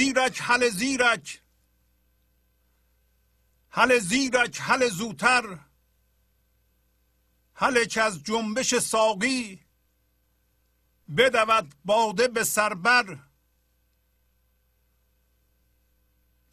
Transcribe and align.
زیرک 0.00 0.40
هل 0.42 0.68
زیرک. 0.68 1.42
هل 3.70 3.98
زیرک 3.98 4.58
هل 4.60 4.88
زوتر. 4.88 5.58
هل 7.54 7.84
که 7.84 8.02
از 8.02 8.22
جنبش 8.24 8.74
ساقی 8.74 9.60
بدود 11.16 11.74
باده 11.84 12.28
به 12.28 12.44
سربر. 12.44 13.18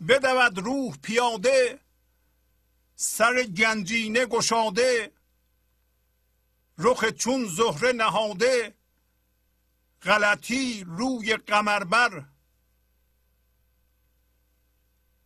بدود 0.08 0.60
روح 0.60 0.98
پیاده 0.98 1.80
سر 2.96 3.44
گنجینه 3.44 4.26
گشاده. 4.26 5.12
رخ 6.78 7.06
چون 7.10 7.46
زهره 7.46 7.92
نهاده 7.92 8.76
غلطی 10.02 10.84
روی 10.88 11.38
قمربر. 11.38 12.37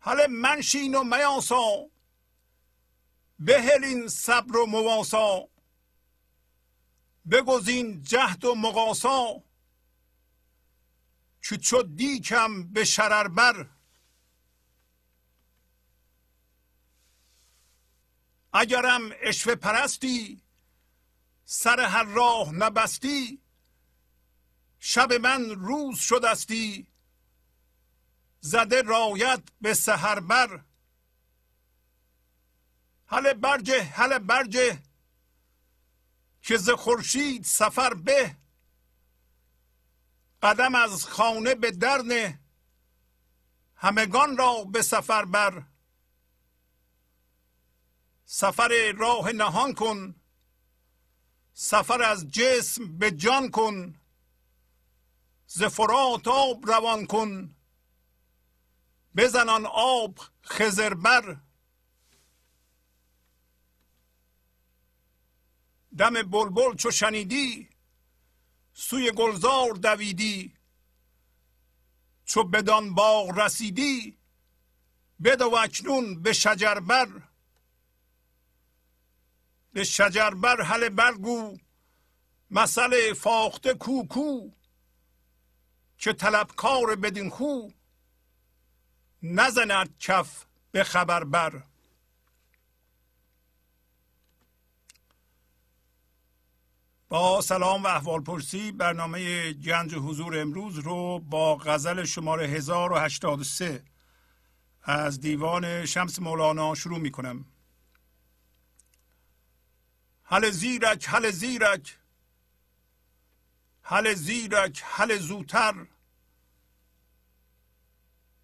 حالا 0.03 0.27
منشین 0.27 0.95
و 0.95 1.03
میاسا. 1.03 1.89
بهلین 3.39 4.07
صبر 4.07 4.57
و 4.57 4.65
مواسا. 4.65 5.47
بگزین 7.31 8.01
جهد 8.03 8.45
و 8.45 8.55
مقاسا. 8.55 9.43
که 11.43 11.57
چو 11.57 11.83
دیکم 11.83 12.63
به 12.73 12.83
شرربر 12.83 13.69
اگرم 18.53 19.11
اشوه 19.21 19.55
پرستی 19.55 20.43
سر 21.45 21.79
هر 21.79 22.03
راه 22.03 22.51
نبستی 22.51 23.41
شب 24.79 25.13
من 25.13 25.49
روز 25.49 25.99
شدستی. 25.99 26.90
زده 28.41 28.81
رایت 28.81 29.43
به 29.61 29.73
سهربر 29.73 30.63
هله 33.07 33.33
برجه 33.33 33.83
هله 33.83 34.19
برجه. 34.19 34.83
که 36.41 36.57
ز 36.57 36.69
خورشید 36.69 37.43
سفر 37.43 37.93
به. 37.93 38.35
قدم 40.41 40.75
از 40.75 41.05
خانه 41.05 41.55
به 41.55 41.71
درنه 41.71 42.39
همگان 43.75 44.37
را 44.37 44.63
به 44.63 44.81
سفر 44.81 45.25
بر. 45.25 45.63
سفر 48.25 48.91
راه 48.97 49.31
نهان 49.31 49.73
کن. 49.73 50.15
سفر 51.53 52.01
از 52.01 52.27
جسم 52.31 52.97
به 52.97 53.11
جان 53.11 53.51
کن. 53.51 53.99
ز 55.47 55.63
فرات 55.63 56.27
آب 56.27 56.69
روان 56.69 57.05
کن. 57.05 57.55
بزنان 59.15 59.65
آب 59.65 60.19
خزربر 60.43 61.37
دم 65.97 66.13
بلبل 66.13 66.75
چو 66.75 66.91
شنیدی 66.91 67.69
سوی 68.73 69.11
گلزار 69.11 69.73
دویدی. 69.73 70.53
چو 72.25 72.43
بدان 72.43 72.95
باغ 72.95 73.39
رسیدی 73.39 74.17
بدو 75.23 75.55
اکنون 75.55 76.21
به 76.21 76.33
شجربر 76.33 77.21
به 79.73 79.83
شجربر 79.83 80.61
هل 80.61 80.89
برگو 80.89 81.57
مسئله 82.51 83.13
فاخته 83.13 83.73
کو 83.73 84.07
کو 84.07 84.51
که 85.97 86.13
طلبکار 86.13 86.95
بدین 86.95 87.29
خو. 87.29 87.69
نزند 89.23 89.97
کف 89.99 90.45
به 90.71 90.83
خبر 90.83 91.23
بر 91.23 91.63
با 97.09 97.41
سلام 97.41 97.83
و 97.83 97.87
احوال 97.87 98.21
پرسی 98.21 98.71
برنامه 98.71 99.53
گنج 99.53 99.95
حضور 99.95 100.39
امروز 100.39 100.77
رو 100.77 101.19
با 101.19 101.55
غزل 101.55 102.03
شماره 102.03 102.47
1083 102.47 103.83
از 104.83 105.19
دیوان 105.19 105.85
شمس 105.85 106.19
مولانا 106.19 106.75
شروع 106.75 106.99
می 106.99 107.11
کنم. 107.11 107.45
حل 110.23 110.49
زیرک 110.49 111.09
حل 111.09 111.31
زیرک. 111.31 111.97
حل 113.81 114.13
زیرک 114.13 114.83
حل 114.85 115.17
زوتر. 115.17 115.85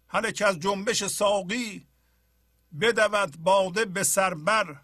حالا 0.08 0.30
که 0.30 0.46
از 0.46 0.58
جنبش 0.60 1.04
ساقی 1.04 1.86
بدود 2.80 3.36
باده 3.36 3.84
به 3.84 4.02
سربر. 4.02 4.80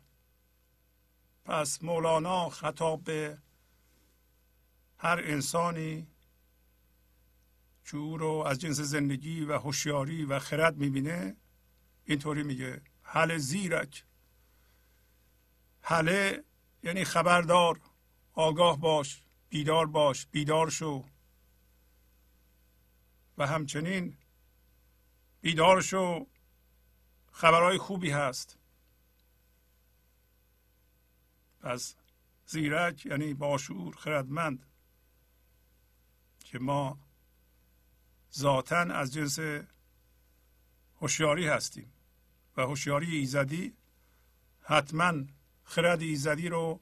پس 1.45 1.83
مولانا 1.83 2.51
خطاب 2.51 3.05
به 3.05 3.39
هر 4.99 5.21
انسانی 5.25 6.07
که 7.85 7.97
او 7.97 8.19
رو 8.19 8.29
از 8.29 8.59
جنس 8.59 8.81
زندگی 8.81 9.45
و 9.45 9.59
هوشیاری 9.59 10.25
و 10.25 10.39
خرد 10.39 10.77
می‌بینه 10.77 11.37
اینطوری 12.05 12.43
میگه. 12.43 12.83
حل 13.03 13.39
زیرک. 13.39 14.05
حله 15.81 16.45
یعنی 16.83 17.05
خبردار. 17.05 17.81
آگاه 18.33 18.81
باش 18.81 19.23
بیدار 19.49 19.87
باش 19.87 20.27
بیدار 20.27 20.71
شو. 20.71 21.05
و 23.39 23.47
همچنین 23.47 24.17
بیدار 25.45 25.81
شو 25.81 26.27
خبرهای 27.33 27.79
خوبی 27.79 28.11
هست. 28.11 28.59
پس 31.61 31.97
زیرک 32.47 33.07
یعنی 33.07 33.35
باشور 33.35 33.97
خردمند 33.97 34.67
که 36.41 36.59
ما 36.59 36.99
ذاتا 38.35 38.77
از 38.77 39.13
جنس 39.13 39.39
هوشیاری 41.01 41.49
هستیم. 41.49 41.93
و 42.57 42.63
هوشیاری 42.63 43.17
ایزدی 43.17 43.77
حتما 44.63 45.13
خرد 45.65 46.03
ایزدی 46.03 46.49
رو 46.49 46.81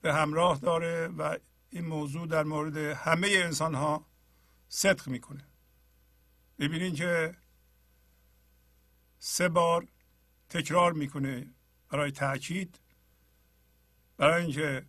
به 0.00 0.14
همراه 0.14 0.58
داره 0.58 1.08
و 1.08 1.38
این 1.70 1.86
موضوع 1.86 2.26
در 2.26 2.42
مورد 2.42 2.76
همه 2.76 3.28
انسان 3.28 3.74
ها 3.74 4.06
صدق 4.68 5.08
می‌کنه. 5.08 5.55
ببینین 6.58 6.94
که 6.94 7.36
سه 9.18 9.48
بار 9.48 9.88
تکرار 10.48 10.92
می‌کنه 10.92 11.54
برای 11.88 12.10
تاکید 12.10 12.80
برای 14.16 14.42
اینکه 14.42 14.86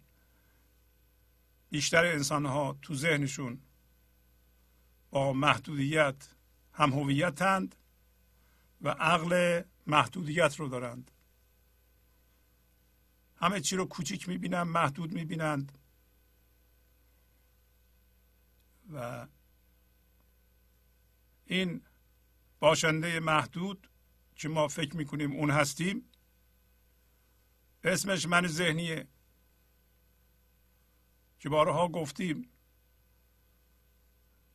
بیشتر 1.69 2.05
انسان 2.05 2.45
ها 2.45 2.77
تو 2.81 2.95
ذهنشون 2.95 3.61
با 5.09 5.33
محدودیت 5.33 6.27
هم 6.73 6.93
هویتند 6.93 7.75
و 8.81 8.89
عقل 8.89 9.61
محدودیت 9.87 10.55
رو 10.55 10.67
دارند. 10.67 11.11
همه 13.35 13.61
چی 13.61 13.75
رو 13.75 13.85
کوچیک 13.85 14.29
می‌بینند 14.29 14.67
محدود 14.67 15.13
می‌بینند 15.13 15.77
و 18.93 19.27
این 21.47 21.81
باشنده 22.59 23.19
محدود 23.19 23.89
که 24.35 24.49
ما 24.49 24.67
فکر 24.67 24.95
می‌کنیم 24.97 25.31
اون 25.31 25.51
هستیم 25.51 26.11
اسمش 27.83 28.25
من 28.25 28.47
ذهنیه. 28.47 29.07
که 31.39 31.49
بارها 31.49 31.87
گفتیم 31.87 32.49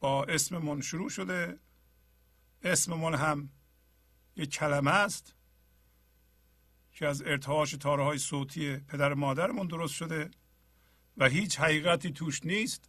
با 0.01 0.25
اسممون 0.25 0.81
شروع 0.81 1.11
شده 1.11 1.61
اسممون 2.63 3.15
هم 3.15 3.51
یک 4.37 4.51
کلمه 4.51 4.91
است 4.91 5.35
که 6.93 7.07
از 7.07 7.23
ارتعاش 7.23 7.71
تاره 7.71 8.05
های 8.05 8.19
صوتی 8.19 8.77
پدر 8.77 9.15
مادرمون 9.15 9.67
درست 9.67 9.95
شده 9.95 10.31
و 11.17 11.29
هیچ 11.29 11.61
حقیقتی 11.61 12.13
توش 12.13 12.45
نیست 12.45 12.89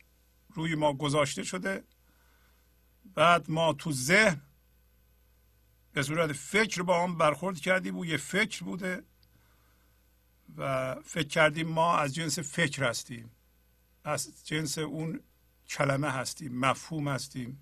روی 0.50 0.76
ما 0.76 0.94
گذاشته 0.94 1.44
شده. 1.44 1.84
بعد 3.06 3.52
ما 3.52 3.74
تو 3.74 3.92
ذهن 3.92 4.42
به 5.94 6.04
صورت 6.04 6.34
فکر 6.34 6.82
با 6.82 7.04
هم 7.04 7.18
برخورد 7.18 7.60
کردیم. 7.60 7.98
و 7.98 8.06
یه 8.06 8.18
فکر 8.18 8.64
بوده 8.64 9.04
و 10.58 10.96
فکر 10.96 11.28
کردیم 11.28 11.68
ما 11.68 11.98
از 11.98 12.16
جنس 12.16 12.40
فکر 12.40 12.84
هستیم. 12.84 13.32
از 14.04 14.48
جنس 14.48 14.78
اون 14.78 15.20
کلمه 15.68 16.10
هستیم 16.10 16.60
مفهوم 16.60 17.08
هستیم. 17.08 17.62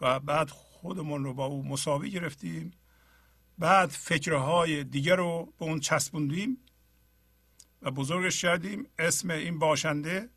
و 0.00 0.20
بعد 0.20 0.50
خودمون 0.50 1.24
رو 1.24 1.34
با 1.34 1.44
او 1.44 1.68
مساوی 1.68 2.10
گرفتیم. 2.10 2.72
بعد 3.58 3.88
فکرهای 3.88 4.84
دیگر 4.84 5.16
رو 5.16 5.52
به 5.58 5.64
اون 5.64 5.80
چسبوندیم 5.80 6.58
و 7.82 7.90
بزرگش 7.90 8.42
کردیم. 8.42 8.86
اسم 8.98 9.30
این 9.30 9.58
باشنده 9.58 10.30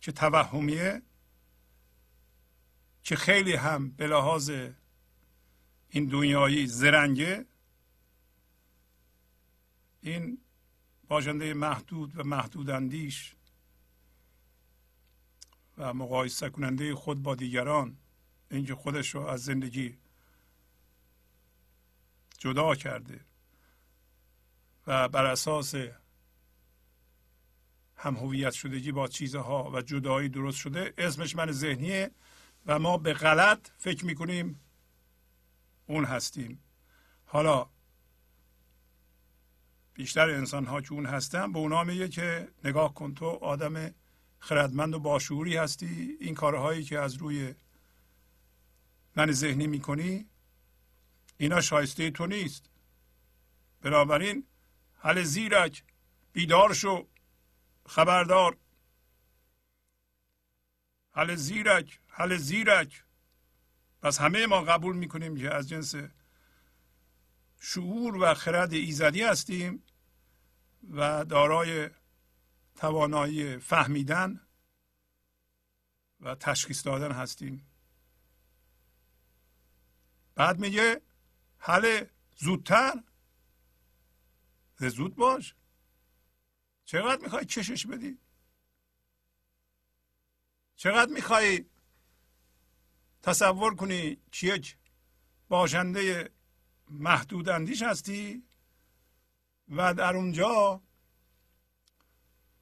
که 0.00 0.12
توهمیه. 0.12 1.02
که 3.02 3.16
خیلی 3.16 3.54
هم 3.54 3.90
به 3.90 4.06
لحاظ 4.06 4.50
این 5.88 6.06
دنیایی 6.06 6.66
زرنگه 6.66 7.46
این 10.00 10.38
باشنده 11.08 11.54
محدود 11.54 12.12
و 12.18 12.24
محدود 12.24 12.70
اندیش 12.70 13.34
و 15.78 15.94
مقایسه 15.94 16.50
کننده 16.50 16.94
خود 16.94 17.22
با 17.22 17.34
دیگران 17.34 17.96
اینکه 18.50 18.74
خودش 18.74 19.14
رو 19.14 19.20
از 19.20 19.44
زندگی 19.44 19.98
جدا 22.38 22.74
کرده 22.74 23.20
و 24.86 25.08
بر 25.08 25.26
اساس 25.26 25.74
هم 27.96 28.16
هویت 28.16 28.52
شدگی 28.52 28.92
با 28.92 29.08
چیزها 29.08 29.70
و 29.74 29.82
جدایی 29.82 30.28
درست 30.28 30.58
شده 30.58 30.94
اسمش 30.98 31.36
من 31.36 31.52
ذهنیه. 31.52 32.10
و 32.66 32.78
ما 32.78 32.96
به 32.98 33.12
غلط 33.12 33.68
فکر 33.78 34.04
می‌کنیم 34.04 34.60
اون 35.86 36.04
هستیم. 36.04 36.62
حالا 37.24 37.70
بیشتر 39.94 40.30
انسان 40.30 40.66
ها 40.66 40.80
که 40.80 40.92
اون 40.92 41.06
هستن 41.06 41.52
به 41.52 41.58
اونا 41.58 41.84
میگه 41.84 42.08
که 42.08 42.48
نگاه 42.64 42.94
کن 42.94 43.14
تو 43.14 43.26
آدم 43.26 43.94
خردمند 44.38 44.94
و 44.94 44.98
باشعوری 44.98 45.56
هستی. 45.56 46.16
این 46.20 46.34
کارهایی 46.34 46.84
که 46.84 46.98
از 46.98 47.14
روی 47.14 47.54
من 49.16 49.32
ذهنی 49.32 49.66
می‌کنی 49.66 50.26
اینا 51.36 51.60
شایسته 51.60 52.10
تو 52.10 52.26
نیست. 52.26 52.70
بنابراین 53.80 54.46
حل 54.98 55.22
زیرک 55.22 55.84
بیدار 56.32 56.74
شو 56.74 57.08
خبردار. 57.86 58.56
حل 61.12 61.34
زیرک. 61.34 62.00
حل 62.14 62.36
زیرک. 62.36 63.04
پس 64.02 64.20
همه 64.20 64.46
ما 64.46 64.62
قبول 64.62 64.96
می‌کنیم 64.96 65.36
که 65.36 65.54
از 65.54 65.68
جنس 65.68 65.94
شعور 67.60 68.16
و 68.16 68.34
خرد 68.34 68.72
ایزدی 68.72 69.22
هستیم 69.22 69.82
و 70.90 71.24
دارای 71.24 71.90
توانایی 72.76 73.58
فهمیدن 73.58 74.40
و 76.20 76.34
تشخیص 76.34 76.86
دادن 76.86 77.12
هستیم. 77.12 77.66
بعد 80.34 80.58
میگه 80.58 81.00
حل 81.58 82.04
زودتر. 82.36 83.02
زود 84.78 85.16
باش. 85.16 85.54
چقدر 86.84 87.22
می‌خوای 87.22 87.44
کشش 87.44 87.86
بدی؟ 87.86 88.18
چقدر 90.76 91.12
می‌خوای 91.12 91.64
تصور 93.22 93.74
کنی 93.74 94.16
که 94.32 94.46
یک 94.46 94.76
باشنده 95.48 96.30
محدود 96.90 97.48
اندیش 97.48 97.82
هستی؟ 97.82 98.44
و 99.68 99.94
در 99.94 100.16
اونجا 100.16 100.82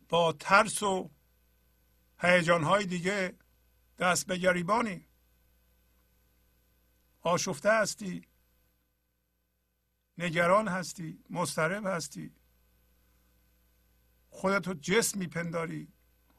با 0.08 0.32
ترس 0.32 0.82
و 0.82 1.10
هیجانهای 2.20 2.86
دیگه 2.86 3.34
دست 3.98 4.26
به 4.26 4.36
گریبانی. 4.38 5.06
آشفته 7.20 7.72
هستی. 7.72 8.26
نگران 10.18 10.68
هستی. 10.68 11.24
مضطرب 11.30 11.86
هستی. 11.86 12.34
خودتو 14.30 14.74
جسم 14.74 15.18
میپنداری. 15.18 15.92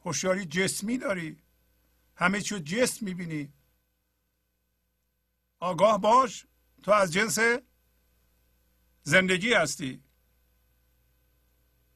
هوشیاری 0.05 0.45
جسمی 0.45 0.97
داری. 0.97 1.43
همه 2.15 2.41
چیو 2.41 2.59
جسم 2.59 3.05
می‌بینی. 3.05 3.53
آگاه 5.61 6.01
باش. 6.01 6.45
تو 6.83 6.91
از 6.91 7.13
جنس 7.13 7.39
زندگی 9.03 9.53
هستی. 9.53 10.03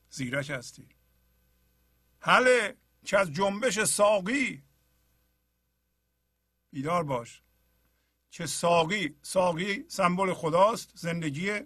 زیرک 0.09 0.49
هستی. 0.49 0.87
حل 2.19 2.73
که 3.05 3.19
از 3.19 3.31
جنبش 3.31 3.83
ساقی. 3.83 4.63
بیدار 6.71 7.03
باش. 7.03 7.41
که 8.31 8.45
ساقی 8.45 9.15
ساقی 9.21 9.85
سمبل 9.87 10.33
خداست. 10.33 10.91
زندگی 10.95 11.59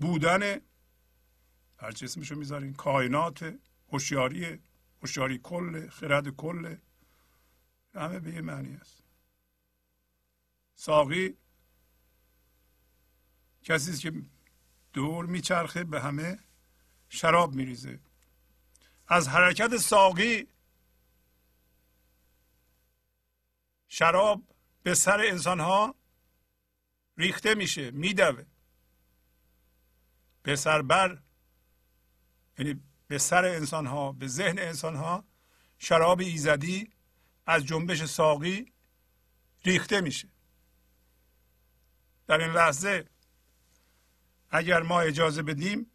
بودن. 0.00 0.60
هر 1.76 1.92
جسمشو 1.92 2.34
می‌ذارین. 2.34 2.74
کائنات 2.74 3.58
هوشیاری 3.92 4.62
هوشیاری 5.02 5.38
کل 5.38 5.88
خرد 5.88 6.28
کل. 6.28 6.76
همه 7.94 8.20
به 8.20 8.34
یه 8.34 8.40
معنی 8.40 8.74
است 8.76 9.03
ساقی 10.74 11.36
کسی 13.62 13.96
که 13.96 14.12
دور 14.92 15.26
میچرخه 15.26 15.84
به 15.84 16.00
همه 16.00 16.38
شراب 17.08 17.54
میریزه. 17.54 18.00
از 19.08 19.28
حرکت 19.28 19.76
ساقی 19.76 20.48
شراب 23.88 24.42
به 24.82 24.94
سر 24.94 25.20
انسان 25.20 25.60
ها 25.60 25.94
ریخته 27.16 27.54
میشه 27.54 27.90
میدوه. 27.90 28.44
به 30.42 30.56
سر 30.56 30.82
بر 30.82 31.22
یعنی 32.58 32.80
به 33.08 33.18
سر 33.18 33.44
انسان 33.44 33.86
ها 33.86 34.12
به 34.12 34.26
ذهن 34.26 34.58
انسان 34.58 34.96
ها 34.96 35.24
شراب 35.78 36.20
ایزدی 36.20 36.92
از 37.46 37.64
جنبش 37.64 38.04
ساقی 38.04 38.72
ریخته 39.64 40.00
میشه. 40.00 40.28
در 42.26 42.40
این 42.40 42.52
لحظه 42.52 43.04
اگر 44.50 44.82
ما 44.82 45.00
اجازه 45.00 45.42
بدیم 45.42 45.90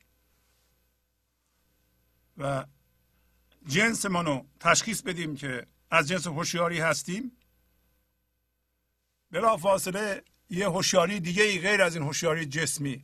و 2.37 2.65
جنسمون 3.67 4.25
رو 4.25 4.45
تشخیص 4.59 5.01
بدیم 5.01 5.35
که 5.35 5.67
از 5.91 6.07
جنس 6.07 6.27
هوشیاری 6.27 6.79
هستیم 6.79 7.31
بلا 9.31 9.57
فاصله 9.57 10.23
یه 10.49 10.69
هوشیاری 10.69 11.19
دیگه 11.19 11.43
ای 11.43 11.59
غیر 11.59 11.81
از 11.81 11.95
این 11.95 12.05
هوشیاری 12.05 12.45
جسمی 12.45 13.01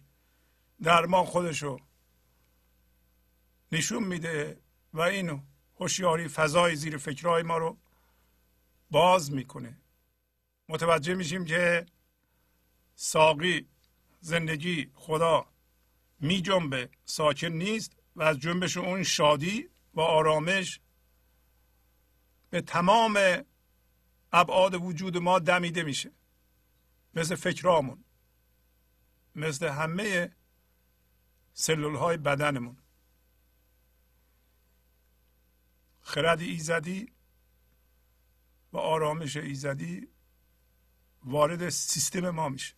در 0.84 1.06
ما 1.06 1.26
خودشو 1.26 1.80
نشون 3.72 4.04
میده 4.04 4.60
و 4.94 5.02
این 5.02 5.42
هوشیاری 5.80 6.28
فضای 6.28 6.76
زیر 6.76 6.98
فکرهای 6.98 7.44
ما 7.44 7.58
رو 7.58 7.78
باز 8.92 9.32
می‌کنه. 9.32 9.78
متوجه 10.70 11.16
میشیم 11.16 11.46
که 11.46 11.86
ساقی 12.96 13.68
زندگی 14.22 14.92
خدا. 14.94 15.48
می 16.20 16.42
جنبه. 16.42 16.90
ساکن 17.06 17.48
نیست 17.48 17.96
و 18.16 18.24
از 18.24 18.40
جنبش 18.40 18.78
اون 18.78 19.04
شادی 19.04 19.70
و 19.94 20.02
آرامش 20.02 20.80
به 22.50 22.62
تمام 22.62 23.20
ابعاد 24.34 24.74
وجود 24.74 25.18
ما 25.18 25.40
دمیده 25.40 25.84
میشه. 25.84 26.12
مثل 27.14 27.36
فکرامون. 27.36 28.04
مثل 29.36 29.68
همه 29.68 30.36
سلول 31.54 31.96
های 31.96 32.18
بدنمون. 32.18 32.78
خرد 36.02 36.42
ایزدی 36.42 37.12
و 38.74 38.78
آرامش 38.78 39.38
ایزدی 39.38 40.08
وارد 41.24 41.70
سیستم 41.70 42.30
ما 42.30 42.50
میشه. 42.50 42.76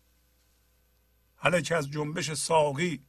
حالا 1.37 1.61
که 1.61 1.75
از 1.75 1.91
جنبش 1.91 2.33
ساقی. 2.33 3.05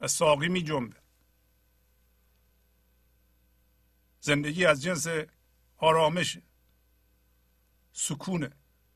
و 0.00 0.08
ساقی 0.08 0.48
می 0.48 0.62
جنبه 0.62 0.96
زندگی 4.20 4.64
از 4.66 4.82
جنس 4.82 5.06
آرامش 5.76 6.38
سکونه 7.92 8.50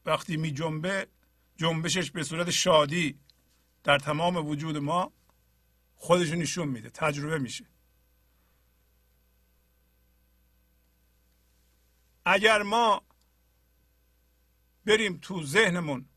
وقتی 0.06 0.36
می 0.36 0.52
جنبه 0.52 1.08
جنبشش 1.56 2.10
به 2.10 2.24
صورت 2.24 2.50
شادی 2.50 3.20
در 3.84 3.98
تمام 3.98 4.36
وجود 4.36 4.76
ما 4.76 5.12
خودش 5.94 6.30
نشون 6.30 6.68
میده 6.68 6.90
تجربه 6.90 7.38
میشه. 7.38 7.66
اگر 12.24 12.62
ما 12.62 13.02
بریم 14.84 15.18
تو 15.22 15.44
ذهنمون 15.44 16.09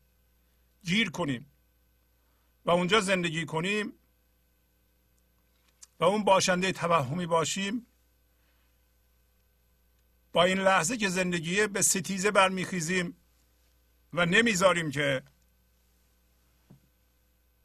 گیر 0.84 1.10
کنیم. 1.10 1.50
و 2.64 2.70
اونجا 2.70 3.00
زندگی 3.00 3.44
کنیم 3.44 3.92
و 6.00 6.04
اون 6.04 6.24
باشنده 6.24 6.72
توهمی 6.72 7.26
باشیم. 7.26 7.86
با 10.32 10.44
این 10.44 10.58
لحظه 10.58 10.96
که 10.96 11.08
زندگیه 11.08 11.66
به 11.66 11.82
ستیزه 11.82 12.30
برمیخیزیم 12.30 13.16
و 14.12 14.26
نمی‌ذاریم 14.26 14.90
که 14.90 15.22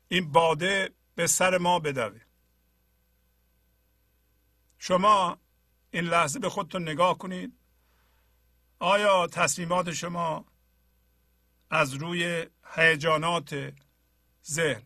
این 0.08 0.32
باده 0.32 0.90
به 1.16 1.28
سر 1.28 1.58
ما 1.58 1.80
بدوه. 1.80 2.22
شما 4.78 5.38
این 5.92 6.04
لحظه 6.04 6.40
به 6.40 6.50
خودتون 6.50 6.82
نگاه 6.82 7.18
کنید. 7.18 7.54
آیا 8.80 9.28
تصمیمات 9.28 9.92
شما 9.92 10.46
از 11.70 11.94
روی 11.94 12.48
هیجانات 12.76 13.74
ذهن 14.46 14.84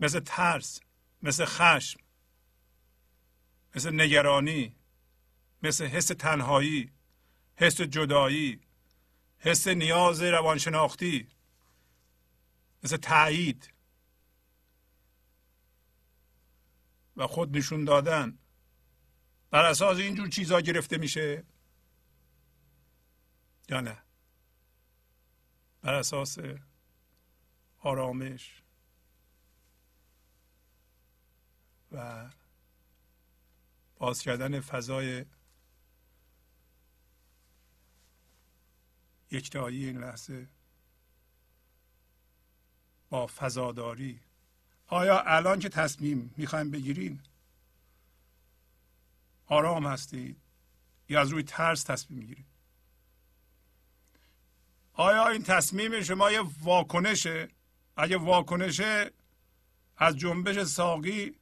مثل 0.00 0.20
ترس 0.20 0.80
مثل 1.22 1.44
خشم 1.44 2.00
مثل 3.76 4.00
نگرانی 4.00 4.76
مثل 5.62 5.86
حس 5.86 6.06
تنهایی 6.06 6.92
حس 7.56 7.80
جدایی 7.80 8.60
حس 9.38 9.68
نیاز 9.68 10.22
روانشناختی 10.22 11.28
مثل 12.82 12.96
تایید 12.96 13.72
و 17.16 17.26
خود 17.26 17.56
نشون 17.56 17.84
دادن. 17.84 18.38
بر 19.50 19.64
اساس 19.64 19.98
اینجور 19.98 20.28
چیزها 20.28 20.60
گرفته 20.60 20.98
میشه؟ 20.98 21.44
یا 23.68 23.80
نه؟ 23.80 24.02
بر 25.82 25.94
اساس 25.94 26.38
آرامش 27.78 28.62
و 31.92 32.30
باز 33.96 34.22
کردن 34.22 34.60
فضای 34.60 35.24
یکتایی 39.30 39.84
این 39.84 39.98
لحظه 39.98 40.48
با 43.10 43.26
فضاداری. 43.26 44.20
آیا 44.86 45.20
الان 45.20 45.58
که 45.58 45.68
تصمیم 45.68 46.34
می‌خوایم 46.36 46.70
بگیرین 46.70 47.22
آرام 49.46 49.86
هستید 49.86 50.40
یا 51.08 51.20
از 51.20 51.28
روی 51.28 51.42
ترس 51.42 51.82
تصمیم 51.82 52.18
می‌گیرید؟ 52.18 52.46
آیا 54.92 55.28
این 55.28 55.42
تصمیم 55.42 56.02
شما 56.02 56.30
یه 56.30 56.40
واکنشه؟ 56.40 57.48
اگه 58.00 58.16
واکنشه 58.16 59.10
از 59.96 60.16
جنبش 60.16 60.58
ساقی 60.58 61.38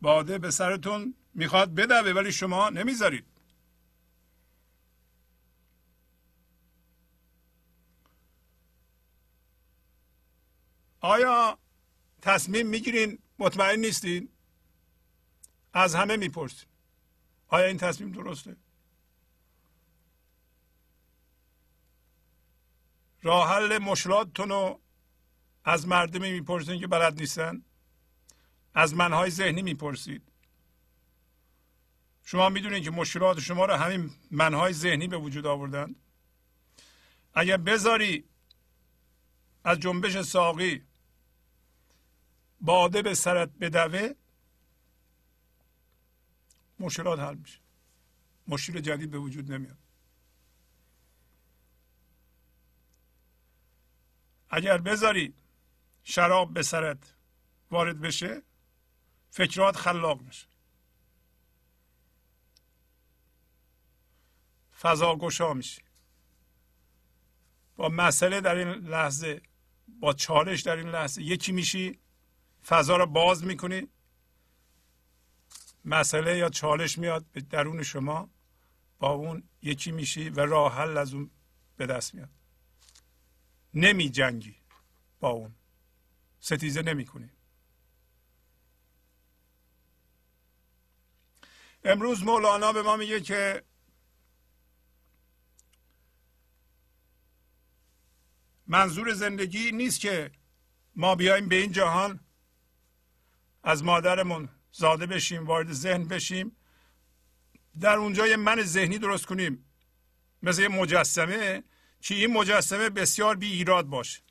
باده 0.00 0.38
به 0.38 0.50
سرتون 0.50 1.14
می‌خواد 1.34 1.74
بدوه 1.74 2.12
ولی 2.12 2.32
شما 2.32 2.70
نمی‌ذارید. 2.70 3.24
آیا 11.00 11.58
تصمیم 12.22 12.66
می‌گیرین 12.66 13.18
مطمئن 13.38 13.80
نیستین؟ 13.80 14.28
از 15.72 15.94
همه 15.94 16.16
می‌پرسین. 16.16 16.68
آیا 17.48 17.66
این 17.66 17.76
تصمیم 17.76 18.12
درسته؟ 18.12 18.56
راه 23.22 23.48
حل 23.48 23.78
مشکلاتتون 23.78 24.48
رو 24.48 24.80
از 25.64 25.88
مردمی 25.88 26.32
می‌پرسین 26.32 26.80
که 26.80 26.86
بلد 26.86 27.20
نیستن؟ 27.20 27.62
از 28.74 28.94
منهای 28.94 29.30
ذهنی 29.30 29.62
می‌پرسید. 29.62 30.22
شما 32.24 32.48
می‌دونید 32.48 32.84
که 32.84 32.90
مشکلات 32.90 33.40
شما 33.40 33.64
رو 33.64 33.74
همین 33.74 34.10
منهای 34.30 34.72
ذهنی 34.72 35.08
به 35.08 35.16
وجود 35.16 35.46
آوردن 35.46 35.94
اگر 37.34 37.56
بذاری 37.56 38.24
از 39.64 39.78
جنبش 39.78 40.20
ساقی 40.20 40.82
باده 42.60 43.02
به 43.02 43.14
سرت 43.14 43.50
بدوه 43.60 44.14
مشکلات 46.78 47.18
حل 47.18 47.34
میشه. 47.34 47.58
مشکل 48.48 48.80
جدید 48.80 49.10
به 49.10 49.18
وجود 49.18 49.52
نمیاد. 49.52 49.78
اگر 54.50 54.78
بذاری 54.78 55.34
شراب 56.10 56.54
به 56.54 56.62
سرت 56.62 57.14
وارد 57.70 58.00
بشه 58.00 58.42
فکرات 59.30 59.76
خلاق 59.76 60.20
میشه. 60.20 60.46
فضا 64.80 65.16
گشا 65.16 65.54
میشه. 65.54 65.82
با 67.76 67.88
مسئله 67.88 68.40
در 68.40 68.54
این 68.54 68.68
لحظه 68.68 69.42
با 69.88 70.12
چالش 70.12 70.60
در 70.60 70.76
این 70.76 70.88
لحظه 70.88 71.22
یکی 71.22 71.52
میشی 71.52 71.98
فضا 72.66 72.96
رو 72.96 73.06
باز 73.06 73.44
می‌کنی. 73.44 73.88
مسئله 75.84 76.38
یا 76.38 76.48
چالش 76.48 76.98
میاد 76.98 77.24
به 77.32 77.40
درون 77.40 77.82
شما 77.82 78.30
با 78.98 79.10
اون 79.10 79.48
یکی 79.62 79.92
میشی 79.92 80.28
و 80.28 80.40
راه 80.40 80.74
حل 80.74 80.96
از 80.96 81.14
اون 81.14 81.30
به 81.76 81.86
دست 81.86 82.14
میاد. 82.14 82.30
نمی 83.74 84.10
جنگی 84.10 84.56
با 85.20 85.28
اون. 85.28 85.59
ستیزه 86.40 86.82
نمی 86.82 87.04
کنی 87.04 87.30
امروز 91.84 92.22
مولانا 92.22 92.72
به 92.72 92.82
ما 92.82 92.96
میگه 92.96 93.20
که 93.20 93.62
منظور 98.66 99.12
زندگی 99.12 99.72
نیست 99.72 100.00
که 100.00 100.30
ما 100.96 101.14
بیایم 101.14 101.48
به 101.48 101.56
این 101.56 101.72
جهان 101.72 102.20
از 103.62 103.84
مادرمون 103.84 104.48
زاده 104.72 105.06
بشیم 105.06 105.46
وارد 105.46 105.72
ذهن 105.72 106.04
بشیم. 106.04 106.56
در 107.80 107.96
اونجا 107.96 108.26
یه 108.26 108.36
من 108.36 108.62
ذهنی 108.62 108.98
درست 108.98 109.26
کنیم. 109.26 109.64
مثل 110.42 110.62
یه 110.62 110.68
مجسمه. 110.68 111.62
که 112.00 112.14
این 112.14 112.32
مجسمه 112.32 112.90
بسیار 112.90 113.36
بی 113.36 113.52
ایراد 113.52 113.86
باشه. 113.86 114.22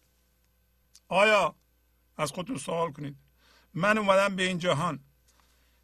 آیا 1.07 1.55
از 2.19 2.31
خودتون 2.31 2.57
سوال 2.57 2.91
کنید. 2.91 3.17
من 3.73 3.97
اومدم 3.97 4.35
به 4.35 4.43
این 4.43 4.57
جهان. 4.57 4.99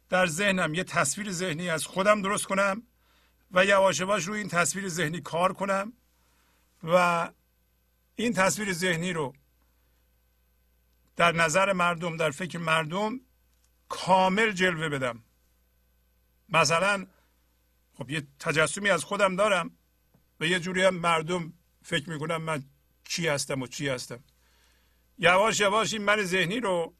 در 0.08 0.26
ذهنم 0.26 0.74
یه 0.74 0.84
تصویر 0.84 1.32
ذهنی 1.32 1.70
از 1.70 1.86
خودم 1.86 2.22
درست 2.22 2.46
کنم 2.46 2.82
و 3.50 3.64
یواش 3.64 4.00
یواش 4.00 4.24
روی 4.24 4.38
این 4.38 4.48
تصویر 4.48 4.88
ذهنی 4.88 5.20
کار 5.20 5.52
کنم 5.52 5.92
و 6.82 7.30
این 8.16 8.32
تصویر 8.32 8.72
ذهنی 8.72 9.12
رو 9.12 9.34
در 11.16 11.32
نظر 11.32 11.72
مردم 11.72 12.16
در 12.16 12.30
فکر 12.30 12.58
مردم 12.58 13.20
کامل 13.88 14.52
جلوه 14.52 14.88
بدم. 14.88 15.24
مثلا 16.48 17.06
خب 17.94 18.10
یه 18.10 18.26
تجسمی 18.38 18.90
از 18.90 19.04
خودم 19.04 19.36
دارم 19.36 19.70
و 20.40 20.46
یه 20.46 20.60
جوری 20.60 20.82
هم 20.82 20.94
مردم 20.94 21.52
فکر 21.82 22.10
می‌کنم 22.10 22.42
من 22.42 22.64
چی 23.04 23.28
هستم 23.28 23.62
و 23.62 23.66
چی 23.66 23.88
هستم. 23.88 24.24
یواش 25.18 25.60
یواش 25.60 25.92
این 25.92 26.02
من 26.02 26.24
ذهنی 26.24 26.60
رو 26.60 26.94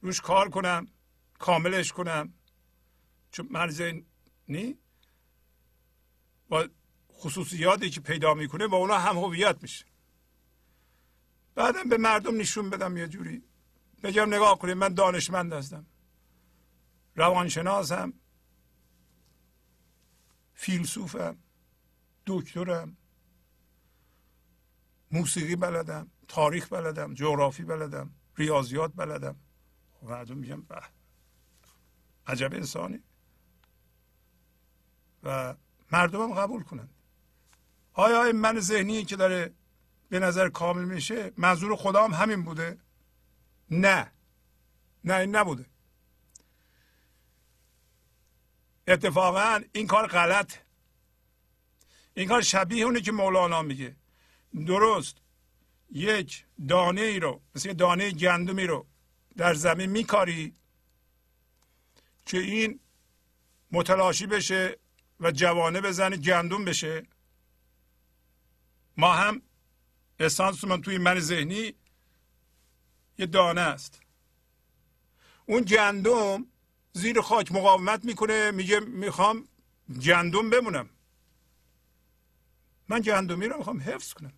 روش 0.00 0.20
کار 0.20 0.48
کنم 0.48 0.86
کاملش 1.38 1.92
کنم. 1.92 2.34
چون 3.30 3.48
من 3.50 3.70
ذهنی 3.70 4.78
با 6.48 6.68
خصوصیاتی 7.12 7.90
که 7.90 8.00
پیدا 8.00 8.34
می‌کنه 8.34 8.66
با 8.66 8.76
اونا 8.76 8.98
هم 8.98 9.16
هویت 9.18 9.62
میشه. 9.62 9.84
بعدم 11.54 11.88
به 11.88 11.96
مردم 11.96 12.36
نشون 12.36 12.70
بدم 12.70 12.96
یه 12.96 13.08
جوری. 13.08 13.42
بگم 14.02 14.34
نگاه 14.34 14.58
کنید 14.58 14.76
من 14.76 14.94
دانشمند 14.94 15.52
هستم. 15.52 15.86
روانشناسم. 17.16 18.12
فیلسوفم. 20.54 21.38
دکترم. 22.26 22.96
موسیقی 25.10 25.56
بلدم. 25.56 26.10
تاریخ 26.28 26.72
بلدم 26.72 27.14
جغرافی 27.14 27.62
بلدم 27.64 28.10
ریاضیات 28.36 28.92
بلدم. 28.96 29.36
مردم 30.02 30.36
میگم 30.36 30.62
به 30.62 30.82
عجب 32.26 32.54
انسانی. 32.54 33.02
و 35.22 35.54
مردم 35.92 36.22
هم 36.22 36.34
قبول 36.34 36.62
کنند. 36.62 36.94
آیا 37.92 38.24
این 38.24 38.36
من 38.36 38.60
ذهنی 38.60 39.04
که 39.04 39.16
داره 39.16 39.54
به 40.08 40.18
نظر 40.18 40.48
کامل 40.48 40.84
میشه 40.84 41.32
منظور 41.36 41.76
خدا 41.76 42.04
هم 42.04 42.12
همین 42.14 42.44
بوده. 42.44 42.78
نه 43.70 44.12
نه 45.04 45.14
این 45.14 45.36
نبوده. 45.36 45.66
اتفاقا 48.88 49.60
این 49.72 49.86
کار 49.86 50.06
غلط 50.06 50.54
این 52.14 52.28
کار 52.28 52.42
شبیه 52.42 52.84
اونه 52.84 53.00
که 53.00 53.12
مولانا 53.12 53.62
میگه. 53.62 53.96
درست. 54.66 55.16
یک 55.90 56.44
دانه 56.68 57.00
ای 57.00 57.20
رو 57.20 57.42
مثل 57.54 57.72
دانه 57.72 58.10
گندمی 58.10 58.66
رو 58.66 58.86
در 59.36 59.54
زمین 59.54 59.90
میکاری 59.90 60.54
که 62.26 62.38
این 62.38 62.80
متلاشی 63.72 64.26
بشه 64.26 64.78
و 65.20 65.30
جوانه 65.30 65.80
بزنه 65.80 66.16
گندم 66.16 66.64
بشه. 66.64 67.06
ما 68.96 69.12
هم 69.12 69.42
اسانس 70.20 70.64
من 70.64 70.82
توی 70.82 70.98
من 70.98 71.20
ذهنی 71.20 71.74
یه 73.18 73.26
دانه 73.26 73.60
است. 73.60 74.00
اون 75.46 75.62
گندم 75.62 76.46
زیر 76.92 77.20
خاک 77.20 77.52
مقاومت 77.52 78.04
می‌کنه 78.04 78.50
میگه 78.50 78.80
می‌خوام 78.80 79.48
گندم 80.02 80.50
بمونم. 80.50 80.90
من 82.88 83.00
گندمی 83.00 83.46
رو 83.46 83.58
می‌خوام 83.58 83.80
حفظ 83.80 84.12
کنم. 84.12 84.32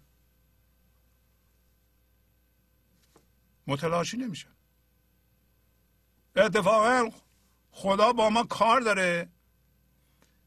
متلاشی 3.71 4.17
نمیشن 4.17 4.49
اتفاقا 6.37 7.11
خدا 7.71 8.13
با 8.13 8.31
ما 8.31 8.45
کار 8.45 8.81
داره. 8.81 9.29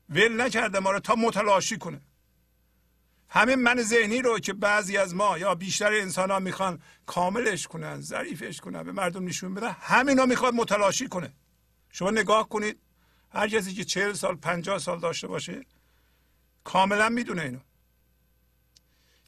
ول 0.09 0.41
نکرده 0.41 0.79
ما 0.79 0.91
رو 0.91 0.99
تا 0.99 1.15
متلاشی 1.15 1.77
کنه. 1.77 2.01
همین 3.29 3.55
من 3.55 3.81
ذهنی 3.81 4.21
رو 4.21 4.39
که 4.39 4.53
بعضی 4.53 4.97
از 4.97 5.15
ما 5.15 5.37
یا 5.37 5.55
بیشتر 5.55 5.93
انسان 5.93 6.31
ها 6.31 6.39
می‌خوان 6.39 6.81
کاملش 7.05 7.67
کنن 7.67 8.01
ظریفش 8.01 8.61
کنن 8.61 8.83
به 8.83 8.91
مردم 8.91 9.25
نشون 9.25 9.53
بدن 9.53 9.75
همین 9.79 10.17
رو 10.17 10.25
می‌خواد 10.25 10.53
متلاشی 10.53 11.07
کنه. 11.07 11.33
شما 11.89 12.11
نگاه 12.11 12.49
کنید 12.49 12.79
هر 13.31 13.47
کسی 13.47 13.73
که 13.73 13.83
چهل 13.83 14.13
سال 14.13 14.35
پنجاه 14.35 14.79
سال 14.79 14.99
داشته 14.99 15.27
باشه 15.27 15.65
کاملا 16.63 17.09
می‌دونه 17.09 17.41
اینو. 17.41 17.59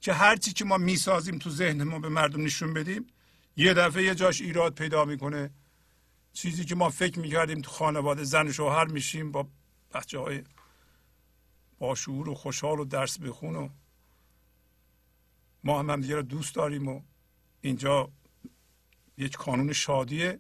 که 0.02 0.14
هر 0.14 0.36
چی 0.36 0.54
که 0.54 0.66
ما 0.66 0.78
می‌سازیم 0.78 1.38
تو 1.38 1.50
ذهن 1.50 1.84
ما 1.84 2.00
به 2.00 2.10
مردم 2.10 2.44
نشون 2.44 2.74
بدیم 2.74 3.08
یه 3.58 3.74
دفعه 3.74 4.04
یه 4.04 4.16
جاش 4.16 4.42
ایراد 4.42 4.76
پیدا 4.76 5.06
می‌کنه. 5.06 5.52
چیزی 6.34 6.66
که 6.66 6.76
ما 6.76 6.90
فکر 6.90 7.20
می‌کردیم 7.20 7.62
تو 7.62 7.72
خانواده 7.72 8.24
زن 8.24 8.52
شوهر 8.52 8.86
میشیم 8.86 9.32
با 9.32 9.48
بچه 9.94 10.20
های 10.20 10.44
با 11.80 11.96
شعور 11.96 12.30
و 12.30 12.36
خوشحال 12.36 12.80
و 12.80 12.86
درس 12.86 13.20
بخون 13.20 13.56
و 13.56 13.70
ما 15.64 15.80
هم, 15.80 15.90
هم 15.90 16.02
دیگه 16.02 16.16
رو 16.16 16.22
دوست 16.22 16.56
داریم 16.56 16.88
و 16.88 17.02
اینجا 17.62 18.12
یک 19.18 19.38
کانون 19.38 19.74
شادیه. 19.74 20.40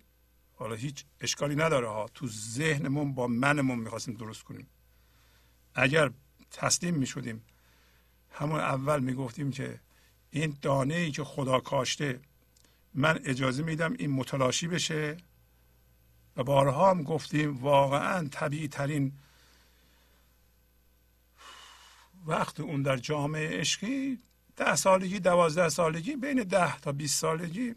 حالا 0.55 0.75
هیچ 0.75 1.05
اشکالی 1.19 1.55
نداره 1.55 1.89
ها. 1.89 2.07
تو 2.13 2.27
ذهنمون 2.27 3.13
با 3.13 3.27
منمون 3.27 3.79
می‌خواستیم 3.79 4.13
درست 4.13 4.43
کنیم. 4.43 4.67
اگر 5.75 6.11
تسلیم 6.51 6.95
می‌شدیم 6.95 7.43
همون 8.31 8.59
اول 8.59 8.99
می‌گفتیم 8.99 9.51
که 9.51 9.79
این 10.29 10.57
دانه 10.61 10.95
ای 10.95 11.11
که 11.11 11.23
خدا 11.23 11.59
کاشته 11.59 12.19
من 12.95 13.19
اجازه 13.25 13.63
میدم 13.63 13.93
این 13.99 14.11
متلاشی 14.11 14.67
بشه 14.67 15.17
و 16.35 16.43
بارها 16.43 16.89
هم 16.89 17.03
گفتیم 17.03 17.57
واقعا 17.57 18.27
طبیعی 18.27 18.67
ترین 18.67 19.13
وقت 22.25 22.59
اون 22.59 22.81
در 22.81 22.97
جامعه 22.97 23.59
عشقی 23.59 24.19
ده 24.55 24.75
سالگی 24.75 25.19
دوازده 25.19 25.69
سالگی 25.69 26.15
بین 26.15 26.43
ده 26.43 26.79
تا 26.79 26.91
بیست 26.91 27.19
سالگی. 27.19 27.75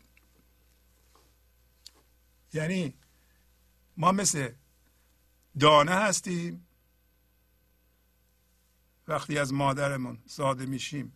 یعنی 2.52 2.94
ما 3.96 4.12
مثل 4.12 4.52
دانه 5.58 5.92
هستیم. 5.92 6.66
وقتی 9.08 9.38
از 9.38 9.52
مادرمون 9.52 10.18
زاده 10.26 10.66
میشیم 10.66 11.12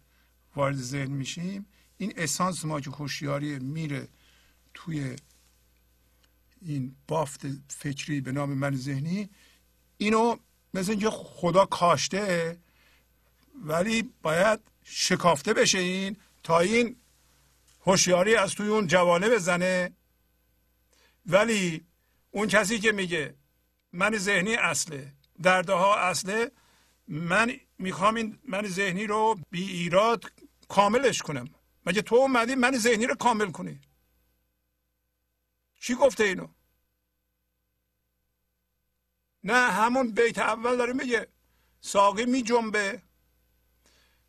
وارد 0.56 0.76
ذهن 0.76 1.10
میشیم 1.10 1.66
این 2.02 2.12
اسانس 2.16 2.64
ما 2.64 2.80
که 2.80 2.90
هوشیاری 2.90 3.58
میره 3.58 4.08
توی 4.74 5.16
این 6.62 6.96
بافت 7.08 7.40
فکری 7.68 8.20
به 8.20 8.32
نام 8.32 8.50
من 8.50 8.76
ذهنی 8.76 9.28
اینو 9.98 10.36
مثل 10.74 10.90
اینکه 10.90 11.10
خدا 11.10 11.66
کاشته 11.66 12.58
ولی 13.64 14.12
باید 14.22 14.60
شکافته 14.84 15.52
بشه 15.52 15.78
این 15.78 16.16
تا 16.42 16.60
این 16.60 16.96
هوشیاری 17.86 18.34
از 18.34 18.54
توی 18.54 18.68
اون 18.68 18.86
جوانه 18.86 19.28
بزنه. 19.28 19.92
ولی 21.26 21.84
اون 22.30 22.48
کسی 22.48 22.78
که 22.78 22.92
میگه 22.92 23.34
من 23.92 24.16
ذهنی 24.16 24.54
اصله 24.54 25.12
درده 25.42 25.72
ها 25.72 25.96
اصله 25.96 26.50
من 27.08 27.52
می‌خوام 27.78 28.14
این 28.14 28.38
من 28.48 28.66
ذهنی 28.66 29.06
رو 29.06 29.38
بی 29.50 29.62
ایراد 29.62 30.32
کاملش 30.68 31.22
کنم. 31.22 31.48
مگه 31.86 32.02
تو 32.02 32.14
اومدی 32.14 32.54
من 32.54 32.78
ذهنی 32.78 33.06
رو 33.06 33.14
کامل 33.14 33.50
کنی؟ 33.50 33.80
چی 35.80 35.94
گفته 35.94 36.24
اینو؟ 36.24 36.48
نه 39.44 39.70
همون 39.70 40.12
بیت 40.12 40.38
اول 40.38 40.76
داره 40.76 40.92
میگه 40.92 41.28
ساقی 41.80 42.24
می 42.26 42.42
جنبه 42.42 43.02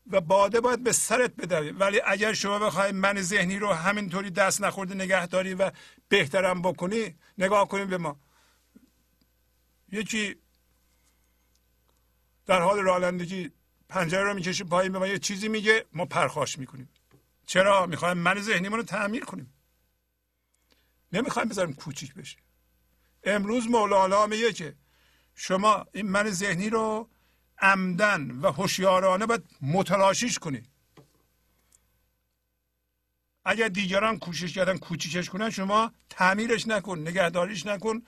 و 0.07 0.21
باده 0.21 0.61
باید 0.61 0.83
به 0.83 0.91
سرت 0.91 1.35
بدوی. 1.35 1.71
ولی 1.71 2.01
اگر 2.05 2.33
شما 2.33 2.59
بخوای 2.59 2.91
من 2.91 3.21
ذهنی 3.21 3.59
رو 3.59 3.73
همینطوری 3.73 4.29
دست 4.29 4.61
نخورده 4.61 4.93
نگهداری 4.93 5.53
و 5.53 5.71
بهترم 6.09 6.61
بکنی 6.61 7.15
نگاه 7.37 7.67
کنیم 7.67 7.87
به 7.87 7.97
ما. 7.97 8.19
یکی 9.91 10.35
در 12.45 12.61
حال 12.61 12.79
رانندگی 12.79 13.51
پنجره 13.89 14.23
رو 14.23 14.33
می‌کشه 14.33 14.63
پایین 14.63 14.91
به 14.91 14.99
ما 14.99 15.07
یه 15.07 15.19
چیزی 15.19 15.47
میگه 15.47 15.85
ما 15.93 16.05
پرخاش 16.05 16.59
می‌کنیم. 16.59 16.89
چرا؟ 17.45 17.85
می‌خوایم 17.85 18.17
من 18.17 18.41
ذهنیمون 18.41 18.79
رو 18.79 18.85
تعمیر 18.85 19.25
کنیم. 19.25 19.53
نمی‌خوایم 21.11 21.49
بذاریم 21.49 21.73
کوچیک 21.73 22.13
بشه. 22.13 22.37
امروز 23.23 23.67
مولانا 23.67 24.25
میگه 24.27 24.53
که 24.53 24.75
شما 25.35 25.85
این 25.93 26.09
من 26.09 26.29
ذهنی 26.29 26.69
رو 26.69 27.09
عمدن 27.57 28.31
و 28.31 28.51
هوشیارانه 28.51 29.25
باید 29.25 29.43
متلاشیش 29.61 30.39
کنی. 30.39 30.63
اگر 33.45 33.67
دیگران 33.67 34.19
کوشش 34.19 34.53
کردن 34.53 34.77
کوچیکش 34.77 35.29
کنن 35.29 35.49
شما 35.49 35.91
تعمیرش 36.09 36.67
نکن 36.67 36.99
نگهداریش 36.99 37.65
نکن 37.65 38.01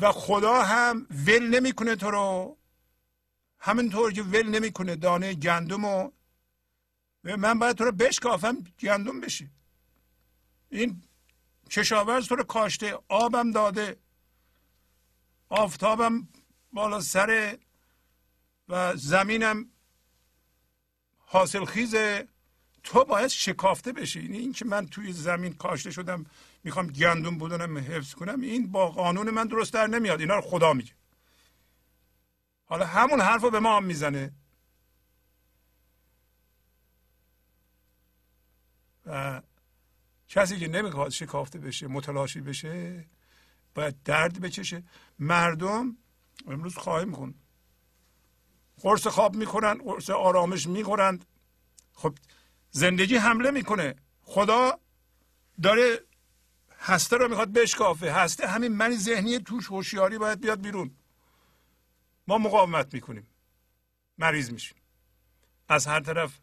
و 0.00 0.12
خدا 0.12 0.62
هم 0.62 1.06
ول 1.10 1.48
نمی‌کنه 1.48 1.96
تو 1.96 2.10
رو. 2.10 2.58
همینطور 3.58 4.12
که 4.12 4.22
ول 4.22 4.48
نمی‌کنه 4.48 4.96
دانه 4.96 5.34
گندم 5.34 5.84
و 5.84 6.10
من 7.34 7.58
باید 7.58 7.76
تو 7.76 7.84
رو 7.84 7.92
بشکافم 7.92 8.64
گندم 8.80 9.20
بشی 9.20 9.50
این 10.70 11.02
کشاورز 11.70 12.28
تو 12.28 12.36
رو 12.36 12.44
کاشته 12.44 12.98
آبم 13.08 13.50
داده 13.50 13.96
آفتابم 15.48 16.28
بالا 16.72 17.00
سر 17.00 17.58
و 18.68 18.96
زمینم 18.96 19.70
حاصل 21.18 21.64
خیزه 21.64 22.28
تو 22.82 23.04
باید 23.04 23.26
شکافته 23.26 23.92
بشی 23.92 24.22
یعنی 24.22 24.38
این 24.38 24.52
که 24.52 24.64
من 24.64 24.86
توی 24.86 25.12
زمین 25.12 25.52
کاشته 25.52 25.90
شدم 25.90 26.26
می‌خوام 26.64 26.86
گندم 26.86 27.38
بودنم 27.38 27.78
حفظ 27.78 28.14
کنم 28.14 28.40
این 28.40 28.72
با 28.72 28.88
قانون 28.88 29.30
من 29.30 29.46
درست 29.46 29.72
در 29.72 29.86
نمیاد 29.86 30.20
اینا 30.20 30.34
رو 30.34 30.40
خدا 30.40 30.72
میگه 30.72 30.92
حالا 32.64 32.86
همون 32.86 33.20
حرف 33.20 33.42
رو 33.42 33.50
به 33.50 33.60
ما 33.60 33.76
هم 33.76 33.84
می‌زنه 33.84 34.32
و 39.06 39.42
کسی 40.28 40.58
که 40.58 40.68
نمی‌خواد 40.68 41.10
شکافته 41.10 41.58
بشه 41.58 41.86
متلاشی 41.86 42.40
بشه 42.40 43.04
باید 43.74 44.02
درد 44.02 44.40
بچشه 44.40 44.82
مردم 45.18 45.96
امروز 46.46 46.76
خواهیم 46.76 47.12
کن 47.12 47.34
قرص 48.80 49.06
خواب 49.06 49.36
می‌کنند 49.36 49.82
قرص 49.84 50.10
آرامش 50.10 50.66
می‌خورند. 50.66 51.24
خب 51.92 52.18
زندگی 52.70 53.16
حمله 53.16 53.50
می‌کنه. 53.50 53.94
خدا 54.22 54.80
داره 55.62 56.00
هسته 56.78 57.16
رو 57.16 57.28
می‌خواد 57.28 57.52
بشکافه. 57.52 58.12
هسته 58.12 58.46
همین 58.46 58.72
من 58.72 58.96
ذهنی 58.96 59.38
توش 59.38 59.66
هوشیاری 59.66 60.18
باید 60.18 60.40
بیاد 60.40 60.60
بیرون. 60.60 60.96
ما 62.26 62.38
مقاومت 62.38 62.94
می‌کنیم. 62.94 63.26
مریض 64.18 64.50
میشیم. 64.50 64.78
از 65.68 65.86
هر 65.86 66.00
طرف 66.00 66.38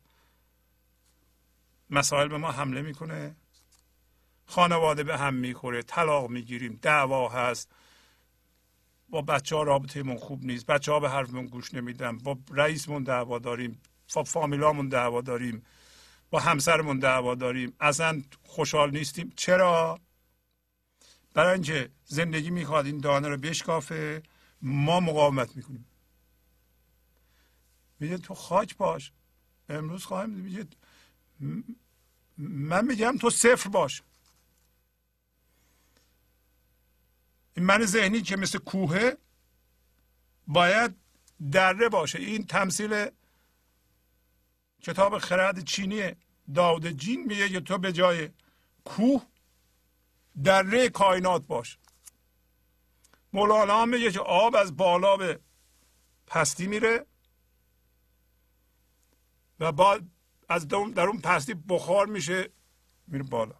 مسائل 1.94 2.28
به 2.28 2.38
ما 2.38 2.52
حمله 2.52 2.82
می‌کنه. 2.82 3.36
خانواده 4.46 5.04
به 5.04 5.18
هم 5.18 5.34
می‌خوره 5.34 5.82
طلاق 5.82 6.30
می‌گیریم 6.30 6.80
دعوا 6.82 7.30
هست. 7.30 7.72
با 9.10 9.22
بچه 9.22 9.56
ها 9.56 9.64
رابطه 9.64 10.04
من 10.04 10.18
خوب 10.18 10.46
نیست 10.46 10.66
بچه 10.66 10.92
ها 10.92 11.00
به 11.00 11.10
حرفمون 11.10 11.46
گوش 11.46 11.74
نمیدن. 11.74 12.18
با 12.18 12.38
رئیسمون 12.52 13.04
دعوا 13.04 13.40
داریم 13.40 13.82
با 14.16 14.24
فامیلامون 14.24 14.90
دعوا 14.90 15.22
داریم 15.22 15.64
با 16.30 16.40
همسرمون 16.40 17.00
دعوا 17.00 17.36
داریم. 17.36 17.74
اصلا 17.80 18.22
خوشحال 18.44 18.92
نیستیم. 18.92 19.34
چرا؟ 19.36 20.00
برای 21.34 21.54
اینکه 21.54 21.90
زندگی 22.06 22.50
می‌خواد 22.50 22.86
این 22.86 22.98
دانه 22.98 23.28
رو 23.28 23.38
بشکافه. 23.38 24.24
ما 24.62 25.00
مقاومت 25.00 25.56
می‌کنیم. 25.56 25.86
میگه 28.00 28.18
تو 28.18 28.34
خاک 28.34 28.78
باش. 28.78 29.12
امروز 29.70 30.06
خواهیم 30.06 30.30
میگه 30.30 30.68
من 32.38 32.86
میگم 32.86 33.18
تو 33.18 33.30
صفر 33.30 33.70
باش. 33.70 34.04
این 37.58 37.66
من 37.66 37.86
ذهنی 37.86 38.22
که 38.22 38.36
مثل 38.36 38.60
کوهه 38.60 39.18
باید 40.48 40.96
دره 41.52 41.90
باشه. 41.90 42.20
این 42.20 42.46
تمثیل 42.46 43.08
کتاب 44.82 45.18
خرد 45.18 45.64
چینی 45.64 46.16
داود 46.56 46.88
جین 46.88 47.24
میگه 47.26 47.50
که 47.50 47.60
تو 47.60 47.78
به 47.78 47.92
جای 47.92 48.30
کوه 48.86 49.26
دره 50.44 50.90
کائنات 50.90 51.48
باش. 51.48 51.78
مولانا 53.34 53.86
میگه 53.86 54.12
که 54.12 54.20
آب 54.20 54.56
از 54.56 54.78
بالا 54.78 55.18
به 55.18 55.40
پستی 56.28 56.68
میره 56.68 57.06
و 59.60 59.72
بعد 59.72 60.13
از 60.54 60.68
در 60.68 61.08
اون 61.08 61.22
پستی 61.22 61.54
بخار 61.54 62.08
میشه 62.08 62.50
میره 63.08 63.24
بالا. 63.24 63.56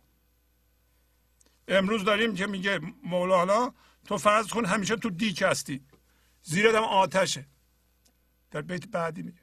امروز 1.68 2.04
داریم 2.04 2.36
که 2.36 2.48
میگه 2.48 2.80
مولانا 3.04 3.74
تو 4.06 4.18
فرض 4.18 4.48
کن 4.48 4.66
همیشه 4.66 4.96
تو 4.96 5.10
دیک 5.10 5.42
هستی. 5.42 5.82
زیر 6.44 6.72
دم 6.72 6.84
آتشه. 6.84 7.46
در 8.52 8.62
بیت 8.62 8.88
بعدی 8.88 9.22
میگه. 9.22 9.40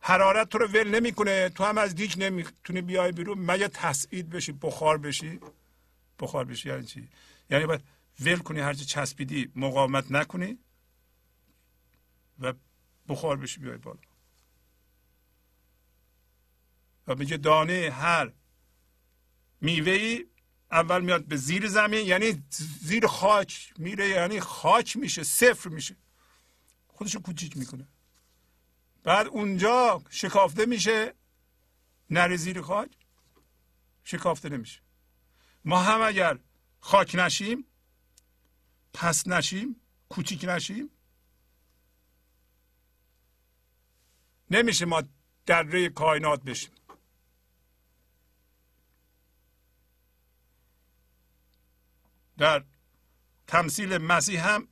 حرارت 0.00 0.48
تو 0.48 0.58
رو 0.58 0.66
ول 0.66 0.88
نمی‌کنه. 0.88 1.48
تو 1.48 1.64
هم 1.64 1.78
از 1.78 1.94
دیک 1.94 2.14
نمی‌تونی 2.18 2.82
بیای 2.82 3.12
بیرون. 3.12 3.38
مگه 3.38 3.68
تسعید 3.68 4.30
بشی 4.30 4.52
بخار 4.52 4.98
بشی؟ 4.98 5.40
بخار 6.18 6.44
بشی 6.44 6.68
یعنی 6.68 6.84
چی؟ 6.84 7.08
یعنی 7.50 7.66
باید 7.66 7.84
ول 8.20 8.38
کنی 8.38 8.60
هرچی 8.60 8.84
چسبیدی 8.84 9.52
مقاومت 9.56 10.12
نکنی 10.12 10.58
و 12.40 12.52
بخار 13.08 13.36
بشی 13.36 13.60
بیای 13.60 13.76
بالا. 13.76 14.07
و 17.08 17.14
میگه 17.14 17.36
دانه 17.36 17.90
هر 17.90 18.32
میوه 19.60 19.92
ای 19.92 20.26
اول 20.70 21.00
میاد 21.04 21.24
به 21.24 21.36
زیر 21.36 21.68
زمین 21.68 22.06
یعنی 22.06 22.42
زیر 22.80 23.06
خاک 23.06 23.74
میره 23.78 24.08
یعنی 24.08 24.40
خاک 24.40 24.96
میشه 24.96 25.22
صفر 25.22 25.68
میشه. 25.68 25.96
خودشو 26.88 27.20
کوچیک 27.20 27.56
می‌کنه. 27.56 27.88
بعد 29.02 29.26
اونجا 29.26 30.02
شکافته 30.10 30.66
میشه 30.66 31.14
نره 32.10 32.36
زیر 32.36 32.60
خاک 32.60 32.96
شکافته 34.04 34.48
نمیشه. 34.48 34.80
ما 35.64 35.82
هم 35.82 36.02
اگر 36.02 36.38
خاک 36.80 37.14
نشیم 37.14 37.64
پس 38.92 39.26
نشیم 39.26 39.80
کوچیک 40.08 40.44
نشیم 40.44 40.90
نمیشه 44.50 44.84
ما 44.84 45.02
دره 45.46 45.88
کائنات 45.88 46.42
بشیم. 46.42 46.77
در 52.38 52.64
تمثیل 53.46 53.98
مسیح 53.98 54.48
هم 54.48 54.68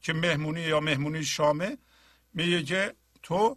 که 0.00 0.12
مهمونی 0.12 0.60
یا 0.60 0.80
مهمونی 0.80 1.24
شامه 1.24 1.78
میگه 2.34 2.62
که 2.62 2.94
تو 3.22 3.56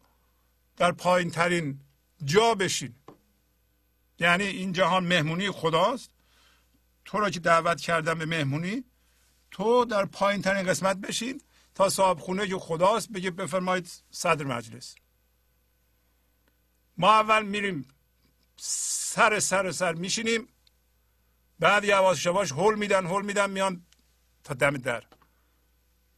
در 0.78 0.91
پایین 0.91 1.32
ترین 1.32 1.80
جا 2.24 2.56
بشین. 2.56 2.96
یعنی 4.20 4.44
این 4.44 4.72
جهان 4.72 5.06
مهمونی 5.06 5.52
خداست. 5.52 6.12
تو 7.06 7.20
را 7.20 7.30
که 7.30 7.39
دعوت 7.39 7.82
کردم 7.82 8.20
به 8.20 8.26
مهمونی 8.26 8.84
تو 9.52 9.86
در 9.86 10.06
پایین 10.06 10.41
ترین 10.41 10.63
قسمت 10.63 10.98
بشین 10.98 11.41
تا 11.76 11.89
صاحب 11.89 12.20
خونه 12.20 12.48
که 12.48 12.58
خداست 12.58 13.12
بگه 13.12 13.32
بفرمایید 13.32 13.91
صدر 14.12 14.46
مجلس. 14.46 14.96
ما 16.98 17.12
اول 17.12 17.46
میریم 17.46 17.88
سر 18.58 19.39
سر 19.39 19.72
سر 19.72 19.94
میشینیم. 19.94 20.48
بعد 21.60 21.84
یواش 21.84 22.26
یواش 22.26 22.52
هول 22.52 22.76
میدن 22.76 23.06
هول 23.06 23.26
میدن 23.26 23.50
میان 23.50 23.86
تا 24.44 24.54
دم 24.54 24.78
در. 24.78 25.04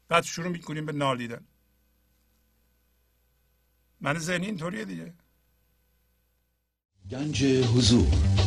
بعد 0.07 0.23
شروع 0.23 0.47
می‌کنیم 0.47 0.85
به 0.85 0.91
نالیدن 0.91 1.45
من 4.01 4.17
ذهنی 4.17 4.45
اینطوریه 4.45 4.85
دیگه. 4.85 5.13
گنج 7.09 7.45
حضور. 7.45 8.46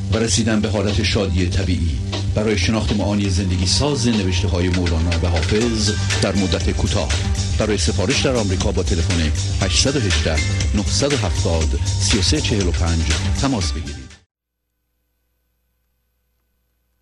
و 0.13 0.17
رسیدن 0.17 0.61
به 0.61 0.69
حالت 0.69 1.03
شادی 1.03 1.49
طبیعی. 1.49 1.99
برای 2.35 2.57
شناخت 2.57 2.91
معانی 2.91 3.29
زندگی 3.29 3.65
ساز 3.65 4.07
نوشته 4.07 4.47
های 4.47 4.69
مولانا 4.69 5.19
و 5.23 5.27
حافظ 5.27 5.91
در 6.21 6.35
مدت 6.35 6.71
کوتاه. 6.71 7.11
برای 7.59 7.77
سفارش 7.77 8.25
در 8.25 8.35
آمریکا 8.35 8.71
با 8.71 8.83
تلفن 8.83 9.21
818 9.65 10.35
970 10.75 11.79
3345 11.85 12.99
تماس 13.41 13.71
بگیرید. 13.71 14.11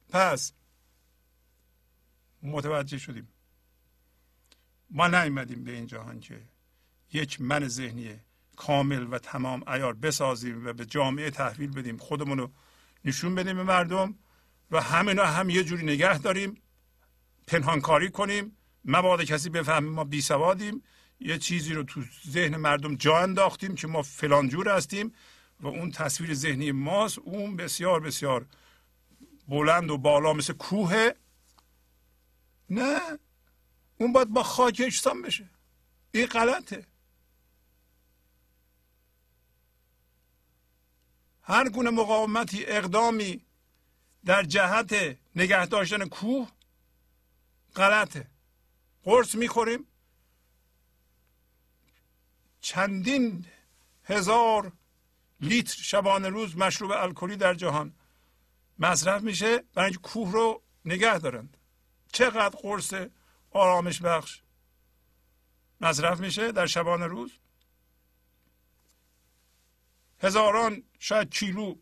پس 0.10 0.52
متوجه 2.43 2.98
شدیم. 2.98 3.28
ما 4.91 5.08
نیومدیم 5.08 5.63
به 5.63 5.72
این 5.72 5.88
جهان 5.88 6.19
که 6.19 6.41
یک 7.13 7.41
من 7.41 7.67
ذهنی 7.67 8.10
کامل 8.56 9.08
و 9.12 9.19
تمام 9.19 9.63
ایار 9.67 9.93
بسازیم 9.93 10.65
و 10.65 10.74
به 10.74 10.86
جامعه 10.86 11.32
تحویل 11.32 11.72
بدیم. 11.72 11.98
خودمون 11.98 12.38
رو 12.38 12.52
نشون 13.05 13.35
بدیم 13.35 13.55
به 13.55 13.63
مردم 13.63 14.15
و 14.71 14.81
همینا 14.81 15.25
هم 15.25 15.49
یه 15.49 15.63
جوری 15.63 15.83
نگه 15.85 16.17
داریم 16.17 16.62
پنهانکاری 17.47 18.09
کنیم. 18.09 18.57
مبادا 18.85 19.23
کسی 19.23 19.49
بفهمیم 19.49 19.91
ما 19.91 20.03
بی 20.03 20.21
سوادیم. 20.21 20.83
یه 21.19 21.38
چیزی 21.38 21.73
رو 21.73 21.83
تو 21.83 22.03
ذهن 22.27 22.57
مردم 22.57 22.95
جا 22.95 23.17
انداختیم 23.17 23.75
که 23.75 23.88
ما 23.88 24.01
فلان 24.01 24.49
جور 24.49 24.69
هستیم 24.69 25.13
و 25.59 25.67
اون 25.67 25.91
تصویر 25.91 26.33
ذهنی 26.33 26.71
ماست. 26.71 27.19
اون 27.19 27.55
بسیار 27.55 27.99
بسیار 27.99 28.45
بلند 29.47 29.91
و 29.91 29.97
بالا 29.97 30.33
مثل 30.33 30.53
کوه 30.53 31.09
نه 32.69 32.99
اون 33.97 34.13
باید 34.13 34.29
با 34.29 34.43
خاک 34.43 34.81
اجسام 34.85 35.21
بشه. 35.21 35.49
این 36.12 36.25
غلطه. 36.25 36.85
هر 41.49 41.69
گونه 41.69 41.89
مقاومتی 41.89 42.65
اقدامی 42.65 43.45
در 44.25 44.43
جهت 44.43 45.17
نگه 45.35 45.65
داشتن 45.65 46.07
کوه 46.07 46.49
غلطه. 47.75 48.27
قرص 49.03 49.35
می‌خوریم. 49.35 49.88
چندین 52.62 53.45
هزار 54.03 54.71
لیتر 55.41 55.81
شبانه 55.83 56.29
روز 56.29 56.57
مشروب 56.57 56.91
الکلی 56.91 57.35
در 57.35 57.53
جهان 57.53 57.93
مصرف 58.79 59.21
میشه 59.21 59.57
برای 59.57 59.85
اینکه 59.85 59.99
کوه 59.99 60.31
رو 60.31 60.62
نگه 60.85 61.19
دارند. 61.19 61.57
چقدر 62.12 62.57
قرص 62.62 62.93
آرامش 63.51 64.01
بخش 64.01 64.41
مصرف 65.81 66.19
میشه 66.19 66.51
در 66.51 66.65
شبانه 66.65 67.05
روز؟ 67.05 67.31
هزاران 70.19 70.83
شاید 70.99 71.29
کیلو 71.29 71.75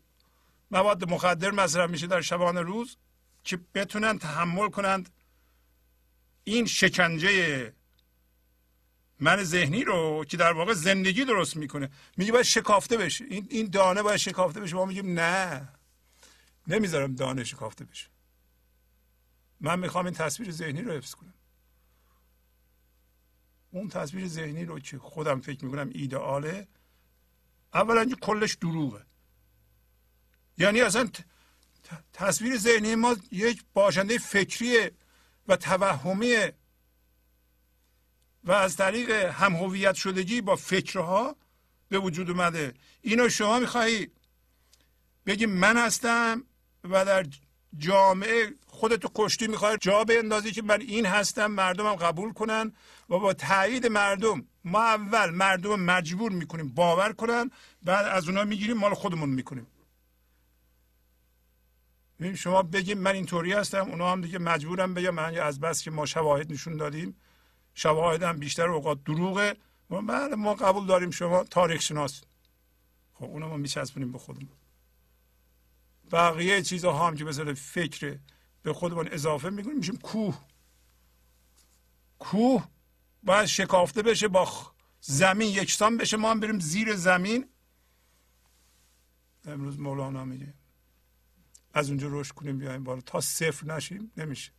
مواد 0.70 1.10
مخدر 1.10 1.50
مصرف 1.50 1.90
میشه 1.90 2.06
در 2.06 2.20
شبانه 2.20 2.60
روز 2.60 2.96
که 3.44 3.60
بتونن 3.74 4.18
تحمل 4.18 4.68
کنند 4.68 5.10
این 6.44 6.66
شکنجه 6.66 7.72
من 9.20 9.44
ذهنی 9.44 9.84
رو 9.84 10.24
که 10.24 10.36
در 10.36 10.52
واقع 10.52 10.72
زندگی 10.72 11.24
درست 11.24 11.56
می‌کنه. 11.56 11.90
میگه 12.16 12.32
باید 12.32 12.44
شکافته 12.44 12.96
بشه. 12.96 13.24
این 13.24 13.46
این 13.50 13.70
دانه 13.70 14.02
باید 14.02 14.16
شکافته 14.16 14.60
بشه. 14.60 14.76
ما 14.76 14.84
میگیم 14.84 15.20
نه. 15.20 15.68
نمی‌ذارم 16.66 17.14
دانه 17.14 17.44
شکافته 17.44 17.84
بشه. 17.84 18.06
من 19.60 19.78
می‌خوام 19.78 20.04
این 20.04 20.14
تصویر 20.14 20.50
ذهنی 20.50 20.82
رو 20.82 20.92
حفظ 20.92 21.14
کنم. 21.14 21.34
اون 23.70 23.88
تصویر 23.88 24.28
ذهنی 24.28 24.64
رو 24.64 24.80
که 24.80 24.98
خودم 24.98 25.40
فکر 25.40 25.64
می‌کنم 25.64 25.90
ایدئاله 25.92 26.68
اولا 27.74 28.10
کلش 28.20 28.54
دروغه. 28.54 29.07
یعنی 30.58 30.80
اصلا 30.80 31.08
تصویر 32.12 32.56
ذهنی 32.56 32.94
ما 32.94 33.16
یک 33.32 33.64
باشنده 33.74 34.18
فکریه 34.18 34.92
و 35.48 35.56
توهمیه 35.56 36.54
و 38.44 38.52
از 38.52 38.76
طریق 38.76 39.10
هم 39.10 39.56
هویت 39.56 39.94
شدگی 39.94 40.40
با 40.40 40.56
فکرها 40.56 41.36
به 41.88 41.98
وجود 41.98 42.30
اومده. 42.30 42.74
اینو 43.02 43.28
شما 43.28 43.58
می‌خواهی 43.58 44.10
بگی 45.26 45.46
من 45.46 45.76
هستم 45.76 46.44
و 46.84 47.04
در 47.04 47.26
جامعه 47.78 48.54
خودتو 48.66 49.10
کشتی 49.14 49.46
می‌خوای 49.46 49.78
جا 49.80 50.04
اندازی 50.10 50.52
که 50.52 50.62
من 50.62 50.80
این 50.80 51.06
هستم 51.06 51.46
مردمم 51.46 51.94
قبول 51.94 52.32
کنن 52.32 52.72
و 53.10 53.18
با 53.18 53.32
تایید 53.32 53.86
مردم 53.86 54.46
ما 54.64 54.82
اول 54.82 55.30
مردم 55.30 55.80
مجبور 55.80 56.32
می‌کنیم 56.32 56.68
باور 56.68 57.12
کنن 57.12 57.50
بعد 57.82 58.06
از 58.06 58.28
اونا 58.28 58.44
می‌گیریم 58.44 58.76
مال 58.76 58.94
خودمون 58.94 59.28
می‌کنیم. 59.28 59.66
شما 62.34 62.62
بگیم 62.62 62.98
من 62.98 63.14
اینطوری 63.14 63.52
هستم 63.52 63.90
اونا 63.90 64.12
هم 64.12 64.20
دیگه 64.20 64.38
مجبورم 64.38 64.94
بگم 64.94 65.10
من 65.10 65.38
از 65.38 65.60
بس 65.60 65.82
که 65.82 65.90
ما 65.90 66.06
شواهد 66.06 66.52
نشون 66.52 66.76
دادیم 66.76 67.16
شواهد 67.74 68.22
هم 68.22 68.38
بیشتر 68.38 68.68
اوقات 68.68 69.04
دروغه. 69.04 69.56
بله 69.90 70.34
ما 70.34 70.54
قبول 70.54 70.86
داریم 70.86 71.10
شما 71.10 71.44
تاریخ 71.44 71.80
شناس. 71.80 72.22
خب 73.14 73.24
اونا 73.24 73.48
ما 73.48 73.56
میچسبونیم 73.56 74.12
به 74.12 74.18
خودمون. 74.18 74.48
بقیه 76.12 76.62
چیزها 76.62 77.06
هم 77.06 77.16
که 77.16 77.24
مثل 77.24 77.54
فکر 77.54 78.18
به 78.62 78.72
خودمون 78.72 79.08
اضافه 79.08 79.50
می‌کنیم 79.50 79.76
میشیم 79.76 79.96
کوه. 79.96 80.38
کوه 82.18 82.68
باید 83.22 83.46
شکافته 83.46 84.02
بشه 84.02 84.28
با 84.28 84.48
زمین 85.00 85.48
یکسان 85.48 85.96
بشه 85.96 86.16
ما 86.16 86.30
هم 86.30 86.40
بریم 86.40 86.58
زیر 86.58 86.94
زمین. 86.94 87.48
امروز 89.44 89.80
مولانا 89.80 90.24
میگه 90.24 90.54
از 91.78 91.88
اونجا 91.88 92.08
رشد 92.10 92.32
کنیم 92.34 92.58
بیایم 92.58 92.84
بالا. 92.84 93.00
تا 93.00 93.20
صفر 93.20 93.66
نشیم 93.66 94.12
نمیشه. 94.16 94.52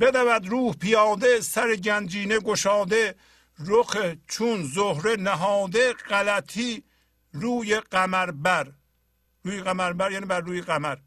بدود 0.00 0.46
روح 0.48 0.76
پیاده 0.76 1.40
سر 1.40 1.76
گنجینه 1.76 2.38
گشاده. 2.38 3.14
رخ 3.58 3.96
چون 4.28 4.62
زهره 4.62 5.16
نهاده 5.16 5.92
غلطی 5.92 6.84
روی 7.32 7.80
قمر 7.80 8.30
بر 8.30 8.72
روی 9.44 9.60
قمر 9.60 9.92
بر 9.92 10.12
یعنی 10.12 10.26
بر 10.26 10.40
روی 10.40 10.60
قمر. 10.60 10.98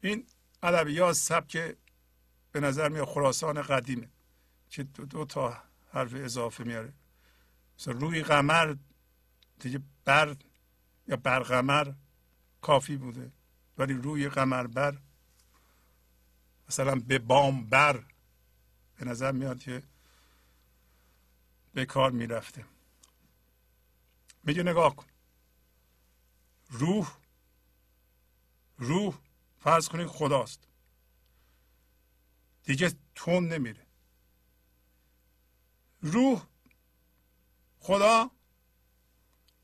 این 0.00 0.26
ادبیات 0.62 1.12
سبک 1.12 1.76
به 2.52 2.60
نظر 2.60 2.88
میاد 2.88 3.06
خراسان 3.06 3.62
قدیمه 3.62 4.10
که 4.70 4.82
دو, 4.82 5.04
دو 5.04 5.24
تا 5.24 5.62
حرف 5.92 6.14
اضافه 6.14 6.64
میاره. 6.64 6.92
مثلا 7.78 7.94
روی 7.94 8.22
قمر 8.22 8.76
دیگه 9.60 9.80
بر 10.04 10.36
یا 11.08 11.16
برقمر 11.16 11.92
کافی 12.60 12.96
بوده 12.96 13.32
ولی 13.78 13.94
روی 13.94 14.28
قمر 14.28 14.66
بر 14.66 14.98
مثلا 16.68 16.94
به 16.94 17.18
بام 17.18 17.66
بر 17.66 18.04
به 18.96 19.04
نظر 19.04 19.32
میاد 19.32 19.58
که 19.58 19.82
به 21.72 21.84
کار 21.84 22.10
می‌رفته. 22.10 22.64
میگه 24.44 24.62
نگاه 24.62 24.96
کن. 24.96 25.06
روح 26.68 27.18
روح 28.78 29.18
فرض 29.58 29.88
کنید 29.88 30.06
خداست. 30.06 30.68
دیگه 32.64 32.92
تون 33.14 33.48
نمیره. 33.48 33.86
روح 36.00 36.46
خدا 37.78 38.30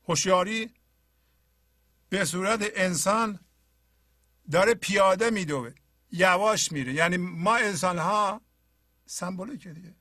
هوشیاری 0.07 0.73
به 2.13 2.25
صورت 2.25 2.61
انسان 2.75 3.39
داره 4.51 4.73
پیاده 4.73 5.29
میدوه 5.29 5.73
یواش 6.11 6.71
میره. 6.71 6.93
یعنی 6.93 7.17
ما 7.17 7.55
انسان 7.55 7.97
ها 7.97 8.41
که 9.59 9.73
دیگه. 9.73 9.95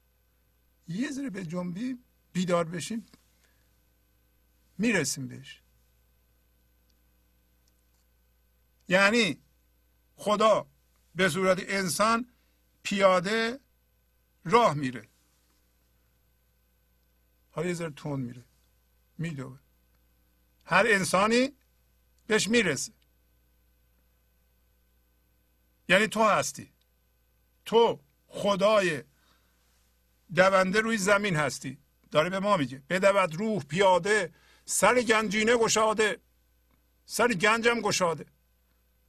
یه 0.88 1.10
ذره 1.10 1.30
به 1.30 1.46
جنبی 1.46 1.98
بیدار 2.32 2.64
بشیم 2.64 3.06
می‌رسیم 4.78 5.28
بهش. 5.28 5.62
یعنی 8.88 9.42
خدا 10.16 10.66
به 11.14 11.28
صورت 11.28 11.58
انسان 11.60 12.32
پیاده 12.82 13.60
راه 14.44 14.74
میره. 14.74 15.08
حالا 17.50 17.68
یه 17.68 17.74
ذره 17.74 17.90
تون 17.90 18.20
میره 18.20 18.44
میدوه. 19.18 19.58
هر 20.64 20.84
انسانی 20.88 21.61
بهش 22.32 22.48
می‌رسه. 22.48 22.92
یعنی 25.88 26.06
تو 26.06 26.24
هستی. 26.24 26.72
تو 27.64 28.00
خدای 28.26 29.02
دونده 30.34 30.80
روی 30.80 30.96
زمین 30.96 31.36
هستی. 31.36 31.78
داره 32.10 32.30
به 32.30 32.40
ما 32.40 32.56
میگه. 32.56 32.82
بدود 32.90 33.34
روح 33.36 33.64
پیاده 33.64 34.34
سر 34.64 35.02
گنجینه 35.02 35.56
گشاده. 35.56 36.20
سر 37.06 37.28
گنجم 37.28 37.80
گشاده. 37.80 38.26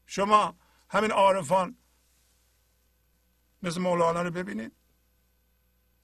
شما 0.05 0.57
همین 0.89 1.11
عارفان 1.11 1.77
مثل 3.61 3.81
مولانا 3.81 4.21
رو 4.21 4.31
ببینید. 4.31 4.71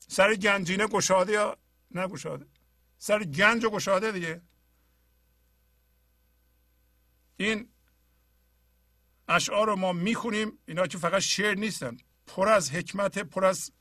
سر 0.08 0.36
گنجینه 0.36 0.88
گشاده 0.88 1.34
یا 1.34 1.58
نگشاده؟ 1.92 2.46
سر 2.98 3.24
گنج 3.24 3.66
گشاده 3.66 4.12
دیگه. 4.12 4.42
این 7.40 7.70
اشعار 9.28 9.68
رو 9.68 9.76
ما 9.76 9.94
می‌خونیم 9.94 10.60
اینا 10.66 10.88
که 10.88 10.98
فقط 10.98 11.20
شعر 11.20 11.56
نیستن. 11.56 11.98
پر 12.28 12.50
از 12.50 12.72
حکمت 12.72 13.20
پر 13.20 13.46
از 13.46 13.72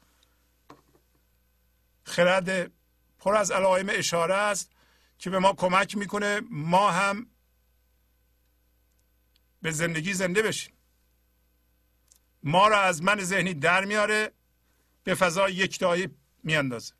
خرد 2.04 2.72
پر 3.18 3.36
از 3.36 3.50
علائم 3.50 3.86
اشاره 3.90 4.34
است 4.34 4.70
که 5.18 5.30
به 5.30 5.38
ما 5.38 5.52
کمک 5.52 5.96
می‌کنه 5.96 6.40
ما 6.50 6.90
هم 6.90 7.30
به 9.62 9.70
زندگی 9.70 10.14
زنده 10.14 10.42
بشیم. 10.42 10.74
ما 12.42 12.68
را 12.68 12.80
از 12.80 13.02
من 13.02 13.24
ذهنی 13.24 13.54
در 13.54 13.84
میاره 13.84 14.32
به 15.04 15.14
فضا 15.14 15.48
یکتایی 15.48 16.08
میاندازه. 16.42 16.94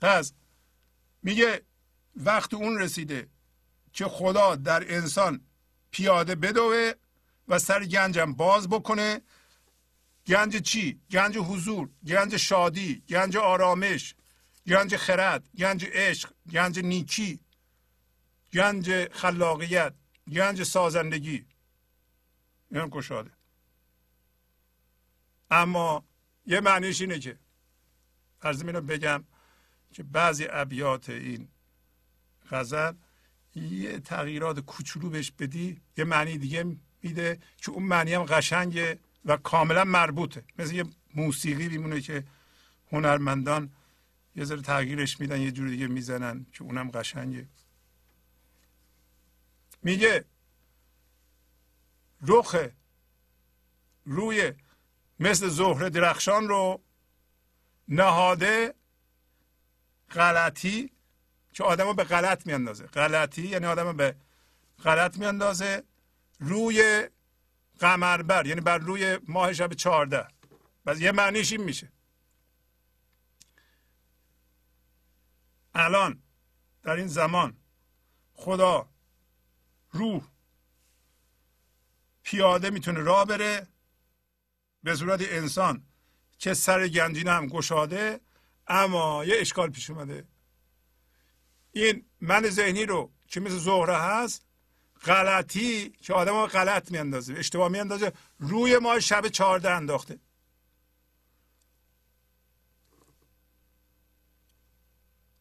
پس 0.00 0.32
میگه 1.22 1.62
وقت 2.16 2.54
اون 2.54 2.78
رسیده 2.78 3.28
که 3.92 4.04
خدا 4.04 4.56
در 4.56 4.94
انسان 4.94 5.40
پیاده 5.90 6.34
بدوه 6.34 6.92
و 7.48 7.58
سر 7.58 7.84
گنجم 7.84 8.32
باز 8.32 8.68
بکنه. 8.68 9.20
گنج 10.26 10.56
چی؟ 10.56 11.00
گنج 11.10 11.38
حضور 11.38 11.88
گنج 12.06 12.36
شادی 12.36 13.02
گنج 13.08 13.36
آرامش 13.36 14.14
گنج 14.66 14.96
خرد 14.96 15.48
گنج 15.58 15.86
عشق 15.92 16.32
گنج 16.52 16.78
نیکی 16.78 17.40
گنج 18.52 19.08
خلاقیت 19.12 19.94
گنج 20.32 20.62
سازندگی. 20.62 21.46
این 22.70 22.88
گشاده 22.88 23.30
اما 25.50 26.04
یه 26.46 26.60
معنیش 26.60 27.00
اینه 27.00 27.18
که 27.18 27.38
فرض 28.40 28.62
اینو 28.62 28.80
بگم 28.80 29.24
که 29.92 30.02
بعضی 30.02 30.46
ابیات 30.50 31.10
این 31.10 31.48
غزل 32.54 32.92
یه 33.54 34.00
تغییرات 34.00 34.60
کوچولو 34.60 35.10
بهش 35.10 35.30
بدی 35.30 35.80
یه 35.96 36.04
معنی 36.04 36.38
دیگه 36.38 36.76
میده 37.02 37.38
که 37.56 37.70
اون 37.70 37.82
معنی 37.82 38.14
هم 38.14 38.22
قشنگه 38.22 38.98
و 39.24 39.36
کاملا 39.36 39.84
مربوطه. 39.84 40.44
مثل 40.58 40.74
یه 40.74 40.84
موسیقی 41.14 41.68
میمونه 41.68 42.00
که 42.00 42.24
هنرمندان 42.92 43.72
یه 44.36 44.44
ذره 44.44 44.62
تغییرش 44.62 45.20
میدن 45.20 45.40
یه 45.40 45.50
جور 45.50 45.68
دیگه 45.68 45.86
می‌زنن 45.86 46.46
که 46.52 46.62
اونم 46.62 46.90
قشنگه. 46.90 47.46
میگه 49.82 50.24
رخ 52.22 52.56
روی 54.04 54.52
مثل 55.20 55.48
زهره 55.48 55.90
درخشان 55.90 56.48
رو 56.48 56.80
نهاده 57.88 58.74
غلطی 60.10 60.90
که 61.54 61.64
آدم 61.64 61.92
به 61.92 62.04
غلط 62.04 62.46
میاندازه. 62.46 62.86
غلطی 62.86 63.48
یعنی 63.48 63.66
آدم 63.66 63.96
به 63.96 64.16
غلط 64.84 65.18
میاندازه 65.18 65.82
روی 66.38 67.08
قمربر 67.78 68.46
یعنی 68.46 68.60
بر 68.60 68.78
روی 68.78 69.18
ماه 69.28 69.52
شب 69.52 69.72
چهارده. 69.72 70.28
بس 70.86 71.00
یه 71.00 71.12
معنیش 71.12 71.52
این 71.52 71.62
میشه. 71.62 71.92
الان 75.74 76.22
در 76.82 76.96
این 76.96 77.06
زمان 77.06 77.56
خدا 78.32 78.88
روح 79.90 80.22
پیاده 82.22 82.70
می‌تونه 82.70 83.00
راه 83.00 83.24
بره 83.24 83.66
به 84.82 84.94
صورت 84.94 85.20
انسان 85.22 85.86
که 86.38 86.54
سر 86.54 86.88
گنجینه 86.88 87.30
هم 87.30 87.46
گشاده 87.46 88.20
اما 88.66 89.24
یه 89.24 89.36
اشکال 89.38 89.70
پیش 89.70 89.90
اومده. 89.90 90.33
این 91.74 92.06
من 92.20 92.48
ذهنی 92.48 92.86
رو 92.86 93.12
که 93.26 93.40
مثل 93.40 93.58
زهره 93.58 93.96
هست؟ 93.96 94.46
غلطی 95.04 95.90
که 95.90 96.14
آدم 96.14 96.46
غلط 96.46 96.90
میاندازه 96.90 97.34
اشتباه 97.34 97.68
میاندازه 97.68 98.12
روی 98.38 98.78
ما 98.78 99.00
شب 99.00 99.28
چهارده 99.28 99.70
انداخته. 99.70 100.18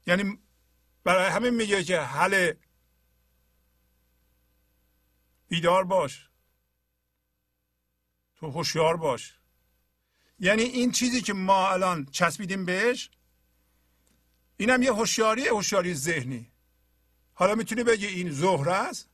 یعنی 0.07 0.39
برای 1.03 1.29
همین 1.29 1.49
میگه 1.49 1.83
که 1.83 1.99
حل 1.99 2.53
بیدار 5.47 5.83
باش. 5.83 6.29
تو 8.35 8.49
هوشیار 8.49 8.97
باش. 8.97 9.39
یعنی 10.39 10.61
این 10.61 10.91
چیزی 10.91 11.21
که 11.21 11.33
ما 11.33 11.69
الان 11.69 12.05
چسبیدیم 12.05 12.65
بهش 12.65 13.09
اینم 14.57 14.83
یه 14.83 14.93
هوشیاری 14.93 15.47
هوشیاری 15.47 15.93
ذهنی. 15.93 16.51
حالا 17.33 17.55
می‌تونی 17.55 17.83
بگی 17.83 18.05
این 18.07 18.31
زهره 18.31 18.73
است؟ 18.73 19.09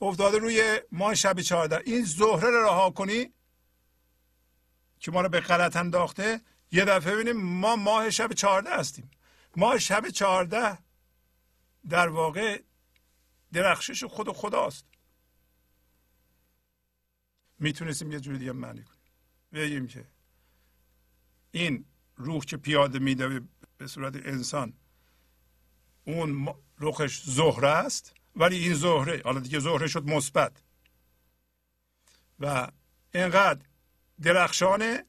افتاده 0.00 0.38
روی 0.38 0.80
ماه 0.92 1.14
شب 1.14 1.40
چهارده. 1.40 1.82
این 1.86 2.04
زهره 2.04 2.50
رو 2.50 2.64
رها 2.64 2.90
کنی 2.90 3.32
که 5.00 5.10
ما 5.10 5.20
رو 5.20 5.28
به 5.28 5.40
غلط 5.40 5.76
انداخته 5.76 6.40
یه 6.72 6.84
دفعه 6.84 7.14
ببینیم 7.14 7.36
ما 7.36 7.76
ماه 7.76 8.10
شب 8.10 8.32
چهارده 8.32 8.76
هستیم. 8.76 9.10
ماه 9.56 9.78
شب 9.78 10.08
چهارده 10.08 10.78
در 11.88 12.08
واقع 12.08 12.62
درخشش 13.52 14.04
خود 14.04 14.32
خداست. 14.32 14.84
می‌تونستیم 17.58 18.12
یه 18.12 18.20
جوری 18.20 18.38
دیگه 18.38 18.52
معنی 18.52 18.82
کنیم. 18.82 19.00
بگیم 19.52 19.86
که 19.86 20.04
این 21.50 21.84
روح 22.20 22.44
که 22.44 22.56
پیاده 22.56 22.98
میده 22.98 23.40
به 23.78 23.86
صورت 23.86 24.16
انسان. 24.16 24.72
اون 26.04 26.54
روخش 26.76 27.22
زهره 27.22 27.68
است 27.68 28.14
ولی 28.36 28.56
این 28.56 28.74
زهره 28.74 29.22
حالا 29.24 29.40
دیگه 29.40 29.58
زهره 29.58 29.86
شد 29.86 30.04
مثبت. 30.04 30.62
و 32.40 32.68
اینقدر 33.14 33.66
درخشانه 34.22 35.04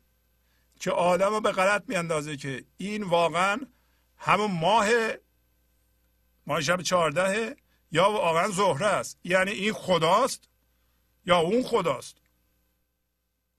که 0.80 0.92
آدم 0.92 1.30
رو 1.30 1.42
به 1.42 1.52
غلط 1.52 1.84
میاندازه 1.88 2.38
که 2.38 2.66
این 2.78 3.04
واقعا 3.04 3.60
همون 4.18 4.52
ماه 4.52 4.88
ماه 6.48 6.62
شب 6.62 6.82
چهارده 6.82 7.56
یا 7.92 8.12
واقعا 8.12 8.50
زهره 8.50 8.86
است. 8.86 9.20
یعنی 9.24 9.52
این 9.52 9.74
خداست 9.74 10.50
یا 11.26 11.38
اون 11.38 11.64
خداست؟ 11.64 12.18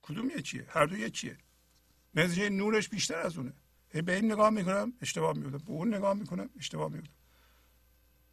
کدوم 0.02 0.30
یکیه 0.30 0.66
هر 0.68 0.86
دو 0.86 0.96
یکیه 0.96 1.38
نتیجه 2.14 2.48
نورش 2.48 2.88
بیشتر 2.88 3.16
از 3.18 3.38
اونه. 3.38 3.52
به 3.92 4.14
این 4.16 4.32
نگاه 4.32 4.50
می‌کنم 4.50 4.92
اشتباه 5.00 5.36
میبودم 5.36 5.58
به 5.58 5.70
اون 5.70 5.94
نگاه 5.94 6.14
می‌کنم 6.14 6.50
اشتباه 6.56 6.90
میبودم 6.90 7.14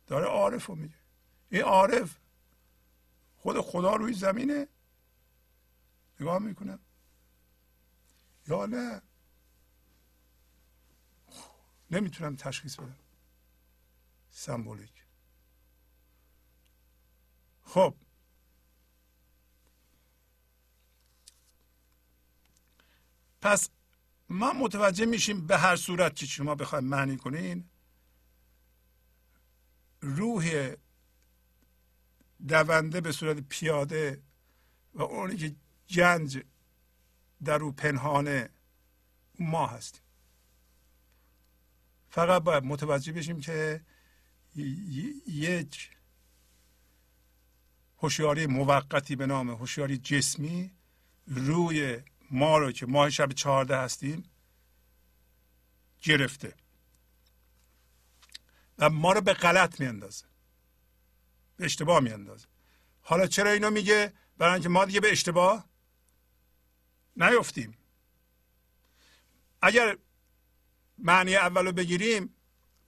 داره 0.07 0.25
عارف 0.25 0.65
رو 0.65 0.75
میگه. 0.75 0.95
این 1.49 1.61
عارف 1.61 2.17
خود 3.37 3.61
خدا 3.61 3.95
روی 3.95 4.13
زمینه. 4.13 4.67
نگاه 6.19 6.39
می‌کنم. 6.39 6.79
یا 8.47 8.65
نه. 8.65 9.01
نمی‌تونم 11.91 12.35
تشخیص 12.35 12.75
بدم. 12.75 12.97
سمبولیک. 14.29 15.03
خب. 17.63 17.95
پس 23.41 23.69
ما 24.29 24.53
متوجه 24.53 25.05
میشیم 25.05 25.47
به 25.47 25.57
هر 25.57 25.75
صورت 25.75 26.15
که 26.15 26.25
شما 26.25 26.55
بخواید 26.55 26.85
معنی 26.85 27.17
کنین 27.17 27.69
روح 30.01 30.75
دونده 32.47 33.01
به 33.01 33.11
صورت 33.11 33.39
پیاده 33.39 34.21
و 34.93 35.01
اونی 35.01 35.37
که 35.37 35.55
جنج 35.87 36.43
در 37.43 37.63
او 37.63 37.71
پنهانه 37.71 38.49
ما 39.39 39.67
هستیم. 39.67 40.01
فقط 42.09 42.43
باید 42.43 42.63
متوجه 42.63 43.13
بشیم 43.13 43.39
که 43.39 43.81
یک 45.27 45.97
هوشیاری 47.97 48.47
موقتی 48.47 49.15
به 49.15 49.25
نام 49.25 49.49
هوشیاری 49.49 49.97
جسمی 49.97 50.71
روی 51.27 52.01
ما 52.31 52.57
رو 52.57 52.71
که 52.71 52.85
ماه 52.85 53.09
شب 53.09 53.31
چهارده 53.31 53.77
هستیم 53.77 54.29
گرفته. 56.01 56.53
و 58.77 58.89
ما 58.89 59.13
رو 59.13 59.21
به 59.21 59.33
غلط 59.33 59.79
میاندازه. 59.79 60.25
به 61.57 61.65
اشتباه 61.65 61.99
میاندازه. 61.99 62.47
حالا 63.01 63.27
چرا 63.27 63.51
اینو 63.51 63.69
میگه؟ 63.69 64.13
برای 64.37 64.53
اینکه 64.53 64.69
ما 64.69 64.85
دیگه 64.85 64.99
به 64.99 65.11
اشتباه 65.11 65.69
نیفتیم. 67.15 67.77
اگر 69.61 69.97
معنی 70.97 71.35
اول 71.35 71.65
رو 71.65 71.71
بگیریم 71.71 72.35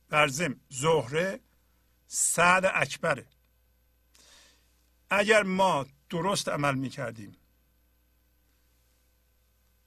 برزم 0.10 0.60
زهره 0.70 1.40
سعد 2.08 2.66
اکبره. 2.66 3.28
اگر 5.10 5.44
ما 5.44 5.86
درست 6.10 6.50
عمل 6.50 6.76
می‌کردیم 6.76 7.38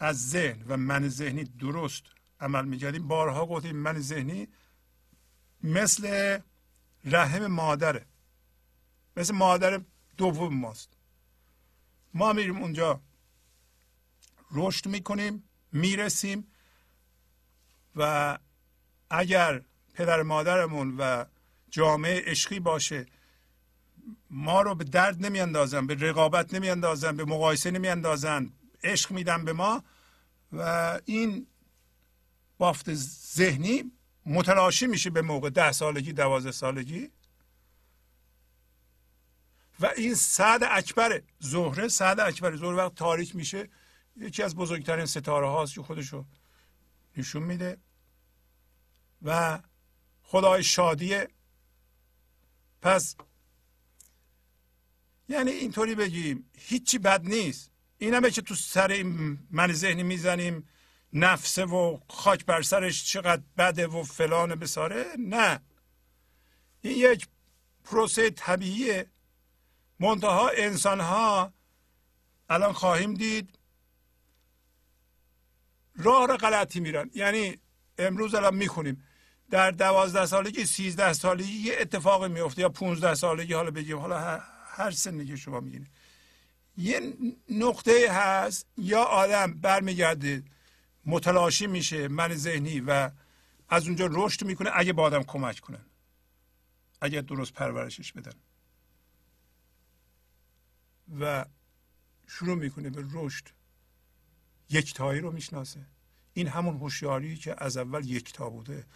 از 0.04 0.30
ذهن 0.30 0.62
و 0.68 0.76
من 0.76 1.08
ذهنی 1.08 1.44
درست 1.44 2.02
عمل 2.40 2.64
می‌کردیم. 2.64 3.08
بارها 3.08 3.46
گفتیم 3.46 3.76
من 3.76 4.00
ذهنی 4.00 4.48
مثل 5.62 6.38
رحم 7.04 7.46
مادره. 7.46 8.06
مثل 9.16 9.34
مادر 9.34 9.80
دوم 10.16 10.54
ماست. 10.54 10.88
ما 12.14 12.32
میریم 12.32 12.56
اونجا 12.56 13.00
رشد 14.50 14.86
می‌کنیم 14.88 15.44
می‌رسیم 15.72 16.46
و 17.96 18.38
اگر 19.10 19.62
پدر 19.94 20.22
مادرمون 20.22 20.96
و 20.98 21.24
جامعه 21.70 22.22
عشقی 22.26 22.60
باشه 22.60 23.06
ما 24.30 24.62
رو 24.62 24.74
به 24.74 24.84
درد 24.84 25.26
نمیاندازن 25.26 25.86
به 25.86 25.94
رقابت 25.94 26.54
نمیاندازن 26.54 27.16
به 27.16 27.24
مقایسه 27.24 27.70
نمیاندازن 27.70 28.52
عشق 28.82 29.12
میدن 29.12 29.44
به 29.44 29.52
ما 29.52 29.84
و 30.58 31.00
این 31.04 31.46
بافت 32.58 32.94
ذهنی 33.34 33.92
متلاشی 34.26 34.86
میشه 34.86 35.10
به 35.10 35.22
موقع 35.22 35.50
ده 35.50 35.72
سالگی 35.72 36.12
دوازده 36.12 36.52
سالگی. 36.52 37.10
و 39.80 39.86
این 39.96 40.14
سعد 40.14 40.64
اکبر 40.64 41.22
زهره 41.38 41.88
سعد 41.88 42.20
اکبر 42.20 42.56
زهره 42.56 42.76
وقت 42.76 42.94
تاریک 42.94 43.36
میشه. 43.36 43.68
یکی 44.16 44.42
از 44.42 44.56
بزرگترین 44.56 45.06
ستاره 45.06 45.48
هاست 45.48 45.74
که 45.74 45.82
خودشو 45.82 46.24
نشون 47.16 47.42
میده. 47.42 47.78
و 49.22 49.62
خدای 50.22 50.62
شادیه. 50.62 51.28
پس 52.82 53.16
یعنی 55.28 55.50
اینطوری 55.50 55.94
بگیم 55.94 56.50
هیچی 56.56 56.98
بد 56.98 57.24
نیست. 57.24 57.70
این 57.98 58.14
همه 58.14 58.30
که 58.30 58.42
تو 58.42 58.54
سر 58.54 58.88
این 58.88 59.38
من 59.50 59.72
ذهنی 59.72 60.02
می‌زنیم 60.02 60.68
نفسه 61.12 61.64
و 61.64 61.98
خاک 62.08 62.44
بر 62.44 62.62
سرش 62.62 63.04
چقدر 63.04 63.42
بده 63.58 63.86
و 63.86 64.02
فلان 64.02 64.54
بساره؟ 64.54 65.06
نه. 65.18 65.60
این 66.80 66.96
یک 66.98 67.28
پروسه 67.84 68.30
طبیعیه. 68.30 69.06
منتها 70.00 70.48
انسان 70.48 71.00
ها 71.00 71.52
الان 72.48 72.72
خواهیم 72.72 73.14
دید 73.14 73.58
راه 75.96 76.26
را 76.26 76.36
غلطی 76.36 76.80
میرن. 76.80 77.10
یعنی 77.14 77.58
امروز 77.98 78.34
الان 78.34 78.54
می‌خونیم. 78.54 79.04
در 79.50 79.70
دوازده 79.70 80.26
سالگی 80.26 80.66
سیزده 80.66 81.12
سالگی 81.12 81.52
یه 81.52 81.76
اتفاق 81.80 82.24
میفته 82.24 82.62
یا 82.62 82.68
پونزده 82.68 83.14
سالگی 83.14 83.52
حالا 83.52 83.70
بگیم 83.70 83.98
حالا 83.98 84.40
هر, 84.66 84.90
سنی 84.90 85.26
که 85.26 85.36
شما 85.36 85.60
میگین 85.60 85.86
یه 86.76 87.16
نقطه 87.50 88.12
هست 88.12 88.66
یا 88.76 89.02
آدم 89.02 89.54
برمیگرده 89.54 90.42
متلاشی 91.06 91.66
میشه 91.66 92.08
من 92.08 92.34
ذهنی 92.34 92.80
و 92.80 93.10
از 93.68 93.86
اونجا 93.86 94.08
رشد 94.10 94.44
می‌کنه 94.44 94.70
اگه 94.74 94.92
با 94.92 95.02
آدم 95.02 95.22
کمک 95.22 95.60
کنن. 95.60 95.84
اگه 97.00 97.20
درست 97.20 97.52
پرورشش 97.52 98.12
بدن. 98.12 98.34
و 101.20 101.44
شروع 102.26 102.54
می‌کنه 102.54 102.90
به 102.90 103.04
رشد. 103.12 103.44
یکتایی 104.70 105.20
رو 105.20 105.32
می‌شناسه. 105.32 105.86
این 106.34 106.48
همون 106.48 106.76
هوشیاری 106.76 107.36
که 107.36 107.54
از 107.58 107.76
اول 107.76 108.04
یکتا 108.04 108.50
بوده. 108.50 108.86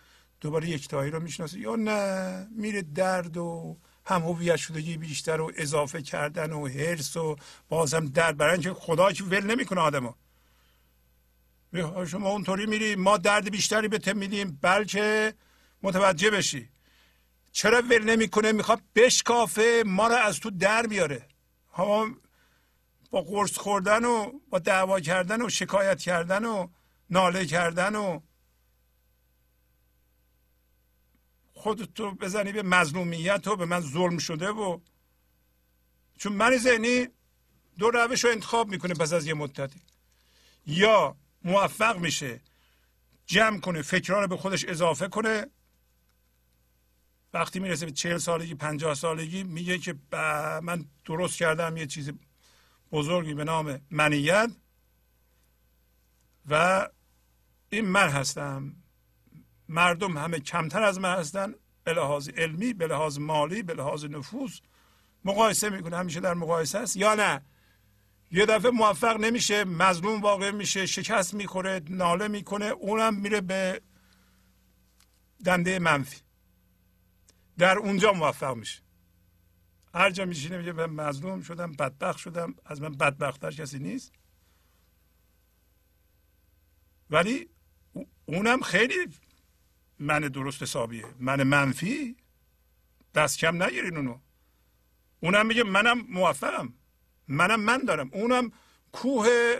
دوباره 0.40 0.68
یکتایی 0.68 1.10
رو 1.10 1.20
می‌شناسه. 1.20 1.58
یا 1.58 1.76
نه 1.76 2.48
میره 2.50 2.82
درد 2.82 3.36
و 3.36 3.78
هم 4.08 4.22
هویت 4.22 4.56
شدگی 4.56 4.96
بیشتر 4.96 5.40
و 5.40 5.52
اضافه 5.56 6.02
کردن 6.02 6.52
و 6.52 6.68
حرس 6.68 7.16
و 7.16 7.36
بازم 7.68 8.06
درد 8.06 8.36
برای 8.36 8.52
اینکه 8.52 8.74
خدا 8.74 9.12
که 9.12 9.24
ول 9.24 9.44
نمی‌کنه 9.44 9.80
آدمو. 9.80 10.12
شما 12.06 12.28
اونطوری 12.30 12.66
میری 12.66 12.96
ما 12.96 13.16
درد 13.16 13.50
بیشتری 13.50 13.88
به 13.88 14.12
میدیم. 14.12 14.58
بلکه 14.62 15.34
متوجه 15.82 16.30
بشی. 16.30 16.68
چرا 17.52 17.82
ول 17.82 18.04
نمی‌کنه؟ 18.04 18.52
می‌خواد 18.52 18.80
بشکافه 18.94 19.82
ما 19.86 20.06
رو 20.08 20.14
از 20.14 20.40
تو 20.40 20.50
در 20.50 20.86
بیاره 20.86 21.28
ها 21.72 22.08
با 23.10 23.22
قرص 23.22 23.58
خوردن 23.58 24.04
و 24.04 24.32
با 24.50 24.58
دعوا 24.58 25.00
کردن 25.00 25.42
و 25.42 25.48
شکایت 25.48 26.00
کردن 26.00 26.44
و 26.44 26.68
ناله 27.10 27.46
کردن 27.46 27.96
و 27.96 28.20
خودتو 31.58 32.10
بزنی 32.10 32.52
به 32.52 32.62
مظلومیت 32.62 33.46
و 33.46 33.56
به 33.56 33.64
من 33.64 33.80
ظلم 33.80 34.18
شده 34.18 34.48
و 34.48 34.80
چون 36.18 36.32
من 36.32 36.56
ذهنی 36.56 37.08
دو 37.78 37.90
روش 37.90 38.24
رو 38.24 38.30
انتخاب 38.30 38.68
می‌کنه 38.68 38.94
پس 38.94 39.12
از 39.12 39.26
یه 39.26 39.34
مدتی 39.34 39.80
یا 40.66 41.16
موفق 41.44 41.98
میشه 41.98 42.40
جمع 43.26 43.60
کنه 43.60 43.82
فکرها 43.82 44.20
رو 44.20 44.28
به 44.28 44.36
خودش 44.36 44.64
اضافه 44.64 45.08
کنه. 45.08 45.46
وقتی 47.32 47.60
می‌رسه 47.60 47.86
به 47.86 47.92
چهل 47.92 48.18
سالگی 48.18 48.54
پنجاه 48.54 48.94
سالگی 48.94 49.42
میگه 49.42 49.78
که 49.78 49.94
من 50.62 50.84
درست 51.04 51.38
کردم 51.38 51.76
یه 51.76 51.86
چیز 51.86 52.12
بزرگی 52.92 53.34
به 53.34 53.44
نام 53.44 53.80
منیت 53.90 54.50
و 56.46 56.88
این 57.70 57.84
من 57.84 58.08
هستم. 58.08 58.76
مردم 59.68 60.18
همه 60.18 60.40
کمتر 60.40 60.82
از 60.82 61.00
من 61.00 61.18
هستن 61.18 61.54
به 61.84 61.92
لحاظ 61.92 62.28
علمی 62.28 62.72
به 62.72 62.86
لحاظ 62.86 63.18
مالی 63.18 63.62
به 63.62 63.74
لحاظ 63.74 64.04
نفوذ. 64.04 64.58
مقایسه 65.24 65.70
می‌کنه 65.70 65.96
همیشه 65.96 66.20
در 66.20 66.34
مقایسه 66.34 66.78
است 66.78 66.96
یا 66.96 67.14
نه؟ 67.14 67.42
یه 68.30 68.46
دفعه 68.46 68.70
موفق 68.70 69.16
نمیشه 69.16 69.64
مظلوم 69.64 70.20
واقع 70.20 70.50
میشه 70.50 70.86
شکست 70.86 71.34
می‌خوره 71.34 71.80
ناله 71.88 72.28
می‌کنه 72.28 72.64
اونم 72.64 73.14
میره 73.14 73.40
به 73.40 73.82
دنده 75.44 75.78
منفی. 75.78 76.20
در 77.58 77.78
اونجا 77.78 78.12
موفق 78.12 78.54
میشه. 78.54 78.82
هر 79.94 80.10
جا 80.10 80.24
میشینه 80.24 80.58
میگه 80.58 80.72
من 80.72 80.86
مظلوم 80.86 81.42
شدم 81.42 81.72
بدبخت 81.72 82.18
شدم 82.18 82.54
از 82.64 82.82
من 82.82 82.92
بدبختتر 82.92 83.50
کسی 83.50 83.78
نیست. 83.78 84.12
ولی 87.10 87.50
اونم 88.26 88.60
خیلی 88.60 88.94
من 89.98 90.20
درست 90.20 90.62
حسابیه. 90.62 91.04
من 91.18 91.42
منفی؟ 91.42 92.16
دست 93.14 93.38
کم 93.38 93.62
نگیرین 93.62 93.96
اونو. 93.96 94.18
اونم 95.20 95.46
میگه 95.46 95.62
منم 95.62 96.00
موفقم. 96.08 96.72
منم 97.28 97.60
من 97.60 97.78
دارم. 97.78 98.10
اونم 98.12 98.52
کوه 98.92 99.56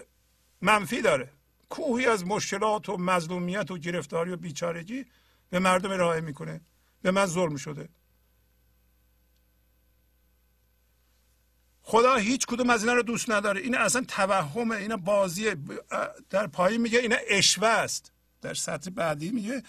منفی 0.61 1.03
داره. 1.03 1.31
کوهی 1.69 2.07
از 2.07 2.27
مشکلات 2.27 2.89
و 2.89 2.97
مظلومیت 2.97 3.71
و 3.71 3.79
گرفتاری 3.79 4.31
و 4.31 4.37
بیچارگی 4.37 5.07
به 5.51 5.59
مردم 5.59 5.91
ارائه 5.91 6.21
می‌کنه. 6.21 6.61
به 7.03 7.11
من 7.11 7.27
ظلم 7.27 7.57
شده. 7.57 7.89
خدا 11.83 12.17
هیچ 12.17 12.47
کدوم 12.47 12.71
از 12.71 12.83
اینا 12.83 12.95
رو 12.95 13.03
دوست 13.03 13.31
نداره. 13.31 13.61
این 13.61 13.77
اصلا 13.77 14.05
توهمه. 14.09 14.77
این 14.77 14.97
بازیه. 14.97 15.57
در 16.31 16.47
پایین 16.47 16.81
میگه 16.81 16.99
اینا 16.99 17.17
اشوه 17.29 17.69
است. 17.69 18.13
در 18.41 18.55
سطح 18.55 18.91
بعدی 18.91 19.31
میگه 19.31 19.63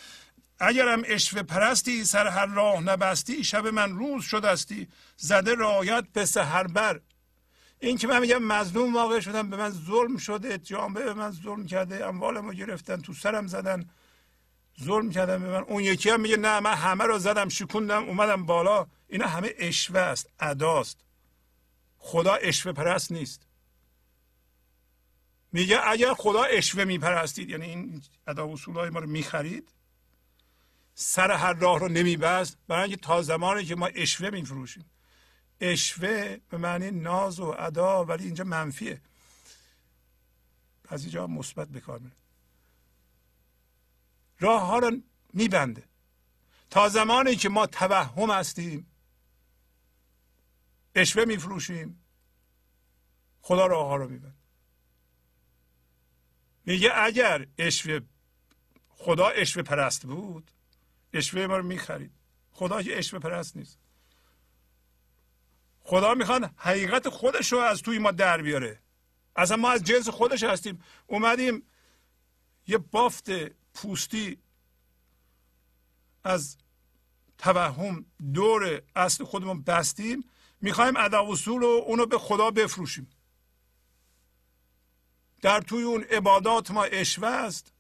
اگرم 0.60 1.02
اشوه 1.06 1.44
پرستی 1.44 2.06
سر 2.06 2.28
هر 2.28 2.46
راه 2.46 2.82
نبستی 2.82 3.44
شب 3.44 3.68
من 3.68 3.96
روز 3.96 4.24
شدستی. 4.24 4.88
زده 5.18 5.56
رایت 5.56 6.06
به 6.14 6.26
سهر 6.26 6.68
بر. 6.68 7.02
این 7.80 7.98
که 7.98 8.08
من 8.08 8.20
میگم 8.20 8.44
مظلوم 8.44 8.94
واقع 8.94 9.20
شدم 9.20 9.50
به 9.50 9.58
من 9.58 9.70
ظلم 9.70 10.18
شده. 10.18 10.58
جامعه 10.58 11.04
به 11.04 11.14
من 11.14 11.32
ظلم 11.32 11.66
کرده. 11.66 12.06
اموالمو 12.06 12.54
گرفتن 12.54 13.02
تو 13.02 13.14
سرم 13.14 13.48
زدن. 13.48 13.90
ظلم 14.84 15.10
کردن 15.10 15.40
به 15.40 15.48
من. 15.48 15.64
اون 15.64 15.84
یکی 15.84 16.10
هم 16.10 16.22
میگه 16.22 16.38
نه 16.38 16.60
من 16.60 16.74
همه 16.74 17.04
رو 17.04 17.20
زدم 17.20 17.50
شکوندم 17.50 18.04
اومدم 18.04 18.46
بالا. 18.46 18.88
اینا 19.08 19.28
همه 19.28 19.54
اشوه 19.58 20.00
است 20.00 20.30
اداست. 20.40 20.98
خدا 21.98 22.34
اشوه 22.34 22.72
پرست 22.72 23.12
نیست. 23.12 23.42
میگه 25.52 25.88
اگر 25.88 26.14
خدا 26.14 26.44
اشوه 26.44 26.84
میپرستید 26.84 27.50
یعنی 27.50 27.66
این 27.66 28.02
ادا 28.28 28.48
اصول 28.52 28.76
های 28.76 28.90
ما 28.90 29.00
رو 29.00 29.08
می‌خرید 29.08 29.74
سر 31.02 31.32
هر 31.32 31.54
راه 31.54 31.80
رو 31.80 31.88
نمیبست. 31.88 32.58
برای 32.68 32.82
اینکه 32.82 32.98
تا 32.98 33.22
زمانی 33.22 33.66
که 33.66 33.76
ما 33.76 33.86
اشوه 33.86 34.30
میفروشیم. 34.30 34.86
اشوه 35.62 36.38
به 36.50 36.58
معنی 36.58 36.92
ناز 36.92 37.40
و 37.40 37.56
ادا 37.60 38.06
ولی 38.06 38.24
اینجا 38.24 38.44
منفیه. 38.44 39.02
از 40.90 41.02
اینجا 41.02 41.28
مثبت 41.28 41.68
بکار 41.68 42.00
میره. 42.00 42.16
راه 44.40 44.62
ها 44.62 44.80
رو 44.80 44.98
میبنده. 45.34 45.84
تا 46.70 46.90
زمانی 46.90 47.36
که 47.36 47.50
ما 47.50 47.68
توهم 47.68 48.32
هستیم 48.32 48.92
اشوه 50.96 51.26
میفروشیم 51.26 52.04
خدا 53.42 53.66
راه 53.66 53.88
ها 53.88 53.96
رو 53.96 54.08
میبند 54.08 54.38
میگه 56.66 56.92
اگر 56.96 57.48
اشوه 57.58 58.00
خدا 58.90 59.28
اشوه 59.28 59.64
پرست 59.64 60.06
بود 60.06 60.52
اشوه 61.14 61.48
ما 61.48 61.58
رو 61.58 61.64
می‌خرید. 61.64 62.12
خدا 62.52 62.84
که 62.84 62.98
اشوه 62.98 63.20
پرست 63.20 63.58
نیست. 63.58 63.78
خدا 65.80 66.14
می‌خواد 66.14 66.52
حقیقت 66.58 67.10
خودش 67.10 67.52
رو 67.52 67.60
از 67.60 67.82
توی 67.82 68.00
ما 68.00 68.12
در 68.12 68.42
بیاره. 68.42 68.80
اصلا 69.36 69.58
ما 69.58 69.72
از 69.72 69.84
جنس 69.84 70.10
خودش 70.10 70.44
هستیم. 70.44 70.84
اومدیم 71.08 71.64
یه 72.68 72.78
بافت 72.78 73.30
پوستی 73.74 74.38
از 76.24 76.58
توهم 77.38 78.06
دور 78.34 78.82
اصل 78.96 79.24
خودمون 79.24 79.62
بستیم. 79.62 80.30
می‌خوایم 80.62 80.98
ادا 80.98 81.32
اصول 81.32 81.64
و 81.64 81.66
اونو 81.66 82.06
به 82.06 82.18
خدا 82.18 82.52
بفروشیم. 82.52 83.10
در 85.42 85.62
توی 85.62 85.84
اون 85.84 86.04
عبادات 86.04 86.72
ما 86.72 86.84
اشوه 86.84 87.28
است. 87.28 87.74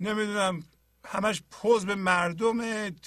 نمی‌دونم 0.00 0.64
همش 1.06 1.42
پوز 1.50 1.86
به 1.86 1.94
مردم 1.94 2.60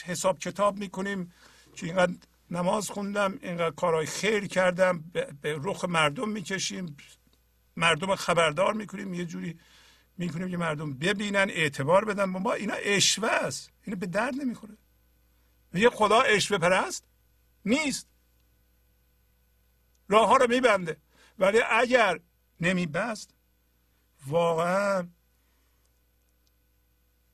حساب 0.06 0.39
کتاب 0.39 0.78
می‌کنیم 0.78 1.34
که 1.76 1.86
اینقدر 1.86 2.14
نماز 2.52 2.89
خوندم 2.89 3.39
اینقدر 3.41 3.76
کارهای 3.76 4.06
خیر 4.06 4.47
کردم 4.47 5.00
به 5.41 5.60
رخ 5.64 5.86
مردم 5.86 6.30
می‌کشیم. 6.30 6.97
مردم 7.78 8.16
خبردار 8.16 8.74
می‌کنیم 8.74 9.14
یه 9.14 9.26
جوری 9.26 9.60
می‌کنیم 10.18 10.50
که 10.50 10.58
مردم 10.58 10.93
ببینن 10.93 11.50
اعتبار 11.50 12.06
بدن. 12.06 12.24
ما 12.24 12.54
اینا 12.54 12.74
اشوه 12.74 13.30
است. 13.30 13.72
اینا 13.84 14.00
به 14.00 14.06
درد 14.06 14.36
نمی‌خوره. 14.36 14.78
یه 15.74 15.89
خدا 15.89 16.22
اشوه 16.22 16.58
پرست 16.58 17.04
نیست. 17.66 18.08
راه 20.08 20.30
ها 20.30 20.38
رو 20.38 20.47
میبنده. 20.50 20.97
ولی 21.39 21.60
اگر 21.72 22.20
نمیبست 22.62 23.34
واقعا 24.28 25.08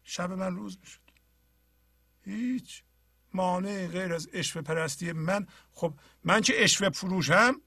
شب 0.08 0.32
من 0.32 0.56
روز 0.56 0.78
می‌شد. 0.80 1.02
هیچ 2.22 2.84
مانع 3.34 3.88
غیر 3.88 4.14
از 4.14 4.30
اشوه 4.34 4.62
پرستی 4.62 5.12
من. 5.12 5.48
خب 5.74 6.00
من 6.24 6.42
که 6.42 6.64
اشوه 6.64 6.90
فروشم؟ 6.90 7.62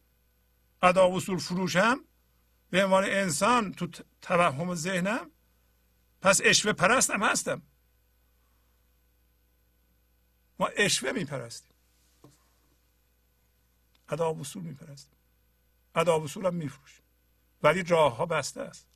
ادا 0.82 1.16
اصول 1.16 1.38
فروشم؟ 1.38 2.04
به 2.70 2.84
عنوان 2.84 3.04
انسان 3.04 3.72
تو 3.72 3.88
توهم 4.22 4.74
ذهنم؟ 4.74 5.30
پس 6.20 6.40
اشوه 6.44 6.72
پرستم 6.72 7.22
هستم. 7.22 7.62
ما 10.58 10.66
اشوه 10.66 11.12
میپرستیم. 11.12 11.74
ادا 14.08 14.30
اصول 14.40 14.62
میپرستیم. 14.62 15.18
ادا 15.94 16.22
اصول 16.22 16.46
هم 16.46 16.54
میفروشیم. 16.54 17.04
ولی 17.62 17.82
راه 17.82 18.16
ها 18.16 18.26
بسته 18.26 18.60
است. 18.60 18.88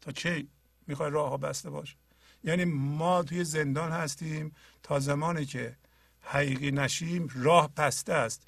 تا 0.00 0.12
کی 0.12 0.50
می‌خوای 0.86 1.10
راه 1.10 1.30
ها 1.30 1.36
بسته 1.36 1.70
باشه 1.70 1.96
یعنی 2.44 2.64
ما 2.64 3.22
توی 3.22 3.44
زندان 3.44 3.92
هستیم 3.92 4.54
تا 4.82 4.98
زمانی 4.98 5.46
که 5.46 5.76
حقیقی 6.20 6.70
نشیم 6.70 7.28
راه 7.34 7.74
بسته 7.74 8.12
است. 8.12 8.42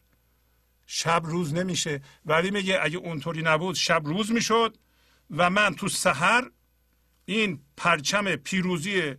شب 0.86 1.22
روز 1.24 1.54
نمیشه. 1.54 2.00
ولی 2.26 2.50
میگه 2.50 2.78
اگه 2.82 2.98
اونطوری 2.98 3.42
نبود 3.42 3.74
شب 3.74 4.02
روز 4.04 4.32
می‌شد 4.32 4.78
و 5.30 5.50
من 5.50 5.74
تو 5.74 5.88
سحر 5.88 6.50
این 7.24 7.60
پرچم 7.76 8.36
پیروزی 8.36 9.14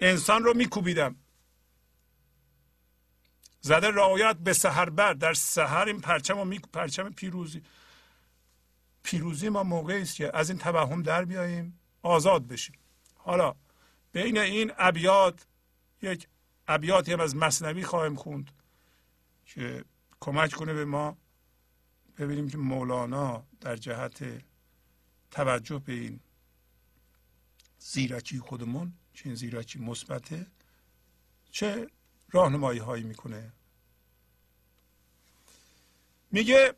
انسان 0.00 0.44
رو 0.44 0.54
میکوبیدم. 0.54 1.16
زده 3.60 3.90
رعایت 3.90 4.36
به 4.36 4.52
سحر 4.52 4.90
بر. 4.90 5.12
در 5.12 5.34
سحر 5.34 5.86
این 5.86 6.00
پرچم 6.00 6.46
می... 6.46 6.58
پرچم 6.58 7.12
پیروزی. 7.12 7.62
پیروزی 9.02 9.48
ما 9.48 9.62
موقعی 9.62 10.02
است 10.02 10.16
که 10.16 10.36
از 10.36 10.50
این 10.50 10.58
توهم 10.58 11.02
در 11.02 11.24
بیاییم. 11.24 11.78
آزاد 12.06 12.46
بشیم. 12.46 12.78
حالا 13.14 13.54
بین 14.12 14.38
این 14.38 14.72
ابیات 14.78 15.46
یک 16.02 16.28
ابیاتی 16.68 17.12
هم 17.12 17.20
از 17.20 17.36
مصنوی 17.36 17.84
خواهیم 17.84 18.14
خوند 18.14 18.50
که 19.46 19.84
کمک 20.20 20.52
کنه 20.52 20.72
به 20.72 20.84
ما 20.84 21.16
ببینیم 22.18 22.48
که 22.48 22.56
مولانا 22.58 23.46
در 23.60 23.76
جهت 23.76 24.44
توجه 25.30 25.78
به 25.78 25.92
این 25.92 26.20
زیرکی 27.78 28.38
خودمون 28.38 28.92
چه 29.14 29.26
این 29.26 29.34
زیرکی 29.34 29.78
مثبته 29.78 30.46
چه 31.50 31.90
راهنمایی 32.30 32.78
هایی 32.78 33.04
می‌کنه. 33.04 33.52
میگه 36.30 36.74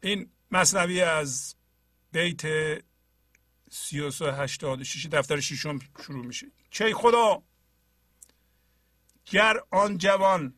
این 0.00 0.30
مصنوی 0.50 1.00
از 1.02 1.54
بیت 2.12 2.42
سی 3.70 4.00
و 4.00 4.10
هشتاد 4.32 4.82
شیش 4.82 5.06
دفتر 5.06 5.40
شیشم 5.40 5.78
شروع 6.02 6.26
میشه. 6.26 6.46
چه 6.70 6.94
خدا؟ 6.94 7.42
گر 9.26 9.56
آن 9.70 9.98
جوان 9.98 10.54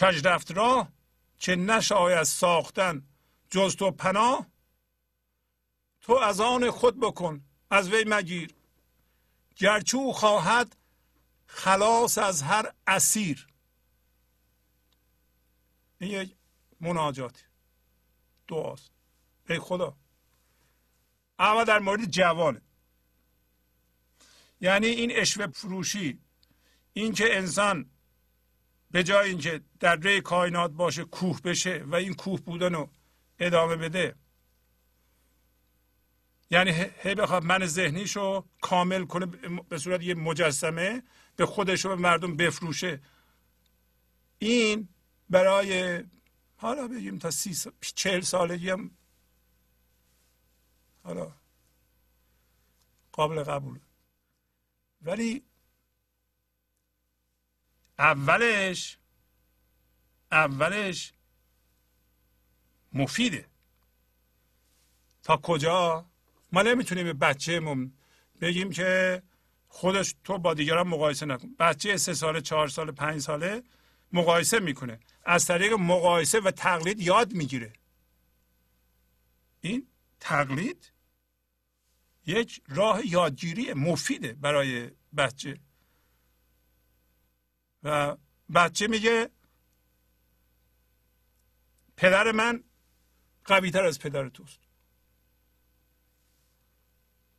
کج 0.00 0.26
رفت 0.26 0.50
راه 0.50 0.92
که 1.38 1.56
نشاید 1.56 2.22
ساختن 2.22 3.08
جز 3.50 3.76
تو 3.76 3.90
پناه؟ 3.90 4.46
تو 6.00 6.12
از 6.12 6.40
آن 6.40 6.70
خود 6.70 7.00
بکن 7.00 7.44
از 7.70 7.88
وی 7.88 8.04
مگیر. 8.06 8.54
گرچو 9.56 10.12
خواهد 10.12 10.76
خلاص 11.46 12.18
از 12.18 12.42
هر 12.42 12.72
اسیر. 12.86 13.46
این 15.98 16.10
یک 16.10 16.36
مناجات 16.80 17.44
دعاست. 18.48 18.90
ای 19.48 19.58
خدا. 19.58 19.96
اما 21.40 21.64
در 21.64 21.78
مورد 21.78 22.04
جوانه 22.04 22.60
یعنی 24.60 24.86
این 24.86 25.10
اشوه 25.14 25.46
فروشی 25.46 26.18
این 26.92 27.12
که 27.12 27.36
انسان 27.36 27.90
به 28.90 29.02
جای 29.02 29.28
اینکه 29.28 29.60
در 29.80 29.96
ری 29.96 30.20
کائنات 30.20 30.70
باشه 30.70 31.04
کوه 31.04 31.40
بشه 31.42 31.84
و 31.86 31.94
این 31.94 32.14
کوه 32.14 32.40
بودن 32.40 32.74
رو 32.74 32.90
ادامه 33.38 33.76
بده. 33.76 34.14
یعنی 36.50 36.70
هی 37.02 37.14
بخواد 37.14 37.44
من 37.44 37.66
ذهنیشو 37.66 38.44
کامل 38.60 39.04
کنه 39.04 39.26
به 39.68 39.78
صورت 39.78 40.02
یه 40.02 40.14
مجسمه 40.14 41.02
به 41.36 41.46
خودش 41.46 41.86
و 41.86 41.88
به 41.88 41.96
مردم 41.96 42.36
بفروشه. 42.36 43.00
این 44.38 44.88
برای 45.30 46.04
حالا 46.56 46.88
بگیم 46.88 47.18
تا 47.18 47.30
سی 47.30 47.54
سال 47.54 47.72
چهل 47.94 48.20
سالگی 48.20 48.70
هم 48.70 48.90
حالا. 51.02 51.32
قابل 53.12 53.42
قبول 53.44 53.78
ولی 55.02 55.42
اولش 57.98 58.98
اولش 60.32 61.12
مفیده. 62.92 63.46
تا 65.22 65.36
کجا؟ 65.36 66.06
ما 66.52 66.62
نمی‌تونیم 66.62 67.04
به 67.04 67.12
بچهمون 67.12 67.92
بگیم 68.40 68.70
که 68.70 69.22
خودش 69.68 70.14
تو 70.24 70.38
با 70.38 70.54
دیگران 70.54 70.88
مقایسه 70.88 71.26
نکن. 71.26 71.54
بچه 71.58 71.96
سه 71.96 72.14
ساله 72.14 72.40
چهار 72.40 72.68
ساله 72.68 72.92
پنج 72.92 73.20
ساله 73.20 73.62
مقایسه 74.12 74.60
می‌کنه. 74.60 75.00
از 75.24 75.46
طریق 75.46 75.72
مقایسه 75.72 76.40
و 76.40 76.50
تقلید 76.50 77.00
یاد 77.00 77.32
می‌گیره. 77.32 77.72
این 79.60 79.86
تقلید 80.20 80.92
یک 82.26 82.62
راه 82.68 83.06
یادگیری 83.06 83.72
مفیده 83.72 84.32
برای 84.32 84.90
بچه. 85.16 85.60
و 87.82 88.16
بچه 88.54 88.86
میگه 88.86 89.30
پدر 91.96 92.32
من 92.32 92.64
قوی 93.44 93.70
تر 93.70 93.84
از 93.84 93.98
پدر 93.98 94.28
توست. 94.28 94.60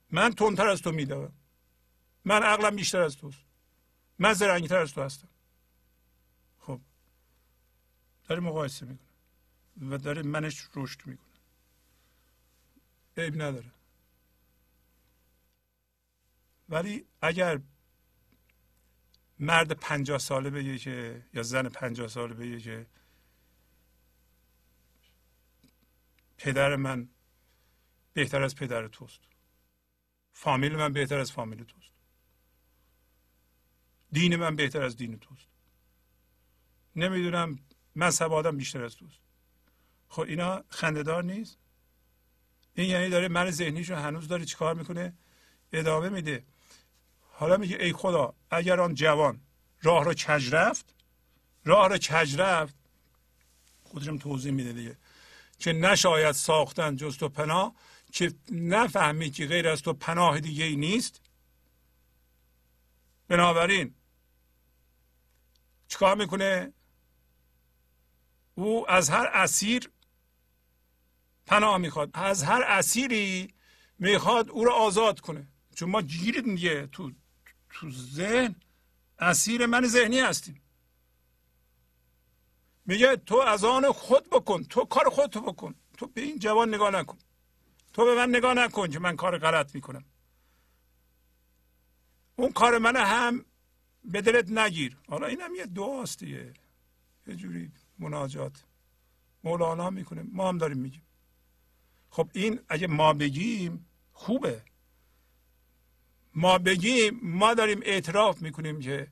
من 0.09 0.33
تندتر 0.33 0.67
از 0.67 0.81
تو 0.81 0.91
میدوم 0.91 1.33
من 2.25 2.43
عقلم 2.43 2.75
بیشتر 2.75 3.01
از 3.01 3.17
توست. 3.17 3.45
من 4.19 4.33
زرنگتر 4.33 4.77
از 4.77 4.93
تو 4.93 5.01
هستم. 5.01 5.29
خب 6.59 6.81
داره 8.27 8.41
مقایسه 8.41 8.85
می‌کنه 8.85 9.09
و 9.81 9.97
داره 9.97 10.21
منش 10.23 10.69
رشد 10.75 11.05
می‌کنه. 11.05 11.30
عیب 13.21 13.41
نداره. 13.41 13.71
ولی 16.69 17.05
اگر 17.21 17.61
مرد 19.39 19.71
پنجاه 19.71 20.17
ساله 20.17 20.49
بگه 20.49 20.77
که 20.77 21.25
یا 21.33 21.43
زن 21.43 21.69
پنجاه 21.69 22.07
ساله 22.07 22.33
بگه 22.33 22.59
که 22.59 22.87
پدر 26.37 26.75
من 26.75 27.09
بهتر 28.13 28.43
از 28.43 28.55
پدر 28.55 28.87
توست. 28.87 29.19
فامیل 30.33 30.75
من 30.75 30.93
بهتر 30.93 31.19
از 31.19 31.31
فامیل 31.31 31.63
توست. 31.63 31.91
دین 34.11 34.35
من 34.35 34.55
بهتر 34.55 34.81
از 34.81 34.95
دین 34.95 35.19
توست. 35.19 35.47
نمی‌دونم 36.95 37.59
مذهب 37.95 38.33
آدم 38.33 38.57
بیشتر 38.57 38.83
از 38.83 38.95
توست. 38.95 39.19
خب 40.07 40.21
اینا 40.21 40.63
خندهدار 40.69 41.23
نیست. 41.23 41.60
این 42.73 42.89
یعنی 42.89 43.09
داره 43.09 43.27
من 43.27 43.51
ذهنیشو 43.51 43.95
هنوز 43.95 44.27
داره 44.27 44.45
چیکار 44.45 44.73
می‌کنه؟ 44.75 45.13
ادامه 45.73 46.09
میده. 46.09 46.45
حالا 47.31 47.57
میگه 47.57 47.77
ای 47.79 47.93
خدا 47.93 48.33
اگر 48.51 48.79
آن 48.79 48.93
جوان 48.93 49.41
راه 49.81 50.05
رو 50.05 50.13
کج 50.13 50.55
رفت؟ 50.55 50.95
راه 51.65 51.89
رو 51.89 51.97
کج 51.97 52.39
رفت؟ 52.39 52.75
خودشم 53.83 54.17
توضیح 54.17 54.51
میده 54.51 54.73
دیگه. 54.73 54.97
که 55.59 55.73
نشاید 55.73 56.31
ساختن 56.31 56.95
جز 56.95 57.17
تو 57.17 57.29
پناه 57.29 57.75
که 58.11 58.33
نفهمی 58.51 59.29
که 59.29 59.47
غیر 59.47 59.67
از 59.67 59.81
تو 59.81 59.93
پناه 59.93 60.39
دیگه 60.39 60.65
ای 60.65 60.75
نیست. 60.75 61.21
بنابراین 63.27 63.95
چیکار 65.87 66.15
می‌کنه؟ 66.15 66.73
او 68.55 68.91
از 68.91 69.09
هر 69.09 69.29
اسیر 69.33 69.90
پناه 71.51 71.77
می‌خواد. 71.77 72.09
از 72.13 72.43
هر 72.43 72.63
اسیری 72.63 73.53
می‌خواد 73.99 74.49
او 74.49 74.65
رو 74.65 74.71
آزاد 74.71 75.19
کنه. 75.19 75.47
چون 75.75 75.89
ما 75.89 76.01
گیریم 76.01 76.55
دیگه 76.55 76.87
تو 76.87 77.11
تو 77.69 77.91
ذهن. 77.91 78.55
اسیر 79.19 79.65
من 79.65 79.87
ذهنی 79.87 80.19
هستیم. 80.19 80.61
میگه 82.85 83.15
تو 83.15 83.35
از 83.37 83.63
آن 83.63 83.91
خود 83.91 84.29
بکن. 84.29 84.63
تو 84.63 84.85
کار 84.85 85.09
خودتو 85.09 85.41
بکن. 85.41 85.75
تو 85.97 86.07
به 86.07 86.21
این 86.21 86.39
جوان 86.39 86.73
نگاه 86.73 86.91
نکن. 86.91 87.17
تو 87.93 88.05
به 88.05 88.15
من 88.15 88.29
نگاه 88.29 88.53
نکن 88.53 88.87
که 88.89 88.99
من 88.99 89.15
کار 89.15 89.37
غلط 89.37 89.75
می‌کنم. 89.75 90.05
اون 92.35 92.51
کار 92.51 92.77
من 92.77 92.95
هم 92.95 93.45
به 94.03 94.21
دلت 94.21 94.51
نگیر. 94.51 94.97
حالا 95.09 95.27
این 95.27 95.41
هم 95.41 95.55
یه 95.55 95.65
دعاست 95.65 96.23
یه 96.23 96.53
جوری 97.27 97.71
مناجات. 97.99 98.63
مولانا 99.43 99.89
می‌کنه. 99.89 100.23
ما 100.23 100.49
هم 100.49 100.57
داریم 100.57 100.77
میگیم. 100.77 101.01
خب 102.11 102.29
این 102.33 102.59
اگه 102.69 102.87
ما 102.87 103.13
بگیم 103.13 103.85
خوبه. 104.13 104.61
ما 106.33 106.57
بگیم 106.57 107.19
ما 107.23 107.53
داریم 107.53 107.79
اعتراف 107.83 108.41
می‌کنیم 108.41 108.79
که 108.79 109.07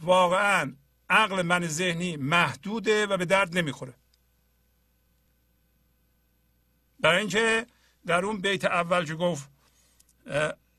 واقعا 0.00 0.76
عقل 1.10 1.42
من 1.42 1.66
ذهنی 1.66 2.16
محدوده 2.16 3.06
و 3.06 3.16
به 3.16 3.24
درد 3.24 3.58
نمی‌خوره. 3.58 3.94
برای 7.00 7.20
اینکه 7.20 7.66
در 8.06 8.24
اون 8.24 8.40
بیت 8.40 8.64
اول 8.64 9.04
که 9.04 9.14
گفت 9.14 9.50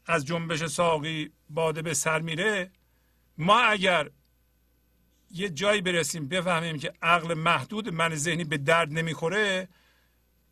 از 0.05 0.25
جنبش 0.25 0.65
ساقی 0.65 1.31
باده 1.49 1.81
به 1.81 1.93
سر 1.93 2.19
میره 2.21 2.71
ما 3.37 3.59
اگر 3.59 4.11
یه 5.31 5.49
جایی 5.49 5.81
برسیم 5.81 6.27
بفهمیم 6.27 6.79
که 6.79 6.93
عقل 7.01 7.33
محدود 7.33 7.89
من 7.89 8.15
ذهنی 8.15 8.43
به 8.43 8.57
درد 8.57 8.91
نمی‌خوره 8.91 9.67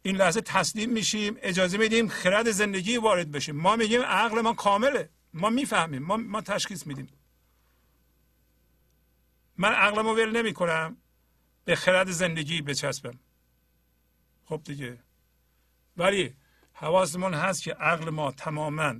این 0.05 0.15
لحظه 0.15 0.41
تسلیم 0.41 0.89
میشیم 0.89 1.37
اجازه 1.41 1.77
میدیم 1.77 2.07
خرد 2.07 2.51
زندگی 2.51 2.97
وارد 2.97 3.31
بشیم 3.31 3.55
ما 3.55 3.75
میگیم 3.75 4.01
عقل 4.01 4.41
ما 4.41 4.53
کامله. 4.53 5.09
ما 5.33 5.49
می‌فهمیم. 5.49 6.03
ما, 6.03 6.17
ما 6.17 6.41
تشخیص 6.41 6.87
میدیم. 6.87 7.07
من 9.57 9.73
عقلمو 9.73 10.13
ول 10.13 10.37
نمی 10.37 10.53
کنم 10.53 10.97
به 11.65 11.75
خرد 11.75 12.11
زندگی 12.11 12.61
بچسبم. 12.61 13.19
خب 14.45 14.61
دیگه. 14.63 14.99
ولی 15.97 16.33
حواسمون 16.73 17.33
هست 17.33 17.63
که 17.63 17.73
عقل 17.73 18.09
ما 18.09 18.31
تماما 18.31 18.95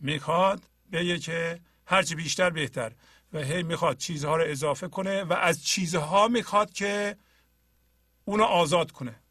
می‌خواد 0.00 0.64
بگه 0.92 1.18
که 1.18 1.60
هرچی 1.86 2.14
بیشتر 2.14 2.50
بهتر 2.50 2.92
و 3.32 3.38
هی 3.38 3.62
می‌خواد 3.62 3.96
چیزها 3.96 4.36
رو 4.36 4.44
اضافه 4.46 4.88
کنه 4.88 5.24
و 5.24 5.32
از 5.32 5.64
چیزها 5.64 6.28
می‌خواد 6.28 6.72
که 6.72 7.16
اونو 8.24 8.44
آزاد 8.44 8.92
کنه. 8.92 9.25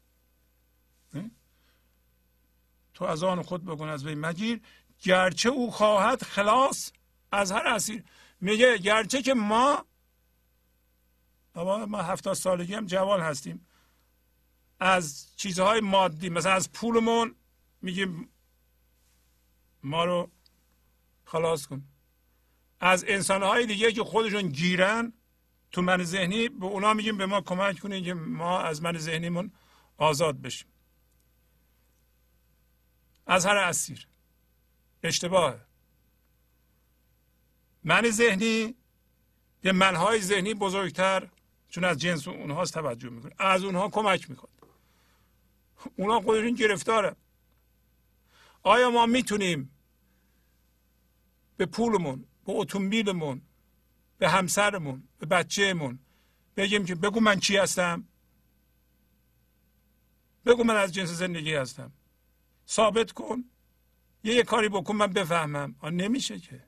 تو 2.96 3.04
از 3.04 3.22
آن 3.22 3.42
خود 3.42 3.64
بگن 3.64 3.88
از 3.88 4.06
وی 4.06 4.14
مگیر. 4.14 4.60
گرچه 5.02 5.48
او 5.48 5.70
خواهد 5.70 6.22
خلاص 6.22 6.92
از 7.32 7.52
هر 7.52 7.66
اسیر. 7.66 8.04
میگه 8.40 8.78
گرچه 8.78 9.22
که 9.22 9.34
ما 9.34 9.84
ما 11.54 12.02
هفتاد 12.02 12.34
سالگی 12.34 12.74
هم 12.74 12.86
جوان 12.86 13.20
هستیم. 13.20 13.66
از 14.80 15.26
چیزهای 15.36 15.80
مادی 15.80 16.28
مثلا 16.28 16.52
از 16.52 16.72
پولمون 16.72 17.34
میگیم 17.82 18.28
ما 19.82 20.04
رو 20.04 20.30
خلاص 21.24 21.66
کن. 21.66 21.82
از 22.80 23.04
انسانهای 23.08 23.66
دیگه 23.66 23.92
که 23.92 24.04
خودشون 24.04 24.48
گیرن 24.48 25.12
تو 25.72 25.82
من 25.82 26.04
ذهنی 26.04 26.48
به 26.48 26.66
اونا 26.66 26.94
میگیم 26.94 27.16
به 27.16 27.26
ما 27.26 27.40
کمک 27.40 27.78
کنید 27.78 28.04
که 28.04 28.14
ما 28.14 28.60
از 28.60 28.82
من 28.82 28.98
ذهنیمون 28.98 29.52
آزاد 29.96 30.40
بشیم. 30.40 30.68
از 33.26 33.46
هر 33.46 33.56
اسیر. 33.56 34.08
اشتباهه 35.02 35.60
من 37.84 38.10
ذهنی 38.10 38.74
یه 39.64 39.72
منهای 39.72 40.20
ذهنی 40.20 40.54
بزرگتر 40.54 41.28
چون 41.68 41.84
از 41.84 41.98
جنس 41.98 42.28
اونهاست 42.28 42.74
توجه 42.74 43.08
می‌کنه. 43.08 43.32
از 43.38 43.64
اونها 43.64 43.88
کمک 43.88 44.30
می‌کنه. 44.30 44.50
اونا 45.96 46.20
خودشون 46.20 46.54
گرفتاره. 46.54 47.16
آیا 48.62 48.90
ما 48.90 49.06
می‌تونیم 49.06 49.70
به 51.56 51.66
پولمون 51.66 52.18
به 52.46 52.52
اتومبیلمون 52.52 53.42
به 54.18 54.28
همسرمون 54.28 55.08
به 55.18 55.26
بچهمون 55.26 55.98
بگیم 56.56 56.84
که 56.84 56.94
بگو 56.94 57.20
من 57.20 57.40
چی 57.40 57.56
هستم؟ 57.56 58.04
بگو 60.46 60.64
من 60.64 60.76
از 60.76 60.92
جنس 60.92 61.08
زندگی 61.08 61.54
هستم. 61.54 61.92
ثابت 62.68 63.12
کن. 63.12 63.44
یه 64.24 64.34
یه 64.34 64.42
کاری 64.42 64.68
بکن 64.68 64.96
من 64.96 65.06
بفهمم. 65.06 65.74
آن 65.80 65.96
نمیشه 65.96 66.38
که. 66.38 66.64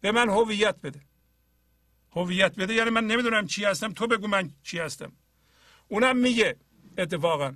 به 0.00 0.12
من 0.12 0.28
هویت 0.28 0.80
بده. 0.80 1.00
هویت 2.12 2.56
بده 2.56 2.74
یعنی 2.74 2.90
من 2.90 3.06
نمی‌دونم 3.06 3.46
چی 3.46 3.64
هستم. 3.64 3.92
تو 3.92 4.06
بگو 4.06 4.26
من 4.26 4.50
چی 4.62 4.78
هستم. 4.78 5.12
اونم 5.88 6.16
میگه 6.16 6.56
اتفاقا. 6.98 7.54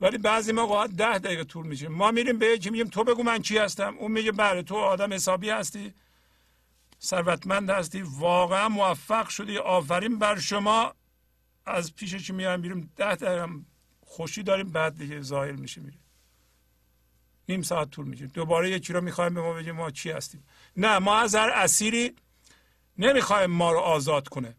ولی 0.00 0.18
بعضی 0.18 0.52
موقع 0.52 0.86
ده 0.86 1.18
دقیقه 1.18 1.44
طول 1.44 1.66
میشه 1.66 1.88
ما 1.88 2.10
میریم 2.10 2.38
به 2.38 2.46
یکی 2.46 2.70
میگیم 2.70 2.88
تو 2.88 3.04
بگو 3.04 3.22
من 3.22 3.42
چی 3.42 3.58
هستم. 3.58 3.96
اون 3.98 4.12
میگه 4.12 4.32
بله 4.32 4.62
تو 4.62 4.76
آدم 4.76 5.12
حسابی 5.12 5.50
هستی. 5.50 5.94
ثروتمند 7.02 7.70
هستی. 7.70 8.02
واقعا 8.02 8.68
موفق 8.68 9.28
شدی. 9.28 9.58
آفرین 9.58 10.18
بر 10.18 10.38
شما. 10.38 10.94
از 11.66 11.94
پیشش 11.94 12.30
میایم 12.30 12.60
بیرون؟ 12.60 12.90
ده 12.96 13.14
دقیقه 13.14 13.48
خوشی 14.16 14.42
داریم 14.42 14.70
بعد 14.70 14.98
دیگه 14.98 15.22
ظاهر 15.22 15.52
میشه 15.52 15.80
میره. 15.80 15.98
نیم 17.48 17.62
ساعت 17.62 17.90
طول 17.90 18.06
میشه 18.06 18.26
دوباره 18.26 18.70
یکی 18.70 18.92
رو 18.92 19.00
می‌خوایم 19.00 19.34
به 19.34 19.40
ما 19.40 19.52
بگیم 19.52 19.74
ما 19.74 19.90
چی 19.90 20.10
هستیم. 20.10 20.46
نه 20.76 20.98
ما 20.98 21.16
از 21.16 21.34
هر 21.34 21.50
اسیری 21.50 22.16
نمی‌خوایم 22.98 23.50
ما 23.50 23.72
رو 23.72 23.78
آزاد 23.78 24.28
کنه. 24.28 24.56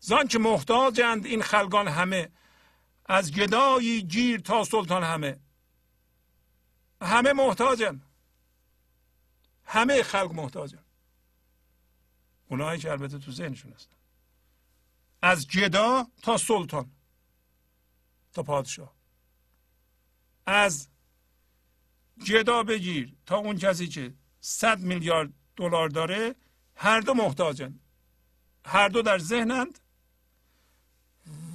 زان 0.00 0.28
که 0.28 0.38
محتاجند 0.38 1.26
این 1.26 1.42
خلقان 1.42 1.88
همه 1.88 2.30
از 3.06 3.32
گدایی 3.32 4.02
گیر 4.02 4.40
تا 4.40 4.64
سلطان 4.64 5.02
همه. 5.02 5.40
همه 7.02 7.32
محتاجن. 7.32 8.02
همه 9.64 10.02
خلق 10.02 10.32
محتاجن. 10.32 10.84
اونایی 12.48 12.80
که 12.80 12.90
البته 12.90 13.18
تو 13.18 13.32
ذهنشون 13.32 13.72
هستن. 13.72 13.96
از 15.22 15.48
گدا 15.48 16.06
تا 16.22 16.36
سلطان. 16.36 16.95
تا 18.36 18.42
پادشاه. 18.42 18.94
از 20.46 20.88
جدا 22.24 22.62
بگیر 22.62 23.14
تا 23.26 23.36
اون 23.36 23.58
کسی 23.58 23.88
که 23.88 24.14
صد 24.40 24.78
میلیارد 24.78 25.32
دلار 25.56 25.88
داره 25.88 26.34
هر 26.74 27.00
دو 27.00 27.14
محتاجن. 27.14 27.80
هر 28.64 28.88
دو 28.88 29.02
در 29.02 29.18
ذهنند 29.18 29.78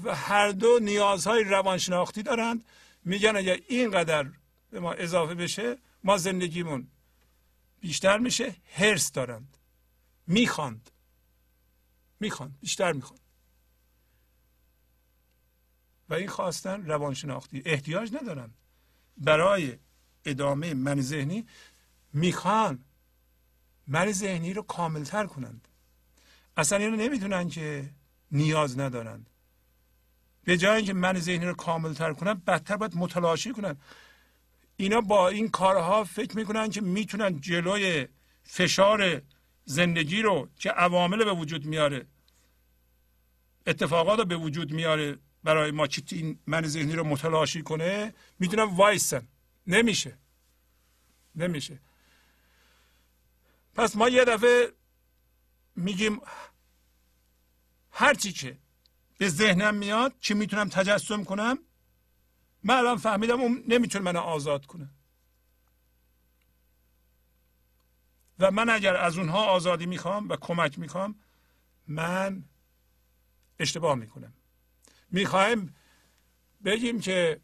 و 0.04 0.16
هر 0.16 0.50
دو 0.52 0.80
نیازهای 0.82 1.44
روانشناختی 1.44 2.24
دارند. 2.24 2.66
میگن 3.06 3.36
اگر 3.36 3.60
اینقدر 3.68 4.32
به 4.72 4.80
ما 4.80 4.94
اضافه 4.94 5.36
بشه 5.36 5.78
ما 6.04 6.18
زندگیمون 6.18 6.88
بیشتر 7.80 8.18
میشه. 8.18 8.56
هرس 8.74 9.12
دارند. 9.12 9.58
می‌خواند. 10.28 10.92
می‌خواند. 12.20 12.60
بیشتر 12.60 12.92
می‌خواند. 12.92 13.20
و 16.12 16.14
این 16.14 16.28
خواستن 16.28 16.86
روانشناختی. 16.86 17.62
احتیاج 17.66 18.14
ندارن. 18.14 18.53
برای 19.18 19.78
ادامه 20.26 20.74
من 20.74 21.01
ذهنی 21.01 21.45
می‌خوان 22.14 22.84
من 23.88 24.12
ذهنی 24.12 24.53
رو 24.53 24.62
کاملتر 24.62 25.26
کنند. 25.26 25.68
اصلا 26.57 26.78
اینو 26.78 26.95
نمی‌تونن 26.95 27.49
که 27.49 27.89
نیاز 28.32 28.80
ندارند. 28.80 29.30
به 30.43 30.57
جای 30.57 30.76
اینکه 30.76 30.93
من 30.93 31.20
ذهنی 31.20 31.45
رو 31.45 31.53
کاملتر 31.53 32.14
کنن 32.14 32.34
بدتر 32.34 32.78
باید 32.78 32.95
متلاشی 32.95 33.51
کنن. 33.51 33.78
اینا 34.78 35.01
با 35.01 35.30
این 35.30 35.49
کارها 35.49 36.03
فکر 36.03 36.38
می‌کنن 36.38 36.70
که 36.70 36.82
می‌تونن 36.82 37.39
جلوی 37.39 38.07
فشار 38.43 39.22
زندگی 39.66 40.22
رو 40.22 40.49
که 40.55 40.72
عوامل 40.72 41.24
به 41.26 41.34
وجود 41.34 41.66
میاره 41.66 42.07
اتفاقات 43.68 44.20
رو 44.20 44.26
به 44.26 44.36
وجود 44.36 44.72
میاره 44.72 45.18
برای 45.44 45.72
ما 45.72 45.88
چی 45.88 46.04
این 46.12 46.39
من 46.48 46.68
ذهنی 46.68 46.94
رو 46.94 47.04
متلاشی 47.04 47.62
کنه؟ 47.62 48.14
می‌تونن 48.39 48.64
وایسن. 48.64 49.28
نمیشه. 49.68 50.18
نمیشه. 51.36 51.80
پس 53.76 53.96
ما 53.96 54.10
یه 54.10 54.26
دفعه 54.26 54.74
میگیم 55.76 56.22
هرچی 57.92 58.32
که 58.32 58.58
به 59.18 59.30
ذهنم 59.30 59.76
میاد 59.76 60.16
چی 60.20 60.34
می‌تونم 60.34 60.70
تجسم 60.70 61.24
کنم؟ 61.24 61.58
من 62.64 62.76
الان 62.76 62.98
فهمیدم 62.98 63.42
اون 63.42 63.64
نمی‌تونه 63.68 64.06
منو 64.06 64.20
آزاد 64.20 64.66
کنه. 64.66 64.89
و 68.39 68.52
من 68.52 68.70
اگر 68.70 68.96
از 68.96 69.18
اونها 69.18 69.46
آزادی 69.46 69.86
می‌خوام 69.86 70.30
و 70.30 70.36
کمک 70.36 70.80
می‌خوام 70.80 71.16
من 71.88 72.44
اشتباه 73.60 73.96
می‌کنم. 73.96 74.34
می‌خوایم 75.12 75.76
بگیم 76.66 76.99
که 76.99 77.41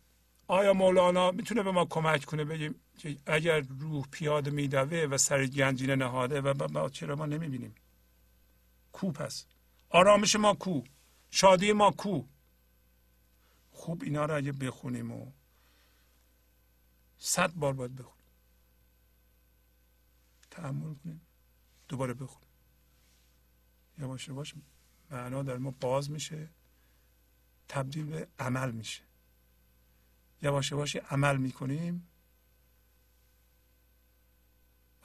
آیا 0.47 0.74
مولانا 0.74 1.32
می‌تونه 1.32 1.63
به 1.63 1.72
ما 1.72 1.86
کمک 1.86 2.26
کنه 2.26 2.43
بگیم 2.43 2.76
که 2.97 3.18
اگر 3.26 3.59
روح 3.59 4.07
پیاده 4.11 4.51
میدوه 4.51 4.97
و 4.97 5.18
سر 5.18 5.45
گنجینه 5.45 5.95
نهاده 5.95 6.41
و 6.41 6.68
ما 6.72 6.89
چرا 6.89 7.15
ما 7.15 7.26
نمی‌بینیم؟ 7.26 7.76
کو 8.91 9.11
پس؟ 9.11 9.45
آرامش 9.89 10.36
ما 10.36 10.53
کو؟ 10.53 10.82
شادی 11.32 11.72
ما 11.72 11.91
کو؟ 11.91 12.24
خوب 13.72 14.03
اینا 14.03 14.26
رو 14.26 14.36
اگه 14.36 14.51
بخونیم 14.51 15.11
و 15.11 15.32
صد 17.18 17.53
بار 17.53 17.74
باید 17.74 17.95
بخونیم. 17.95 18.18
تحمل 20.51 20.93
کنیم. 20.93 21.22
دوباره 21.88 22.13
بخونیم. 22.13 22.47
یواش 23.97 24.28
یواش 24.28 24.53
معنا 25.11 25.43
در 25.43 25.57
ما 25.57 25.72
باز 25.72 26.11
میشه. 26.11 26.49
تبدیل 27.70 28.05
به 28.05 28.28
عمل 28.39 28.72
میشه. 28.72 29.01
یواش 30.41 30.72
یواش 30.72 30.95
عمل 30.95 31.38
می‌کنیم 31.38 32.07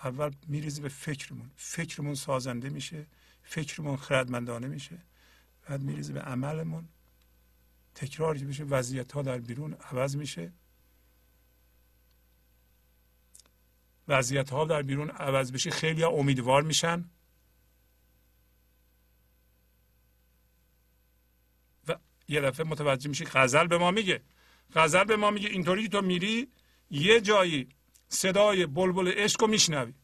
اول 0.04 0.34
میریزی 0.48 0.80
به 0.80 0.88
فکرمون. 0.88 1.50
فکرمون 1.56 2.14
سازنده 2.14 2.68
میشه 2.68 3.06
فکرمون 3.42 3.96
خردمندانه 3.96 4.68
میشه. 4.68 4.98
بعد 5.68 5.80
میریزه 5.80 6.12
به 6.12 6.20
عملمون. 6.20 6.88
تکرار 7.94 8.36
میشه 8.36 8.64
وضعیت 8.64 9.12
ها 9.12 9.22
در 9.22 9.38
بیرون 9.38 9.74
عوض 9.74 10.16
میشه. 10.16 10.52
وضعیت 14.08 14.50
ها 14.50 14.64
در 14.64 14.82
بیرون 14.82 15.10
عوض 15.10 15.52
بشه 15.52 15.70
خیلی 15.70 16.04
امیدوار 16.04 16.62
میشن 16.62 17.04
و 21.88 21.96
یه 22.28 22.40
دفعه 22.40 22.66
متوجه 22.66 23.08
میشه 23.08 23.24
غزل 23.24 23.66
به 23.66 23.78
ما 23.78 23.90
میگه. 23.90 24.22
غزل 24.74 25.04
به 25.04 25.16
ما 25.16 25.30
میگه 25.30 25.48
اینطوری 25.48 25.88
تو 25.88 26.02
میری 26.02 26.48
یه 26.90 27.20
جایی 27.20 27.68
صدای 28.08 28.66
بلبل 28.66 29.08
عشق 29.08 29.40
رو 29.40 29.46
میشنوی. 29.48 29.94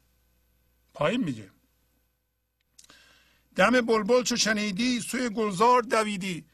پایین 0.95 1.25
میگه. 1.25 1.51
دم 3.57 3.71
بلبل 3.81 4.23
چو 4.23 4.37
شنیدی 4.37 5.01
سوی 5.01 5.29
گلزار 5.29 5.83
دویدی. 5.83 6.45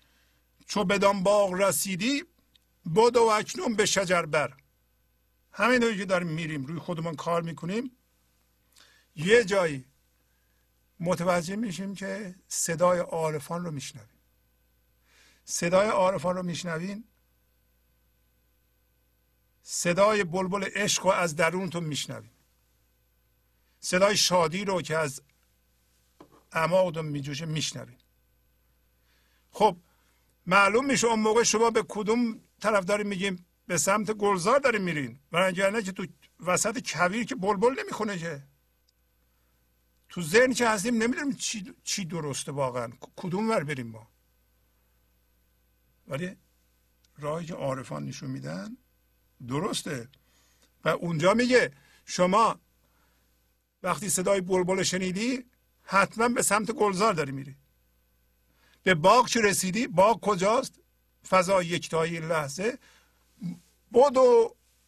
چو 0.67 0.85
بدان 0.85 1.23
باغ 1.23 1.53
رسیدی 1.53 2.25
بدو 2.97 3.23
اکنون 3.23 3.77
به 3.77 3.87
شجر 3.87 4.23
بر. 4.23 4.57
همین 5.53 5.97
که 5.97 6.05
داریم 6.05 6.29
میریم 6.29 6.67
روی 6.67 6.79
خودمون 6.79 7.15
کار 7.15 7.43
می‌کنیم. 7.43 7.91
یه 9.17 9.45
جایی 9.45 9.85
متوجه 11.01 11.57
میشیم 11.57 11.95
که 11.95 12.35
صدای 12.49 12.99
عارفان 12.99 13.65
رو 13.65 13.71
میشنویم. 13.71 14.14
صدای 15.45 15.89
عارفان 15.89 16.37
رو 16.37 16.43
میشنوین؟ 16.43 17.05
صدای 19.63 20.25
بلبل 20.25 20.65
عشق 20.65 21.07
رو 21.07 21.13
از 21.13 21.37
درونتون 21.37 21.85
میشنوین. 21.85 22.31
صدای 23.81 24.17
شادی 24.17 24.65
رو 24.65 24.83
که 24.83 24.97
از 24.99 25.23
اعماقتون 26.53 27.05
میجوشه 27.05 27.47
میشنوین. 27.47 27.99
خب 29.51 29.77
معلوم 30.47 30.87
میشه 30.87 31.07
اون 31.07 31.21
موقع 31.21 31.43
شما 31.43 31.71
به 31.71 31.85
کدوم 31.89 32.41
طرف 32.61 32.85
داریم 32.85 33.07
میگیم؟ 33.07 33.47
به 33.67 33.79
سمت 33.79 34.11
گلزار 34.11 34.59
داریم 34.59 34.83
میرین. 34.83 35.19
برای 35.31 35.83
که 35.83 35.93
تو 35.93 36.07
وسط 36.41 36.93
کویر 36.93 37.25
که 37.25 37.35
بلبل 37.35 37.81
نمی‌خونه 37.81 38.19
که. 38.19 38.43
تو 40.09 40.23
ذهن 40.23 40.53
که 40.53 40.69
هستیم 40.69 41.03
نمی‌دونیم 41.03 41.37
چی, 41.37 41.75
چی 41.85 42.05
درسته 42.05 42.53
واقعا. 42.53 42.93
کدوم 43.17 43.51
ور 43.51 43.65
بریم 43.65 43.87
ما؟ 43.87 44.14
ولی 46.09 46.37
راهی 47.19 47.47
که 47.47 47.55
عارفان 47.55 48.05
نشون 48.05 48.31
میدن 48.31 48.77
درسته. 49.49 50.09
و 50.85 50.89
اونجا 50.89 51.35
میگه 51.35 51.73
شما 52.05 52.61
وقتی 53.83 54.09
صدای 54.09 54.41
بلبل 54.41 54.83
شنیدی 54.83 55.45
حتما 55.83 56.29
به 56.29 56.43
سمت 56.43 56.71
گلزار 56.71 57.13
داری 57.13 57.33
میری. 57.33 57.57
به 58.83 58.95
باغ 58.95 59.29
چه 59.29 59.41
رسیدی؟ 59.41 59.87
باغ 59.87 60.21
کجاست؟ 60.21 60.81
فضا 61.29 61.63
یکتایی 61.63 62.21
لحظه. 62.21 62.79
و 63.93 64.11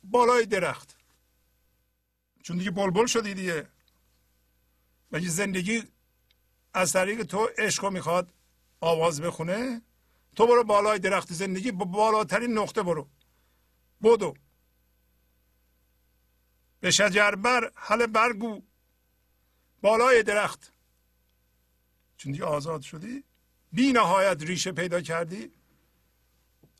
بالای 0.04 0.46
درخت. 0.46 0.96
چون 2.42 2.58
دیگه 2.58 2.70
بلبل 2.70 3.06
شدی 3.06 3.34
دیگه. 3.34 3.68
و 5.12 5.20
زندگی 5.20 5.82
از 6.74 6.92
طریق 6.92 7.22
تو 7.22 7.48
عشق 7.58 7.86
می‌خواد 7.86 8.32
آواز 8.80 9.20
بخونه؟ 9.20 9.82
تو 10.37 10.47
برو 10.47 10.64
بالای 10.64 10.99
درخت 10.99 11.32
زندگی 11.32 11.72
با 11.72 11.84
بالاترین 11.84 12.59
نقطه 12.59 12.82
برو. 12.82 13.09
بدو. 14.03 14.34
به 16.80 16.91
شجربر 16.91 17.70
حل 17.74 18.07
برگو. 18.07 18.62
بالای 19.82 20.22
درخت. 20.22 20.72
چون 22.16 22.32
دیگه 22.32 22.45
آزاد 22.45 22.80
شدی 22.80 23.24
بی 23.72 23.93
نهایت 23.93 24.43
ریشه 24.43 24.72
پیدا 24.72 25.01
کردی. 25.01 25.53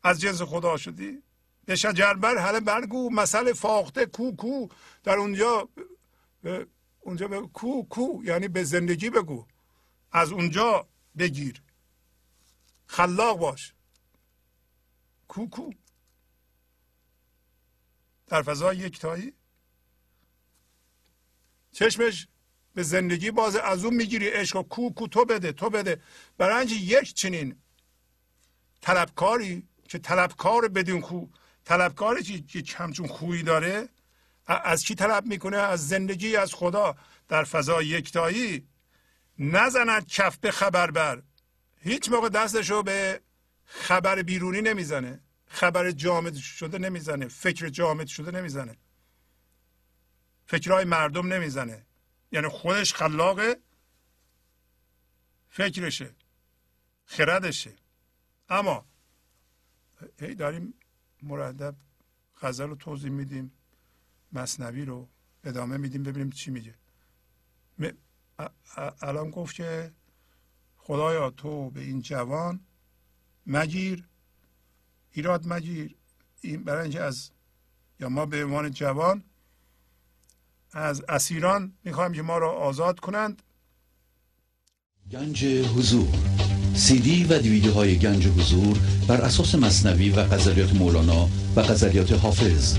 از 0.03 0.21
جنس 0.21 0.43
خدا 0.43 0.77
شدی. 0.77 1.23
به 1.65 1.77
شجربر 1.77 2.39
حل 2.39 2.61
برگو. 2.61 3.11
مسئله 3.11 3.53
فاخته 3.53 4.07
کو 4.07 4.37
کو. 4.37 4.69
در 5.05 5.17
اونجا 5.17 5.69
اونجا 7.01 7.29
به 7.29 7.41
کو 7.41 7.83
کو 7.83 8.25
یعنی 8.25 8.49
به 8.49 8.65
زندگی 8.65 9.11
بگو. 9.11 9.47
از 10.13 10.33
اونجا 10.33 10.87
بگیر. 11.19 11.63
خلاق 12.87 13.39
باش. 13.39 13.75
کو 15.29 15.49
کو. 15.49 15.71
در 18.27 18.43
فضای 18.43 18.77
یکتایی. 18.77 19.33
چشمش 21.73 22.29
به 22.75 22.83
زندگی 22.83 23.31
باز 23.31 23.57
از 23.57 23.85
اون 23.85 23.95
می‌گیری. 23.95 24.29
عشق 24.29 24.63
کو 24.63 24.91
کو 24.91 25.07
تو 25.09 25.25
بده 25.25 25.53
تو 25.53 25.71
بده. 25.71 26.03
برنج 26.39 26.73
یک 26.73 27.15
چنین 27.15 27.63
طلبکاری 28.81 29.69
که 29.89 29.99
طلبکار 29.99 30.69
بدون 30.69 31.01
خو 31.01 31.27
طلبکاری 31.65 32.43
که 32.43 32.77
همچون 32.77 33.07
خویی 33.07 33.43
داره 33.43 33.89
از 34.47 34.85
کی 34.85 34.95
طلب 34.95 35.27
می‌کنه؟ 35.27 35.57
از 35.57 35.89
زندگی 35.89 36.37
از 36.37 36.55
خدا. 36.55 36.97
در 37.29 37.45
فضای 37.45 37.87
یکتایی 37.87 38.69
نزند 39.39 40.07
کف 40.07 40.39
به 40.39 40.51
خبر 40.51 40.91
بر. 40.91 41.23
هیچ 41.87 42.09
موقع 42.09 42.29
دستشو 42.29 42.83
به 42.83 43.21
خبر 43.65 44.23
بیرونی 44.23 44.61
نمی‌زنه. 44.61 45.21
خبر 45.47 45.91
جامد 45.91 46.35
شده 46.35 46.79
نمی‌زنه. 46.79 47.29
فکر 47.29 47.69
جامد 47.69 48.07
شده 48.07 48.31
نمی‌زنه. 48.31 48.77
فکرهای 50.47 50.85
مردم 50.85 51.33
نمی‌زنه. 51.33 51.87
یعنی 52.33 52.49
خودش 52.49 52.95
خلاق 52.95 53.41
فکرشه. 55.49 56.15
خردشه. 57.05 57.73
اما 58.49 58.87
هی 60.21 60.35
داریم 60.35 60.75
مردب 61.23 61.77
غزل 62.41 62.69
رو 62.69 62.75
توضیح 62.77 63.11
میدیم. 63.11 63.53
مصنوی 64.33 64.85
رو 64.85 65.09
ادامه 65.45 65.77
میدیم. 65.77 66.03
ببینیم 66.03 66.31
چی 66.31 66.51
میگه. 66.51 66.75
الان 69.01 69.31
گفت 69.31 69.55
که 69.55 69.93
خدایا 70.87 71.31
تو 71.31 71.71
به 71.71 71.81
این 71.81 72.01
جوان 72.01 72.61
مگیر 73.47 74.05
ایراد 75.13 75.43
مگیر. 75.47 75.95
این 76.41 76.65
برای 76.65 76.83
اینکه 76.83 77.01
از 77.01 77.31
یا 78.01 78.09
ما 78.09 78.27
به 78.27 78.45
عنوان 78.45 78.71
جوان 78.71 79.25
از 80.73 81.03
اسیران 81.09 81.73
می‌خوایم 81.85 82.13
که 82.13 82.23
ما 82.23 82.39
را 82.39 82.53
آزاد 82.53 83.01
کنند. 83.01 83.43
گنج 85.11 85.45
حضور. 85.45 86.09
سی 86.75 86.99
دی 87.01 87.25
و 87.25 87.39
دیویدیو 87.39 87.73
های 87.73 87.99
گنج 87.99 88.27
حضور 88.27 88.79
بر 89.09 89.21
اساس 89.21 89.55
مصنوی 89.55 90.11
و 90.11 90.21
قذریات 90.21 90.75
مولانا 90.75 91.29
و 91.57 91.61
قذریات 91.61 92.13
حافظ. 92.13 92.79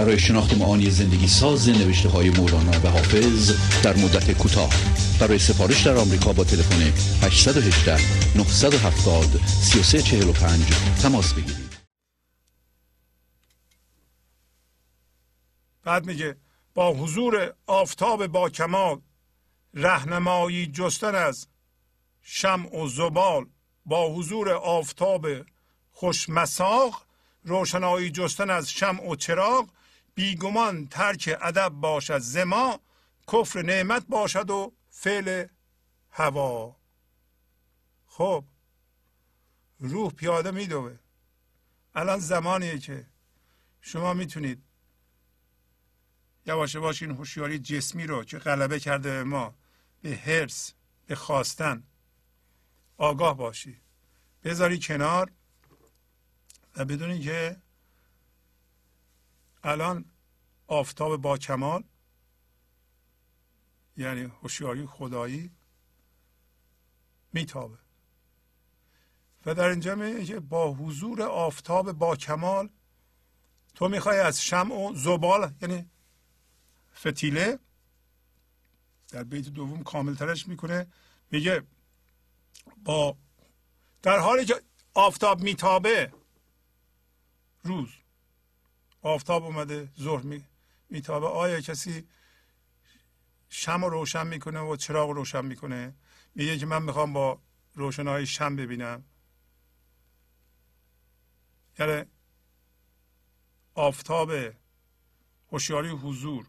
برای 0.00 0.18
شناخت 0.18 0.58
معانی 0.58 0.90
زندگی 0.90 1.28
ساز 1.28 1.68
نوشته 1.68 2.08
های 2.08 2.30
مولانا 2.30 2.70
و 2.70 2.88
حافظ 2.88 3.52
در 3.82 3.96
مدت 3.96 4.38
کوتاه. 4.38 4.70
برای 5.20 5.38
سفارش 5.38 5.86
در 5.86 5.96
آمریکا 5.96 6.32
با 6.32 6.44
تلفن 6.44 6.82
818 7.26 7.96
970 8.36 9.24
3345 9.46 10.66
تماس 11.02 11.34
بگیرید. 11.34 11.76
بعد 15.84 16.06
میگه 16.06 16.36
با 16.74 16.92
حضور 16.92 17.54
آفتاب 17.66 18.26
با 18.26 18.50
کمال 18.50 19.00
رهنمایی 19.74 20.66
جستن 20.66 21.14
از 21.14 21.46
شمع 22.22 22.76
و 22.76 22.88
زبال 22.88 23.46
با 23.86 24.14
حضور 24.14 24.50
آفتاب 24.52 25.26
خوشمساق 25.92 27.02
روشنایی 27.44 28.10
جستن 28.10 28.50
از 28.50 28.70
شمع 28.70 29.10
و 29.10 29.16
چراغ 29.16 29.68
بیگمان 30.20 30.86
ترک 30.86 31.38
ادب 31.42 31.68
باشد 31.68 32.18
زما 32.18 32.80
کفر 33.32 33.62
نعمت 33.62 34.06
باشد 34.06 34.50
و 34.50 34.72
فعل 34.90 35.46
هوا. 36.10 36.76
خب 38.06 38.44
روح 39.78 40.12
پیاده 40.12 40.50
میدوه. 40.50 40.98
الان 41.94 42.18
زمانیه 42.18 42.78
که 42.78 43.06
شما 43.80 44.14
می‌تونید 44.14 44.62
یواش 46.46 46.74
یواش 46.74 47.02
این 47.02 47.10
هوشیاری 47.10 47.58
جسمی 47.58 48.06
رو 48.06 48.24
که 48.24 48.38
غلبه 48.38 48.80
کرده 48.80 49.10
به 49.10 49.24
ما 49.24 49.54
به 50.02 50.16
هرس 50.16 50.72
به 51.06 51.14
خواستن 51.14 51.82
آگاه 52.96 53.36
باشی. 53.36 53.80
بذاری 54.44 54.78
کنار 54.78 55.32
و 56.76 56.84
بدونی 56.84 57.20
که 57.20 57.56
الان 59.64 60.09
آفتاب 60.70 61.16
با 61.16 61.38
کمال 61.38 61.84
یعنی 63.96 64.20
هوشیاری 64.20 64.86
خدایی 64.86 65.50
میتابه. 67.32 67.78
و 69.46 69.54
در 69.54 69.68
اینجا 69.68 69.94
میگه 69.94 70.24
که 70.24 70.40
با 70.40 70.72
حضور 70.72 71.22
آفتاب 71.22 71.92
با 71.92 72.16
کمال 72.16 72.68
تو 73.74 73.88
می‌خوای 73.88 74.18
از 74.18 74.42
شمع 74.42 74.74
و 74.74 74.94
زبال 74.94 75.54
یعنی 75.62 75.90
فتیله 76.94 77.58
در 79.08 79.24
بیت 79.24 79.48
دوم 79.48 79.82
کاملترش 79.82 80.48
می‌کنه 80.48 80.86
میگه 81.30 81.62
با 82.84 83.16
در 84.02 84.18
حالی 84.18 84.44
که 84.44 84.62
آفتاب 84.94 85.40
میتابه 85.40 86.12
روز 87.62 87.88
آفتاب 89.02 89.44
اومده 89.44 89.92
ظهر 90.00 90.22
می 90.22 90.49
میتابه 90.90 91.26
آیا 91.26 91.60
کسی 91.60 92.08
شم 93.48 93.84
رو 93.84 93.90
روشن 93.90 94.26
می‌کنه 94.26 94.60
و 94.60 94.76
چراغ 94.76 95.10
روشن 95.10 95.44
می‌کنه؟ 95.44 95.94
میگه 96.34 96.58
که 96.58 96.66
من 96.66 96.82
می‌خوام 96.82 97.12
با 97.12 97.40
روشنایی 97.74 98.26
شم 98.26 98.56
ببینم. 98.56 99.04
یعنی 101.78 102.04
آفتاب 103.74 104.32
هوشیاری 105.52 105.88
حضور 105.88 106.46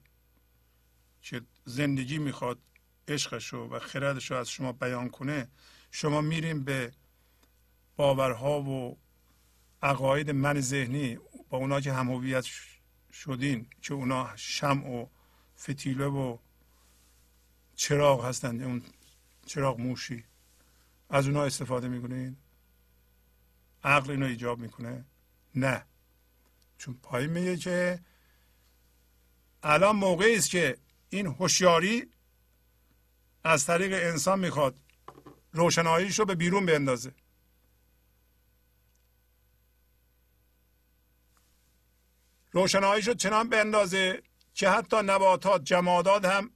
که 1.21 1.41
زندگی 1.65 2.17
می‌خواد 2.17 2.59
عشقشو 3.07 3.57
و 3.57 3.79
خردشو 3.79 4.35
از 4.35 4.49
شما 4.49 4.71
بیان 4.71 5.09
کنه 5.09 5.47
شما 5.91 6.21
میریم 6.21 6.63
به 6.63 6.91
باورها 7.95 8.61
و 8.61 8.97
عقاید 9.81 10.29
من 10.29 10.61
ذهنی 10.61 11.17
با 11.49 11.57
اونا 11.57 11.81
که 11.81 11.93
هم 11.93 12.09
شدین 13.11 13.67
که 13.81 13.93
اونا 13.93 14.35
شم 14.35 14.85
و 14.85 15.07
فتیله 15.57 16.05
و 16.05 16.37
چراغ 17.75 18.25
هستند 18.25 18.63
اون 18.63 18.81
چراغ 19.45 19.79
موشی. 19.79 20.25
از 21.09 21.27
اونا 21.27 21.43
استفاده 21.43 21.87
می‌کنین؟ 21.87 22.37
عقل 23.83 24.11
اینو 24.11 24.25
ایجاب 24.25 24.59
می‌کنه؟ 24.59 25.05
نه. 25.55 25.85
چون 26.77 26.99
پای 27.03 27.27
میگه 27.27 27.57
که 27.57 27.99
الان 29.63 29.95
موقعی 29.95 30.35
است 30.35 30.49
که 30.49 30.77
این 31.09 31.27
هوشیاری 31.27 32.09
از 33.43 33.65
طریق 33.65 33.93
انسان 33.93 34.39
می‌خواد 34.39 34.75
روشناییش 35.51 36.19
رو 36.19 36.25
به 36.25 36.35
بیرون 36.35 36.65
بندازه 36.65 37.13
روشناییش 42.51 43.07
رو 43.07 43.13
چنان 43.13 43.49
بندازه 43.49 44.23
که 44.53 44.69
حتی 44.69 44.97
نباتات 44.97 45.63
جمادات 45.63 46.25
هم 46.25 46.51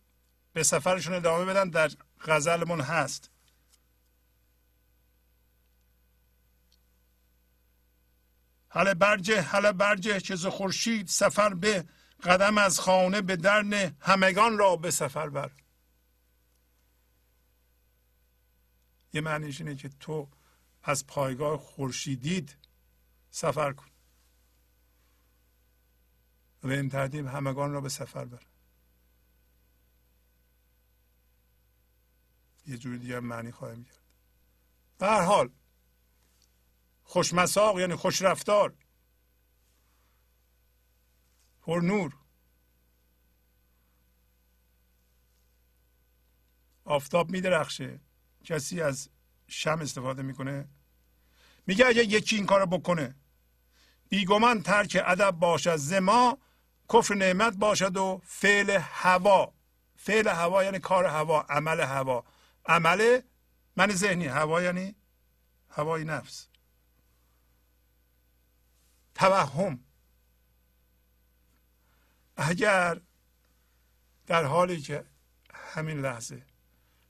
به 0.54 0.64
سفرشون 0.64 1.14
ادامه 1.14 1.46
بدن 1.46 1.70
در 1.70 1.92
غزلمون 2.22 2.82
هست. 2.82 3.32
حل 8.70 8.94
برجه 8.94 9.42
حل 9.42 9.72
برجه 9.72 10.20
که 10.20 10.36
ز 10.36 10.46
خورشید 10.46 11.08
سفر 11.08 11.54
به 11.54 11.86
قدم 12.24 12.58
از 12.58 12.80
خانه 12.80 13.22
به 13.22 13.36
درن 13.36 13.74
همگان 14.00 14.58
را 14.58 14.76
به 14.76 14.92
سفر 14.92 15.30
بر. 15.30 15.52
یه 19.14 19.22
معنیش 19.22 19.62
اینه 19.62 19.76
که 19.76 19.90
تو 20.00 20.30
از 20.84 21.08
پایگاه 21.08 21.58
خورشیدید 21.58 22.58
سفر 23.30 23.74
کن. 23.74 23.95
و 26.66 26.68
این 26.68 26.90
ترتیب 26.90 27.28
همگان 27.28 27.72
را 27.72 27.82
به 27.82 27.90
سفر 27.90 28.26
بر. 28.26 28.44
یه 32.68 32.78
جوری 32.78 33.00
دیگه 33.00 33.20
معنی 33.20 33.52
خواهیم 33.52 33.84
کرد. 33.84 34.04
به 34.98 35.08
هر 35.08 35.22
حال 35.22 35.50
خوشمساق 37.04 37.80
یعنی 37.80 37.96
خوش 37.96 38.22
رفتار 38.22 38.76
پر 41.62 41.80
نور 41.80 42.18
آفتاب 46.86 47.30
میدرخشه 47.32 48.00
کسی 48.44 48.82
از 48.82 49.10
شم 49.48 49.80
استفاده 49.82 50.22
می‌کنه. 50.22 50.70
میگه 51.68 51.86
اگه 51.86 52.04
یکی 52.04 52.36
این 52.36 52.46
کارو 52.46 52.66
بکنه 52.66 53.16
بیگمان 54.10 54.64
ترک 54.64 55.04
ادب 55.06 55.32
باشد 55.32 55.76
زما 55.76 56.38
کفر 56.94 57.16
نعمت 57.16 57.58
باشد 57.58 57.98
و 57.98 58.22
فعل 58.26 58.70
هوا. 58.82 59.54
فعل 59.96 60.28
هوا 60.28 60.64
یعنی 60.64 60.80
کار 60.80 61.06
هوا 61.06 61.42
عمل 61.42 61.80
هوا. 61.80 62.24
عمل 62.66 63.22
من 63.76 63.92
ذهنی 63.92 64.26
هوا 64.26 64.62
یعنی 64.62 64.96
هوای 65.70 66.04
نفس. 66.04 66.48
توهم. 69.16 69.80
اگر 72.38 73.02
در 74.28 74.44
حالی 74.44 74.82
که 74.82 75.06
همین 75.54 76.00
لحظه 76.00 76.46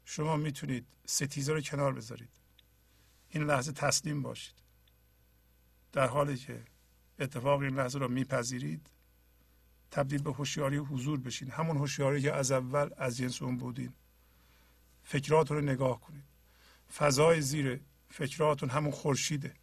شما 0.06 0.38
می‌تونید 0.38 0.88
ستیزه 1.06 1.54
رو 1.54 1.62
کنار 1.62 1.94
بذارید 1.94 2.30
این 3.30 3.44
لحظه 3.44 3.72
تسلیم 3.72 4.22
باشید 4.22 4.56
در 5.92 6.08
حالی 6.08 6.38
که 6.38 6.66
اتفاق 7.20 7.62
این 7.62 7.76
لحظه 7.76 8.00
رو 8.00 8.08
میپذیرید 8.08 8.90
تبدیل 9.96 10.22
به 10.22 10.32
هوشیاری 10.32 10.78
حضور 10.78 11.20
بشین. 11.20 11.52
همون 11.52 11.78
هوشیاری 11.78 12.22
که 12.22 12.34
از 12.34 12.52
اول 12.52 12.90
از 12.98 13.18
جنس 13.18 13.42
اون 13.42 13.58
بودین. 13.58 13.94
فکرات 15.04 15.52
رو 15.52 15.62
نگاه 15.62 16.00
کنید 16.00 16.24
فضای 16.98 17.42
زیر 17.42 17.80
فکراتون 18.10 18.70
همون 18.70 18.92
خورشیده. 18.92 19.54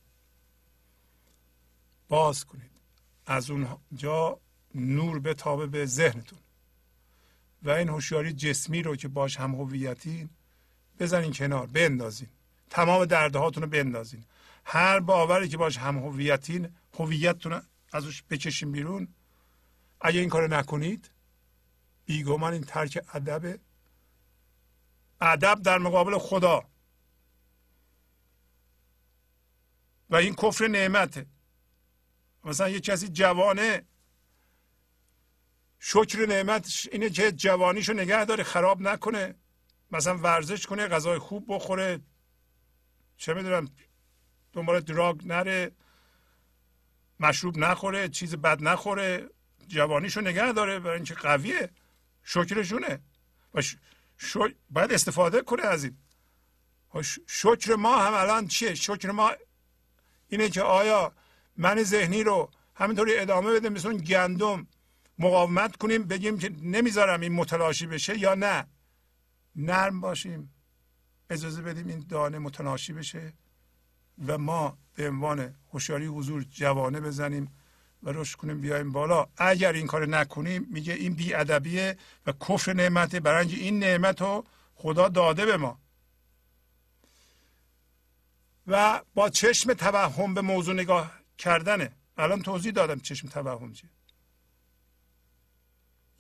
باز 2.08 2.44
کنید. 2.44 2.70
از 3.26 3.50
اونجا 3.50 4.40
نور 4.74 5.18
به 5.18 5.34
تابه 5.34 5.66
به 5.66 5.86
ذهنتون. 5.86 6.38
و 7.62 7.70
این 7.70 7.88
هوشیاری 7.88 8.32
جسمی 8.32 8.82
رو 8.82 8.96
که 8.96 9.08
باش 9.08 9.36
هم 9.36 9.54
هویتین 9.54 10.30
بزنین 10.98 11.32
کنار 11.32 11.66
بندازین. 11.66 12.28
تمام 12.70 13.04
دردهاتون 13.04 13.62
رو 13.62 13.68
بندازین. 13.68 14.24
هر 14.64 15.00
باوری 15.00 15.48
که 15.48 15.56
باش 15.56 15.78
هم 15.78 15.98
هویتین 15.98 16.68
هویتتون 16.94 17.62
ازش 17.92 18.22
بکشین 18.30 18.72
بیرون. 18.72 19.08
اگه 20.02 20.20
این 20.20 20.28
کار 20.28 20.56
نکنید 20.56 21.10
بیگمان 22.04 22.52
این 22.52 22.62
ترک 22.62 23.04
ادب 23.14 23.60
ادب 25.20 25.60
در 25.62 25.78
مقابل 25.78 26.18
خدا. 26.18 26.62
و 30.10 30.16
این 30.16 30.34
کفر 30.34 30.66
نعمته 30.66 31.26
مثلا 32.44 32.68
یه 32.68 32.80
کسی 32.80 33.08
جوانه 33.08 33.86
شکر 35.78 36.26
نعمت 36.26 36.88
اینه 36.92 37.10
که 37.10 37.32
جوانیشو 37.32 37.92
نگه 37.92 38.24
داره 38.24 38.44
خراب 38.44 38.80
نکنه. 38.80 39.34
مثلا 39.90 40.18
ورزش 40.18 40.66
کنه 40.66 40.88
غذای 40.88 41.18
خوب 41.18 41.44
بخوره. 41.48 42.00
چه 43.16 43.34
می‌دونم 43.34 43.68
دنبال 44.52 44.80
دراگ 44.80 45.26
نره 45.26 45.72
مشروب 47.20 47.58
نخوره 47.58 48.08
چیز 48.08 48.34
بد 48.36 48.62
نخوره. 48.62 49.28
جوانیشو 49.68 50.20
نگه 50.20 50.52
داره 50.52 50.78
برای 50.78 50.96
اینکه 50.96 51.14
قویه. 51.14 51.70
شکرشونه 52.22 53.00
و 53.54 53.62
باید 54.70 54.92
استفاده 54.92 55.42
کنه 55.42 55.62
از 55.62 55.84
این. 55.84 55.96
شکر 57.26 57.74
ما 57.74 57.98
هم 57.98 58.14
الان 58.14 58.46
چیه؟ 58.46 58.74
شکر 58.74 59.10
ما 59.10 59.32
اینه 60.28 60.48
که 60.48 60.62
آیا 60.62 61.12
من 61.56 61.82
ذهنی 61.82 62.24
رو 62.24 62.50
همینطوری 62.74 63.18
ادامه 63.18 63.52
بده 63.52 63.68
مثل 63.68 63.96
گندم 63.98 64.66
مقاومت 65.18 65.76
کنیم 65.76 66.04
بگیم 66.04 66.38
که 66.38 66.48
نمی‌ذارم 66.62 67.20
این 67.20 67.32
متلاشی 67.32 67.86
بشه 67.86 68.18
یا 68.18 68.34
نه؟ 68.34 68.66
نرم 69.56 70.00
باشیم. 70.00 70.54
اجازه 71.30 71.62
بدیم 71.62 71.86
این 71.88 72.06
دانه 72.08 72.38
متلاشی 72.38 72.92
بشه 72.92 73.32
و 74.26 74.38
ما 74.38 74.78
به 74.94 75.08
عنوان 75.08 75.54
هوشیاری 75.72 76.06
حضور 76.06 76.42
جوانه 76.42 77.00
بزنیم. 77.00 77.52
و 78.02 78.12
رشد 78.12 78.36
کنیم 78.36 78.60
بیایم 78.60 78.92
بالا. 78.92 79.26
اگر 79.36 79.72
این 79.72 79.86
کار 79.86 80.06
نکنیم 80.06 80.66
میگه 80.70 80.92
این 80.92 81.14
بیادبیه 81.14 81.96
و 82.26 82.32
کفر 82.32 82.72
نعمته. 82.72 83.20
برای 83.20 83.54
این 83.54 83.78
نعمت 83.78 84.20
رو 84.20 84.44
خدا 84.74 85.08
داده 85.08 85.46
به 85.46 85.56
ما. 85.56 85.78
و 88.66 89.00
با 89.14 89.28
چشم 89.28 89.74
توهم 89.74 90.34
به 90.34 90.40
موضوع 90.40 90.74
نگاه 90.74 91.12
کردنه. 91.38 91.92
الان 92.16 92.42
توضیح 92.42 92.72
دادم 92.72 93.00
چشم 93.00 93.28
توهم 93.28 93.72
چیه. 93.72 93.90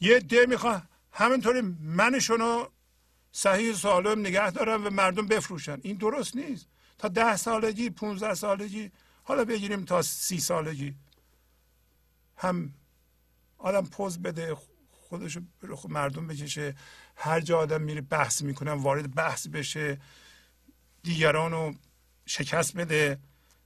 یه 0.00 0.20
ده 0.20 0.46
می‌خواه 0.46 0.82
همینطوری 1.12 1.60
منشونو 1.80 2.66
صحیح 3.32 3.74
سالم 3.74 4.20
نگه 4.20 4.50
دارن 4.50 4.84
و 4.84 4.90
مردم 4.90 5.26
بفروشن. 5.26 5.78
این 5.82 5.96
درست 5.96 6.36
نیست. 6.36 6.66
تا 6.98 7.08
ده 7.08 7.36
سالگی 7.36 7.90
پونزده 7.90 8.34
سالگی 8.34 8.92
حالا 9.24 9.44
بگیریم 9.44 9.84
تا 9.84 10.02
سی 10.02 10.40
سالگی. 10.40 10.94
هم 12.42 12.74
آدم 13.58 13.86
پوز 13.86 14.22
بده 14.22 14.56
خودشو 14.90 15.40
مردم 15.88 16.26
بکشه. 16.26 16.74
هر 17.16 17.40
جا 17.40 17.58
آدم 17.58 17.82
میره 17.82 18.00
بحث 18.00 18.42
می‌کنن 18.42 18.72
وارد 18.72 19.14
بحث 19.14 19.48
بشه. 19.48 20.00
دیگران 21.02 21.52
رو 21.52 21.74
شکست 22.26 22.76
بده 22.76 23.20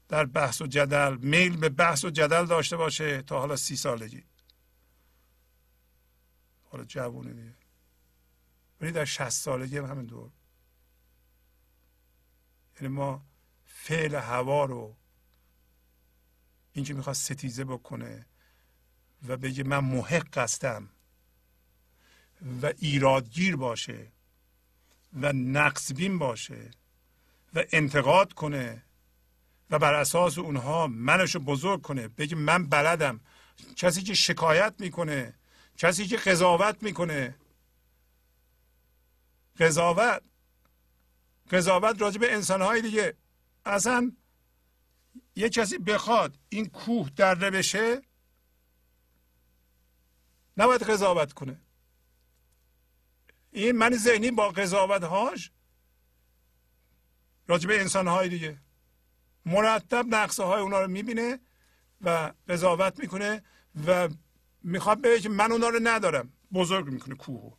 در 0.08 0.24
بحث 0.24 0.62
و 0.62 0.66
جدل. 0.66 1.16
میل 1.16 1.56
به 1.56 1.68
بحث 1.68 2.04
و 2.04 2.10
جدل 2.10 2.46
داشته 2.46 2.76
باشه 2.76 3.22
تا 3.22 3.40
حالا 3.40 3.56
سی 3.56 3.76
سالگی. 3.76 4.24
حالا 6.70 6.84
جوونه 6.84 7.32
دیگه. 7.32 7.54
ولی 8.80 8.92
در 8.92 9.04
شست 9.04 9.42
سالگی 9.42 9.78
هم 9.78 9.84
همین 9.84 10.06
دور. 10.06 10.30
یعنی 12.80 12.94
ما 12.94 13.24
فعل 13.64 14.14
هوا 14.14 14.64
رو 14.64 14.96
این 16.72 16.84
که 16.84 16.94
می‌خواد 16.94 17.16
ستیزه 17.16 17.64
بکنه 17.64 18.26
و 19.28 19.36
بگه 19.36 19.64
من 19.64 19.78
محق 19.78 20.38
هستم 20.38 20.88
و 22.62 22.72
ایرادگیر 22.78 23.56
باشه 23.56 24.12
و 25.20 25.32
نقص 25.32 25.92
بین 25.92 26.18
باشه 26.18 26.70
و 27.54 27.64
انتقاد 27.72 28.32
کنه 28.32 28.82
و 29.70 29.78
بر 29.78 29.94
اساس 29.94 30.38
اونها 30.38 30.86
منشو 30.86 31.38
بزرگ 31.38 31.82
کنه 31.82 32.08
بگه 32.08 32.36
من 32.36 32.66
بلدم. 32.66 33.20
کسی 33.76 34.02
که 34.02 34.14
شکایت 34.14 34.74
می‌کنه 34.78 35.34
کسی 35.78 36.06
که 36.06 36.16
قضاوت 36.16 36.82
می‌کنه. 36.82 37.36
قضاوت 39.58 40.22
قضاوت 41.50 42.02
راجع 42.02 42.18
به 42.18 42.34
انسانهای 42.34 42.82
دیگه. 42.82 43.14
اصلا 43.64 44.12
یه 45.36 45.48
کسی 45.48 45.78
بخواد 45.78 46.38
این 46.48 46.66
کوه 46.66 47.10
دره 47.10 47.50
بشه 47.50 48.02
نباید 50.56 50.82
قضاوت 50.82 51.32
کنه. 51.32 51.60
این 53.52 53.72
من 53.72 53.96
ذهنی 53.96 54.30
با 54.30 54.48
قضاوت 54.48 55.02
هاش 55.02 55.50
راجع 57.48 57.68
به 57.68 57.80
انسان 57.80 58.08
های 58.08 58.28
دیگه. 58.28 58.58
مرتب 59.46 60.06
نقصه 60.08 60.44
های 60.44 60.60
اونا 60.60 60.80
رو 60.80 60.88
می‌بینه 60.88 61.40
و 62.00 62.32
قضاوت 62.48 63.00
می‌کنه 63.00 63.42
و 63.86 64.08
می‌خواد 64.62 65.00
بگه 65.00 65.20
که 65.20 65.28
من 65.28 65.52
اونا 65.52 65.68
رو 65.68 65.80
ندارم. 65.82 66.32
بزرگ 66.52 66.86
می‌کنه 66.86 67.14
کوهو 67.14 67.52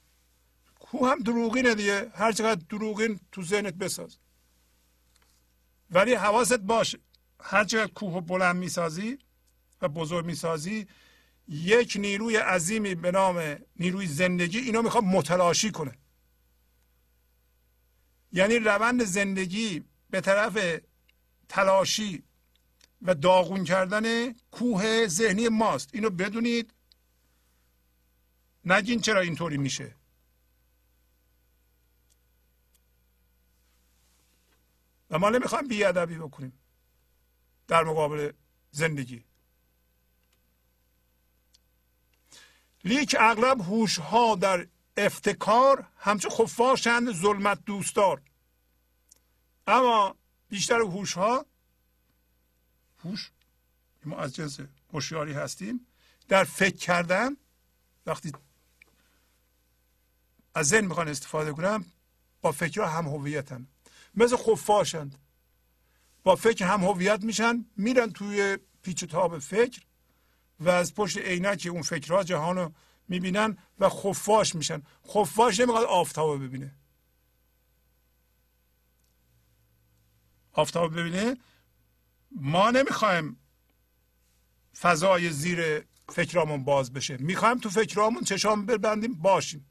کوه 0.79 1.11
هم 1.11 1.19
دروغینه 1.19 1.75
دیگه. 1.75 2.11
هر 2.15 2.31
چقدر 2.31 2.61
دروغین 2.69 3.19
تو 3.31 3.43
ذهنت 3.43 3.73
بساز. 3.73 4.17
ولی 5.91 6.13
حواست 6.13 6.57
باشه. 6.57 6.99
هر 7.39 7.63
چقدر 7.63 7.91
کوه 7.91 8.21
بلند 8.21 8.55
می‌سازی 8.55 9.17
و 9.81 9.87
بزرگ 9.87 10.25
می‌سازی 10.25 10.87
یک 11.47 11.97
نیروی 11.99 12.37
عظیمی 12.37 12.95
به 12.95 13.11
نام 13.11 13.57
نیروی 13.75 14.07
زندگی 14.07 14.59
اینو 14.59 14.81
می‌خواد 14.81 15.03
متلاشی 15.03 15.71
کنه. 15.71 15.97
یعنی 18.31 18.59
روند 18.59 19.03
زندگی 19.03 19.83
به 20.09 20.21
طرف 20.21 20.79
تلاشی 21.49 22.23
و 23.01 23.15
داغون 23.15 23.63
کردن 23.63 24.33
کوه 24.33 25.07
ذهنی 25.07 25.47
ماست. 25.47 25.89
اینو 25.93 26.09
بدونید. 26.09 26.73
نگین 28.65 29.01
چرا 29.01 29.21
اینطوری 29.21 29.57
میشه. 29.57 29.95
و 35.09 35.19
ما 35.19 35.29
نمی‌خوایم 35.29 35.67
بیادبی 35.67 36.17
بکنیم 36.17 36.59
در 37.67 37.83
مقابل 37.83 38.31
زندگی. 38.71 39.23
لیک 42.87 43.15
اغلب 43.19 43.61
هوش 43.61 43.99
ها 43.99 44.35
در 44.35 44.67
افتکار 44.97 45.87
همچون 45.97 46.31
خفاشند 46.31 47.13
ظلمت 47.13 47.65
دوستار 47.65 48.21
اما 49.67 50.15
بیشتر 50.49 50.79
هوش 50.79 51.13
ها 51.13 51.45
هوش 53.03 53.31
ما 54.05 54.17
از 54.17 54.35
جنس 54.35 54.59
هوشیاری 54.93 55.33
هستیم 55.33 55.87
در 56.27 56.43
فکر 56.43 56.77
کردن 56.77 57.37
وقتی 58.05 58.31
از 60.55 60.67
ذهن 60.67 60.85
می‌خوان 60.85 61.07
استفاده 61.07 61.53
کنم 61.53 61.85
با 62.41 62.51
فکر 62.51 62.81
هم 62.81 63.07
هویتن. 63.07 63.67
مثل 64.15 64.37
خفاشند. 64.37 65.15
با 66.23 66.35
فکر 66.35 66.65
هم 66.65 66.83
هویت 66.83 67.23
میشن 67.23 67.65
میرن 67.77 68.11
توی 68.11 68.57
پیچ 68.81 69.03
تاب 69.05 69.39
فکر 69.39 69.81
و 70.59 70.69
از 70.69 70.95
پشت 70.95 71.17
عینک 71.17 71.67
اون 71.71 71.81
فکرها 71.81 72.23
جهان 72.23 72.55
رو 72.55 72.73
می‌بینن 73.07 73.57
و 73.79 73.89
خفاش 73.89 74.55
میشن. 74.55 74.81
خفاش 75.07 75.59
نمی‌خواد 75.59 75.85
آفتاب 75.85 76.43
ببینه. 76.43 76.75
آفتاب 80.51 80.99
ببینه؟ 80.99 81.37
ما 82.31 82.71
نمی‌خوایم 82.71 83.39
فضای 84.79 85.29
زیر 85.29 85.85
فکرامون 86.09 86.63
باز 86.63 86.93
بشه. 86.93 87.17
می‌خوایم 87.17 87.57
تو 87.57 87.69
فکرامون 87.69 88.23
چشام 88.23 88.65
ببندیم 88.65 89.13
باشیم. 89.13 89.69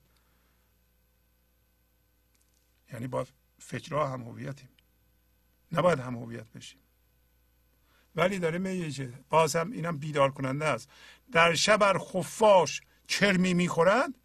یعنی 2.93 3.07
با 3.07 3.27
فکرها 3.59 4.09
هم 4.09 4.23
هویتیم. 4.23 4.69
نباید 5.73 5.99
هم 5.99 6.17
هویت 6.17 6.53
بشیم. 6.53 6.81
ولی 8.17 8.39
داره 8.39 8.59
میگه 8.59 9.13
باز 9.31 9.57
هم 9.57 9.71
اینم 9.71 9.99
بیدار 9.99 10.31
کننده 10.31 10.65
است. 10.65 10.89
در 11.33 11.55
شب 11.55 11.99
خفاش 11.99 12.81
چرمی 13.07 13.55
می‌خورند 13.55 14.19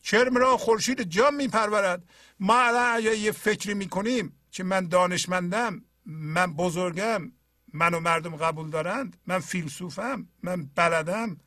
چرم 0.00 0.36
را 0.36 0.56
خورشید 0.56 1.02
جام 1.02 1.34
میپرورد. 1.34 2.04
ما 2.40 2.60
الان 2.60 3.02
یه 3.02 3.32
فکری 3.32 3.74
می‌کنیم 3.74 4.40
که 4.50 4.64
من 4.64 4.88
دانشمندم 4.88 5.84
من 6.06 6.54
بزرگم 6.54 7.32
منو 7.72 8.00
مردم 8.00 8.36
قبول 8.36 8.70
دارند 8.70 9.16
من 9.26 9.38
فیلسوفم 9.38 10.28
من 10.42 10.70
بلدم. 10.74 11.40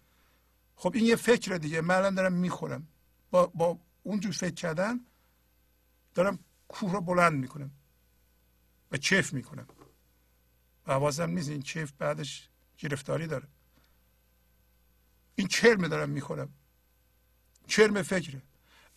خب 0.75 0.91
این 0.95 1.05
یه 1.05 1.15
فکر 1.15 1.57
دیگه 1.57 1.81
من 1.81 1.95
الان 1.95 2.15
دارم 2.15 2.33
می‌خورم. 2.33 2.87
با, 3.31 3.45
با 3.45 3.79
اونجور 4.03 4.31
فکر 4.31 4.53
کردن 4.53 4.99
دارم 6.15 6.39
کوه 6.67 6.93
رو 6.93 7.01
بلند 7.01 7.33
می‌کنم 7.33 7.71
و 8.91 8.97
چف 8.97 9.33
می‌کنم. 9.33 9.67
حواسم 10.87 11.29
نیست. 11.29 11.49
این 11.49 11.61
چف 11.61 11.91
بعدش 11.91 12.49
گرفتاری 12.77 13.27
داره. 13.27 13.47
این 15.35 15.47
چرم 15.47 15.87
دارم 15.87 16.09
می‌خورم. 16.09 16.53
چرم 17.67 18.01
فکره. 18.01 18.41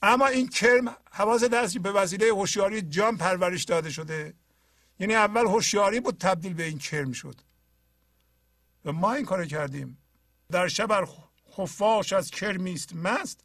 اما 0.02 0.26
این 0.26 0.48
کرم 0.48 0.96
حواس 1.10 1.44
دستی 1.44 1.78
به 1.78 1.92
وسیله 1.92 2.26
هوشیاری 2.26 2.82
جان 2.82 3.16
پرورش 3.16 3.64
داده 3.64 3.90
شده. 3.90 4.34
یعنی 4.98 5.14
اول 5.14 5.46
هوشیاری 5.46 6.00
بود 6.00 6.18
تبدیل 6.18 6.54
به 6.54 6.64
این 6.64 6.78
کرم 6.78 7.12
شد. 7.12 7.40
و 8.84 8.92
ما 8.92 9.12
این 9.12 9.24
کار 9.24 9.46
کردیم. 9.46 9.98
در 10.50 10.68
شب 10.68 11.08
خفاش 11.56 12.12
از 12.12 12.30
کرمی 12.30 12.72
است 12.72 12.94
مست. 12.94 13.44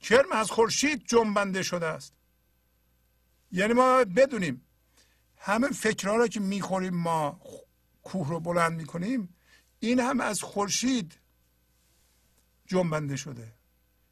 کرم 0.00 0.32
از 0.32 0.50
خورشید 0.50 1.06
جنبنده 1.06 1.62
شده 1.62 1.86
است. 1.86 2.12
یعنی 3.52 3.72
ما 3.72 4.04
بدونیم 4.04 4.63
همه 5.46 5.68
فکرها 5.68 6.16
رو 6.16 6.28
که 6.28 6.40
می‌خوریم 6.40 6.94
ما 6.94 7.40
کوه 8.02 8.28
رو 8.28 8.40
بلند 8.40 8.72
می‌کنیم 8.72 9.36
این 9.80 10.00
هم 10.00 10.20
از 10.20 10.42
خورشید 10.42 11.18
جنبنده 12.66 13.16
شده. 13.16 13.52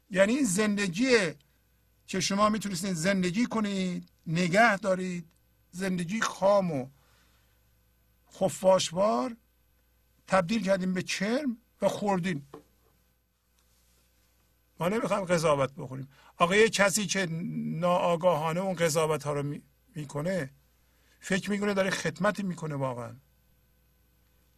یعنی 0.09 0.33
این 0.33 0.45
زندگی 0.45 1.17
که 2.07 2.19
شما 2.19 2.49
می‌تونستید 2.49 2.93
زندگی 2.93 3.45
کنید 3.45 4.09
نگه 4.27 4.77
دارید 4.77 5.27
زندگی 5.71 6.21
خام 6.21 6.71
و 6.71 6.87
خفاشوار 8.33 9.37
تبدیل 10.27 10.63
کردیم 10.63 10.93
به 10.93 11.01
چرم 11.01 11.57
و 11.81 11.89
خوردین. 11.89 12.45
ما 14.79 14.89
نمی‌خوایم 14.89 15.25
قضاوت 15.25 15.73
بخوریم. 15.73 16.07
آقا 16.37 16.55
یه 16.55 16.69
کسی 16.69 17.05
که 17.05 17.27
ناآگاهانه 17.79 18.59
اون 18.59 18.73
قضاوت 18.73 19.23
ها 19.23 19.33
رو 19.33 19.59
می‌کنه 19.95 20.49
فکر 21.23 21.49
می‌کنه 21.49 21.73
داره 21.73 21.89
خدمت 21.89 22.39
می‌کنه 22.39 22.75
واقعا. 22.75 23.15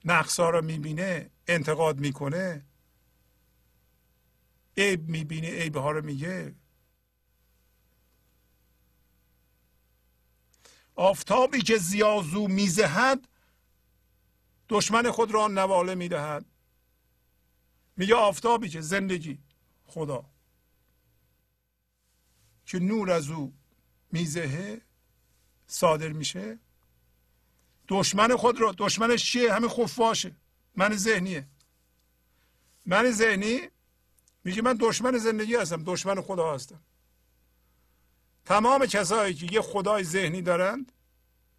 نقص 0.06 0.40
ها 0.40 0.50
رو 0.50 0.62
می‌بینه 0.62 1.30
انتقاد 1.48 2.00
می‌کنه. 2.00 2.66
عیب 4.78 5.10
می‌بینه 5.10 5.50
عیب 5.50 5.78
ها 5.78 5.92
رو 5.92 6.06
میگه. 6.06 6.56
آفتابی 10.96 11.62
که 11.62 11.78
زیازو 11.78 12.48
میزهد 12.48 13.28
دشمن 14.70 15.12
خود 15.12 15.32
را 15.32 15.48
نواله 15.48 15.96
می‌دهد. 15.96 16.46
میگه 17.98 18.16
آفتابی 18.16 18.70
که 18.70 18.82
زندگی 18.82 19.40
خدا. 19.86 20.30
که 22.66 22.80
نور 22.80 23.12
از 23.12 23.30
او 23.30 23.58
میزهه 24.12 24.82
صادر 25.76 26.08
میشه. 26.08 26.60
دشمن 27.88 28.36
خود 28.36 28.62
را 28.62 28.76
دشمنش 28.78 29.32
چیه 29.32 29.54
همین 29.54 29.70
خفاشه. 29.70 30.32
من 30.76 30.96
ذهنیه. 30.96 31.48
من 32.86 33.12
ذهنی 33.12 33.62
میگه 34.44 34.62
من 34.62 34.78
دشمن 34.80 35.18
زندگی 35.18 35.56
هستم 35.56 35.84
دشمن 35.84 36.22
خدا 36.22 36.54
هستم. 36.54 36.80
تمام 38.46 38.86
کسایی 38.86 39.34
که 39.34 39.48
یه 39.52 39.62
خدای 39.62 40.04
ذهنی 40.04 40.42
دارند 40.42 40.92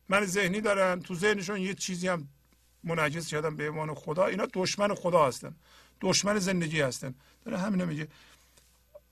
من 0.08 0.24
ذهنی 0.24 0.60
دارن 0.60 1.00
تو 1.00 1.14
ذهنشون 1.14 1.60
یه 1.60 1.74
چیزی 1.74 2.08
هم 2.08 2.28
منعکس 2.84 3.28
کردن 3.28 3.56
به 3.56 3.70
عنوان 3.70 3.94
خدا. 3.94 4.26
اینا 4.26 4.46
دشمن 4.52 4.94
خدا 4.94 5.26
هستن 5.26 5.54
دشمن 6.00 6.38
زندگی 6.38 6.80
هستن. 6.80 7.14
داره 7.44 7.58
همینو 7.58 7.86
میگه. 7.86 8.08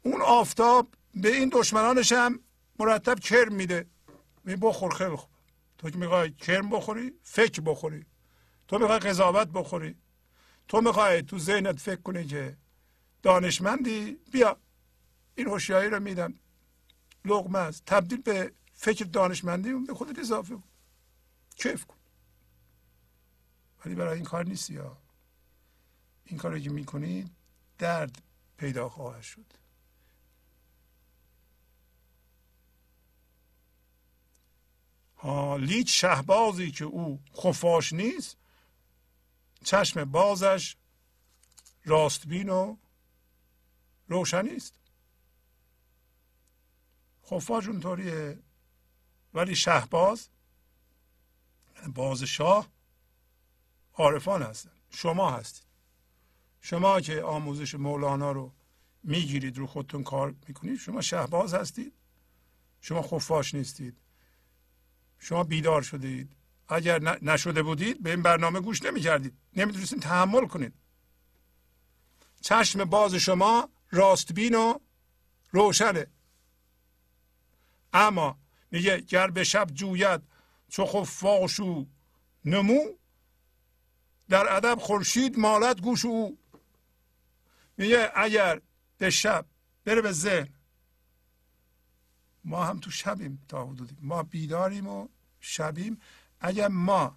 اون 0.02 0.22
آفتاب 0.22 0.88
به 1.14 1.36
این 1.36 1.50
دشمنانش 1.52 2.12
هم 2.12 2.40
مرتب 2.78 3.18
کرم 3.20 3.54
میده. 3.54 3.93
می 4.44 4.56
بخور 4.56 4.94
خیلی 4.94 5.16
خوب. 5.16 5.30
تو 5.78 5.90
که 5.90 5.98
می‌خوای 5.98 6.30
کرم 6.30 6.70
بخوری 6.70 7.12
فکر 7.22 7.60
بخوری. 7.60 8.06
تو 8.68 8.78
می‌خوای 8.78 8.98
قضاوت 8.98 9.48
بخوری. 9.48 9.94
تو 10.68 10.80
می‌خوای 10.80 11.22
تو 11.22 11.38
ذهنت 11.38 11.80
فکر 11.80 12.00
کنی 12.00 12.26
که 12.26 12.56
دانشمندی 13.22 14.18
بیا. 14.32 14.56
این 15.34 15.46
هوشیاری 15.46 15.88
رو 15.88 16.00
میدم 16.00 16.34
لغمه 17.24 17.58
است. 17.58 17.82
تبدیل 17.86 18.22
به 18.22 18.52
فکر 18.72 19.04
دانشمندی 19.04 19.72
به 19.72 19.94
خودت 19.94 20.18
اضافه 20.18 20.54
کن. 20.54 20.62
کیف 21.56 21.84
کن. 21.84 21.96
ولی 23.84 23.94
برای 23.94 24.14
این 24.14 24.24
کار 24.24 24.44
نیست 24.46 24.70
یا 24.70 24.96
این 26.24 26.38
کاری 26.38 26.62
که 26.62 26.70
می‌کنی 26.70 27.30
درد 27.78 28.22
پیدا 28.56 28.88
خواهد 28.88 29.22
شد. 29.22 29.63
لیچ 35.58 36.00
شهبازی 36.00 36.70
که 36.70 36.84
او 36.84 37.20
خفاش 37.36 37.92
نیست 37.92 38.36
چشم 39.64 40.04
بازش 40.04 40.76
راستبین 41.84 42.48
و 42.48 42.76
روشنی 44.08 44.56
است 44.56 44.74
خفاش 47.26 47.68
اونطوریه. 47.68 48.38
ولی 49.34 49.56
شهباز 49.56 50.28
یعنی 51.76 51.92
باز 51.92 52.22
شاه 52.22 52.68
عارفان 53.94 54.42
هستن. 54.42 54.70
شما 54.90 55.30
هستید. 55.30 55.64
شما 56.60 57.00
که 57.00 57.22
آموزش 57.22 57.74
مولانا 57.74 58.32
رو 58.32 58.52
می‌گیرید 59.02 59.58
رو 59.58 59.66
خودتون 59.66 60.02
کار 60.02 60.34
می‌کنید 60.48 60.78
شما 60.78 61.00
شهباز 61.00 61.54
هستید. 61.54 61.92
شما 62.80 63.02
خفاش 63.02 63.54
نیستید. 63.54 63.96
شما 65.24 65.44
بیدار 65.44 65.82
شدید. 65.82 66.36
اگر 66.68 66.98
نشده 67.22 67.62
بودید 67.62 68.02
به 68.02 68.10
این 68.10 68.22
برنامه 68.22 68.60
گوش 68.60 68.82
نمی‌کردید. 68.82 69.38
نمی‌تونستید 69.56 70.02
تحمل 70.02 70.46
کنید. 70.46 70.74
چشم 72.40 72.84
باز 72.84 73.14
شما 73.14 73.68
راستبین 73.90 74.54
و 74.54 74.78
روشنه. 75.50 76.06
اما 77.92 78.38
میگه 78.70 79.00
گر 79.00 79.30
به 79.30 79.44
شب 79.44 79.70
جوید 79.74 80.22
چو 80.68 80.86
خفاشو 80.86 81.86
نمو 82.44 82.80
در 84.28 84.56
ادب 84.56 84.78
خورشید 84.80 85.38
مالت 85.38 85.80
گوش 85.80 86.04
او. 86.04 86.38
میگه 87.76 88.12
اگر 88.14 88.60
به 88.98 89.10
شب 89.10 89.46
بره 89.84 90.00
به 90.00 90.12
ذهن 90.12 90.48
ما 92.44 92.64
هم 92.64 92.80
تو 92.80 92.90
شبیم 92.90 93.44
تا 93.48 93.66
حدودی. 93.66 93.96
ما 94.00 94.22
بیداریم 94.22 94.86
و 94.86 95.08
شبیم 95.44 96.00
اگر 96.40 96.68
ما 96.68 97.16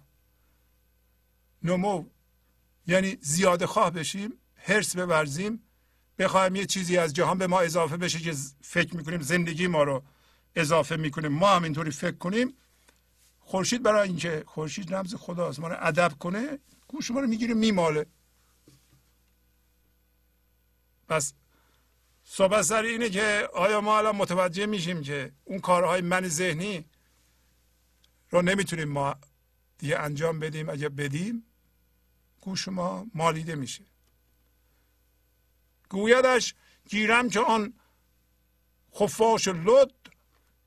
نمو 1.62 2.04
یعنی 2.86 3.18
زیاده 3.20 3.66
خواه 3.66 3.90
بشیم 3.90 4.32
هرس 4.56 4.96
بورزیم 4.96 5.62
بخوایم 6.18 6.56
یه 6.56 6.66
چیزی 6.66 6.96
از 6.96 7.14
جهان 7.14 7.38
به 7.38 7.46
ما 7.46 7.60
اضافه 7.60 7.96
بشه 7.96 8.18
که 8.18 8.34
فکر 8.60 8.96
می‌کنیم 8.96 9.20
زندگی 9.20 9.66
ما 9.66 9.82
رو 9.82 10.02
اضافه 10.54 10.96
می‌کنیم 10.96 11.32
ما 11.32 11.48
هم 11.48 11.64
اینطوری 11.64 11.90
فکر 11.90 12.16
کنیم 12.16 12.54
خورشید 13.40 13.82
برای 13.82 14.08
اینکه 14.08 14.44
خورشید 14.46 14.94
رمز 14.94 15.14
خداست 15.14 15.60
ما 15.60 15.68
رو 15.68 15.76
ادب 15.80 16.12
کنه 16.18 16.58
گوش 16.88 17.10
ما 17.10 17.20
رو 17.20 17.26
می‌گیره 17.26 17.54
میماله. 17.54 18.06
پس 21.08 21.32
صحبت 22.24 22.62
سر 22.62 22.82
اینه 22.82 23.10
که 23.10 23.48
آیا 23.54 23.80
ما 23.80 23.98
الان 23.98 24.16
متوجه 24.16 24.66
میشیم 24.66 25.02
که 25.02 25.32
اون 25.44 25.58
کارهای 25.58 26.00
من 26.00 26.28
ذهنی 26.28 26.84
رو 28.30 28.42
نمی‌تونیم 28.42 28.88
ما 28.88 29.16
دیگه 29.78 29.98
انجام 29.98 30.40
بدیم. 30.40 30.68
اگر 30.68 30.88
بدیم 30.88 31.44
گوش 32.40 32.68
ما 32.68 33.06
مالیده 33.14 33.54
میشه. 33.54 33.84
گویدش 35.88 36.54
گیرم 36.88 37.30
که 37.30 37.40
آن 37.40 37.74
خفاش 38.94 39.48
لد 39.48 39.92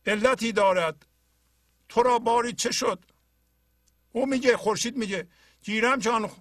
علتی 0.05 0.51
دارد. 0.51 1.05
تو 1.89 2.03
را 2.03 2.19
باری 2.19 2.53
چه 2.53 2.71
شد؟ 2.71 3.05
او 4.11 4.25
میگه 4.25 4.57
خورشید 4.57 4.97
میگه 4.97 5.27
گیرم 5.63 5.99
که 5.99 6.09
آن 6.09 6.31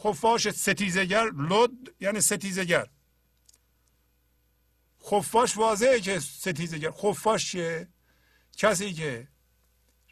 خفاش 0.00 0.50
ستیزگر 0.50 1.24
لد 1.24 1.70
یعنی 2.00 2.20
ستیزگر. 2.20 2.86
خفاش 5.04 5.56
واضحه 5.56 6.00
که 6.00 6.20
ستیزگر. 6.20 6.90
خفاش 6.90 7.50
چیه؟ 7.50 7.88
کسی 8.56 8.92
که 8.92 9.28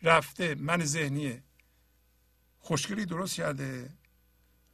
رفته 0.02 0.54
من 0.54 0.84
ذهنی 0.84 1.42
خوشگلی 2.58 3.06
درست 3.06 3.34
کرده 3.34 3.90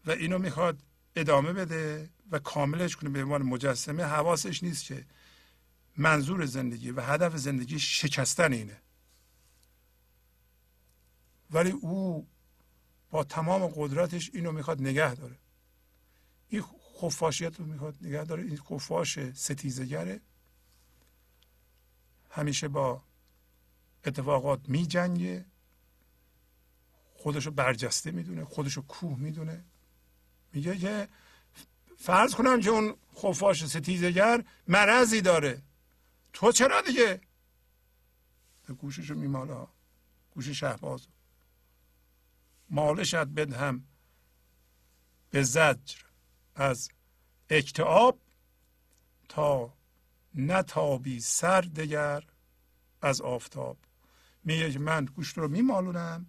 و 0.07 0.11
اینو 0.11 0.39
می‌خواد 0.39 0.83
ادامه 1.17 1.53
بده 1.53 2.11
و 2.31 2.39
کاملش 2.39 2.97
کنه 2.97 3.11
به 3.11 3.23
عنوان 3.23 3.43
مجسمه. 3.43 4.05
حواسش 4.05 4.63
نیست 4.63 4.85
که 4.85 5.07
منظور 5.97 6.47
زندگی 6.47 6.91
و 6.91 7.01
هدف 7.01 7.37
زندگی 7.37 7.79
شکستن 7.79 8.53
اینه. 8.53 8.81
ولی 11.51 11.71
او 11.71 12.29
با 13.11 13.25
تمام 13.25 13.67
قدرتش 13.67 14.31
اینو 14.35 14.53
می‌خواد 14.53 14.81
نگه 14.81 15.15
داره. 15.15 15.39
این 16.49 16.65
خفاشیت 17.01 17.61
رو 17.61 17.67
می‌خواد 17.67 17.97
نگه 18.03 18.25
داره. 18.25 18.43
این 18.43 18.57
خفاش 18.57 19.19
ستیزگره 19.19 20.21
همیشه 22.31 22.69
با 22.69 23.03
اتفاقات 24.05 24.69
می 24.69 24.87
جنگه 24.87 25.45
خودشو 27.15 27.51
برجسته 27.51 28.11
می‌دونه 28.11 28.45
خودشو 28.45 28.83
کوه 28.83 29.19
می‌دونه. 29.19 29.65
میگه 30.53 30.79
که 30.79 31.09
فرض 31.97 32.35
کنم 32.35 32.61
که 32.61 32.71
اون 32.71 32.97
خفاش 33.17 33.67
ستیزگر 33.67 34.45
مرضی 34.69 35.21
داره. 35.21 35.63
تو 36.33 36.53
چرا 36.53 36.81
دیگه؟ 36.81 37.21
به 38.67 38.75
گوششو 38.75 39.15
میمالا 39.15 39.69
گوش 40.31 40.49
شهباز 40.49 41.07
مالشت 42.71 43.15
بدهم 43.15 43.85
به 45.31 45.43
زجر 45.43 45.99
از 46.55 46.89
اکتئاب 47.51 48.21
تا 49.29 49.75
نتابی 50.35 51.21
سر 51.21 51.61
دگر 51.61 52.25
از 53.03 53.21
آفتاب. 53.21 53.77
میگه 54.45 54.79
من 54.79 55.05
گوشت 55.05 55.39
رو 55.39 55.49
میمالونم 55.49 56.27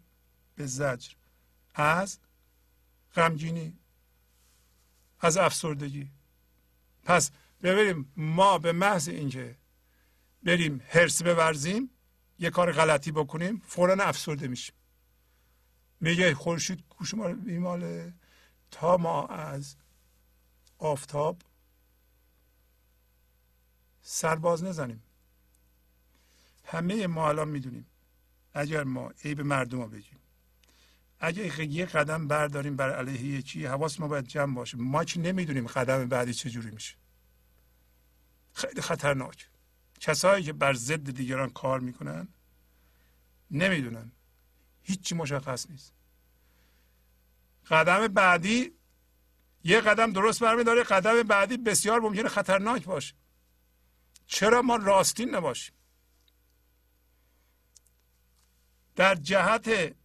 به 0.55 0.65
زجر. 0.65 1.13
از 1.73 2.19
غمگینی 3.15 3.79
از 5.19 5.37
افسردگی. 5.37 6.11
پس 7.03 7.31
ببینیم 7.63 8.13
ما 8.17 8.57
به 8.57 8.71
محض 8.71 9.07
اینکه 9.07 9.57
بریم 10.43 10.81
هرس 10.87 11.21
بورزیم 11.21 11.89
یه 12.39 12.49
کار 12.49 12.71
غلطی 12.71 13.11
بکنیم 13.11 13.61
فورا 13.65 14.03
افسرده 14.03 14.47
میشیم. 14.47 14.75
میگه 16.01 16.35
خورشید 16.35 16.83
گوش 16.89 17.13
ما 17.13 17.27
میماله 17.27 18.13
تا 18.71 18.97
ما 18.97 19.27
از 19.27 19.75
آفتاب 20.77 21.41
سرباز 24.01 24.63
نزنیم. 24.63 25.03
همه 26.65 27.07
ما 27.07 27.29
الان 27.29 27.47
می‌دونیم 27.47 27.85
اگر 28.55 28.83
ما 28.83 29.11
عیب 29.23 29.41
مردم 29.41 29.81
رو 29.81 29.87
بگیم 29.87 30.19
اگر 31.19 31.61
یه 31.61 31.85
قدم 31.85 32.27
برداریم 32.27 32.75
بر 32.75 32.95
علیه 32.95 33.21
یکی 33.21 33.65
حواس 33.65 33.99
ما 33.99 34.07
باید 34.07 34.27
جمع 34.27 34.55
باشه. 34.55 34.77
ما 34.77 35.03
که 35.03 35.19
نمی‌دونیم 35.19 35.67
قدم 35.67 36.07
بعدی 36.07 36.33
چجوری 36.33 36.71
میشه. 36.71 36.95
خیلی 38.53 38.81
خطرناک. 38.81 39.49
کسایی 39.99 40.43
که 40.43 40.53
بر 40.53 40.73
ضد 40.73 41.11
دیگران 41.11 41.49
کار 41.49 41.79
می‌کنن 41.79 42.27
نمی‌دونن. 43.51 44.11
هیچی 44.83 45.15
مشخص 45.15 45.69
نیست. 45.69 45.93
قدم 47.69 48.07
بعدی 48.07 48.71
یه 49.63 49.81
قدم 49.81 50.11
درست 50.11 50.43
برمیداره 50.43 50.83
قدم 50.83 51.23
بعدی 51.23 51.57
بسیار 51.57 51.99
ممکنه 51.99 52.29
خطرناک 52.29 52.85
باشه. 52.85 53.13
چرا 54.27 54.61
ما 54.61 54.75
راستین 54.75 55.35
نباشیم؟ 55.35 55.75
در 58.95 59.15
جهت 59.15 59.95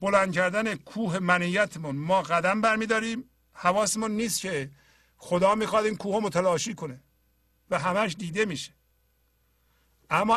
بلند 0.00 0.32
کردن 0.32 0.74
کوه 0.74 1.18
منیتمون 1.18 1.96
ما 1.96 2.22
قدم 2.22 2.60
برمیداریم. 2.60 3.24
حواسمون 3.52 4.10
نیست 4.10 4.40
که 4.40 4.70
خدا 5.16 5.54
می‌خواد 5.54 5.84
این 5.84 5.96
کوه 5.96 6.22
متلاشی 6.22 6.74
کنه 6.74 7.00
و 7.70 7.78
همش 7.78 8.16
دیده 8.18 8.44
میشه. 8.44 8.72
اما 10.10 10.36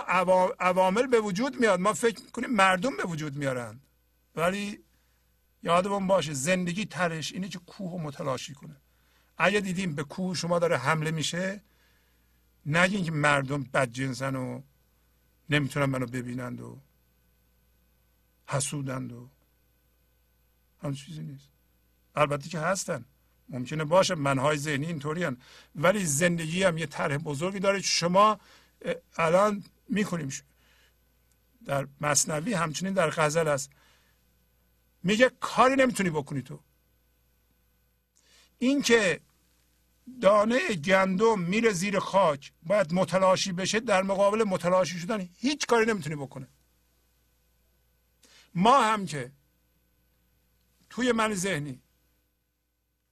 عوامل 0.60 1.08
به 1.08 1.20
وجود 1.20 1.60
میاد. 1.60 1.80
ما 1.80 1.94
فکر 1.94 2.22
می‌کنیم 2.22 2.50
مردم 2.50 2.98
به 2.98 3.04
وجود 3.04 3.36
میارند 3.36 3.82
ولی 4.36 4.80
یادمون 5.64 6.08
باشه 6.08 6.34
زندگی 6.34 6.86
ترش 6.86 7.34
اینه 7.34 7.50
که 7.50 7.60
کوه 7.60 8.02
متلاشی 8.02 8.54
کنه. 8.54 8.76
اگه 9.38 9.60
دیدیم 9.60 9.96
به 9.96 10.04
کوه 10.04 10.36
شما 10.36 10.60
داره 10.60 10.78
حمله 10.78 11.12
میشه 11.12 11.62
نگین 12.66 13.04
که 13.04 13.12
مردم 13.12 13.64
بدجنسن 13.64 14.36
و 14.36 14.62
نمی‌تونن 15.50 15.86
منو 15.86 16.06
ببینند 16.06 16.62
و 16.62 16.80
حسودند 18.48 19.12
و 19.14 19.30
هم 20.84 20.94
چیزی 20.94 21.22
نیست. 21.22 21.50
البته 22.16 22.50
که 22.50 22.60
هستن. 22.60 23.06
ممکنه 23.50 23.84
باشه. 23.84 24.16
منهای 24.16 24.58
ذهنی 24.58 24.86
اینطوری. 24.86 25.28
ولی 25.76 26.06
زندگی 26.06 26.64
هم 26.64 26.78
یه 26.78 26.86
طرح 26.86 27.18
بزرگی 27.18 27.60
داره 27.60 27.82
شما 27.82 28.40
الان 29.18 29.64
می‌کنیم 29.90 30.30
در 31.66 31.88
مصنوی 32.02 32.54
همچنین 32.54 32.94
در 32.94 33.10
غزل 33.10 33.48
هست. 33.48 33.70
میگه 35.04 35.32
کاری 35.40 35.76
نمی‌تونی 35.76 36.10
بکنی 36.10 36.42
تو. 36.42 36.60
اینکه 38.60 39.20
دانه 40.22 40.76
گندم 40.76 41.40
میره 41.40 41.72
زیر 41.72 42.00
خاک 42.00 42.54
باید 42.64 42.94
متلاشی 42.94 43.52
بشه 43.52 43.80
در 43.80 44.04
مقابل 44.04 44.44
متلاشی 44.44 45.00
شدن 45.00 45.30
هیچ 45.38 45.66
کاری 45.66 45.86
نمی‌تونی 45.86 46.16
بکنه. 46.16 46.48
ما 48.56 48.84
هم 48.84 49.06
که 49.06 49.32
توی 50.90 51.12
من 51.12 51.34
ذهنی 51.34 51.82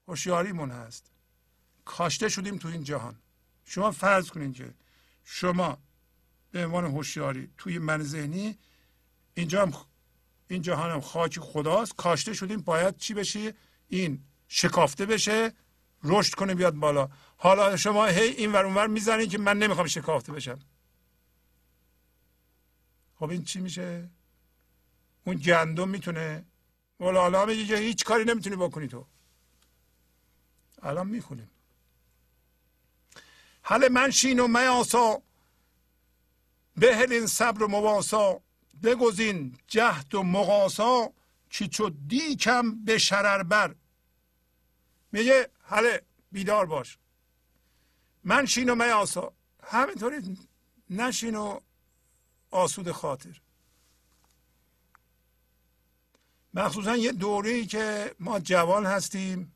هوشیاریمون 0.08 0.72
هست. 0.72 1.12
کاشته 1.86 2.30
شدیم 2.30 2.58
تو 2.58 2.68
این 2.68 2.84
جهان. 2.84 3.20
شما 3.66 3.92
فرض 3.92 4.30
کنید 4.30 4.56
که 4.56 4.74
شما 5.24 5.78
به 6.52 6.66
عنوان 6.66 6.86
هوشیاری 6.86 7.50
توی 7.58 7.80
من 7.80 8.04
ذهنی 8.04 8.58
اینجا 9.34 9.62
هم 9.62 9.74
این 10.48 10.62
جهان 10.62 10.92
هم 10.92 11.02
خاک 11.02 11.40
خداست. 11.40 11.96
کاشته 11.96 12.34
شدیم. 12.34 12.62
باید 12.62 12.98
چی 12.98 13.14
بشه 13.14 13.54
این 13.88 14.24
شکافته 14.48 15.06
بشه 15.06 15.54
رشد 16.04 16.34
کنه 16.34 16.56
بیاد 16.56 16.74
بالا. 16.74 17.10
حالا 17.38 17.78
شما 17.78 18.06
هی 18.06 18.28
این 18.28 18.52
ور 18.52 18.66
اونور 18.66 18.88
می‌زنید 18.88 19.30
که 19.30 19.38
من 19.38 19.58
نمی‌خوام 19.58 19.88
شکافته 19.88 20.32
بشم. 20.32 20.60
خب 23.16 23.30
این 23.30 23.44
چی 23.44 23.60
میشه؟ 23.60 24.10
اون 25.26 25.36
گندم 25.36 25.90
می‌تونه 25.90 26.46
مولانا 27.00 27.46
میگه 27.46 27.66
که 27.66 27.78
هیچ 27.78 28.04
کاری 28.04 28.24
نمی‌تونی 28.26 28.56
بکنی 28.56 28.88
تو. 28.88 29.06
الان 30.82 31.08
می‌خونیم. 31.08 31.50
حل 33.62 33.88
من 33.92 34.12
شین 34.12 34.40
و 34.40 34.48
میاسا 34.48 35.22
بهلین 36.78 37.28
صبر 37.28 37.64
و 37.64 37.68
مواسا. 37.68 38.42
بگزین 38.84 39.58
جهد 39.68 40.16
و 40.16 40.24
مقاسا 40.24 41.14
چی 41.50 41.68
چو 41.68 41.90
دیکم 41.90 42.84
به 42.86 42.98
شرر 42.98 43.44
بر. 43.44 43.76
میگه 45.12 45.50
حله 45.64 46.02
بیدار 46.32 46.66
باش. 46.66 46.98
من 48.24 48.46
شین 48.46 48.70
و 48.70 48.76
میاسا. 48.76 49.34
همینطوری 49.64 50.38
نشین 50.90 51.36
و 51.36 51.60
آسود 52.52 52.92
خاطر. 52.92 53.42
مخصوصا 56.56 56.96
یه 56.96 57.12
دوره 57.12 57.50
ای 57.50 57.66
که 57.66 58.16
ما 58.20 58.40
جوان 58.40 58.86
هستیم. 58.86 59.52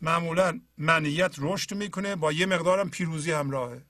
معمولا 0.00 0.60
منیت 0.78 1.34
رشد 1.38 1.74
می‌کنه 1.74 2.16
با 2.16 2.32
یه 2.32 2.46
مقدارم 2.46 2.90
پیروزی 2.90 3.32
همراهه. 3.32 3.82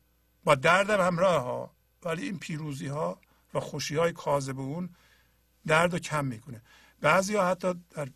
با 0.44 0.54
دردم 0.54 1.00
همراه 1.00 1.42
ها 1.42 1.70
ولی 2.04 2.22
این 2.22 2.38
پیروزی 2.38 2.86
ها 2.86 3.20
و 3.54 3.60
خوشی 3.60 3.96
های 3.96 4.12
کاذب 4.12 4.60
اون 4.60 4.88
درد 5.66 5.92
رو 5.92 5.98
کم 5.98 6.24
می‌کنه. 6.24 6.62
بعضی 7.00 7.36
ها 7.36 7.48
حتی 7.48 7.74
در 7.90 8.08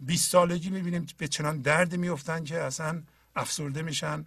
20 0.00 0.30
سالگی 0.30 0.70
می‌بینیم 0.70 1.06
به 1.18 1.28
چنان 1.28 1.60
درد 1.60 1.96
میفتن 1.96 2.44
که 2.44 2.60
اصلا 2.60 3.02
افسرده 3.36 3.82
میشن. 3.82 4.26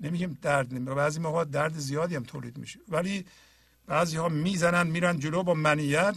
نمیگیم 0.00 0.38
درد 0.42 0.74
نمی 0.74 0.94
بعضی 0.94 1.20
موقع 1.20 1.44
درد 1.44 1.78
زیادی 1.78 2.16
هم 2.16 2.22
تولید 2.22 2.58
میشه. 2.58 2.80
ولی 2.88 3.26
بعضی 3.86 4.16
ها 4.16 4.28
می‌زنن 4.28 4.86
میرن 4.86 5.18
جلو 5.18 5.42
با 5.42 5.54
منیت. 5.54 6.16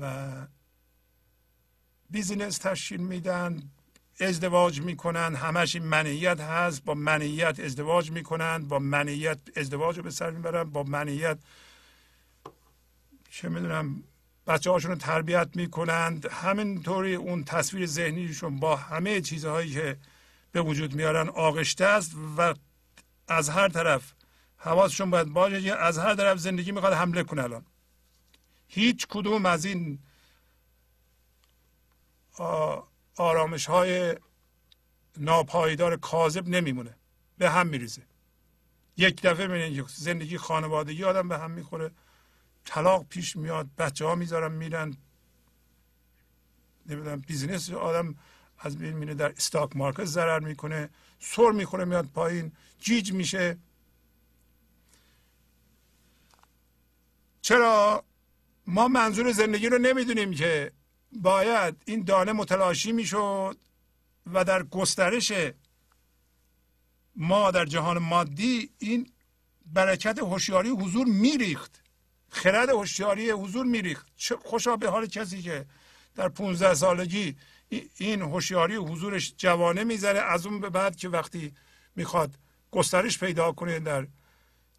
و 0.00 0.32
بیزینس 2.10 2.58
تشکیل 2.58 3.00
میدن 3.00 3.62
ازدواج 4.20 4.80
می‌کنن 4.80 5.34
همش 5.34 5.76
این 5.76 5.84
منیت 5.84 6.40
هست. 6.40 6.84
با 6.84 6.94
منیت 6.94 7.60
ازدواج 7.60 8.10
می‌کنن 8.10 8.68
با 8.68 8.78
منیت 8.78 9.38
ازدواج 9.56 9.96
رو 9.96 10.02
به 10.02 10.10
سر 10.10 10.30
می‌برن 10.30 10.64
با 10.64 10.82
منیت 10.82 11.38
چه 13.30 13.48
می‌دونم 13.48 14.02
بچه 14.46 14.70
هاشون 14.70 14.90
رو 14.90 14.96
تربیت 14.96 15.48
می‌کنند. 15.54 16.26
همینطوری 16.26 17.14
اون 17.14 17.44
تصویر 17.44 17.86
ذهنیشون 17.86 18.60
با 18.60 18.76
همه 18.76 19.20
چیزهایی 19.20 19.70
که 19.70 19.96
به 20.52 20.62
وجود 20.62 20.94
میارن 20.94 21.28
آغشته 21.28 21.84
است 21.84 22.12
و 22.36 22.54
از 23.28 23.48
هر 23.48 23.68
طرف 23.68 24.12
حواسشون 24.56 25.10
باید 25.10 25.28
باشه 25.28 25.74
از 25.74 25.98
هر 25.98 26.14
طرف 26.14 26.38
زندگی 26.38 26.72
می‌خواد 26.72 26.92
حمله 26.92 27.22
کنه 27.22 27.42
الان. 27.42 27.64
هیچ 28.74 29.06
کدوم 29.06 29.46
از 29.46 29.64
این 29.64 29.98
آرامش 33.16 33.66
های 33.66 34.16
ناپایدار 35.16 35.96
کاذب 35.96 36.48
نمیمونه. 36.48 36.96
به 37.38 37.50
هم 37.50 37.66
میریزه. 37.66 38.02
یک 38.96 39.22
دفعه 39.22 39.46
می‌بینید 39.46 39.86
زندگی 39.86 40.38
خانوادگی 40.38 41.04
آدم 41.04 41.28
به 41.28 41.38
هم 41.38 41.50
می‌خوره. 41.50 41.90
طلاق 42.64 43.06
پیش 43.08 43.36
میاد 43.36 43.68
بچه 43.78 44.04
ها 44.04 44.14
می‌ذارن 44.14 44.52
میرن. 44.52 44.96
نمی‌دونم 46.86 47.20
business 47.20 47.70
آدم 47.70 48.14
از 48.58 48.78
بین 48.78 48.92
میره 48.92 49.14
در 49.14 49.32
stock 49.32 49.76
market 49.76 50.04
ضرر 50.04 50.40
می‌کنه. 50.40 50.90
سر 51.18 51.50
می‌خوره 51.50 51.84
میاد 51.84 52.06
پایین. 52.06 52.52
گیج 52.80 53.12
میشه. 53.12 53.58
چرا؟ 57.42 58.04
ما 58.66 58.88
منظور 58.88 59.32
زندگی 59.32 59.68
رو 59.68 59.78
نمی‌دونیم 59.78 60.34
که 60.34 60.72
باید 61.12 61.82
این 61.84 62.04
دانه 62.04 62.32
متلاشی 62.32 62.92
می‌شد 62.92 63.56
و 64.32 64.44
در 64.44 64.62
گسترش 64.62 65.32
ما 67.16 67.50
در 67.50 67.64
جهان 67.64 67.98
مادی 67.98 68.70
این 68.78 69.12
برکت 69.66 70.18
هوشیاری 70.18 70.70
حضور 70.70 71.06
میریخت. 71.06 71.82
خرد 72.28 72.68
هوشیاری 72.68 73.30
حضور 73.30 73.66
میریخت. 73.66 74.06
خوشا 74.42 74.76
به 74.76 74.90
حال 74.90 75.06
کسی 75.06 75.42
که 75.42 75.66
در 76.14 76.28
15 76.28 76.74
سالگی 76.74 77.36
این 77.96 78.22
هوشیاری 78.22 78.76
حضورش 78.76 79.34
جوانه 79.36 79.84
می‌ذاره 79.84 80.20
از 80.20 80.46
اون 80.46 80.60
به 80.60 80.70
بعد 80.70 80.96
که 80.96 81.08
وقتی 81.08 81.54
می‌خواد 81.96 82.34
گسترش 82.70 83.18
پیدا 83.18 83.52
کنه 83.52 83.78
در 83.80 84.06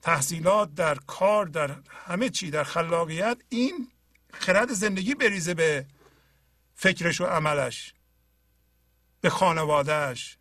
تحصیلات 0.03 0.75
در 0.75 0.95
کار 0.95 1.45
در 1.45 1.75
همه 1.89 2.29
چی 2.29 2.51
در 2.51 2.63
خلاقیت 2.63 3.37
این 3.49 3.91
خرد 4.33 4.73
زندگی 4.73 5.15
بریزه 5.15 5.53
به 5.53 5.85
فکرش 6.75 7.21
و 7.21 7.25
عملش 7.25 7.93
به 9.21 9.29
خانوادهش 9.29 10.37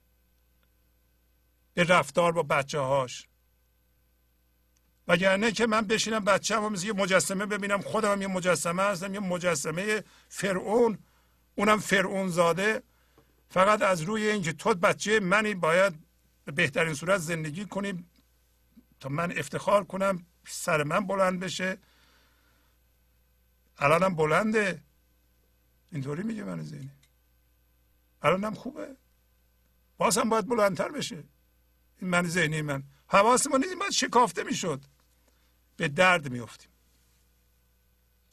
به 1.74 1.84
رفتار 1.84 2.32
با 2.32 2.42
بچه 2.42 2.80
هاش 2.80 3.28
وگرنه 5.08 5.52
که 5.52 5.66
من 5.66 5.80
بشینم 5.80 6.24
بچه 6.24 6.56
هم 6.56 6.74
یه 6.74 6.92
مجسمه 6.92 7.46
ببینم 7.46 7.80
خودم 7.80 8.12
هم 8.12 8.22
یه 8.22 8.28
مجسمه 8.28 8.82
هستم 8.82 9.14
یه 9.14 9.20
مجسمه 9.20 10.04
فرعون 10.28 10.98
اونم 11.54 11.78
فرعون 11.78 12.28
زاده. 12.28 12.82
فقط 13.50 13.82
از 13.82 14.00
روی 14.00 14.28
اینکه 14.28 14.52
تو 14.52 14.74
بچه 14.74 15.20
منی 15.20 15.54
باید 15.54 15.94
به 16.44 16.52
بهترین 16.52 16.94
صورت 16.94 17.18
زندگی 17.20 17.64
کنی. 17.64 18.04
تا 19.02 19.08
من 19.08 19.38
افتخار 19.38 19.84
کنم 19.84 20.26
سر 20.46 20.82
من 20.82 21.06
بلند 21.06 21.40
بشه. 21.40 21.78
الانم 23.78 24.14
بلنده. 24.14 24.82
اینطوری 25.92 26.22
میگه 26.22 26.44
من 26.44 26.62
زینی 26.62 26.90
الانم 28.22 28.54
خوبه. 28.54 28.96
بازم 29.98 30.28
باید 30.28 30.46
بلندتر 30.46 30.88
بشه. 30.88 31.24
این 32.00 32.10
من 32.10 32.28
ذهنی 32.28 32.62
من. 32.62 32.82
حواسمون 33.08 33.64
این 33.64 33.78
باید 33.78 33.92
شکافته 33.92 34.42
می‌شد. 34.42 34.84
به 35.76 35.88
درد 35.88 36.32
میفتیم 36.32 36.70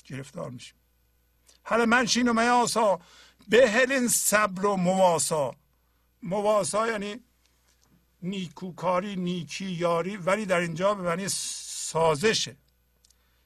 گرفتار 0.05 0.49
میشیم. 0.49 0.75
حالا 1.63 1.85
من 1.85 2.05
شین 2.05 2.27
و 2.27 2.33
میاسا. 2.33 2.99
بهلین 3.47 4.07
صبر 4.07 4.65
و 4.65 4.75
مواسا. 4.75 5.55
مواسا 6.23 6.87
یعنی 6.87 7.23
نیکوکاری 8.21 9.15
نیکی 9.15 9.65
یاری 9.65 10.17
ولی 10.17 10.45
در 10.45 10.59
اینجا 10.59 10.93
به 10.93 11.03
معنی 11.03 11.27
سازشه. 11.29 12.57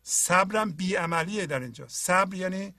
صبرم 0.04 0.72
بیعملیه 0.72 1.46
در 1.46 1.60
اینجا. 1.60 1.88
صبر 1.88 2.36
یعنی 2.36 2.74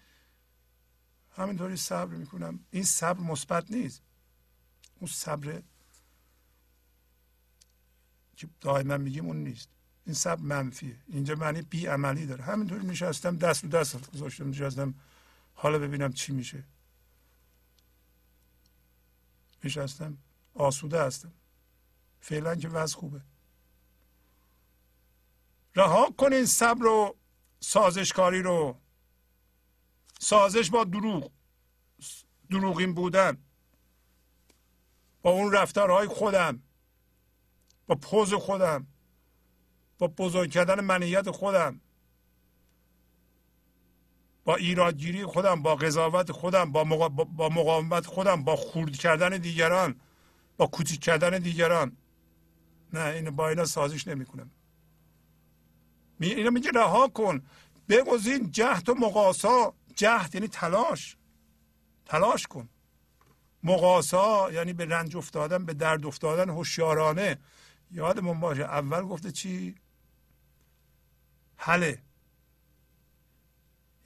همینطوری 1.36 1.76
صبر 1.76 2.14
می‌کنم. 2.14 2.64
این 2.70 2.84
صبر 2.84 3.20
مثبت 3.20 3.70
نیست. 3.70 4.02
اون 5.00 5.10
صبر 5.10 5.62
که 8.36 8.48
دائما 8.60 8.96
میگیم 8.96 9.26
اون 9.26 9.36
نیست. 9.36 9.68
این 10.06 10.14
صبر 10.14 10.42
منفیه. 10.42 10.96
اینجا 11.06 11.34
معنی 11.34 11.62
بی 11.62 11.86
عملی 11.86 12.26
داره. 12.26 12.44
همینطوری 12.44 12.86
نشستم 12.86 13.36
دست 13.36 13.64
رو 13.64 13.70
دست 13.70 14.10
گذاشتم 14.10 14.48
نشستم 14.48 14.94
حالا 15.54 15.78
ببینم 15.78 16.12
چی 16.12 16.32
میشه. 16.32 16.64
نشستم 19.64 20.18
آسوده 20.54 21.02
هستم. 21.02 21.32
فعلا 22.24 22.54
که 22.54 22.68
وضع 22.68 22.96
خوبه. 22.96 23.20
رها 25.76 26.10
کنین 26.10 26.46
صبر 26.46 26.86
و 26.86 27.16
سازشکاری 27.60 28.42
رو. 28.42 28.80
سازش 30.20 30.70
با 30.70 30.84
دروغ. 30.84 31.30
دروغین 32.50 32.94
بودن. 32.94 33.44
با 35.22 35.30
اون 35.30 35.52
رفتارهای 35.52 36.08
خودم. 36.08 36.62
با 37.86 37.94
پوز 37.94 38.34
خودم. 38.34 38.86
با 39.98 40.06
بزرگ 40.06 40.50
کردن 40.50 40.80
منیت 40.80 41.30
خودم. 41.30 41.80
با 44.44 44.56
ایرادگیری 44.56 45.26
خودم 45.26 45.62
با 45.62 45.74
قضاوت 45.76 46.32
خودم 46.32 46.72
با, 46.72 46.84
با 47.08 47.48
مقاومت 47.48 48.06
خودم 48.06 48.44
با 48.44 48.56
خورد 48.56 48.96
کردن 48.96 49.38
دیگران 49.38 50.00
با 50.56 50.66
کوچیک 50.66 51.00
کردن 51.00 51.38
دیگران. 51.38 51.96
نه 52.96 53.04
اینو 53.04 53.30
با 53.30 53.48
اینا 53.48 53.64
سازش 53.64 54.08
نمی‌کنم. 54.08 54.50
اینا 56.20 56.50
میگه 56.50 56.70
رها 56.70 57.08
کن. 57.08 57.42
بگزین 57.88 58.50
جهد 58.50 58.88
و 58.88 58.94
مقاسا. 58.94 59.74
جهد 59.96 60.34
یعنی 60.34 60.48
تلاش. 60.48 61.16
تلاش 62.06 62.46
کن. 62.46 62.68
مقاسا 63.62 64.52
یعنی 64.52 64.72
به 64.72 64.84
رنج 64.84 65.16
افتادن 65.16 65.64
به 65.64 65.74
درد 65.74 66.06
افتادن 66.06 66.50
هوشیارانه. 66.50 67.38
یادمون 67.90 68.40
باشه 68.40 68.62
اول 68.62 69.02
گفته 69.02 69.32
چی؟ 69.32 69.74
حله 71.56 72.02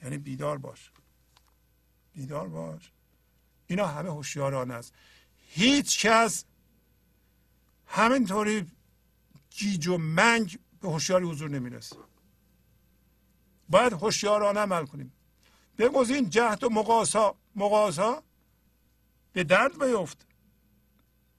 یعنی 0.02 0.18
بیدار 0.18 0.58
باش. 0.58 0.92
بیدار 2.12 2.48
باش. 2.48 2.92
اینا 3.66 3.86
همه 3.86 4.10
هوشیارانه 4.10 4.74
است. 4.74 4.94
هیچ 5.48 6.06
کس 6.06 6.44
همینطوری 7.86 8.66
گیج 9.58 9.86
و 9.88 9.98
منگ 9.98 10.58
به 10.80 10.88
هوشیاری 10.88 11.24
حضور 11.24 11.50
نمی‌رسه. 11.50 11.96
باید 13.68 13.92
هوشیارانه 13.92 14.60
عمل 14.60 14.86
کنیم. 14.86 15.12
بگذین 15.78 16.30
جهد 16.30 16.64
و 16.64 16.68
مقاسا. 16.68 17.34
مقاسا 17.56 18.22
به 19.32 19.44
درد 19.44 19.84
بیفت 19.84 20.26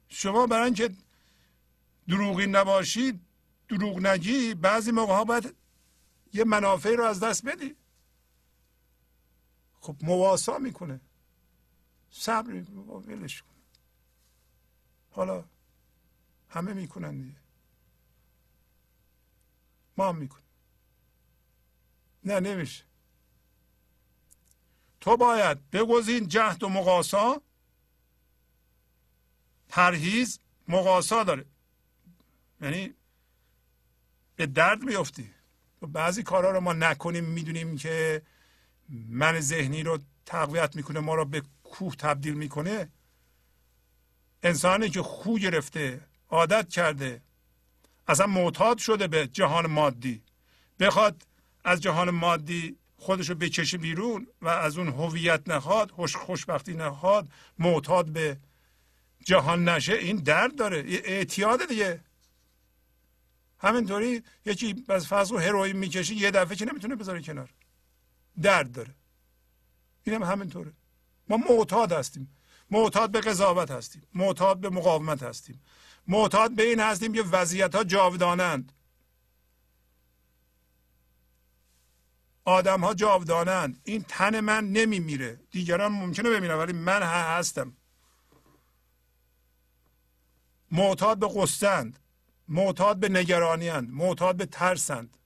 شما 0.09 0.47
برای 0.47 0.65
اینکه 0.65 0.89
دروغی 2.07 2.47
نباشید 2.47 3.21
دروغ 3.69 3.99
نگی 4.05 4.53
بعضی 4.53 4.91
موقع 4.91 5.13
ها 5.13 5.23
باید 5.23 5.55
یه 6.33 6.43
منافع 6.43 6.95
رو 6.95 7.03
از 7.03 7.19
دست 7.19 7.45
بدی. 7.45 7.75
خب 9.81 9.95
مواسا 10.01 10.57
می‌کنه. 10.57 10.99
صبر 12.11 12.53
ولش 13.07 13.43
حالا 15.11 15.43
همه 16.49 16.73
می‌کنن 16.73 17.17
دیگه. 17.17 17.48
ما 19.99 20.09
هم 20.09 20.17
می‌کنیم 20.17 20.45
نه 22.23 22.39
نمیشه. 22.39 22.83
تو 25.01 25.17
باید 25.17 25.69
بگزین 25.69 26.27
جهد 26.27 26.63
و 26.63 26.69
مقاسا 26.69 27.41
پرهیز 29.69 30.39
مقاسا 30.67 31.23
داره. 31.23 31.45
یعنی 32.61 32.93
به 34.35 34.45
درد 34.45 34.83
میفتی 34.83 35.33
بعضی 35.81 36.23
کارها 36.23 36.51
رو 36.51 36.59
ما 36.59 36.73
نکنیم 36.73 37.25
می‌دونیم 37.25 37.77
که 37.77 38.21
من 38.89 39.39
ذهنی 39.39 39.83
رو 39.83 39.99
تقویت 40.25 40.75
می‌کنه 40.75 40.99
ما 40.99 41.15
رو 41.15 41.25
به 41.25 41.43
کوه 41.63 41.95
تبدیل 41.95 42.33
می‌کنه. 42.33 42.91
انسانی 44.43 44.89
که 44.89 45.01
خو 45.01 45.37
گرفته 45.37 46.07
عادت 46.29 46.69
کرده 46.69 47.21
اصلا 48.09 48.27
معتاد 48.27 48.77
شده 48.77 49.07
به 49.07 49.27
جهان 49.27 49.67
مادی. 49.67 50.21
بخواد 50.79 51.27
از 51.63 51.81
جهان 51.81 52.09
مادی 52.09 52.77
خودشو 52.97 53.35
بکشه 53.35 53.77
بیرون 53.77 54.27
و 54.41 54.47
از 54.47 54.77
اون 54.77 54.87
هویت 54.87 55.49
نخواد 55.49 55.91
خوش 55.91 56.15
خوشبختی 56.15 56.73
نخواد 56.73 57.29
معتاد 57.59 58.09
به 58.09 58.37
جهان 59.25 59.69
نشه 59.69 59.93
این 59.93 60.15
درد 60.15 60.55
داره. 60.55 60.77
اعتیاد 60.87 61.67
دیگه. 61.67 61.99
همینطوری 63.59 64.23
یکی 64.45 64.83
از 64.89 65.07
فضل 65.07 65.37
هروئین 65.37 65.77
می‌کشه 65.77 66.13
یه 66.13 66.31
دفعه 66.31 66.55
که 66.55 66.65
نمی‌تونه 66.65 66.95
بذاره 66.95 67.21
کنار. 67.21 67.49
درد 68.41 68.71
داره. 68.71 68.95
اینم 70.03 70.23
هم 70.23 70.31
همینطوره. 70.31 70.73
ما 71.27 71.37
معتاد 71.37 71.91
هستیم. 71.91 72.37
معتاد 72.71 73.11
به 73.11 73.21
قضاوت 73.21 73.71
هستیم. 73.71 74.01
معتاد 74.15 74.59
به 74.59 74.69
مقاومت 74.69 75.23
هستیم. 75.23 75.61
معتاد 76.09 76.55
به 76.55 76.63
این 76.63 76.79
هستیم 76.79 77.13
که 77.13 77.21
وضعیت 77.21 77.75
ها 77.75 77.83
جاودانند. 77.83 78.71
آدم 82.45 82.81
ها 82.81 82.93
جاودانند. 82.93 83.81
این 83.83 84.03
تن 84.07 84.39
من 84.39 84.71
نمیمیره. 84.71 85.39
دیگران 85.51 85.91
ممکنه 85.91 86.29
بمیرن 86.29 86.57
ولی 86.57 86.73
من 86.73 87.03
هستم. 87.03 87.73
معتاد 90.71 91.19
به 91.19 91.27
قصند 91.35 91.99
معتاد 92.47 92.97
به 92.97 93.09
نگرانیند 93.09 93.89
معتاد 93.91 94.35
به 94.35 94.45
ترسند 94.45 95.17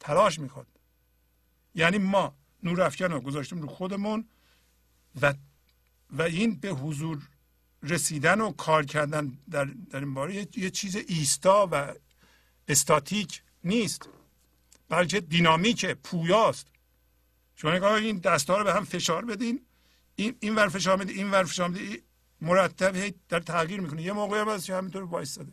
تلاش 0.00 0.38
می‌خواد. 0.38 0.66
یعنی 1.74 1.98
ما 1.98 2.34
نور 2.62 2.88
رو 2.98 3.20
گذاشتیم 3.20 3.62
رو 3.62 3.68
خودمون 3.68 4.28
و 5.22 5.34
و 6.10 6.22
این 6.22 6.54
به 6.54 6.68
حضور 6.68 7.28
رسیدن 7.82 8.40
و 8.40 8.52
کار 8.52 8.84
کردن 8.84 9.38
در, 9.50 9.64
در 9.64 10.00
این 10.00 10.14
باره 10.14 10.34
یه،, 10.34 10.70
چیز 10.70 10.96
ایستا 10.96 11.68
و 11.72 11.94
استاتیک 12.68 13.42
نیست. 13.64 14.08
بلکه 14.88 15.20
دینامیکه 15.20 15.94
پویاست. 15.94 16.66
شما 17.56 17.70
نگاه 17.70 17.92
این 17.92 18.18
دستا 18.18 18.58
رو 18.58 18.64
به 18.64 18.74
هم 18.74 18.84
فشار 18.84 19.24
بدین. 19.24 19.66
این 20.16 20.36
این 20.40 20.54
ور 20.54 20.68
فشار 20.68 20.96
میده 20.96 21.12
این 21.12 21.30
ور 21.30 21.44
فشار 21.44 21.68
میده. 21.68 22.02
مرتب 22.40 23.14
در 23.28 23.40
تغییر 23.40 23.80
می‌کنه. 23.80 24.02
یه 24.02 24.12
موقعی 24.12 24.40
هم 24.40 24.48
از 24.48 24.70
همینطور 24.70 25.02
وایستاده. 25.02 25.52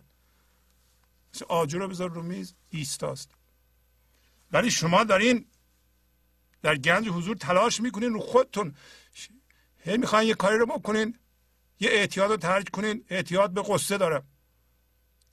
مثل 1.33 1.45
آجر 1.45 1.79
رو 1.79 1.87
بذار 1.87 2.09
رو 2.09 2.23
میز 2.23 2.53
ایستاست. 2.69 3.31
ولی 4.51 4.71
شما 4.71 5.03
دارین 5.03 5.45
در 6.61 6.75
گنج 6.75 7.07
حضور 7.07 7.35
تلاش 7.35 7.81
می‌کنین 7.81 8.13
رو 8.13 8.19
خودتون. 8.19 8.75
هی 9.85 9.97
می‌خواین 9.97 10.27
یه 10.27 10.33
کاری 10.33 10.57
رو 10.57 10.65
بکنین 10.65 11.17
یه 11.79 11.89
اعتیاد 11.89 12.31
رو 12.31 12.37
ترک 12.37 12.69
کنین. 12.69 13.05
اعتیاد 13.09 13.51
به 13.51 13.61
قصه 13.61 13.97
دارم 13.97 14.23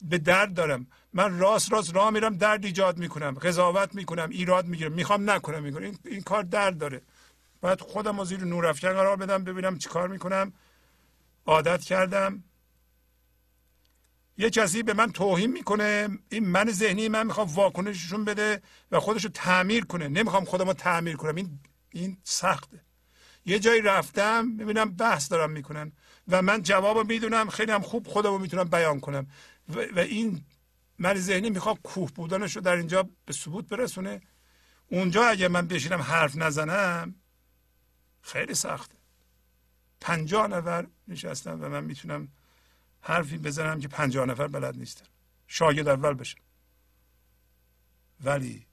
به 0.02 0.18
درد 0.18 0.54
دارم. 0.54 0.86
من 1.12 1.38
راست 1.38 1.72
راست 1.72 1.94
راه 1.94 2.10
میرم 2.10 2.36
درد 2.36 2.64
ایجاد 2.64 2.98
می‌کنم 2.98 3.34
قضاوت 3.34 3.94
می‌کنم 3.94 4.30
ایراد 4.30 4.66
می‌گیرم. 4.66 4.92
می‌خوام 4.92 5.30
نکنم 5.30 5.62
می‌کنم 5.62 5.82
این, 5.82 5.98
این 6.04 6.22
کار 6.22 6.42
درد 6.42 6.78
داره. 6.78 7.02
باید 7.60 7.80
خودم 7.80 8.18
رو 8.18 8.24
زیر 8.24 8.44
نور 8.44 8.66
افکن 8.66 8.92
قرار 8.92 9.16
بدم 9.16 9.44
ببینم 9.44 9.78
چیکار 9.78 10.08
می‌کنم. 10.08 10.52
عادت 11.46 11.80
کردم. 11.80 12.44
یه 14.38 14.50
کسی 14.50 14.82
به 14.82 14.94
من 14.94 15.12
توهین 15.12 15.52
می‌کنه. 15.52 16.08
این 16.28 16.46
من 16.46 16.70
ذهنی 16.70 17.08
من 17.08 17.26
می‌خوام 17.26 17.48
واکنششون 17.54 18.24
بده 18.24 18.62
و 18.90 19.00
خودشو 19.00 19.28
تعمیر 19.28 19.84
کنه. 19.84 20.08
نمی‌خوام 20.08 20.44
خودم 20.44 20.66
رو 20.66 20.72
تعمیر 20.72 21.16
کنم. 21.16 21.34
این 21.34 21.60
این 21.90 22.18
سخته. 22.24 22.80
یه 23.50 23.58
جایی 23.58 23.82
رفتم 23.82 24.56
ببینم 24.56 24.90
بحث 24.90 25.30
دارم 25.30 25.50
می‌کنن 25.50 25.92
و 26.28 26.42
من 26.42 26.62
جواب 26.62 27.12
می‌دونم 27.12 27.48
خیلی 27.48 27.72
هم 27.72 27.82
خوب 27.82 28.08
خودم 28.08 28.30
رو 28.30 28.38
می‌تونم 28.38 28.64
بیان 28.64 29.00
کنم. 29.00 29.26
و, 29.68 29.72
و 29.72 29.98
این 29.98 30.44
من 30.98 31.14
ذهنی 31.14 31.50
می‌خوام 31.50 31.76
کوه 31.82 32.12
بودنش 32.12 32.56
رو 32.56 32.62
در 32.62 32.76
اینجا 32.76 33.08
به 33.26 33.32
ثبوت 33.32 33.68
برسونه. 33.68 34.20
اونجا 34.88 35.24
اگه 35.24 35.48
من 35.48 35.66
بشینم 35.66 36.02
حرف 36.02 36.36
نزنم 36.36 37.14
خیلی 38.22 38.54
سخته. 38.54 38.94
پنجاه 40.00 40.46
نفر 40.46 40.86
نشستم 41.08 41.58
و 41.62 41.68
من 41.68 41.84
می‌تونم 41.84 42.28
حرفی 43.00 43.38
بزنم 43.38 43.80
که 43.80 43.88
پنجاه 43.88 44.26
نفر 44.26 44.46
بلد 44.46 44.76
نیستن. 44.76 45.06
شاگرد 45.46 45.88
اول 45.88 46.14
بشم 46.14 46.38
ولی 48.24 48.66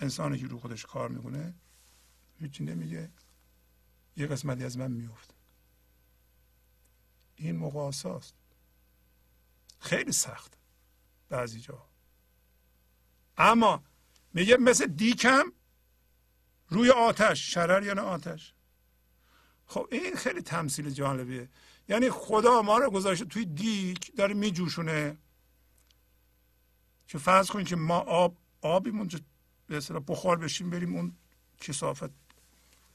انسانی 0.00 0.38
که 0.38 0.46
رو 0.46 0.58
خودش 0.58 0.86
کار 0.86 1.08
می‌کنه 1.08 1.54
هیچی 2.40 2.64
نمیگه. 2.64 3.10
یه 4.16 4.26
قسمتی 4.26 4.64
از 4.64 4.78
من 4.78 4.90
میفته 4.90 5.34
این 7.36 7.56
مقاساست 7.56 8.34
خیلی 9.80 10.12
سخت 10.12 10.58
بعضی 11.28 11.60
جا. 11.60 11.86
اما 13.36 13.84
میگه 14.34 14.56
مثل 14.56 14.86
دیکم 14.86 15.52
روی 16.68 16.90
آتش 16.90 17.54
شرر 17.54 17.82
یا 17.82 17.94
نه 17.94 18.02
آتش. 18.02 18.54
خب 19.66 19.88
این 19.92 20.16
خیلی 20.16 20.42
تمثیل 20.42 20.90
جالبیه. 20.90 21.48
یعنی 21.88 22.10
خدا 22.10 22.62
ما 22.62 22.78
رو 22.78 22.90
گذاشته 22.90 23.24
توی 23.24 23.44
دیک 23.44 24.16
داره 24.16 24.34
میجوشونه. 24.34 25.18
که 27.08 27.18
فرض 27.18 27.50
کنید 27.50 27.66
که 27.66 27.76
ما 27.76 27.98
آب 27.98 28.36
آبیمون 28.60 29.10
به 29.66 29.76
اصطلاح 29.76 30.02
بخار 30.08 30.36
بشیم 30.36 30.70
بریم 30.70 30.96
اون 30.96 31.16
کسافت 31.60 32.10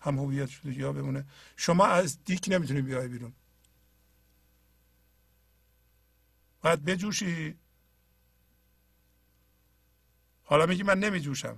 هم 0.01 0.19
هویت 0.19 0.49
شده 0.49 0.73
یا 0.73 0.93
بمونه. 0.93 1.25
شما 1.55 1.85
از 1.85 2.23
دیک 2.23 2.45
نمی‌تونی 2.47 2.81
بیای 2.81 3.07
بیرون. 3.07 3.33
باید 6.61 6.85
بجوشی. 6.85 7.59
حالا 10.43 10.65
میگی 10.65 10.83
من 10.83 10.99
نمیجوشم. 10.99 11.57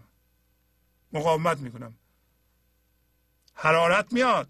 مقاومت 1.13 1.57
می‌کنم. 1.57 1.95
حرارت 3.53 4.13
میاد 4.13 4.49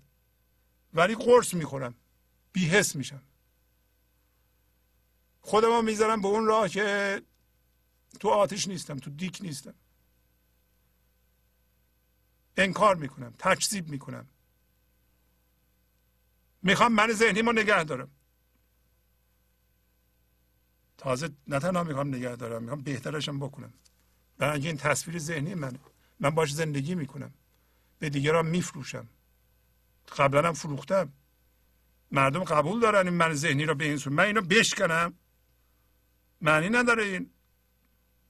ولی 0.93 1.15
قرص 1.15 1.53
می‌خورم. 1.53 1.95
بیهس 2.53 2.95
میشم. 2.95 3.21
خودمو 5.41 5.81
می‌ذارم 5.81 6.21
به 6.21 6.27
اون 6.27 6.45
راه 6.45 6.69
که 6.69 7.21
تو 8.19 8.29
آتش 8.29 8.67
نیستم 8.67 8.97
تو 8.97 9.09
دیک 9.09 9.39
نیستم. 9.41 9.73
انکار 12.57 12.95
می‌کنم 12.95 13.33
تکذیب 13.39 13.89
می‌کنم. 13.89 14.27
می‌خوام 16.61 16.93
من 16.93 17.11
ذهنی 17.11 17.41
ما 17.41 17.51
نگه 17.51 17.83
دارم. 17.83 18.11
تازه 20.97 21.29
نه 21.47 21.59
تنها 21.59 21.83
می‌خوام 21.83 22.07
نگه 22.07 22.35
دارم 22.35 22.61
می‌خوام 22.61 22.81
بهترشم 22.81 23.39
بکنم. 23.39 23.73
برای 24.37 24.67
این 24.67 24.77
تصویر 24.77 25.19
ذهنی 25.19 25.55
منه. 25.55 25.79
من 26.19 26.29
باش 26.29 26.53
زندگی 26.53 26.95
می‌کنم. 26.95 27.33
به 27.99 28.09
دیگران 28.09 28.45
میفروشم. 28.45 29.07
قبلا 30.17 30.47
هم 30.47 30.53
فروختم. 30.53 31.13
مردم 32.11 32.43
قبول 32.43 32.79
دارن 32.79 33.07
این 33.07 33.17
من 33.17 33.33
ذهنی 33.33 33.65
رو 33.65 33.75
به 33.75 33.85
این 33.85 33.99
من 34.05 34.23
اینو 34.23 34.41
بشکنم. 34.41 35.13
معنی 36.41 36.69
نداره 36.69 37.03
این. 37.03 37.29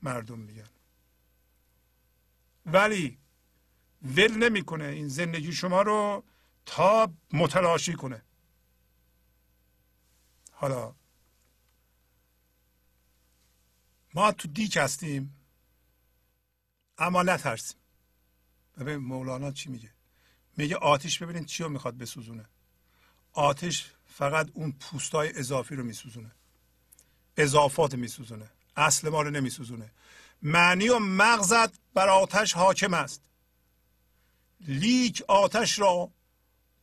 مردم 0.02 0.38
میگن. 0.38 0.68
ولی 2.66 3.18
ول 4.04 4.32
نمی‌کنه 4.48 4.84
این 4.84 5.08
زندگی 5.08 5.52
شما 5.52 5.82
رو 5.82 6.24
تا 6.66 7.12
متلاشی 7.32 7.92
کنه. 7.92 8.22
حالا 10.52 10.94
ما 14.14 14.32
تو 14.32 14.48
دیک 14.48 14.76
هستیم. 14.76 15.36
اما 16.98 17.22
نترسیم. 17.22 17.78
ببین 18.78 18.96
مولانا 18.96 19.52
چی 19.52 19.68
میگه؟ 19.68 19.90
میگه 20.56 20.76
آتش 20.76 21.22
ببینید 21.22 21.46
چی 21.46 21.62
رو 21.62 21.68
می‌خواد 21.68 21.98
بسوزونه. 21.98 22.48
آتش 23.32 23.90
فقط 24.06 24.50
اون 24.54 24.72
پوستای 24.72 25.38
اضافی 25.38 25.76
رو 25.76 25.84
میسوزونه. 25.84 26.30
اضافات 27.36 27.94
میسوزونه. 27.94 28.50
اصل 28.76 29.08
ما 29.08 29.22
رو 29.22 29.30
نمیسوزونه. 29.30 29.90
معنی 30.42 30.88
و 30.88 30.98
مغزت 30.98 31.78
بر 31.94 32.08
آتش 32.08 32.52
حاکم 32.52 32.94
است. 32.94 33.22
لیک 34.64 35.22
آتش 35.28 35.78
را 35.78 36.12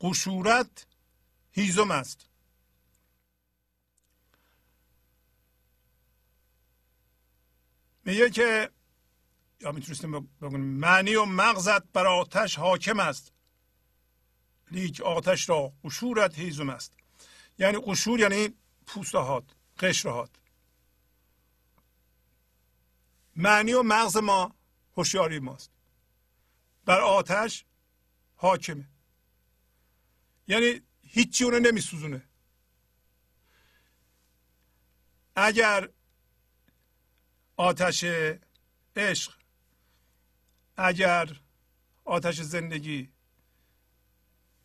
قشورت 0.01 0.85
هیزم 1.51 1.91
است. 1.91 2.27
میگه 8.05 8.29
که 8.29 8.69
یا 9.61 9.71
می‌تونستیم 9.71 10.19
بگویم 10.41 10.61
معنی 10.61 11.15
و 11.15 11.25
مغزت 11.25 11.83
بر 11.83 12.07
آتش 12.07 12.59
حاکم 12.59 12.99
است. 12.99 13.31
لیک 14.71 15.01
آتش 15.01 15.49
را 15.49 15.73
قشورت 15.83 16.39
هیزم 16.39 16.69
است. 16.69 16.93
یعنی 17.59 17.77
قشور 17.77 18.19
یعنی 18.19 18.53
پوستهات 18.85 19.43
قشرهات. 19.79 20.29
معنی 23.35 23.73
و 23.73 23.83
مغز 23.83 24.17
ما 24.17 24.55
هوشیاری 24.97 25.39
ماست. 25.39 25.71
بر 26.85 27.01
آتش 27.01 27.65
حاکمه 28.41 28.87
یعنی 30.47 30.81
هیچی 31.03 31.43
اونو 31.43 31.59
نمیسوزونه 31.59 32.23
اگر 35.35 35.89
آتش 37.57 38.05
عشق 38.95 39.33
اگر 40.77 41.39
آتش 42.05 42.41
زندگی 42.41 43.09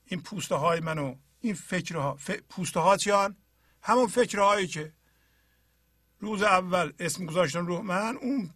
این 0.05 0.23
پوسته 0.23 0.55
های 0.55 0.81
منو 0.81 1.17
این 1.41 1.55
فکرها 1.55 2.17
ف... 2.17 2.31
پوسته 2.31 2.81
ها 2.81 2.97
چیان 2.97 3.37
همون 3.83 4.07
فکرهایی 4.07 4.67
که 4.67 4.93
روز 6.21 6.43
اول 6.43 6.93
اسم 6.99 7.27
گذاشتم 7.27 7.67
رو 7.67 7.83
من 7.83 8.17
اون 8.17 8.55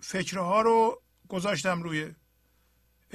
فکرها 0.00 0.62
رو 0.62 1.02
گذاشتم 1.28 1.82
روی 1.82 2.14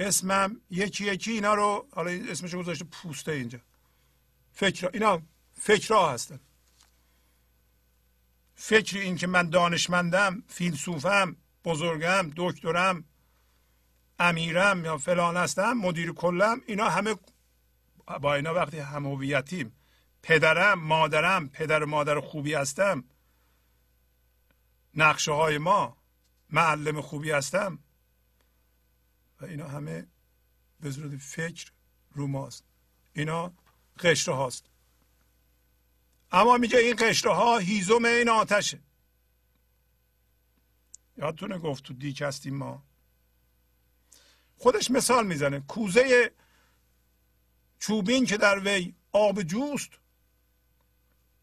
اسمم 0.00 0.60
یکی 0.70 1.04
یکی 1.04 1.32
اینا 1.32 1.54
رو 1.54 1.86
حالا 1.92 2.10
اسمش 2.10 2.54
گذاشته 2.54 2.84
پوسته 2.84 3.32
اینجا. 3.32 3.58
فکر 4.52 4.90
اینا 4.92 5.22
فکرها 5.54 6.12
هستن. 6.12 6.40
فکر 8.54 8.98
این 8.98 9.16
که 9.16 9.26
من 9.26 9.50
دانشمندم 9.50 10.42
فیلسوفم 10.48 11.36
بزرگم 11.64 12.30
دکترم 12.36 13.04
امیرم 14.18 14.84
یا 14.84 14.98
فلان 14.98 15.36
هستم 15.36 15.72
مدیر 15.72 16.12
کلم 16.12 16.60
اینا 16.66 16.88
همه 16.90 17.14
با 18.20 18.34
اینا 18.34 18.54
وقتی 18.54 18.78
هم 18.78 19.06
هویتیم. 19.06 19.72
پدرم 20.22 20.78
مادرم 20.78 21.48
پدر 21.48 21.84
مادر 21.84 22.20
خوبی 22.20 22.54
هستم. 22.54 23.04
نقشه 24.94 25.32
های 25.32 25.58
ما 25.58 25.96
معلم 26.50 27.00
خوبی 27.00 27.30
هستم. 27.30 27.78
و 29.40 29.44
اینا 29.44 29.68
همه 29.68 30.06
به 30.80 30.90
صورت 30.90 31.16
فکر 31.16 31.72
رو 32.10 32.26
ماست. 32.26 32.64
اینا 33.12 33.52
قشره 33.98 34.34
هاست. 34.34 34.64
اما 36.32 36.56
میگه 36.56 36.78
این 36.78 36.96
قشره 36.98 37.34
ها 37.34 37.58
هیزم 37.58 38.04
این 38.04 38.28
آتشه. 38.28 38.80
یادتونه 41.16 41.58
گفت 41.58 41.84
تو 41.84 41.94
دیک 41.94 42.22
هستیم 42.22 42.56
ما. 42.56 42.82
خودش 44.56 44.90
مثال 44.90 45.26
می‌زنه. 45.26 45.60
کوزه 45.60 46.32
چوبین 47.78 48.26
که 48.26 48.36
در 48.36 48.58
وی 48.58 48.94
آب 49.12 49.42
جوست 49.42 49.90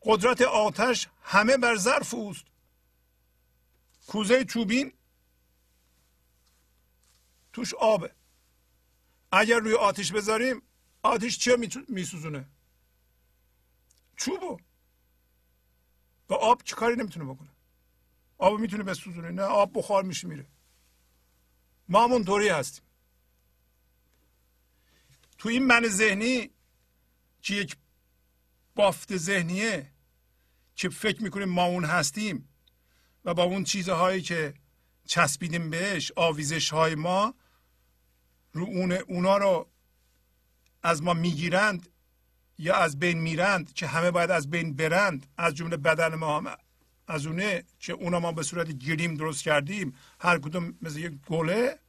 قدرت 0.01 0.41
آتش 0.41 1.07
همه 1.21 1.57
بر 1.57 1.75
ظرف 1.75 2.13
اوست. 2.13 2.45
کوزه 4.07 4.45
چوبین 4.45 4.93
توش 7.57 7.73
آبه. 7.73 8.11
اگر 9.31 9.59
روی 9.59 9.73
آتش 9.73 10.11
بذاریم 10.11 10.61
آتش 11.03 11.37
چه 11.37 11.57
میسوزونه؟ 11.87 12.45
چوبو. 14.15 14.57
با 16.27 16.35
آب 16.35 16.61
چه 16.63 16.75
کاری 16.75 16.95
نمی‌تونه 16.95 17.25
بکنه؟ 17.25 17.49
آب 18.37 18.59
می‌تونه 18.59 18.83
بسوزونه 18.83 19.29
نه 19.31 19.41
آب 19.41 19.71
بخار 19.73 20.03
میشه 20.03 20.27
میره. 20.27 20.45
ما 21.89 22.03
همون 22.03 22.25
طوری 22.25 22.49
هستیم. 22.49 22.83
تو 25.37 25.49
این 25.49 25.65
من 25.65 25.87
ذهنی 25.87 26.49
که 27.41 27.53
یک 27.55 27.77
بافت 28.75 29.17
ذهنیه 29.17 29.91
که 30.75 30.89
فکر 30.89 31.23
می‌کنیم 31.23 31.49
ما 31.49 31.65
اون 31.65 31.85
هستیم 31.85 32.49
و 33.25 33.33
با 33.33 33.43
اون 33.43 33.63
چیزهایی 33.63 34.21
که 34.21 34.53
چسبیدیم 35.05 35.69
بهش 35.69 36.11
آویزش 36.15 36.73
های 36.73 36.95
ما 36.95 37.33
رو 38.57 38.65
اون 38.65 38.91
اونا 38.91 39.37
رو 39.37 39.67
از 40.83 41.03
ما 41.03 41.13
می‌گیرند 41.13 41.89
یا 42.57 42.75
از 42.75 42.99
بین 42.99 43.17
میرند 43.17 43.73
که 43.73 43.87
همه 43.87 44.11
باید 44.11 44.31
از 44.31 44.49
بین 44.49 44.73
برند 44.73 45.27
از 45.37 45.55
جمله 45.55 45.77
بدن 45.77 46.15
ما 46.15 46.37
هم. 46.37 46.57
از 47.07 47.25
اونه 47.25 47.63
که 47.79 47.93
اونا 47.93 48.19
ما 48.19 48.31
به 48.31 48.43
صورت 48.43 48.71
گریم 48.71 49.15
درست 49.15 49.43
کردیم 49.43 49.95
هر 50.19 50.39
کدوم 50.39 50.77
مثل 50.81 50.99
یک 50.99 51.13
گله. 51.27 51.79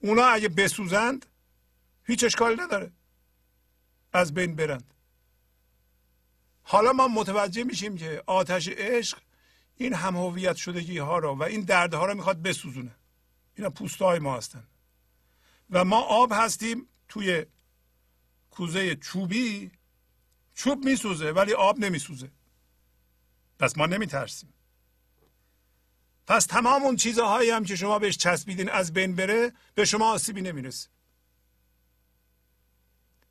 اونا 0.00 0.24
اگه 0.24 0.48
بسوزند 0.48 1.26
هیچ 2.04 2.24
اشکالی 2.24 2.56
نداره. 2.56 2.92
از 4.12 4.34
بین 4.34 4.56
برند. 4.56 4.94
حالا 6.62 6.92
ما 6.92 7.08
متوجه 7.08 7.64
میشیم 7.64 7.96
که 7.96 8.22
آتش 8.26 8.68
عشق 8.68 9.18
این 9.76 9.94
هم 9.94 10.16
هویت 10.16 10.56
شدگی 10.56 10.98
ها 10.98 11.18
رو 11.18 11.34
و 11.34 11.42
این 11.42 11.60
دردها 11.60 12.06
رو 12.06 12.14
می‌خواد 12.14 12.42
بسوزونه. 12.42 12.94
اینا 13.54 13.70
پوست 13.70 14.02
های 14.02 14.18
ما 14.18 14.36
هستن. 14.36 14.64
و 15.72 15.84
ما 15.84 16.00
آب 16.00 16.32
هستیم 16.32 16.88
توی 17.08 17.46
کوزه 18.50 18.96
چوبی 18.96 19.70
چوب 20.54 20.84
میسوزه 20.84 21.30
ولی 21.30 21.52
آب 21.52 21.78
نمیسوزه. 21.78 22.30
پس 23.58 23.78
ما 23.78 23.86
نمیترسیم. 23.86 24.52
پس 26.26 26.46
تمام 26.46 26.82
اون 26.82 26.96
چیزهایی 26.96 27.50
هم 27.50 27.64
که 27.64 27.76
شما 27.76 27.98
بهش 27.98 28.16
چسبیدین 28.16 28.68
از 28.68 28.92
بین 28.92 29.16
بره 29.16 29.52
به 29.74 29.84
شما 29.84 30.12
آسیبی 30.12 30.42
نمی‌رسه. 30.42 30.88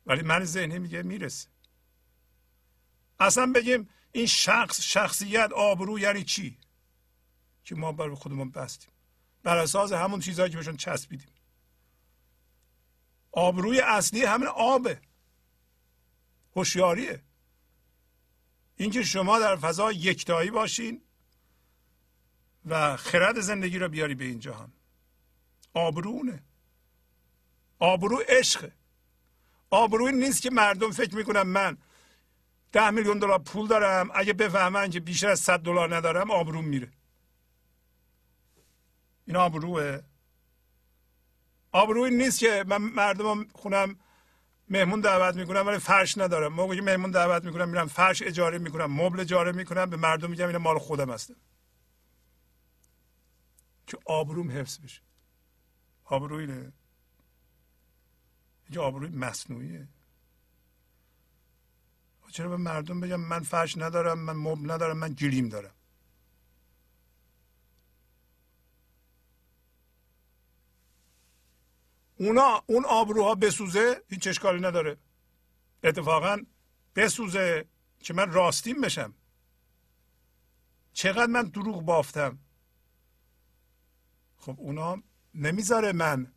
ولی 0.06 0.22
من 0.22 0.44
ذهنی 0.44 0.78
میگه 0.78 1.02
می‌رسه. 1.02 1.48
اصلا 3.20 3.52
بگیم 3.54 3.88
این 4.12 4.26
شخص 4.26 4.80
شخصیت 4.80 5.52
آبرو 5.52 5.98
یعنی 5.98 6.24
چی؟ 6.24 6.58
که 7.64 7.74
ما 7.74 7.92
برای 7.92 8.14
خودمون 8.14 8.50
بستیم. 8.50 8.90
بر 9.42 9.56
اساس 9.56 9.92
همون 9.92 10.20
چیزهایی 10.20 10.50
که 10.50 10.56
بهشون 10.56 10.76
چسبیدیم. 10.76 11.28
آبروی 13.32 13.80
اصلی 13.80 14.24
همین 14.24 14.48
آبه. 14.48 15.00
هوشیاریه. 16.56 17.22
اینکه 18.76 19.02
شما 19.02 19.38
در 19.38 19.56
فضا 19.56 19.92
یکتایی 19.92 20.50
باشین 20.50 21.02
و 22.66 22.96
خرد 22.96 23.40
زندگی 23.40 23.78
رو 23.78 23.88
بیاری 23.88 24.14
به 24.14 24.24
این 24.24 24.38
جهان 24.38 24.72
آبرونه. 25.74 26.42
آبرو 27.78 28.22
عشقه. 28.28 28.72
آبروی 29.70 30.12
نیست 30.12 30.42
که 30.42 30.50
مردم 30.50 30.90
فکر 30.90 31.16
می‌کنن 31.16 31.42
من 31.42 31.78
ده 32.72 32.90
میلیون 32.90 33.18
دلار 33.18 33.38
پول 33.38 33.68
دارم 33.68 34.10
اگه 34.14 34.32
بفهمن 34.32 34.90
که 34.90 35.00
بیشتر 35.00 35.28
از 35.28 35.40
صد 35.40 35.60
دلار 35.60 35.96
ندارم 35.96 36.30
آبروم 36.30 36.64
میره. 36.64 36.92
این 39.26 39.36
آبروه. 39.36 40.00
آبروی 41.72 42.10
نیست 42.10 42.38
که 42.38 42.64
من 42.68 42.76
مردم 42.76 43.48
خونم 43.48 43.96
مهمون 44.68 45.00
دعوت 45.00 45.36
می‌کنم 45.36 45.66
ولی 45.66 45.78
فرش 45.78 46.18
ندارم. 46.18 46.52
موقعی 46.52 46.76
که 46.76 46.82
مهمون 46.82 47.10
دعوت 47.10 47.44
می‌کنم 47.44 47.68
میرم 47.68 47.86
فرش 47.86 48.22
اجاره 48.22 48.58
می‌کنم 48.58 48.92
مبل 48.92 49.20
اجاره 49.20 49.52
می‌کنم 49.52 49.90
به 49.90 49.96
مردم 49.96 50.30
میگم 50.30 50.48
این 50.48 50.56
مال 50.56 50.78
خودم 50.78 51.10
هستم 51.10 51.36
که 53.86 53.98
آبروم 54.06 54.50
حفظ 54.50 54.78
بشه. 54.80 55.02
آبروی 56.04 56.46
نه. 56.46 56.72
اینجا 58.64 58.82
آبروی 58.82 59.08
مصنوعیه. 59.08 59.88
چرا 62.32 62.48
به 62.48 62.56
مردم 62.56 63.00
بگم 63.00 63.20
من 63.20 63.40
فرش 63.40 63.78
ندارم 63.78 64.18
من 64.18 64.32
مبل 64.32 64.70
ندارم 64.70 64.98
من 64.98 65.12
گلیم 65.12 65.48
دارم؟ 65.48 65.74
اونا 72.22 72.62
اون 72.66 72.84
آبروها 72.84 73.34
بسوزه 73.34 74.02
هیچ 74.08 74.26
اشکالی 74.26 74.60
نداره. 74.60 74.96
اتفاقا 75.84 76.38
بسوزه 76.96 77.64
که 78.00 78.14
من 78.14 78.32
راستیم 78.32 78.80
بشم. 78.80 79.14
چقدر 80.92 81.26
من 81.26 81.42
دروغ 81.42 81.82
بافتم. 81.82 82.38
خب 84.36 84.56
اونا 84.58 85.02
نمی‌ذاره 85.34 85.92
من 85.92 86.32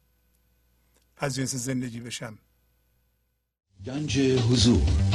از 1.18 1.36
جنس 1.36 1.56
زندگی 1.56 2.00
بشم. 2.00 2.40
گنج 3.86 4.20
حضور. 4.20 5.15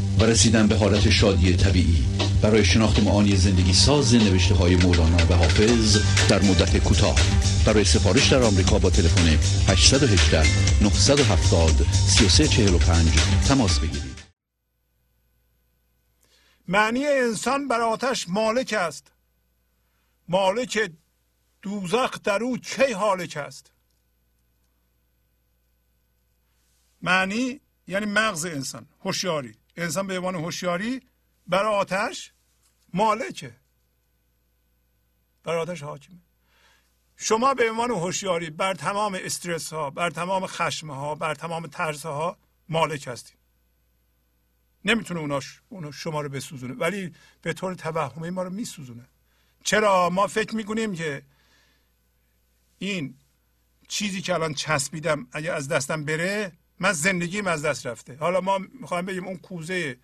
و 0.21 0.23
رسیدن 0.23 0.67
به 0.67 0.75
حالت 0.75 1.09
شادی 1.09 1.53
طبیعی. 1.53 2.05
برای 2.41 2.65
شناخت 2.65 2.99
معانی 2.99 3.35
زندگی 3.35 3.73
ساز 3.73 4.15
نوشته 4.15 4.55
های 4.55 4.75
مولانا 4.75 5.25
و 5.29 5.33
حافظ 5.33 5.97
در 6.29 6.41
مدت 6.41 6.77
کوتاه. 6.77 7.15
برای 7.65 7.83
سفارش 7.83 8.31
در 8.31 8.43
آمریکا 8.43 8.79
با 8.79 8.89
تلفن 8.89 9.27
818 9.67 10.83
970 10.83 11.71
3345 11.93 13.09
تماس 13.47 13.79
بگیرید. 13.79 14.21
معنی 16.67 17.07
انسان 17.07 17.67
بر 17.67 17.81
آتش 17.81 18.29
مالک 18.29 18.73
است. 18.73 19.11
مالک 20.27 20.91
دوزخ 21.61 22.21
در 22.23 22.43
او 22.43 22.57
کی 22.57 22.93
حالک 22.93 23.37
است؟ 23.37 23.71
معنی 27.01 27.61
یعنی 27.87 28.05
مغز 28.05 28.45
انسان 28.45 28.85
هوشیاری. 29.05 29.60
انسان 29.77 30.07
به 30.07 30.17
عنوان 30.17 30.35
هوشیاری 30.35 31.01
بر 31.47 31.65
آتش 31.65 32.31
مالکه. 32.93 33.55
بر 35.43 35.55
آتش 35.55 35.83
حاکمه. 35.83 36.17
شما 37.17 37.53
به 37.53 37.71
عنوان 37.71 37.91
هوشیاری 37.91 38.49
بر 38.49 38.73
تمام 38.73 39.17
استرس 39.21 39.73
ها 39.73 39.89
بر 39.89 40.09
تمام 40.09 40.47
خشم 40.47 40.91
ها 40.91 41.15
بر 41.15 41.35
تمام 41.35 41.67
ترس 41.67 42.05
ها 42.05 42.37
مالک 42.69 43.07
هستید. 43.07 43.37
نمی‌تونه 44.85 45.19
اوناش 45.19 45.61
اونو 45.69 45.91
شما 45.91 46.21
رو 46.21 46.29
بسوزونه 46.29 46.73
ولی 46.73 47.15
به 47.41 47.53
طور 47.53 47.73
توهمی 47.73 48.29
ما 48.29 48.43
رو 48.43 48.49
میسوزونه. 48.49 49.05
چرا؟ 49.63 50.09
ما 50.09 50.27
فکر 50.27 50.55
می‌کنیم 50.55 50.93
که 50.95 51.23
این 52.77 53.17
چیزی 53.87 54.21
که 54.21 54.33
الان 54.33 54.53
چسبیدم 54.53 55.27
اگه 55.31 55.51
از 55.51 55.67
دستم 55.67 56.05
بره 56.05 56.51
من 56.81 56.91
زندگیم 56.91 57.47
از 57.47 57.65
دست 57.65 57.85
رفته. 57.87 58.15
حالا 58.15 58.41
ما 58.41 58.57
می‌خوایم 58.57 59.05
بگیم 59.05 59.27
اون 59.27 59.37
کوزه 59.37 59.97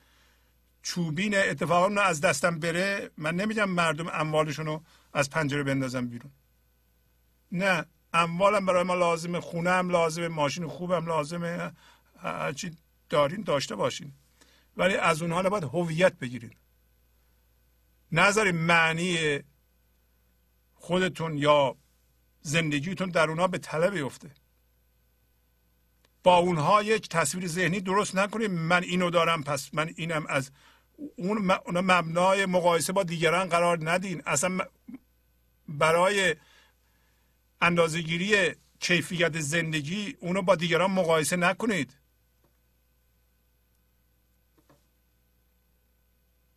چوبین 0.81 1.37
اتفاقا 1.37 2.01
از 2.01 2.21
دستم 2.21 2.59
بره 2.59 3.09
من 3.17 3.35
نمیگم 3.35 3.69
مردم 3.69 4.07
اموالشون 4.07 4.65
رو 4.65 4.83
از 5.13 5.29
پنجره 5.29 5.63
بندازم 5.63 6.07
بیرون. 6.07 6.31
نه 7.51 7.85
اموالم 8.13 8.65
برای 8.65 8.83
ما 8.83 8.95
لازمه 8.95 9.39
خونه 9.39 9.69
هم 9.69 9.89
لازمه 9.89 10.27
ماشین 10.27 10.67
خوبم 10.67 11.05
لازمه 11.05 11.71
هرچی 12.19 12.77
دارین 13.09 13.41
داشته 13.43 13.75
باشین. 13.75 14.13
ولی 14.77 14.95
از 14.95 15.21
اونها 15.21 15.49
باید 15.49 15.63
هویت 15.63 16.13
بگیرین. 16.13 16.53
نظری 18.11 18.51
معنی 18.51 19.39
خودتون 20.75 21.37
یا 21.37 21.75
زندگیتون 22.41 23.09
در 23.09 23.29
اونها 23.29 23.47
به 23.47 23.57
طلب 23.57 23.93
بیفته. 23.93 24.31
با 26.27 26.37
اونها 26.37 26.83
یک 26.83 27.09
تصویر 27.09 27.47
ذهنی 27.47 27.79
درست 27.79 28.15
نکنیم. 28.15 28.51
من 28.51 28.83
اینو 28.83 29.09
دارم 29.09 29.43
پس 29.43 29.73
من 29.73 29.93
اینم 29.95 30.25
از 30.27 30.51
اون 31.15 31.37
مبنای 31.73 32.45
مقایسه 32.45 32.93
با 32.93 33.03
دیگران 33.03 33.49
قرار 33.49 33.91
ندین. 33.91 34.23
اصلا 34.25 34.59
برای 35.67 36.35
اندازهگیری 37.61 38.55
کیفیت 38.79 39.39
زندگی 39.39 40.17
اونو 40.19 40.41
با 40.41 40.55
دیگران 40.55 40.91
مقایسه 40.91 41.35
نکنید. 41.35 41.93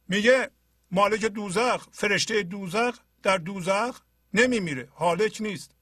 میگه 0.09 0.51
مالک 0.91 1.25
دوزخ 1.25 1.87
فرشته 1.93 2.43
دوزخ 2.43 2.99
در 3.23 3.39
دوزخ 3.39 4.01
نمیمیره. 4.35 4.89
حالک 4.93 5.37
نیست. 5.41 5.75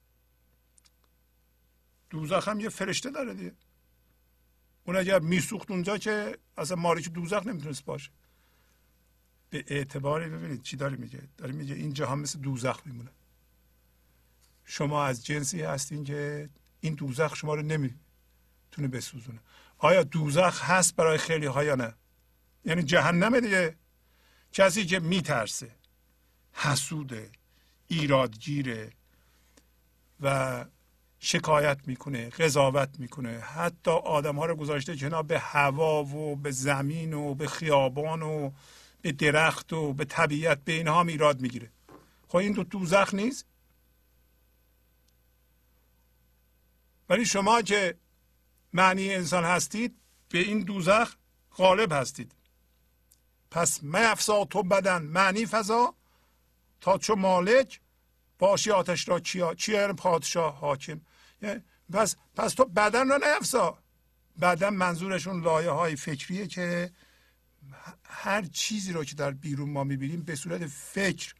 دوزخ 2.10 2.48
هم 2.48 2.60
یه 2.60 2.68
فرشته 2.68 3.10
داره 3.10 3.34
دیگه. 3.34 3.52
اون 4.88 4.96
اگر 4.96 5.18
میسوخت 5.18 5.70
اونجا 5.70 5.98
که 5.98 6.38
اصلا 6.56 6.76
مالک 6.76 7.08
دوزخ 7.08 7.46
نمی‌تونست 7.46 7.84
باشه. 7.84 8.10
به 9.50 9.64
اعتباری 9.66 10.28
ببینید 10.28 10.62
چی 10.62 10.76
داره 10.76 10.96
میگه. 10.96 11.22
داره 11.36 11.52
میگه 11.52 11.74
این 11.74 11.92
جهان 11.92 12.18
مثل 12.18 12.38
دوزخ 12.38 12.82
میمونه. 12.84 13.10
شما 14.64 15.04
از 15.04 15.26
جنسی 15.26 15.62
هستین 15.62 16.04
که 16.04 16.50
این 16.80 16.94
دوزخ 16.94 17.36
شما 17.36 17.54
رو 17.54 17.62
نمی‌تونه 17.62 18.88
بسوزونه. 18.92 19.38
آیا 19.78 20.02
دوزخ 20.02 20.70
هست 20.70 20.96
برای 20.96 21.18
خیلی 21.18 21.46
ها 21.46 21.64
یا 21.64 21.74
نه؟ 21.74 21.94
یعنی 22.64 22.82
جهنم 22.82 23.40
دیگه. 23.40 23.76
کسی 24.52 24.86
که 24.86 25.00
میترسه 25.00 25.70
حسوده 26.52 27.30
ایرادگیره 27.86 28.92
و 30.20 30.64
شکایت 31.20 31.78
می‌کنه 31.86 32.30
قضاوت 32.30 32.88
می‌کنه. 32.98 33.38
حتی 33.38 33.90
آدم 33.90 34.36
ها 34.36 34.46
رو 34.46 34.56
گذاشته 34.56 34.96
کنار 34.96 35.22
به 35.22 35.38
هوا 35.38 36.04
و 36.04 36.36
به 36.36 36.50
زمین 36.50 37.12
و 37.12 37.34
به 37.34 37.46
خیابان 37.46 38.22
و 38.22 38.50
به 39.02 39.12
درخت 39.12 39.72
و 39.72 39.92
به 39.92 40.04
طبیعت 40.04 40.64
به 40.64 40.72
اینها 40.72 41.00
هم 41.00 41.06
ایراد 41.06 41.40
می‌گیره. 41.40 41.70
خب 42.28 42.36
این 42.36 42.52
دو 42.52 42.64
دوزخ 42.64 43.14
نیست؟ 43.14 43.46
ولی 47.08 47.26
شما 47.26 47.62
که 47.62 47.94
معنی 48.72 49.14
انسان 49.14 49.44
هستید 49.44 49.94
به 50.28 50.38
این 50.38 50.60
دوزخ 50.60 51.14
غالب 51.56 51.92
هستید. 51.92 52.32
پس 53.50 53.80
افسا 53.94 54.44
تو 54.44 54.62
بدن 54.62 55.02
معنی 55.02 55.46
فضا 55.46 55.94
تا 56.80 56.98
چو 56.98 57.14
مالک 57.14 57.80
باشی 58.38 58.70
آتش 58.70 59.08
را 59.08 59.20
چیا 59.20 59.54
چیا 59.54 59.92
پادشاه 59.92 60.58
حاکم. 60.58 61.00
پس 61.92 62.16
پس 62.36 62.54
تو 62.54 62.64
بدن 62.64 63.08
را 63.08 63.16
نیفزا. 63.16 63.78
بدن 64.40 64.68
منظورشون 64.68 65.42
لایه 65.42 65.70
های 65.70 65.96
فکریه 65.96 66.46
که 66.46 66.92
هر 68.04 68.42
چیزی 68.42 68.92
رو 68.92 69.04
که 69.04 69.14
در 69.14 69.30
بیرون 69.30 69.70
ما 69.70 69.84
می‌بینیم 69.84 70.22
به 70.22 70.34
صورت 70.34 70.66
فکر 70.66 71.34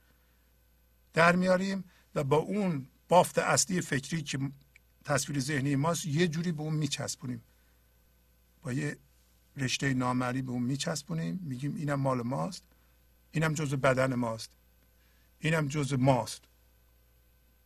در 1.14 1.36
میاریم 1.36 1.84
و 2.14 2.24
با 2.24 2.36
اون 2.36 2.88
بافت 3.08 3.38
اصلی 3.38 3.80
فکری 3.80 4.22
که 4.22 4.38
تصویر 5.04 5.40
ذهنی 5.40 5.76
ماست 5.76 6.06
یه 6.06 6.28
جوری 6.28 6.52
به 6.52 6.62
اون 6.62 6.74
میچسبونیم. 6.74 7.42
با 8.62 8.72
یه 8.72 8.96
رشته 9.56 9.94
نامری 9.94 10.42
به 10.42 10.50
اون 10.50 10.62
میچسبونیم 10.62 11.40
میگیم 11.42 11.74
اینم 11.74 12.00
مال 12.00 12.22
ماست 12.22 12.64
اینم 13.32 13.54
جز 13.54 13.74
بدن 13.74 14.14
ماست 14.14 14.50
اینم 15.38 15.68
جز 15.68 15.92
ماست. 15.92 16.42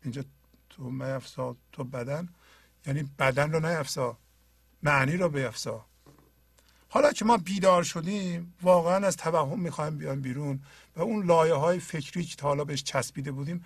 اینجا 0.02 0.24
تو 0.82 0.90
میفسا 0.90 1.56
تو 1.72 1.84
بدن. 1.84 2.28
یعنی 2.86 3.10
بدن 3.18 3.52
رو 3.52 3.60
نیفسا 3.60 4.18
معنی 4.82 5.16
رو 5.16 5.28
بیفسا 5.28 5.86
حالا 6.88 7.12
که 7.12 7.24
ما 7.24 7.36
بیدار 7.36 7.82
شدیم 7.82 8.54
واقعا 8.62 9.06
از 9.06 9.16
توهم 9.16 9.60
می‌خوایم 9.60 9.98
بیان 9.98 10.20
بیرون 10.20 10.60
و 10.96 11.02
اون 11.02 11.26
لایه 11.26 11.54
های 11.54 11.78
فکری 11.78 12.24
که 12.24 12.36
تا 12.36 12.48
حالا 12.48 12.64
بهش 12.64 12.82
چسبیده 12.82 13.32
بودیم 13.32 13.64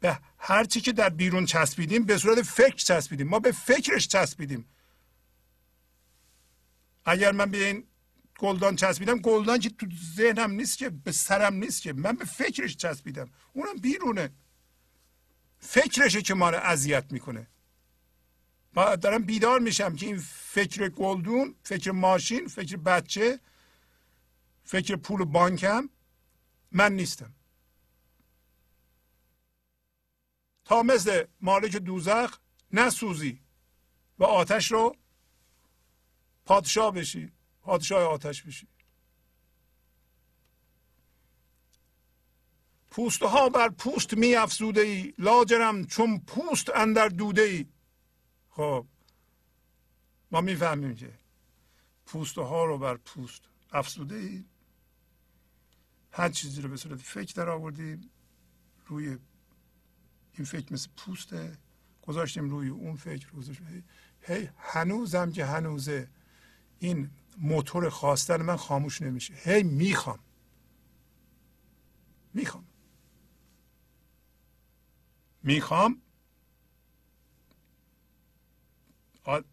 به 0.00 0.18
هر 0.38 0.64
چی 0.64 0.80
که 0.80 0.92
در 0.92 1.08
بیرون 1.08 1.46
چسبیدیم 1.46 2.04
به 2.04 2.18
صورت 2.18 2.42
فکر 2.42 2.76
چسبیدیم. 2.76 3.28
ما 3.28 3.38
به 3.38 3.52
فکرش 3.52 4.08
چسبیدیم. 4.08 4.64
اگر 7.04 7.32
من 7.32 7.50
به 7.50 7.66
این 7.66 7.84
گلدان 8.38 8.76
چسبیدم 8.76 9.18
گلدان 9.18 9.58
که 9.58 9.70
تو 9.70 9.86
ذهنم 10.16 10.50
نیست 10.50 10.78
که 10.78 10.90
به 10.90 11.12
سرم 11.12 11.54
نیست 11.54 11.82
که 11.82 11.92
من 11.92 12.12
به 12.12 12.24
فکرش 12.24 12.76
چسبیدم. 12.76 13.30
اونم 13.52 13.76
بیرونه. 13.76 14.30
فکرشه 15.58 16.22
که 16.22 16.34
ما 16.34 16.50
رو 16.50 16.56
اذیت 16.56 17.12
می‌کنه. 17.12 17.46
ما 18.74 18.96
دارم 18.96 19.22
بیدار 19.22 19.60
میشم 19.60 19.96
که 19.96 20.06
این 20.06 20.18
فکر 20.34 20.88
گلدون 20.88 21.54
فکر 21.62 21.90
ماشین 21.90 22.48
فکر 22.48 22.76
بچه 22.76 23.40
فکر 24.64 24.96
پول 24.96 25.24
بانکم 25.24 25.88
من 26.72 26.92
نیستم. 26.92 27.34
تا 30.64 30.82
مثل 30.82 31.24
مالک 31.40 31.76
دوزخ 31.76 32.38
نسوزی 32.72 33.40
و 34.18 34.24
آتش 34.24 34.72
رو 34.72 34.96
پادشاه 36.44 36.92
بشی 36.92 37.32
پادشاه 37.62 38.02
آتش 38.02 38.42
بشی. 38.42 38.68
پوست 42.98 43.22
ها 43.22 43.48
بر 43.48 43.68
پوست 43.68 44.14
می 44.14 44.34
افزوده 44.34 44.80
ای 44.80 45.14
لاجرم 45.18 45.84
چون 45.84 46.18
پوست 46.18 46.70
اندر 46.76 47.08
دوده 47.08 47.42
ای 47.42 47.66
خب 48.50 48.86
ما 50.30 50.40
می‌فهمیم 50.40 50.94
که 50.94 51.12
پوست 52.06 52.38
ها 52.38 52.64
رو 52.64 52.78
بر 52.78 52.96
پوست 52.96 53.42
افزوده 53.72 54.14
ای 54.14 54.44
هر 56.12 56.28
چیزی 56.28 56.62
رو 56.62 56.68
به 56.68 56.76
صورت 56.76 57.00
فکر 57.00 57.34
در 57.34 57.48
آوردیم. 57.48 58.10
روی 58.86 59.18
این 60.32 60.44
فکر 60.44 60.72
مثل 60.72 60.88
پوسته. 60.96 61.58
گذاشتیم 62.02 62.50
روی 62.50 62.68
اون 62.68 62.96
فکر. 62.96 63.30
گذاشتیم 63.30 63.84
هی 64.20 64.48
هنوزم 64.58 65.32
که 65.32 65.44
هنوزه 65.44 66.08
این 66.78 67.10
موتور 67.36 67.88
خواستن 67.88 68.42
من 68.42 68.56
خاموش 68.56 69.02
نمیشه. 69.02 69.34
هی 69.34 69.62
می‌خوام. 69.62 70.18
می‌خوام. 72.34 72.67
می‌خوام؟ 75.48 76.02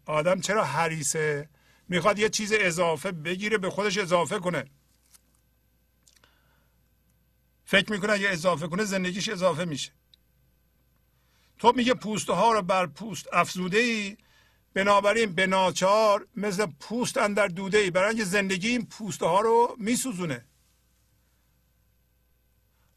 آدم 0.06 0.40
چرا 0.40 0.64
حریصه؟ 0.64 1.48
می‌خواد 1.88 2.18
یه 2.18 2.28
چیز 2.28 2.52
اضافه 2.52 3.12
بگیره 3.12 3.58
به 3.58 3.70
خودش 3.70 3.98
اضافه 3.98 4.38
کنه. 4.38 4.64
فکر 7.64 7.92
می‌کنه 7.92 8.12
اگه 8.12 8.28
اضافه 8.28 8.68
کنه 8.68 8.84
زندگیش 8.84 9.28
اضافه 9.28 9.64
میشه. 9.64 9.92
تو 11.58 11.72
میگه 11.76 11.94
پوسته 11.94 12.32
ها 12.32 12.52
رو 12.52 12.62
بر 12.62 12.86
پوست 12.86 13.26
افزوده 13.32 13.78
ای 13.78 14.16
بنابراین 14.74 15.32
به 15.34 15.46
ناچار 15.46 16.26
مثل 16.34 16.66
پوست 16.66 17.16
اندر 17.16 17.48
دوده 17.48 17.78
ای 17.78 17.90
برای 17.90 18.08
اینکه 18.08 18.24
زندگی 18.24 18.68
این 18.68 18.86
پوسته 18.86 19.26
ها 19.26 19.40
رو 19.40 19.76
میسوزونه. 19.78 20.44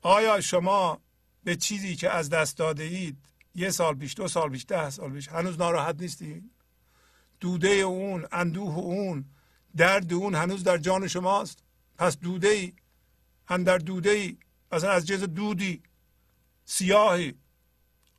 آیا 0.01 0.41
شما 0.41 1.01
به 1.49 1.55
چیزی 1.55 1.95
که 1.95 2.09
از 2.09 2.29
دست 2.29 2.57
داده 2.57 2.83
اید 2.83 3.17
یه 3.55 3.69
سال 3.69 3.95
پیش 3.95 4.15
دو 4.15 4.27
سال 4.27 4.49
پیش 4.49 4.65
ده 4.67 4.89
سال 4.89 5.13
پیش 5.13 5.27
هنوز 5.27 5.57
ناراحت 5.57 5.95
نیستید 6.01 6.51
دوده 7.39 7.69
اون 7.69 8.27
اندوه 8.31 8.77
اون 8.77 9.25
درد 9.75 10.13
اون 10.13 10.35
هنوز 10.35 10.63
در 10.63 10.77
جان 10.77 11.07
شماست؟ 11.07 11.63
پس 11.97 12.17
دوده 12.17 12.47
ای 12.47 12.73
اندر 13.47 13.77
دوده 13.77 14.09
ای 14.09 14.37
اصلا 14.71 14.91
از 14.91 15.07
جز 15.07 15.23
دودی 15.23 15.83
سیاهی 16.65 17.33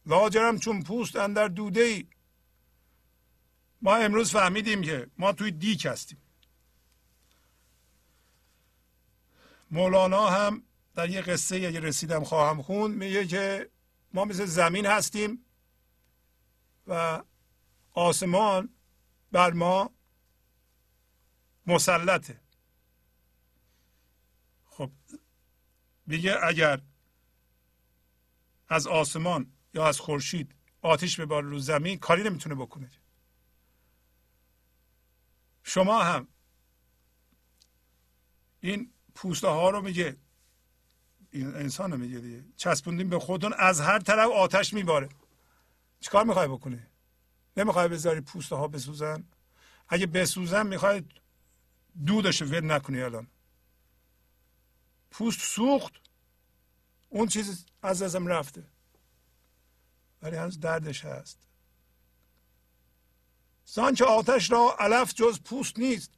لاجرم 0.06 0.58
چون 0.58 0.82
پوست 0.82 1.16
اندر 1.16 1.48
دوده 1.48 1.80
ای 1.80 2.06
ما 3.82 3.96
امروز 3.96 4.30
فهمیدیم 4.30 4.82
که 4.82 5.06
ما 5.18 5.32
توی 5.32 5.50
دیک 5.50 5.86
هستیم. 5.86 6.18
مولانا 9.70 10.26
هم 10.26 10.62
در 10.94 11.10
یه 11.10 11.20
قصه 11.20 11.56
اگه 11.56 11.80
رسیدم 11.80 12.24
خواهم 12.24 12.62
خون 12.62 12.90
میگه 12.90 13.26
که 13.26 13.70
ما 14.12 14.24
مثل 14.24 14.44
زمین 14.44 14.86
هستیم 14.86 15.44
و 16.86 17.22
آسمان 17.92 18.74
بر 19.32 19.52
ما 19.52 19.90
مسلطه. 21.66 22.40
خب 24.64 24.90
میگه 26.06 26.36
اگر 26.44 26.80
از 28.68 28.86
آسمان 28.86 29.52
یا 29.74 29.86
از 29.86 30.00
خورشید 30.00 30.54
آتش 30.82 31.20
ببار 31.20 31.42
رو 31.42 31.58
زمین 31.58 31.98
کاری 31.98 32.22
نمی‌تونه 32.22 32.54
بکنه. 32.54 32.90
شما 35.62 36.02
هم 36.02 36.28
این 38.60 38.92
پوسته 39.14 39.48
ها 39.48 39.70
رو 39.70 39.80
میگه 39.80 40.16
انسان 41.32 41.96
میگه 41.96 42.18
دیگه. 42.18 42.44
چسبوندیم 42.56 43.08
به 43.08 43.18
خودتون 43.18 43.54
از 43.58 43.80
هر 43.80 43.98
طرف 43.98 44.30
آتش 44.30 44.72
میباره. 44.72 45.08
چیکار 46.00 46.24
می‌خوای 46.24 46.48
بکنه 46.48 46.86
نمی‌خوای 47.56 47.88
بذاری 47.88 48.20
پوسته 48.20 48.56
ها 48.56 48.68
بسوزن؟ 48.68 49.24
اگه 49.88 50.06
بسوزن 50.06 50.66
می‌خوای 50.66 51.02
دودش 52.06 52.42
ول 52.42 52.72
نکنی 52.72 53.02
الان. 53.02 53.26
پوست 55.10 55.40
سوخت 55.40 55.92
اون 57.08 57.28
چیز 57.28 57.66
از 57.82 58.02
ازم 58.02 58.26
رفته. 58.26 58.64
ولی 60.22 60.36
هنوز 60.36 60.60
دردش 60.60 61.04
هست. 61.04 61.38
که 63.96 64.04
آتش 64.04 64.50
را 64.50 64.76
علف 64.78 65.14
جز 65.14 65.40
پوست 65.40 65.78
نیست. 65.78 66.10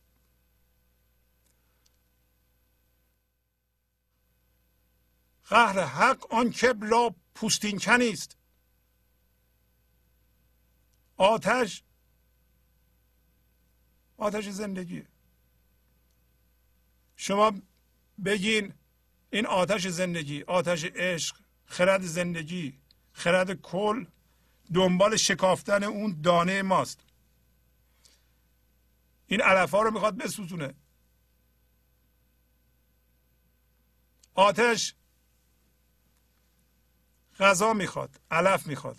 قهر 5.49 5.81
حق 5.81 6.33
آن 6.33 6.51
کبلا 6.51 7.15
پوستین 7.35 7.79
کنیست 7.79 8.37
آتش 11.17 11.83
آتش 14.17 14.49
زندگی. 14.49 15.07
شما 17.17 17.53
بگین 18.25 18.75
این 19.31 19.47
آتش 19.47 19.87
زندگی 19.87 20.43
آتش 20.43 20.85
عشق 20.85 21.37
خرد 21.67 22.03
زندگی 22.03 22.79
خرد 23.13 23.61
کل 23.61 24.07
دنبال 24.75 25.17
شکافتن 25.17 25.85
اون 25.85 26.21
دانه 26.23 26.63
ماست. 26.63 27.01
این 29.27 29.41
علف 29.41 29.71
ها 29.71 29.83
رو 29.83 29.91
می‌خواد 29.91 30.17
بسوزونه. 30.17 30.75
آتش 34.35 34.95
غذا 37.39 37.73
می‌خواد 37.73 38.21
علف 38.31 38.67
می‌خواد. 38.67 38.97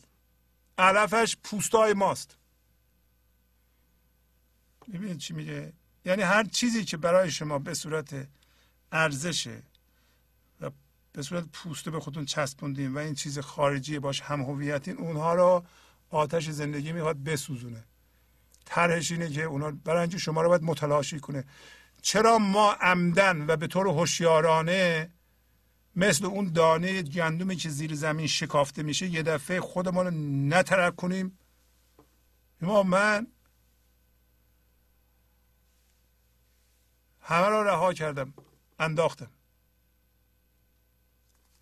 علفش 0.77 1.37
پوستای 1.43 1.93
ماست. 1.93 2.37
می‌بینید 4.87 5.17
چی 5.17 5.33
میگه؟ 5.33 5.73
یعنی 6.05 6.21
هر 6.21 6.43
چیزی 6.43 6.85
که 6.85 6.97
برای 6.97 7.31
شما 7.31 7.59
به 7.59 7.73
صورت 7.73 8.27
ارزشه 8.91 9.63
و 10.61 10.69
به 11.13 11.21
صورت 11.21 11.45
پوسته 11.53 11.91
به 11.91 11.99
خودتون 11.99 12.25
چسبوندین 12.25 12.93
و 12.93 12.97
این 12.97 13.15
چیز 13.15 13.39
خارجی 13.39 13.99
باش 13.99 14.21
هم 14.21 14.41
هویتین 14.41 14.97
اونها 14.97 15.33
رو 15.33 15.63
آتش 16.09 16.49
زندگی 16.49 16.91
می‌خواد 16.91 17.23
بسوزونه. 17.23 17.83
طرحش 18.65 19.11
اینه 19.11 19.29
که 19.29 19.43
اونا 19.43 19.71
برای 19.71 20.19
شما 20.19 20.41
رو 20.41 20.49
باید 20.49 20.63
متلاشی 20.63 21.19
کنه. 21.19 21.43
چرا 22.01 22.37
ما 22.37 22.71
عمدن 22.71 23.45
و 23.47 23.55
به 23.55 23.67
طور 23.67 23.87
هوشیارانه 23.87 25.09
مثل 25.95 26.25
اون 26.25 26.51
دانه 26.51 27.01
گندمی 27.01 27.55
که 27.55 27.69
زیر 27.69 27.95
زمین 27.95 28.27
شکافته 28.27 28.83
میشه 28.83 29.07
یه 29.07 29.23
دفعه 29.23 29.61
خودمان 29.61 30.05
رو 30.05 30.11
نترک 30.55 30.95
کنیم. 30.95 31.39
ما 32.61 32.83
من 32.83 33.27
همه 37.21 37.47
را 37.47 37.61
رها 37.61 37.93
کردم 37.93 38.33
انداختم. 38.79 39.31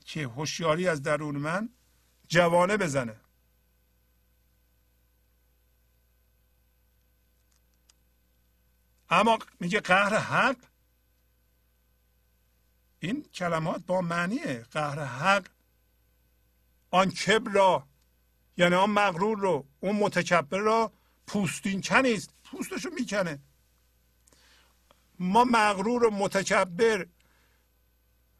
که 0.05 0.27
هوشیاری 0.27 0.87
از 0.87 1.01
درون 1.01 1.35
من 1.35 1.69
جوانه 2.27 2.77
بزنه. 2.77 3.15
اما 9.09 9.39
میگه 9.59 9.79
قهر 9.79 10.17
حق 10.17 10.70
این 13.03 13.23
کلمات 13.23 13.85
با 13.85 14.01
معنیه 14.01 14.65
قهر 14.71 15.03
حق 15.05 15.47
آن 16.91 17.11
کبر 17.11 17.51
را 17.51 17.87
یعنی 18.57 18.75
آن 18.75 18.89
مغرور 18.89 19.39
رو 19.39 19.65
اون 19.79 19.95
متکبر 19.95 20.57
را 20.57 20.93
پوستین 21.27 21.81
کنیست 21.81 22.33
پوستشو 22.43 22.89
می‌کنه. 22.89 23.39
ما 25.19 25.43
مغرور 25.43 26.03
و 26.03 26.11
متکبر 26.11 27.07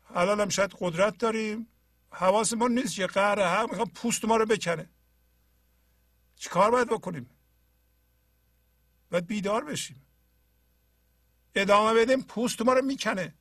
الان 0.09 0.39
هم 0.41 0.49
شاید 0.49 0.75
قدرت 0.79 1.17
داریم 1.17 1.67
حواس 2.09 2.53
ما 2.53 2.67
نیست 2.67 2.95
که 2.95 3.07
قهر 3.07 3.57
حق 3.57 3.69
می‌خواد 3.69 3.87
پوست 3.87 4.25
ما 4.25 4.37
رو 4.37 4.45
بکنه. 4.45 4.89
چیکار 6.35 6.71
باید 6.71 6.87
بکنیم؟ 6.87 7.29
باید 9.11 9.27
بیدار 9.27 9.65
بشیم. 9.65 10.01
ادامه 11.55 11.93
بدیم 11.93 12.21
پوست 12.21 12.61
ما 12.61 12.73
رو 12.73 12.81
می‌کنه. 12.81 13.33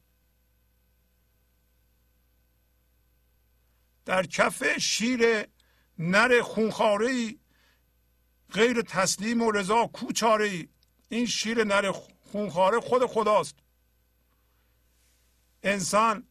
در 4.10 4.26
کف 4.26 4.78
شیر 4.78 5.46
نر 5.98 6.42
خونخاره 6.42 7.34
غیر 8.52 8.82
تسلیم 8.82 9.42
و 9.42 9.50
رضا 9.50 9.86
کوچاره 9.86 10.68
این 11.08 11.26
شیر 11.26 11.64
نر 11.64 11.92
خونخاره 12.20 12.80
خود 12.80 13.06
خداست. 13.06 13.54
انسان 15.62 16.26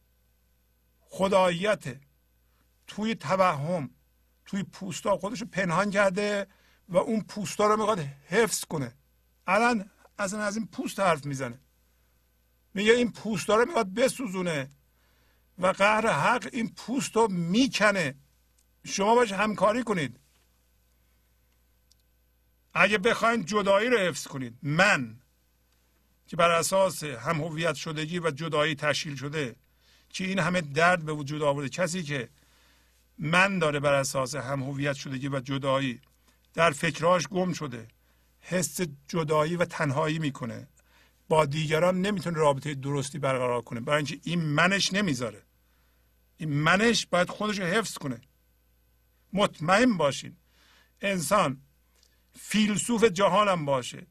خداییت 1.00 2.00
توی 2.86 3.14
توهم 3.14 3.90
توی 4.46 4.62
پوستا 4.62 5.16
خودش 5.16 5.42
پنهان 5.42 5.90
کرده 5.90 6.46
و 6.88 6.96
اون 6.96 7.20
پوستا 7.20 7.66
رو 7.66 7.76
می‌خواد 7.76 7.98
حفظ 8.28 8.64
کنه. 8.64 8.94
الان 9.46 9.90
اصلا 10.18 10.42
از 10.42 10.56
این 10.56 10.66
پوست 10.66 11.00
حرف 11.00 11.26
می‌زنه. 11.26 11.60
میگه 12.74 12.92
این 12.92 13.12
پوستا 13.12 13.56
رو 13.56 13.66
می‌خواد 13.66 13.94
بسوزونه. 13.94 14.70
و 15.60 15.66
قهر 15.66 16.06
حق 16.06 16.48
این 16.52 16.68
پوست 16.68 17.16
رو 17.16 17.28
می‌کنه. 17.28 18.14
شما 18.84 19.14
باش 19.14 19.32
همکاری 19.32 19.82
کنید. 19.82 20.20
اگه 22.74 22.98
بخواین 22.98 23.44
جدایی 23.44 23.88
رو 23.90 23.98
حفظ 23.98 24.26
کنید. 24.26 24.58
من 24.62 25.16
که 26.26 26.36
بر 26.36 26.50
اساس 26.50 27.04
هم 27.04 27.40
هویت 27.40 27.74
شدگی 27.74 28.18
و 28.18 28.30
جدایی 28.30 28.74
تشکیل 28.74 29.16
شده 29.16 29.56
که 30.08 30.24
این 30.24 30.38
همه 30.38 30.60
درد 30.60 31.04
به 31.04 31.12
وجود 31.12 31.42
آورده 31.42 31.68
کسی 31.68 32.02
که 32.02 32.28
من 33.18 33.58
داره 33.58 33.80
بر 33.80 33.92
اساس 33.92 34.34
هم 34.34 34.62
هویت 34.62 34.94
شدگی 34.94 35.28
و 35.28 35.40
جدایی 35.40 36.00
در 36.54 36.70
فکراش 36.70 37.28
گم 37.28 37.52
شده 37.52 37.88
حس 38.40 38.80
جدایی 39.08 39.56
و 39.56 39.64
تنهایی 39.64 40.18
می‌کنه. 40.18 40.68
با 41.28 41.46
دیگران 41.46 42.00
نمی‌تونه 42.00 42.38
رابطه 42.38 42.74
درستی 42.74 43.18
برقرار 43.18 43.62
کنه. 43.62 43.80
برای 43.80 43.96
اینکه 43.96 44.20
این 44.22 44.40
منش 44.40 44.92
نمی‌ذاره. 44.92 45.42
این 46.40 46.52
منش 46.52 47.06
باید 47.06 47.30
خودش 47.30 47.58
رو 47.58 47.64
حفظ 47.64 47.98
کنه. 47.98 48.20
مطمئن 49.32 49.96
باشین. 49.96 50.36
انسان 51.00 51.60
فیلسوف 52.38 53.04
جهانم 53.04 53.64
باشه. 53.64 54.06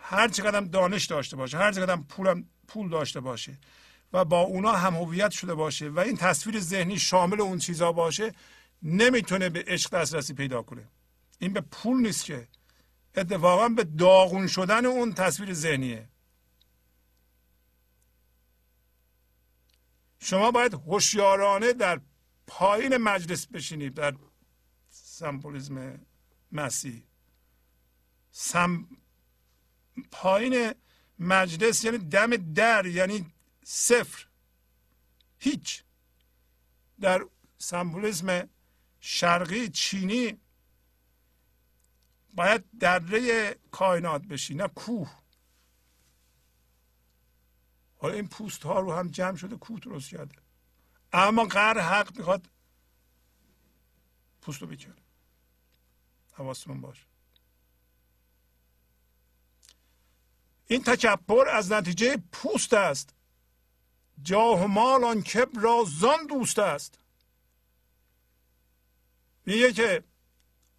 هر 0.00 0.28
چقدر 0.28 0.60
دانش 0.60 1.06
داشته 1.06 1.36
باشه 1.36 1.58
هر 1.58 1.72
چقدر 1.72 1.96
پولم 1.96 2.44
پول 2.68 2.88
داشته 2.88 3.20
باشه 3.20 3.58
و 4.12 4.24
با 4.24 4.40
اونا 4.40 4.72
هم 4.72 4.94
هویت 4.94 5.30
شده 5.30 5.54
باشه 5.54 5.88
و 5.88 6.00
این 6.00 6.16
تصویر 6.16 6.60
ذهنی 6.60 6.98
شامل 6.98 7.40
اون 7.40 7.58
چیزا 7.58 7.92
باشه 7.92 8.32
نمی‌تونه 8.82 9.48
به 9.48 9.64
عشق 9.66 9.90
دسترسی 9.90 10.34
پیدا 10.34 10.62
کنه. 10.62 10.88
این 11.38 11.52
به 11.52 11.60
پول 11.60 12.02
نیست 12.02 12.24
که. 12.24 12.48
اتفاقا 13.14 13.68
به 13.68 13.84
داغون 13.84 14.46
شدن 14.46 14.86
اون 14.86 15.14
تصویر 15.14 15.52
ذهنیه. 15.52 16.08
شما 20.18 20.50
باید 20.50 20.74
هوشیارانه 20.74 21.72
در 21.72 22.00
پایین 22.46 22.96
مجلس 22.96 23.46
بشینید 23.46 23.94
در 23.94 24.14
سمبولیزم 24.88 26.00
مسیح. 26.52 27.02
سم 28.30 28.88
پایین 30.10 30.72
مجلس 31.18 31.84
یعنی 31.84 31.98
دم 31.98 32.36
در 32.36 32.86
یعنی 32.86 33.26
صفر. 33.64 34.26
هیچ. 35.38 35.82
در 37.00 37.26
سمبولیزم 37.58 38.48
شرقی 39.00 39.68
چینی 39.68 40.40
باید 42.34 42.64
دره 42.80 43.54
کائنات 43.70 44.22
بشی 44.22 44.54
نه 44.54 44.68
کوه. 44.68 45.25
حالا 47.96 48.14
این 48.14 48.28
پوست 48.28 48.62
ها 48.62 48.80
رو 48.80 48.92
هم 48.92 49.08
جمع 49.08 49.36
شده 49.36 49.56
کوه 49.56 49.80
درست 49.80 50.10
کرده. 50.10 50.34
اما 51.12 51.44
قهر 51.44 51.78
حق 51.78 52.18
می‌خواد 52.18 52.50
پوست 54.40 54.62
رو 54.62 54.68
بکنه 54.68 54.94
حواستون 56.32 56.80
باشه 56.80 57.06
این 60.66 60.82
تکبر 60.82 61.48
از 61.48 61.72
نتیجه 61.72 62.16
پوست 62.32 62.74
است. 62.74 63.14
جاه 64.22 64.64
و 64.64 64.66
مال 64.66 65.04
آن 65.04 65.22
کبر 65.22 65.60
را 65.60 65.84
زان 65.86 66.26
دوست 66.26 66.58
است. 66.58 66.98
میگه 69.46 69.72
که 69.72 70.04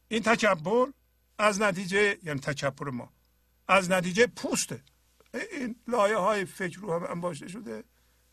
این 0.08 0.24
تکبر 0.24 0.94
از 1.38 1.62
نتیجه 1.62 2.20
یعنی 2.24 2.40
تکبر 2.40 2.90
ما 2.90 3.14
از 3.68 3.92
نتیجه 3.92 4.28
پوسته. 4.28 4.84
این 5.34 5.76
لایه 5.88 6.18
های 6.18 6.46
فکر 6.46 6.80
رو 6.80 6.94
هم 6.94 7.04
انباشته 7.04 7.48
شده 7.48 7.84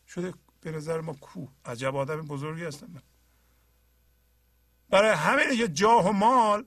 شده 0.07 0.33
به 0.61 0.71
نظر 0.71 1.01
ما 1.01 1.13
کو 1.13 1.47
عجب 1.65 1.95
آدم 1.95 2.21
بزرگی 2.21 2.63
هستم 2.63 2.87
من. 2.87 3.01
برای 4.89 5.11
همین 5.11 5.57
که 5.57 5.67
جاه 5.67 6.09
و 6.09 6.11
مال 6.11 6.65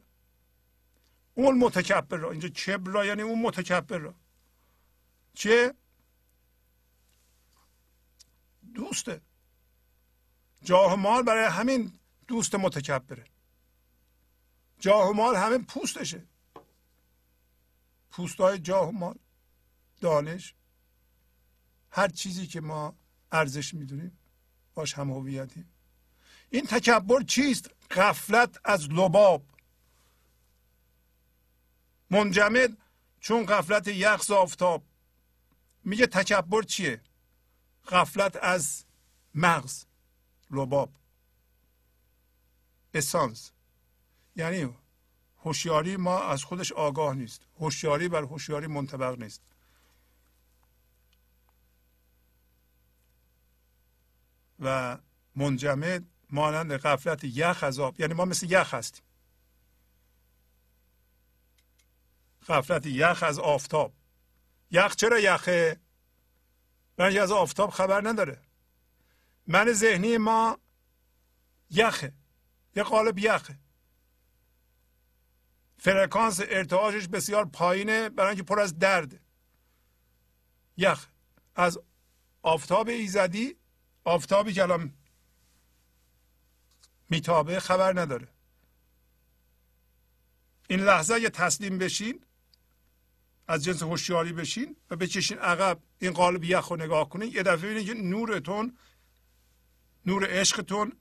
اون 1.34 1.58
متکبر 1.58 2.16
را. 2.16 2.30
اینجا 2.30 2.48
کبر 2.48 2.90
را 2.90 3.06
یعنی 3.06 3.22
اون 3.22 3.42
متکبر 3.42 3.98
را. 3.98 4.14
چه؟ 5.34 5.74
دوسته. 8.74 9.20
جاه 10.62 10.92
و 10.92 10.96
مال 10.96 11.22
برای 11.22 11.44
همین 11.44 11.92
دوست 12.26 12.54
متکبره. 12.54 13.24
جاه 14.80 15.10
و 15.10 15.12
مال 15.12 15.36
همین 15.36 15.64
پوستشه. 15.64 16.26
پوست 18.10 18.40
های 18.40 18.58
جاه 18.58 18.88
و 18.88 18.92
مال. 18.92 19.18
دانش 20.00 20.54
هر 21.90 22.08
چیزی 22.08 22.46
که 22.46 22.60
ما 22.60 22.96
ارزش 23.32 23.74
می‌دونیم 23.74 24.18
باش 24.74 24.94
هم 24.94 25.10
هویتیم. 25.10 25.72
این 26.50 26.66
تکبر 26.66 27.22
چیست؟ 27.22 27.70
غفلت 27.90 28.60
از 28.64 28.88
لباب. 28.88 29.44
منجمد 32.10 32.76
چون 33.20 33.46
غفلت 33.46 33.88
یخز 33.88 34.30
آفتاب. 34.30 34.82
میگه 35.84 36.06
تکبر 36.06 36.62
چیه؟ 36.62 37.00
غفلت 37.88 38.36
از 38.36 38.84
مغز 39.34 39.84
لباب. 40.50 40.90
اسانس 42.94 43.50
یعنی 44.36 44.74
هوشیاری 45.38 45.96
ما 45.96 46.22
از 46.22 46.44
خودش 46.44 46.72
آگاه 46.72 47.14
نیست. 47.14 47.46
هوشیاری 47.60 48.08
بر 48.08 48.22
هوشیاری 48.22 48.66
منطبق 48.66 49.22
نیست. 49.22 49.42
و 54.60 54.98
منجمد 55.36 56.04
مانند 56.30 56.76
غفلت 56.76 57.24
یخ 57.24 57.64
از 57.64 57.78
آب 57.78 58.00
یعنی 58.00 58.14
ما 58.14 58.24
مثل 58.24 58.52
یخ 58.52 58.74
هستیم. 58.74 59.04
غفلت 62.48 62.86
یخ 62.86 63.22
از 63.22 63.38
آفتاب. 63.38 63.92
یخ 64.70 64.96
چرا 64.96 65.18
یخه؟ 65.18 65.80
برای 66.96 67.18
از 67.18 67.32
آفتاب 67.32 67.70
خبر 67.70 68.08
نداره. 68.08 68.42
من 69.46 69.72
ذهنی 69.72 70.18
ما 70.18 70.58
یخه. 71.70 72.12
یه 72.76 72.82
قالب 72.82 73.18
یخه. 73.18 73.58
فرکانس 75.78 76.40
ارتعاشش 76.40 77.08
بسیار 77.08 77.44
پایینه 77.44 78.08
برای 78.08 78.28
اینکه 78.28 78.42
پر 78.42 78.60
از 78.60 78.78
درد. 78.78 79.20
یخ. 80.76 81.06
از 81.54 81.78
آفتاب 82.42 82.88
ایزدی 82.88 83.56
آفتابی 84.08 84.52
که 84.52 84.62
الان 84.62 84.94
میتابه 87.10 87.60
خبر 87.60 88.00
نداره. 88.00 88.28
این 90.68 90.80
لحظه 90.80 91.14
اگه 91.14 91.30
تسلیم 91.30 91.78
بشین 91.78 92.24
از 93.48 93.64
جنس 93.64 93.82
هوشیاری 93.82 94.32
بشین 94.32 94.76
و 94.90 94.96
بچشین 94.96 95.38
عقب 95.38 95.82
این 95.98 96.12
قالب 96.12 96.44
یخ 96.44 96.68
رو 96.68 96.76
نگاه 96.76 97.08
کنین 97.08 97.32
یه 97.32 97.42
دفعه 97.42 97.56
ببینید 97.56 97.86
که 97.86 97.94
نورتون 97.94 98.78
نور 100.06 100.26
عشقتون 100.30 100.92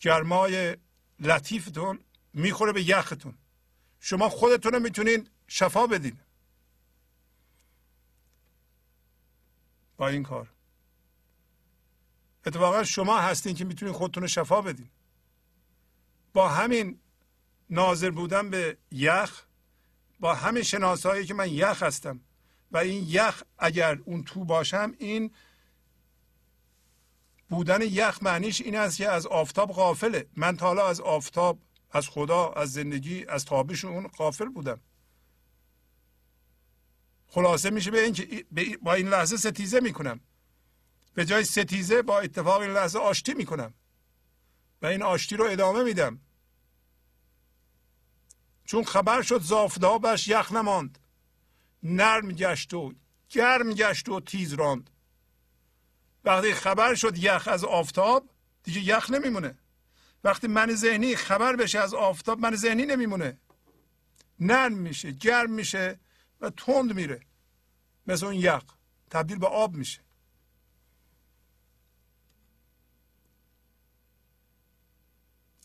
گرمای 0.00 0.76
لطیفتون 1.18 2.04
می‌خوره 2.32 2.72
به 2.72 2.82
یختون. 2.82 3.38
شما 4.00 4.28
خودتون 4.28 4.72
رو 4.72 4.80
می‌تونین 4.80 5.28
شفا 5.46 5.86
بدین. 5.86 6.20
با 9.96 10.08
این 10.08 10.22
کار. 10.22 10.52
اتفاقا 12.46 12.84
شما 12.84 13.18
هستین 13.18 13.54
که 13.54 13.64
می‌تونین 13.64 13.94
خودتون 13.94 14.22
رو 14.22 14.28
شفا 14.28 14.60
بدین. 14.60 14.90
با 16.32 16.48
همین 16.48 16.98
ناظر 17.70 18.10
بودن 18.10 18.50
به 18.50 18.76
یخ 18.90 19.44
با 20.20 20.34
همین 20.34 20.62
شناسایی 20.62 21.26
که 21.26 21.34
من 21.34 21.48
یخ 21.48 21.82
هستم 21.82 22.20
و 22.72 22.78
این 22.78 23.04
یخ 23.08 23.42
اگر 23.58 23.98
اون 24.04 24.24
تو 24.24 24.44
باشم 24.44 24.94
این 24.98 25.30
بودن 27.48 27.82
یخ 27.82 28.22
معنیش 28.22 28.60
این 28.60 28.76
است 28.76 28.96
که 28.96 29.08
از 29.08 29.26
آفتاب 29.26 29.72
غافله. 29.72 30.26
من 30.36 30.56
تا 30.56 30.66
حالا 30.66 30.88
از 30.88 31.00
آفتاب 31.00 31.58
از 31.90 32.08
خدا 32.08 32.52
از 32.52 32.72
زندگی 32.72 33.26
از 33.26 33.44
تابش 33.44 33.84
اون 33.84 34.06
غافل 34.06 34.48
بودم. 34.48 34.80
خلاصه 37.26 37.70
میشه 37.70 37.90
به 37.90 38.04
اینکه 38.04 38.46
با 38.82 38.94
این 38.94 39.08
لحظه 39.08 39.36
ستیزه 39.36 39.80
می‌کنم. 39.80 40.20
به 41.14 41.24
جای 41.24 41.44
ستیزه 41.44 42.02
با 42.02 42.20
اتفاق 42.20 42.60
این 42.60 42.70
لحظه 42.70 42.98
آشتی 42.98 43.34
می‌کنم 43.34 43.74
و 44.82 44.86
این 44.86 45.02
آشتی 45.02 45.36
رو 45.36 45.44
ادامه 45.44 45.82
میدم. 45.82 46.20
چون 48.64 48.84
خبر 48.84 49.22
شد 49.22 49.40
زافتابش 49.40 50.28
یخ 50.28 50.52
نماند. 50.52 50.98
نرم 51.82 52.28
گشت 52.32 52.74
و 52.74 52.94
گرم 53.28 53.72
گشت 53.72 54.08
و 54.08 54.20
تیز 54.20 54.52
راند. 54.52 54.90
وقتی 56.24 56.54
خبر 56.54 56.94
شد 56.94 57.18
یخ 57.18 57.48
از 57.48 57.64
آفتاب 57.64 58.30
دیگه 58.62 58.80
یخ 58.80 59.10
نمیمونه. 59.10 59.58
وقتی 60.24 60.46
من 60.46 60.74
ذهنی 60.74 61.16
خبر 61.16 61.56
بشه 61.56 61.78
از 61.78 61.94
آفتاب 61.94 62.40
من 62.40 62.56
ذهنی 62.56 62.86
نمیمونه. 62.86 63.38
نرم 64.40 64.72
میشه 64.72 65.12
گرم 65.12 65.50
میشه 65.50 66.00
و 66.40 66.50
تند 66.50 66.94
میره. 66.94 67.20
مثل 68.06 68.26
اون 68.26 68.34
یخ 68.34 68.62
تبدیل 69.10 69.38
به 69.38 69.46
آب 69.46 69.74
میشه. 69.74 70.00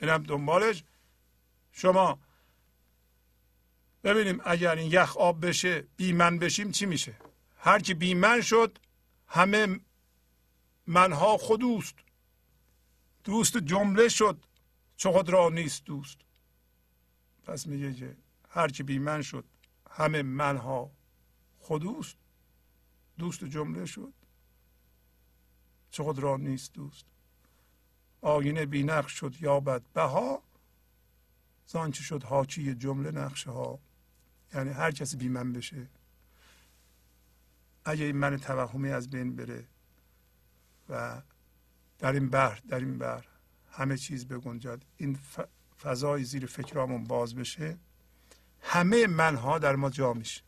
اینم 0.05 0.23
دنبالش. 0.23 0.83
شما 1.71 2.19
ببینیم 4.03 4.41
اگر 4.45 4.75
این 4.75 4.91
یخ 4.91 5.17
آب 5.17 5.45
بشه 5.45 5.81
بیمن 5.97 6.39
بشیم 6.39 6.71
چی 6.71 6.85
میشه؟ 6.85 7.15
هر 7.57 7.79
کی 7.79 7.93
بیمن 7.93 8.41
شد 8.41 8.79
همه 9.27 9.79
منها 10.87 11.37
خودوست 11.37 11.95
دوست 13.23 13.57
جمله 13.57 14.09
شد 14.09 14.45
چه 14.97 15.11
خود 15.11 15.29
را 15.29 15.49
نیست 15.49 15.85
دوست. 15.85 16.17
پس 17.43 17.67
میگه 17.67 17.93
که 17.93 18.17
هر 18.49 18.67
کی 18.67 18.83
بیمن 18.83 19.21
شد 19.21 19.45
همه 19.91 20.21
منها 20.21 20.91
خودوست 21.59 22.17
دوست 23.17 23.43
جمله 23.43 23.85
شد 23.85 24.13
چه 25.91 26.03
خود 26.03 26.19
را 26.19 26.37
نیست 26.37 26.73
دوست. 26.73 27.05
آینه 28.25 28.65
بینقش 28.65 29.11
شد 29.11 29.35
یابد 29.41 29.81
بها. 29.93 30.41
زانچه 31.67 32.03
شد 32.03 32.23
حاکی 32.23 32.75
جمله 32.75 33.11
نقشه 33.11 33.51
ها 33.51 33.79
یعنی 34.53 34.69
هر 34.69 34.91
کسی 34.91 35.17
بی 35.17 35.29
من 35.29 35.53
بشه. 35.53 35.87
اگه 37.85 38.05
این 38.05 38.17
من 38.17 38.37
توهمی 38.37 38.89
از 38.89 39.09
بین 39.09 39.35
بره 39.35 39.65
و 40.89 41.21
در 41.99 42.13
این 42.13 42.29
بحر 42.29 42.61
در 42.69 42.79
این 42.79 42.97
بحر 42.97 43.25
همه 43.71 43.97
چیز 43.97 44.27
بگنجد 44.27 44.85
این 44.97 45.19
فضای 45.81 46.23
زیر 46.23 46.45
فکرامون 46.45 47.03
باز 47.03 47.35
بشه 47.35 47.77
همه 48.61 49.07
منها 49.07 49.59
در 49.59 49.75
ما 49.75 49.89
جا 49.89 50.13
میشه. 50.13 50.41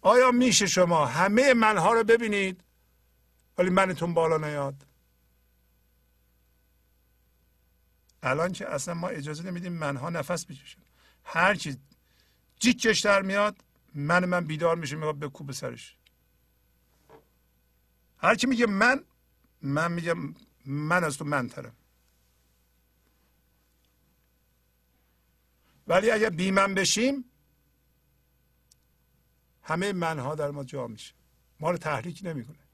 آیا 0.00 0.30
میشه 0.30 0.66
شما 0.66 1.06
همه 1.06 1.54
منها 1.54 1.92
رو 1.92 2.04
ببینید 2.04 2.60
ولی 3.58 3.70
منتون 3.70 4.14
بالا 4.14 4.38
نیاد؟ 4.38 4.85
الان 8.22 8.52
که 8.52 8.68
اصلا 8.68 8.94
ما 8.94 9.08
اجازه 9.08 9.42
نمیدیم 9.42 9.72
منها 9.72 10.10
نفس 10.10 10.46
بکشن. 10.46 10.78
هر 11.24 11.54
چیز 11.54 11.78
جیکش 12.58 13.00
در 13.00 13.22
میاد 13.22 13.56
من 13.94 14.24
من 14.24 14.44
بیدار 14.44 14.76
میشه 14.76 14.96
میگه 14.96 15.12
به 15.12 15.28
کوب 15.28 15.52
سرش. 15.52 15.96
هر 18.18 18.34
کی 18.34 18.46
میگه 18.46 18.66
من 18.66 19.04
من 19.62 19.92
میگم 19.92 20.34
من 20.66 21.04
از 21.04 21.18
تو 21.18 21.24
من 21.24 21.48
ترم 21.48 21.76
ولی 25.86 26.10
اگر 26.10 26.30
بی 26.30 26.50
من 26.50 26.74
بشیم 26.74 27.24
همه 29.62 29.92
منها 29.92 30.34
در 30.34 30.50
ما 30.50 30.64
جا 30.64 30.86
میشه. 30.86 31.14
ما 31.60 31.70
رو 31.70 31.76
تحریک 31.76 32.20
نمی‌کنه. 32.24 32.65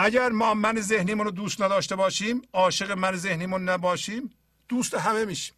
اگر 0.00 0.28
ما 0.28 0.54
من 0.54 0.80
ذهنیمون 0.80 1.26
رو 1.26 1.30
دوست 1.30 1.62
نداشته 1.62 1.96
باشیم 1.96 2.42
عاشق 2.52 2.90
من 2.90 3.16
ذهنیمون 3.16 3.68
نباشیم 3.68 4.30
دوست 4.68 4.94
همه 4.94 5.24
میشیم. 5.24 5.54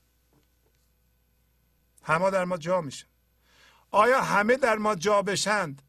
همه 2.03 2.31
در 2.31 2.45
ما 2.45 2.57
جا 2.57 2.81
میشه 2.81 3.07
آیا 3.91 4.23
همه 4.23 4.57
در 4.57 4.77
ما 4.77 4.95
جا 4.95 5.23
بشند؟ 5.23 5.83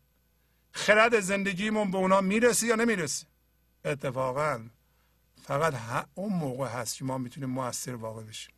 خرد 0.72 1.20
زندگیمون 1.20 1.92
به 1.92 1.98
اونا 1.98 2.22
می‌رسه 2.22 2.68
یا 2.68 2.76
نمی‌رسه؟ 2.76 3.26
اتفاقا 3.86 4.70
فقط 5.44 6.08
اون 6.16 6.34
موقع 6.34 6.68
هست 6.68 6.98
که 6.98 7.06
ما 7.06 7.18
می‌تونیم 7.18 7.50
موثر 7.50 7.96
واقع 7.96 8.24
بشیم. 8.24 8.54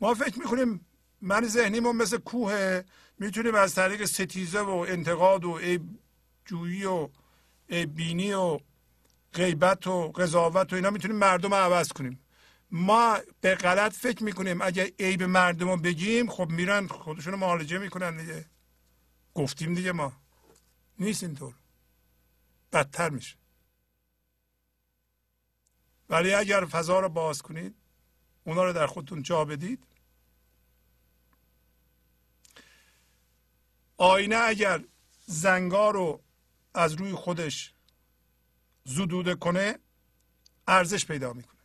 ما 0.00 0.14
فکر 0.14 0.38
می‌کنیم 0.38 0.86
من 1.20 1.46
ذهنیمون 1.46 1.96
مثل 1.96 2.18
کوه 2.18 2.82
می‌تونیم 3.18 3.54
از 3.54 3.74
طریق 3.74 4.04
ستیزه 4.04 4.60
و 4.60 4.86
انتقاد 4.88 5.44
و 5.44 5.58
عیب 5.58 6.05
جویی 6.46 6.84
و 6.84 7.08
بینی 7.68 8.32
و 8.32 8.60
غیبت 9.32 9.86
و 9.86 10.12
قضاوت 10.12 10.72
و 10.72 10.76
اینا 10.76 10.90
می‌تونیم 10.90 11.16
مردم 11.16 11.48
رو 11.48 11.54
عوض 11.54 11.88
کنیم. 11.88 12.20
ما 12.70 13.18
به 13.40 13.54
غلط 13.54 13.92
فکر 13.92 14.24
می‌کنیم. 14.24 14.62
اگه 14.62 14.92
عیب 14.98 15.22
مردم 15.22 15.70
رو 15.70 15.76
بگیم 15.76 16.30
خب 16.30 16.48
میرن 16.50 16.86
خودشون 16.86 17.32
رو 17.32 17.38
معالجه 17.38 17.78
می‌کنن 17.78 18.16
دیگه. 18.16 18.44
گفتیم 19.34 19.74
دیگه 19.74 19.92
ما. 19.92 20.12
نیست 20.98 21.22
اینطور. 21.22 21.54
بدتر 22.72 23.10
میشه. 23.10 23.36
ولی 26.10 26.34
اگر 26.34 26.64
فضا 26.64 27.00
رو 27.00 27.08
باز 27.08 27.42
کنید 27.42 27.74
اونا 28.44 28.64
رو 28.64 28.72
در 28.72 28.86
خودتون 28.86 29.22
جا 29.22 29.44
بدید. 29.44 29.86
آینه 33.96 34.36
اگر 34.36 34.84
زنگار 35.26 35.94
رو 35.94 36.22
از 36.76 36.92
روی 36.92 37.12
خودش 37.12 37.74
زدوده 38.84 39.34
کنه 39.34 39.78
ارزش 40.68 41.06
پیدا 41.06 41.32
می‌کنه. 41.32 41.60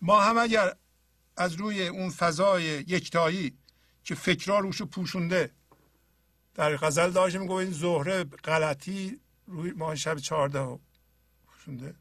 ما 0.00 0.20
هم 0.20 0.38
اگر 0.38 0.76
از 1.36 1.54
روی 1.54 1.88
اون 1.88 2.10
فضای 2.10 2.62
یکتایی 2.62 3.58
که 4.04 4.14
فکرها 4.14 4.58
روش 4.58 4.82
پوشونده 4.82 5.50
در 6.54 6.76
غزل 6.76 7.10
داشتیم 7.10 7.40
میگه 7.40 7.52
این 7.52 7.70
زهره 7.70 8.24
غلطی 8.24 9.20
روی 9.46 9.72
ماه 9.72 9.94
شب 9.94 10.18
چهارده 10.18 10.78
پوشونده. 11.46 11.94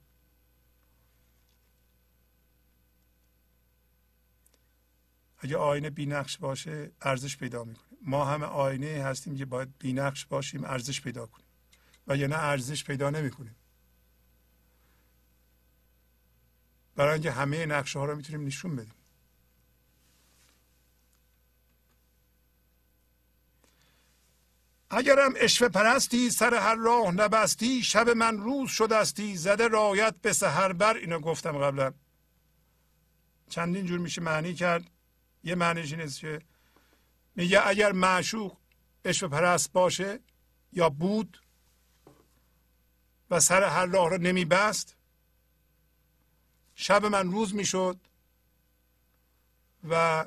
اگه 5.38 5.58
آینه 5.58 5.90
بینقش 5.90 6.38
باشه 6.38 6.92
ارزش 7.02 7.38
پیدا 7.38 7.64
می‌کنه. 7.64 7.98
ما 8.02 8.26
همه 8.26 8.46
آینه 8.46 9.04
هستیم 9.04 9.38
که 9.38 9.46
باید 9.46 9.78
بینقش 9.80 10.26
باشیم 10.26 10.64
ارزش 10.64 11.02
پیدا 11.02 11.26
کنیم. 11.26 11.45
و 12.08 12.18
یا 12.18 12.28
نه 12.28 12.38
ارزش 12.38 12.84
پیدا 12.84 13.10
نمی‌کنیم 13.10 13.56
برای 16.96 17.14
اینکه 17.14 17.32
همه 17.32 17.66
نقشه 17.66 18.00
ها 18.00 18.06
رو 18.06 18.16
می‌تونیم 18.16 18.48
نشون 18.48 18.76
بدیم. 18.76 18.94
اگرم 24.90 25.34
اشوه 25.36 25.70
پرستی 25.70 26.30
سر 26.30 26.54
هر 26.54 26.76
راه 26.76 27.12
نبستی 27.12 27.84
شب 27.84 28.10
من 28.10 28.38
روز 28.38 28.70
شدستی 28.70 29.38
زده 29.38 29.68
رایت 29.68 30.16
به 30.22 30.34
سهر 30.34 30.74
بر 30.74 30.98
اینو 30.98 31.20
گفتم 31.20 31.58
قبلا. 31.58 31.94
چندین 33.50 33.86
جور 33.86 34.00
میشه 34.00 34.22
معنی 34.22 34.54
کرد. 34.54 34.92
یه 35.44 35.56
معنیش 35.56 35.94
این 35.94 36.08
که 36.08 36.42
میگه 37.36 37.68
اگر 37.68 37.92
معشوق 37.92 38.58
اشوه 39.06 39.30
پرست 39.30 39.72
باشه 39.72 40.20
یا 40.74 40.90
بود 40.90 41.42
و 43.30 43.40
سر 43.40 43.64
هر 43.64 43.86
راه 43.86 44.10
رو 44.10 44.18
نمی 44.18 44.46
بست 44.46 44.96
شب 46.76 47.06
من 47.06 47.32
روز 47.32 47.56
می‌شد 47.56 48.00
و 49.90 50.26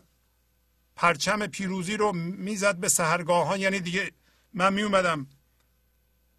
پرچم 0.97 1.47
پیروزی 1.47 1.97
رو 1.97 2.13
می‌زد 2.13 2.77
به 2.77 2.89
سهرگاهان. 2.89 3.61
یعنی 3.61 3.81
دیگه 3.81 4.13
من 4.55 4.75
می 4.75 4.83
اومدم 4.83 5.27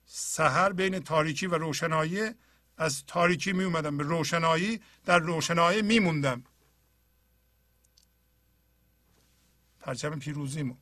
سهر 0.06 0.72
بین 0.74 1.00
تاریکی 1.00 1.48
و 1.48 1.56
روشنایی. 1.56 2.32
از 2.78 3.06
تاریکی 3.06 3.54
می 3.54 3.64
اومدم 3.64 3.98
به 3.98 4.04
روشنایی 4.04 4.82
در 5.06 5.20
روشنایی 5.20 5.82
میموندم. 5.82 6.44
پرچم 9.80 10.20
پیروزیمو. 10.20 10.76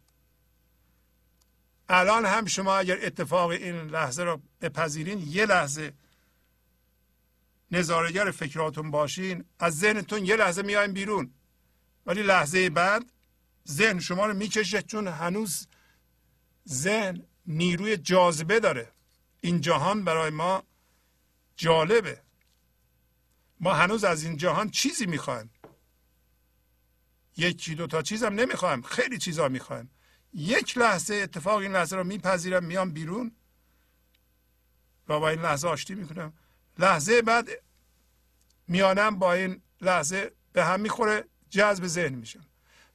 الان 1.90 2.26
هم 2.26 2.46
شما 2.46 2.78
اگر 2.78 3.06
اتفاق 3.06 3.50
این 3.50 3.76
لحظه 3.76 4.24
رو 4.24 4.42
بپذیرین 4.62 5.20
یه 5.28 5.46
لحظه 5.46 5.94
نظارگر 7.72 8.32
فکراتون 8.32 8.92
باشین 8.92 9.46
از 9.60 9.80
ذهنتون 9.80 10.26
یه 10.26 10.36
لحظه 10.36 10.62
میایم 10.62 10.94
بیرون. 10.94 11.34
ولی 12.06 12.24
لحظه 12.24 12.70
بعد 12.70 13.12
ذهن 13.68 14.00
شما 14.00 14.26
رو 14.26 14.34
می‌کشه 14.34 14.82
چون 14.82 15.08
هنوز 15.08 15.68
ذهن 16.70 17.26
نیروی 17.46 17.98
جاذبه 17.98 18.60
داره. 18.60 18.92
این 19.42 19.62
جهان 19.62 20.04
برای 20.04 20.30
ما 20.30 20.64
جالبه. 21.56 22.22
ما 23.60 23.74
هنوز 23.74 24.04
از 24.04 24.24
این 24.24 24.38
جهان 24.38 24.70
چیزی 24.70 25.06
می‌خوایم. 25.06 25.50
یکی 27.38 27.76
دو 27.76 27.88
تا 27.88 28.02
چیزم 28.02 28.34
نمی‌خوایم. 28.34 28.82
خیلی 28.82 29.18
چیزا 29.18 29.48
می‌خوایم. 29.48 29.90
یک 30.34 30.78
لحظه 30.78 31.16
اتفاق 31.16 31.58
این 31.58 31.72
لحظه 31.72 31.96
رو 31.96 32.04
میپذیرم 32.04 32.64
میام 32.64 32.92
بیرون. 32.92 33.32
و 35.08 35.20
با 35.20 35.30
این 35.30 35.42
لحظه 35.42 35.68
آشتی 35.68 35.96
می‌کنم. 35.96 36.34
لحظه 36.80 37.22
بعد 37.22 37.50
میانم 38.68 39.20
با 39.20 39.34
این 39.34 39.62
لحظه 39.82 40.32
به 40.54 40.66
هم 40.66 40.80
می‌خوره 40.80 41.26
جذب 41.50 41.88
ذهن 41.88 42.14
میشم. 42.14 42.46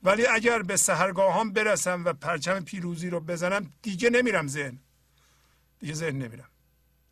ولی 0.02 0.26
اگر 0.26 0.62
به 0.62 0.76
سهرگاهان 0.76 1.52
برسم 1.52 2.04
و 2.04 2.12
پرچم 2.12 2.60
پیروزی 2.60 3.10
رو 3.10 3.20
بزنم 3.20 3.72
دیگه 3.82 4.10
نمیرم 4.10 4.48
ذهن. 4.48 4.78
دیگه 5.80 5.94
ذهن 5.94 6.18
نمیرم. 6.18 6.48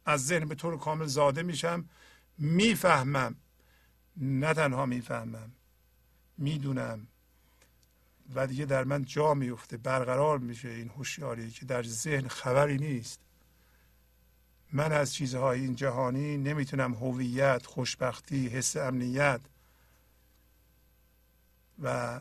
از 0.07 0.27
ذهن 0.27 0.49
به 0.49 0.55
طور 0.55 0.79
کامل 0.79 1.07
زاده 1.07 1.43
میشم. 1.43 1.89
می‌فهمم. 2.39 3.37
نه 4.17 4.55
تنها 4.55 4.87
می‌فهمم. 4.87 5.53
می‌دونم. 6.39 7.07
و 8.35 8.47
دیگه 8.47 8.65
در 8.65 8.85
من 8.85 9.05
جا 9.05 9.35
میفته 9.35 9.77
برقرار 9.77 10.39
میشه 10.39 10.69
این 10.69 10.89
هوشیاری 10.89 11.51
که 11.51 11.67
در 11.67 11.83
ذهن 11.83 12.29
خبری 12.29 12.79
نیست. 12.79 13.21
من 14.73 14.93
از 14.93 15.15
چیزهای 15.15 15.61
این 15.61 15.75
جهانی 15.75 16.37
نمی‌تونم 16.37 16.95
هویت 16.95 17.67
خوشبختی 17.67 18.49
حس 18.49 18.77
امنیت 18.77 19.41
و 21.83 22.21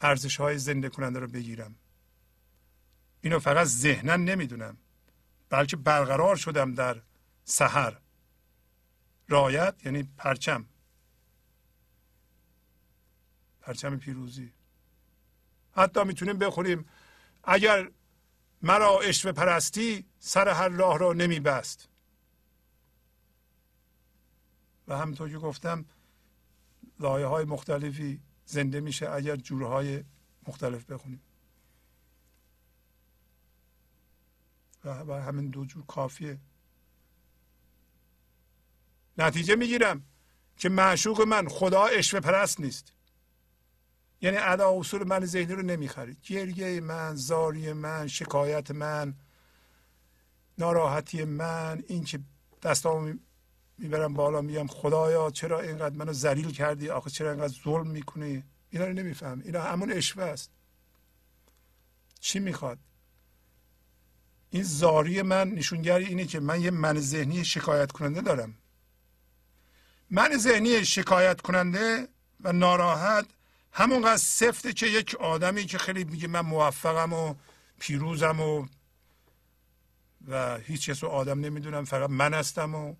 ارزش 0.00 0.36
های 0.36 0.58
زنده 0.58 0.88
کننده 0.88 1.18
رو 1.18 1.26
بگیرم. 1.26 1.74
اینو 3.20 3.38
فقط 3.38 3.66
ذهنا 3.66 4.16
نمی‌دونم 4.16 4.76
بلکه 5.50 5.76
برقرار 5.76 6.36
شدم 6.36 6.74
در 6.74 7.02
سحر. 7.44 7.96
رایت 9.28 9.74
یعنی 9.84 10.02
پرچم. 10.02 10.66
پرچم 13.68 13.98
پیروزی. 13.98 14.52
حتی 15.72 16.04
می‌تونیم 16.04 16.38
بخوریم 16.38 16.88
اگر 17.44 17.90
مرا 18.62 19.00
اشوه 19.00 19.32
پرستی 19.32 20.04
سر 20.18 20.48
هر 20.48 20.68
راه 20.68 20.98
را 20.98 21.12
نمی 21.12 21.40
بست 21.40 21.88
و 24.88 24.98
همطور 24.98 25.30
که 25.30 25.38
گفتم 25.38 25.84
لایه 27.00 27.26
های 27.26 27.44
مختلفی 27.44 28.20
زنده 28.44 28.80
میشه 28.80 29.10
اگر 29.10 29.36
جورهای 29.36 30.04
مختلف 30.46 30.90
بخونیم. 30.90 31.22
و 34.84 35.22
همین 35.22 35.50
دو 35.50 35.64
جور 35.64 35.86
کافیه. 35.86 36.38
نتیجه 39.18 39.56
می‌گیرم 39.56 40.04
که 40.56 40.68
معشوق 40.68 41.20
من 41.20 41.48
خدا 41.48 41.84
اشوه 41.84 42.20
پرست 42.20 42.60
نیست. 42.60 42.97
یعنی 44.20 44.36
ادا 44.36 44.70
اصول 44.78 45.04
من 45.04 45.24
ذهنی 45.24 45.52
رو 45.52 45.62
نمی‌خرید. 45.62 46.20
گریه 46.22 46.80
من 46.80 47.14
زاری 47.14 47.72
من 47.72 48.06
شکایت 48.06 48.70
من 48.70 49.14
ناراحتی 50.58 51.24
من 51.24 51.82
این 51.86 52.04
که 52.04 52.20
دستامو 52.62 53.14
می‌برم 53.78 54.14
بالا 54.14 54.40
میگم 54.40 54.66
خدایا 54.66 55.30
چرا 55.30 55.60
اینقدر 55.60 55.94
منو 55.96 56.12
ذلیل 56.12 56.50
کردی؟ 56.50 56.90
آخه 56.90 57.10
چرا 57.10 57.30
اینقدر 57.30 57.54
ظلم 57.64 57.86
می‌کنی؟ 57.86 58.44
اینا 58.70 58.84
رو 58.84 58.92
نمیفهم 58.92 59.42
اینا 59.44 59.62
همون 59.62 59.92
اشوه 59.92 60.24
است. 60.24 60.50
چی 62.20 62.38
می‌خواد؟ 62.38 62.78
این 64.50 64.62
زاری 64.62 65.22
من 65.22 65.48
نشونگری 65.48 66.04
اینه 66.04 66.24
که 66.24 66.40
من 66.40 66.60
یه 66.60 66.70
من 66.70 67.00
ذهنی 67.00 67.44
شکایت 67.44 67.92
کننده 67.92 68.20
دارم. 68.20 68.54
من 70.10 70.36
ذهنی 70.36 70.84
شکایت 70.84 71.40
کننده 71.40 72.08
و 72.40 72.52
ناراحت 72.52 73.26
همونقدر 73.78 74.16
سفته 74.16 74.72
که 74.72 74.86
یک 74.86 75.14
آدمی 75.14 75.64
که 75.64 75.78
خیلی 75.78 76.04
میگه 76.04 76.28
من 76.28 76.40
موفقم 76.40 77.12
و 77.12 77.34
پیروزم 77.78 78.40
و 78.40 78.66
و 80.28 80.58
هیچ 80.58 80.90
کس 80.90 81.04
رو 81.04 81.10
آدم 81.10 81.40
نمی‌دونم 81.40 81.84
فقط 81.84 82.10
من 82.10 82.34
هستم 82.34 82.74
و 82.74 82.94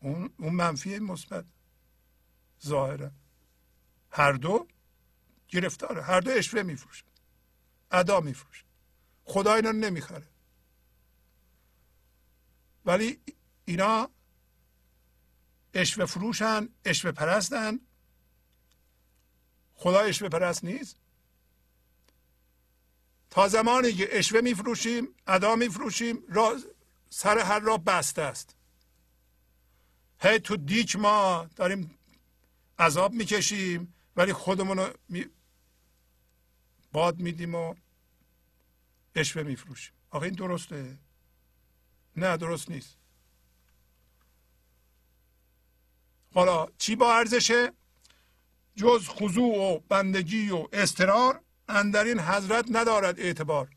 اون 0.00 0.30
اون 0.38 0.54
منفی 0.54 0.98
مثبت. 0.98 1.44
ظاهرا. 2.66 3.10
هر 4.10 4.32
دو 4.32 4.68
گرفتاره. 5.48 6.02
هر 6.02 6.20
دو 6.20 6.30
اشوه 6.30 6.62
میفروشه. 6.62 7.04
ادا 7.90 8.20
میفروشه. 8.20 8.64
خدا 9.24 9.54
اینا 9.54 9.72
نمی‌خره. 9.72 10.26
ولی 12.84 13.20
اینا 13.64 14.10
اشوه 15.74 16.04
فروشن 16.04 16.68
اشوه 16.84 17.12
پرستن. 17.12 17.80
خدا 19.74 20.00
اشوه 20.00 20.28
پرست 20.28 20.64
نیست؟ 20.64 20.96
تا 23.30 23.48
زمانی 23.48 23.92
که 23.92 24.18
اشوه 24.18 24.40
میفروشیم 24.40 25.08
ادا 25.26 25.56
میفروشیم 25.56 26.22
سر 27.10 27.38
هر 27.38 27.58
را 27.58 27.76
بسته 27.76 28.22
است. 28.22 28.56
هی 30.20 30.38
تو 30.38 30.56
دیک 30.56 30.96
ما 30.96 31.50
داریم 31.56 31.98
عذاب 32.78 33.12
می‌کشیم 33.12 33.94
ولی 34.16 34.32
خودمون 34.32 34.78
رو 34.78 34.92
می... 35.08 35.26
باد 36.92 37.18
میدیم 37.20 37.54
و 37.54 37.74
اشوه 39.14 39.42
میفروشیم. 39.42 39.94
آقا 40.10 40.24
این 40.24 40.34
درسته؟ 40.34 40.98
نه 42.16 42.36
درست 42.36 42.70
نیست. 42.70 42.96
حالا 46.34 46.66
چی 46.78 46.96
با 46.96 47.14
ارزشه؟ 47.14 47.72
جز 48.76 49.08
خضوع 49.08 49.56
و 49.56 49.78
بندگی 49.88 50.50
و 50.50 50.68
استرار 50.72 51.40
اندرین 51.68 52.20
حضرت 52.20 52.66
ندارد 52.70 53.20
اعتبار. 53.20 53.68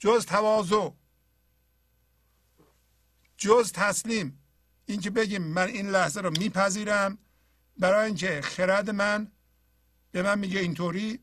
جز 0.00 0.26
تواضع. 0.26 0.90
جز 3.36 3.72
تسلیم. 3.72 4.44
اینکه 4.86 5.10
بگیم 5.10 5.42
من 5.42 5.68
این 5.68 5.90
لحظه 5.90 6.20
رو 6.20 6.30
میپذیرم 6.30 7.18
برای 7.78 8.06
اینکه 8.06 8.40
خرد 8.40 8.90
من 8.90 9.32
به 10.10 10.22
من 10.22 10.38
میگه 10.38 10.60
اینطوری 10.60 11.18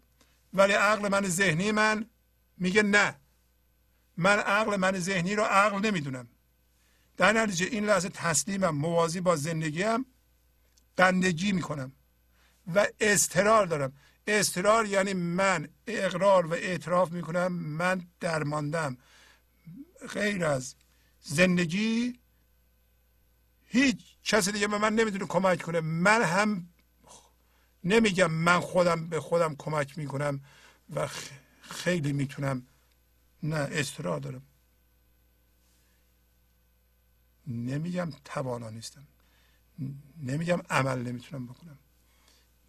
ولی 0.54 0.74
عقل 0.74 1.08
من 1.08 1.28
ذهنی 1.28 1.72
من 1.72 2.10
میگه 2.58 2.84
نه. 2.84 3.16
من 4.18 4.40
عقل 4.40 4.76
من 4.76 5.00
ذهنی 5.00 5.36
رو 5.36 5.44
عقل 5.44 5.80
نمی‌دونم. 5.80 6.28
در 7.18 7.34
نتیجه 7.34 7.66
این 7.66 7.86
لحظه 7.86 8.10
تسلیمم 8.10 8.70
موازی 8.70 9.22
با 9.22 9.36
زندگیم 9.36 10.06
بندگی 10.96 11.52
می‌کنم 11.52 11.92
و 12.76 12.88
استرار 13.00 13.66
دارم. 13.66 13.94
استرار 14.28 14.86
یعنی 14.86 15.14
من 15.14 15.70
اقرار 15.88 16.46
و 16.46 16.54
اعتراف 16.54 17.12
می‌کنم 17.12 17.54
من 17.54 18.08
درماندم. 18.20 18.98
غیر 20.14 20.46
از 20.46 20.76
زندگی 21.22 22.20
هیچ 23.66 24.18
کسی 24.24 24.52
دیگه 24.52 24.68
به 24.68 24.78
من 24.78 24.94
نمی‌تونه 24.94 25.26
کمک 25.26 25.62
کنه. 25.62 25.80
من 25.80 26.22
هم 26.22 26.70
نمیگم 27.84 28.32
من 28.32 28.60
خودم 28.60 29.08
به 29.08 29.20
خودم 29.20 29.56
کمک 29.56 29.98
می‌کنم 29.98 30.42
و 30.96 31.08
خیلی 31.62 32.14
می‌تونم. 32.14 32.68
نه 33.44 33.56
استرا 33.56 34.20
دارم. 34.20 34.42
نمیگم 37.48 38.10
توانا 38.26 38.70
نیستم. 38.70 39.08
نمیگم 40.24 40.62
عمل 40.70 41.02
نمی‌تونم 41.02 41.46
بکنم. 41.46 41.78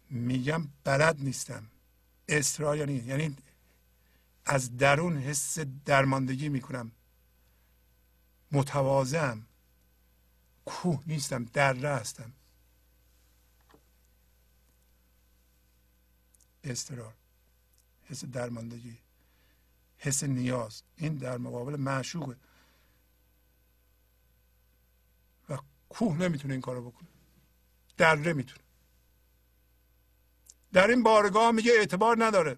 میگم 0.09 0.67
بلد 0.83 1.19
نیستم. 1.19 1.67
استرا 2.27 2.75
یعنی 2.75 2.93
یعنی 2.93 3.37
از 4.45 4.77
درون 4.77 5.17
حس 5.17 5.59
درماندگی 5.59 6.49
می‌کنم. 6.49 6.91
متواضعم 8.51 9.45
کوه 10.65 11.03
نیستم 11.07 11.43
دره 11.43 11.89
هستم. 11.89 12.33
استرار 16.63 17.13
حس 18.05 18.25
درماندگی 18.25 18.97
حس 19.97 20.23
نیاز. 20.23 20.81
این 20.97 21.15
در 21.15 21.37
مقابل 21.37 21.75
معشوقه 21.75 22.35
و 25.49 25.57
کوه 25.89 26.17
نمی‌تونه 26.17 26.53
این 26.53 26.61
کارو 26.61 26.91
بکنه. 26.91 27.07
دره 27.97 28.33
می‌تونه 28.33 28.63
در 30.73 30.87
این 30.87 31.03
بارگاه 31.03 31.51
میگه 31.51 31.71
اعتبار 31.71 32.25
نداره. 32.25 32.57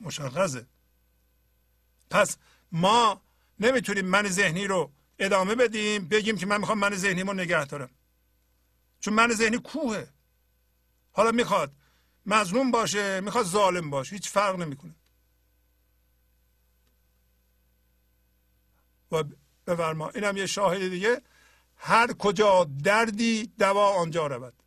مشخصه. 0.00 0.66
پس 2.10 2.36
ما 2.72 3.22
نمی‌تونیم 3.60 4.06
من 4.06 4.28
ذهنی 4.28 4.66
رو 4.66 4.92
ادامه 5.18 5.54
بدیم 5.54 6.08
بگیم 6.08 6.36
که 6.36 6.46
من 6.46 6.60
می‌خوام 6.60 6.78
من 6.78 6.94
ذهنی 6.94 7.22
رو 7.22 7.32
نگه 7.32 7.66
دارم. 7.66 7.90
چون 9.00 9.14
من 9.14 9.32
ذهنی 9.32 9.58
کوهه. 9.58 10.08
حالا 11.12 11.30
می‌خواد 11.30 11.72
مظلوم 12.26 12.70
باشه 12.70 13.20
می‌خواد 13.20 13.44
ظالم 13.44 13.90
باشه 13.90 14.16
هیچ 14.16 14.28
فرق 14.28 14.56
نمی‌کنه. 14.56 14.94
و 19.12 19.24
بفرما 19.66 20.10
اینم 20.10 20.36
یه 20.36 20.46
شاهد 20.46 20.88
دیگه. 20.88 21.22
هر 21.82 22.12
کجا 22.12 22.64
دردی 22.64 23.46
دوا 23.58 23.94
آنجا 24.00 24.26
رود. 24.26 24.62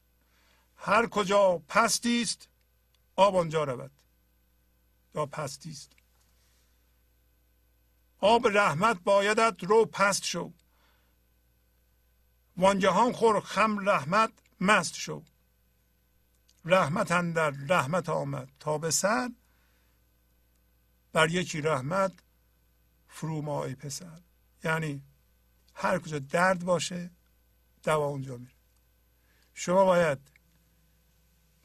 هر 0.76 1.08
کجا 1.08 1.62
پستی 1.68 2.22
است 2.22 2.50
آب 3.16 3.36
آنجا 3.36 3.64
رود. 3.64 3.92
یا 5.16 5.26
پستی 5.26 5.72
است 5.72 5.92
آب 8.20 8.48
رحمت 8.48 9.00
بایدت 9.04 9.64
رو 9.64 9.86
پست 9.86 10.24
شو. 10.24 10.54
وانجهان 12.58 13.14
خور 13.14 13.40
خم 13.40 13.90
رحمت 13.90 14.32
مست 14.60 14.96
شو. 14.96 15.24
رحمت 16.66 17.12
اندر 17.12 17.50
رحمت 17.50 18.10
آمد 18.10 18.50
تا 18.60 18.78
به 18.78 18.92
سر. 18.92 19.30
بر 21.14 21.30
یکی 21.30 21.62
رحمت 21.62 22.14
فرو 23.08 23.50
ای 23.50 23.76
پسر. 23.76 24.22
یعنی 24.64 25.02
هر 25.74 26.00
کجا 26.00 26.20
درد 26.20 26.64
باشه 26.64 27.12
دوا 27.84 28.06
اونجا 28.06 28.38
میره. 28.38 28.54
شما 29.54 29.86
باید 29.86 30.20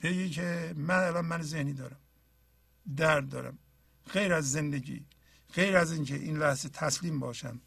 بگی 0.02 0.30
که 0.30 0.74
من 0.76 0.98
الان 0.98 1.24
من 1.24 1.42
ذهنی 1.42 1.72
دارم 1.72 2.00
درد 2.96 3.28
دارم. 3.28 3.58
غیر 4.12 4.34
از 4.34 4.52
زندگی 4.52 5.06
غیر 5.54 5.76
از 5.76 5.92
اینکه 5.92 6.14
این 6.14 6.38
لحظه 6.38 6.68
تسلیم 6.68 7.20
باشم 7.20 7.60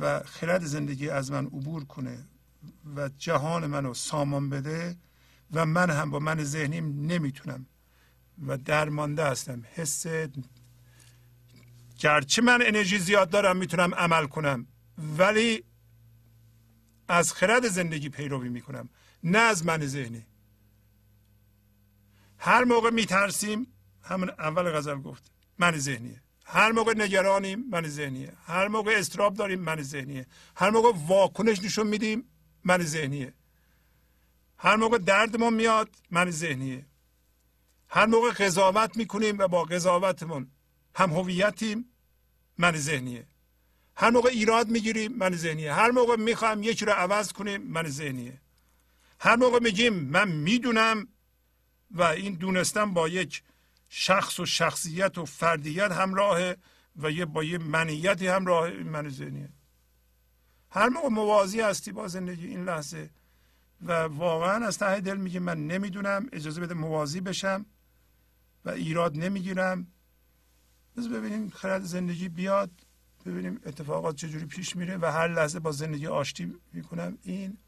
و 0.00 0.20
خرد 0.20 0.64
زندگی 0.64 1.08
از 1.08 1.30
من 1.30 1.46
عبور 1.46 1.84
کنه 1.84 2.24
و 2.96 3.08
جهان 3.08 3.66
منو 3.66 3.94
سامان 3.94 4.50
بده 4.50 4.96
و 5.52 5.66
من 5.66 5.90
هم 5.90 6.10
با 6.10 6.18
من 6.18 6.44
ذهنیم 6.44 7.06
نمی‌تونم 7.06 7.66
و 8.46 8.58
درمانده 8.58 9.24
هستم. 9.24 9.64
حس 9.74 10.06
گرچه 11.98 12.42
من 12.42 12.62
انرژی 12.66 12.98
زیاد 12.98 13.30
دارم 13.30 13.56
می‌تونم 13.56 13.94
عمل 13.94 14.26
کنم. 14.26 14.66
ولی 14.98 15.64
از 17.08 17.32
خرد 17.32 17.68
زندگی 17.68 18.08
پیروی 18.08 18.48
می‌کنم 18.48 18.88
نه 19.22 19.38
از 19.38 19.66
من 19.66 19.86
ذهنی. 19.86 20.26
هر 22.38 22.64
موقع 22.64 22.90
میترسیم 22.90 23.66
همون 24.02 24.30
اول 24.30 24.70
غزل 24.70 25.00
گفت 25.00 25.30
من 25.58 25.78
ذهنیه. 25.78 26.22
هر 26.44 26.72
موقع 26.72 26.94
نگرانیم 26.94 27.64
من 27.70 27.88
ذهنیه. 27.88 28.32
هر 28.44 28.68
موقع 28.68 28.94
استراب 28.98 29.34
داریم 29.34 29.60
من 29.60 29.82
ذهنیه. 29.82 30.26
هر 30.56 30.70
موقع 30.70 30.92
واکنش 31.06 31.62
نشون 31.62 31.86
میدیم 31.86 32.28
من 32.64 32.82
ذهنیه. 32.82 33.34
هر 34.58 34.76
موقع 34.76 34.98
دردمون 34.98 35.54
میاد 35.54 35.96
من 36.10 36.30
ذهنیه. 36.30 36.86
هر 37.88 38.06
موقع 38.06 38.30
قضاوت 38.30 38.96
می‌کنیم 38.96 39.38
و 39.38 39.48
با 39.48 39.64
قضاوتمون 39.64 40.50
هم 40.94 41.10
هویتیم 41.10 41.84
من 42.58 42.76
ذهنیه. 42.76 43.26
هر 44.00 44.10
موقع 44.10 44.28
ایراد 44.28 44.68
می‌گیریم 44.68 45.12
من 45.12 45.36
ذهنیه. 45.36 45.74
هر 45.74 45.90
موقع 45.90 46.16
می‌خوایم 46.16 46.62
یکی 46.62 46.84
رو 46.84 46.92
عوض 46.92 47.32
کنیم 47.32 47.62
من 47.62 47.88
ذهنیه. 47.88 48.40
هر 49.20 49.36
موقع 49.36 49.58
میگیم 49.58 49.94
من 49.94 50.28
می‌دونم 50.28 51.08
و 51.90 52.02
این 52.02 52.34
دونستن 52.34 52.94
با 52.94 53.08
یک 53.08 53.42
شخص 53.88 54.40
و 54.40 54.46
شخصیت 54.46 55.18
و 55.18 55.24
فردیت 55.24 55.92
همراه 55.92 56.54
و 56.96 57.10
یه 57.10 57.24
با 57.24 57.44
یه 57.44 57.58
منیتی 57.58 58.26
همراه 58.26 58.70
من 58.70 59.08
ذهنیه. 59.08 59.48
هر 60.70 60.88
موقع 60.88 61.08
موازی 61.08 61.60
هستی 61.60 61.92
با 61.92 62.08
زندگی 62.08 62.46
این 62.46 62.64
لحظه 62.64 63.10
و 63.82 63.92
واقعا 64.02 64.66
از 64.66 64.78
ته 64.78 65.00
دل 65.00 65.16
میگه 65.16 65.40
من 65.40 65.66
نمی‌دونم 65.66 66.28
اجازه 66.32 66.60
بده 66.60 66.74
موازی 66.74 67.20
بشم 67.20 67.66
و 68.64 68.70
ایراد 68.70 69.16
نمی‌گیرم. 69.16 69.86
بذار 70.96 71.12
ببینیم 71.12 71.50
خرد 71.50 71.82
زندگی 71.82 72.28
بیاد. 72.28 72.70
ببینیم 73.26 73.60
اتفاقات 73.66 74.16
چجوری 74.16 74.46
پیش 74.46 74.76
میره 74.76 74.96
و 74.96 75.12
هر 75.12 75.28
لحظه 75.28 75.60
با 75.60 75.72
زندگی 75.72 76.06
آشتی 76.06 76.60
می‌کنم. 76.72 77.18
این 77.22 77.58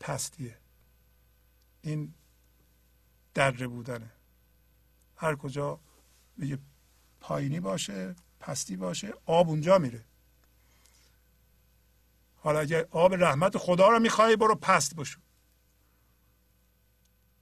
پستیه. 0.00 0.58
این 1.82 2.14
دره 3.34 3.66
بودنه. 3.66 4.10
هر 5.16 5.36
کجا 5.36 5.80
یه 6.38 6.58
پایینی 7.20 7.60
باشه 7.60 8.16
پستی 8.40 8.76
باشه 8.76 9.14
آب 9.26 9.48
اونجا 9.48 9.78
میره. 9.78 10.04
حالا 12.36 12.60
اگر 12.60 12.86
آب 12.90 13.14
رحمت 13.14 13.58
خدا 13.58 13.88
رو 13.88 13.98
می‌خوای 13.98 14.36
برو 14.36 14.54
پست 14.54 14.94
بشو. 14.94 15.20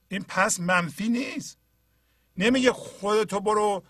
این 0.08 0.24
پس 0.28 0.60
منفی 0.60 1.08
نیست. 1.08 1.58
نمیگه 2.36 2.72
خودتو 2.72 3.40
برو 3.40 3.84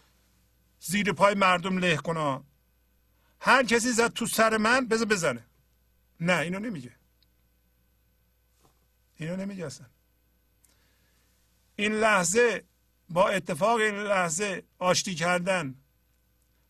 زیر 0.80 1.12
پای 1.12 1.34
مردم 1.34 1.78
له 1.78 1.96
کنا 1.96 2.44
هر 3.40 3.62
کسی 3.64 3.92
زد 3.92 4.12
تو 4.12 4.26
سر 4.26 4.56
من 4.56 4.88
بذار 4.88 5.06
بزنه. 5.06 5.46
نه 6.20 6.38
اینو 6.38 6.58
نمیگه. 6.58 6.92
اینو 9.16 9.36
نمیگه 9.36 9.66
اصلا. 9.66 9.86
این 11.76 11.92
لحظه 11.92 12.64
با 13.08 13.28
اتفاق 13.28 13.76
این 13.76 13.94
لحظه 13.94 14.62
آشتی 14.78 15.14
کردن 15.14 15.74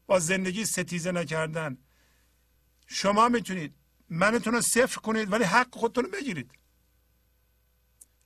با 0.06 0.18
زندگی 0.18 0.64
ستیزه 0.64 1.12
نکردن 1.12 1.78
شما 2.86 3.28
می‌تونید 3.28 3.74
منتون 4.08 4.54
رو 4.54 4.60
صفر 4.60 5.00
کنید 5.00 5.32
ولی 5.32 5.44
حق 5.44 5.74
خودتون 5.74 6.04
رو 6.04 6.10
بگیرید. 6.10 6.50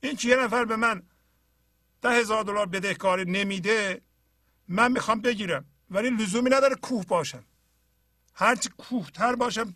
این 0.01 0.15
که 0.15 0.27
یه 0.27 0.35
نفر 0.35 0.65
به 0.65 0.75
من 0.75 1.03
ده 2.01 2.09
هزار 2.09 2.43
دلار 2.43 2.65
بدهکاری 2.65 3.25
نمیده 3.25 4.01
من 4.67 4.91
می‌خوام 4.91 5.21
بگیرم 5.21 5.65
ولی 5.89 6.09
لزومی 6.09 6.49
نداره 6.49 6.75
کوه 6.75 7.05
باشم. 7.05 7.43
هرچی 8.35 8.69
کوهتر 8.69 9.35
باشم 9.35 9.73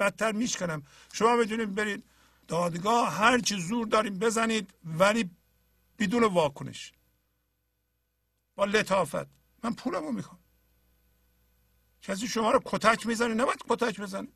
بدتر 0.00 0.32
میشکنم. 0.32 0.82
شما 1.12 1.36
می‌تونید 1.36 1.74
برید 1.74 2.04
دادگاه 2.48 3.12
هرچی 3.12 3.60
زور 3.60 3.86
داریم 3.86 4.18
بزنید 4.18 4.74
ولی 4.84 5.30
بدون 5.98 6.24
واکنش. 6.24 6.92
با 8.54 8.64
لطافت. 8.64 9.26
من 9.62 9.74
پولمو 9.74 10.12
می‌خوام. 10.12 10.38
کسی 12.02 12.28
شما 12.28 12.50
رو 12.50 12.62
کتک 12.64 13.06
می‌زنه 13.06 13.34
نباید 13.34 13.62
کتک 13.68 14.00
بزنه. 14.00 14.28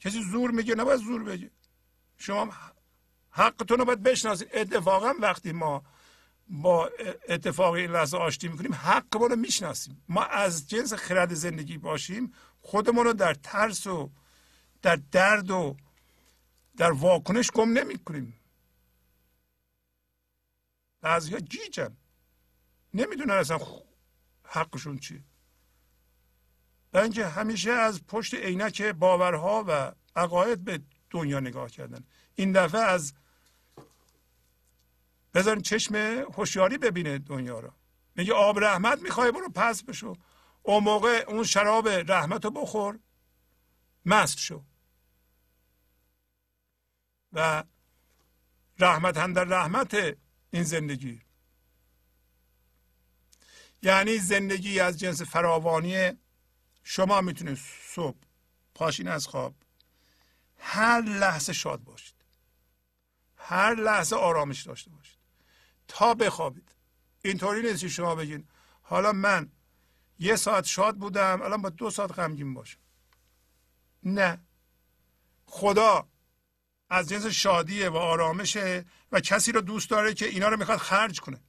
کسی 0.00 0.22
زور 0.22 0.50
میگه 0.50 0.74
نباید 0.74 1.00
زور 1.00 1.22
بگه. 1.22 1.50
شما 2.18 2.52
حقتون 3.30 3.78
رو 3.78 3.84
باید 3.84 4.02
بشناسید. 4.02 4.48
اتفاقا 4.52 5.12
وقتی 5.20 5.52
ما 5.52 5.84
با 6.48 6.90
اتفاق 7.28 7.74
این 7.74 7.90
لحظه 7.90 8.16
آشتی 8.16 8.48
می‌کنیم 8.48 8.74
حق 8.74 9.16
رو 9.16 9.36
می‌شناسیم. 9.36 10.02
ما 10.08 10.24
از 10.24 10.68
جنس 10.68 10.92
خرد 10.92 11.34
زندگی 11.34 11.78
باشیم 11.78 12.32
خودمون 12.60 13.04
رو 13.04 13.12
در 13.12 13.34
ترس 13.34 13.86
و 13.86 14.10
در 14.82 14.96
درد 15.12 15.50
و 15.50 15.76
در 16.76 16.92
واکنش 16.92 17.50
گم 17.50 17.72
نمی 17.72 17.98
کنیم 17.98 18.40
بعضی 21.00 21.32
ها 21.32 21.38
گیجن. 21.38 21.96
نمی‌دونن 22.94 23.34
اصلا 23.34 23.58
حقشون 24.44 24.98
چیه. 24.98 25.24
اینکه 26.94 27.26
همیشه 27.26 27.70
از 27.70 28.06
پشت 28.06 28.34
عینک 28.34 28.82
باورها 28.82 29.64
و 29.68 29.92
عقاید 30.16 30.64
به 30.64 30.80
دنیا 31.10 31.40
نگاه 31.40 31.70
کردن. 31.70 32.04
این 32.34 32.52
دفعه 32.52 32.80
از 32.80 33.12
بذارین 35.36 35.62
چشم 35.62 35.96
هوشیاری 36.34 36.78
ببینه 36.78 37.18
دنیا 37.18 37.60
رو. 37.60 37.72
میگه 38.14 38.34
آب 38.34 38.58
رحمت 38.58 39.02
می‌خوای 39.02 39.32
برو 39.32 39.48
پس 39.48 39.82
بشو. 39.82 40.16
اون 40.62 40.84
موقع 40.84 41.24
اون 41.28 41.44
شراب 41.44 41.88
رحمت 41.88 42.44
رو 42.44 42.50
بخور. 42.50 42.98
مست 44.06 44.38
شو. 44.38 44.64
و 47.32 47.64
رحمت 48.78 49.16
هم 49.16 49.32
در 49.32 49.44
رحمت 49.44 50.16
این 50.50 50.62
زندگی. 50.62 51.22
یعنی 53.82 54.18
زندگی 54.18 54.80
از 54.80 54.98
جنس 54.98 55.22
فراوانی 55.22 56.12
شما 56.84 57.20
می‌تونید 57.20 57.58
صبح 57.82 58.18
پاشین 58.74 59.08
از 59.08 59.26
خواب 59.26 59.54
هر 60.58 61.00
لحظه 61.00 61.52
شاد 61.52 61.84
باشید. 61.84 62.24
هر 63.36 63.74
لحظه 63.74 64.16
آرامش 64.16 64.62
داشته 64.62 64.90
باشید. 64.90 65.05
تا 65.88 66.14
بخوابید. 66.14 66.74
اینطوری 67.24 67.62
نیست 67.62 67.80
که 67.80 67.88
شما 67.88 68.14
بگین 68.14 68.48
حالا 68.82 69.12
من 69.12 69.50
یه 70.18 70.36
ساعت 70.36 70.64
شاد 70.64 70.96
بودم 70.96 71.42
الان 71.42 71.62
با 71.62 71.68
دو 71.68 71.90
ساعت 71.90 72.18
غمگین 72.18 72.54
باشم. 72.54 72.78
نه. 74.02 74.40
خدا 75.46 76.08
از 76.90 77.08
جنس 77.08 77.26
شادیه 77.26 77.88
و 77.88 77.96
آرامشه 77.96 78.84
و 79.12 79.20
کسی 79.20 79.52
رو 79.52 79.60
دوست 79.60 79.90
داره 79.90 80.14
که 80.14 80.26
اینا 80.26 80.48
رو 80.48 80.56
می‌خواد 80.56 80.78
خرج 80.78 81.20
کنه. 81.20 81.40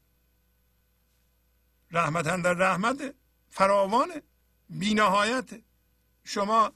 رحمت 1.91 2.25
در 2.25 2.53
رحمته 2.53 3.13
فراوانه 3.49 4.23
بینهایت 4.69 5.49
شما 6.23 6.71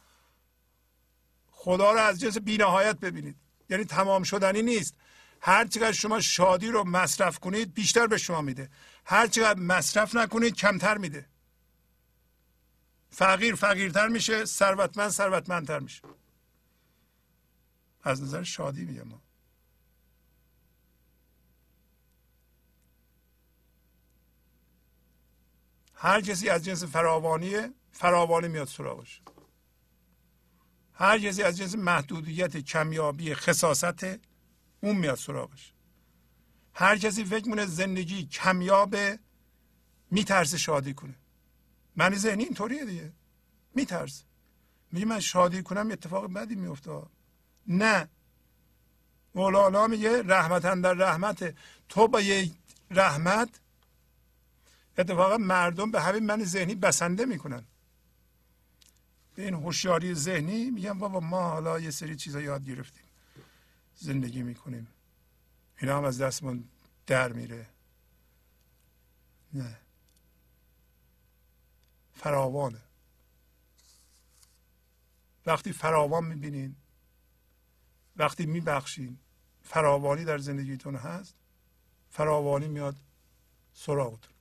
خدا 1.51 1.91
رو 1.91 1.99
از 1.99 2.19
جنس 2.19 2.37
بینهایت 2.37 2.99
ببینید. 2.99 3.35
یعنی 3.69 3.85
تمام 3.85 4.23
شدنی 4.23 4.61
نیست. 4.61 4.95
هر 5.41 5.67
چقدر 5.67 5.91
شما 5.91 6.19
شادی 6.19 6.67
رو 6.67 6.83
مصرف 6.83 7.39
کنید 7.39 7.73
بیشتر 7.73 8.07
به 8.07 8.17
شما 8.17 8.41
میده. 8.41 8.69
هر 9.05 9.27
چقدر 9.27 9.59
مصرف 9.59 10.15
نکنید 10.15 10.55
کمتر 10.55 10.97
میده. 10.97 11.29
فقیر 13.09 13.55
فقیرتر 13.55 14.07
میشه 14.07 14.45
ثروتمند 14.45 15.09
ثروتمندتر 15.09 15.79
میشه. 15.79 16.01
از 18.03 18.23
نظر 18.23 18.43
شادی 18.43 18.85
میگم. 18.85 19.07
ما 19.07 19.21
هر 25.93 26.21
کسی 26.21 26.49
از 26.49 26.65
جنس 26.65 26.83
فراوانیه 26.83 27.73
فراوانی 27.91 28.47
میاد 28.47 28.67
سراغش. 28.67 29.21
هر 30.93 31.19
کسی 31.19 31.43
از 31.43 31.57
جنس 31.57 31.75
محدودیت 31.75 32.57
کمیابی 32.57 33.35
خصاصت 33.35 34.30
اون 34.81 34.95
میاد 34.95 35.17
سراغش. 35.17 35.73
هر 36.73 36.97
کسی 36.97 37.25
فکر 37.25 37.49
مونه 37.49 37.65
زندگی 37.65 38.25
کمیابه 38.25 39.19
میترسه 40.11 40.57
شادی 40.57 40.93
کنه. 40.93 41.15
من 41.95 42.15
ذهنی 42.15 42.43
اینطوریه 42.43 42.85
دیگه. 42.85 43.11
میترسه. 43.75 44.23
میگه 44.91 45.05
من 45.05 45.19
شادی 45.19 45.63
کنم 45.63 45.91
اتفاق 45.91 46.33
بدی 46.33 46.55
میفته 46.55 47.01
نه. 47.67 48.09
مولانا 49.35 49.87
میگه 49.87 50.23
رحمتن 50.23 50.81
در 50.81 50.93
رحمت. 50.93 51.55
تو 51.89 52.07
با 52.07 52.21
یه 52.21 52.51
رحمت 52.91 53.49
اتفاقا 54.97 55.37
مردم 55.37 55.91
به 55.91 56.01
همین 56.01 56.25
من 56.25 56.43
ذهنی 56.43 56.75
بسنده 56.75 57.25
می‌کنن. 57.25 57.63
به 59.35 59.43
این 59.45 59.53
هوشیاری 59.53 60.13
ذهنی 60.13 60.69
میگن 60.69 60.99
بابا 60.99 61.19
ما 61.19 61.49
حالا 61.49 61.79
یه 61.79 61.91
سری 61.91 62.15
چیزا 62.15 62.41
یاد 62.41 62.65
گرفتیم. 62.65 63.03
زندگی 64.01 64.43
می‌کنیم. 64.43 64.87
اینا 65.81 65.97
هم 65.97 66.03
از 66.03 66.21
دستمون 66.21 66.69
در 67.07 67.33
میره. 67.33 67.67
نه. 69.53 69.77
فراوانه. 72.15 72.81
وقتی 75.45 75.73
فراوان 75.73 76.25
می‌بینین 76.25 76.75
وقتی 78.17 78.45
میبخشین 78.45 79.17
فراوانی 79.63 80.25
در 80.25 80.37
زندگیتون 80.37 80.95
هست 80.95 81.35
فراوانی 82.11 82.67
میاد 82.67 82.95
سراغتون. 83.73 84.33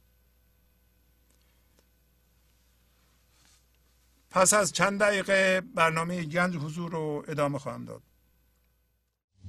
پس 4.30 4.54
از 4.54 4.72
چند 4.72 5.00
دقیقه 5.00 5.60
برنامه 5.60 6.24
گنج 6.24 6.56
حضور 6.56 6.92
رو 6.92 7.24
ادامه 7.28 7.58
خواهم 7.58 7.84
داد. 7.84 8.02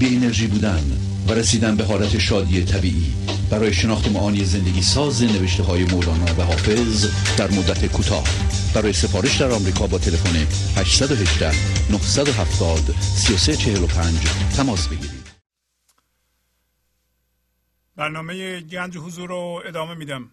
بی 0.00 0.16
انرژی 0.16 0.46
بودن 0.46 0.84
و 1.28 1.32
رسیدن 1.32 1.76
به 1.76 1.84
حالت 1.84 2.18
شادی 2.18 2.64
طبیعی. 2.64 3.14
برای 3.50 3.74
شناخت 3.74 4.08
معانی 4.08 4.44
زندگی 4.44 4.82
ساز 4.82 5.22
نوشته 5.22 5.62
های 5.62 5.84
مولانا 5.84 6.24
و 6.24 6.42
حافظ 6.42 7.06
در 7.36 7.50
مدت 7.50 7.86
کوتاه. 7.86 8.24
برای 8.74 8.92
سفارش 8.92 9.40
در 9.40 9.50
آمریکا 9.50 9.86
با 9.86 9.98
تلفن 9.98 10.36
818 10.76 11.52
970 11.90 12.78
3345 13.00 14.18
تماس 14.56 14.88
بگیرید. 14.88 15.30
برنامه 17.96 18.60
گنج 18.60 18.98
حضور 18.98 19.28
رو 19.28 19.62
ادامه 19.66 19.94
میدم. 19.94 20.30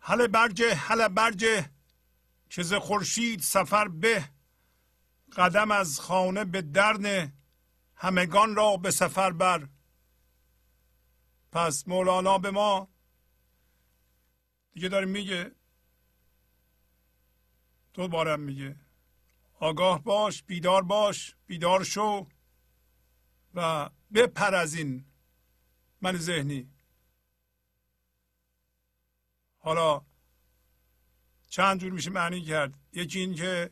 هله 0.00 0.28
برجه 0.28 0.74
هله 0.74 1.08
برجه 1.08 1.64
که 2.50 2.62
ز 2.62 2.74
خورشید 2.74 3.40
سفر 3.40 3.88
به. 3.88 4.24
قدم 5.36 5.70
از 5.70 6.00
خانه 6.00 6.44
به 6.44 6.62
درن 6.62 7.32
همگان 7.94 8.54
را 8.56 8.76
به 8.76 8.90
سفر 8.90 9.30
بر. 9.30 9.68
پس 11.52 11.88
مولانا 11.88 12.38
به 12.38 12.50
ما 12.50 12.88
دیگه 14.72 14.88
داره 14.88 15.06
میگه 15.06 15.52
دو 17.94 18.08
بارم 18.08 18.40
میگه 18.40 18.76
آگاه 19.60 20.02
باش 20.02 20.42
بیدار 20.42 20.82
باش 20.82 21.36
بیدار 21.46 21.84
شو 21.84 22.26
و 23.54 23.90
بپر 24.14 24.54
از 24.54 24.74
این 24.74 25.04
من 26.00 26.16
ذهنی. 26.16 26.70
حالا 29.58 30.02
چند 31.48 31.80
جور 31.80 31.92
میشه 31.92 32.10
معنی 32.10 32.42
کرد؟ 32.42 32.74
یکی 32.92 33.18
این 33.18 33.34
که 33.34 33.70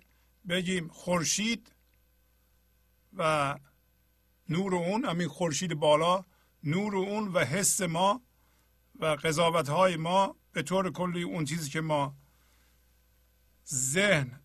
بگیم 0.49 0.89
خورشید 0.89 1.73
و 3.17 3.59
نور 4.49 4.75
اون 4.75 5.05
همین 5.05 5.29
خورشید 5.29 5.75
بالا 5.75 6.25
نور 6.65 6.97
اون 6.97 7.29
و 7.29 7.45
حس 7.45 7.81
ما 7.81 8.23
و 8.99 9.07
قضاوت 9.07 9.69
های 9.69 9.97
ما 9.97 10.37
به 10.53 10.63
طور 10.63 10.93
کلی 10.93 11.23
اون 11.23 11.45
چیزی 11.45 11.71
که 11.71 11.81
ما 11.81 12.17
ذهن 13.69 14.41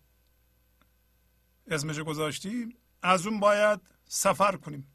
اسمش 1.66 1.98
گذاشتیم 1.98 2.76
از 3.02 3.26
اون 3.26 3.40
باید 3.40 3.80
سفر 4.04 4.56
کنیم. 4.56 4.92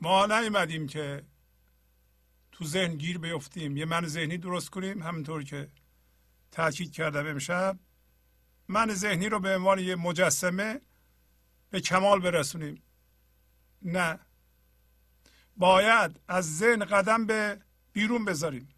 ما 0.00 0.26
نیومدیم 0.26 0.86
که 0.86 1.26
تو 2.52 2.64
ذهن 2.64 2.96
گیر 2.96 3.18
بیفتیم 3.18 3.76
یه 3.76 3.84
من 3.84 4.06
ذهنی 4.06 4.38
درست 4.38 4.70
کنیم 4.70 5.02
همینطور 5.02 5.44
که 5.44 5.70
تاکید 6.56 6.92
کردم 6.92 7.26
امشب. 7.26 7.78
من 8.68 8.94
ذهنی 8.94 9.28
رو 9.28 9.40
به 9.40 9.56
عنوان 9.56 9.78
یه 9.78 9.96
مجسمه 9.96 10.80
به 11.70 11.80
کمال 11.80 12.20
برسونیم. 12.20 12.82
نه. 13.82 14.18
باید 15.56 16.20
از 16.28 16.58
ذهن 16.58 16.84
قدم 16.84 17.26
به 17.26 17.60
بیرون 17.92 18.24
بذاریم. 18.24 18.68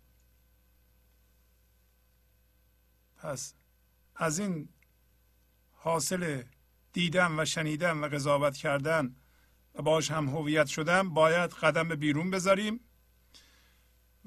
پس 3.17 3.55
از 4.17 4.39
این 4.39 4.69
حاصل 5.73 6.43
دیدن 6.93 7.41
و 7.41 7.45
شنیدن 7.45 7.99
و 7.99 8.09
قضاوت 8.09 8.57
کردن 8.57 9.17
و 9.75 9.83
باش 9.83 10.11
هم 10.11 10.29
هویت 10.29 10.67
شدن 10.67 11.09
باید 11.09 11.51
قدم 11.51 11.89
به 11.89 11.97
بیرون 11.97 12.31
بذاریم 12.31 12.81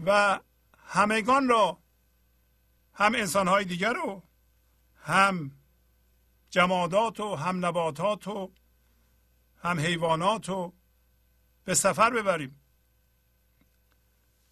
و 0.06 0.40
همگان 0.78 1.48
را 1.48 1.81
هم 2.94 3.16
انسانهای 3.16 3.66
دیگر 3.66 3.94
رو 3.94 4.24
هم 4.96 5.52
جمادات 6.50 7.20
و 7.20 7.36
هم 7.36 7.66
نباتات 7.66 8.28
و 8.28 8.52
هم 9.58 9.80
حیوانات 9.80 10.50
رو 10.50 10.74
به 11.64 11.74
سفر 11.74 12.10
ببریم. 12.10 12.62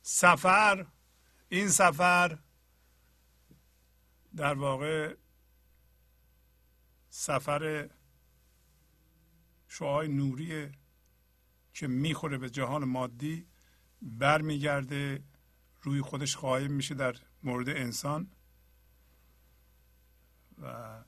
سفر 0.02 0.86
این 1.50 1.70
سفر 1.70 2.40
در 4.36 4.54
واقع 4.54 5.16
سفر 7.10 7.90
شعای 9.68 10.08
نوریه 10.08 10.72
که 11.74 11.88
می‌خوره 11.88 12.38
به 12.38 12.50
جهان 12.50 12.86
مادی 12.86 13.48
برمیگرده 14.02 15.24
روی 15.82 16.02
خودش 16.02 16.38
قایم 16.38 16.72
میشه 16.72 16.96
در 16.96 17.16
مورد 17.44 17.70
انسان 17.70 18.32
و 20.62 21.04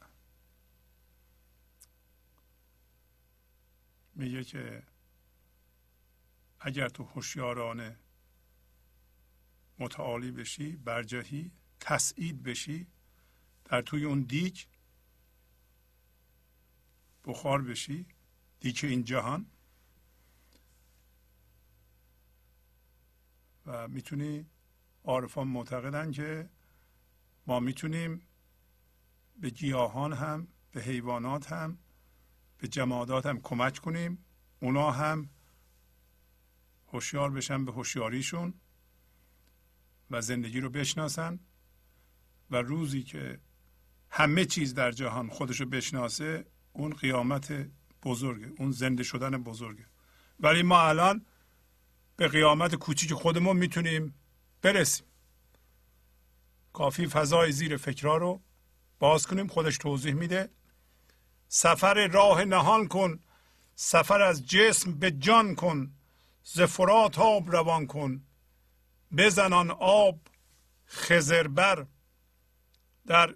میگه 4.16 4.44
که 4.44 4.84
اگر 6.60 6.90
تو 6.90 7.04
هوشیارانه 7.04 8.00
متعالی 9.80 10.32
بشی 10.32 10.76
برجهی 10.76 11.52
تسعید 11.80 12.44
بشی 12.44 12.88
در 13.66 13.82
توی 13.82 14.06
اون 14.06 14.22
دیگ 14.22 14.58
بخار 17.26 17.62
بشی 17.62 18.06
دیک 18.60 18.84
این 18.84 19.04
جهان 19.04 19.46
و 23.66 23.88
می‌تونی 23.88 24.46
عارفان 25.04 25.48
معتقدن 25.48 26.12
که 26.12 26.50
ما 27.48 27.60
می‌تونیم 27.60 28.22
به 29.42 29.50
گیاهان 29.50 30.14
هم 30.14 30.48
به 30.72 30.82
حیوانات 30.82 31.52
هم 31.52 31.78
به 32.58 32.68
جمادات 32.68 33.26
هم 33.26 33.42
کمک 33.42 33.78
کنیم. 33.78 34.26
اونا 34.60 34.92
هم 34.92 35.30
هوشیار 36.88 37.32
بشن 37.32 37.66
به 37.66 37.72
هوشیاریشون 37.72 38.54
و 40.12 40.22
زندگی 40.22 40.60
رو 40.60 40.70
بشناسن 40.70 41.40
و 42.52 42.56
روزی 42.56 43.04
که 43.04 43.40
همه 44.10 44.46
چیز 44.46 44.74
در 44.74 44.92
جهان 44.92 45.30
خودشو 45.30 45.66
بشناسه 45.66 46.46
اون 46.74 46.94
قیامت 46.94 47.70
بزرگه 48.04 48.54
اون 48.58 48.72
زنده 48.72 49.04
شدن 49.04 49.44
بزرگه. 49.44 49.86
ولی 50.40 50.64
ما 50.64 50.82
الان 50.82 51.26
به 52.18 52.28
قیامت 52.28 52.76
کوچیک 52.76 53.14
خودمون 53.14 53.58
می‌تونیم 53.58 54.14
برسیم. 54.62 55.06
کافی 56.74 57.08
فضای 57.08 57.52
زیر 57.52 57.78
فکرها 57.78 58.18
رو 58.18 58.42
باز 59.00 59.28
کنیم 59.28 59.48
خودش 59.48 59.78
توضیح 59.78 60.14
میده. 60.14 60.50
سفر 61.48 62.08
راه 62.08 62.46
نهان 62.46 62.88
کن 62.88 63.20
سفر 63.76 64.22
از 64.22 64.46
جسم 64.46 65.00
به 65.00 65.12
جان 65.12 65.56
کن 65.56 65.94
زفرات 66.44 67.20
آب 67.20 67.52
روان 67.52 67.88
کن. 67.88 68.24
بزنان 69.18 69.72
آب 69.72 70.20
خزربر 70.88 71.86
در 73.08 73.36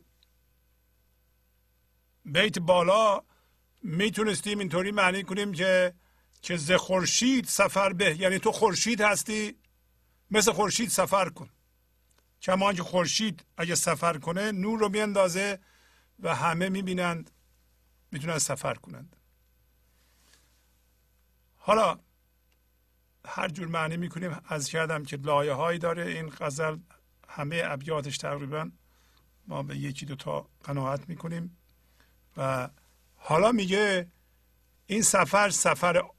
بیت 2.26 2.60
بالا 2.60 3.22
می‌تونستیم 3.84 4.60
اینطوری 4.60 4.92
معنی 4.92 5.24
کنیم 5.24 5.52
که 5.52 5.94
که 6.42 6.58
ز 6.58 6.72
خورشید 6.72 7.46
سفر 7.46 7.94
به 7.94 8.16
یعنی 8.20 8.40
تو 8.40 8.52
خورشید 8.52 9.02
هستی 9.02 9.56
مثل 10.32 10.52
خورشید 10.52 10.90
سفر 10.90 11.30
کن. 11.30 11.50
کما 12.42 12.74
که 12.74 12.84
خورشید 12.84 13.46
اگه 13.58 13.76
سفر 13.76 14.18
کنه 14.18 14.52
نور 14.52 14.80
رو 14.80 14.90
میاندازه 14.90 15.60
و 16.20 16.36
همه 16.36 16.70
می‌بینند 16.70 17.32
می‌تونن 18.12 18.38
سفر 18.38 18.74
کنند. 18.74 19.16
حالا 21.58 22.00
هر 23.26 23.48
جور 23.48 23.68
معنی 23.68 23.98
می‌کنیم 23.98 24.40
از 24.46 24.70
کردم 24.70 25.04
که 25.04 25.18
لایه 25.18 25.54
هایی 25.54 25.80
داره 25.80 26.06
این 26.06 26.30
غزل. 26.30 26.78
همه 27.30 27.62
ابیاتش 27.66 28.18
تقریبا 28.18 28.72
ما 29.48 29.64
به 29.64 29.78
یکی 29.78 30.06
دو 30.06 30.16
تا 30.16 30.50
قناعت 30.64 31.10
می‌کنیم. 31.10 31.58
و 32.38 32.70
حالا 33.16 33.52
میگه 33.52 34.12
این 34.88 35.02
سفر 35.02 35.50
سفر 35.50 36.10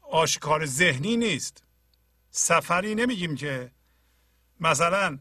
آشکار 0.00 0.66
ذهنی 0.66 1.16
نیست. 1.16 1.64
سفری 2.34 2.94
نمیگیم 2.94 3.34
که. 3.34 3.70
مثلا 4.60 5.18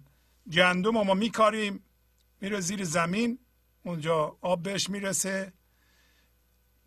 گندم 0.51 0.89
ما 0.89 1.13
میکاریم 1.13 1.83
میره 2.41 2.59
زیر 2.59 2.83
زمین 2.83 3.39
اونجا 3.83 4.37
آب 4.41 4.63
بهش 4.63 4.89
می‌رسه. 4.89 5.53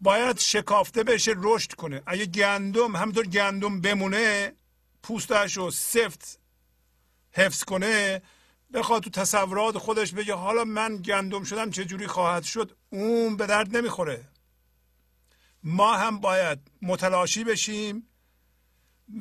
باید 0.00 0.38
شکافته 0.38 1.02
بشه 1.02 1.34
رشد 1.36 1.72
کنه. 1.72 2.02
اگه 2.06 2.26
گندم 2.26 2.96
همینطور 2.96 3.26
گندم 3.26 3.80
بمونه 3.80 4.52
پوستش 5.02 5.56
رو 5.56 5.70
سفت 5.70 6.38
حفظ 7.32 7.64
کنه 7.64 8.22
بخواد 8.72 9.02
تو 9.02 9.10
تصورات 9.10 9.78
خودش 9.78 10.12
بگه 10.12 10.34
حالا 10.34 10.64
من 10.64 10.96
گندم 10.96 11.44
شدم 11.44 11.70
چه 11.70 11.84
جوری 11.84 12.06
خواهد 12.06 12.42
شد؟ 12.42 12.76
اون 12.90 13.36
به 13.36 13.46
درد 13.46 13.76
نمی‌خوره. 13.76 14.24
ما 15.62 15.96
هم 15.96 16.20
باید 16.20 16.58
متلاشی 16.82 17.44
بشیم. 17.44 18.08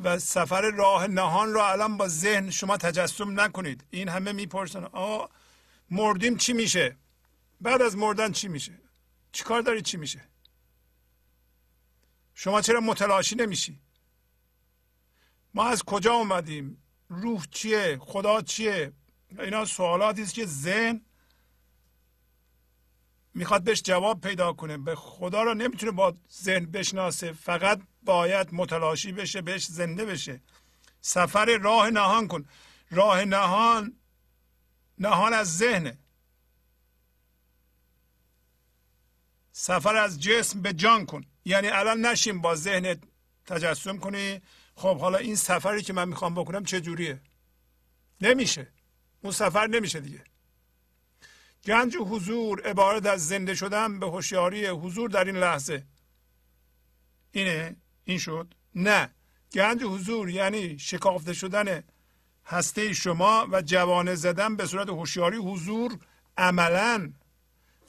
و 0.04 0.20
سفر 0.20 0.62
راه 0.62 1.08
نهان 1.08 1.54
رو 1.54 1.60
الان 1.60 1.98
با 1.98 2.08
ذهن 2.08 2.50
شما 2.50 2.78
تجسم 2.78 3.40
نکنید. 3.40 3.86
این 3.90 4.10
همه 4.10 4.32
می‌پرسن 4.32 4.84
آ 4.84 5.26
مردیم 5.90 6.38
چی 6.38 6.54
میشه؟ 6.54 6.98
بعد 7.62 7.82
از 7.82 7.98
مردن 7.98 8.32
چی 8.32 8.48
میشه؟ 8.48 8.82
چیکار 9.32 9.62
داری؟ 9.62 9.82
چی 9.82 9.98
میشه؟ 9.98 10.22
شما 12.34 12.62
چرا 12.62 12.82
متلاشی 12.82 13.36
نمیشی؟ 13.36 13.80
ما 15.54 15.66
از 15.66 15.84
کجا 15.84 16.14
اومدیم؟ 16.14 16.84
روح 17.10 17.46
چیه؟ 17.52 17.98
خدا 18.02 18.42
چیه؟ 18.42 18.94
اینا 19.40 19.66
سوالاتی 19.66 20.22
است 20.22 20.34
که 20.34 20.46
ذهن 20.46 21.02
می‌خواد 23.34 23.64
بهش 23.64 23.82
جواب 23.82 24.22
پیدا 24.22 24.54
کنه. 24.54 24.78
به 24.78 24.96
خدا 24.96 25.44
رو 25.44 25.54
نمی‌تونه 25.54 25.92
با 25.92 26.18
ذهن 26.32 26.66
بشناسه. 26.66 27.32
فقط 27.32 27.82
باید 28.06 28.48
متلاشی 28.52 29.12
بشه 29.12 29.42
بهش 29.42 29.66
زنده 29.66 30.06
بشه. 30.06 30.42
سفر 31.02 31.58
راه 31.58 31.90
نهان 31.90 32.28
کن. 32.28 32.46
راه 32.92 33.26
نهان 33.26 33.98
نهان 34.98 35.34
از 35.34 35.58
ذهنه 35.58 35.98
سفر 39.52 39.96
از 39.96 40.22
جسم 40.22 40.62
به 40.62 40.74
جان 40.74 41.06
کن. 41.06 41.26
یعنی 41.46 41.68
الان 41.68 42.06
نشیم 42.06 42.42
با 42.42 42.56
ذهن 42.56 43.02
تجسم 43.46 43.98
کنی. 43.98 44.42
خب 44.76 45.00
حالا 45.00 45.18
این 45.18 45.36
سفری 45.36 45.82
که 45.82 45.94
من 45.94 46.10
می‌خوام 46.10 46.36
بکنم 46.36 46.66
چه 46.66 46.82
جوریه 46.82 47.22
نمیشه. 48.22 48.68
اون 49.22 49.34
سفر 49.34 49.68
نمیشه 49.68 50.00
دیگه. 50.00 50.24
گنج 51.66 51.96
حضور 51.96 52.62
عبارت 52.62 53.06
از 53.06 53.28
زنده 53.28 53.56
شدن 53.56 54.00
به 54.00 54.06
هوشیاری 54.06 54.68
حضور 54.68 55.10
در 55.10 55.24
این 55.24 55.36
لحظه. 55.36 55.86
اینه؟ 57.32 57.76
این 58.06 58.18
شد؟ 58.18 58.54
نه. 58.76 59.10
گنج 59.54 59.84
حضور 59.84 60.30
یعنی 60.30 60.80
شکافته 60.80 61.34
شدن 61.34 61.84
هسته 62.46 62.94
شما 62.94 63.48
و 63.52 63.62
جوانه 63.62 64.16
زدن 64.16 64.56
به 64.56 64.66
صورت 64.66 64.90
هوشیاری 64.90 65.38
حضور 65.38 66.00
عملا 66.38 67.14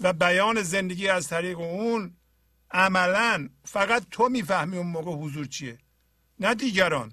و 0.01 0.13
بیان 0.13 0.63
زندگی 0.63 1.09
از 1.09 1.29
طریق 1.29 1.59
اون 1.59 2.17
عملا. 2.71 3.49
فقط 3.65 4.07
تو 4.11 4.29
می‌فهمی 4.29 4.77
اون 4.77 4.87
موقع 4.87 5.13
حضور 5.13 5.47
چیه. 5.47 5.79
نه 6.41 6.55
دیگران. 6.55 7.13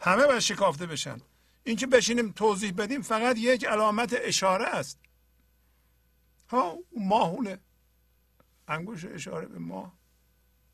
همه 0.00 0.26
باید 0.26 0.38
شکافته 0.38 0.86
بشن. 0.86 1.20
اینکه 1.64 1.86
بشینیم 1.86 2.32
توضیح 2.32 2.72
بدیم 2.72 3.02
فقط 3.02 3.38
یک 3.38 3.64
علامت 3.64 4.16
اشاره 4.16 4.64
است. 4.66 4.98
ها 6.48 6.78
ماهونه. 6.96 7.58
انگوش 8.72 9.04
اشاره 9.04 9.46
به 9.46 9.58
ماه. 9.58 9.98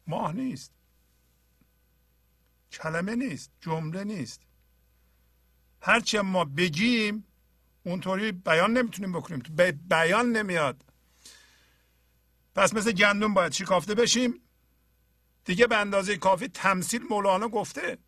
ماه 0.07 0.33
نیست. 0.33 0.73
کلمه 2.73 3.15
نیست. 3.15 3.51
جمله 3.61 4.05
نیست. 4.05 4.41
هرچی 5.83 6.19
ما 6.19 6.45
بگیم 6.45 7.25
اونطوری 7.85 8.33
بیان 8.33 8.73
نمی‌تونیم 8.73 9.13
بکنیم. 9.13 9.43
به 9.57 9.73
بیان 9.73 10.33
نمیاد. 10.33 10.85
پس 12.55 12.75
مثل 12.75 12.93
گندم 12.93 13.35
باید 13.35 13.53
شکافته 13.53 13.95
بشیم. 13.95 14.41
دیگه 15.45 15.67
به 15.67 15.77
اندازه 15.77 16.17
کافی 16.17 16.49
تمثیل 16.49 17.03
مولانا 17.11 17.49
گفته. 17.49 17.99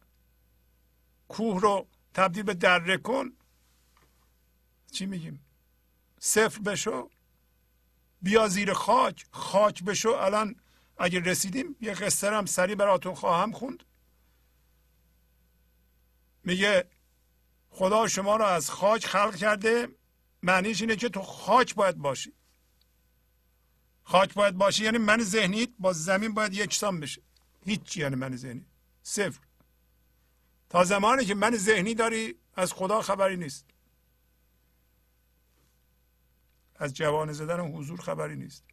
کوه 1.28 1.60
رو 1.60 1.86
تبدیل 2.14 2.42
به 2.42 2.54
دره 2.54 2.96
کن 2.96 3.32
چی 4.92 5.06
میگیم؟ 5.06 5.40
صفر 6.20 6.60
بشو. 6.60 7.10
بیا 8.22 8.48
زیر 8.48 8.72
خاک 8.72 9.26
خاک 9.30 9.84
بشو. 9.84 10.10
الان 10.10 10.56
اگر 10.98 11.20
رسیدیم 11.20 11.76
یه 11.80 11.92
قصه 11.92 12.30
هم 12.30 12.46
سریع 12.46 12.74
براتون 12.74 13.14
خواهم 13.14 13.52
خوند. 13.52 13.84
میگه 16.44 16.84
خدا 17.70 18.08
شما 18.08 18.36
رو 18.36 18.44
از 18.44 18.70
خاک 18.70 19.06
خلق 19.06 19.36
کرده. 19.36 19.88
معنیش 20.42 20.80
اینه 20.80 20.96
که 20.96 21.08
تو 21.08 21.22
خاک 21.22 21.74
باید 21.74 21.96
باشی. 21.96 22.32
خاک 24.02 24.34
باید 24.34 24.54
باشی 24.54 24.84
یعنی 24.84 24.98
من 24.98 25.22
ذهنیت 25.22 25.70
با 25.78 25.92
زمین 25.92 26.34
باید 26.34 26.54
یکسان 26.54 27.00
بشه. 27.00 27.22
هیچ 27.66 27.96
یعنی 27.96 28.16
من 28.16 28.36
ذهنی. 28.36 28.66
صفر. 29.02 29.40
تا 30.68 30.84
زمانی 30.84 31.24
که 31.24 31.34
من 31.34 31.56
ذهنی 31.56 31.94
داری 31.94 32.34
از 32.54 32.72
خدا 32.72 33.02
خبری 33.02 33.36
نیست. 33.36 33.69
از 36.80 36.94
جوان 36.94 37.32
زدن 37.32 37.60
حضور 37.60 38.00
خبری 38.00 38.36
نیست. 38.36 38.64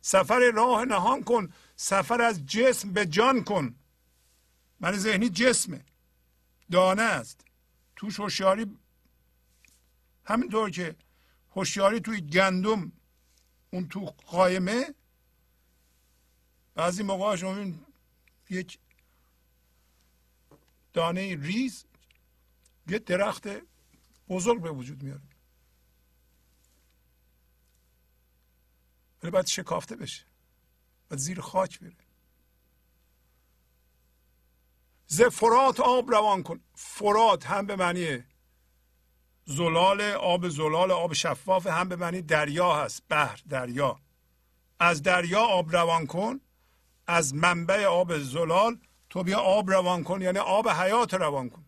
سفر 0.00 0.50
راه 0.54 0.84
نهان 0.84 1.22
کن 1.24 1.52
سفر 1.76 2.22
از 2.22 2.46
جسم 2.46 2.92
به 2.92 3.06
جان 3.06 3.44
کن. 3.44 3.74
من 4.80 4.92
ذهنی 4.92 5.28
جسمه. 5.28 5.84
دانه 6.70 7.02
است. 7.02 7.44
توش 7.96 8.20
هوشیاری 8.20 8.78
همینطور 10.24 10.70
که 10.70 10.96
هوشیاری 11.50 12.00
توی 12.00 12.20
گندم 12.20 12.92
اون 13.70 13.88
تو 13.88 14.00
قایمه. 14.04 14.94
بعضی 16.74 17.02
موقع 17.02 17.36
شما 17.36 17.72
یک 18.50 18.78
دانه 20.92 21.36
ریز 21.36 21.84
یه 22.88 22.98
درخت 22.98 23.48
بزرگ 24.28 24.62
به 24.62 24.70
وجود 24.70 25.02
میاره. 25.02 25.31
ولی 29.22 29.30
باید 29.30 29.46
شکافته 29.46 29.96
بشه. 29.96 30.24
باید 31.10 31.20
زیر 31.20 31.40
خاک 31.40 31.80
بره. 31.80 31.96
ز 35.06 35.22
فرات 35.22 35.80
آب 35.80 36.10
روان 36.10 36.42
کن. 36.42 36.60
فرات 36.74 37.46
هم 37.46 37.66
به 37.66 37.76
معنی 37.76 38.24
زلال 39.44 40.00
آب 40.00 40.48
زلال 40.48 40.90
آب 40.90 41.12
شفاف 41.12 41.66
هم 41.66 41.88
به 41.88 41.96
معنی 41.96 42.22
دریا 42.22 42.84
هست. 42.84 43.02
بحر 43.08 43.40
دریا. 43.48 44.00
از 44.78 45.02
دریا 45.02 45.40
آب 45.40 45.76
روان 45.76 46.06
کن. 46.06 46.40
از 47.06 47.34
منبع 47.34 47.84
آب 47.84 48.18
زلال 48.18 48.80
تو 49.10 49.22
بیا 49.22 49.38
آب 49.40 49.70
روان 49.70 50.04
کن. 50.04 50.22
یعنی 50.22 50.38
آب 50.38 50.68
حیات 50.68 51.14
روان 51.14 51.50
کن. 51.50 51.64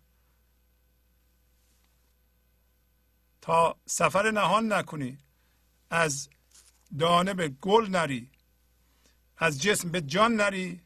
تا 3.40 3.76
سفر 3.86 4.30
نهان 4.30 4.72
نکنی. 4.72 5.18
از 5.90 6.28
دانه 6.98 7.34
به 7.34 7.48
گل 7.48 7.86
نری 7.90 8.30
از 9.36 9.62
جسم 9.62 9.90
به 9.90 10.00
جان 10.00 10.34
نری. 10.34 10.80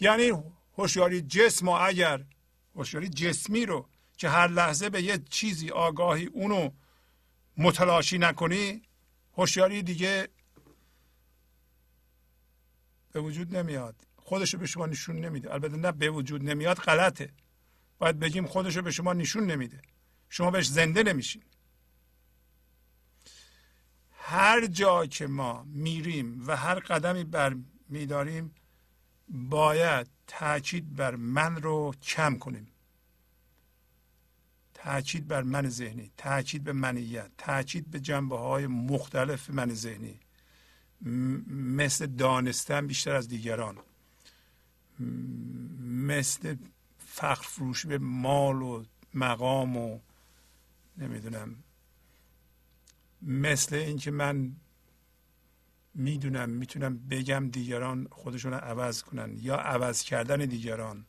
یعنی 0.00 0.32
هوشیاری 0.78 1.20
جسم 1.20 1.68
و 1.68 1.70
اگر 1.70 2.24
هوشیاری 2.74 3.08
جسمی 3.08 3.66
رو 3.66 3.88
که 4.16 4.28
هر 4.28 4.48
لحظه 4.48 4.90
به 4.90 5.02
یه 5.02 5.18
چیزی 5.30 5.70
آگاهی 5.70 6.26
اونو 6.26 6.70
متلاشی 7.56 8.18
نکنی 8.18 8.82
هوشیاری 9.36 9.82
دیگه 9.82 10.28
به 13.12 13.20
وجود 13.20 13.56
نمیاد. 13.56 14.06
خودشو 14.16 14.58
به 14.58 14.66
شما 14.66 14.86
نشون 14.86 15.16
نمیده. 15.16 15.52
البته 15.52 15.76
نه 15.76 15.92
به 15.92 16.10
وجود 16.10 16.44
نمیاد 16.44 16.76
غلطه. 16.76 17.32
باید 17.98 18.18
بگیم 18.18 18.46
خودشو 18.46 18.82
به 18.82 18.90
شما 18.90 19.12
نشون 19.12 19.44
نمیده. 19.46 19.82
شما 20.28 20.50
بهش 20.50 20.66
زنده 20.66 21.02
نمیشین. 21.02 21.42
هر 24.32 24.66
جا 24.66 25.06
که 25.06 25.26
ما 25.26 25.62
میریم 25.62 26.44
و 26.46 26.56
هر 26.56 26.74
قدمی 26.74 27.24
بر 27.24 27.56
میداریم 27.88 28.54
باید 29.28 30.06
تاکید 30.26 30.96
بر 30.96 31.16
من 31.16 31.56
رو 31.56 31.94
کم 32.02 32.38
کنیم. 32.38 32.66
تاکید 34.74 35.28
بر 35.28 35.42
من 35.42 35.68
ذهنی 35.68 36.10
تاکید 36.16 36.64
به 36.64 36.72
منیت 36.72 37.30
تاکید 37.38 37.90
به 37.90 38.00
جنبه 38.00 38.38
های 38.38 38.66
مختلف 38.66 39.50
من 39.50 39.74
ذهنی. 39.74 40.20
مثل 41.76 42.06
دانستن 42.06 42.86
بیشتر 42.86 43.14
از 43.14 43.28
دیگران. 43.28 43.76
مثل 45.80 46.56
فخر 47.06 47.42
فروش 47.42 47.86
به 47.86 47.98
مال 47.98 48.62
و 48.62 48.84
مقام 49.14 49.76
و 49.76 49.98
نمی‌دونم 50.98 51.56
مثل 53.22 53.76
اینکه 53.76 54.10
من 54.10 54.56
می‌دونم 55.94 56.50
می‌تونم 56.50 56.98
بگم 56.98 57.48
دیگران 57.50 58.08
خودشون 58.10 58.54
عوض 58.54 59.02
کنن 59.02 59.36
یا 59.36 59.56
عوض 59.56 60.02
کردن 60.02 60.36
دیگران 60.36 61.06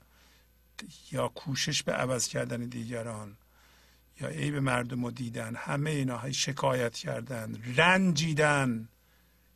یا 1.12 1.28
کوشش 1.28 1.84
به 1.84 1.92
عوض 1.92 2.28
کردن 2.28 2.66
دیگران 2.66 3.38
یا 4.22 4.28
عیب 4.28 4.56
مردم 4.56 5.06
رو 5.06 5.12
دیدن 5.12 5.56
همه 5.56 5.90
اینا 5.90 6.32
شکایت 6.32 6.94
کردن 6.94 7.64
رنجیدن 7.76 8.90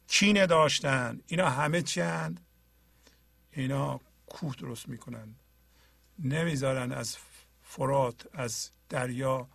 کینه 0.07 0.45
داشتن 0.45 1.21
اینا 1.27 1.49
همه 1.49 1.81
چند 1.81 2.39
اینا 3.51 4.01
کوه 4.27 4.55
درست 4.55 4.89
می‌کنن. 4.89 5.35
نمی‌ذارن 6.19 6.91
از 6.91 7.17
فرات 7.63 8.27
از 8.33 8.69
دریا 8.89 9.47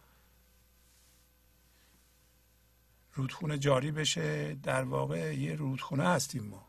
رودخونه 3.15 3.59
جاری 3.59 3.91
بشه 3.91 4.55
در 4.55 4.85
واقع 4.85 5.35
یه 5.35 5.55
رودخونه 5.55 6.05
هستیم 6.09 6.45
ما. 6.45 6.67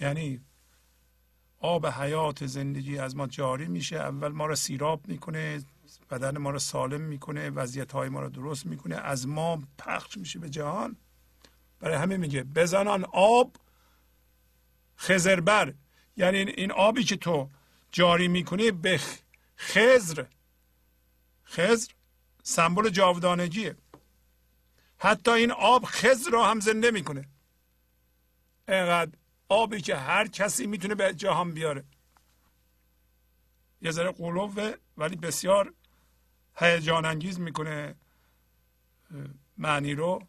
یعنی 0.00 0.40
آب 1.58 1.86
حیات 1.86 2.46
زندگی 2.46 2.98
از 2.98 3.16
ما 3.16 3.26
جاری 3.26 3.68
میشه 3.68 3.96
اول 3.96 4.28
ما 4.28 4.46
رو 4.46 4.54
سیراب 4.54 5.08
می‌کنه 5.08 5.64
بدن 6.10 6.38
ما 6.38 6.50
رو 6.50 6.58
سالم 6.58 7.00
می‌کنه 7.00 7.50
وضعیت 7.50 7.92
های 7.92 8.08
ما 8.08 8.20
رو 8.20 8.28
درست 8.28 8.66
می‌کنه 8.66 8.96
از 8.96 9.28
ما 9.28 9.62
پخش 9.78 10.18
میشه 10.18 10.38
به 10.38 10.50
جهان. 10.50 10.96
برای 11.80 11.96
همه 11.96 12.16
میگه 12.16 12.42
بزنان 12.42 13.04
آب 13.12 13.56
خزربر 14.96 15.74
یعنی 16.16 16.38
این 16.38 16.72
آبی 16.72 17.04
که 17.04 17.16
تو 17.16 17.50
جاری 17.92 18.28
می‌کنی 18.28 18.70
به 18.70 19.00
خزر 19.58 20.24
خزر 21.44 21.90
سمبل 22.46 22.88
جاودانگیه. 22.88 23.76
حتی 24.98 25.30
این 25.30 25.50
آب 25.50 25.84
خزر 25.84 26.30
را 26.30 26.44
هم 26.46 26.60
زنده 26.60 26.90
می‌کنه. 26.90 27.28
اینقدر 28.68 29.12
آبی 29.48 29.80
که 29.80 29.96
هر 29.96 30.26
کسی 30.26 30.66
می‌تونه 30.66 30.94
به 30.94 31.14
جهان 31.14 31.50
بیاره. 31.50 31.84
یه 33.82 33.90
ذره 33.90 34.12
قلوبه 34.12 34.78
ولی 34.96 35.16
بسیار 35.16 35.72
هیجان 36.56 37.04
انگیز 37.04 37.40
می‌کنه 37.40 37.94
معنی 39.58 39.94
رو. 39.94 40.26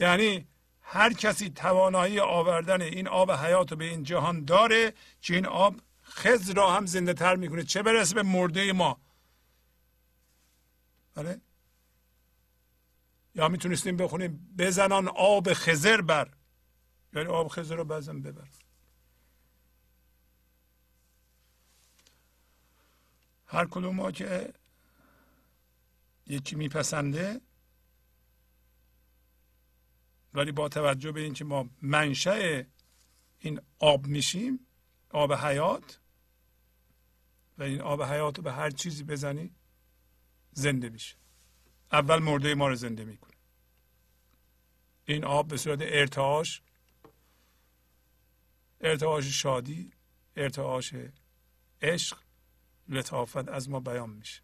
یعنی 0.00 0.46
هر 0.80 1.12
کسی 1.12 1.50
توانایی 1.50 2.20
آوردن 2.20 2.82
این 2.82 3.08
آب 3.08 3.32
حیات 3.32 3.70
رو 3.70 3.76
به 3.76 3.84
این 3.84 4.02
جهان 4.02 4.44
داره 4.44 4.92
که 5.20 5.34
این 5.34 5.46
آب 5.46 5.76
خز 6.04 6.50
را 6.50 6.72
هم 6.72 6.86
زنده 6.86 7.14
تر 7.14 7.36
می‌کنه. 7.36 7.62
چه 7.62 7.82
برسه 7.82 8.14
به 8.14 8.22
مرده 8.22 8.72
ما. 8.72 9.00
بله؟ 11.18 11.40
یا 13.34 13.48
می‌تونستیم 13.48 13.96
بخونیم 13.96 14.54
بزنان 14.58 15.08
آب 15.08 15.52
خزر 15.52 16.00
بر. 16.00 16.34
یعنی 17.12 17.28
آب 17.28 17.48
خزر 17.48 17.76
رو 17.76 17.84
بزن 17.84 18.22
ببر. 18.22 18.48
هر 23.46 23.64
کدوم 23.64 23.94
ما 23.94 24.10
که 24.10 24.52
یکی 26.26 26.56
میپسنده 26.56 27.40
ولی 30.34 30.52
با 30.52 30.68
توجه 30.68 31.12
به 31.12 31.20
اینکه 31.20 31.44
ما 31.44 31.70
منشأ 31.82 32.62
این 33.38 33.60
آب 33.78 34.06
میشیم 34.06 34.66
آب 35.10 35.32
حیات 35.32 36.00
و 37.58 37.62
این 37.62 37.80
آب 37.80 38.02
حیات 38.02 38.36
رو 38.36 38.42
به 38.42 38.52
هر 38.52 38.70
چیزی 38.70 39.04
بزنی 39.04 39.54
زنده 40.58 40.88
میشه. 40.88 41.16
اول 41.92 42.18
مرده 42.18 42.54
ما 42.54 42.68
رو 42.68 42.74
زنده 42.74 43.04
می‌کنه. 43.04 43.36
این 45.04 45.24
آب 45.24 45.48
به 45.48 45.56
صورت 45.56 45.78
ارتعاش 45.82 46.62
ارتعاش 48.80 49.24
شادی 49.42 49.92
ارتعاش 50.36 50.94
عشق 51.82 52.18
لطافت 52.88 53.48
از 53.48 53.70
ما 53.70 53.80
بیان 53.80 54.10
میشه. 54.10 54.42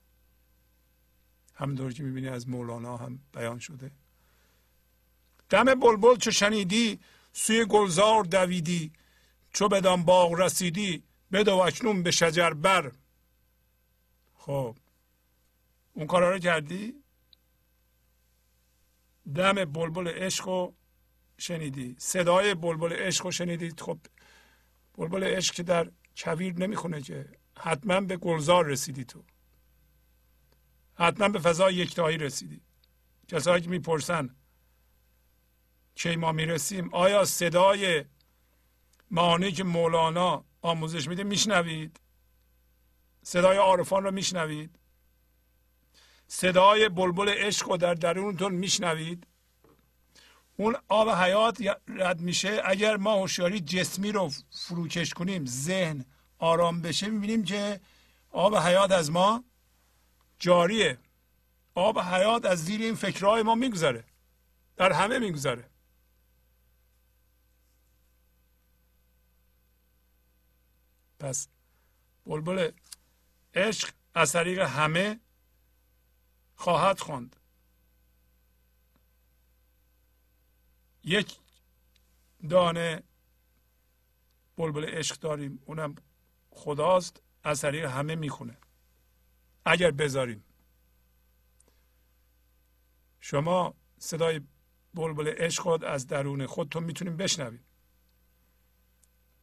همونطور 1.54 1.92
که 1.92 2.02
می‌بینی 2.02 2.28
از 2.28 2.48
مولانا 2.48 2.96
هم 2.96 3.20
بیان 3.32 3.58
شده. 3.58 3.90
دم 5.50 5.64
بلبل 5.64 6.16
چو 6.16 6.30
شنیدی 6.30 7.00
سوی 7.32 7.64
گلزار 7.64 8.24
دویدی. 8.24 8.92
چو 9.52 9.68
بدان 9.68 10.04
باغ 10.04 10.32
رسیدی 10.32 11.02
بدو 11.32 11.56
اکنون 11.56 12.02
به 12.02 12.10
شجر 12.10 12.50
بر. 12.50 12.92
خب 14.34 14.76
اون 15.94 16.06
کارا 16.06 16.30
رو 16.30 16.38
کردی؟ 16.38 16.94
دم 19.34 19.64
بلبل 19.64 20.08
عشق 20.08 20.46
رو 20.46 20.74
شنیدی. 21.38 21.96
صدای 21.98 22.54
بلبل 22.54 22.92
عشق 22.92 23.24
رو 23.24 23.30
شنیدی. 23.30 23.70
خب 23.78 23.98
بلبل 24.98 25.24
عشق 25.24 25.54
که 25.54 25.62
در 25.62 25.90
کویر 26.16 26.54
نمی‌خونه 26.54 27.00
که. 27.00 27.28
حتما 27.58 28.00
به 28.00 28.16
گلزار 28.16 28.66
رسیدی 28.66 29.04
تو. 29.04 29.24
حتما 30.94 31.28
به 31.28 31.38
فضای 31.38 31.74
یکتایی 31.74 32.18
رسیدی. 32.18 32.60
کسایی 33.28 33.62
که 33.62 33.70
می‌پرسن 33.70 34.36
کی 35.94 36.16
ما 36.16 36.32
می‌رسیم 36.32 36.94
آیا 36.94 37.24
صدای 37.24 38.04
معانی 39.10 39.52
که 39.52 39.64
مولانا 39.64 40.44
آموزش 40.62 41.08
میده 41.08 41.22
میشنوید؟ 41.24 42.00
صدای 43.22 43.56
عارفان 43.56 44.04
رو 44.04 44.10
میشنوید؟ 44.10 44.78
صدای 46.28 46.88
بلبل 46.88 47.28
عشق 47.28 47.68
رو 47.68 47.76
در 47.76 47.94
درونتون 47.94 48.54
میشنوید. 48.54 49.26
اون 50.56 50.76
آب 50.88 51.10
حیات 51.10 51.58
رد 51.88 52.20
میشه. 52.20 52.62
اگر 52.64 52.96
ما 52.96 53.14
هوشیاری 53.14 53.60
جسمی 53.60 54.12
رو 54.12 54.30
فروکش 54.50 55.14
کنیم 55.14 55.46
ذهن 55.46 56.04
آرام 56.38 56.82
بشه 56.82 57.08
می‌بینیم 57.08 57.44
که 57.44 57.80
آب 58.30 58.56
حیات 58.56 58.90
از 58.92 59.10
ما 59.10 59.44
جاریه. 60.38 60.98
آب 61.74 61.98
حیات 61.98 62.44
از 62.44 62.64
زیر 62.64 62.80
این 62.80 62.94
فکرهای 62.94 63.42
ما 63.42 63.54
میگذره. 63.54 64.04
در 64.76 64.92
همه 64.92 65.18
میگذره. 65.18 65.70
پس 71.18 71.48
بلبل 72.26 72.70
عشق 73.54 73.90
از 74.14 74.32
طریق 74.32 74.58
همه 74.58 75.20
خواهد 76.56 77.00
خواند. 77.00 77.36
یک 81.04 81.38
دانه 82.48 83.02
بلبل 84.56 84.84
عشق 84.84 85.18
داریم. 85.18 85.62
اونم 85.64 85.94
خداست. 86.50 87.22
از 87.46 87.60
طریق 87.60 87.84
همه 87.84 88.14
می‌خونه. 88.14 88.58
اگر 89.64 89.90
بذاریم. 89.90 90.44
شما 93.20 93.74
صدای 93.98 94.40
بلبل 94.94 95.28
عشق 95.28 95.82
از 95.86 96.06
درون 96.06 96.46
خودتون 96.46 96.84
می‌تونیم 96.84 97.16
بشنوید 97.16 97.64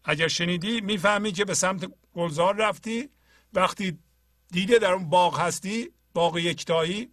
اگر 0.04 0.28
شنیدی 0.28 0.82
می‌فهمی 0.82 1.32
که 1.32 1.46
به 1.46 1.54
سمت 1.54 1.92
گلزار 2.14 2.56
رفتی. 2.56 3.10
وقتی 3.54 4.00
دیده 4.48 4.80
در 4.80 4.92
اون 4.92 5.10
باغ 5.10 5.40
هستی 5.40 5.94
باغ 6.14 6.38
یکتایی. 6.38 7.12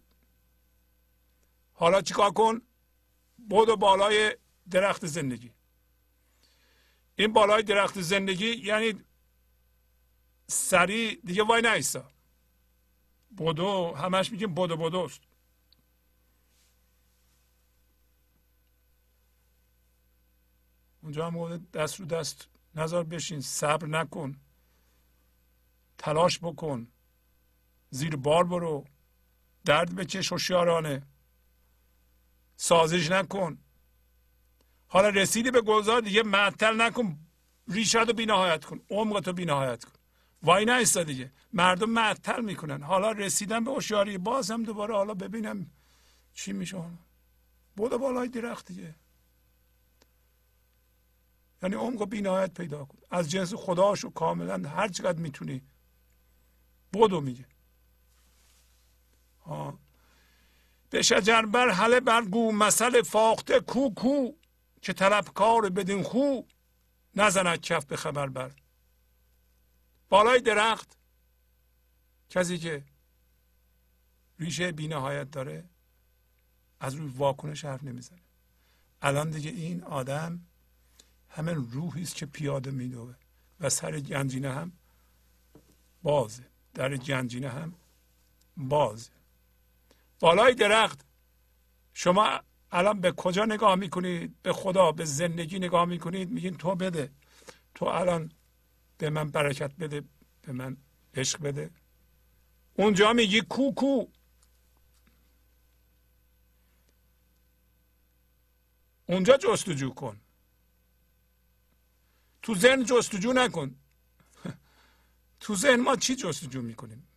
حالا 1.73 2.01
چیکار 2.01 2.31
کن؟ 2.31 2.61
بود 3.49 3.79
بالای 3.79 4.35
درخت 4.71 5.05
زندگی. 5.05 5.51
این 7.15 7.33
بالای 7.33 7.63
درخت 7.63 8.01
زندگی 8.01 8.55
یعنی 8.55 8.93
سری 10.47 11.15
دیگه 11.15 11.43
وای 11.43 11.61
نیستا 11.61 12.11
بودو 13.37 13.93
همش 13.95 14.31
میگیم 14.31 14.53
بودو 14.53 14.77
بودوست 14.77 15.21
اونجا 21.01 21.27
هم 21.27 21.57
دست 21.57 21.99
رو 21.99 22.05
دست 22.05 22.47
نظر 22.75 23.03
بشین 23.03 23.41
صبر 23.41 23.87
نکن. 23.87 24.39
تلاش 25.97 26.39
بکن. 26.39 26.87
زیر 27.89 28.15
بار 28.15 28.43
برو. 28.43 28.85
درد 29.65 29.95
بکش 29.95 30.31
هوشیارانه. 30.31 31.01
سازش 32.55 33.11
نکن. 33.11 33.57
حالا 34.87 35.09
رسیدی 35.09 35.51
به 35.51 35.61
گلزار 35.61 36.01
دیگه 36.01 36.23
معطل 36.23 36.81
نکن. 36.81 37.19
ریشت 37.67 37.95
رو 37.95 38.13
بینهایت 38.13 38.65
کن. 38.65 38.79
عمقت 38.89 39.27
رو 39.27 39.33
بینهایت 39.33 39.83
کن. 39.83 39.91
وای 40.43 40.65
نیستا 40.65 41.03
دیگه. 41.03 41.31
مردم 41.53 41.89
معطل 41.89 42.41
می‌کنن. 42.41 42.83
حالا 42.83 43.11
رسیدن 43.11 43.63
به 43.63 43.71
هوشیاری. 43.71 44.17
باز 44.17 44.51
هم 44.51 44.63
دوباره 44.63 44.95
حالا 44.95 45.13
ببینم 45.13 45.71
چی 46.33 46.53
میشه. 46.53 46.83
بوده 47.75 47.97
بالای 47.97 48.27
درخت 48.27 48.67
دیگه. 48.67 48.95
یعنی 51.63 51.75
عمق 51.75 52.01
و 52.01 52.05
بینایت 52.05 52.53
پیدا 52.53 52.85
کن. 52.85 52.97
از 53.11 53.31
جنس 53.31 53.53
خداشو 53.53 54.09
کاملا 54.09 54.69
هر 54.69 54.87
چقدر 54.87 55.19
می‌تونی. 55.19 55.61
بودو 56.93 57.21
میگه. 57.21 57.45
به 60.89 61.01
شجر 61.01 61.41
بر 61.41 61.69
حله 61.69 61.99
برگو 61.99 62.51
مسل 62.51 63.01
فاخته 63.01 63.59
کو 63.59 63.93
کو. 63.93 64.31
که 64.81 64.93
طلبکار 64.93 65.69
بدین 65.69 66.03
خو. 66.03 66.41
نزند 67.15 67.61
کف 67.61 67.85
به 67.85 67.97
خبر 67.97 68.27
بر. 68.27 68.51
بالای 70.09 70.41
درخت. 70.41 70.97
کسی 72.29 72.57
که 72.57 72.83
ریشه 74.39 74.71
بینهایت 74.71 75.31
داره 75.31 75.63
از 76.79 76.93
روی 76.93 77.07
واکنش 77.07 77.65
حرف 77.65 77.83
نمی‌زنه. 77.83 78.19
الان 79.01 79.29
دیگه 79.29 79.49
این 79.49 79.83
آدم 79.83 80.39
همین 81.29 81.55
روحی 81.71 82.01
است 82.01 82.15
که 82.15 82.25
پیاده 82.25 82.71
میدوه. 82.71 83.15
و 83.59 83.69
سر 83.69 83.99
گنجینه 83.99 84.53
هم 84.53 84.71
بازه. 86.03 86.43
در 86.73 86.97
گنجینه 86.97 87.49
هم 87.49 87.73
بازه. 88.57 89.18
بالای 90.19 90.53
درخت. 90.53 91.05
شما 91.93 92.39
الان 92.71 93.01
به 93.01 93.11
کجا 93.11 93.45
نگاه 93.45 93.75
می‌کنید؟ 93.75 94.41
به 94.41 94.53
خدا 94.53 94.91
به 94.91 95.05
زندگی 95.05 95.59
نگاه 95.59 95.85
می‌کنید؟ 95.85 96.31
میگین 96.31 96.57
تو 96.57 96.75
بده. 96.75 97.11
تو 97.75 97.85
الان 97.85 98.31
به 98.97 99.09
من 99.09 99.31
برکت 99.31 99.75
بده 99.75 100.03
به 100.41 100.51
من 100.53 100.77
عشق 101.15 101.41
بده. 101.41 101.71
اونجا 102.73 103.13
میگی 103.13 103.41
کو 103.41 103.73
کو. 103.73 104.05
اونجا 109.05 109.37
جستجو 109.37 109.89
کن. 109.89 110.21
تو 112.41 112.55
ذهن 112.55 112.83
جستجو 112.83 113.33
نکن. 113.33 113.75
تو 115.39 115.55
ذهن 115.55 115.81
ما 115.81 115.95
چی 115.95 116.15
جستجو 116.15 116.61
می‌کنیم؟ 116.61 117.08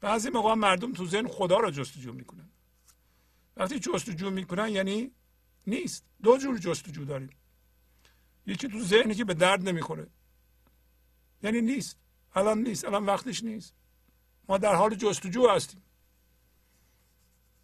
بعضی 0.00 0.30
موقع 0.30 0.54
مردم 0.54 0.92
تو 0.92 1.06
ذهن 1.06 1.28
خدا 1.28 1.58
رو 1.58 1.70
جستجو 1.70 2.12
می‌کنن. 2.12 2.50
وقتی 3.56 3.78
جستجو 3.78 4.30
می‌کنن 4.30 4.68
یعنی 4.68 5.10
نیست. 5.66 6.04
دو 6.22 6.38
جور 6.38 6.58
جستجو 6.58 7.04
داریم. 7.04 7.30
یکی 8.46 8.68
تو 8.68 8.80
ذهنی 8.80 9.14
که 9.14 9.24
به 9.24 9.34
درد 9.34 9.68
نمی‌خوره. 9.68 10.06
یعنی 11.42 11.60
نیست. 11.60 11.98
الان 12.34 12.58
نیست. 12.58 12.84
الان 12.84 13.06
وقتش 13.06 13.44
نیست. 13.44 13.74
ما 14.48 14.58
در 14.58 14.74
حال 14.74 14.94
جستجو 14.94 15.48
هستیم. 15.48 15.82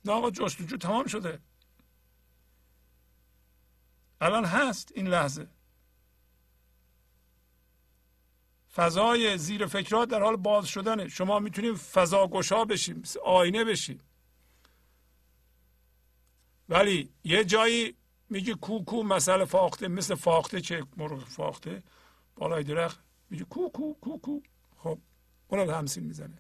نه 0.05 0.13
آقا 0.13 0.31
جستجو 0.31 0.77
تمام 0.77 1.07
شده. 1.07 1.41
الان 4.21 4.45
هست 4.45 4.93
این 4.95 5.09
لحظه. 5.09 5.49
فضای 8.75 9.39
زیر 9.39 9.67
فکرات 9.67 10.09
در 10.09 10.23
حال 10.23 10.37
باز 10.37 10.67
شدنه. 10.67 11.09
شما 11.09 11.39
می‌تونید 11.39 11.75
فضا 11.75 12.27
گشا 12.27 12.65
بشیم 12.65 13.03
آینه 13.25 13.65
بشیم. 13.65 14.01
ولی 16.69 17.09
یه 17.25 17.45
جایی 17.45 17.95
میگه 18.31 18.55
کو 18.55 18.85
کو 18.85 19.03
مسئله 19.03 19.45
فاخته 19.45 19.89
مثل 19.89 20.15
فاخته 20.15 20.61
که 20.61 20.85
مرغ 20.97 21.25
فاخته؟ 21.25 21.83
بالای 22.37 22.65
درخت 22.65 23.01
میگه 23.31 23.45
کو 23.45 23.69
کو 23.69 23.95
کو 24.01 24.19
کو. 24.19 24.41
خب 24.77 24.99
اون 25.49 25.71
همسین 25.71 26.05
می‌زنه. 26.05 26.39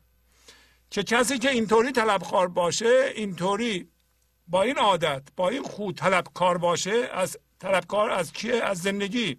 که 0.90 1.02
کسی 1.02 1.38
که 1.38 1.50
اینطوری 1.50 1.92
طلبکار 1.92 2.48
باشه 2.48 3.12
اینطوری 3.14 3.88
با 4.48 4.62
این 4.62 4.78
عادت 4.78 5.22
با 5.36 5.48
این 5.48 5.62
خود 5.62 5.96
طلبکار 5.96 6.59
باشه 6.59 7.09
از 7.12 7.38
طلبکار 7.59 8.10
از 8.10 8.32
کیه؟ 8.32 8.54
از 8.54 8.78
زندگی. 8.78 9.38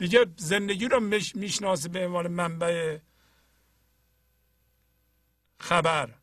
دیگه 0.00 0.26
زندگی 0.36 0.88
رو 0.88 1.00
می‌شناسه 1.34 1.88
به 1.88 2.06
عنوان 2.06 2.28
منبع 2.28 2.98
خبر 5.58 6.14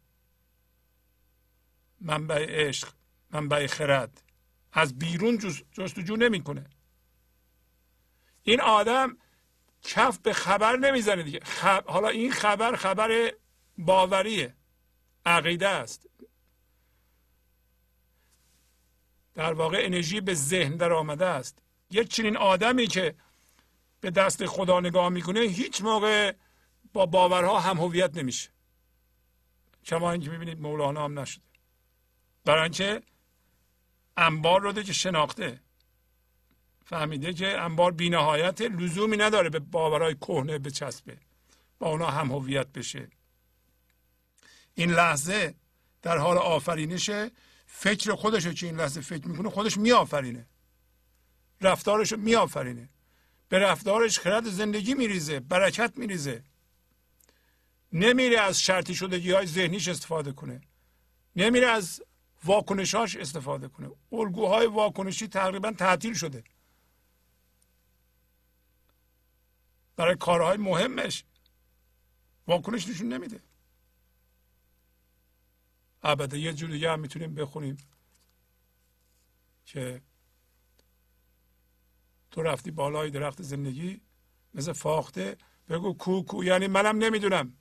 منبع 2.01 2.45
عشق 2.49 2.93
منبع 3.31 3.67
خرد. 3.67 4.23
از 4.73 4.99
بیرون 4.99 5.37
جستجو 5.71 6.15
نمی‌کنه. 6.15 6.65
این 8.43 8.61
آدم 8.61 9.17
کف 9.83 10.19
به 10.19 10.33
خبر 10.33 10.75
نمی‌زنه 10.75 11.23
دیگه. 11.23 11.39
خب... 11.39 11.85
حالا 11.85 12.07
این 12.07 12.31
خبر 12.31 12.75
خبر 12.75 13.33
باوریه. 13.77 14.55
عقیده 15.25 15.67
است. 15.67 16.09
در 19.33 19.53
واقع 19.53 19.77
انرژی 19.81 20.21
به 20.21 20.33
ذهن 20.33 20.77
در 20.77 20.93
آمده 20.93 21.25
است. 21.25 21.61
یک 21.91 22.09
چنین 22.09 22.37
آدمی 22.37 22.87
که 22.87 23.15
به 24.01 24.11
دست 24.11 24.45
خدا 24.45 24.79
نگاه 24.79 25.09
می‌کنه 25.09 25.39
هیچ 25.39 25.81
موقع 25.81 26.33
با 26.93 27.05
باورها 27.05 27.59
هم 27.59 27.77
هویت 27.77 28.17
نمیشه. 28.17 28.49
کما 29.85 30.11
اینکه 30.11 30.29
می‌بینید 30.29 30.61
مولانا 30.61 31.03
هم 31.03 31.19
نشده. 31.19 31.43
برای 32.45 32.63
اینکه 32.63 33.01
انبار 34.17 34.61
رو 34.61 34.73
که 34.73 34.93
شناخته. 34.93 35.61
فهمیده 36.85 37.33
که 37.33 37.61
انبار 37.61 37.91
بینهایت 37.91 38.61
لزومی 38.61 39.17
نداره 39.17 39.49
به 39.49 39.59
باورهای 39.59 40.15
کهنه 40.15 40.59
بچسبه. 40.59 41.17
با 41.79 41.89
اونا 41.89 42.07
هم 42.07 42.31
هویت 42.31 42.67
بشه. 42.67 43.07
این 44.75 44.91
لحظه 44.91 45.55
در 46.01 46.17
حال 46.17 46.37
آفرینشه. 46.37 47.31
فکر 47.65 48.15
خودش 48.15 48.47
که 48.47 48.65
این 48.65 48.75
لحظه 48.75 49.01
فکر 49.01 49.27
می‌کنه؟ 49.27 49.49
خودش 49.49 49.77
میآفرینه. 49.77 50.47
رفتارش 51.61 52.11
میآفرینه. 52.11 52.89
به 53.49 53.59
رفتارش 53.59 54.19
خرد 54.19 54.49
زندگی 54.49 54.93
میریزه 54.93 55.39
برکت 55.39 55.97
میریزه. 55.97 56.43
نمیره 57.93 58.39
از 58.39 58.61
شرطی 58.61 58.95
شدگی 58.95 59.31
های 59.31 59.45
ذهنیش 59.47 59.87
استفاده 59.87 60.31
کنه. 60.31 60.61
نمیره 61.35 61.67
از 61.67 62.03
واکنشاش 62.43 63.15
استفاده 63.15 63.67
کنه. 63.67 63.89
الگوهای 64.11 64.65
واکنشی 64.67 65.27
تقریبا 65.27 65.71
تعطیل 65.71 66.13
شده. 66.13 66.43
برای 69.95 70.15
کارهای 70.15 70.57
مهمش 70.57 71.23
واکنش 72.47 72.87
نشون 72.87 73.13
نمیده. 73.13 73.39
البته 76.03 76.39
یه 76.39 76.53
جور 76.53 76.69
دیگه 76.69 76.91
هم 76.91 76.99
می‌تونیم 76.99 77.35
بخونیم 77.35 77.77
که 79.65 80.01
تو 82.37 82.43
رفتی 82.43 82.71
بالای 82.71 83.09
درخت 83.09 83.41
زندگی 83.41 84.01
مثل 84.53 84.73
فاخته. 84.73 85.37
بگو 85.69 85.93
کو 85.93 86.23
کو. 86.23 86.43
یعنی 86.43 86.67
منم 86.67 86.97
نمی‌دونم 86.97 87.53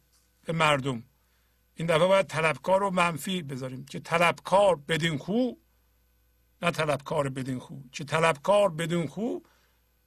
به 0.44 0.53
مردم. 0.53 1.03
این 1.74 1.89
دفعه 1.89 2.07
باید 2.07 2.27
طلبکار 2.27 2.81
رو 2.81 2.90
منفی 2.90 3.43
بذاریم. 3.43 3.85
که 3.85 4.01
طلبکار 4.01 4.77
بدین 4.77 5.19
خو 5.19 5.51
نه 6.62 6.70
طلبکار 6.70 7.28
بدین 7.28 7.59
خو. 7.59 7.74
که 7.93 8.05
طلبکار 8.05 8.69
بدین 8.69 9.07
خو 9.07 9.39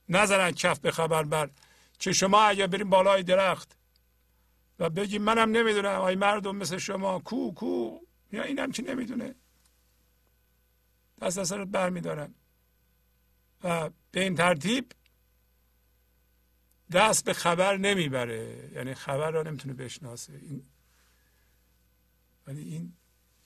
نزنن 0.09 0.51
کف 0.51 0.79
به 0.79 0.91
خبر 0.91 1.23
بر. 1.23 1.49
که 1.99 2.11
شما 2.13 2.41
اگر 2.41 2.67
بریم 2.67 2.89
بالای 2.89 3.23
درخت 3.23 3.77
و 4.79 4.89
بگیم 4.89 5.21
منم 5.21 5.51
نمی‌دونم 5.51 6.01
آی 6.01 6.15
مردم 6.15 6.55
مثل 6.55 6.77
شما 6.77 7.19
کو 7.19 7.53
کو. 7.53 7.99
یا 8.31 8.43
اینم 8.43 8.71
که 8.71 8.83
نمی‌دونه. 8.83 9.35
پس 11.21 11.37
اصلا 11.37 11.65
برمیدارن. 11.65 12.35
و 13.63 13.89
به 14.11 14.23
این 14.23 14.35
ترتیب 14.35 14.91
دست 16.91 17.25
به 17.25 17.33
خبر 17.33 17.77
نمی‌بره. 17.77 18.71
یعنی 18.73 18.93
خبر 18.93 19.31
را 19.31 19.43
نمی‌تونه 19.43 19.73
بشناسه. 19.73 20.33
این 20.33 20.65
ولی 22.47 22.61
این 22.61 22.93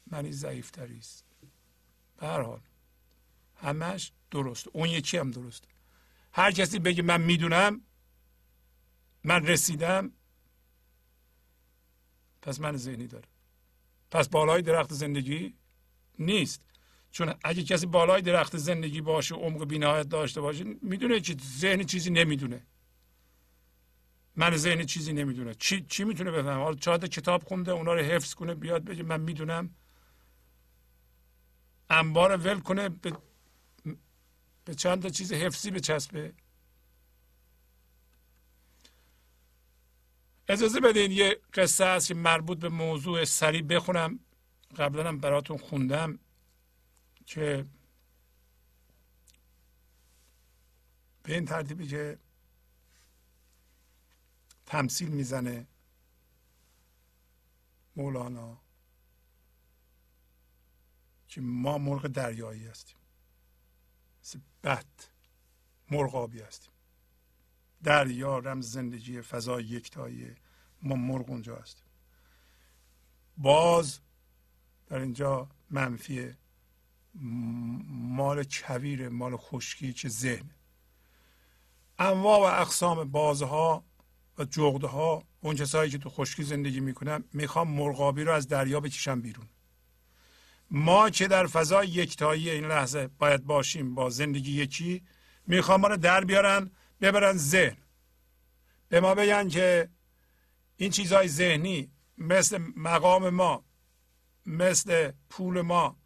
معنی 0.07 0.31
ضعیفتری 0.31 0.97
است. 0.97 1.25
به 2.17 2.27
هر 2.27 2.41
حال 2.41 2.61
همش 3.55 4.11
درست. 4.31 4.67
اون 4.73 4.89
یکی 4.89 5.17
هم 5.17 5.31
درست. 5.31 5.63
هر 6.33 6.51
کسی 6.51 6.79
بگه 6.79 7.03
من 7.03 7.21
می‌دونم 7.21 7.81
من 9.23 9.45
رسیدم 9.45 10.11
پس 12.41 12.59
من 12.59 12.77
ذهنی 12.77 13.07
داره. 13.07 13.27
پس 14.11 14.29
بالای 14.29 14.61
درخت 14.61 14.93
زندگی 14.93 15.53
نیست. 16.19 16.65
چون 17.13 17.33
اگه 17.43 17.63
کسی 17.63 17.85
بالای 17.85 18.21
درخت 18.21 18.57
زندگی 18.57 19.01
باشه 19.01 19.35
عمق 19.35 19.65
بینایت 19.65 20.09
داشته 20.09 20.41
باشه 20.41 20.63
می‌دونه 20.81 21.19
که 21.19 21.35
ذهن 21.59 21.83
چیزی 21.83 22.09
نمی‌دونه. 22.09 22.65
من 24.35 24.57
ذهن 24.57 24.85
چیزی 24.85 25.13
نمی‌دونه. 25.13 25.55
چی 25.55 25.85
چی 25.89 26.03
می‌تونه 26.03 26.31
بفهمه؟ 26.31 26.63
حالا 26.63 26.75
چهار 26.75 26.97
کتاب 26.97 27.43
خونده 27.43 27.71
اونا 27.71 27.93
رو 27.93 27.99
حفظ 27.99 28.33
کنه 28.33 28.55
بیاد 28.55 28.83
بگه 28.83 29.03
من 29.03 29.21
می‌دونم. 29.21 29.69
انبار 31.89 32.37
ول 32.37 32.59
کنه 32.59 32.89
به, 32.89 33.13
به 34.65 34.75
چند 34.75 35.01
تا 35.01 35.09
چیز 35.09 35.33
حفظی 35.33 35.71
بچسبه. 35.71 36.33
اجازه 40.47 40.79
بدین 40.79 41.11
یه 41.11 41.39
قصه 41.53 41.85
هست 41.85 42.07
که 42.07 42.13
مربوط 42.13 42.57
به 42.59 42.69
موضوع 42.69 43.25
سریع 43.25 43.61
بخونم. 43.61 44.19
قبلا 44.77 45.07
هم 45.07 45.17
براتون 45.17 45.57
خوندم. 45.57 46.19
که 47.25 47.65
به 51.23 51.33
این 51.33 51.45
ترتیبی 51.45 51.87
که 51.87 52.19
تمثیل 54.65 55.09
می‌زنه 55.09 55.67
مولانا 57.95 58.57
که 61.27 61.41
ما 61.41 61.77
مرغ 61.77 62.07
دریایی 62.07 62.67
هستیم. 62.67 62.97
بد 64.63 64.85
مرغابی 65.91 66.41
هستیم. 66.41 66.71
دریا 67.83 68.39
رمز 68.39 68.71
زندگی 68.71 69.21
فضای 69.21 69.63
یکتایی 69.63 70.35
ما 70.81 70.95
مرغ 70.95 71.29
اونجا 71.29 71.55
هستیم. 71.55 71.85
باز 73.37 73.99
در 74.87 74.99
اینجا 74.99 75.49
منفیه 75.69 76.37
مال 77.13 78.43
کویر 78.43 79.09
مال 79.09 79.37
خشکی 79.37 79.93
که 79.93 80.09
ذهن. 80.09 80.49
انواع 81.99 82.39
و 82.39 82.61
اقسام 82.61 83.11
بازها 83.11 83.85
و 84.37 84.45
جغده 84.45 84.87
ها 84.87 85.23
اون 85.41 85.55
کسایی 85.55 85.91
که 85.91 85.97
تو 85.97 86.09
خشکی 86.09 86.43
زندگی 86.43 86.79
می‌کنن 86.79 87.23
می‌خوام 87.33 87.67
مرغابی 87.67 88.23
رو 88.23 88.31
از 88.31 88.47
دریا 88.47 88.79
بکشم 88.79 89.21
بیرون. 89.21 89.47
ما 90.71 91.09
که 91.09 91.27
در 91.27 91.47
فضای 91.47 91.87
یکتایی 91.87 92.49
این 92.49 92.65
لحظه 92.65 93.07
باید 93.07 93.45
باشیم 93.45 93.95
با 93.95 94.09
زندگی 94.09 94.51
یکی 94.51 95.03
می‌خوام 95.47 95.81
ما 95.81 95.87
رو 95.87 95.97
در 95.97 96.23
بیارن 96.23 96.71
ببرن 97.01 97.37
ذهن. 97.37 97.77
به 98.89 98.99
ما 98.99 99.15
بگن 99.15 99.49
که 99.49 99.89
این 100.77 100.91
چیزهای 100.91 101.27
ذهنی 101.27 101.91
مثل 102.17 102.57
مقام 102.75 103.29
ما 103.29 103.65
مثل 104.45 105.11
پول 105.29 105.61
ما 105.61 106.02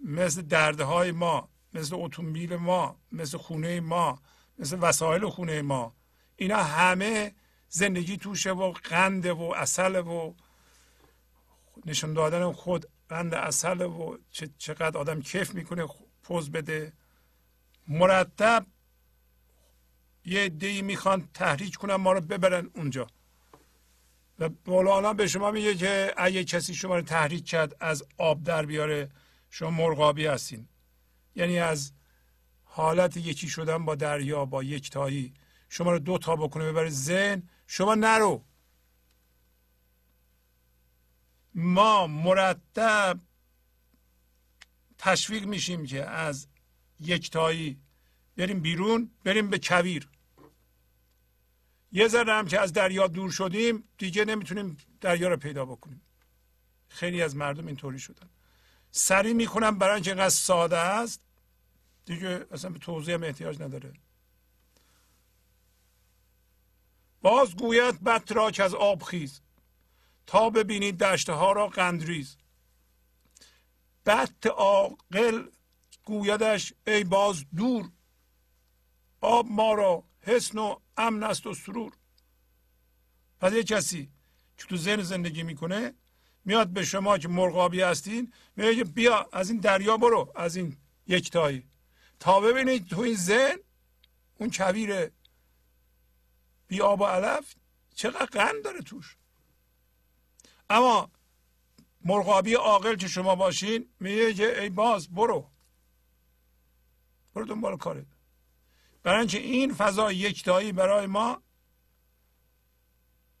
مثل 0.00 0.42
دردهای 0.42 1.12
ما 1.12 1.48
مثل 1.72 1.96
اتومبیل 1.98 2.56
ما 2.56 3.00
مثل 3.12 3.38
خونه 3.38 3.80
ما 3.80 4.18
مثل 4.58 4.78
وسایل 4.80 5.28
خونه 5.28 5.62
ما. 5.62 5.94
اینا 6.36 6.62
همه 6.62 7.34
زندگی 7.68 8.16
توشه 8.16 8.52
و 8.52 8.72
قنده 8.72 9.32
و 9.32 9.42
اصل 9.42 9.96
و 9.96 10.34
نشون 11.86 12.14
دادن 12.14 12.52
خود 12.52 12.86
قند 13.08 13.34
اصل 13.34 13.80
و 13.80 14.18
چقدر 14.58 14.98
آدم 14.98 15.22
کیف 15.22 15.54
می‌کنه 15.54 15.86
پوز 16.22 16.50
بده. 16.50 16.92
مرتب 17.88 18.66
یه 20.24 20.48
دی 20.48 20.82
می‌خوان 20.82 21.28
تحریک 21.34 21.76
کنن 21.76 21.94
ما 21.94 22.12
رو 22.12 22.20
ببرن 22.20 22.70
اونجا. 22.74 23.06
و 24.38 24.50
مولانا 24.66 25.12
به 25.12 25.26
شما 25.26 25.50
میگه 25.50 25.74
که 25.74 26.14
اگه 26.16 26.44
کسی 26.44 26.74
شما 26.74 26.96
رو 26.96 27.02
تحریک 27.02 27.46
کرد 27.46 27.76
از 27.80 28.04
آب 28.18 28.42
در 28.42 28.66
بیاره. 28.66 29.10
شما 29.54 29.70
مرغابی 29.70 30.26
هستین. 30.26 30.68
یعنی 31.34 31.58
از 31.58 31.92
حالت 32.62 33.16
یکی 33.16 33.48
شدن 33.48 33.84
با 33.84 33.94
دریا 33.94 34.44
با 34.44 34.62
یکتایی 34.62 35.34
شما 35.68 35.92
رو 35.92 35.98
دو 35.98 36.18
تا 36.18 36.36
بکنه 36.36 36.64
ببره 36.64 36.90
ذهن 36.90 37.48
شما 37.66 37.94
نرو. 37.94 38.44
ما 41.54 42.06
مرتب 42.06 43.20
تشویق 44.98 45.44
میشیم 45.44 45.86
که 45.86 46.04
از 46.04 46.48
یکتایی 47.00 47.80
بریم 48.36 48.60
بیرون 48.60 49.10
بریم 49.24 49.50
به 49.50 49.58
کویر. 49.58 50.08
یه 51.92 52.08
ذره 52.08 52.32
هم 52.32 52.46
که 52.46 52.60
از 52.60 52.72
دریا 52.72 53.06
دور 53.06 53.30
شدیم 53.30 53.88
دیگه 53.98 54.24
نمی‌تونیم 54.24 54.76
دریا 55.00 55.28
رو 55.28 55.36
پیدا 55.36 55.64
بکنیم. 55.64 56.02
خیلی 56.88 57.22
از 57.22 57.36
مردم 57.36 57.66
اینطوری 57.66 57.98
شدن. 57.98 58.33
سری 58.96 59.34
می‌کنم 59.34 59.78
برای 59.78 59.94
اینکه 59.94 60.10
اینقدر 60.10 60.28
ساده 60.28 60.78
است. 60.78 61.20
دیگه 62.04 62.46
اصلا 62.50 62.70
به 62.70 62.78
توضیح 62.78 63.14
هم 63.14 63.22
احتیاج 63.22 63.62
نداره. 63.62 63.92
باز 67.22 67.56
گوید 67.56 68.04
بط 68.04 68.32
را 68.32 68.50
که 68.50 68.62
از 68.62 68.74
آب 68.74 69.02
خیز. 69.02 69.40
تا 70.26 70.50
ببینید 70.50 70.98
دشته 70.98 71.32
ها 71.32 71.52
را 71.52 71.68
قندریز. 71.68 72.36
بط 74.06 74.46
عاقل 74.46 75.48
گویدش 76.04 76.72
ای 76.86 77.04
باز 77.04 77.44
دور. 77.56 77.90
آب 79.20 79.46
ما 79.50 79.74
را 79.74 80.04
حسن 80.20 80.58
و 80.58 80.76
امن 80.96 81.22
است 81.22 81.46
و 81.46 81.54
سرور. 81.54 81.92
پس 83.40 83.52
یه 83.52 83.64
کسی 83.64 84.10
که 84.58 84.66
تو 84.66 84.76
ذهن 84.76 85.02
زندگی 85.02 85.42
می‌کنه 85.42 85.94
میاد 86.44 86.68
به 86.68 86.84
شما 86.84 87.18
که 87.18 87.28
مرغابی 87.28 87.80
هستین 87.80 88.32
میگه 88.56 88.84
بیا 88.84 89.28
از 89.32 89.50
این 89.50 89.60
دریا 89.60 89.96
برو 89.96 90.32
از 90.34 90.56
این 90.56 90.76
یکتایی. 91.06 91.68
تا 92.20 92.40
ببینید 92.40 92.88
تو 92.88 93.00
این 93.00 93.16
ذهن 93.16 93.58
اون 94.38 94.50
کویر 94.50 95.10
بی 96.66 96.80
آب 96.80 97.00
و 97.00 97.04
علف 97.04 97.54
چقدر 97.94 98.26
قند 98.26 98.64
داره 98.64 98.80
توش. 98.80 99.16
اما 100.70 101.10
مرغابی 102.04 102.54
عاقل 102.54 102.96
که 102.96 103.08
شما 103.08 103.34
باشین 103.34 103.88
میگه 104.00 104.34
که 104.34 104.62
ای 104.62 104.68
باز 104.68 105.08
برو. 105.08 105.50
برو 107.34 107.46
دنبال 107.46 107.76
کارت. 107.76 108.06
برای 109.02 109.18
اینکه 109.18 109.38
این 109.38 109.74
فضا 109.74 110.12
یکتایی 110.12 110.72
برای 110.72 111.06
ما 111.06 111.42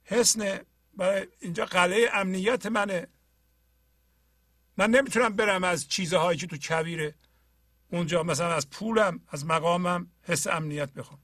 حسن 0.04 0.60
برای 0.96 1.26
اینجا 1.40 1.64
قلعه 1.64 2.10
امنیت 2.12 2.66
منه. 2.66 3.08
من 4.76 4.90
نمی‌تونم 4.90 5.36
برم 5.36 5.64
از 5.64 5.88
چیزهایی 5.88 6.38
که 6.38 6.46
تو 6.46 6.56
کبیره 6.56 7.14
اونجا 7.88 8.22
مثلا 8.22 8.54
از 8.54 8.70
پولم 8.70 9.20
از 9.28 9.46
مقامم 9.46 10.10
حس 10.22 10.46
امنیت 10.46 10.92
بخوام 10.92 11.20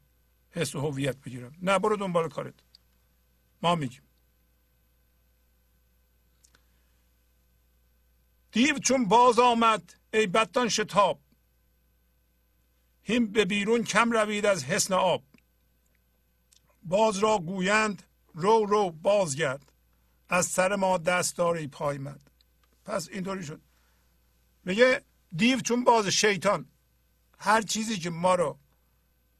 حس 0.50 0.76
هویت 0.76 1.16
بگیرم. 1.16 1.52
نه 1.62 1.78
برو 1.78 1.96
دنبال 1.96 2.28
کارت. 2.28 2.54
ما 3.62 3.74
میگیم. 3.74 4.02
دیو 8.52 8.78
چون 8.78 9.04
باز 9.04 9.38
آمد 9.38 9.94
ای 10.14 10.26
بدان 10.26 10.68
شتاب 10.68 11.20
هیم 13.02 13.26
به 13.26 13.44
بیرون 13.44 13.84
کم 13.84 14.10
روید 14.12 14.46
از 14.46 14.64
حسن 14.64 14.94
آب. 14.94 15.24
باز 16.82 17.18
را 17.18 17.38
گویند 17.38 18.02
رو 18.34 18.64
رو 18.64 18.90
بازگرد. 18.90 19.72
از 20.28 20.46
سر 20.46 20.76
ما 20.76 20.98
دست 20.98 21.36
داری 21.36 21.66
پس 22.84 23.08
اینطوری 23.08 23.44
شد. 23.44 23.60
میگه 24.64 25.02
دیو 25.36 25.60
چون 25.60 25.84
باز 25.84 26.06
شیطان 26.06 26.68
هر 27.38 27.62
چیزی 27.62 27.98
که 27.98 28.10
ما 28.10 28.34
رو 28.34 28.58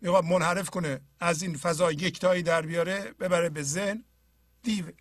می‌خواد 0.01 0.25
منحرف 0.25 0.71
کنه 0.71 1.01
از 1.21 1.43
این 1.43 1.57
فضا 1.57 1.93
یکتایی 1.93 2.43
در 2.43 2.63
بیاره 2.63 3.13
ببره 3.13 3.49
به 3.49 3.63
ذهن 3.63 4.05
دیو. 4.63 4.93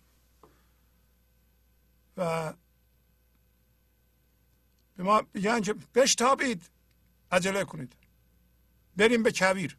و 2.16 2.54
به 4.96 5.02
ما 5.02 5.22
میگن 5.34 5.60
که 5.60 5.74
بشتابید. 5.94 6.62
عجله 7.32 7.64
کنید. 7.64 7.96
بریم 8.96 9.22
به 9.22 9.32
کویر. 9.32 9.76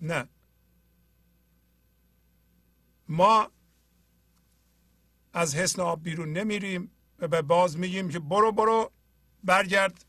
نه. 0.00 0.28
ما 3.08 3.50
از 5.32 5.54
حسن 5.54 5.82
آب 5.82 6.02
بیرون 6.02 6.32
نمیریم 6.32 6.90
و 7.18 7.28
به 7.28 7.42
باز 7.42 7.78
میگیم 7.78 8.08
که 8.08 8.18
برو 8.18 8.52
برو 8.52 8.90
برگرد 9.44 10.04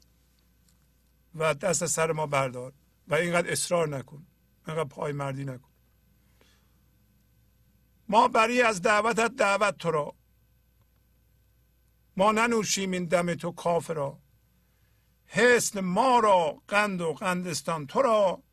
و 1.36 1.54
دست 1.54 1.86
سر 1.86 2.12
ما 2.12 2.28
بردار 2.28 2.74
و 3.08 3.16
اینقدر 3.16 3.52
اصرار 3.52 3.88
نکن 3.88 4.28
اینقدر 4.68 4.84
پای 4.84 5.12
مردی 5.12 5.46
نکن. 5.46 5.70
ما 8.10 8.28
برای 8.28 8.62
از 8.62 8.82
دعوتت 8.82 9.36
دعوت 9.36 9.78
تو 9.78 9.92
را. 9.92 10.16
ما 12.18 12.32
ننوشیم 12.32 12.92
این 12.92 13.06
دم 13.06 13.36
تو 13.36 13.52
کاف 13.52 13.90
را. 13.90 14.20
حسن 15.26 15.80
ما 15.80 16.20
را 16.20 16.62
قند 16.68 17.02
و 17.02 17.14
قندستان 17.14 17.88
تو 17.88 18.02
را. 18.02 18.44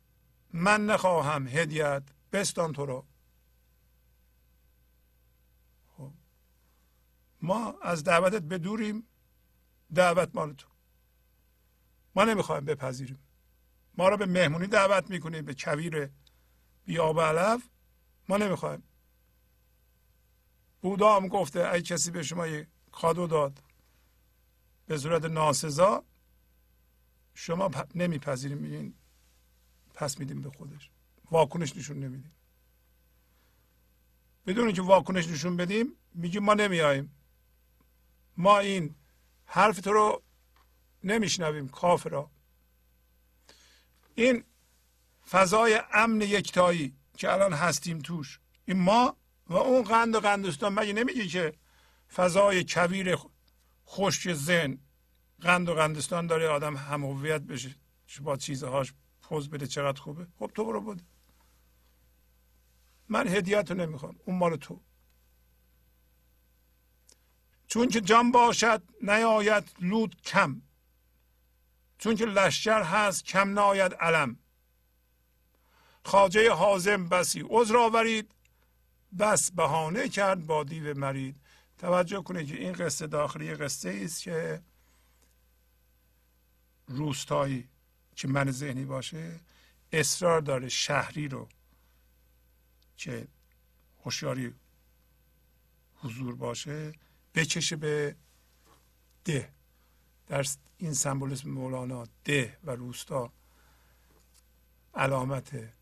من 0.53 0.85
نخواهم 0.85 1.47
هدیت 1.47 2.03
بستان 2.31 2.73
تو 2.73 2.85
را. 2.85 3.05
ما 7.47 7.75
از 7.81 8.03
دعوتت 8.03 8.43
بدوریم 8.43 9.07
دعوت 9.95 10.29
مال 10.33 10.53
تو. 10.53 10.67
ما 12.15 12.23
نمی‌خوایم 12.23 12.65
بپذیریم. 12.65 13.19
ما 13.97 14.09
را 14.09 14.17
به 14.17 14.25
مهمونی 14.25 14.67
دعوت 14.67 15.09
می‌کنیم 15.09 15.45
به 15.45 15.53
کویر 15.53 16.09
بیاب 16.85 17.21
علف. 17.21 17.69
ما 18.29 18.37
نمی‌خوایم. 18.37 18.83
بودا 20.81 21.15
هم 21.15 21.27
گفته 21.27 21.71
ای 21.73 21.81
کسی 21.81 22.11
به 22.11 22.23
شما 22.23 22.47
یه 22.47 22.67
کادو 22.91 23.27
داد 23.27 23.63
به 24.87 24.97
صورت 24.97 25.25
ناسزا 25.25 26.03
شما 27.33 27.71
نمیپذیریم. 27.95 28.57
میگین 28.57 28.93
پس 29.93 30.19
میدیم 30.19 30.41
به 30.41 30.49
خودش. 30.49 30.89
واکنش 31.31 31.75
نشون 31.75 31.99
نمیدیم. 31.99 32.31
بدون 34.45 34.73
که 34.73 34.81
واکنش 34.81 35.27
نشون 35.27 35.57
بدیم 35.57 35.93
میگیم 36.13 36.43
ما 36.43 36.53
نمیاییم 36.53 37.16
ما 38.37 38.59
این 38.59 38.95
حرف 39.45 39.81
تو 39.81 39.93
رو 39.93 40.23
نمیشنویم 41.03 41.67
کافرا. 41.67 42.31
این 44.15 44.43
فضای 45.29 45.81
امن 45.93 46.21
یکتایی 46.21 46.95
که 47.17 47.33
الان 47.33 47.53
هستیم 47.53 47.99
توش 47.99 48.39
این 48.65 48.79
ما 48.79 49.17
و 49.47 49.55
اون 49.55 49.83
قند 49.83 50.15
و 50.15 50.19
قندستان 50.19 50.73
مگه 50.73 50.93
نمیگه 50.93 51.27
که 51.27 51.53
فضای 52.13 52.65
کویر 52.69 53.17
خشک 53.87 54.33
ذهن 54.33 54.79
قند 55.41 55.69
و 55.69 55.73
قندستان 55.73 56.27
داره 56.27 56.47
آدم 56.47 56.77
هم 56.77 57.05
هویت 57.05 57.41
بشه 57.41 57.75
با 58.21 58.37
چیزهاش 58.37 58.93
پوز 59.21 59.49
بده 59.49 59.67
چقدر 59.67 60.01
خوبه؟ 60.01 60.27
خب 60.39 60.51
تو 60.55 60.65
برو 60.65 60.81
بده. 60.81 61.03
من 63.09 63.27
هدیت 63.27 63.71
رو 63.71 63.77
نمی‌خوام 63.77 64.15
اون 64.25 64.37
مال 64.37 64.55
تو. 64.55 64.81
چون 67.67 67.87
که 67.87 68.01
جان 68.01 68.31
باشد 68.31 68.81
نیاید 69.01 69.63
لود 69.79 70.21
کم. 70.21 70.61
چون 71.97 72.15
که 72.15 72.25
لشکر 72.25 72.83
هست 72.83 73.25
کم 73.25 73.53
ناید 73.53 73.93
علم. 73.93 74.37
خاجه 76.03 76.51
حازم 76.51 77.09
بسی 77.09 77.45
عذر 77.49 77.77
آورید. 77.77 78.31
بس 79.19 79.51
بهانه 79.51 80.09
کرد 80.09 80.45
با 80.45 80.63
دیو 80.63 80.97
مرید. 80.97 81.35
توجه 81.77 82.23
کنید 82.23 82.47
که 82.47 82.55
این 82.55 82.73
قصه 82.73 83.07
داخلی 83.07 83.55
قصه 83.55 84.01
است 84.03 84.21
که 84.21 84.61
روستایی 86.87 87.67
که 88.15 88.27
من 88.27 88.51
ذهنی 88.51 88.85
باشه 88.85 89.39
اصرار 89.91 90.41
داره 90.41 90.69
شهری 90.69 91.27
رو 91.27 91.47
که 92.97 93.27
هوشیاری 94.03 94.53
حضور 95.95 96.35
باشه. 96.35 96.93
بکشه 97.37 97.75
به 97.75 98.15
ده. 99.25 99.49
در 100.27 100.45
این 100.77 100.93
سمبولیسم 100.93 101.49
مولانا 101.49 102.07
ده 102.23 102.57
و 102.63 102.71
روستا 102.71 103.31
علامت 104.95 105.73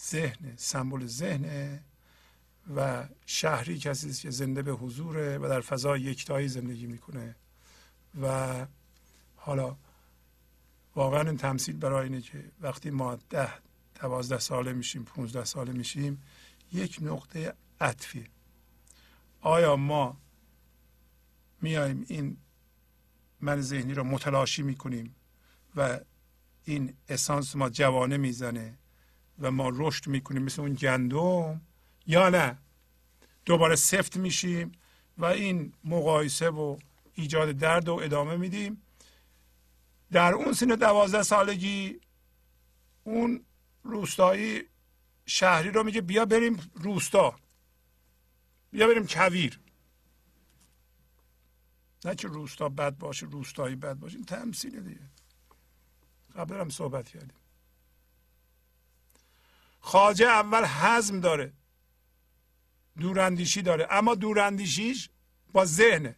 ذهن 0.00 0.56
سمبل 0.56 1.06
ذهنه 1.06 1.84
و 2.76 3.08
شهری 3.26 3.78
کسی 3.78 4.12
که 4.12 4.30
زنده 4.30 4.62
به 4.62 4.72
حضوره 4.72 5.38
و 5.38 5.48
در 5.48 5.60
فضای 5.60 6.00
یکتایی 6.00 6.48
زندگی 6.48 6.86
می‌کنه. 6.86 7.36
و 8.22 8.66
حالا 9.36 9.76
واقعا 10.96 11.20
این 11.20 11.36
تمثیل 11.36 11.76
برای 11.76 12.04
اینه 12.04 12.20
که 12.20 12.44
وقتی 12.60 12.90
ما 12.90 13.16
ده 13.30 13.52
دوازده 14.00 14.38
ساله 14.38 14.72
میشیم 14.72 15.04
پونزده 15.04 15.44
ساله 15.44 15.72
میشیم 15.72 16.22
یک 16.72 16.98
نقطه 17.02 17.54
عطفی. 17.80 18.26
آیا 19.40 19.76
ما 19.76 20.16
میایم 21.62 22.04
این 22.08 22.36
من 23.40 23.60
ذهنی 23.60 23.94
رو 23.94 24.04
متلاشی 24.04 24.62
می‌کنیم 24.62 25.14
و 25.76 26.00
این 26.64 26.94
اسانس 27.08 27.56
ما 27.56 27.68
جوانه 27.68 28.16
می‌زنه 28.16 28.78
و 29.38 29.50
ما 29.50 29.70
رشد 29.74 30.06
می‌کنیم 30.06 30.42
مثل 30.42 30.62
اون 30.62 30.74
گندم 30.74 31.60
یا 32.06 32.28
نه؟ 32.28 32.58
دوباره 33.44 33.76
سفت 33.76 34.16
میشیم 34.16 34.72
و 35.18 35.24
این 35.24 35.72
مقایسه 35.84 36.50
و 36.50 36.78
ایجاد 37.14 37.50
درد 37.50 37.88
و 37.88 37.94
ادامه 37.94 38.36
میدیم. 38.36 38.82
در 40.12 40.34
اون 40.34 40.52
سن 40.52 40.66
دوازده 40.66 41.22
سالگی 41.22 42.00
اون 43.04 43.44
روستایی 43.82 44.62
شهری 45.26 45.70
رو 45.70 45.82
میگه 45.82 46.00
بیا 46.00 46.24
بریم 46.24 46.70
روستا 46.74 47.36
بیا 48.70 48.86
بریم 48.86 49.06
کویر. 49.06 49.60
نه 52.06 52.14
که 52.14 52.28
روستا 52.28 52.68
بد 52.68 52.98
باشه 52.98 53.26
روستایی 53.26 53.76
بد 53.76 53.94
باشه 53.94 54.16
این 54.16 54.24
تمثیل 54.24 54.80
دیگه. 54.80 55.00
قبل 56.36 56.60
هم 56.60 56.68
صحبت 56.68 57.08
کردیم. 57.08 57.36
خاجه 59.80 60.26
اول 60.26 60.64
حزم 60.64 61.20
داره. 61.20 61.52
دوراندیشی 62.98 63.62
داره. 63.62 63.86
اما 63.90 64.14
دوراندیشیش 64.14 65.10
با 65.52 65.64
ذهنه. 65.64 66.16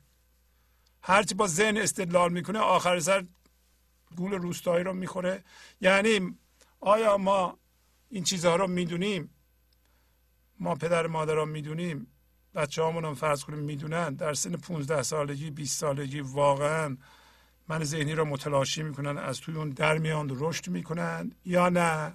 هرچی 1.02 1.34
با 1.34 1.46
ذهن 1.46 1.76
استدلال 1.76 2.32
می‌کنه 2.32 2.58
آخر 2.58 3.00
سر 3.00 3.26
گول 4.16 4.32
روستایی 4.32 4.84
رو 4.84 4.92
می‌خوره. 4.92 5.44
یعنی 5.80 6.38
آیا 6.80 7.16
ما 7.16 7.58
این 8.08 8.24
چیزها 8.24 8.56
رو 8.56 8.66
می‌دونیم؟ 8.66 9.30
ما 10.60 10.74
پدر 10.74 11.06
مادران 11.06 11.48
می‌دونیم؟ 11.48 12.06
بچه 12.58 12.84
همون 12.84 13.14
فرض 13.14 13.44
کنیم 13.44 13.58
می‌دونن 13.58 14.14
در 14.14 14.34
سن 14.34 14.56
15 14.56 15.02
سالگی 15.02 15.50
20 15.50 15.78
سالگی 15.80 16.20
واقعا 16.20 16.96
من 17.68 17.84
ذهنی 17.84 18.14
رو 18.14 18.24
متلاشی 18.24 18.82
می‌کنن 18.82 19.18
از 19.18 19.40
توی 19.40 19.54
اون 19.54 19.70
در 19.70 19.98
میان 19.98 20.36
رشد 20.40 20.68
می‌کنن 20.68 21.32
یا 21.44 21.68
نه؟ 21.68 22.14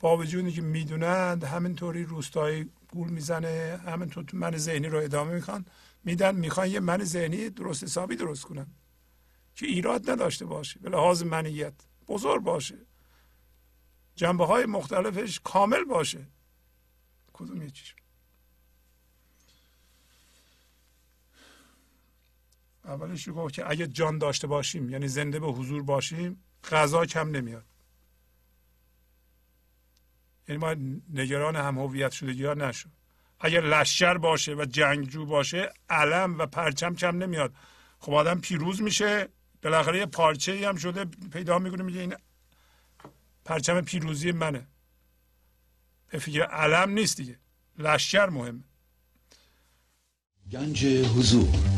با 0.00 0.16
وجودی 0.16 0.52
که 0.52 0.62
می‌دونند 0.62 1.44
همینطوری 1.44 2.04
روستایی 2.04 2.70
گول 2.92 3.08
می‌زنه 3.08 3.80
همینطور 3.86 4.24
تو 4.24 4.36
من 4.36 4.56
ذهنی 4.56 4.88
رو 4.88 4.98
ادامه 4.98 5.34
می‌خوان 5.34 5.64
میدن 6.04 6.34
می‌خوان 6.34 6.68
یه 6.68 6.80
من 6.80 7.04
ذهنی 7.04 7.50
درست 7.50 7.84
حسابی 7.84 8.16
درست 8.16 8.44
کنن. 8.44 8.66
که 9.54 9.66
ایراد 9.66 10.10
نداشته 10.10 10.46
باشه 10.46 10.80
به 10.80 10.90
لحاظ 10.90 11.22
منیت 11.22 11.74
بزرگ 12.08 12.42
باشه. 12.42 12.78
جنبه 14.14 14.46
های 14.46 14.66
مختلفش 14.66 15.40
کامل 15.44 15.84
باشه. 15.84 16.26
کدوم 17.32 17.62
یکیش 17.62 17.94
اولش 22.88 23.28
گفت 23.28 23.54
که 23.54 23.70
اگه 23.70 23.86
جان 23.86 24.18
داشته 24.18 24.46
باشیم 24.46 24.90
یعنی 24.90 25.08
زنده 25.08 25.40
به 25.40 25.46
حضور 25.46 25.82
باشیم 25.82 26.44
غذا 26.70 27.06
کم 27.06 27.28
نمیاد. 27.28 27.64
یعنی 30.48 30.60
ما 30.60 30.74
نگران 31.12 31.56
هم 31.56 31.78
هویت 31.78 32.12
شدگی 32.12 32.44
ها 32.44 32.54
نشو. 32.54 32.88
اگر 33.40 33.60
لشکر 33.60 34.18
باشه 34.18 34.54
و 34.54 34.64
جنگجو 34.64 35.26
باشه 35.26 35.72
علم 35.90 36.38
و 36.38 36.46
پرچم 36.46 36.94
کم 36.94 37.16
نمیاد. 37.16 37.54
خب 37.98 38.12
آدم 38.12 38.40
پیروز 38.40 38.82
میشه 38.82 39.28
بالاخره 39.62 39.98
یه 39.98 40.06
پارچه 40.06 40.52
ای 40.52 40.64
هم 40.64 40.76
شده 40.76 41.04
پیدا 41.04 41.58
می‌کنه 41.58 41.82
میگه 41.82 42.00
این 42.00 42.14
پرچم 43.44 43.80
پیروزی 43.80 44.32
منه. 44.32 44.66
به 46.08 46.18
فکر 46.18 46.42
علم 46.42 46.90
نیست 46.90 47.16
دیگه. 47.16 47.38
لشکر 47.78 48.26
مهمه. 48.26 48.64
گنج 50.50 50.86
حضور. 50.86 51.77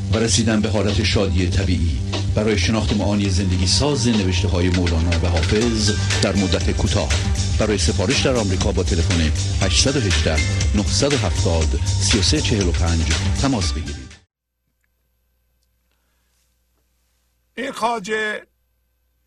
و 0.13 0.17
رسیدن 0.17 0.61
به 0.61 0.69
حالت 0.69 1.03
شادی 1.03 1.49
طبیعی. 1.49 1.99
برای 2.35 2.57
شناخت 2.57 2.93
معانی 2.93 3.29
زندگی 3.29 3.67
ساز 3.67 4.07
نوشته 4.07 4.47
های 4.47 4.69
مولانا 4.69 5.19
و 5.23 5.27
حافظ 5.27 5.91
در 6.21 6.35
مدت 6.35 6.71
کوتاه. 6.71 7.09
برای 7.59 7.77
سفارش 7.77 8.25
در 8.25 8.35
آمریکا 8.35 8.71
با 8.71 8.83
تلفن 8.83 9.21
818 9.61 10.35
970 10.75 11.79
3345 11.85 13.01
تماس 13.41 13.73
بگیرید. 13.73 14.11
این 17.57 17.71
خاجه 17.71 18.41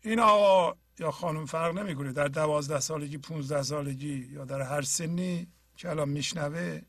این 0.01 0.19
آقا 0.19 0.77
یا 0.99 1.11
خانم 1.11 1.45
فرق 1.45 1.77
نمی‌کنه. 1.77 2.11
در 2.11 2.27
دوازده 2.27 2.79
سالگی 2.79 3.17
15 3.17 3.63
سالگی 3.63 4.29
یا 4.33 4.45
در 4.45 4.61
هر 4.61 4.81
سنی 4.81 5.47
که 5.77 5.89
الان 5.89 6.09
میشنوه 6.09 6.81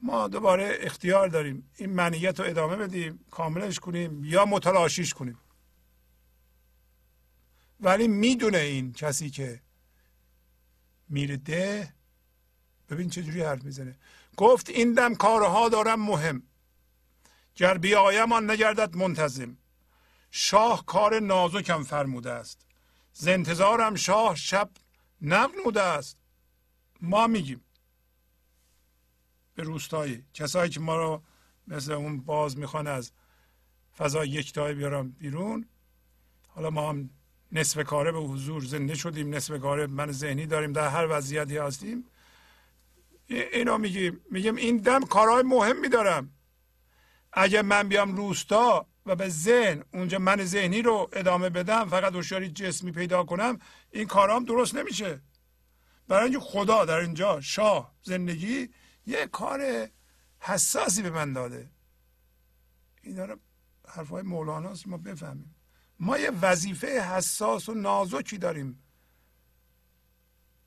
ما 0.00 0.28
دوباره 0.28 0.78
اختیار 0.80 1.28
داریم 1.28 1.70
این 1.76 1.90
منیت 1.90 2.40
رو 2.40 2.46
ادامه 2.46 2.76
بدیم 2.76 3.24
کاملش 3.30 3.78
کنیم 3.78 4.24
یا 4.24 4.44
متلاشیش 4.44 5.14
کنیم. 5.14 5.38
ولی 7.80 8.08
می‌دونه 8.08 8.58
این 8.58 8.92
کسی 8.92 9.30
که 9.30 9.62
میره 11.08 11.36
ده 11.36 11.94
ببین 12.88 13.10
چجوری 13.10 13.42
حرف 13.42 13.64
می‌زنه. 13.64 13.98
گفت 14.36 14.70
این 14.70 14.92
دم 14.92 15.14
کارها 15.14 15.68
دارم 15.68 16.00
مهم. 16.00 16.42
گر 17.56 17.78
بیایم 17.78 18.32
آن 18.32 18.50
نگردد 18.50 18.96
منتظم. 18.96 19.56
شاه 20.30 20.86
کار 20.86 21.20
نازکم 21.20 21.82
فرموده 21.82 22.32
است. 22.32 22.66
ز 23.12 23.28
انتظارم 23.28 23.94
شاه 23.94 24.36
شب 24.36 24.70
نغنوده 25.22 25.82
است. 25.82 26.18
ما 27.00 27.26
میگیم. 27.26 27.65
به 29.56 29.62
روستایی. 29.62 30.24
کسایی 30.34 30.70
که 30.70 30.80
ما 30.80 30.96
رو 30.96 31.22
مثل 31.68 31.92
اون 31.92 32.20
باز 32.20 32.58
می‌خوان 32.58 32.86
از 32.86 33.12
فضای 33.98 34.28
یکتایی 34.28 34.74
بیارم 34.74 35.10
بیرون. 35.10 35.66
حالا 36.48 36.70
ما 36.70 36.88
هم 36.90 37.10
نصف 37.52 37.84
کاره 37.84 38.12
به 38.12 38.18
حضور 38.18 38.64
زنده 38.64 38.94
شدیم 38.94 39.34
نصف 39.34 39.60
کاره 39.60 39.86
من 39.86 40.12
ذهنی 40.12 40.46
داریم 40.46 40.72
در 40.72 40.88
هر 40.88 41.06
وضعیتی 41.10 41.56
هستیم. 41.56 42.04
اینو 43.28 43.78
میگیم 43.78 44.20
میگیم 44.30 44.56
این 44.56 44.76
دم 44.76 45.00
کارهای 45.00 45.42
مهمی 45.42 45.88
دارم 45.88 46.30
اگه 47.32 47.62
من 47.62 47.88
بیام 47.88 48.16
روستا 48.16 48.86
و 49.06 49.16
به 49.16 49.28
ذهن 49.28 49.84
اونجا 49.94 50.18
من 50.18 50.44
ذهنی 50.44 50.82
رو 50.82 51.10
ادامه 51.12 51.50
بدم 51.50 51.84
فقط 51.84 52.14
هوشیاری 52.14 52.48
جسمی 52.48 52.92
پیدا 52.92 53.24
کنم 53.24 53.58
این 53.90 54.06
کارام 54.06 54.44
درست 54.44 54.74
نمیشه. 54.74 55.20
برای 56.08 56.22
اینکه 56.22 56.40
خدا 56.40 56.84
در 56.84 56.98
اینجا 56.98 57.40
شاه 57.40 57.94
زندگی 58.02 58.68
یه 59.06 59.26
کار 59.26 59.88
حساسی 60.38 61.02
به 61.02 61.10
من 61.10 61.32
داده. 61.32 61.70
اینا 63.02 63.24
رو 63.24 63.36
حرفای 63.88 64.22
مولاناست 64.22 64.88
ما 64.88 64.96
بفهمیم. 64.96 65.54
ما 66.00 66.18
یه 66.18 66.30
وظیفه 66.30 67.00
حساس 67.00 67.68
و 67.68 67.74
نازکی 67.74 68.38
داریم. 68.38 68.82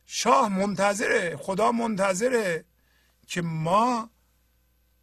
شاه 0.05 0.49
منتظره 0.49 1.35
خدا 1.35 1.71
منتظره 1.71 2.65
که 3.27 3.41
ما 3.41 4.09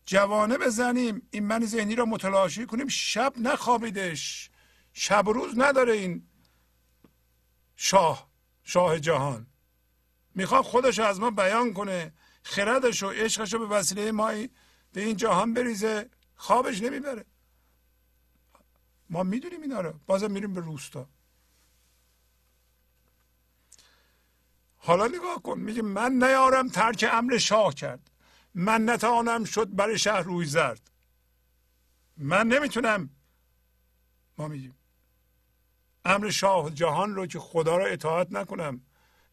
جوانه 0.06 0.58
بزنیم. 0.58 1.28
این 1.31 1.47
من 1.47 1.65
ذهنی 1.65 1.94
را 1.94 2.05
متلاشی 2.05 2.66
کنیم. 2.66 2.89
شب 2.89 3.32
نخوابیدش. 3.36 4.50
شب 4.92 5.28
و 5.28 5.32
روز 5.32 5.58
نداره 5.58 5.92
این 5.92 6.28
شاه 7.76 8.31
شاه 8.65 9.00
جهان. 9.00 9.47
می‌خواد 10.34 10.65
خودش 10.65 10.98
از 10.98 11.20
ما 11.20 11.31
بیان 11.31 11.73
کنه. 11.73 12.12
خردش 12.47 13.02
و 13.02 13.10
عشقش 13.10 13.52
رو 13.52 13.58
به 13.58 13.66
وسیله 13.66 14.12
ما 14.12 14.26
به 14.92 15.00
این 15.00 15.16
جهان 15.16 15.55
بریزه 15.55 16.10
خوابش 16.36 16.83
نمی‌بره. 16.83 17.25
ما 19.10 19.23
می‌دونیم 19.23 19.62
اینا 19.62 19.81
رو. 19.81 20.00
بازم 20.07 20.31
میریم 20.31 20.52
به 20.52 20.60
روستا. 20.60 21.08
حالا 24.76 25.07
نگاه 25.07 25.42
کن. 25.42 25.58
میگه 25.58 25.83
من 25.83 26.12
نیارم 26.12 26.68
ترک 26.68 27.08
امر 27.12 27.39
شاه 27.39 27.75
کرد. 27.75 28.10
من 28.55 28.91
نتوانم 28.91 29.44
شد 29.44 29.75
برای 29.75 29.99
شهر 29.99 30.20
روی 30.20 30.47
زرد. 30.47 30.91
من 32.16 32.47
نمی‌تونم. 32.47 33.10
ما 34.39 34.49
میگیم. 34.49 34.76
امر 36.05 36.31
شاه 36.31 36.70
جهان 36.70 37.15
رو 37.15 37.26
که 37.26 37.39
خدا 37.39 37.76
رو 37.76 37.84
اطاعت 37.84 38.33
نکنم. 38.33 38.81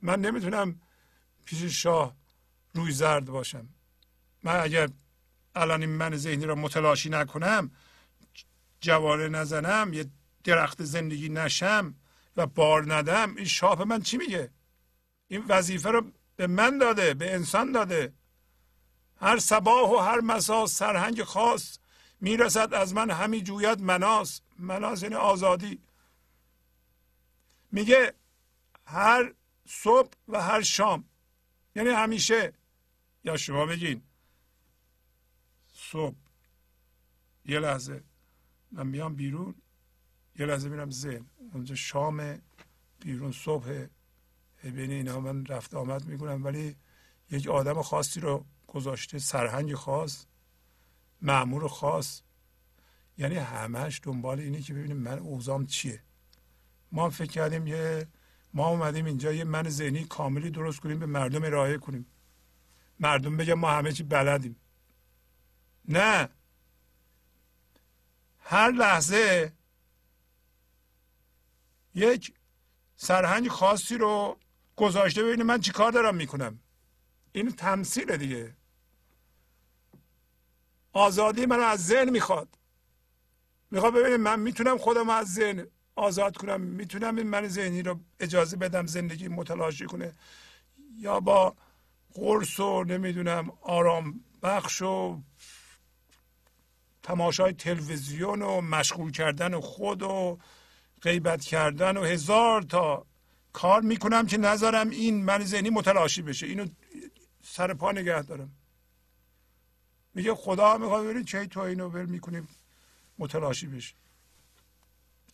من 0.01 0.21
نمی‌تونم 0.21 0.81
پیش 1.45 1.63
شاه 1.63 2.22
روی 2.73 2.91
زرد 2.91 3.25
باشم. 3.25 3.69
من 4.43 4.59
اگر 4.59 4.89
الان 5.55 5.81
این 5.81 5.89
من 5.89 6.15
ذهنی 6.15 6.45
رو 6.45 6.55
متلاشی 6.55 7.09
نکنم 7.09 7.71
جوانه 8.81 9.27
نزنم 9.27 9.93
یه 9.93 10.05
درخت 10.43 10.83
زندگی 10.83 11.29
نشم 11.29 11.95
و 12.37 12.45
بار 12.47 12.93
ندم 12.95 13.35
این 13.35 13.45
شاه 13.45 13.83
من 13.83 14.01
چی 14.01 14.17
میگه؟ 14.17 14.51
این 15.27 15.45
وظیفه 15.47 15.89
رو 15.89 16.11
به 16.35 16.47
من 16.47 16.77
داده 16.77 17.13
به 17.13 17.33
انسان 17.33 17.71
داده. 17.71 18.13
هر 19.17 19.39
صباح 19.39 19.89
و 19.89 19.97
هر 19.97 20.21
مسا 20.21 20.65
سرهنگ 20.65 21.23
خاص 21.23 21.77
می‌رسد 22.21 22.73
از 22.73 22.93
من 22.93 23.11
همی 23.11 23.41
جوید 23.41 23.81
مناس. 23.81 24.41
مناس 24.59 25.03
یعنی 25.03 25.15
آزادی. 25.15 25.79
میگه 27.71 28.13
هر 28.85 29.33
صبح 29.67 30.11
و 30.27 30.41
هر 30.41 30.61
شام 30.61 31.05
یعنی 31.75 31.89
همیشه 31.89 32.53
یا 33.23 33.37
شما 33.37 33.65
بگین 33.65 34.01
صبح 35.73 36.15
یه 37.45 37.59
لحظه 37.59 38.03
من 38.71 38.87
میام 38.87 39.15
بیرون 39.15 39.55
یه 40.39 40.45
لحظه 40.45 40.69
میرم 40.69 40.91
ذهن. 40.91 41.25
اونجا 41.53 41.75
شام 41.75 42.41
بیرون 42.99 43.31
صبح 43.31 43.85
بین 44.63 44.91
اینا 44.91 45.19
من 45.19 45.45
رفت 45.45 45.73
آمد 45.73 46.05
می‌کنم 46.05 46.43
ولی 46.43 46.75
یک 47.31 47.47
آدم 47.47 47.81
خاصی 47.81 48.19
رو 48.19 48.45
گذاشته 48.67 49.19
سرهنگ 49.19 49.73
خاص 49.73 50.25
معمور 51.21 51.67
خاص. 51.67 52.21
یعنی 53.17 53.35
همش 53.35 53.99
دنبال 54.03 54.39
اینه 54.39 54.61
که 54.61 54.73
ببینیم 54.73 54.97
من 54.97 55.19
اوزام 55.19 55.65
چیه. 55.65 56.03
ما 56.91 57.09
فکر 57.09 57.31
کردیم 57.31 57.67
یه 57.67 58.07
ما 58.53 58.67
اومدیم 58.67 59.05
اینجا 59.05 59.33
یه 59.33 59.43
من 59.43 59.69
ذهنی 59.69 60.03
کاملی 60.03 60.49
درست 60.49 60.79
کنیم 60.79 60.99
به 60.99 61.05
مردم 61.05 61.43
ارائه 61.43 61.77
کنیم. 61.77 62.05
مردم 63.03 63.37
بگن 63.37 63.53
ما 63.53 63.71
همه 63.71 63.91
چی 63.91 64.03
بلدیم. 64.03 64.55
نه. 65.87 66.29
هر 68.39 68.71
لحظه 68.71 69.53
یک 71.95 72.33
سرهنگ 72.95 73.47
خاصی 73.47 73.97
رو 73.97 74.37
گذاشته 74.75 75.23
ببینید 75.23 75.45
من 75.45 75.59
چیکار 75.59 75.91
دارم 75.91 76.15
می‌کنم. 76.15 76.59
این 77.31 77.51
تمثیل 77.51 78.17
دیگه. 78.17 78.55
آزادی 80.93 81.45
من 81.45 81.59
از 81.59 81.85
ذهن 81.85 82.09
می‌خواد. 82.09 82.47
می‌خواد 83.71 83.93
ببینید 83.93 84.19
من 84.19 84.39
می‌تونم 84.39 84.77
خودم 84.77 85.09
از 85.09 85.33
ذهن 85.33 85.67
آزاد 85.95 86.37
کنم. 86.37 86.61
می‌تونم 86.61 87.15
این 87.15 87.27
من 87.27 87.47
ذهنی 87.47 87.83
رو 87.83 87.99
اجازه 88.19 88.57
بدم 88.57 88.85
زندگی 88.85 89.27
متلاشی 89.27 89.85
کنه. 89.85 90.13
یا 90.97 91.19
با 91.19 91.55
قرص 92.13 92.59
و 92.59 92.83
نمی‌دونم 92.83 93.49
آرام 93.61 94.23
بخش 94.43 94.81
و 94.81 95.21
تماشای 97.03 97.53
تلویزیون 97.53 98.41
و 98.41 98.61
مشغول 98.61 99.11
کردن 99.11 99.59
خود 99.59 100.03
و 100.03 100.39
غیبت 101.01 101.41
کردن 101.41 101.97
و 101.97 102.03
هزار 102.03 102.61
تا 102.61 103.05
کار 103.53 103.81
می‌کنم 103.81 104.27
که 104.27 104.37
نذارم 104.37 104.89
این 104.89 105.23
من 105.23 105.43
ذهنی 105.43 105.69
متلاشی 105.69 106.21
بشه. 106.21 106.45
اینو 106.47 106.67
سر 107.43 107.73
پا 107.73 107.91
نگه 107.91 108.21
دارم. 108.21 108.51
میگه 110.13 110.35
خدا 110.35 110.77
می‌خواد 110.77 111.03
ببینید 111.03 111.25
چه 111.25 111.45
تو 111.45 111.59
اینو 111.59 111.89
بر 111.89 112.05
می‌کنیم 112.05 112.47
متلاشی 113.19 113.67
بشه 113.67 113.95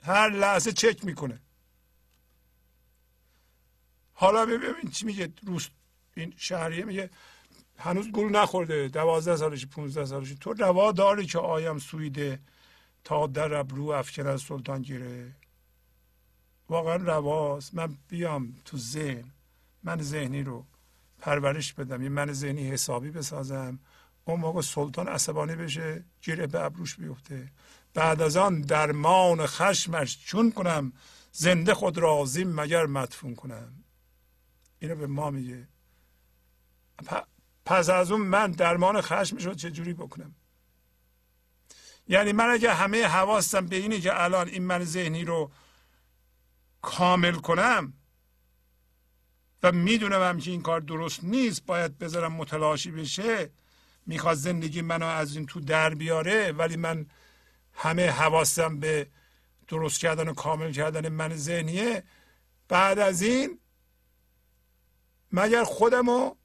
هر 0.04 0.30
لحظه 0.30 0.72
چک 0.72 1.06
می‌کنه. 1.06 1.42
حالا 4.14 4.46
ببین 4.46 4.92
چی 4.92 5.06
میگه 5.06 5.34
روست 5.44 5.72
این 6.20 6.34
شهریه 6.38 6.86
میگه 6.86 7.10
هنوز 7.78 8.12
گل 8.12 8.30
نخورده 8.30 8.88
دوازده 8.88 9.36
سالش 9.36 9.66
پونزده 9.66 10.06
سالش 10.06 10.36
تو 10.42 10.54
روا 10.54 10.92
داری 10.92 11.26
که 11.26 11.40
آیم 11.40 11.78
سویده 11.78 12.40
تا 13.04 13.28
در 13.28 13.54
ابرو 13.54 13.90
افکن 13.90 14.28
از 14.28 14.42
سلطان 14.42 14.82
گیره؟ 14.82 15.36
واقعا 16.70 16.96
رواست. 16.96 17.76
من 17.76 17.98
بیام 18.08 18.56
تو 18.66 18.78
ذهن. 18.78 19.32
من 19.84 20.02
ذهنی 20.02 20.44
رو 20.44 20.66
پرورش 21.20 21.74
بدم. 21.74 22.02
یه 22.02 22.10
من 22.10 22.34
ذهنی 22.34 22.70
حسابی 22.70 23.12
بسازم. 23.12 23.80
اون 24.26 24.40
موقع 24.40 24.62
سلطان 24.62 25.08
عصبانی 25.08 25.56
بشه 25.56 26.04
گیره 26.22 26.48
به 26.48 26.62
ابروش 26.62 26.96
بیفته. 26.96 27.52
بعد 27.94 28.22
از 28.22 28.38
آن 28.38 28.62
درمان 28.62 29.46
خشمش 29.46 30.26
چون 30.26 30.52
کنم 30.52 30.94
زنده 31.32 31.74
خود 31.74 31.98
رازیم 31.98 32.50
مگر 32.50 32.86
مدفون 32.86 33.36
کنم؟ 33.36 33.84
اینو 34.80 34.96
به 34.96 35.08
ما 35.08 35.30
میگه. 35.30 35.68
پس 37.66 37.90
از 37.90 38.12
اون 38.12 38.22
من 38.22 38.52
درمان 38.52 39.02
خشم 39.02 39.38
شد 39.38 39.56
چجوری 39.56 39.94
بکنم؟ 39.94 40.36
یعنی 42.08 42.32
من 42.32 42.50
اگه 42.50 42.74
همه 42.74 43.08
حواستم 43.08 43.66
به 43.66 43.76
اینه 43.76 44.00
که 44.00 44.24
الان 44.24 44.48
این 44.48 44.64
من 44.64 44.84
ذهنی 44.84 45.26
رو 45.26 45.52
کامل 46.82 47.34
کنم 47.34 47.94
و 49.64 49.72
می‌دونم 49.72 50.22
هم 50.22 50.40
که 50.40 50.52
این 50.52 50.62
کار 50.62 50.80
درست 50.80 51.24
نیست 51.24 51.66
باید 51.66 51.98
بذارم 51.98 52.34
متلاشی 52.34 52.92
بشه 52.92 53.50
می‌خواد 54.06 54.36
زندگی 54.36 54.82
منو 54.82 55.06
از 55.06 55.36
این 55.36 55.46
تو 55.46 55.60
در 55.60 55.96
بیاره 55.96 56.52
ولی 56.52 56.76
من 56.76 57.06
همه 57.74 58.10
حواسم 58.10 58.80
به 58.80 59.08
درست 59.68 60.00
کردن 60.00 60.28
و 60.28 60.34
کامل 60.34 60.72
کردن 60.72 61.10
من 61.10 61.36
ذهنیه. 61.36 62.04
بعد 62.68 63.00
از 63.00 63.22
این 63.22 63.60
مگر 65.32 65.64
خودمو 65.64 66.36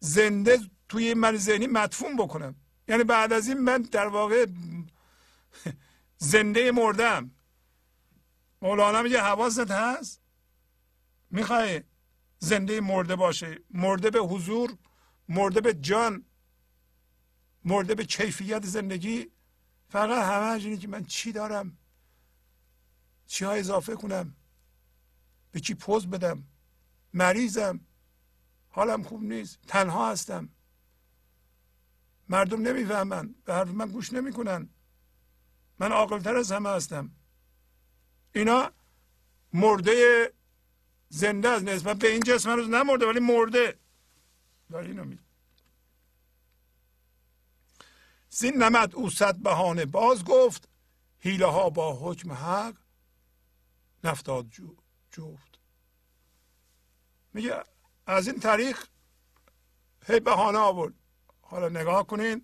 زنده 0.00 0.60
توی 0.88 1.14
من 1.14 1.36
ذهنی 1.36 1.66
مدفون 1.66 2.16
بکنم. 2.16 2.56
یعنی 2.88 3.04
بعد 3.04 3.32
از 3.32 3.48
این 3.48 3.58
من 3.58 3.82
در 3.82 4.06
واقع 4.06 4.46
زنده 6.18 6.72
مردم. 6.72 7.30
مولانا 8.62 9.02
میگه 9.02 9.20
حواست 9.20 9.70
هست؟ 9.70 10.20
می‌خوای 11.30 11.82
زنده 12.38 12.80
مرده 12.80 13.16
باشه. 13.16 13.58
مرده 13.70 14.10
به 14.10 14.18
حضور 14.18 14.76
مرده 15.28 15.60
به 15.60 15.74
جان 15.74 16.24
مرده 17.64 17.94
به 17.94 18.04
کیفیت 18.04 18.66
زندگی. 18.66 19.30
فقط 19.88 20.24
همه 20.24 20.64
اینه 20.64 20.76
که 20.76 20.88
من 20.88 21.04
چی 21.04 21.32
دارم؟ 21.32 21.78
چی 23.26 23.44
اضافه 23.44 23.94
کنم؟ 23.94 24.36
به 25.50 25.60
چی 25.60 25.74
پوز 25.74 26.06
بدم؟ 26.06 26.44
مریضم؟ 27.14 27.80
حالم 28.78 29.02
خوب 29.02 29.22
نیست. 29.22 29.58
تنها 29.66 30.10
هستم. 30.10 30.48
مردم 32.28 32.62
نمی‌فهمن 32.62 33.34
به 33.44 33.54
حرف 33.54 33.68
من 33.68 33.88
گوش 33.88 34.12
نمی‌کنن. 34.12 34.68
من 35.78 35.92
عاقلتر 35.92 36.36
از 36.36 36.52
همه 36.52 36.68
هستم. 36.68 37.10
اینا 38.34 38.72
مرده 39.52 40.32
زنده 41.08 41.48
از 41.48 41.64
نسبت 41.64 41.96
به 41.96 42.12
این 42.12 42.20
جسم 42.20 42.50
هنوز 42.50 42.68
نمرده 42.68 43.06
ولی 43.06 43.20
مرده. 43.20 43.78
داری 44.70 44.88
اینو 44.88 45.04
می 45.04 45.18
زین 48.30 48.62
نمد 48.62 48.94
او 48.94 49.10
صد 49.10 49.36
بهانه 49.36 49.86
باز 49.86 50.24
گفت. 50.24 50.68
حیله 51.18 51.46
ها 51.46 51.70
با 51.70 52.10
حکم 52.10 52.32
حق 52.32 52.76
نفتاد 54.04 54.46
جفت. 55.10 55.58
میگه 57.32 57.64
از 58.08 58.28
این 58.28 58.40
تاریخ 58.40 58.86
هی 60.06 60.20
بهانه 60.20 60.58
آورد. 60.58 60.94
حالا 61.40 61.68
نگاه 61.68 62.06
کنین. 62.06 62.42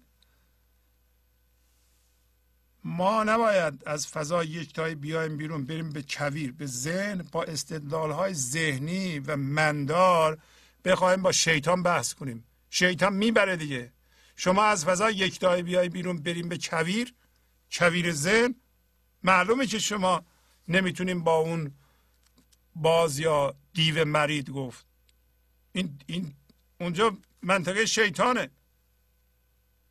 ما 2.85 3.25
نباید 3.25 3.83
از 3.87 4.07
فضای 4.07 4.47
یکتایی 4.47 4.95
بیایم 4.95 5.37
بیرون 5.37 5.65
بریم 5.65 5.91
به 5.91 6.05
کویر 6.09 6.53
به 6.53 6.67
ذهن 6.67 7.29
با 7.33 7.45
استدلال 7.45 8.11
های 8.11 8.35
ذهنی 8.35 9.19
و 9.19 9.37
مندار 9.37 10.39
بخوایم 10.85 11.23
با 11.23 11.33
شیطان 11.33 11.83
بحث 11.83 12.15
کنیم. 12.15 12.45
شیطان 12.71 13.13
می‌بره 13.13 13.57
دیگه. 13.57 13.93
شما 14.37 14.65
از 14.65 14.85
فضای 14.85 15.15
یکتایی 15.15 15.63
بیای 15.63 15.89
بیرون 15.89 16.23
بریم 16.23 16.49
به 16.49 16.59
کویر. 16.59 17.15
کویر 17.73 18.13
ذهن. 18.13 18.55
معلومه 19.23 19.67
که 19.67 19.79
شما 19.79 20.25
نمی‌تونیم 20.69 21.25
با 21.25 21.37
اون 21.37 21.75
باز 22.77 23.19
یا 23.19 23.55
دیو 23.73 24.05
مرید 24.05 24.51
گفت. 24.51 24.94
این, 25.75 25.99
این 26.07 26.35
اونجا 26.81 27.17
منطقه 27.43 27.87
شیطانه. 27.87 28.51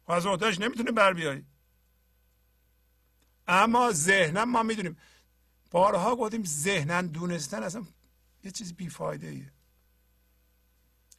از 0.07 0.25
آتش 0.25 0.59
نمی‌تونه 0.59 0.91
بر 0.91 1.13
بیایی 1.13 1.45
اما 3.47 3.91
ذهنم 3.91 4.51
ما 4.51 4.63
می‌دونیم. 4.63 4.97
بارها 5.71 6.15
گفتیم 6.15 6.43
ذهنن 6.43 7.07
دونستن 7.07 7.63
اصلا 7.63 7.85
یه 8.43 8.51
چیز 8.51 8.73
بیفایده 8.73 9.27
ایه 9.27 9.51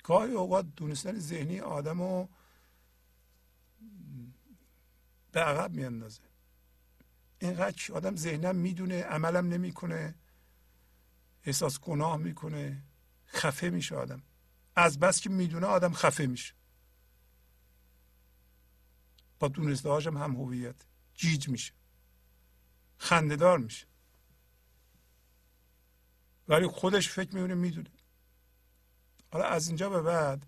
گاهی 0.05 0.33
اوقات 0.33 0.67
دونستن 0.77 1.19
ذهنی 1.19 1.61
آدم 1.61 2.03
رو 2.03 2.29
به 5.33 5.41
عقب 5.41 5.73
میاندازه. 5.73 6.23
اینقدر 7.39 7.95
آدم 7.95 8.17
ذهنم 8.17 8.57
می‌دونه 8.57 9.03
عملم 9.03 9.49
نمی‌کنه 9.49 10.15
احساس 11.45 11.81
گناه 11.81 12.17
می‌کنه 12.17 12.83
خفه 13.27 13.71
میشه 13.71 13.97
آدم. 13.97 14.23
از 14.77 14.99
بس 14.99 15.21
که 15.21 15.31
می‌دونه 15.31 15.67
آدم 15.67 15.93
خفه 15.93 16.27
میشه. 16.27 16.55
با 19.39 19.49
دونسته 19.49 19.89
هاشم 19.89 20.17
هم 20.17 20.37
هویت. 20.37 20.77
جیج 21.15 21.49
میشه. 21.49 21.73
خندهدار 22.99 23.59
میشه. 23.59 23.87
ولی 26.49 26.67
خودش 26.67 27.09
فکر 27.09 27.35
میونه 27.35 27.55
می‌دونه. 27.55 27.91
حالا 29.33 29.45
از 29.45 29.69
اینجا 29.69 29.91
به 29.91 30.03
بعد 30.03 30.47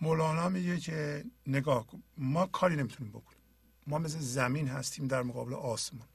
مولانا 0.00 0.48
میگه 0.48 0.80
که 0.80 1.24
نگاه 1.46 1.86
کن. 1.86 2.02
ما 2.16 2.46
کاری 2.46 2.76
نمی‌تونیم 2.76 3.12
بکنیم. 3.12 3.42
ما 3.86 3.98
مثل 3.98 4.18
زمین 4.18 4.68
هستیم 4.68 5.06
در 5.06 5.22
مقابل 5.22 5.54
آسمان. 5.54 6.08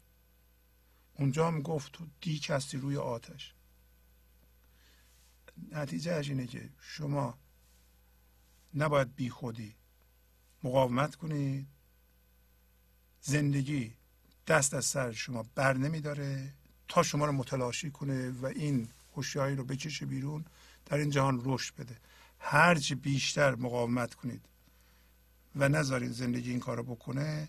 اونجا 1.14 1.48
هم 1.48 1.62
گفت 1.62 1.92
تو 1.92 2.08
دیک 2.22 2.50
هستی 2.50 2.78
روی 2.78 2.98
آتش. 2.98 3.54
نتیجه 5.72 6.18
اینه 6.18 6.48
که 6.48 6.70
شما 6.82 7.38
نباید 8.74 9.16
بی 9.16 9.30
خودی 9.30 9.76
مقاومت 10.64 11.16
کنید 11.16 11.68
زندگی 13.22 13.94
دست 14.48 14.74
از 14.74 14.86
سر 14.86 15.12
شما 15.12 15.46
بر 15.56 15.74
نمیداره 15.74 16.54
تا 16.88 17.04
شما 17.04 17.26
رو 17.26 17.32
متلاشی 17.32 17.92
کنه 17.92 18.30
و 18.30 18.46
این 18.46 18.90
هوشیاری 19.16 19.56
رو 19.56 19.64
بکشه 19.64 20.06
بیرون 20.06 20.46
در 20.86 20.98
این 20.98 21.10
جهان 21.10 21.42
رشد 21.46 21.76
بده. 21.76 21.98
هرچی 22.40 22.96
بیشتر 22.96 23.56
مقاومت 23.56 24.14
کنید 24.14 24.42
و 25.56 25.70
نذارید 25.70 26.12
زندگی 26.12 26.50
این 26.50 26.60
کارو 26.60 26.84
بکنه 26.84 27.48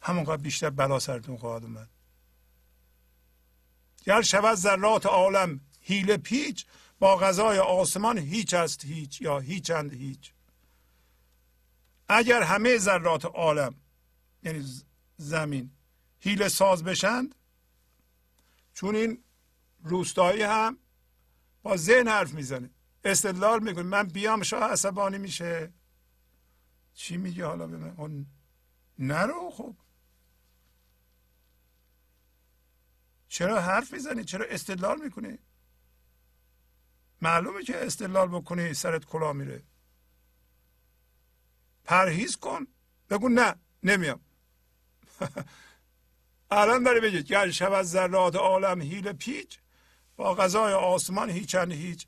همونقدر 0.00 0.42
بیشتر 0.42 0.70
بلا 0.70 0.98
سرتون 0.98 1.36
خواهد 1.36 1.64
اومد. 1.64 1.88
گر 4.04 4.22
شود 4.22 4.54
ذرات 4.54 5.06
عالم 5.06 5.60
هیل 5.86 6.16
پیچ 6.16 6.66
با 6.98 7.16
غذای 7.16 7.58
آسمان 7.58 8.18
هیچ 8.18 8.54
است 8.54 8.84
هیچ 8.84 9.20
یا 9.20 9.38
هیچند 9.38 9.92
هیچ. 9.92 10.32
اگر 12.08 12.42
همه 12.42 12.78
ذرات 12.78 13.24
عالم 13.24 13.74
یعنی 14.42 14.64
زمین 15.16 15.70
هیل 16.20 16.48
ساز 16.48 16.84
بشند 16.84 17.34
چون 18.74 18.96
این 18.96 19.24
روستایی 19.82 20.42
هم 20.42 20.78
با 21.62 21.76
ذهن 21.76 22.08
حرف 22.08 22.34
می‌زنه 22.34 22.70
استدلال 23.04 23.62
می‌کنه. 23.62 23.82
من 23.82 24.02
بیام 24.02 24.42
شاه 24.42 24.62
عصبانی 24.62 25.18
میشه. 25.18 25.72
چی 26.94 27.16
میگه 27.16 27.46
حالا 27.46 27.66
به 27.66 27.76
من؟ 27.76 28.26
نرو 28.98 29.50
خب. 29.50 29.76
چرا 33.28 33.60
حرف 33.60 33.92
می‌زنی؟ 33.92 34.24
چرا 34.24 34.44
استدلال 34.44 35.00
می‌کنی؟ 35.00 35.38
معلومه 37.26 37.62
که 37.62 37.86
استدلال 37.86 38.28
بکنی 38.28 38.74
سرت 38.74 39.04
کلا 39.04 39.32
میره. 39.32 39.62
پرهیز 41.84 42.36
کن. 42.36 42.66
بگو 43.10 43.28
نه 43.28 43.54
نمیام. 43.82 44.20
الان 46.50 46.82
داره 46.82 47.00
بگه 47.00 47.22
گر 47.22 47.50
شب 47.50 47.72
از 47.72 47.90
ذرات 47.90 48.36
عالم 48.36 48.80
هیل 48.80 49.12
پیچ 49.12 49.58
با 50.16 50.34
غذای 50.34 50.72
آسمان 50.72 51.30
هیچند 51.30 51.72
هیچ. 51.72 52.06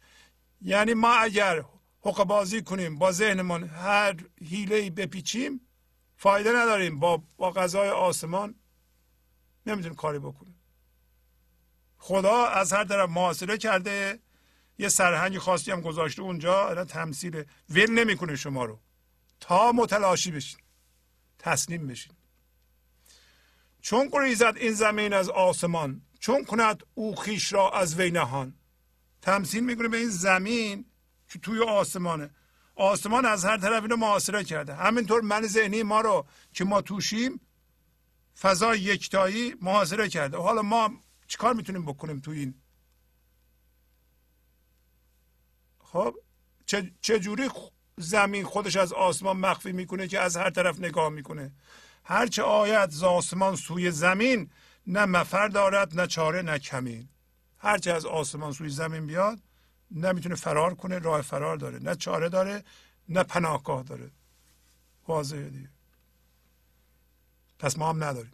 یعنی 0.63 0.95
ما 0.95 1.15
اگر 1.15 1.65
حق 2.01 2.25
بازی 2.25 2.63
کنیم 2.63 2.99
با 2.99 3.13
ذهنمون 3.13 3.65
هر 3.65 4.17
هیله 4.41 4.91
بپیچیم 4.91 5.61
فایده 6.17 6.53
نداریم 6.53 6.99
با 7.01 7.23
با 7.37 7.51
غذای 7.51 7.89
آسمان. 7.89 8.55
نمی‌تونیم 9.67 9.97
کاری 9.97 10.19
بکنیم. 10.19 10.61
خدا 11.99 12.47
از 12.47 12.73
هر 12.73 12.85
طرف 12.85 13.11
محاصره 13.11 13.59
کرده. 13.59 14.28
یه 14.79 14.89
سرهنگ 14.89 15.39
خاصی 15.39 15.71
هم 15.71 15.81
گذاشته 15.81 16.23
اونجا 16.23 16.69
الان 16.69 16.87
تمثیل. 16.87 17.45
ول 17.71 17.91
نمی‌کنه 17.91 18.37
شما 18.37 18.65
رو. 18.65 18.81
تا 19.41 19.73
متلاشی 19.73 20.31
بشین. 20.31 20.61
تسلیم 21.39 21.87
بشین. 21.87 22.13
چون 23.81 24.09
گریزد 24.13 24.55
این 24.57 24.73
زمین 24.73 25.13
از 25.13 25.29
آسمان 25.29 26.03
چون 26.21 26.45
کند 26.45 26.83
او 26.95 27.17
خیش 27.17 27.53
را 27.53 27.71
از 27.71 28.01
وی 28.01 28.11
نهان. 28.11 28.55
تمثیل 29.23 29.65
می‌کنه 29.65 29.89
به 29.89 29.97
این 29.97 30.09
زمین 30.09 30.85
که 31.29 31.39
توی 31.39 31.63
آسمانه. 31.63 32.31
آسمان 32.75 33.27
از 33.27 33.45
هر 33.45 33.57
طرف 33.57 33.83
اینو 33.83 33.97
محاصره 33.97 34.45
کرده. 34.45 34.75
همینطور 34.75 35.21
من 35.21 35.47
ذهنی 35.47 35.83
ما 35.83 36.01
رو 36.01 36.27
که 36.53 36.65
ما 36.65 36.83
توشیم 36.83 37.41
فضای 38.41 38.81
یکتایی 38.81 39.55
محاصره 39.63 40.09
کرده. 40.09 40.37
حالا 40.37 40.63
ما 40.63 40.91
چیکار 41.27 41.55
می‌تونیم 41.55 41.85
بکنیم 41.87 42.21
تو 42.21 42.31
این 42.31 42.55
خب 45.93 46.15
چجوری 47.01 47.49
زمین 47.97 48.45
خودش 48.45 48.77
از 48.77 48.93
آسمان 48.93 49.37
مخفی 49.37 49.73
می‌کنه 49.73 50.09
که 50.09 50.21
از 50.21 50.37
هر 50.37 50.51
طرف 50.51 50.79
نگاه 50.79 51.09
می‌کنه؟ 51.09 51.53
هرچه 52.05 52.43
آید 52.43 52.91
ز 52.91 53.03
آسمان 53.03 53.57
سوی 53.57 53.91
زمین 53.91 54.51
نه 54.87 55.05
مفر 55.05 55.49
دارد 55.49 56.01
نه 56.01 56.07
چاره 56.07 56.43
نه 56.43 56.59
کمین. 56.59 57.09
هرچه 57.59 57.93
از 57.93 58.07
آسمان 58.07 58.53
سوی 58.53 58.69
زمین 58.69 59.07
بیاد 59.07 59.39
نمی‌تونه 59.91 60.35
فرار 60.35 60.75
کنه 60.75 60.99
راه 60.99 61.23
فرار 61.23 61.57
داره. 61.57 61.79
نه 61.79 61.95
چاره 61.95 62.29
داره 62.29 62.65
نه 63.09 63.23
پناهگاه 63.23 63.83
داره. 63.83 64.11
واضحه 65.09 65.49
دیگه. 65.49 65.71
پس 67.59 67.79
ما 67.79 67.89
هم 67.89 68.05
نداریم. 68.05 68.33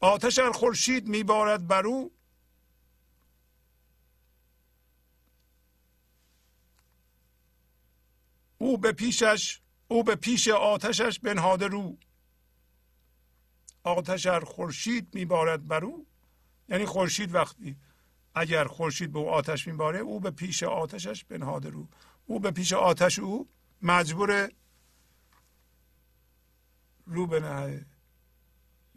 آتش 0.00 0.38
ار 0.38 0.52
خورشید 0.52 1.08
میبارد 1.08 1.66
بر 1.66 1.86
او 1.86 2.15
او 8.66 8.78
به 8.78 8.92
پیشش 8.92 9.60
او 9.88 10.04
به 10.04 10.14
پیش 10.14 10.48
آتشش 10.48 11.18
بنهاده 11.18 11.66
رو. 11.66 11.96
آتش 13.82 14.26
ار 14.26 14.44
خورشید 14.44 15.14
میبارد 15.14 15.68
بر 15.68 15.84
او. 15.84 16.06
یعنی 16.68 16.86
خورشید 16.86 17.34
وقتی 17.34 17.76
اگر 18.34 18.64
خورشید 18.64 19.12
به 19.12 19.18
او 19.18 19.30
آتش 19.30 19.66
میباره 19.66 19.98
او 19.98 20.20
به 20.20 20.30
پیش 20.30 20.62
آتشش 20.62 21.24
بنهاده 21.24 21.70
رو. 21.70 21.88
او 22.26 22.40
به 22.40 22.50
پیش 22.50 22.72
آتش 22.72 23.18
او 23.18 23.48
مجبور 23.82 24.52
رو 27.06 27.26
بنهه. 27.26 27.86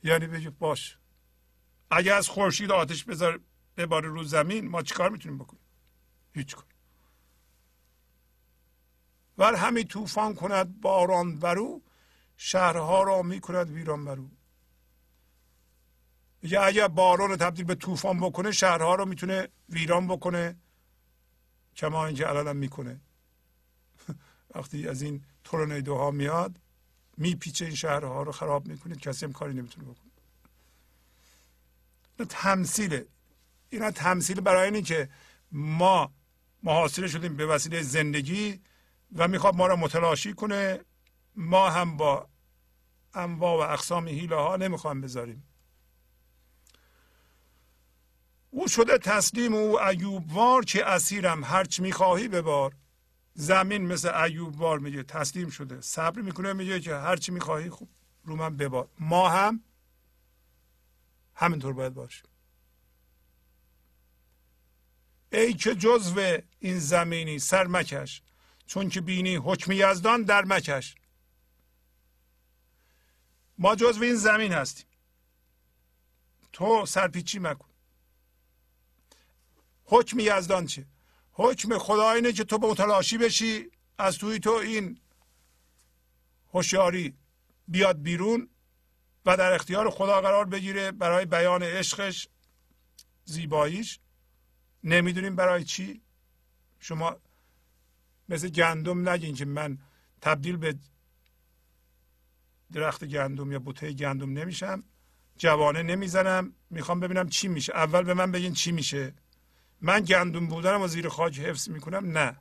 یعنی 0.03 0.27
بگه 0.27 0.49
باش 0.49 0.98
اگر 1.91 2.14
از 2.14 2.30
خورشید 2.30 2.72
آتش 2.72 3.03
بذار 3.03 3.39
بباره 3.77 4.09
رو 4.09 4.23
زمین 4.23 4.67
ما 4.67 4.81
چیکار 4.81 5.09
می‌تونیم 5.09 5.38
بکنیم؟ 5.38 5.64
هیچ 6.35 6.56
کن 6.56 6.64
ور 9.40 9.56
همی 9.56 9.84
طوفان 9.84 10.35
کند 10.35 10.82
باران 10.82 11.40
برو 11.40 11.82
شهرها 12.38 13.03
را 13.03 13.22
می‌کند 13.22 13.69
ویران 13.69 14.06
برو. 14.06 14.30
میگه 16.42 16.61
اگر 16.61 16.88
باران 16.88 17.35
تبدیل 17.35 17.66
به 17.66 17.76
طوفان 17.76 18.19
بکنه 18.19 18.51
شهرها 18.51 18.95
رو 18.95 19.06
می‌تونه 19.06 19.48
ویران 19.69 20.08
بکنه. 20.08 20.58
کما 21.76 22.06
اینکه 22.06 22.30
الان 22.30 22.58
می‌کنه. 22.58 23.00
وقتی 24.56 24.88
از 24.88 25.01
این 25.01 25.24
تورنیدوها 25.43 26.11
میاد 26.11 26.59
میپیچه 27.18 27.66
این 27.66 27.76
شهرها 27.76 28.24
رو 28.24 28.32
خراب 28.32 28.68
می‌کنه. 28.68 28.95
کسی 28.95 29.26
هم 29.26 29.34
کاری 29.34 29.53
نمی‌تونه 29.53 29.85
بکنه. 29.85 30.11
این 32.19 32.27
تمثیله 32.27 33.06
اینا 33.69 33.92
تمثیل 33.92 34.42
برای 34.42 34.66
اینه 34.66 34.82
که 34.82 35.09
ما 35.51 36.14
محاصره 36.64 37.08
شدیم 37.08 37.35
به 37.35 37.45
وسیله 37.45 37.82
زندگی. 37.82 38.61
و 39.15 39.27
می‌خواد 39.27 39.55
ما 39.55 39.67
را 39.67 39.75
متلاشی 39.75 40.33
کنه 40.33 40.79
ما 41.35 41.69
هم 41.69 41.97
با 41.97 42.29
انواع 43.13 43.67
و 43.67 43.73
اقسام 43.73 44.07
هیله 44.07 44.35
ها 44.35 44.55
نمی‌خوام 44.55 45.01
بذاریم. 45.01 45.43
او 48.49 48.67
شده 48.67 48.97
تسلیم 48.97 49.53
او 49.53 49.81
ایوب 49.81 50.33
وار 50.33 50.65
که 50.65 50.85
اسیرم 50.85 51.43
هرچی 51.43 51.81
می‌خواهی 51.81 52.27
ببار. 52.27 52.75
زمین 53.33 53.88
مثل 53.88 54.13
ایوب 54.13 54.59
وار 54.61 54.79
میگه 54.79 55.03
تسلیم 55.03 55.49
شده. 55.49 55.81
صبر 55.81 56.21
می‌کنه 56.21 56.53
میگه 56.53 56.79
که 56.79 56.95
هرچی 56.95 57.31
می‌خواهی 57.31 57.69
خوب 57.69 57.89
رو 58.23 58.35
من 58.35 58.57
ببار. 58.57 58.89
ما 58.99 59.29
هم 59.29 59.63
همینطور 61.35 61.73
باید 61.73 61.93
باشیم. 61.93 62.29
ای 65.31 65.53
که 65.53 65.75
جزو 65.75 66.38
این 66.59 66.79
زمینی 66.79 67.39
سر 67.39 67.67
مکش 67.67 68.21
چون 68.69 68.89
که 68.89 69.01
بینی 69.01 69.35
حکم 69.35 69.72
یزدان 69.72 70.23
در 70.23 70.45
مکش. 70.45 70.95
ما 73.57 73.75
جزو 73.75 74.03
این 74.03 74.15
زمین 74.15 74.53
هستیم. 74.53 74.85
تو 76.53 76.85
سرپیچی 76.85 77.39
مکن. 77.39 77.69
حکم 79.85 80.19
یزدان 80.19 80.65
چه؟ 80.65 80.85
حکم 81.31 81.77
خدا 81.77 82.11
اینه 82.11 82.33
که 82.33 82.43
تو 82.43 82.57
متلاشی 82.57 83.17
بشی 83.17 83.72
از 83.98 84.17
توی 84.17 84.39
تو 84.39 84.51
این 84.51 84.99
هوشیاری 86.53 87.17
بیاد 87.67 88.01
بیرون 88.01 88.49
و 89.25 89.38
در 89.38 89.53
اختیار 89.53 89.89
خدا 89.89 90.22
قرار 90.22 90.45
بگیره 90.45 90.91
برای 90.91 91.25
بیان 91.25 91.64
عشقش 91.64 92.27
زیباییش. 93.25 93.99
نمی‌دونیم 94.83 95.35
برای 95.35 95.64
چی؟ 95.64 96.01
شما 96.80 97.19
مثل 98.30 98.49
گندم 98.49 99.09
نگین 99.09 99.35
که 99.35 99.45
من 99.45 99.77
تبدیل 100.22 100.58
به 100.58 100.75
درخت 102.72 103.06
گندم 103.06 103.51
یا 103.51 103.59
بوته 103.59 103.93
گندم 103.93 104.33
نمیشم. 104.33 104.83
جوانه 105.38 105.83
نمی‌زنم. 105.83 106.53
می‌خوام 106.69 106.99
ببینم 106.99 107.30
چی 107.30 107.48
میشه. 107.48 107.74
اول 107.75 108.03
به 108.03 108.14
من 108.14 108.32
بگین 108.32 108.53
چی 108.53 108.72
میشه. 108.72 109.14
من 109.82 109.99
گندم 109.99 110.48
بودنم 110.48 110.82
و 110.82 110.88
زیر 110.88 111.09
خاک 111.09 111.40
حفظ 111.40 111.69
می‌کنم. 111.69 112.17
نه. 112.17 112.38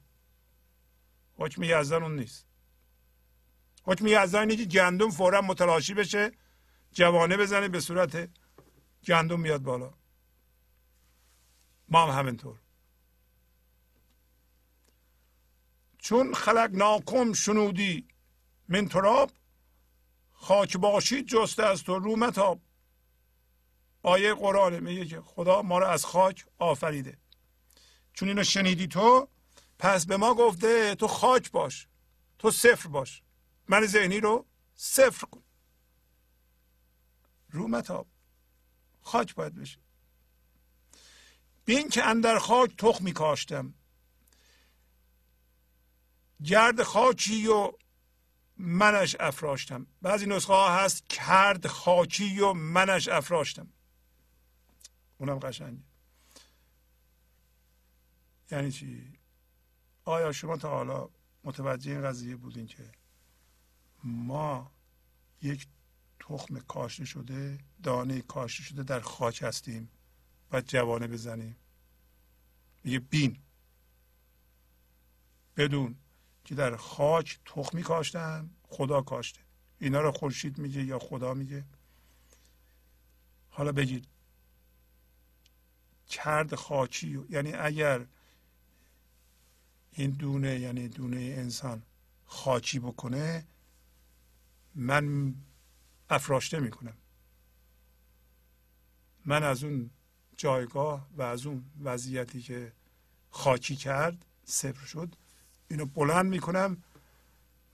حکم 1.34 1.62
یزدان 1.62 2.02
اون 2.02 2.16
نیست. 2.16 2.46
حکم 3.82 4.06
یزدان 4.06 4.50
اینه 4.50 4.56
که 4.56 4.64
گندم 4.64 5.10
فورا 5.10 5.40
متلاشی 5.40 5.94
بشه. 5.94 6.32
جوانه 6.92 7.36
بزنه 7.36 7.68
به 7.68 7.80
صورت 7.80 8.28
گندم 9.06 9.40
میاد 9.40 9.62
بالا. 9.62 9.94
ما 11.88 12.12
هم 12.12 12.18
همینطور. 12.18 12.58
چون 16.08 16.34
خلق 16.34 16.70
ناکم 16.72 17.32
شنودی. 17.32 18.08
من 18.68 18.88
تراب 18.88 19.30
خاک 20.32 20.76
باشید 20.76 21.26
جسته 21.26 21.62
از 21.66 21.82
تو 21.82 21.98
رو 21.98 22.16
متاب. 22.16 22.60
آیه 24.02 24.34
قرآن 24.34 24.80
میگه 24.80 25.06
که 25.06 25.20
خدا 25.20 25.62
ما 25.62 25.78
رو 25.78 25.86
از 25.86 26.04
خاک 26.04 26.46
آفریده. 26.58 27.18
چون 28.12 28.28
اینو 28.28 28.44
شنیدی 28.44 28.86
تو 28.86 29.28
پس 29.78 30.06
به 30.06 30.16
ما 30.16 30.34
گفته 30.34 30.94
تو 30.94 31.08
خاک 31.08 31.50
باش 31.50 31.88
تو 32.38 32.50
صفر 32.50 32.88
باش. 32.88 33.22
من 33.68 33.86
ذهنی 33.86 34.20
رو 34.20 34.46
صفر 34.74 35.26
کن. 35.26 35.42
رو 37.50 37.68
متاب. 37.68 38.06
خاک 39.00 39.34
باید 39.34 39.54
بشه. 39.54 39.78
بین 41.64 41.88
که 41.88 42.04
اندر 42.04 42.38
خاک 42.38 42.76
تخمی 42.76 43.12
کاشتم. 43.12 43.74
گرد 46.44 46.82
خاکی 46.82 47.46
و 47.46 47.72
منش 48.56 49.16
افراشتم. 49.20 49.86
بعضی 50.02 50.26
نسخه 50.26 50.52
ها 50.52 50.76
هست 50.76 51.06
کرد 51.08 51.66
خاکی 51.66 52.40
و 52.40 52.52
منش 52.52 53.08
افراشتم. 53.08 53.68
اونم 55.18 55.38
قشنگه. 55.38 55.82
یعنی 58.50 58.72
چی؟ 58.72 59.18
آیا 60.04 60.32
شما 60.32 60.56
تا 60.56 60.70
حالا 60.70 61.08
متوجه 61.44 61.92
این 61.92 62.02
قضیه 62.02 62.36
بودین 62.36 62.66
که 62.66 62.92
ما 64.04 64.72
یک 65.42 65.66
تخم 66.20 66.60
کاشته 66.60 67.04
شده 67.04 67.58
دانه 67.82 68.20
کاشته 68.20 68.62
شده 68.62 68.82
در 68.82 69.00
خاک 69.00 69.42
هستیم 69.42 69.90
و 70.52 70.60
جوانه 70.60 71.06
بزنیم؟ 71.06 71.56
میگه 72.84 72.98
بین. 72.98 73.38
بدون. 75.56 75.96
که 76.48 76.54
در 76.54 76.76
خاک 76.76 77.40
تخمی 77.44 77.82
کاشتن 77.82 78.50
خدا 78.68 79.02
کاشته. 79.02 79.40
اینا 79.78 80.00
رو 80.00 80.12
خورشید 80.12 80.58
میگه 80.58 80.84
یا 80.84 80.98
خدا 80.98 81.34
میگه. 81.34 81.64
حالا 83.50 83.72
بگید 83.72 84.06
کرد 86.08 86.54
خاکی 86.54 87.26
یعنی 87.30 87.52
اگر 87.52 88.06
این 89.92 90.10
دونه 90.10 90.58
یعنی 90.60 90.88
دونه 90.88 91.16
انسان 91.16 91.82
خاکی 92.24 92.78
بکنه 92.78 93.46
من 94.74 95.34
افراشته 96.10 96.60
می‌کنم. 96.60 96.96
من 99.24 99.42
از 99.42 99.64
اون 99.64 99.90
جایگاه 100.36 101.08
و 101.16 101.22
از 101.22 101.46
اون 101.46 101.64
وضعیتی 101.82 102.42
که 102.42 102.72
خاکی 103.30 103.76
کرد 103.76 104.24
صفر 104.44 104.86
شد. 104.86 105.16
اینو 105.70 105.86
بلند 105.86 106.26
می‌کنم 106.26 106.82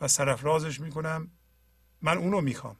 و 0.00 0.08
سرفرازش 0.08 0.80
می‌کنم. 0.80 1.30
من 2.02 2.18
اونو 2.18 2.40
می‌خوام. 2.40 2.76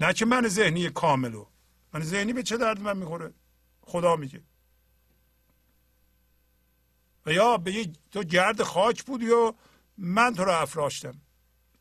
نه 0.00 0.12
که 0.12 0.26
من 0.26 0.48
ذهنی 0.48 0.90
کاملو. 0.90 1.46
من 1.92 2.02
ذهنی 2.02 2.32
به 2.32 2.42
چه 2.42 2.56
درد 2.56 2.80
من 2.80 2.96
می‌خوره؟ 2.96 3.32
خدا 3.80 4.16
میگه. 4.16 4.42
و 7.26 7.32
یا 7.32 7.56
به 7.56 7.90
تو 8.10 8.22
گرد 8.22 8.62
خاک 8.62 9.04
بودی 9.04 9.28
و 9.28 9.54
من 9.98 10.34
تو 10.34 10.44
رو 10.44 10.52
افراشتم. 10.52 11.20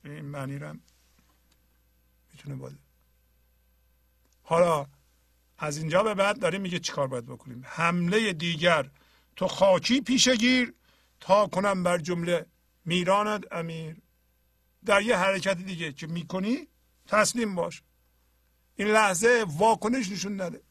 این 0.06 0.26
معنی 0.26 0.58
رو 0.58 0.76
می‌تونه 2.34 2.56
باده 2.56 2.76
حالا 4.44 4.88
از 5.58 5.78
اینجا 5.78 6.04
به 6.04 6.14
بعد 6.14 6.40
داریم 6.40 6.62
میگه 6.62 6.80
چیکار 6.80 7.08
باید 7.08 7.26
بکنیم؟ 7.26 7.64
حمله 7.66 8.34
دیگر. 8.34 8.90
تو 9.36 9.48
خاکی 9.48 10.02
پیشه 10.02 10.36
گیر 10.36 10.74
تا 11.20 11.48
کنم 11.48 11.84
بر 11.84 11.98
جمله 11.98 12.46
میراند 12.86 13.46
امیر. 13.52 13.98
در 14.86 15.02
یه 15.02 15.18
حرکت 15.18 15.58
دیگه 15.58 15.94
که 15.94 16.08
می‌کنی 16.08 16.68
تسلیم 17.08 17.56
باش. 17.56 17.84
این 18.76 18.88
لحظه 18.88 19.46
واکنش 19.48 20.12
نشون 20.12 20.42
نده. 20.42 20.62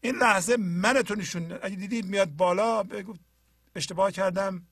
این 0.00 0.16
لحظه 0.16 0.56
من 0.56 1.02
تو 1.02 1.14
نشون 1.14 1.44
نده. 1.44 1.60
اگه 1.62 1.76
دیدید 1.76 2.06
میاد 2.06 2.28
بالا 2.30 2.82
بگو 2.82 3.14
اشتباه 3.74 4.12
کردم. 4.12 4.66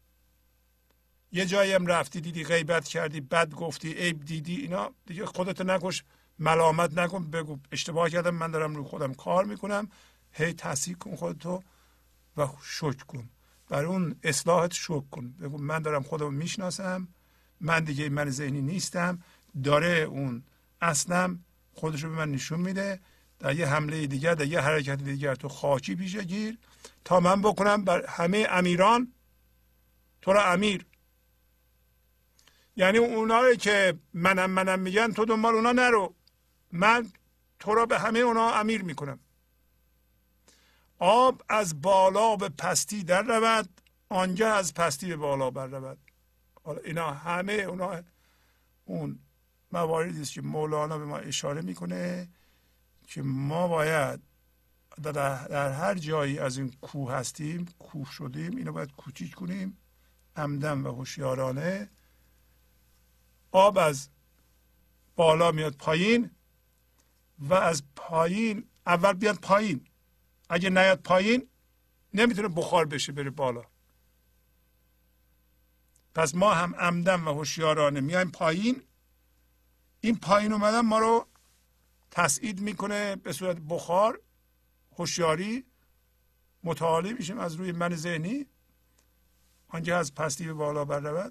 یه 1.32 1.46
جایی 1.46 1.72
هم 1.72 1.86
رفتی 1.86 2.20
دیدی 2.20 2.44
غیبت 2.44 2.88
کردی 2.88 3.20
بد 3.20 3.54
گفتی 3.54 3.92
عیب 3.92 4.24
دیدی 4.24 4.56
اینا. 4.56 4.94
دیگه 5.06 5.26
خودت 5.26 5.60
نکش 5.60 6.04
ملامت 6.38 6.98
نکن 6.98 7.30
بگو 7.30 7.58
اشتباه 7.72 8.10
کردم 8.10 8.34
من 8.34 8.50
دارم 8.50 8.74
رو 8.74 8.84
خودم 8.84 9.14
کار 9.14 9.44
می‌کنم. 9.44 9.88
هی 10.32 10.52
تصحیح 10.52 10.96
کن 10.96 11.16
خودتو. 11.16 11.62
و 12.40 12.56
شکر 12.62 13.04
کن. 13.04 13.30
برای 13.68 13.84
اون 13.84 14.16
اصلاحت 14.22 14.72
شکر 14.72 15.04
کن. 15.10 15.30
بگو 15.42 15.58
من 15.58 15.78
دارم 15.78 16.02
خودم 16.02 16.34
می‌شناسم. 16.34 17.08
من 17.60 17.84
دیگه 17.84 18.08
من 18.08 18.30
ذهنی 18.30 18.62
نیستم. 18.62 19.22
داره 19.64 19.98
اون 19.98 20.42
اصلم 20.80 21.44
خودش 21.72 22.04
رو 22.04 22.10
به 22.10 22.16
من 22.16 22.30
نشون 22.30 22.60
میده. 22.60 23.00
در 23.38 23.56
یه 23.56 23.66
حمله 23.66 24.06
دیگر 24.06 24.34
در 24.34 24.46
یه 24.46 24.60
حرکت 24.60 25.02
دیگر 25.02 25.34
تو 25.34 25.48
خاکی 25.48 25.94
پیشه 25.94 26.24
گیر. 26.24 26.58
تا 27.04 27.20
من 27.20 27.42
بکنم 27.42 27.84
بر 27.84 28.06
همه 28.06 28.46
امیران 28.50 29.12
تو 30.22 30.32
را 30.32 30.52
امیر. 30.52 30.86
یعنی 32.76 32.98
اونایی 32.98 33.56
که 33.56 33.98
منم 34.14 34.50
منم 34.50 34.78
میگن 34.78 35.12
تو 35.12 35.24
دنبال 35.24 35.54
اونا 35.54 35.72
نرو. 35.72 36.14
من 36.72 37.12
تو 37.58 37.74
را 37.74 37.86
به 37.86 37.98
همه 37.98 38.18
اونا 38.18 38.50
امیر 38.50 38.82
می‌کنم. 38.82 39.18
آب 41.00 41.42
از 41.48 41.82
بالا 41.82 42.36
به 42.36 42.48
پستی 42.48 43.02
در 43.02 43.22
رود 43.22 43.80
آنجا 44.08 44.54
از 44.54 44.74
پستی 44.74 45.06
به 45.06 45.16
بالا 45.16 45.50
بر 45.50 45.66
رود. 45.66 45.98
حالا 46.64 46.80
اینا 46.80 47.10
همه 47.10 47.52
اونا 47.52 48.02
اون 48.84 49.18
مواردی 49.72 50.20
است 50.20 50.32
که 50.32 50.42
مولانا 50.42 50.98
به 50.98 51.04
ما 51.04 51.18
اشاره 51.18 51.62
می‌کنه 51.62 52.28
که 53.06 53.22
ما 53.22 53.68
باید 53.68 54.20
در, 55.02 55.12
در 55.46 55.72
هر 55.72 55.94
جایی 55.94 56.38
از 56.38 56.58
این 56.58 56.72
کوه 56.80 57.12
هستیم 57.12 57.66
کوه 57.78 58.12
شدیم 58.12 58.56
اینو 58.56 58.72
باید 58.72 58.92
کوچیک 58.96 59.34
کنیم 59.34 59.78
عمدن 60.36 60.80
و 60.80 60.92
هوشیارانه. 60.92 61.90
آب 63.52 63.78
از 63.78 64.08
بالا 65.16 65.52
میاد 65.52 65.74
پایین 65.76 66.30
و 67.38 67.54
از 67.54 67.82
پایین 67.96 68.64
اول 68.86 69.12
بیاد 69.12 69.36
پایین. 69.36 69.86
اگه 70.52 70.70
نیاد 70.70 71.00
پایین 71.00 71.48
نمی‌تونه 72.14 72.48
بخار 72.48 72.86
بشه 72.86 73.12
بره 73.12 73.30
بالا. 73.30 73.64
پس 76.14 76.34
ما 76.34 76.54
هم 76.54 76.74
عمدن 76.74 77.24
و 77.24 77.34
هوشیارانه 77.34 78.00
میایم 78.00 78.30
پایین. 78.30 78.82
این 80.00 80.16
پایین 80.16 80.52
اومدن 80.52 80.80
ما 80.80 80.98
رو 80.98 81.26
تسعید 82.10 82.60
می‌کنه 82.60 83.16
به 83.16 83.32
صورت 83.32 83.56
بخار 83.68 84.20
هوشیاری 84.96 85.64
متعالی 86.64 87.12
میشیم 87.12 87.38
از 87.38 87.54
روی 87.54 87.72
من 87.72 87.96
ذهنی. 87.96 88.46
آنجا 89.68 89.98
از 89.98 90.14
پستی 90.14 90.46
به 90.46 90.52
بالا 90.52 90.84
بر 90.84 91.30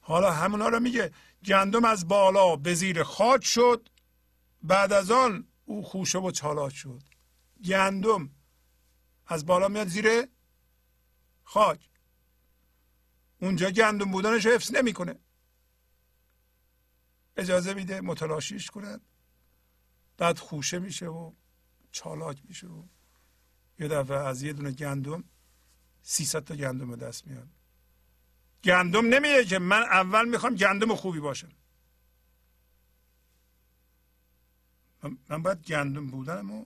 حالا 0.00 0.32
همونا 0.32 0.68
رو 0.68 0.80
میگه 0.80 1.12
گندم 1.44 1.84
از 1.84 2.08
بالا 2.08 2.56
به 2.56 2.74
زیر 2.74 3.02
خاک 3.02 3.44
شد. 3.44 3.88
بعد 4.62 4.92
از 4.92 5.10
آن 5.10 5.46
او 5.66 5.82
خوشه 5.82 6.18
و 6.18 6.30
چالاک 6.30 6.74
شد. 6.74 7.02
گندم. 7.64 8.30
از 9.26 9.46
بالا 9.46 9.68
میاد 9.68 9.88
زیر 9.88 10.28
خاک. 11.44 11.88
اونجا 13.40 13.70
گندم 13.70 14.10
بودنش 14.10 14.46
حفظ 14.46 14.74
نمی‌کنه. 14.74 15.18
اجازه 17.36 17.74
میده 17.74 18.00
متلاشیش 18.00 18.70
کنن 18.70 19.00
بعد 20.16 20.38
خوشه 20.38 20.78
میشه 20.78 21.06
و 21.06 21.32
چالاک 21.90 22.42
میشه 22.44 22.66
و 22.66 22.84
یه 23.78 23.88
دفعه 23.88 24.16
از 24.16 24.42
یه 24.42 24.52
دونه 24.52 24.70
گندم 24.70 25.24
300 26.02 26.44
تا 26.44 26.56
گندم 26.56 26.90
به 26.90 26.96
دست 26.96 27.26
میاد. 27.26 27.48
گندم 28.64 29.06
نمیگه 29.06 29.44
که 29.44 29.58
من 29.58 29.82
اول 29.82 30.28
می‌خوام 30.28 30.54
گندم 30.54 30.94
خوبی 30.94 31.20
باشم. 31.20 31.52
من 35.28 35.42
باید 35.42 35.62
گندم 35.62 36.06
بودنم 36.06 36.50
و 36.50 36.64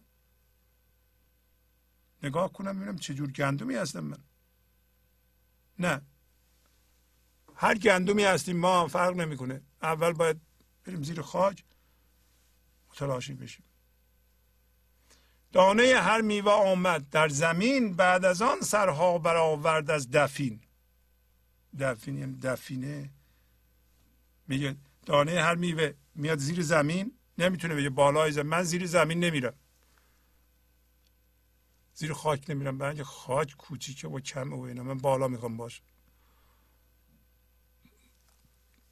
نگاه 2.23 2.53
کنم 2.53 2.77
ببینم 2.77 2.99
چجور 2.99 3.31
گندمی 3.31 3.75
هستم 3.75 4.01
من. 4.01 4.19
نه. 5.79 6.03
هر 7.55 7.79
گندمی 7.79 8.25
هستیم 8.25 8.57
ما 8.57 8.89
فرق 8.89 9.17
نمی‌کنه. 9.17 9.63
اول 9.83 10.13
باید 10.13 10.41
بریم 10.85 11.03
زیر 11.03 11.23
خاک 11.23 11.65
متلاشی 12.91 13.35
بشیم. 13.35 13.65
دانه 15.53 15.83
هر 15.83 16.21
میوه 16.21 16.53
آمد 16.53 17.09
در 17.11 17.29
زمین 17.29 17.95
بعد 17.97 18.25
از 18.25 18.43
آن 18.43 18.61
سرها 18.61 19.19
برآورد 19.19 19.91
از 19.91 20.11
دفین. 20.11 20.61
دفین 21.79 22.19
یعنی 22.19 22.37
دفینه. 22.37 23.11
میگه 24.49 24.77
دانه 25.07 25.43
هر 25.43 25.55
میوه 25.55 25.93
میاد 26.15 26.39
زیر 26.39 26.63
زمین 26.63 27.20
نمی‌تونه 27.41 27.75
بگه 27.75 27.91
بالای 27.91 28.33
زمین 28.33 28.47
من 28.47 28.63
زیر 28.63 28.87
زمین 28.87 29.25
نمیرم. 29.25 29.55
زیر 31.95 32.13
خاک 32.13 32.51
نمیرم 32.51 32.79
برای 32.79 32.91
اینکه 32.91 33.05
خاک 33.05 33.57
کوچیکه 33.57 34.09
و 34.09 34.21
کمه 34.21 34.57
و 34.57 34.61
اینا. 34.61 34.83
من 34.83 34.99
بالا 34.99 35.29
می‌خوام 35.29 35.57
باش. 35.57 35.83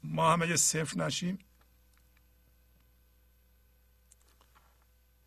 ما 0.03 0.33
هم 0.33 0.41
اگه 0.41 0.55
صفر 0.55 0.97
نشیم 0.97 1.39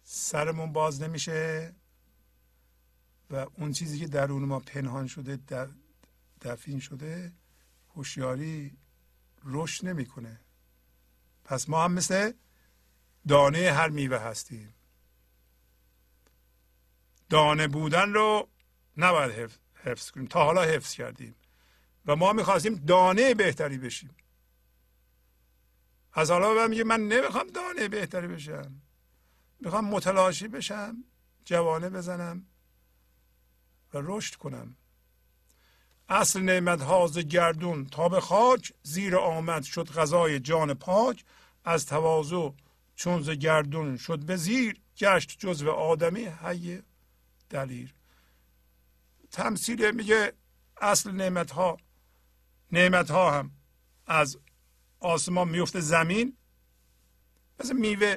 سرمون 0.02 0.72
باز 0.72 1.02
نمیشه 1.02 1.74
و 3.30 3.46
اون 3.54 3.72
چیزی 3.72 3.98
که 3.98 4.08
درون 4.08 4.44
ما 4.44 4.58
پنهان 4.58 5.06
شده 5.06 5.38
دفین 6.40 6.80
شده 6.80 7.32
هوشیاری 7.94 8.76
رشد 9.44 9.86
نمی‌کنه. 9.86 10.40
پس 11.44 11.68
ما 11.68 11.84
هم 11.84 11.92
مثل 11.92 12.32
دانه 13.28 13.72
هر 13.72 13.88
میوه 13.88 14.18
هستیم. 14.18 14.74
دانه 17.30 17.68
بودن 17.68 18.12
رو 18.12 18.48
نباید 18.96 19.50
حفظ 19.74 20.10
کنیم. 20.10 20.26
تا 20.26 20.44
حالا 20.44 20.62
حفظ 20.62 20.94
کردیم. 20.94 21.34
و 22.06 22.16
ما 22.16 22.32
می‌خواستیم 22.32 22.74
دانه 22.74 23.34
بهتری 23.34 23.78
بشیم. 23.78 24.16
از 26.12 26.30
حالا 26.30 26.54
به 26.54 26.66
میگه 26.66 26.84
من 26.84 27.00
نمی‌خوام 27.08 27.46
دانه 27.46 27.88
بهتری 27.88 28.28
بشم. 28.28 28.82
می‌خوام 29.60 29.84
متلاشی 29.84 30.48
بشم 30.48 31.04
جوانه 31.44 31.90
بزنم 31.90 32.46
و 33.94 33.98
رشد 34.02 34.34
کنم. 34.34 34.76
اصل 36.08 36.40
نعمت 36.40 36.82
هاز 36.82 37.18
گردون 37.18 37.86
تا 37.86 38.08
به 38.08 38.20
خاک 38.20 38.72
زیر 38.82 39.16
آمد 39.16 39.62
شد 39.62 39.88
غذای 39.92 40.40
جان 40.40 40.74
پاک. 40.74 41.24
از 41.64 41.86
تواضع 41.86 42.50
چون 42.94 43.22
ز 43.22 43.30
گردون 43.30 43.96
شد 43.96 44.24
به 44.24 44.36
زیر 44.36 44.80
گشت 44.96 45.38
جزو 45.38 45.70
آدمی 45.70 46.24
حی 46.24 46.82
دلیر. 47.50 47.94
تمثیل 49.30 49.90
میگه 49.90 50.32
اصل 50.80 51.10
نعمت 51.10 51.50
ها 51.50 51.76
نعمت 52.72 53.10
ها 53.10 53.38
هم 53.38 53.50
از 54.06 54.38
آسمان 55.00 55.48
میفته 55.48 55.80
زمین. 55.80 56.36
مثل 57.60 57.76
میوه 57.76 58.16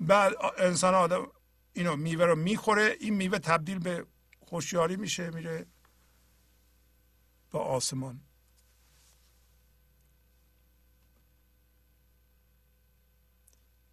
بعد 0.00 0.32
انسان 0.58 0.94
آدم 0.94 1.26
اینو 1.72 1.96
میوه 1.96 2.24
رو 2.24 2.36
می‌خوره 2.36 2.96
این 3.00 3.14
میوه 3.14 3.38
تبدیل 3.38 3.78
به 3.78 4.06
خوشیاری 4.40 4.96
میشه 4.96 5.30
میره 5.30 5.66
با 7.50 7.58
آسمان. 7.58 8.20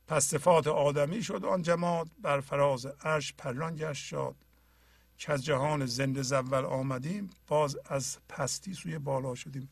پس 0.08 0.26
صفات 0.26 0.68
آدمی 0.68 1.24
شد 1.24 1.46
آن 1.46 1.62
جماد 1.62 2.08
بر 2.22 2.42
فراز 2.42 2.86
عرش 2.86 3.34
پران 3.34 3.76
گشت 3.76 4.06
شاد. 4.06 4.36
که 5.18 5.32
از 5.34 5.46
جهان 5.46 5.86
زنده 5.86 6.22
زول 6.22 6.66
آمدیم 6.66 7.30
باز 7.48 7.78
از 7.86 8.18
پستی 8.30 8.74
سوی 8.74 8.98
بالا 8.98 9.36
شدیم. 9.36 9.70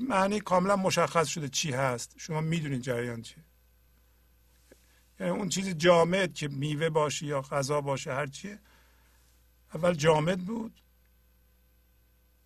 معنی 0.00 0.40
کاملا 0.40 0.76
مشخص 0.76 1.28
شده 1.28 1.48
چی 1.48 1.72
هست. 1.72 2.14
شما 2.16 2.40
می‌دونید 2.40 2.82
جریان 2.82 3.22
چیه. 3.22 3.44
یعنی 5.20 5.32
اون 5.32 5.48
چیز 5.48 5.68
جامد 5.68 6.34
که 6.34 6.48
میوه 6.48 6.88
باشه 6.88 7.26
یا 7.26 7.40
غذا 7.40 7.80
باشه 7.80 8.14
هر 8.14 8.26
چیه. 8.26 8.58
اول 9.74 9.94
جامد 9.94 10.40
بود. 10.40 10.80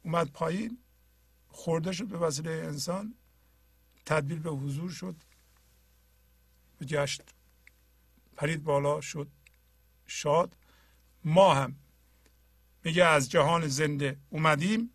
اومد 0.02 0.30
پایین 0.32 0.78
خورده 1.48 1.92
شد 1.92 2.06
به 2.06 2.18
وسیله 2.18 2.50
انسان. 2.50 3.14
تدبیر 4.06 4.38
به 4.38 4.50
حضور 4.50 4.90
شد. 4.90 5.16
گشت 6.84 7.22
پرید 8.36 8.64
بالا 8.64 9.00
شد. 9.00 9.28
شاد. 10.06 10.56
ما 11.24 11.54
هم. 11.54 11.76
میگه 12.84 13.04
از 13.04 13.30
جهان 13.30 13.68
زنده 13.68 14.18
اومدیم. 14.30 14.90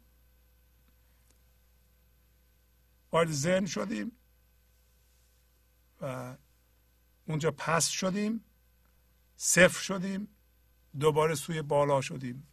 وارد 3.12 3.32
ذهن 3.32 3.66
شدیم. 3.66 4.12
و 6.02 6.36
اونجا 7.28 7.52
پس 7.52 7.88
شدیم. 7.88 8.44
صفر 9.36 9.82
شدیم. 9.82 10.28
دوباره 11.00 11.36
سوی 11.36 11.62
بالا 11.62 12.02
شدیم. 12.02 12.48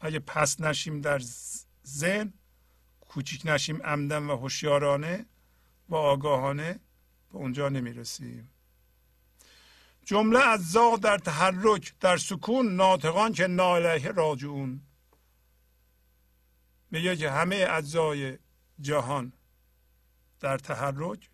اگه 0.00 0.18
پس 0.18 0.60
نشیم 0.60 1.00
در 1.00 1.22
ذهن 1.86 2.32
کوچیک 3.00 3.42
نشیم 3.44 3.82
عمدن 3.82 4.22
و 4.22 4.36
هوشیارانه 4.36 5.26
و 5.88 5.94
آگاهانه 5.94 6.80
به 7.32 7.38
اونجا 7.38 7.68
نمی‌رسیم. 7.68 8.50
جمله 10.04 10.48
اجزا 10.48 10.96
در 10.96 11.18
تحرک 11.18 11.94
در 12.00 12.16
سکون 12.16 12.76
ناطقان 12.76 13.32
که 13.32 13.46
ناله 13.46 14.08
راجعون. 14.08 14.82
میگه 16.90 17.16
که 17.16 17.30
همه 17.30 17.66
اجزای 17.70 18.38
جهان 18.80 19.32
در 20.40 20.58
تحرک 20.58 21.30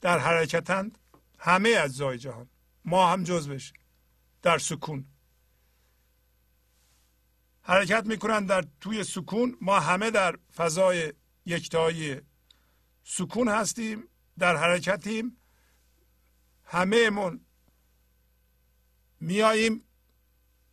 در 0.00 0.18
حرکتند 0.18 0.98
همه 1.38 1.76
اجزای 1.78 2.18
جهان. 2.18 2.48
ما 2.84 3.12
هم 3.12 3.24
جز 3.24 3.48
بشیم 3.48 3.76
در 4.42 4.58
سکون. 4.58 5.06
حرکت 7.62 8.06
می‌کنن 8.06 8.46
در 8.46 8.64
توی 8.80 9.04
سکون. 9.04 9.56
ما 9.60 9.80
همه 9.80 10.10
در 10.10 10.38
فضای 10.56 11.12
یکتایی 11.46 12.20
سکون 13.04 13.48
هستیم. 13.48 14.08
در 14.38 14.56
حرکتیم. 14.56 15.36
همه 16.64 17.10
من 17.10 17.40
میاییم 19.20 19.82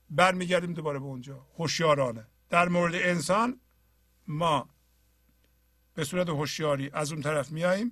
برمیگردیم 0.10 0.74
دوباره 0.74 1.00
به 1.00 1.06
اونجا. 1.06 1.48
هوشیارانه. 1.58 2.28
در 2.50 2.70
مورد 2.70 2.96
انسان 2.96 3.60
ما 4.28 4.70
به 5.94 6.04
صورت 6.04 6.30
هوشیاری 6.30 6.90
از 6.90 7.12
اون 7.12 7.22
طرف 7.22 7.52
میاییم. 7.52 7.92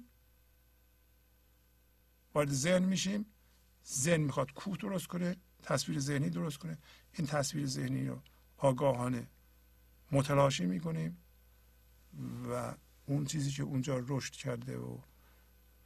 وارد 2.34 2.50
ذهن 2.52 2.84
میشیم. 2.84 3.26
ذهن 3.88 4.22
می‌خواد 4.22 4.54
کوه 4.54 4.78
درست 4.78 5.08
کنه 5.08 5.36
تصویر 5.64 6.00
ذهنی 6.00 6.30
درست 6.30 6.58
کنه. 6.58 6.78
این 7.14 7.28
تصویر 7.28 7.66
ذهنی 7.66 8.08
رو 8.08 8.22
آگاهانه 8.58 9.28
متلاشی 10.12 10.66
می‌کنیم 10.66 11.18
و 12.50 12.74
اون 13.06 13.26
چیزی 13.26 13.52
که 13.52 13.64
اونجا 13.64 14.04
رشد 14.08 14.34
کرده 14.34 14.78
و 14.78 14.98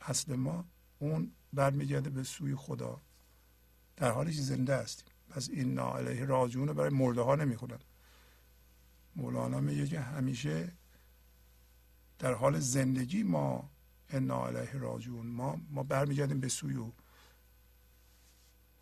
اصل 0.01 0.35
ما 0.35 0.65
اون 0.99 1.31
برمیگرده 1.53 2.09
به 2.09 2.23
سوی 2.23 2.55
خدا. 2.55 3.01
در 3.95 4.11
حالی 4.11 4.33
که 4.33 4.41
زنده 4.41 4.75
هستیم 4.75 5.07
پس 5.29 5.49
این 5.49 5.73
ناعلیه 5.73 6.25
راجعون 6.25 6.73
برای 6.73 6.89
مرده 6.89 7.21
ها 7.21 7.35
نمی‌خونن. 7.35 7.79
مولانا 9.15 9.59
میگه 9.59 9.87
که 9.87 9.99
همیشه 9.99 10.71
در 12.19 12.33
حال 12.33 12.59
زندگی 12.59 13.23
ما 13.23 13.69
انا 14.09 14.47
علیه 14.47 14.73
راجعون. 14.73 15.27
ما 15.27 15.61
ما 15.69 15.83
برمیگردیم 15.83 16.39
به 16.39 16.47
سوی 16.47 16.73
او. 16.73 16.93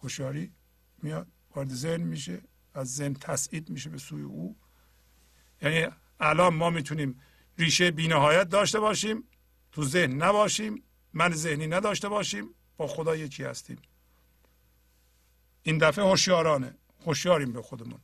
هوشیاری 0.02 0.52
میاد 1.02 1.27
وارد 1.56 1.74
ذهن 1.74 2.02
میشه 2.02 2.42
از 2.74 2.95
ذهن 2.95 3.14
تسعید 3.14 3.69
میشه 3.69 3.90
به 3.90 3.98
سوی 3.98 4.22
او. 4.22 4.56
یعنی 5.61 5.88
الان 6.19 6.53
ما 6.53 6.69
می‌تونیم 6.69 7.22
ریشه 7.58 7.92
بینهایت 7.92 8.50
داشته 8.50 8.80
باشیم 8.80 9.24
تو 9.72 9.84
ذهن 9.85 10.24
نباشیم. 10.24 10.84
من 11.16 11.34
ذهنی 11.34 11.68
نداشته 11.68 12.10
باشیم 12.10 12.50
با 12.77 12.88
خدا 12.88 13.16
یکی 13.16 13.44
هستیم. 13.44 13.82
این 15.64 15.77
دفعه 15.77 16.06
هوشیارانه. 16.06 16.77
هوشیاریم 17.06 17.53
به 17.53 17.61
خودمون. 17.61 18.00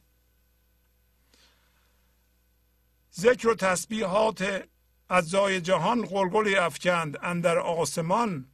ذکر 3.16 3.48
و 3.48 3.56
تسبیحات 3.56 4.68
اجزای 5.10 5.62
جهان 5.62 6.06
قلقلی 6.06 6.56
افکند 6.56 7.18
اندر 7.22 7.58
آسمان. 7.58 8.52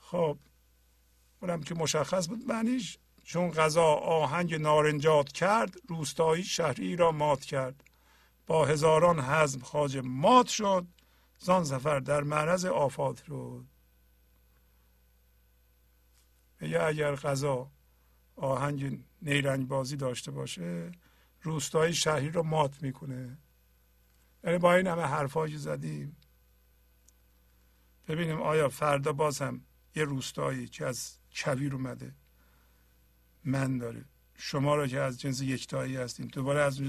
خب 0.00 0.38
اونم 1.40 1.62
که 1.62 1.74
مشخص 1.74 2.28
بود 2.28 2.48
معنیش 2.48 2.98
چون 3.24 3.50
غذا 3.50 3.84
آهنگ 3.94 4.54
نارنجات 4.54 5.32
کرد 5.32 5.74
روستایی 5.88 6.44
شهری 6.44 6.96
را 6.96 7.12
مات 7.12 7.44
کرد. 7.44 7.84
با 8.46 8.66
هزاران 8.66 9.20
حزم 9.20 9.60
خاج 9.60 9.96
مات 10.04 10.48
شد. 10.48 10.86
زان 11.38 11.64
سفر 11.64 12.00
در 12.00 12.22
معرض 12.22 12.64
آفات 12.64 13.28
رو 13.28 13.64
یا 16.60 16.86
اگر 16.86 17.14
غذا 17.14 17.70
آهنگ 18.36 19.04
نیرنگ 19.22 19.68
بازی 19.68 19.96
داشته 19.96 20.30
باشه 20.30 20.92
روستایی 21.42 21.94
شهری 21.94 22.30
رو 22.30 22.42
مات 22.42 22.82
می‌کنه. 22.82 23.38
یعنی 24.44 24.58
با 24.58 24.74
این 24.74 24.86
همه 24.86 25.02
حرفایی 25.02 25.56
زدیم 25.56 26.16
ببینیم 28.08 28.42
آیا 28.42 28.68
فردا 28.68 29.12
باز 29.12 29.42
هم 29.42 29.64
یه 29.94 30.04
روستایی 30.04 30.68
که 30.68 30.86
از 30.86 31.18
کویر 31.34 31.74
اومده 31.74 32.14
من 33.44 33.78
داره. 33.78 34.04
شما 34.34 34.74
را 34.74 34.86
که 34.86 35.00
از 35.00 35.20
جنس 35.20 35.40
یکتایی 35.40 35.96
هستیم 35.96 36.26
دوباره 36.26 36.60
از 36.60 36.80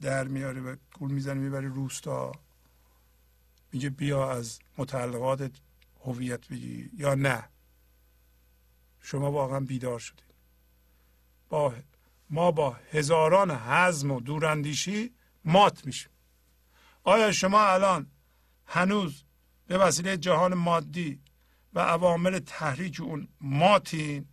در 0.00 0.28
میاره 0.28 0.60
و 0.60 0.76
گول 0.94 1.12
می‌زنه 1.12 1.40
می‌بری 1.40 1.66
روستا. 1.66 2.32
میگه 3.72 3.90
بیا 3.90 4.30
از 4.30 4.58
متعلقات 4.78 5.50
هویت 6.04 6.48
بگی 6.48 6.90
یا 6.96 7.14
نه. 7.14 7.48
شما 9.00 9.32
واقعا 9.32 9.60
بیدار 9.60 9.98
شدید. 9.98 10.34
با 11.48 11.74
ما 12.30 12.50
با 12.50 12.70
هزاران 12.70 13.50
حزم 13.50 14.10
و 14.10 14.20
دوراندیشی 14.20 15.14
مات 15.44 15.86
میشیم. 15.86 16.10
آیا 17.04 17.32
شما 17.32 17.60
الان 17.66 18.10
هنوز 18.66 19.24
به 19.66 19.78
وسیله 19.78 20.16
جهان 20.16 20.54
مادی 20.54 21.20
و 21.74 21.80
عوامل 21.80 22.38
تحریک 22.38 23.00
اون 23.00 23.28
ماتین؟ 23.40 24.28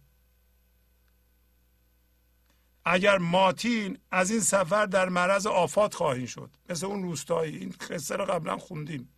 اگر 2.86 3.18
ماتین 3.18 3.98
از 4.12 4.32
این 4.32 4.40
سفر 4.40 4.86
در 4.86 5.10
معرض 5.10 5.48
آفات 5.48 5.94
خواهیم 5.94 6.26
شد. 6.26 6.58
مثل 6.70 6.86
اون 6.86 7.04
روستایی. 7.04 7.58
این 7.58 7.76
قصه 7.90 8.16
رو 8.16 8.26
قبلا 8.26 8.58
خوندیم. 8.58 9.15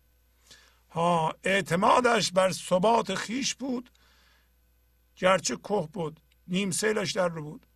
اعتمادش 1.44 2.32
بر 2.32 2.52
ثبات 2.52 3.14
خیش 3.14 3.54
بود. 3.54 3.90
گرچه 5.16 5.56
که 5.56 5.88
بود 5.92 6.20
نیم 6.48 6.70
سیلش 6.70 7.12
در 7.12 7.28
رو 7.28 7.42
بود. 7.42 7.66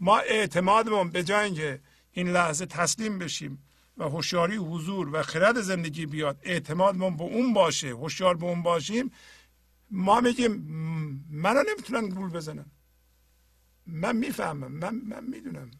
ما 0.00 0.18
اعتمادمون 0.18 1.10
به 1.10 1.24
جای 1.24 1.44
اینکه 1.44 1.80
این 2.10 2.28
لحظه 2.28 2.66
تسلیم 2.66 3.18
بشیم 3.18 3.62
و 3.96 4.04
هوشیاری 4.04 4.56
حضور 4.56 5.14
و 5.14 5.22
خرد 5.22 5.60
زندگی 5.60 6.06
بیاد. 6.06 6.40
اعتمادمون 6.42 7.16
به 7.16 7.24
اون 7.24 7.52
باشه 7.52 7.88
هوشیار 7.88 8.36
به 8.36 8.46
اون 8.46 8.62
باشیم. 8.62 9.12
ما 9.90 10.20
میگیم 10.20 10.52
منو 11.30 11.62
نمی‌تونن 11.70 12.08
گول 12.08 12.30
بزنن. 12.30 12.66
من 13.86 14.16
می‌فهمم 14.16 14.72
من 14.72 14.94
من 14.94 15.24
می‌دونم. 15.24 15.70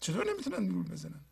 چطور 0.00 0.30
نمی‌تونن 0.30 0.68
گول 0.68 0.82
بزنن؟ 0.82 1.24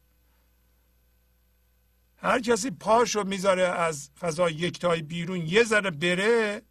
هر 2.25 2.41
کسی 2.41 2.71
پاشو 2.71 3.25
می‌ذاره 3.25 3.63
از 3.63 4.11
فضای 4.21 4.53
یکتای 4.53 5.03
بیرون 5.03 5.47
یه 5.47 5.65
ذره 5.65 5.91
بره 5.91 6.63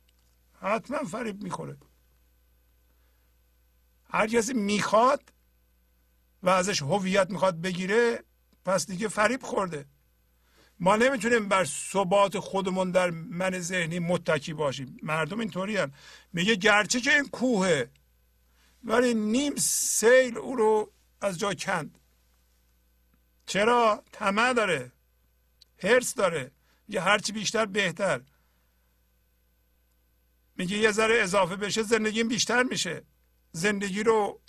حتما 0.62 1.04
فریب 1.04 1.44
می‌خوره. 1.44 1.78
هر 4.10 4.28
کسی 4.28 4.54
می‌خواد 4.54 5.34
و 6.44 6.50
ازش 6.50 6.82
هویت 6.82 7.30
می‌خواد 7.30 7.62
بگیره 7.62 8.24
پس 8.66 8.88
دیگه 8.88 9.08
فریب 9.08 9.44
خورده. 9.44 9.86
ما 10.80 10.96
نمی‌تونیم 10.96 11.48
بر 11.48 11.66
ثبات 11.66 12.40
خودمون 12.40 12.92
در 12.92 13.10
من 13.10 13.60
ذهنی 13.60 14.00
متکی 14.00 14.54
باشیم. 14.54 14.98
مردم 15.04 15.40
اینطوری 15.40 15.78
هم 15.78 15.92
میگه 16.34 16.56
گرچه 16.56 17.02
که 17.02 17.14
این 17.16 17.28
کوهه 17.28 17.92
ولی 18.84 19.14
نیم 19.14 19.56
سیل 19.56 20.38
او 20.38 20.56
رو 20.56 20.92
از 21.22 21.40
جا 21.40 21.54
کند. 21.54 22.00
چرا؟ 23.46 24.04
طمع 24.12 24.54
داره. 24.54 24.93
هرس 25.86 26.16
داره. 26.16 26.52
یه 26.88 27.02
هرچی 27.02 27.32
بیشتر 27.32 27.66
بهتر. 27.66 28.22
میگه 30.56 30.78
یه 30.78 30.92
ذره 30.92 31.22
اضافه 31.22 31.56
بشه 31.56 31.84
زندگیم 31.84 32.28
بیشتر 32.28 32.64
میشه. 32.64 33.06
زندگی 33.52 34.04
رو 34.04 34.42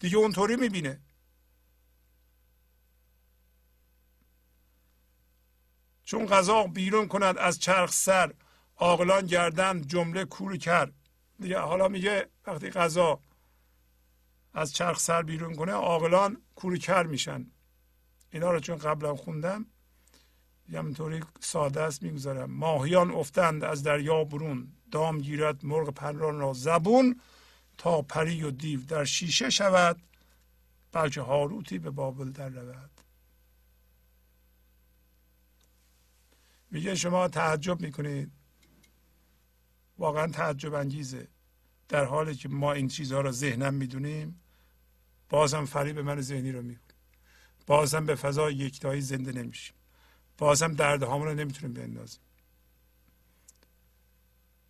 دیگه 0.00 0.16
اونطوری 0.16 0.56
می‌بینه. 0.56 1.00
چون 6.04 6.26
غذا 6.26 6.62
بیرون 6.62 7.08
کند 7.08 7.38
از 7.38 7.58
چرخ 7.58 7.92
سر 7.92 8.34
عاقلان 8.76 9.26
گردند 9.26 9.86
جمله 9.86 10.24
کور 10.24 10.56
کرد 10.56 10.94
دیگه 11.40 11.58
حالا 11.58 11.88
میگه 11.88 12.30
وقتی 12.46 12.70
غذا 12.70 13.20
از 14.54 14.72
چرخ 14.72 15.00
سر 15.00 15.22
بیرون 15.22 15.56
کنه 15.56 15.72
عاقلان 15.72 16.42
کور 16.54 16.78
کر 16.78 17.02
میشن. 17.02 17.50
اینا 18.30 18.50
رو 18.50 18.60
چون 18.60 18.76
قبلا 18.76 19.14
خوندم 19.16 19.66
همینطوری 20.72 21.20
ساده 21.40 21.80
است 21.80 22.02
می‌گذارم. 22.02 22.50
ماهیان 22.50 23.10
افتند 23.10 23.64
از 23.64 23.82
دریا 23.82 24.24
برون. 24.24 24.72
دام 24.90 25.18
گیرد 25.18 25.64
مرغ 25.64 25.90
پران 25.90 26.38
را 26.38 26.52
زبون 26.52 27.20
تا 27.78 28.02
پری 28.02 28.42
و 28.42 28.50
دیو 28.50 28.84
در 28.84 29.04
شیشه 29.04 29.50
شود. 29.50 30.02
بلکه 30.92 31.20
هاروتی 31.20 31.78
به 31.78 31.90
بابل 31.90 32.30
در 32.30 32.48
رود. 32.48 32.90
میگه 36.70 36.94
شما 36.94 37.28
تعجب 37.28 37.80
می‌کنید. 37.80 38.32
واقعا 39.98 40.26
تعجب 40.26 40.74
انگیزه. 40.74 41.28
در 41.88 42.04
حالی 42.04 42.34
که 42.34 42.48
ما 42.48 42.72
این 42.72 42.88
چیزها 42.88 43.20
را 43.20 43.32
ذهنم 43.32 43.74
می‌دونیم 43.74 44.40
بازم 45.28 45.64
فریب 45.64 45.98
من 45.98 46.20
ذهنی 46.20 46.52
رو 46.52 46.62
می‌کنیم 46.62 46.96
بازم 47.66 48.06
به 48.06 48.14
فضای 48.14 48.54
یکتایی 48.54 49.00
زنده 49.00 49.32
نمیشیم. 49.32 49.75
بازم 50.38 50.74
درد 50.74 51.04
رو 51.04 51.34
نمی‌تونیم 51.34 51.74
بندازیم. 51.74 52.20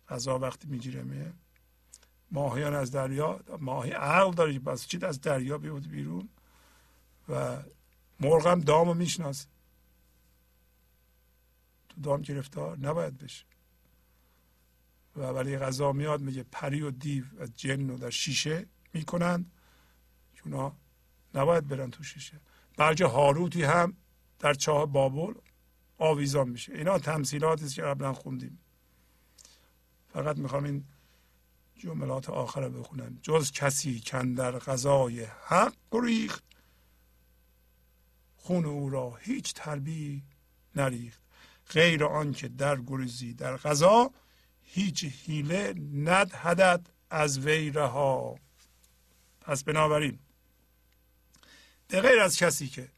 فضا 0.07 0.39
وقتی 0.39 0.67
می‌گیره 0.67 1.33
ماهیان 2.31 2.73
از 2.75 2.91
دریا 2.91 3.39
ماهی 3.59 3.91
عقل 3.91 4.33
داره 4.33 4.59
بس 4.59 4.87
چی 4.87 4.99
از 5.01 5.21
دریا 5.21 5.57
بیود 5.57 5.89
بیرون 5.89 6.29
و 7.29 7.63
مرغ 8.19 8.47
هم 8.47 8.61
دامو 8.61 8.93
می‌شناسه. 8.93 9.47
تو 11.89 12.01
دام 12.01 12.21
گرفتار 12.21 12.77
نباید 12.77 13.17
بشه. 13.17 13.45
و 15.15 15.21
ولی 15.21 15.57
غذا 15.57 15.91
میاد 15.91 16.21
میگه 16.21 16.43
پری 16.43 16.81
و 16.81 16.91
دیو 16.91 17.25
و 17.39 17.45
جن 17.45 17.89
رو 17.89 17.97
در 17.97 18.09
شیشه 18.09 18.65
می‌کنند. 18.93 19.51
اونا 20.45 20.75
نباید 21.33 21.67
برن 21.67 21.91
تو 21.91 22.03
شیشه. 22.03 22.39
بلکه 22.77 23.05
هاروتی 23.05 23.63
هم 23.63 23.97
در 24.39 24.53
چاه 24.53 24.85
بابل 24.85 25.33
آویزان 25.97 26.49
میشه. 26.49 26.73
اینا 26.73 26.99
تمثیلاتی 26.99 27.65
است 27.65 27.75
که 27.75 27.81
قبلا 27.81 28.13
خوندیم. 28.13 28.59
فقط 30.13 30.37
می‌خوام 30.37 30.63
این 30.63 30.85
جملات 31.75 32.29
آخر 32.29 32.61
رو 32.61 32.79
بخونم. 32.81 33.19
جز 33.21 33.51
کسی 33.51 33.99
کندر 33.99 34.59
غذای 34.59 35.23
حق 35.23 35.73
گریخت 35.91 36.43
خون 38.37 38.65
او 38.65 38.89
را 38.89 39.15
هیچ 39.15 39.53
تربی 39.53 40.23
نریخت. 40.75 41.21
غیر 41.69 42.03
آنکه 42.03 42.47
در 42.47 42.81
گریزی 42.81 43.33
در 43.33 43.57
غذا 43.57 44.11
هیچ 44.61 45.03
حیله 45.03 45.73
ندهدد 45.93 46.89
از 47.09 47.39
وی 47.39 47.69
رها. 47.69 48.35
پس 49.41 49.63
بنابراین 49.63 50.19
به 51.87 52.01
غیر 52.01 52.19
از 52.19 52.37
کسی 52.37 52.67
که 52.67 52.89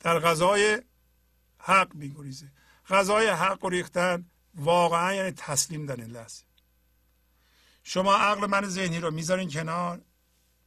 در 0.00 0.18
غذای 0.18 0.82
حق 1.64 1.94
میگریزه. 1.94 2.48
غذای 2.88 3.28
حق 3.28 3.64
ریختن 3.64 4.26
واقعا 4.54 5.14
یعنی 5.14 5.30
تسلیم 5.30 5.86
در 5.86 5.96
این 5.96 6.10
لحظه. 6.10 6.44
شما 7.82 8.16
عقل 8.16 8.46
من 8.46 8.68
ذهنی 8.68 9.00
رو 9.00 9.10
می‌ذارین 9.10 9.50
کنار 9.50 10.02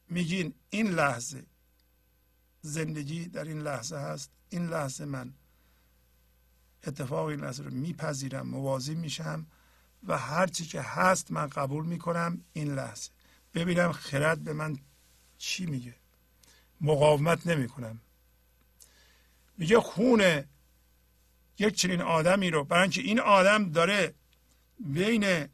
میگین 0.08 0.54
این 0.70 0.90
لحظه 0.90 1.46
زندگی 2.62 3.26
در 3.26 3.44
این 3.44 3.60
لحظه 3.60 3.96
هست 3.96 4.30
این 4.48 4.66
لحظه 4.66 5.04
من 5.04 5.34
اتفاق 6.86 7.26
این 7.26 7.40
لحظه 7.40 7.62
رو 7.62 7.70
میپذیرم 7.70 8.46
موازی 8.46 8.94
میشم 8.94 9.46
و 10.06 10.18
هرچی 10.18 10.64
که 10.64 10.80
هست 10.80 11.30
من 11.30 11.46
قبول 11.46 11.86
می‌کنم 11.86 12.44
این 12.52 12.74
لحظه. 12.74 13.10
ببینم 13.54 13.92
خرد 13.92 14.38
به 14.44 14.52
من 14.52 14.78
چی 15.38 15.66
میگه. 15.66 15.94
مقاومت 16.80 17.46
نمی‌کنم. 17.46 18.00
میگه 19.58 19.80
خون 19.80 20.44
یک 21.58 21.74
چنین 21.74 22.00
آدمی 22.00 22.50
رو 22.50 22.64
برای 22.64 22.82
اینکه 22.82 23.00
این 23.00 23.20
آدم 23.20 23.70
داره 23.70 24.14
بین 24.80 25.48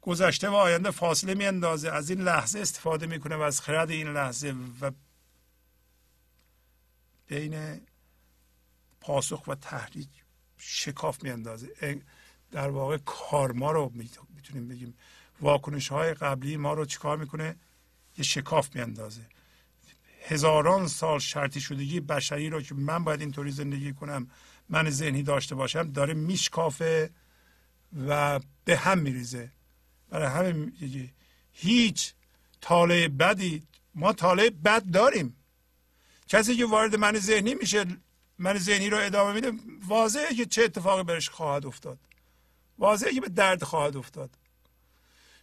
گذشته 0.00 0.48
و 0.48 0.54
آینده 0.54 0.90
فاصله 0.90 1.34
میاندازه 1.34 1.90
از 1.90 2.10
این 2.10 2.20
لحظه 2.20 2.58
استفاده 2.58 3.06
می‌کنه 3.06 3.36
و 3.36 3.40
از 3.40 3.60
خرد 3.60 3.90
این 3.90 4.08
لحظه 4.08 4.54
و 4.80 4.90
بین 7.26 7.80
پاسخ 9.00 9.48
و 9.48 9.54
تحریک 9.54 10.08
شکاف 10.58 11.22
میاندازه. 11.22 12.00
در 12.52 12.68
واقع 12.68 12.98
کارما 12.98 13.72
رو 13.72 13.92
می‌تونیم 13.94 14.68
بگیم. 14.68 14.94
واکنش 15.40 15.88
های 15.88 16.14
قبلی 16.14 16.56
ما 16.56 16.74
رو 16.74 16.84
چیکار 16.84 17.16
می‌کنه؟ 17.16 17.56
یه 18.18 18.24
شکاف 18.24 18.74
میاندازه. 18.74 19.26
هزاران 20.22 20.86
سال 20.86 21.18
شرطی 21.18 21.60
شدگی 21.60 22.00
بشری 22.00 22.50
رو 22.50 22.62
که 22.62 22.74
من 22.74 23.04
باید 23.04 23.20
اینطوری 23.20 23.50
زندگی 23.50 23.92
کنم 23.92 24.30
من 24.70 24.90
ذهنی 24.90 25.22
داشته 25.22 25.54
باشم 25.54 25.92
داره 25.92 26.14
میشکافه 26.14 27.10
و 28.08 28.40
به 28.64 28.76
هم 28.76 28.98
میریزه. 28.98 29.52
برای 30.10 30.28
همه 30.28 30.72
هیچ 31.52 32.12
طالع 32.60 33.08
بدی 33.08 33.62
ما 33.94 34.12
طالع 34.12 34.50
بد 34.50 34.90
داریم. 34.90 35.36
کسی 36.28 36.56
که 36.56 36.66
وارد 36.66 36.96
من 36.96 37.18
ذهنی 37.18 37.54
میشه 37.54 37.84
من 38.38 38.58
ذهنی 38.58 38.90
رو 38.90 38.98
ادامه 38.98 39.32
میده 39.32 39.52
واضحه 39.86 40.34
که 40.34 40.46
چه 40.46 40.62
اتفاقی 40.62 41.02
برش 41.02 41.28
خواهد 41.28 41.66
افتاد. 41.66 41.98
واضحه 42.78 43.12
که 43.12 43.20
به 43.20 43.28
درد 43.28 43.64
خواهد 43.64 43.96
افتاد. 43.96 44.30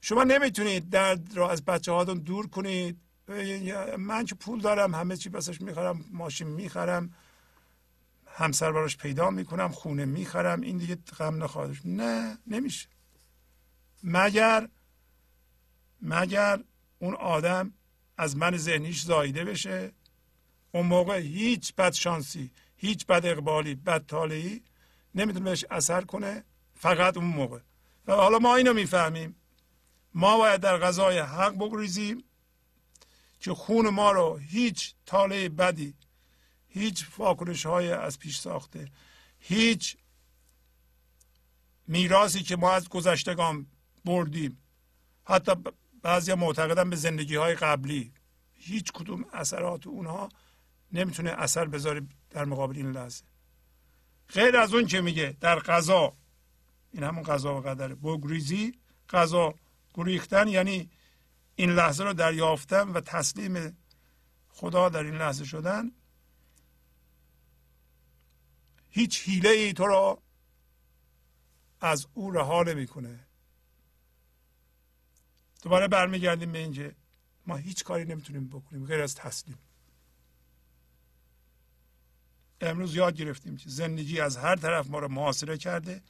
شما 0.02 0.24
نمی‌تونید 0.24 0.90
درد 0.90 1.38
رو 1.38 1.44
از 1.44 1.66
بچه 1.66 1.92
هاتون 1.92 2.18
دور 2.18 2.48
کنید. 2.48 2.98
من 3.98 4.26
که 4.26 4.36
پول 4.36 4.62
دارم 4.62 4.96
همه 4.96 5.18
چی 5.18 5.30
بسش 5.30 5.62
می‌خرم 5.62 6.06
ماشین 6.12 6.48
می‌خرم. 6.48 7.14
همسر 8.38 8.72
براش 8.72 8.98
پیدا 8.98 9.30
می‌کنم 9.30 9.70
خونه 9.70 10.06
می‌خرم 10.06 10.62
این 10.62 10.78
دیگه 10.78 10.96
غم 11.20 11.44
نخواهدش 11.44 11.82
نه 11.86 12.38
نمیشه. 12.48 12.88
مگر 14.04 14.70
مگر 16.02 16.64
اون 17.00 17.16
آدم 17.16 17.74
از 18.18 18.38
من 18.38 18.58
ذهنیش 18.58 19.04
زایده 19.04 19.46
بشه؟ 19.46 19.92
اون 20.72 20.86
موقع 20.86 21.20
هیچ 21.20 21.76
بد 21.76 21.94
شانسی 21.94 22.52
هیچ 22.76 23.06
بد 23.06 23.26
اقبالی 23.26 23.76
بد 23.76 24.06
طالعی 24.06 24.64
نمی‌تونه 25.16 25.46
بهش 25.46 25.66
اثر 25.70 26.02
کنه 26.02 26.44
فقط 26.76 27.18
اون 27.18 27.26
موقع. 27.26 27.60
و 28.08 28.14
حالا 28.14 28.40
ما 28.40 28.56
اینو 28.56 28.74
می‌فهمیم. 28.74 29.36
ما 30.14 30.38
باید 30.38 30.62
در 30.62 30.78
غذای 30.78 31.20
حق 31.20 31.56
بگریزیم 31.56 32.24
که 33.40 33.54
خون 33.54 33.90
ما 33.90 34.12
رو 34.12 34.38
هیچ 34.38 34.94
طالع 35.06 35.48
بدی 35.48 35.94
هیچ 36.78 37.08
واکنش 37.18 37.66
های 37.66 37.92
از 37.92 38.20
پیش 38.20 38.38
ساخته. 38.38 38.92
هیچ 39.40 39.98
میراسی 41.88 42.44
که 42.44 42.56
ما 42.56 42.72
از 42.72 42.90
گذشتگان 42.90 43.68
بردیم. 44.06 44.58
حتی 45.26 45.52
بعضی 46.02 46.34
معتقدن 46.34 46.90
به 46.90 46.96
زندگی 46.96 47.36
های 47.36 47.56
قبلی. 47.56 48.14
هیچ 48.54 48.92
کدوم 48.92 49.26
اثرات 49.34 49.88
اونها 49.88 50.30
نمی‌تونه 50.92 51.30
اثر 51.30 51.66
بذاره 51.66 52.02
در 52.30 52.46
مقابل 52.46 52.76
این 52.76 52.92
لحظه. 52.92 53.24
غیر 54.34 54.58
از 54.58 54.74
اون 54.74 54.86
که 54.86 55.02
میگه 55.02 55.36
در 55.40 55.56
قضا 55.60 56.14
این 56.92 57.04
همون 57.04 57.24
قضا 57.24 57.58
و 57.58 57.62
قدره 57.62 57.96
بگریزی 57.96 58.74
قضا 59.10 59.56
گریختن 59.94 60.48
یعنی 60.48 60.90
این 61.56 61.70
لحظه 61.70 62.04
رو 62.04 62.14
دریافتن 62.14 62.90
و 62.90 63.02
تسلیم 63.02 63.78
خدا 64.50 64.90
در 64.90 65.04
این 65.04 65.16
لحظه 65.16 65.46
شدن. 65.46 65.92
هیچ 68.98 69.24
حیله 69.24 69.50
ای 69.50 69.74
تو 69.74 69.88
را 69.88 70.24
از 71.82 72.08
او 72.14 72.32
رها 72.32 72.64
نمی‌کنه. 72.64 73.20
دوباره 75.62 75.88
برمیگردیم 75.88 76.52
به 76.52 76.60
اینکه 76.60 76.96
ما 77.48 77.56
هیچ 77.56 77.84
کاری 77.84 78.06
نمی‌تونیم 78.06 78.48
بکنیم 78.48 78.86
غیر 78.86 79.02
از 79.02 79.16
تسلیم. 79.16 79.58
امروز 82.62 82.96
یاد 82.96 83.16
گرفتیم 83.16 83.58
که 83.58 83.70
زندگی 83.70 84.20
از 84.20 84.38
هر 84.38 84.56
طرف 84.56 84.88
ما 84.90 85.00
رو 85.00 85.08
محاصره 85.08 85.58
کرده 85.58 86.02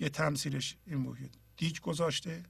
یه 0.00 0.08
تمثیلش 0.08 0.76
این 0.86 1.04
بود 1.04 1.36
دیگ 1.56 1.80
گذاشته. 1.80 2.42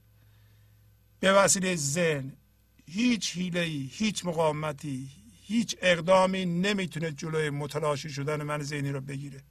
به 1.19 1.33
وسیله 1.33 1.75
ذهن 1.75 2.37
هیچ 2.85 3.37
حیله 3.37 3.61
هیچ 3.91 4.25
مقاومتی 4.25 5.24
هیچ 5.47 5.77
اقدامی 5.81 6.45
نمی‌تونه 6.45 7.11
جلوی 7.11 7.49
متلاشی 7.49 8.09
شدن 8.09 8.43
من 8.43 8.63
ذهنی 8.63 8.91
رو 8.91 9.01
بگیره. 9.01 9.43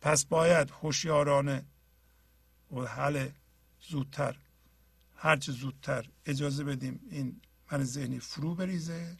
پس 0.00 0.24
باید 0.24 0.70
هوشیارانه 0.70 1.64
و 2.72 2.80
حل 2.80 3.28
زودتر 3.88 4.36
هرچه 5.16 5.52
زودتر 5.52 6.08
اجازه 6.26 6.64
بدیم 6.64 7.00
این 7.10 7.40
من 7.72 7.84
ذهنی 7.84 8.18
فرو 8.18 8.54
بریزه 8.54 9.16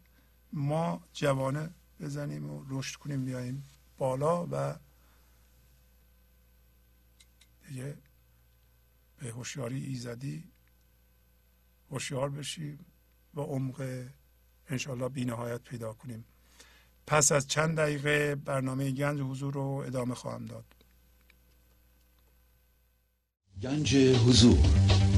ما 0.52 1.02
جوانه 1.12 1.70
بزنیم 2.00 2.50
و 2.50 2.64
رشد 2.68 2.96
کنیم 2.96 3.24
بیاییم 3.24 3.64
بالا 3.98 4.46
و 4.50 4.76
دیگه 7.68 7.96
به 9.18 9.30
هوشیاری 9.30 9.84
ایزدی 9.84 10.44
هوشیار 11.90 12.30
بشیم 12.30 12.86
و 13.34 13.40
عمق 13.40 14.06
انشالله 14.68 15.08
بی 15.08 15.24
نهایت 15.24 15.62
پیدا 15.62 15.92
کنیم. 15.92 16.24
پس 17.06 17.32
از 17.32 17.48
چند 17.48 17.76
دقیقه 17.76 18.34
برنامه 18.34 18.90
گنج 18.90 19.20
حضور 19.20 19.54
رو 19.54 19.84
ادامه 19.86 20.14
خواهم 20.14 20.44
داد. 20.46 20.64
گنج 23.62 23.96
حضور. 23.96 24.58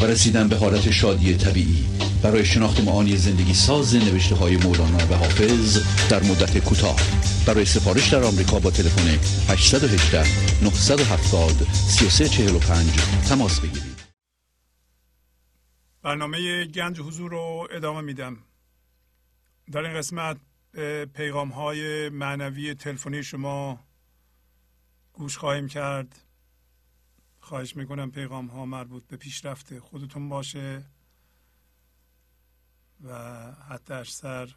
و 0.00 0.04
رسیدن 0.04 0.48
به 0.48 0.56
حالت 0.56 0.90
شادی 0.90 1.36
طبیعی. 1.36 1.86
برای 2.22 2.44
شناخت 2.44 2.80
معانی 2.80 3.16
زندگی 3.16 3.54
ساز 3.54 3.94
نوشته 3.94 4.34
های 4.34 4.56
مولانا 4.56 5.06
و 5.10 5.14
حافظ 5.14 5.78
در 6.10 6.22
مدت 6.22 6.58
کوتاه. 6.58 6.96
برای 7.46 7.64
سفارش 7.64 8.12
در 8.12 8.22
آمریکا 8.22 8.58
با 8.58 8.70
تلفن 8.70 9.08
818 9.52 10.18
970 10.64 11.50
3345 11.72 12.90
تماس 13.28 13.60
بگیرید. 13.60 13.96
برنامه 16.02 16.64
گنج 16.64 17.00
حضور 17.00 17.30
رو 17.30 17.68
ادامه 17.70 18.00
میدم. 18.00 18.36
در 19.72 19.80
این 19.80 19.98
قسمت 19.98 20.36
پیغام 21.14 21.48
های 21.48 22.08
معنوی 22.08 22.74
تلفنی 22.74 23.22
شما 23.22 23.80
گوش 25.12 25.36
خواهیم 25.38 25.68
کرد. 25.68 26.25
خواهش 27.46 27.76
می‌کنم 27.76 28.10
پیغام 28.10 28.46
ها 28.46 28.66
مربوط 28.66 29.06
به 29.06 29.16
پیشرفت 29.16 29.78
خودتون 29.78 30.28
باشه 30.28 30.84
و 33.04 33.12
حتی 33.70 33.94
اکثر 33.94 34.48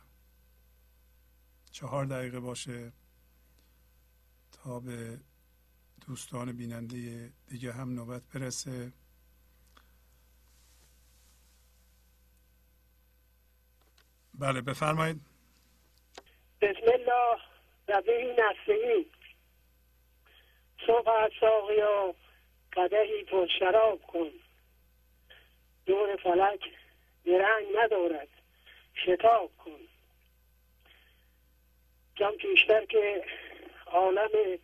چهار 1.71 2.05
دقیقه 2.05 2.39
باشه 2.39 2.93
تا 4.51 4.79
به 4.79 5.19
دوستان 6.07 6.51
بیننده 6.51 7.31
دیگه 7.47 7.73
هم 7.73 7.93
نوبت 7.93 8.21
برسه. 8.33 8.93
بله 14.33 14.61
بفرمایید. 14.61 15.21
بسم 16.61 16.91
الله. 16.93 17.41
ربه 17.87 18.35
نستعین 18.39 19.05
صبح 20.87 21.29
ساقیا 21.39 22.15
قدهی 22.73 23.23
پر 23.23 23.47
شراب 23.59 24.01
کن. 24.01 24.31
دور 25.85 26.15
فلک 26.15 26.59
درنگ 27.25 27.65
ندارد. 27.75 28.27
شتاب 29.05 29.51
کن. 29.57 29.79
جم 32.15 32.31
پیشتر 32.31 32.85
که 32.85 33.23
عالم 33.85 34.59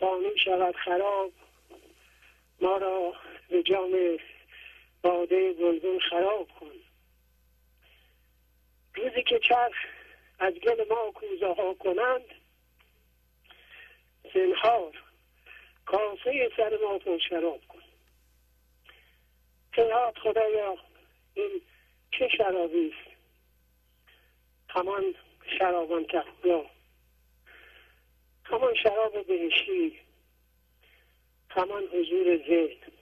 فانی 0.00 0.38
شود 0.44 0.76
خراب 0.76 1.32
ما 2.60 2.76
را 2.76 3.14
به 3.48 3.62
جام 3.62 4.18
باده 5.02 5.52
گلگون 5.52 6.00
خراب 6.10 6.48
کن. 6.60 6.72
روزی 8.94 9.22
که 9.22 9.38
چرخ 9.38 9.76
از 10.38 10.54
گل 10.54 10.88
ما 10.88 11.10
کوزه 11.10 11.46
ها 11.46 11.74
کنند 11.74 12.24
زنهار 14.34 15.09
کاسه 15.90 16.50
سر 16.56 16.78
ما 16.82 16.98
پر 16.98 17.18
شراب 17.18 17.60
کن. 17.68 17.82
فریاد 19.72 20.18
خدایا 20.18 20.76
این 21.34 21.60
چه 22.12 22.28
شرابی 22.28 22.92
است؟ 22.92 23.16
همان 24.68 25.14
شرابان 25.58 26.04
تقوا 26.04 26.66
همان 28.44 28.74
شراب 28.74 29.26
بهشتی. 29.26 30.00
همان 31.50 31.82
حضور 31.82 32.36
ذهن. 32.48 32.92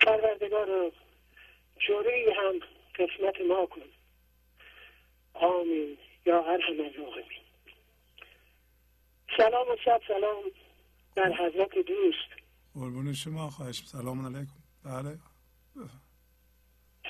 پروردگار 0.00 0.92
جوری 1.86 2.30
هم 2.30 2.60
قسمت 2.98 3.40
ما 3.40 3.66
کن. 3.66 3.82
آمین. 5.34 5.98
یا 6.26 6.44
ارحم 6.44 6.80
الراحمین. 6.80 7.42
سلام 9.36 9.68
و 9.68 9.76
شب 9.84 10.00
سلام. 10.08 10.44
در 11.14 11.32
حضرت 11.32 11.78
دوست. 11.78 12.28
قربون 12.74 13.12
شما 13.12 13.50
خواهش 13.50 13.82
سلام 13.86 14.26
علیکم. 14.26 14.62
بله. 14.84 15.18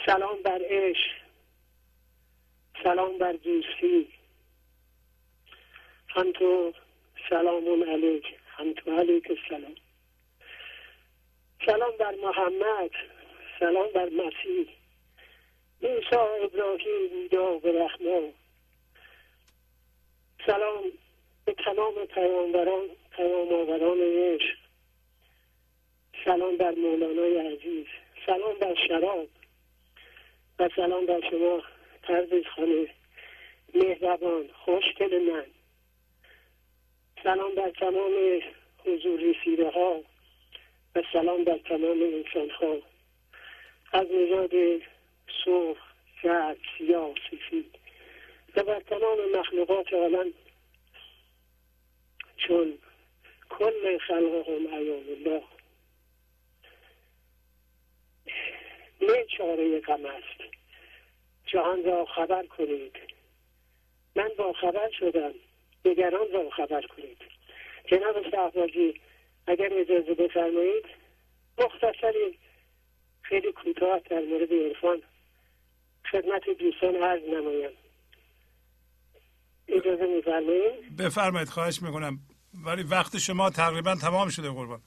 سلام 0.07 0.43
بر 0.43 0.61
عشق. 0.71 1.23
سلام 2.83 3.19
بر 3.19 3.33
دوستی. 3.33 4.09
هم 6.09 6.33
تو 6.33 6.73
سلام 7.31 7.83
علیک. 7.83 8.25
هم 8.47 8.73
تو 8.73 8.99
علیک 8.99 9.31
السلام. 9.31 9.75
سلام 11.67 11.97
بر 11.99 12.15
محمد. 12.23 12.91
سلام 13.61 13.89
بر 13.95 14.09
مسیح. 14.09 14.69
موسی 15.83 16.17
ابراهیم 16.45 17.09
بودا 17.11 17.59
به 17.59 17.85
رحمان. 17.85 18.33
سلام 20.47 20.83
به 21.45 21.55
تمام 21.65 21.95
پیامبران. 22.15 22.89
پیام 23.17 23.53
آوران 23.53 23.99
عشق. 24.01 24.57
سلام 26.25 26.57
بر 26.57 26.71
مولانای 26.71 27.39
عزیز. 27.39 27.87
سلام 28.27 28.59
بر 28.59 28.75
شراب. 28.89 29.29
و 30.59 30.69
سلام 30.77 31.07
بر 31.07 31.31
شما 31.31 31.63
پرویز 32.03 32.45
خانه 32.57 32.89
مهربان 33.75 34.49
خوشگل 34.49 35.23
من. 35.33 35.47
سلام 37.23 37.55
بر 37.55 37.71
تمام 37.71 38.41
حضور 38.87 39.21
رسیده 39.21 39.71
ها 39.71 40.01
و 40.97 41.03
سلام 41.13 41.45
بر 41.45 41.59
تمام 41.59 42.03
انسان 42.03 42.51
ها 42.51 42.77
از 43.93 44.07
نژاد 44.11 44.83
سرخ 45.45 45.79
زرد 46.23 46.59
سیاه 46.79 47.15
سفید. 47.31 47.79
و 48.57 48.63
بر 48.63 48.81
تمام 48.81 49.19
مخلوقات 49.37 49.93
عالم. 49.93 50.33
چون 52.37 52.79
کل 53.59 53.99
خلقهم 53.99 54.75
ایام 54.75 55.05
الله. 55.09 55.43
نه 59.03 59.27
چاره 59.39 59.81
غم 59.81 60.07
است. 60.07 60.53
جهان 61.47 61.85
را 61.85 62.05
خبر 62.05 62.47
کنید. 62.47 62.97
من 64.17 64.31
با 64.39 64.53
خبر 64.53 64.91
شدم. 64.99 65.33
دیگران 65.85 66.33
را 66.33 66.51
خبر 66.51 66.83
کنید. 66.83 67.19
جناب 67.87 68.31
صحباجی 68.31 69.01
اگر 69.47 69.69
اجازه 69.73 70.15
بفرمایید 70.15 70.85
مختصری 71.59 72.39
خیلی 73.23 73.53
کوتاه 73.53 74.01
در 74.11 74.21
مورد 74.21 74.53
عرفان 74.53 75.03
خدمت 76.11 76.43
دوستان 76.59 76.97
عرض 76.97 77.23
نمایم. 77.23 77.71
اجازه 79.69 80.07
میفرمایید؟ 80.07 80.97
بفرمایید 80.97 81.49
خواهش 81.49 81.83
می‌کنم. 81.83 82.19
ولی 82.55 82.83
وقت 82.83 83.19
شما 83.19 83.51
تقریبا 83.51 83.95
تمام 83.95 84.29
شده 84.29 84.51
قربان. 84.51 84.81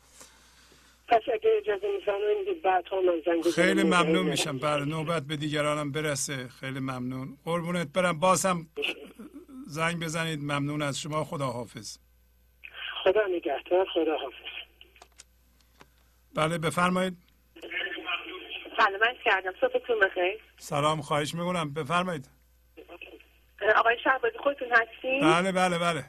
پس 1.07 1.21
اگه 1.33 1.49
اجازه 1.61 1.87
میفرمایید 1.97 2.61
بعد 2.61 2.87
ها 2.87 3.01
من 3.01 3.21
زنگ 3.25 3.53
خیلی 3.53 3.83
ممنون 3.83 4.25
میشم. 4.25 4.57
برای 4.57 4.89
نوبت 4.89 5.23
به 5.23 5.37
دیگرانم 5.37 5.91
برسه. 5.91 6.47
خیلی 6.47 6.79
ممنون. 6.79 7.37
قربونت 7.45 7.87
برم. 7.87 8.19
بازم 8.19 8.67
زنگ 9.67 10.03
بزنید. 10.03 10.39
ممنون 10.39 10.81
از 10.81 10.99
شما. 10.99 11.23
خدا 11.23 11.45
حافظ 11.45 11.97
خدا 13.03 13.27
نگهدار. 13.27 13.85
خدا 13.93 14.17
حافظ 14.17 14.55
بله 16.35 16.57
بفرمایید. 16.57 17.17
سلام 18.77 19.15
کردم. 19.25 19.53
صبحتون 19.61 19.99
بخیر. 19.99 20.39
سلام 20.57 21.01
خواهش 21.01 21.33
می‌کنم. 21.33 21.73
بفرمایید. 21.73 22.29
آقای 23.75 23.97
شهبازی 24.03 24.37
خودتون 24.37 24.67
هستین؟ 24.71 25.21
بله 25.21 25.51
بله 25.51 25.77
بله. 25.77 26.05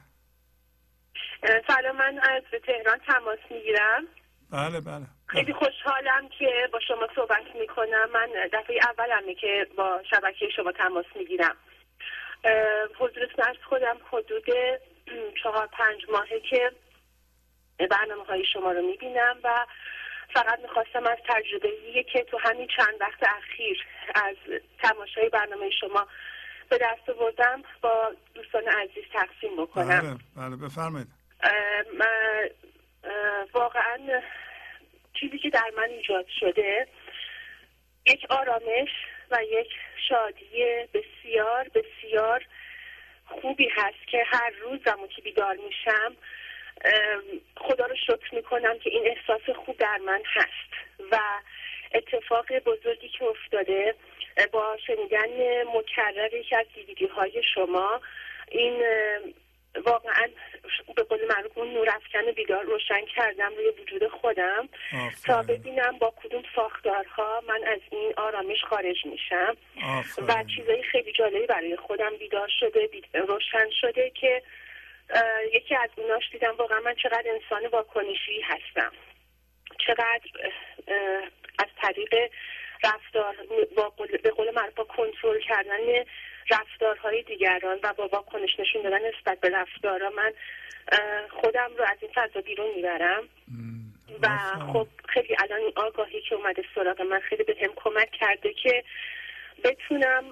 سلام 1.43 1.97
من 1.97 2.19
از 2.19 2.43
تهران 2.67 2.99
تماس 2.99 3.39
می‌گیرم. 3.51 4.07
بله 4.51 4.81
بله. 4.81 5.07
خیلی 5.27 5.53
خوشحالم 5.53 6.29
که 6.39 6.69
با 6.73 6.81
شما 6.89 7.09
صحبت 7.15 7.57
می‌کنم. 7.61 8.11
من 8.15 8.29
دفعه 8.53 8.81
اولمه 8.83 9.35
که 9.35 9.67
با 9.77 10.03
شبکه 10.11 10.49
شما 10.57 10.73
تماس 10.73 11.07
می‌گیرم. 11.15 11.57
حضورتون 12.99 13.45
از 13.45 13.57
خودم 13.69 13.97
حدود 14.13 14.45
چهار 15.43 15.67
پنج 15.67 16.01
ماهه 16.13 16.41
که 16.51 16.73
برنامه 17.91 18.25
های 18.25 18.45
شما 18.53 18.73
رو 18.73 18.83
می‌بینم 18.83 19.37
و 19.45 19.67
فقط 20.35 20.59
می‌خواستم 20.61 21.07
از 21.07 21.19
تجربه 21.29 22.03
که 22.13 22.23
تو 22.23 22.39
همین 22.39 22.69
چند 22.77 23.01
وقت 23.01 23.23
اخیر 23.23 23.85
از 24.15 24.37
تماشای 24.83 25.29
برنامه 25.29 25.71
شما 25.81 26.07
به 26.71 26.79
دست 26.79 27.09
آوردم 27.09 27.63
با 27.83 28.13
دوستان 28.35 28.63
عزیز 28.69 29.05
تقسیم 29.13 29.57
بکنم. 29.57 30.19
بله 30.37 30.47
بله 30.47 30.57
بفرمایید. 30.57 31.09
واقعا 33.53 33.99
چیزی 35.15 35.39
که 35.39 35.51
در 35.51 35.71
من 35.77 35.89
ایجاد 35.89 36.27
شده 36.41 36.87
یک 38.07 38.27
آرامش 38.31 38.89
و 39.31 39.39
یک 39.43 39.69
شادی 40.09 40.65
بسیار 40.95 41.69
بسیار 41.75 42.45
خوبی 43.27 43.69
هست 43.69 44.07
که 44.07 44.25
هر 44.27 44.51
روزم 44.63 45.07
که 45.17 45.23
بیدار 45.23 45.57
میشم 45.57 46.17
خدا 47.57 47.87
رو 47.87 47.97
شکر 47.97 48.35
می‌کنم 48.35 48.79
که 48.79 48.91
این 48.91 49.07
احساس 49.07 49.57
خوب 49.57 49.77
در 49.77 49.99
من 50.07 50.23
هست 50.25 51.01
و 51.13 51.19
اتفاق 51.95 52.59
بزرگی 52.59 53.09
که 53.09 53.25
افتاده 53.25 53.95
با 54.53 54.77
شنیدن 54.87 55.63
مکرر 55.75 56.35
یکی 56.35 56.57
از 56.57 56.67
دیویدی 56.75 57.07
های 57.07 57.43
شما 57.55 58.01
این 58.49 58.83
واقعا 59.85 60.29
به 60.97 61.03
قول 61.03 61.27
معروف 61.29 61.59
اون 61.59 61.75
نور 61.75 61.89
افکن 61.89 62.33
بیدار 62.33 62.65
روشن 62.65 63.05
کردم 63.17 63.53
روی 63.57 63.69
وجود 63.69 64.09
خودم. 64.09 64.69
تا 65.27 65.43
ببینم 65.43 65.99
با 65.99 66.15
کدوم 66.23 66.43
ساختارها 66.57 67.43
من 67.49 67.65
از 67.65 67.81
این 67.91 68.13
آرامش 68.17 68.65
خارج 68.65 68.97
میشم. 69.07 69.57
و 70.29 70.45
چیزایی 70.57 70.83
خیلی 70.83 71.13
جالبی 71.13 71.47
برای 71.47 71.77
خودم 71.77 72.17
بیدار 72.19 72.51
شده 72.61 72.89
روشن 73.15 73.71
شده 73.81 74.11
که 74.11 74.43
یکی 75.53 75.75
از 75.75 75.91
اوناش 75.97 76.25
دیدم 76.33 76.57
واقعا 76.57 76.81
من 76.81 76.95
چقدر 76.95 77.25
انسان 77.27 77.67
واکنشی 77.67 78.41
هستم. 78.41 78.93
چقدر 79.87 80.21
از 81.59 81.69
طریق 81.83 82.15
رفتار 82.85 83.37
به 84.23 84.31
قول 84.31 84.51
معروف 84.55 84.75
با 84.75 84.85
کنترل 84.85 85.41
کردن 85.41 86.05
رفتارهای 86.51 87.23
دیگران 87.23 87.79
و 87.83 87.93
با 87.93 88.09
واکنش 88.09 88.61
نشون 88.61 88.83
دادن 88.83 89.01
نسبت 89.09 89.41
به 89.41 89.49
رفتارها 89.49 90.11
من 90.11 90.33
خودم 91.31 91.71
رو 91.79 91.85
از 91.85 91.99
این 92.01 92.11
فضا 92.15 92.41
بیرون 92.41 92.75
می‌برم. 92.77 93.29
و 94.23 94.29
خب 94.73 94.89
خیلی 95.09 95.37
الان 95.39 95.61
این 95.61 95.73
آگاهی 95.77 96.21
که 96.21 96.35
اومده 96.35 96.65
سراغ 96.75 97.03
من 97.03 97.21
خیلی 97.21 97.45
به 97.45 97.57
هم 97.63 97.73
کمک 97.77 98.11
کرده 98.11 98.53
که 98.53 98.85
بتونم 99.65 100.25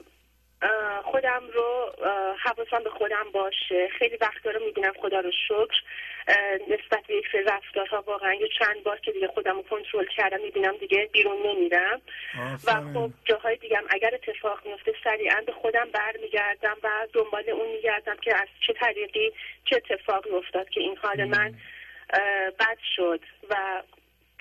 خودم 1.04 1.42
رو 1.54 1.92
حواسم 2.44 2.82
به 2.84 2.90
خودم 2.90 3.30
باشه. 3.32 3.88
خیلی 3.98 4.16
وقتا 4.20 4.50
رو 4.50 4.64
می‌بینم 4.64 4.92
خدا 5.00 5.20
رو 5.20 5.30
شکر. 5.48 5.82
نسبت 6.68 7.06
به 7.06 7.14
یک 7.14 7.24
سری 7.32 7.42
رفتارها 7.42 8.04
واقعا 8.06 8.34
یه 8.34 8.48
چند 8.58 8.82
بار 8.82 8.98
که 8.98 9.12
دیگه 9.12 9.28
خودم 9.28 9.56
رو 9.56 9.62
کنترل 9.62 10.06
کردم 10.16 10.40
می‌بینم 10.40 10.76
دیگه 10.76 11.08
بیرون 11.12 11.46
نمیرم. 11.46 12.00
و 12.66 12.72
خب 12.94 13.10
جاهای 13.24 13.56
دیگم 13.56 13.82
اگر 13.90 14.14
اتفاق 14.14 14.66
میفته 14.66 14.94
سریعا 15.04 15.42
به 15.46 15.52
خودم 15.52 15.88
برمیگردم 15.92 16.76
و 16.82 16.88
دنبال 17.12 17.50
اون 17.50 17.68
میگردم 17.68 18.16
که 18.16 18.34
از 18.34 18.48
چه 18.66 18.72
طریقی 18.72 19.32
چه 19.64 19.76
اتفاقی 19.76 20.30
افتاد 20.30 20.68
که 20.68 20.80
این 20.80 20.96
حال 20.96 21.24
من 21.24 21.54
بد 22.60 22.78
شد 22.96 23.20
و 23.50 23.82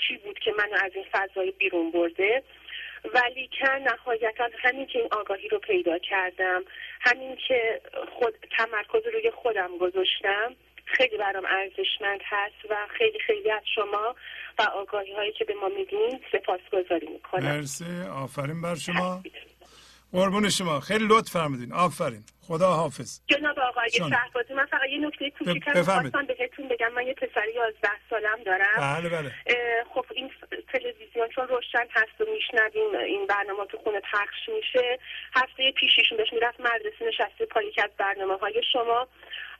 چی 0.07 0.17
بود 0.17 0.39
که 0.39 0.51
منو 0.57 0.75
از 0.83 0.91
این 0.95 1.05
فضای 1.11 1.51
بیرون 1.51 1.91
برده. 1.91 2.43
ولی 3.13 3.49
که 3.59 3.69
نهایتا 3.69 4.49
همین 4.63 4.85
که 4.85 4.99
این 4.99 5.07
آگاهی 5.11 5.47
رو 5.47 5.59
پیدا 5.59 5.97
کردم 5.97 6.63
همین 7.01 7.37
که 7.47 7.81
خود 8.19 8.33
تمرکز 8.57 9.07
روی 9.13 9.31
خودم 9.31 9.77
گذاشتم 9.77 10.55
خیلی 10.85 11.17
برام 11.17 11.43
ارزشمند 11.45 12.19
هست 12.23 12.71
و 12.71 12.75
خیلی 12.97 13.19
خیلی 13.27 13.51
از 13.51 13.61
شما 13.75 14.15
و 14.59 14.61
آگاهی 14.61 15.13
هایی 15.13 15.31
که 15.31 15.45
به 15.45 15.53
ما 15.53 15.69
میدین 15.69 16.19
سپاس 16.31 16.59
گذاری 16.73 17.07
می‌کنم. 17.07 17.43
مرسی. 17.43 18.01
آفرین 18.01 18.61
بر 18.61 18.75
شما. 18.75 19.23
قربون 20.11 20.49
شما. 20.49 20.79
خیلی 20.79 21.07
لطف 21.07 21.31
فرمودین. 21.31 21.73
آفرین. 21.73 22.23
خدا 22.47 22.69
حافظ 22.71 23.21
جناب 23.27 23.59
آقای 23.59 23.89
شهبازی 23.89 24.53
من 24.53 24.65
فقط 24.65 24.89
یه 24.89 24.97
نکته 25.07 25.29
کوچیک 25.29 25.69
خواستم 25.69 26.25
بهتون 26.25 26.67
بگم. 26.67 26.91
من 26.93 27.07
یه 27.07 27.13
پسر 27.13 27.47
11 27.55 27.89
سالم 28.09 28.43
دارم. 28.45 28.77
بله 28.77 29.09
بله. 29.09 29.31
خب 29.93 30.05
این 30.15 30.31
تلویزیون 30.73 31.29
چون 31.35 31.47
روشن 31.47 31.87
هست 31.91 32.21
و 32.21 32.25
میشنویم 32.33 32.95
این 32.95 33.27
برنامه 33.27 33.65
تو 33.65 33.77
خونه 33.77 33.99
پخش 33.99 34.49
میشه. 34.55 34.99
هفته 35.35 35.71
پیشیشون 35.71 36.17
بهش 36.17 36.33
می‌رفت 36.33 36.59
مدرسه 36.59 37.05
نشسته 37.07 37.45
پای 37.45 37.71
از 37.83 37.89
برنامه 37.97 38.37
های 38.37 38.61
شما 38.73 39.07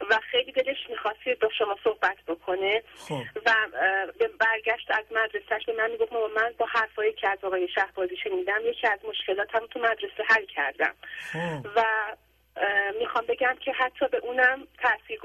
و 0.09 0.19
خیلی 0.31 0.51
دلش 0.51 0.77
می‌خواستی 0.89 1.35
با 1.35 1.49
شما 1.57 1.77
صحبت 1.83 2.17
بکنه. 2.27 2.83
خب. 2.95 3.21
و 3.45 3.53
به 4.19 4.27
برگشت 4.27 4.91
از 4.91 5.05
مدرسهش 5.11 5.65
به 5.65 5.73
من 5.73 5.91
می‌گفت 5.91 6.13
من 6.13 6.53
با 6.57 6.65
حرفایی 6.65 7.13
که 7.13 7.29
از 7.29 7.37
آقای 7.43 7.67
شهبازی 7.75 8.17
شنیدم 8.23 8.59
یکی 8.65 8.87
از 8.87 8.99
مشکلاتم 9.09 9.67
تو 9.67 9.79
مدرسه 9.79 10.23
حل 10.29 10.45
کردم. 10.45 10.93
خب. 11.33 11.67
و 11.75 11.83
می‌خوام 12.99 13.25
بگم 13.29 13.55
که 13.65 13.71
حتی 13.71 14.07
به 14.11 14.17
اونم 14.17 14.67
تاثیر 14.83 15.19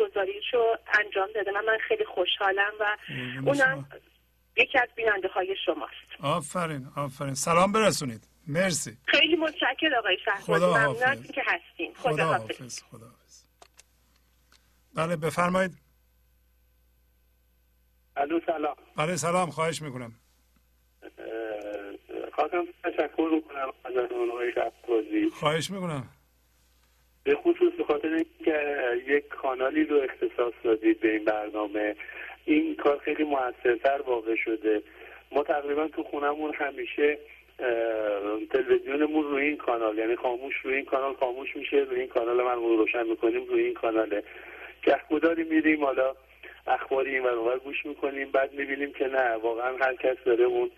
رو 0.52 0.76
انجام 1.05 1.28
داده. 1.34 1.50
من, 1.50 1.65
من 1.65 1.78
خیلی 1.89 2.05
خوشحالم 2.05 2.73
و 2.81 2.97
اونم 3.47 3.89
یکی 4.57 4.78
از 4.78 4.89
بیننده 4.97 5.28
های 5.28 5.57
شماست. 5.66 6.23
آفرین 6.23 6.86
آفرین. 6.97 7.34
سلام 7.34 7.73
برسونید. 7.73 8.28
مرسی. 8.47 8.98
خیلی 9.07 9.36
متشکر 9.36 9.94
آقای 9.98 10.18
شهبازی 10.24 10.65
ممنون 10.65 11.23
که 11.23 11.42
هستین. 11.47 11.94
خدا, 11.94 12.12
خدا 12.12 12.24
حافظ. 12.24 12.82
خدا 12.82 13.07
حافظ. 13.07 13.44
بله 14.94 15.16
بفرمایید. 15.16 15.73
الو 18.16 18.40
سلام. 18.47 18.76
بله 18.97 19.16
سلام. 19.16 19.50
خواهش 19.50 19.82
می‌کنم. 19.82 20.12
خواستم 22.34 22.65
تشکر 22.84 23.39
بکنم 23.39 23.73
از 23.84 23.92
آقای 24.32 24.52
شهبازی. 24.55 25.31
خواهش 25.31 25.70
می‌کنم. 25.70 26.08
به 27.24 27.34
خصوص 27.34 27.72
به 27.72 27.84
خاطر 27.84 28.08
اینکه 28.08 28.60
یک 29.06 29.28
کانالی 29.28 29.84
رو 29.84 29.97
اختصاص 29.97 30.52
دادید 30.64 31.00
به 31.00 31.12
این 31.12 31.24
برنامه 31.24 31.97
این 32.44 32.74
کار 32.74 32.98
خیلی 32.98 33.24
موثرتر 33.24 34.00
واقع 34.06 34.34
شده. 34.34 34.82
ما 35.32 35.42
تقریبا 35.42 35.88
تو 35.88 36.02
خونمون 36.02 36.55
همیشه 36.55 37.18
تلویزیونمون 38.50 39.24
روی 39.24 39.42
این 39.42 39.56
کانال 39.56 39.98
یعنی 39.98 40.16
خاموش 40.16 40.55
روی 40.62 40.74
این 40.74 40.84
کانال 40.84 41.14
خاموش 41.14 41.56
میشه 41.56 41.76
روی 41.76 42.00
این 42.00 42.08
کانال 42.08 42.42
من 42.42 42.55
رو 42.55 42.76
روشن 42.76 43.06
می‌کنیم 43.06 43.44
روی 43.44 43.64
این 43.64 43.74
کاناله. 43.74 44.22
گهگداری 44.82 45.44
میریم 45.44 45.84
حالا 45.84 46.14
اخباری 46.66 47.14
این 47.14 47.22
ور 47.24 47.58
گوش 47.58 47.86
می‌کنیم 47.86 48.30
بعد 48.30 48.52
می‌بینیم 48.52 48.92
که 48.92 49.06
نه 49.06 49.34
واقعا 49.34 49.76
هر 49.76 49.94
کس 49.94 50.16
داره 50.24 50.44
اون 50.44 50.70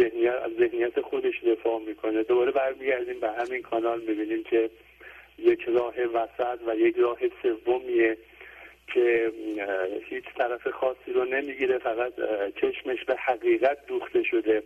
ذهنیت 0.00 0.48
ذهنیت 0.58 1.00
خودش 1.00 1.44
دفاع 1.44 1.80
می‌کنه. 1.86 2.22
دوباره 2.22 2.50
برمیگردیم 2.52 3.20
به 3.20 3.30
همین 3.30 3.62
کانال 3.62 4.00
می‌بینیم 4.00 4.44
که 4.44 4.70
یک 5.38 5.62
راه 5.62 5.94
وسط 6.14 6.58
و 6.66 6.76
یک 6.76 6.96
راه 6.96 7.18
سومیه 7.42 8.16
که 8.94 9.32
هیچ 10.08 10.24
طرف 10.38 10.68
خاصی 10.68 11.12
رو 11.14 11.24
نمی‌گیره 11.24 11.78
فقط 11.78 12.12
چشمش 12.60 13.04
به 13.04 13.16
حقیقت 13.16 13.86
دوخته 13.86 14.22
شده 14.22 14.62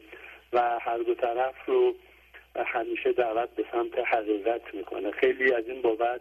و 0.52 0.78
هر 0.82 0.98
دو 0.98 1.14
طرف 1.14 1.54
رو 1.66 1.94
همیشه 2.66 3.12
دعوت 3.12 3.48
به 3.56 3.64
سمت 3.72 3.98
حقیقت 3.98 4.74
می‌کنه. 4.74 5.10
خیلی 5.10 5.52
از 5.52 5.68
این 5.68 5.82
بابت 5.82 6.20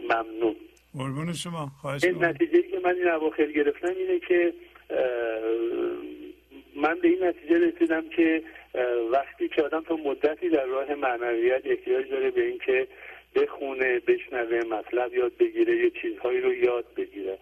ممنون. 0.00 0.56
قربون 0.98 1.32
شما. 1.32 1.70
خواهش 1.80 2.04
این 2.04 2.24
نتیجه 2.24 2.62
که 2.62 2.78
من 2.84 2.94
این 2.94 3.08
اواخر 3.08 3.46
گرفتم 3.46 3.94
اینه 3.96 4.18
که 4.18 4.52
من 6.76 6.94
به 7.02 7.08
این 7.08 7.24
نتیجه 7.24 7.58
رسیدم 7.58 8.08
که 8.08 8.42
وقتی 9.12 9.48
که 9.48 9.62
آدم 9.62 9.82
تا 9.82 9.96
مدتی 9.96 10.48
در 10.48 10.64
راه 10.64 10.94
معنویت 10.94 11.62
احتیاج 11.64 12.10
داره 12.10 12.30
به 12.30 12.46
اینکه 12.46 12.86
بخونه 13.36 13.98
بشنوه 13.98 14.64
مطلب 14.70 15.14
یاد 15.14 15.32
بگیره 15.36 15.76
یه 15.76 15.90
چیزهایی 15.90 16.40
رو 16.40 16.54
یاد 16.54 16.84
بگیره. 16.96 17.38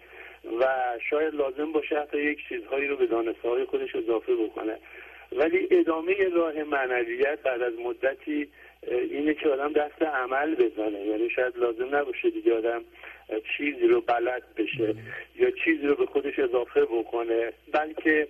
و 0.59 0.65
شاید 1.09 1.35
لازم 1.35 1.71
باشه 1.71 1.99
حتی 1.99 2.17
یک 2.17 2.47
چیزهایی 2.49 2.87
رو 2.87 2.95
به 2.95 3.05
دانسته 3.05 3.49
های 3.49 3.65
خودش 3.65 3.95
اضافه 3.95 4.35
بکنه. 4.35 4.77
ولی 5.31 5.67
ادامه 5.71 6.13
راه 6.33 6.63
معنویت 6.63 7.39
بعد 7.43 7.61
از 7.61 7.73
مدتی 7.79 8.47
اینه 8.87 9.33
که 9.33 9.49
آدم 9.49 9.73
دست 9.73 10.01
عمل 10.01 10.55
بزنه. 10.55 11.05
یعنی 11.05 11.29
شاید 11.29 11.57
لازم 11.57 11.95
نباشه 11.95 12.29
دیگه 12.29 12.57
آدم 12.57 12.81
چیزی 13.57 13.87
رو 13.87 14.01
بلد 14.01 14.43
بشه 14.57 14.95
یا 15.35 15.51
چیزی 15.51 15.87
رو 15.87 15.95
به 15.95 16.05
خودش 16.05 16.39
اضافه 16.39 16.85
بکنه. 16.85 17.53
بلکه 17.71 18.27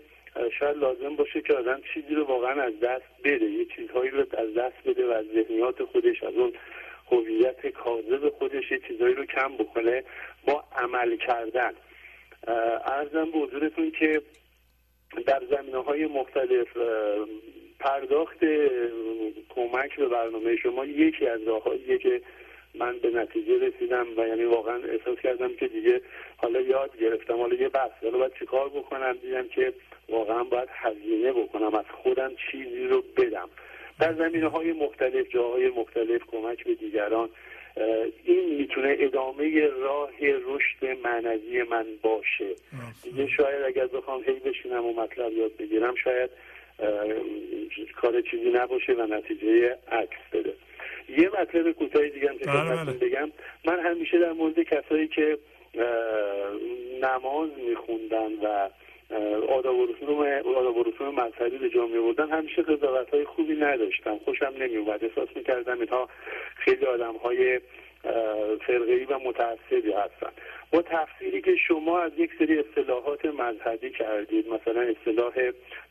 شاید 0.60 0.78
لازم 0.78 1.16
باشه 1.16 1.42
که 1.42 1.54
آدم 1.54 1.82
چیزی 1.94 2.16
رو 2.16 2.24
واقعا 2.24 2.62
از 2.62 2.80
دست 2.80 3.06
بده. 3.24 3.46
یه 3.46 3.66
چیزهایی 3.66 4.10
رو 4.10 4.20
از 4.20 4.54
دست 4.54 4.76
بده 4.86 5.08
و 5.08 5.12
از 5.12 5.26
ذهنیات 5.26 5.84
خودش 5.84 6.24
از 6.24 6.34
اون 6.34 6.54
هویت 7.12 7.68
کاذب 7.68 8.30
خودش 8.30 8.72
یه 8.72 8.80
چیزایی 8.88 9.14
رو 9.14 9.26
کم 9.26 9.58
بکنه 9.58 10.04
با 10.48 10.64
عمل 10.78 11.18
کردن. 11.18 11.72
ارزم 12.86 13.32
به 13.32 13.38
حضورتون 13.38 13.92
که 13.92 14.22
در 15.26 15.42
زمینه 15.52 15.78
های 15.78 16.06
مختلف 16.06 16.68
پرداخت 17.80 18.46
کمک 19.50 19.96
به 19.96 20.08
برنامه 20.08 20.56
شما 20.56 20.86
یکی 20.86 21.28
از 21.28 21.44
راههاییه 21.44 21.98
که 21.98 22.22
من 22.76 23.00
به 23.00 23.10
نتیجه 23.10 23.68
رسیدم 23.68 24.06
و 24.18 24.28
یعنی 24.28 24.44
واقعا 24.44 24.76
احساس 24.76 25.20
کردم 25.20 25.56
که 25.56 25.68
دیگه 25.68 26.02
حالا 26.38 26.62
یاد 26.62 26.98
گرفتم 26.98 27.38
حالا 27.38 27.56
یه 27.56 27.70
بحث 27.70 27.92
حالا 28.04 28.18
باید 28.18 28.34
چیکار 28.40 28.70
بکنم؟ 28.70 29.14
دیدم 29.14 29.48
که 29.48 29.74
واقعا 30.10 30.44
باید 30.44 30.70
هزینه 30.72 31.34
بکنم 31.34 31.76
از 31.76 31.86
خودم 32.04 32.32
چیزی 32.52 32.88
رو 32.88 33.04
بدم. 33.18 33.50
در 34.00 34.14
زمینه 34.14 34.48
های 34.48 34.74
مختلف 34.74 35.30
جاهای 35.30 35.70
مختلف 35.70 36.22
کمک 36.28 36.64
به 36.64 36.74
دیگران 36.76 37.30
این 38.24 38.56
می‌تونه 38.56 38.96
ادامه 39.00 39.68
راه 39.68 40.12
رشد 40.22 40.98
معنوی 41.04 41.64
من 41.64 41.86
باشه. 42.02 42.56
دیگه 43.04 43.28
شاید 43.28 43.64
اگر 43.66 43.88
بخوام 43.88 44.24
هی 44.24 44.40
بشینم 44.40 44.86
و 44.86 44.94
مطلب 44.94 45.34
یاد 45.34 45.58
بگیرم 45.58 45.96
شاید 45.96 46.30
کار 47.96 48.22
چیزی 48.22 48.50
نباشه 48.54 48.94
و 48.94 49.02
نتیجه 49.02 49.78
عکس 49.92 50.18
بده. 50.34 50.54
یه 51.10 51.30
مطلب 51.42 51.72
کوتاهی 51.72 52.10
دیگه 52.10 52.30
هم 52.30 52.38
که 52.38 52.46
بله، 52.46 52.76
بله. 52.76 52.92
بگم. 52.92 53.32
من 53.66 53.80
همیشه 53.80 54.20
در 54.20 54.32
مورد 54.32 54.60
کسایی 54.60 55.08
که 55.08 55.38
نماز 57.02 57.50
میخوندن 57.70 58.34
و 58.44 58.70
آداب 59.50 59.76
و 59.76 59.86
رسوم 59.86 60.20
آداب 60.58 60.78
و 60.78 60.84
رسوم 60.84 61.16
مذهبی 61.16 61.58
به 61.58 61.70
جامعه 61.70 62.02
بردن 62.02 62.30
همیشه 62.30 62.62
قضاوت 62.62 63.10
های 63.10 63.26
خوبی 63.26 63.54
نداشتم. 63.54 64.18
خوشم 64.18 64.54
نمی 64.60 64.76
اومد 64.76 65.04
احساس 65.04 65.30
می‌کردم 65.36 65.80
اینها 65.80 66.10
خیلی 66.56 66.86
آدم 66.86 67.16
های 67.16 67.60
فرقه‌ای 68.68 69.06
و 69.06 69.20
متعصبی 69.20 69.92
هستن. 69.92 70.32
با 70.72 70.82
تفسیری 70.82 71.42
که 71.42 71.56
شما 71.68 72.00
از 72.00 72.12
یک 72.18 72.30
سری 72.40 72.60
اصطلاحات 72.60 73.26
مذهبی 73.26 73.90
کردید 73.90 74.48
مثلا 74.48 74.82
اصطلاح 74.82 75.34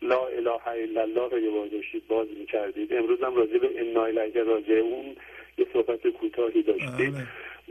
لا 0.03 0.27
اله 0.27 0.69
الا 0.69 1.03
الله 1.03 1.29
رو 1.31 1.39
یه 1.39 1.69
داشتید 1.69 2.07
باز 2.09 2.29
می‌کردید. 2.39 2.95
امروز 2.95 3.23
هم 3.23 3.35
راجع 3.35 3.59
به 3.59 3.71
انا 3.81 4.05
الیه 4.05 4.43
راجعون 4.43 5.17
یه 5.59 5.67
صحبت 5.73 6.07
کوتاهی 6.09 6.63
داشتید. 6.63 7.15
بله. 7.15 7.27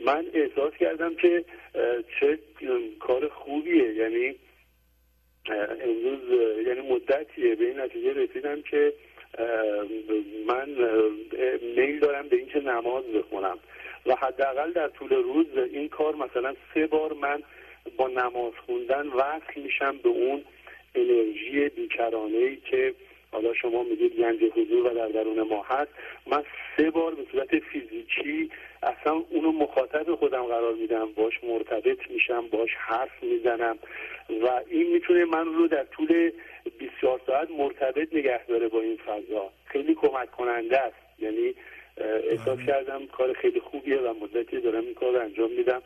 من 0.05 0.25
احساس 0.33 0.73
کردم 0.73 1.15
که 1.15 1.45
چه 2.19 2.39
کار 2.99 3.27
خوبیه. 3.27 3.93
یعنی 3.93 4.35
امروز 5.49 6.19
یعنی 6.67 6.81
مدتیه. 6.81 7.55
به 7.55 7.65
این 7.65 7.79
نتیجه 7.79 8.13
رسیدم 8.13 8.61
که 8.61 8.93
من 10.47 10.69
میل 11.75 11.99
دارم 11.99 12.27
به 12.27 12.35
اینکه 12.35 12.59
نماز 12.59 13.03
بخونم. 13.03 13.59
و 14.05 14.15
حداقل 14.15 14.71
در 14.71 14.87
طول 14.87 15.09
روز 15.09 15.57
این 15.73 15.89
کار 15.89 16.15
مثلا 16.15 16.55
سه 16.73 16.87
بار 16.87 17.13
من 17.13 17.43
با 17.97 18.07
نماز 18.07 18.53
خوندن 18.65 19.07
وصل 19.07 19.61
میشم 19.61 19.97
به 19.97 20.09
اون 20.09 20.43
انرژی 20.95 21.69
بیکرانه 21.69 22.37
ای 22.37 22.55
که 22.55 22.93
حالا 23.31 23.53
شما 23.53 23.83
میگید 23.83 24.15
گنج 24.15 24.43
حضور 24.43 24.87
و 24.87 24.89
در 24.89 25.07
درون 25.07 25.41
ما 25.41 25.63
هست. 25.63 25.91
من 26.27 26.43
سه 26.77 26.91
بار 26.91 27.15
به 27.15 27.25
صورت 27.31 27.59
فیزیکی 27.59 28.49
اصلا 28.83 29.13
اونو 29.29 29.51
مخاطب 29.51 30.15
خودم 30.15 30.43
قرار 30.43 30.73
میدم 30.73 31.11
باش 31.15 31.43
مرتبط 31.43 31.97
میشم 32.09 32.47
باش 32.47 32.69
حرف 32.77 33.23
می‌زنم 33.23 33.77
و 34.29 34.61
این 34.67 34.93
می‌تونه 34.93 35.25
من 35.25 35.45
رو 35.45 35.67
در 35.67 35.83
طول 35.83 36.31
24 36.79 37.21
ساعت 37.27 37.51
مرتبط 37.51 38.13
نگه 38.13 38.45
داره 38.45 38.67
با 38.67 38.81
این 38.81 38.97
فضا. 38.97 39.49
خیلی 39.65 39.95
کمک 39.95 40.31
کننده 40.31 40.79
است. 40.79 40.95
یعنی 41.19 41.55
احساس 41.97 42.59
کردم 42.67 43.07
کار 43.07 43.33
خیلی 43.33 43.59
خوبیه 43.59 43.97
و 43.97 44.13
مدتی 44.21 44.61
دارم 44.61 44.83
این 44.83 44.93
کار 44.93 45.11
رو 45.13 45.19
انجام 45.19 45.51
میدم 45.51 45.81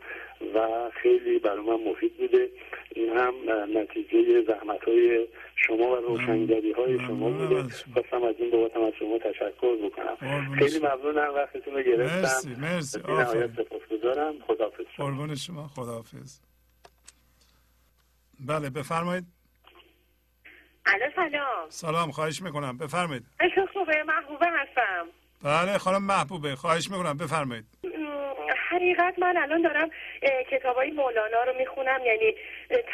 و 0.55 0.89
خیلی 1.03 1.39
برای 1.39 1.65
من 1.65 1.89
مفید 1.91 2.17
بوده. 2.17 2.49
این 2.95 3.09
هم 3.17 3.33
نتیجه 3.77 4.43
زحمت 4.47 4.83
های 4.83 5.27
شما 5.55 5.87
و 5.87 5.95
روشنگری 5.95 6.71
های 6.71 6.99
شما 6.99 7.29
بوده. 7.29 7.63
خواستم 7.93 8.23
از 8.23 8.35
این 8.39 8.51
بابت 8.51 8.77
از 8.77 8.93
شما 8.99 9.17
تشکر 9.17 9.75
بکنم. 9.75 10.15
خیلی 10.59 10.79
ممنونم 10.79 11.33
وقتتون 11.33 11.73
رو 11.73 11.81
گرفتم. 11.81 12.21
مرسی 12.21 12.55
مرسی. 12.61 12.99
نهایت 13.07 13.49
سپاسگزارم. 13.51 14.39
خداحافظ. 14.47 14.85
قربان 14.97 15.35
شما. 15.35 15.67
خداحافظ. 15.67 16.39
بله 18.39 18.69
بفرمایید. 18.69 19.23
الو 20.85 21.11
سلام. 21.15 21.69
سلام. 21.69 22.11
خواهش 22.11 22.41
می‌کنم. 22.41 22.77
بفرمایید. 22.77 23.23
خوبه؟ 23.73 24.03
محبوبه 24.03 24.45
هستم. 24.49 25.07
بله 25.43 25.77
خانم 25.77 26.03
محبوبه. 26.03 26.55
خواهش 26.55 26.91
می‌کنم 26.91 27.17
بفرمایید. 27.17 27.65
حقیقت 28.69 29.19
من 29.19 29.37
الان 29.37 29.61
دارم 29.61 29.89
کتاب 30.51 30.75
های 30.75 30.91
مولانا 30.91 31.43
رو 31.43 31.53
می‌خونم 31.57 31.99
یعنی 32.05 32.35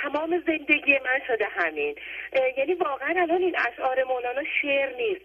تمام 0.02 0.44
زندگی 0.48 0.94
من 0.94 1.20
شده 1.28 1.46
همین. 1.46 1.96
یعنی 2.58 2.74
واقعا 2.74 3.22
الان 3.22 3.42
این 3.42 3.56
اشعار 3.60 4.04
مولانا 4.04 4.42
شعر 4.62 4.96
نیست. 4.96 5.22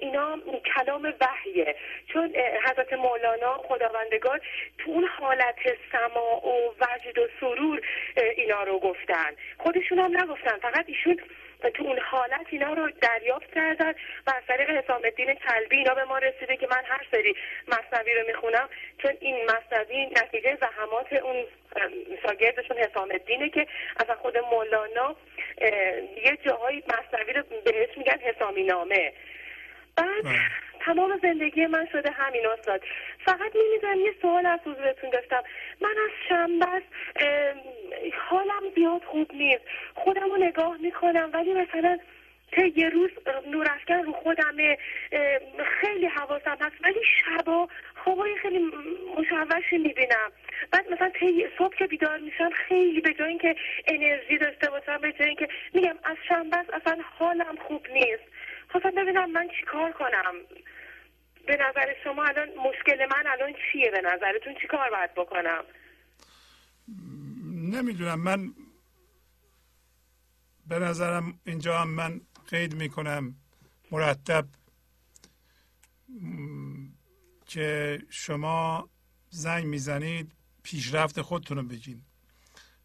اینا 0.00 0.38
کلام 0.74 1.14
وحیه. 1.20 1.76
چون 2.12 2.34
حضرت 2.64 2.92
مولانا 2.92 3.58
خداوندگار 3.68 4.40
تو 4.78 4.90
اون 4.90 5.04
حالت 5.04 5.58
سما 5.92 6.36
و 6.36 6.74
وجد 6.80 7.18
و 7.18 7.28
سرور 7.40 7.80
اینا 8.36 8.62
رو 8.62 8.78
گفتن. 8.78 9.30
خودشون 9.58 9.98
هم 9.98 10.20
نگفتن 10.20 10.58
فقط 10.58 10.84
ایشون 10.86 11.20
تو 11.70 11.84
اون 11.84 11.98
حالت 11.98 12.46
اینا 12.50 12.72
رو 12.72 12.90
دریافت 12.90 13.54
کردن 13.54 13.90
و 14.26 14.32
از 14.36 14.42
طریق 14.48 14.70
حسام 14.70 15.00
الدین 15.04 15.34
کلبی 15.34 15.76
اینا 15.76 15.94
به 15.94 16.04
ما 16.04 16.18
رسیده 16.18 16.56
که 16.56 16.66
من 16.70 16.82
هر 16.84 17.06
سری 17.10 17.34
مصنوی 17.68 18.14
رو 18.14 18.26
می‌خونم 18.26 18.68
چون 19.02 19.12
این 19.20 19.36
مصنوی 19.44 20.06
نتیجه 20.06 20.58
زحمات 20.60 21.12
اون 21.12 21.44
شاگردشون 22.22 22.76
حسام 22.78 23.10
الدینه 23.10 23.48
که 23.48 23.66
اصلا 24.00 24.14
خود 24.14 24.38
مولانا 24.38 25.16
یه 26.24 26.38
جاهای 26.46 26.82
مصنوی 26.88 27.32
رو 27.32 27.42
بهش 27.64 27.98
میگن 27.98 28.18
حسامی 28.18 28.62
نامه 28.62 29.12
بعد 29.96 30.24
بله. 30.24 30.40
تمام 30.84 31.18
زندگی 31.22 31.66
من 31.66 31.86
شده 31.92 32.10
همین 32.10 32.46
استاد. 32.46 32.82
فقط 33.24 33.52
نمی‌دونم 33.54 34.00
یه 34.00 34.14
سوال 34.22 34.46
از 34.46 34.60
حضورتون 34.64 35.10
داشتم. 35.10 35.42
من 35.80 35.94
از 36.04 36.10
شنبه 36.28 36.82
حالم 38.28 38.62
زیاد 38.74 39.02
خوب 39.04 39.30
نیست. 39.34 39.64
خودم 39.94 40.30
رو 40.30 40.36
نگاه 40.36 40.76
می‌کنم 40.76 41.30
ولی 41.32 41.52
مثلا 41.54 41.98
تا 42.52 42.62
یه 42.76 42.88
روز 42.88 43.10
نورافکن 43.46 44.02
رو 44.02 44.12
خودمه 44.12 44.78
خیلی 45.80 46.06
حواسم 46.06 46.56
هست. 46.60 46.76
ولی 46.84 47.00
شبا 47.24 47.68
خوابای 48.04 48.36
خیلی 48.36 48.58
مشوشی 49.16 49.78
می‌بینم. 49.78 50.32
بعد 50.72 50.92
مثلا 50.92 51.10
طی 51.20 51.46
صبح 51.58 51.76
که 51.76 51.86
بیدار 51.86 52.18
میشم 52.18 52.50
خیلی 52.50 53.00
به 53.00 53.12
جای 53.12 53.28
اینکه 53.28 53.56
انرژی 53.86 54.38
داشته 54.38 54.70
باشم 54.70 54.98
به 54.98 55.12
جای 55.12 55.26
اینکه 55.26 55.48
میگم 55.74 55.98
از 56.04 56.16
شنبه 56.28 56.56
اصلا 56.56 56.98
حالم 57.18 57.56
خوب 57.68 57.86
نیست. 57.92 58.22
خواستم 58.68 58.90
ببینم 58.90 59.30
من 59.30 59.48
چیکار 59.48 59.92
کنم. 59.92 60.34
به 61.46 61.56
نظر 61.56 61.94
شما 62.04 62.24
الان 62.24 62.48
مشکل 62.48 63.06
من 63.10 63.26
الان 63.26 63.52
چیه؟ 63.72 63.90
به 63.90 64.00
نظرتون 64.00 64.54
چی 64.62 64.66
کار 64.66 64.90
باید 64.90 65.14
بکنم؟ 65.14 65.64
نمی‌دونم. 67.76 68.20
من 68.20 68.54
به 70.68 70.78
نظرم 70.78 71.40
اینجا 71.46 71.78
هم 71.78 71.88
من 71.88 72.20
قید 72.50 72.74
می‌کنم. 72.74 73.34
مرتب 73.90 74.46
که 77.46 77.98
شما 78.10 78.88
زنگ 79.28 79.64
می‌زنید 79.64 80.32
پیشرفت 80.62 81.20
خودتون 81.22 81.56
رو 81.56 81.62
بگین. 81.62 82.02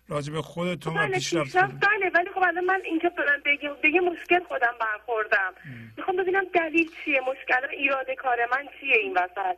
راجب 0.07 0.41
خودتون 0.41 0.93
و 0.93 0.97
بله، 0.97 1.13
پیشرفت 1.13 1.57
خب 2.39 2.45
الان 2.45 2.65
من 2.65 2.81
اینجا 2.85 3.09
بگم 3.45 3.75
به 3.81 4.11
مشکل 4.11 4.43
خودم 4.43 4.73
برخوردم. 4.79 5.53
می‌خوام 5.97 6.17
ببینم 6.17 6.43
دلیل 6.53 6.89
چیه 7.05 7.21
مشکل 7.21 7.67
ایراد 7.71 8.05
کار 8.11 8.37
من 8.51 8.67
چیه 8.79 8.95
این 8.97 9.17
وسط؟ 9.17 9.57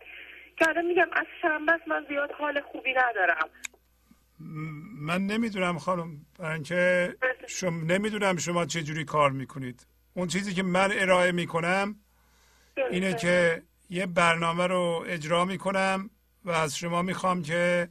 که 0.58 0.69
الان 0.69 0.85
میگم 0.85 1.08
از 1.14 1.26
شنبه 1.42 1.80
من 1.88 2.06
زیاد 2.10 2.32
حال 2.32 2.61
خوبی 2.61 2.93
ندارم. 2.93 3.50
من 5.01 5.22
نمی‌دونم 5.26 5.77
خانم 5.77 6.26
برای 6.40 6.53
اینکه 6.53 7.16
شما 7.48 7.82
نمی‌دونم 7.84 8.38
شما 8.38 8.66
چه 8.66 8.84
جوری 8.84 9.06
کار 9.06 9.32
می‌کنید. 9.32 9.88
اون 10.14 10.27
چیزی 10.27 10.53
که 10.53 10.64
من 10.64 10.92
ارائه 10.93 11.32
می‌کنم 11.32 11.95
اینه 12.92 13.14
که 13.14 13.61
یه 13.90 14.06
برنامه 14.06 14.68
رو 14.68 15.03
اجرا 15.08 15.45
می‌کنم 15.45 16.10
و 16.45 16.51
از 16.51 16.77
شما 16.77 17.01
می‌خوام 17.01 17.43
که 17.43 17.90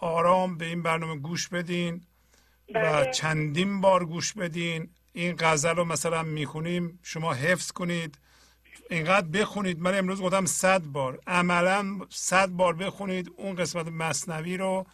آرام 0.00 0.58
به 0.58 0.64
این 0.64 0.82
برنامه 0.82 1.20
گوش 1.20 1.48
بدین. 1.48 2.00
و 2.68 2.72
بله. 2.74 3.10
چندین 3.10 3.80
بار 3.80 4.04
گوش 4.04 4.32
بدین. 4.32 4.90
این 5.12 5.36
غزل 5.38 5.76
رو 5.76 5.84
مثلا 5.84 6.22
می‌خونیم 6.22 6.98
شما 7.02 7.32
حفظ 7.34 7.72
کنید. 7.72 8.18
اینقدر 8.90 9.26
بخونید. 9.26 9.80
من 9.80 9.98
امروز 9.98 10.20
گفتم 10.20 10.46
صد 10.46 10.82
بار. 10.82 11.18
عملا 11.26 12.00
صد 12.10 12.48
بار 12.48 12.74
بخونید 12.74 13.32
اون 13.36 13.56
قسمت 13.56 13.88
مصنوی 13.88 14.56
رو. 14.56 14.86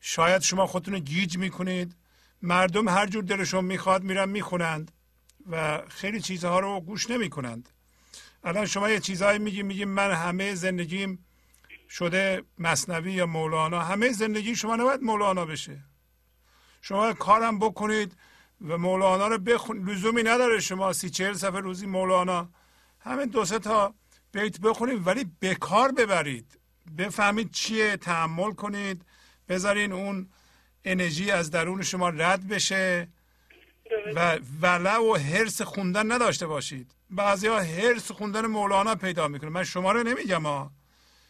شاید 0.00 0.42
شما 0.42 0.66
خودتون 0.66 0.98
گیج 0.98 1.38
می‌کنید. 1.38 1.96
مردم 2.42 2.88
هر 2.88 3.06
جور 3.06 3.24
دلشون 3.24 3.64
می‌خواد 3.64 4.02
میرن 4.02 4.28
می‌خونند 4.28 4.92
و 5.50 5.82
خیلی 5.88 6.20
چیزها 6.20 6.60
رو 6.60 6.80
گوش 6.80 7.10
نمی‌کنند. 7.10 7.68
الان 8.44 8.66
شما 8.66 8.90
یه 8.90 9.00
چیزهایی 9.00 9.38
میگی 9.38 9.62
میگی 9.62 9.84
من 9.84 10.12
همه 10.12 10.54
زندگیم 10.54 11.26
شده 11.90 12.42
مصنوی 12.58 13.12
یا 13.12 13.26
مولانا. 13.26 13.80
همه 13.80 14.12
زندگی 14.12 14.56
شما 14.56 14.76
نباید 14.76 15.02
مولانا 15.02 15.44
بشه. 15.44 15.84
شما 16.86 17.12
کارم 17.12 17.58
بکنید 17.58 18.16
و 18.68 18.78
مولانا 18.78 19.28
رو 19.28 19.38
بخون 19.38 19.90
لزومی 19.90 20.22
نداره 20.22 20.60
شما 20.60 20.92
سی 20.92 21.10
چهل 21.10 21.32
صفحه 21.32 21.60
روزی 21.60 21.86
مولانا. 21.86 22.48
همین 23.00 23.26
دو 23.26 23.44
سه 23.44 23.58
تا 23.58 23.94
بیت 24.32 24.60
بخونید 24.60 25.06
ولی 25.06 25.30
به 25.40 25.54
کار 25.54 25.92
ببرید. 25.92 26.58
بفهمید 26.98 27.50
چیه 27.50 27.96
تحمل 27.96 28.52
کنید 28.52 29.02
بذارین 29.48 29.92
اون 29.92 30.28
انرژی 30.84 31.30
از 31.30 31.50
درون 31.50 31.82
شما 31.82 32.08
رد 32.08 32.48
بشه 32.48 33.08
و 34.14 34.38
ولع 34.62 34.98
و 34.98 35.16
حرس 35.16 35.62
خوندن 35.62 36.12
نداشته 36.12 36.46
باشید. 36.46 36.94
بعضی 37.10 37.46
ها 37.46 37.60
حرس 37.60 38.10
خوندن 38.10 38.46
مولانا 38.46 38.94
پیدا 38.94 39.28
می‌کنه. 39.28 39.50
من 39.50 39.64
شما 39.64 39.92
رو 39.92 40.02
نمیگم 40.02 40.46
ها 40.46 40.70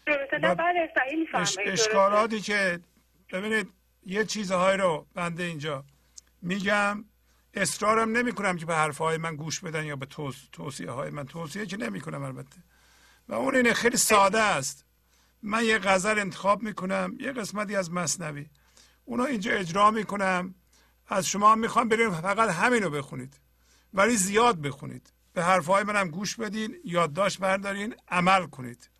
بله، 0.06 0.92
اشکالاتی 1.66 2.40
که 2.40 2.80
ببینید 3.32 3.68
یه 4.06 4.24
چیزهایی 4.24 4.78
رو 4.78 5.06
بنده 5.14 5.42
اینجا 5.42 5.84
میگم. 6.42 7.04
اصرارم 7.54 8.16
نمی 8.16 8.32
کنم 8.32 8.56
که 8.56 8.66
به 8.66 8.74
حرفهای 8.74 9.16
من 9.16 9.36
گوش 9.36 9.60
بدن 9.60 9.84
یا 9.84 9.96
به 9.96 10.06
توصیه 10.52 10.90
های 10.90 11.10
من. 11.10 11.26
توصیه 11.26 11.66
که 11.66 11.76
نمی 11.76 12.00
کنم 12.00 12.22
البته. 12.22 12.56
و 13.28 13.34
اون 13.34 13.54
اینه 13.54 13.72
خیلی 13.72 13.96
ساده 13.96 14.40
است. 14.40 14.84
من 15.42 15.64
یه 15.64 15.78
غزل 15.78 16.18
انتخاب 16.18 16.62
می‌کنم 16.62 17.16
یه 17.20 17.32
قسمتی 17.32 17.76
از 17.76 17.92
مصنوی. 17.92 18.46
اونا 19.04 19.24
اینجا 19.24 19.52
اجرا 19.52 19.90
می‌کنم. 19.90 20.54
از 21.08 21.26
شما 21.26 21.54
می‌خوام 21.54 21.88
بریم 21.88 22.10
فقط 22.10 22.50
همینو 22.50 22.90
بخونید. 22.90 23.40
ولی 23.94 24.16
زیاد 24.16 24.60
بخونید. 24.60 25.12
به 25.32 25.44
حرفهای 25.44 25.84
منم 25.84 26.08
گوش 26.08 26.36
بدین 26.36 26.76
یادداشت 26.84 27.38
بردارین 27.38 27.94
عمل 28.08 28.46
کنید. 28.46 28.90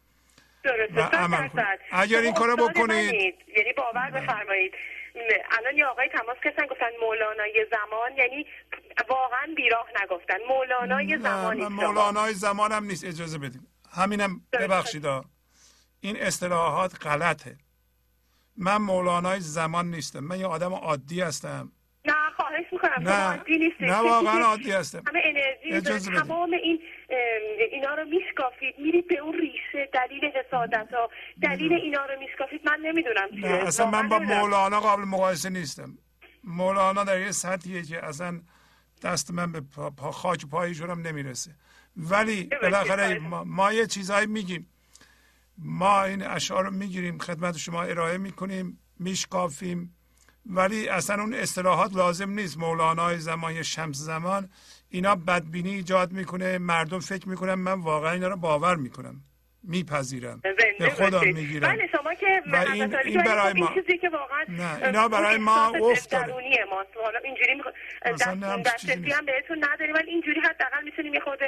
درسته 0.64 1.16
عمل 1.16 1.48
کنید 1.48 1.78
اگر 1.92 2.18
این 2.18 2.34
کارو 2.34 2.56
بکنید. 2.56 3.34
یعنی 3.56 3.72
باور. 3.76 4.10
بفرمایید. 4.10 4.74
الان 5.50 5.76
یه 5.76 5.86
آقای 5.86 6.08
تماس 6.08 6.36
کردن 6.44 6.66
گفتن 6.66 6.86
مولانای 7.00 7.66
زمان 7.70 8.16
یعنی 8.16 8.46
واقعا 9.08 9.54
بیراه 9.56 9.86
نگفتن. 10.02 10.34
مولانای 10.48 11.18
زمان 11.18 11.68
مولانای 11.68 12.34
زمان 12.34 12.72
هم 12.72 12.84
نیست 12.84 13.04
اجازه 13.04 13.38
بدیم 13.38 13.66
همینم 13.96 14.40
ببخشید 14.52 15.06
این 16.00 16.16
اصطلاحات 16.16 17.06
غلطه. 17.06 17.56
من 18.56 18.76
مولانای 18.76 19.40
زمان 19.40 19.90
نیستم. 19.90 20.20
من 20.20 20.40
یه 20.40 20.46
آدم 20.46 20.74
عادی 20.74 21.20
هستم. 21.20 21.72
نه 21.74 21.83
خواهش 22.54 22.72
می‌کنم. 22.72 23.08
نه. 23.08 23.36
عادی 23.36 23.72
نه 23.80 23.96
واقعا 23.96 24.44
عادی 24.50 24.70
هستم. 24.72 25.02
همه 25.06 25.20
انرژی 25.64 26.10
تمام 26.10 26.50
این 26.52 26.78
اینا 27.72 27.94
رو 27.94 28.04
میشکافید. 28.04 28.74
میرید 28.78 29.08
به 29.08 29.18
اون 29.18 29.34
ریشه 29.34 29.90
دلیل 29.92 30.24
حسادت 30.24 30.88
ها 30.92 31.10
دلیل 31.42 31.72
اینا 31.72 32.06
رو 32.06 32.20
میشکافید. 32.20 32.60
من 32.68 32.78
نمی‌دونم 32.82 33.28
چیه. 33.30 33.48
نه 33.48 33.66
اصلا 33.66 33.90
من 33.90 34.08
با 34.08 34.18
مولانا 34.18 34.80
قابل 34.80 35.02
مقایسه 35.02 35.50
نیستم. 35.50 35.98
مولانا 36.44 37.04
در 37.04 37.20
یه 37.20 37.30
سطحیه 37.30 37.82
که 37.82 38.04
اصلا 38.04 38.40
دست 39.02 39.30
من 39.30 39.52
به 39.52 39.60
پا 39.96 40.10
خاک 40.10 40.46
پایشون 40.46 40.90
هم 40.90 41.00
نمی‌رسه. 41.00 41.50
ولی 41.96 42.50
بالاخره 42.62 43.18
ما, 43.18 43.44
ما 43.44 43.72
یه 43.72 43.86
چیزهایی 43.86 44.26
میگیم. 44.26 44.70
ما 45.58 46.04
این 46.04 46.22
اشعار 46.26 46.64
رو 46.64 46.70
می‌گیریم 46.70 47.18
خدمت 47.18 47.56
شما 47.56 47.82
ارائه 47.82 48.18
می‌کنیم 48.18 48.78
میشکافیم. 48.98 49.96
ولی 50.46 50.88
اصلا 50.88 51.22
اون 51.22 51.34
اصطلاحات 51.34 51.96
لازم 51.96 52.30
نیست. 52.30 52.58
مولانای 52.58 53.18
زمان 53.18 53.54
یا 53.54 53.62
شمس 53.62 53.96
زمان 53.96 54.48
اینا 54.88 55.14
بدبینی 55.14 55.74
ایجاد 55.74 56.12
می‌کنه 56.12 56.58
مردم 56.58 56.98
فکر 56.98 57.28
می‌کنن 57.28 57.54
من 57.54 57.80
واقعا 57.80 58.12
اینا 58.12 58.28
رو 58.28 58.36
باور 58.36 58.76
می‌کنم. 58.76 59.22
میپذیرم 59.68 60.40
به 60.78 60.90
خودم 60.90 61.20
می‌گیرم 61.24 61.72
بله 61.72 61.88
شما 61.92 62.14
که 62.14 62.42
و 62.52 62.56
این, 62.56 62.96
این 62.96 63.22
برای 63.22 63.52
ما 63.52 63.68
این 63.68 63.82
چیزی 63.82 63.98
که 63.98 64.08
واقعا 64.08 64.44
نه 64.48 64.86
اینا 64.86 65.08
برای 65.08 65.38
ما 65.38 65.66
افت 65.66 66.10
داره 66.10 66.64
ماست. 66.70 66.88
حالا 67.04 67.18
اینجوری 67.24 67.62
دسترسی 68.64 69.10
هم 69.10 69.24
بهتون 69.26 69.64
نداریم 69.64 69.94
ولی 69.94 70.10
اینجوری 70.10 70.40
حداقل 70.40 70.84
می‌تونیم 70.84 71.14
یه 71.14 71.20
خود 71.20 71.38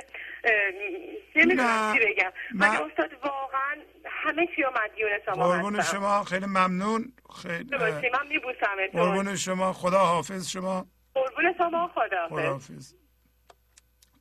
نمی‌دونم 1.37 1.95
چی 1.95 2.01
بگم. 2.07 2.33
ولی 2.55 2.77
استاد 2.77 3.11
واقعا 3.23 3.77
همه 4.07 4.47
چی 4.57 4.63
رو 4.63 4.71
مدیون 4.85 5.11
شما 5.27 5.49
قربون 5.49 5.83
شما 5.83 6.25
خیلی 6.25 6.47
ممنون. 6.47 7.13
خیلی 7.43 7.77
من 8.13 8.27
میبوسم 8.29 8.87
قربون 8.93 9.37
شما 9.37 9.73
خدا 9.73 9.99
حافظ 9.99 10.49
شما. 10.49 10.87
قربون 11.15 11.55
شما 11.59 11.91
خدا 11.95 12.29
حافظ 12.29 12.95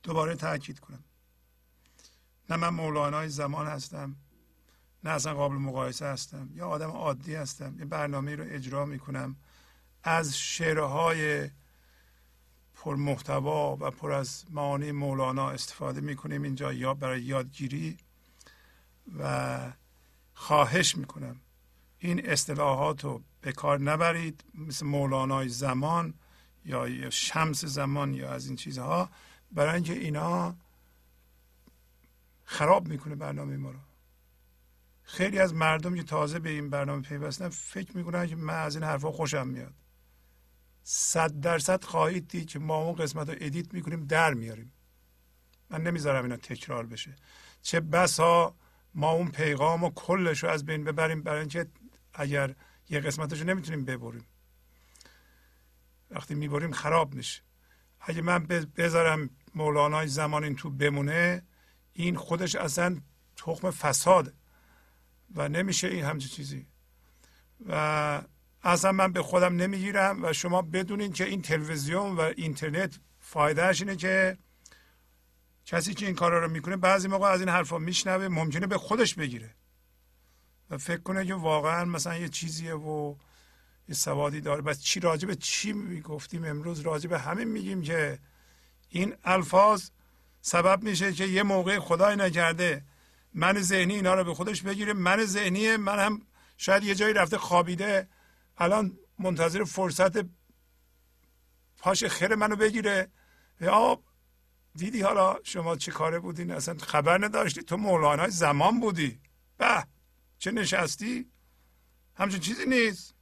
دوباره 0.02 0.34
تاکید 0.34 0.80
کنم. 0.80 1.04
نه 2.50 2.56
من 2.56 2.68
مولانای 2.68 3.28
زمان 3.28 3.66
هستم 3.66 4.16
نه 5.04 5.10
اصلا 5.10 5.34
قابل 5.34 5.56
مقایسه 5.56 6.06
هستم. 6.06 6.48
یا 6.54 6.68
آدم 6.68 6.90
عادی 6.90 7.34
هستم 7.34 7.78
یه 7.78 7.84
برنامه 7.84 8.36
رو 8.36 8.44
اجرا 8.46 8.84
می‌کنم. 8.86 9.36
از 10.02 10.38
شعرهای 10.38 11.50
پر 12.74 12.96
محتوا 12.96 13.76
و 13.76 13.90
پر 13.90 14.12
از 14.12 14.44
معانی 14.50 14.92
مولانا 14.92 15.50
استفاده 15.50 16.00
می‌کنیم 16.00 16.42
اینجا 16.42 16.72
یا 16.72 16.94
برای 16.94 17.22
یادگیری 17.22 17.98
و 19.18 19.72
خواهش 20.34 20.96
می‌کنم. 20.96 21.36
این 21.98 22.30
اصطلاحات 22.30 23.04
رو 23.04 23.22
به 23.40 23.52
کار 23.52 23.80
نبرید 23.80 24.44
مثل 24.54 24.86
مولانای 24.86 25.48
زمان 25.48 26.14
یا 26.64 27.10
شمس 27.10 27.64
زمان 27.64 28.14
یا 28.14 28.30
از 28.30 28.46
این 28.46 28.56
چیزها. 28.56 29.10
برای 29.52 29.74
اینکه 29.74 29.92
اینا 29.92 30.56
خراب 32.46 32.88
می‌کنه 32.88 33.14
برنامه 33.14 33.56
ما 33.56 33.70
رو. 33.70 33.78
خیلی 35.02 35.38
از 35.38 35.54
مردم 35.54 35.94
که 35.94 36.02
تازه 36.02 36.38
به 36.38 36.50
این 36.50 36.70
برنامه 36.70 37.02
پیوستن 37.02 37.48
فکر 37.48 37.96
می‌کنن 37.96 38.26
که 38.26 38.36
من 38.36 38.54
از 38.54 38.76
این 38.76 38.84
حرفا 38.84 39.12
خوشم 39.12 39.46
میاد. 39.46 39.74
صد 40.82 41.40
درصد 41.40 41.84
خواهید 41.84 42.28
دید 42.28 42.48
که 42.48 42.58
ما 42.58 42.76
اون 42.76 42.94
قسمت 42.94 43.28
رو 43.28 43.36
ادیت 43.40 43.74
می‌کنیم 43.74 44.04
در 44.04 44.34
میاریم. 44.34 44.72
من 45.70 45.82
نمی‌ذارم 45.82 46.22
اینا 46.22 46.36
تکرار 46.36 46.86
بشه. 46.86 47.16
چه 47.62 47.80
بسا 47.80 48.56
ما 48.94 49.10
اون 49.10 49.30
پیغام 49.30 49.84
و 49.84 49.90
کلش 49.90 50.44
رو 50.44 50.50
از 50.50 50.64
بین 50.64 50.84
ببریم 50.84 51.22
برای 51.22 51.40
اینکه 51.40 51.66
اگر 52.14 52.54
یه 52.88 53.00
قسمتش 53.00 53.40
رو 53.40 53.46
نمی‌تونیم 53.46 53.84
ببریم. 53.84 54.26
وقتی 56.10 56.34
می‌بریم 56.34 56.72
خراب 56.72 57.14
میشه. 57.14 57.42
اگه 58.00 58.22
من 58.22 58.46
بذارم 58.76 59.30
مولانای 59.54 60.08
زمان 60.08 60.44
این 60.44 60.56
تو 60.56 60.70
بمونه 60.70 61.42
این 61.96 62.16
خودش 62.16 62.54
اصلا 62.54 63.00
تخم 63.36 63.70
فساده 63.70 64.32
و 65.34 65.48
نمیشه 65.48 65.88
این 65.88 66.04
همچه 66.04 66.28
چیزی. 66.28 66.66
و 67.68 68.22
اصلا 68.62 68.92
من 68.92 69.12
به 69.12 69.22
خودم 69.22 69.56
نمی‌گیرم 69.56 70.24
و 70.24 70.32
شما 70.32 70.62
بدونین 70.62 71.12
که 71.12 71.24
این 71.24 71.42
تلویزیون 71.42 72.16
و 72.16 72.20
اینترنت 72.20 72.98
فایدهش 73.20 73.80
اینه 73.80 73.96
که 73.96 74.38
کسی 75.66 75.94
که 75.94 76.06
این 76.06 76.14
کارا 76.14 76.44
رو 76.44 76.50
می‌کنه 76.50 76.76
بعضی 76.76 77.08
موقع 77.08 77.28
از 77.28 77.40
این 77.40 77.48
حرفا 77.48 77.78
میشنوه 77.78 78.28
ممکنه 78.28 78.66
به 78.66 78.78
خودش 78.78 79.14
بگیره. 79.14 79.54
و 80.70 80.78
فکر 80.78 81.00
کنه 81.00 81.26
که 81.26 81.34
واقعا 81.34 81.84
مثلا 81.84 82.16
یه 82.16 82.28
چیزیه 82.28 82.74
و 82.74 83.14
یه 83.88 83.94
سوادی 83.94 84.40
داره. 84.40 84.62
بس 84.62 84.80
چی 84.80 85.00
راجع 85.00 85.28
به 85.28 85.34
چی 85.34 85.72
می‌گفتیم 85.72 86.44
امروز؟ 86.44 86.80
راجع 86.80 87.10
به 87.10 87.18
همین 87.18 87.48
میگیم 87.48 87.82
که 87.82 88.18
این 88.88 89.14
الفاظ 89.24 89.90
سبب 90.46 90.82
میشه 90.82 91.12
که 91.12 91.24
یه 91.24 91.42
موقع 91.42 91.78
خدای 91.78 92.16
نکرده. 92.16 92.84
من 93.34 93.62
ذهنی 93.62 93.94
اینا 93.94 94.14
رو 94.14 94.24
به 94.24 94.34
خودش 94.34 94.62
بگیره 94.62 94.92
من 94.92 95.24
ذهنی 95.24 95.76
من 95.76 95.98
هم 95.98 96.22
شاید 96.56 96.84
یه 96.84 96.94
جایی 96.94 97.14
رفته 97.14 97.38
خوابیده. 97.38 98.08
الان 98.58 98.98
منتظر 99.18 99.64
فرصت 99.64 100.26
پاش 101.78 102.04
خیر 102.04 102.34
منو 102.34 102.56
بگیره. 102.56 103.10
یا 103.60 104.02
دیدی 104.74 105.02
حالا 105.02 105.38
شما 105.44 105.76
چه 105.76 105.92
کاره 105.92 106.18
بودین؟ 106.18 106.50
اصلا 106.50 106.78
خبر 106.78 107.24
نداشتی؟ 107.24 107.62
تو 107.62 107.76
مولانای 107.76 108.30
زمان 108.30 108.80
بودی. 108.80 109.20
به 109.58 109.86
چه 110.38 110.50
نشستی؟ 110.50 111.30
همچون 112.14 112.40
چیزی 112.40 112.66
نیست. 112.66 113.14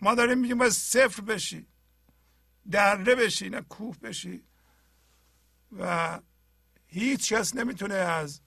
ما 0.00 0.14
داریم 0.14 0.38
میگیم 0.38 0.58
باید 0.58 0.72
صفر 0.72 1.22
بشی. 1.22 1.66
دره 2.70 3.14
بشی 3.14 3.50
نه 3.50 3.60
کوه 3.60 3.98
بشی. 3.98 4.44
و 5.78 6.20
هیچ 6.92 7.32
کس 7.32 7.56
نمی‌تونه 7.56 7.94
از 7.94 8.40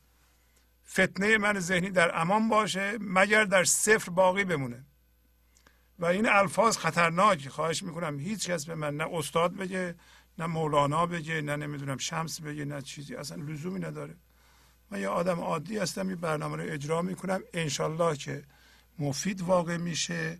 فتنه 0.88 1.38
من 1.38 1.60
ذهنی 1.60 1.90
در 1.90 2.22
امان 2.22 2.50
باشه 2.50 2.98
مگر 3.02 3.44
در 3.44 3.64
صفر 3.64 4.12
باقی 4.12 4.44
بمونه. 4.44 4.86
و 6.00 6.06
این 6.06 6.30
الفاظ 6.30 6.78
خطرناک 6.78 7.48
خواهش 7.48 7.84
می‌کنم. 7.84 8.20
هیچ 8.20 8.50
کس 8.50 8.66
به 8.66 8.76
من 8.76 8.98
نه 8.98 9.08
استاد 9.12 9.56
بگه 9.56 9.96
نه 10.38 10.46
مولانا 10.46 11.06
بگه 11.06 11.42
نه 11.42 11.56
نمی‌دونم 11.56 11.98
شمس 11.98 12.42
بگه 12.42 12.66
نه 12.66 12.82
چیزی. 12.82 13.16
اصلا 13.16 13.44
لزومی 13.44 13.80
نداره. 13.80 14.16
من 14.92 15.00
یه 15.00 15.08
آدم 15.08 15.40
عادی 15.40 15.78
هستم 15.78 16.10
یه 16.10 16.16
برنامه 16.16 16.58
رو 16.58 16.64
اجرا 16.74 17.02
می‌کنم. 17.02 17.42
انشالله 17.54 18.18
که 18.18 18.44
مفید 19.00 19.42
واقع 19.42 19.78
میشه. 19.78 20.40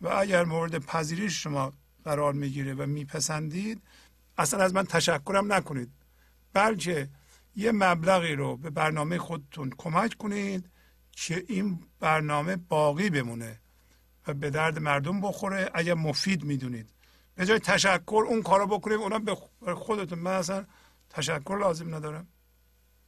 و 0.00 0.08
اگر 0.08 0.44
مورد 0.44 0.78
پذیرش 0.78 1.42
شما 1.42 1.72
قرار 2.04 2.32
می‌گیره 2.32 2.74
و 2.74 2.86
میپسندید 2.86 3.82
اصلا 4.38 4.64
از 4.64 4.74
من 4.74 4.84
تشکرم 4.84 5.52
نکنید. 5.52 5.90
بلکه 6.52 7.08
یه 7.56 7.72
مبلغی 7.72 8.34
رو 8.34 8.56
به 8.56 8.70
برنامه 8.70 9.18
خودتون 9.18 9.72
کمک 9.78 10.14
کنید 10.14 10.70
که 11.12 11.44
این 11.48 11.80
برنامه 12.00 12.56
باقی 12.56 13.10
بمونه 13.10 13.60
و 14.26 14.34
به 14.34 14.50
درد 14.50 14.78
مردم 14.78 15.20
بخوره 15.20 15.70
اگر 15.74 15.94
مفید 15.94 16.44
می‌دونید. 16.44 16.90
به 17.34 17.46
جای 17.46 17.58
تشکر 17.58 18.24
اون 18.28 18.42
کارو 18.42 18.66
بکنیم 18.66 19.00
اونا 19.00 19.18
به 19.18 19.74
خودتون. 19.74 20.18
من 20.18 20.30
اصلا 20.30 20.66
تشکر 21.10 21.58
لازم 21.60 21.94
ندارم. 21.94 22.26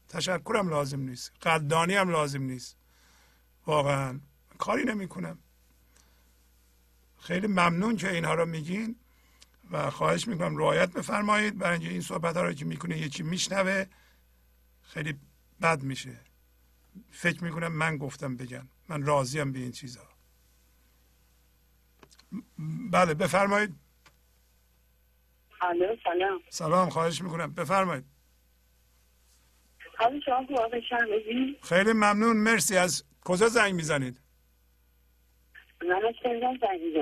تشکرم 0.09 0.69
لازم 0.69 1.01
نیست. 1.01 1.33
قدردانی 1.43 1.95
هم 1.95 2.11
لازم 2.11 2.43
نیست. 2.43 2.77
واقعا 3.67 4.21
کاری 4.59 4.85
نمی‌کنم. 4.85 5.39
خیلی 7.21 7.47
ممنون 7.47 7.97
که 7.97 8.11
اینها 8.11 8.35
رو 8.35 8.47
میگین 8.47 8.97
و 9.71 9.91
خواهش 9.91 10.29
می‌کنم 10.29 10.57
رعایت 10.57 10.93
بفرمایید. 10.93 11.59
برای 11.59 11.79
اینکه 11.79 11.93
این 11.93 12.01
صحبت 12.01 12.37
ها 12.37 12.43
رو 12.43 12.53
که 12.53 12.65
می‌کنه 12.65 12.99
یکی 12.99 13.23
میشنوه. 13.23 13.87
خیلی 14.89 15.19
بد 15.63 15.83
میشه. 15.83 16.21
فکر 17.11 17.45
می‌کنم 17.45 17.73
من 17.73 17.97
گفتم 17.97 18.37
بگم 18.37 18.69
من 18.89 19.03
راضیم 19.03 19.53
به 19.53 19.59
این 19.59 19.73
چیزها 19.73 20.09
بله 22.91 23.15
بفرمایید. 23.15 23.75
سلام. 26.05 26.41
سلام 26.51 26.91
خواهش 26.91 27.23
می‌کنم. 27.23 27.53
بفرمایید. 27.55 28.05
خیلی 31.63 31.93
ممنون. 31.93 32.37
مرسی. 32.37 32.77
از 32.77 33.05
کجا 33.25 33.49
زنگ 33.49 33.75
می‌زنید؟ 33.75 34.21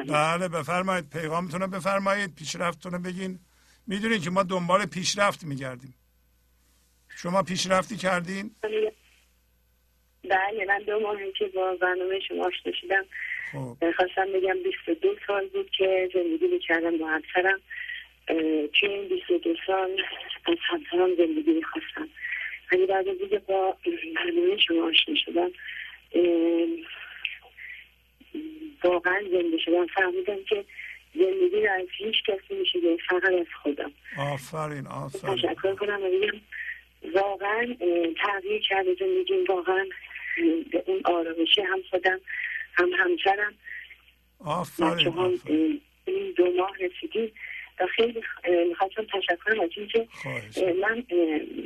بله 0.09 0.49
بفرمایید. 0.49 1.11
پیغامتون 1.11 1.61
رو 1.61 1.67
بفرمایید. 1.69 2.35
پیشرفتتون 2.35 2.93
رو 2.93 2.99
بگین. 2.99 3.39
می‌دونید 3.87 4.23
که 4.23 4.31
ما 4.31 4.43
دنبال 4.43 4.87
پیشرفت 4.87 5.45
میگردیم. 5.45 5.95
شما 7.17 7.43
پیشرفتی 7.43 7.97
کردین؟ 7.97 8.51
بله 10.29 10.65
من 10.69 10.79
دو 10.79 11.01
ماهی 11.01 11.33
که 11.33 11.47
با 11.47 11.75
برنامه 11.81 12.21
شما 12.21 12.47
آشنا 12.47 12.73
شدم 12.81 13.05
خب. 13.53 13.91
خواستم 13.97 14.33
بگم 14.33 14.63
22 14.65 15.09
سال 15.27 15.49
بود 15.49 15.71
که 15.79 16.11
زندگی 16.15 16.47
می‌کردم 16.47 16.99
با 16.99 17.09
همسرم. 17.09 17.61
توی 18.73 18.89
این 18.89 19.09
22 19.09 19.55
سال 19.67 20.03
از 20.47 20.57
همسرم 20.69 21.15
زندگی 21.17 21.53
می‌خواستم. 21.53 22.09
ولی 22.73 22.87
بعد 22.87 23.09
از 23.09 23.17
اینکه 23.21 23.39
با 23.39 23.77
برنامه 24.17 24.57
شما 24.57 24.89
آشنا 24.89 25.15
شدم 25.15 25.51
واقعا 28.85 29.21
زنده 29.33 29.59
شدم. 29.59 29.87
فهمیدم 29.87 30.45
که 30.49 30.65
زندگی 31.15 31.67
رو 31.67 31.73
از 31.73 31.87
هیچ 31.99 32.15
کسی 32.27 32.55
میشه 32.55 32.79
فقط 33.09 33.33
از 33.33 33.47
خودم. 33.63 33.93
آفرین 34.19 34.87
آفرین. 34.87 35.37
تشکر 35.37 35.75
کنم 35.75 36.03
و 36.03 36.09
بگم 36.09 36.41
واقعا 37.15 37.77
تغییر 38.23 38.63
کرده 38.69 38.97
زندگیم 39.01 39.45
واقعا 39.49 39.87
به 40.73 40.85
اون 40.87 41.01
آرامشی 41.05 41.63
هم 41.63 41.83
خودم 41.91 42.21
هم 42.75 42.91
همسرم 42.99 43.55
آفرین 44.39 45.09
آفرین. 45.09 45.81
این 46.05 46.33
دو 46.37 46.53
ماه 46.57 46.73
رسیدیم 46.81 47.33
و 47.81 47.87
خیلی 47.87 48.23
می‌خواستم 48.69 49.07
تشکر 49.13 49.63
از 49.63 49.71
اینکه 49.77 50.09
من 50.81 51.05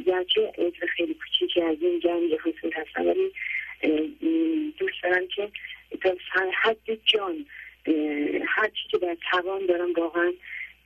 گرچه 0.07 0.53
عضو 0.59 0.87
خیلی 0.97 1.15
کوچیکی 1.15 1.63
از 1.63 1.77
این 1.81 2.01
جنگ 2.01 2.33
حضور 2.35 2.73
هستم 2.75 3.07
ولی 3.07 3.33
دوست 4.79 5.03
دارم 5.03 5.27
که 5.37 5.51
تا 6.03 6.15
حد 6.63 6.99
جان 7.05 7.47
هر 8.47 8.69
چی 8.69 8.89
که 8.91 8.99
در 8.99 9.17
توان 9.31 9.67
دارم 9.67 9.93
واقعا 9.93 10.33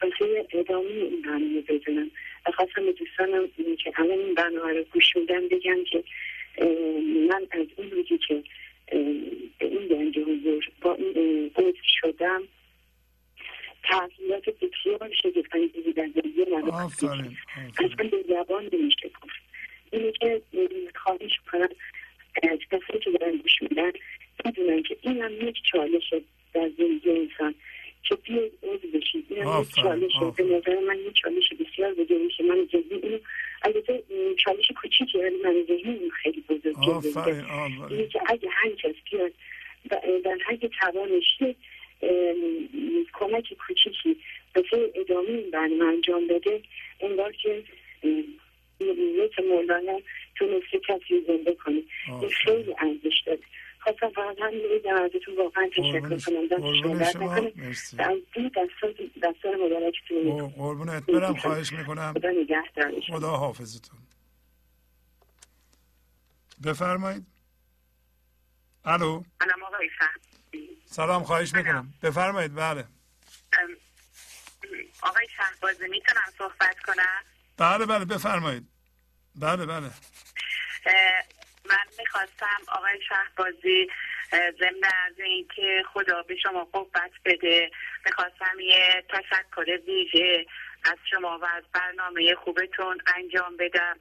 واسه 0.03 0.47
ادامه 0.53 0.87
این 0.89 1.23
برنامه 1.23 1.61
بدونم. 1.61 2.11
و 2.47 2.51
خواستم 2.51 2.85
به 2.85 2.93
دوستانم 2.93 3.49
که 3.85 3.93
الان 3.97 4.19
این 4.19 4.35
برنامه 4.35 4.73
رو 4.73 4.85
گوش 4.85 5.17
میدن 5.17 5.49
بگم 5.49 5.85
که 5.91 6.05
من 7.29 7.47
از 7.51 7.67
این 7.77 7.91
روزی 7.91 8.19
که 8.29 8.43
به 9.59 9.67
این 9.67 9.89
گنج 9.89 10.19
حضور 10.19 10.69
با 10.81 10.95
این 10.95 11.51
عضو 11.57 11.83
شدم 12.01 12.43
تغییرات 13.85 14.45
بسیار 14.45 15.11
شگفتانگیزی 15.23 15.93
در 15.93 16.09
زندگی 16.15 16.45
من 16.53 16.71
اصلا 16.71 18.09
به 18.11 18.25
زبان 18.29 18.69
نمیشه 18.73 19.09
گفت. 19.23 19.43
اینه 19.91 20.13
که 20.13 20.43
اه، 20.55 20.69
خواهش 20.95 21.41
کنم 21.53 21.69
از 22.43 22.59
کسایی 22.71 23.01
که 23.05 23.11
دارن 23.11 23.37
گوش 23.37 23.63
میدن 23.63 23.93
بدونن 24.45 24.83
که 24.83 24.97
این 25.01 25.23
هم 25.23 25.49
یک 25.49 25.57
چالشه 25.73 26.21
در 26.55 26.71
زندگی 26.79 27.11
انسان 27.11 27.55
که 28.03 28.15
بیاید 28.15 28.53
این 29.43 29.61
یک 29.61 29.79
آفرین، 29.79 30.09
چالشه 30.09 30.31
به. 30.37 30.57
نظر 30.57 30.81
من 30.81 30.99
یک 30.99 31.15
چالش 31.15 31.45
بسیار 31.61 31.95
بزرگی 31.95 32.29
که 32.37 32.43
من 32.43 32.67
جدی 32.67 32.95
اینو 33.03 33.19
البته 33.63 34.03
چالش 34.45 34.73
کوچیکی 34.83 35.19
ولی 35.19 35.37
من 35.45 35.55
ذهنی 35.69 36.11
خیلی 36.11 36.45
بزرگ 36.49 36.77
آفرین 36.77 37.13
جلوه 37.15 37.91
اینه 37.91 38.07
که 38.07 38.21
اگه 38.27 38.49
هر 38.53 38.71
کس 38.71 38.95
بیاد 39.11 39.33
در 40.25 40.39
حد 40.47 40.67
توانش 40.81 41.39
کمک 43.13 43.55
کوچیکی 43.67 44.17
واسه 44.57 44.93
ادامه 44.95 45.29
این 45.29 45.51
برنامه 45.51 45.85
انجام 45.85 46.27
بده 46.27 46.63
انگار 47.01 47.33
که 47.33 47.63
مثل 48.81 49.49
مولانا 49.49 50.01
تونسته 50.35 50.81
کسی 50.89 51.25
زنده 51.27 51.55
کنه. 51.55 51.83
این. 52.09 52.29
خیلی 52.29 52.75
رو 54.27 54.79
بگم 54.79 54.95
ازتون 54.95 55.37
واقعا 55.39 55.69
تشکر 55.69 56.01
کنم. 56.01 56.99
دست 56.99 57.13
شما. 57.13 57.41
مرسی. 57.57 57.97
دستار 59.23 59.57
مبارکتون 59.57 60.49
قر- 60.49 60.57
قربونت. 60.57 61.07
برم. 61.07 61.37
خواهش 61.37 61.73
می‌کنم. 61.73 62.13
خدا 62.13 62.29
نگهدار 62.31 63.01
خدا 63.09 63.37
حافظتون. 63.37 63.99
بفرمایید. 66.65 67.27
الو. 68.85 69.23
سلام 70.87 71.23
خواهش 71.23 71.55
می‌کنم. 71.55 71.95
بفرمایید. 72.03 72.55
بله. 72.55 72.85
آقای 75.03 75.27
شهبازی 75.37 75.89
می‌تونم 75.89 76.23
صحبت 76.39 76.81
کنم؟ 76.87 77.23
بله 77.57 77.87
بله. 77.87 78.05
بفرمایید. 78.05 78.69
بله 79.35 79.67
بله. 79.67 79.91
من 81.65 81.85
می‌خواستم 81.99 82.59
آقای 82.69 83.01
شهبازی 83.09 83.89
ضمن 84.33 84.91
از 85.07 85.21
اینکه 85.21 85.83
خدا 85.93 86.23
به 86.23 86.37
شما 86.37 86.65
قوت 86.65 87.13
بده. 87.25 87.71
می‌خواستم 88.07 88.61
یه 88.61 89.05
تشکر 89.09 89.79
ویژه 89.87 90.47
از 90.85 90.97
شما 91.11 91.39
و 91.39 91.45
از 91.45 91.65
برنامه 91.75 92.35
خوبتون 92.35 92.99
انجام 93.17 93.57
بدم. 93.57 94.01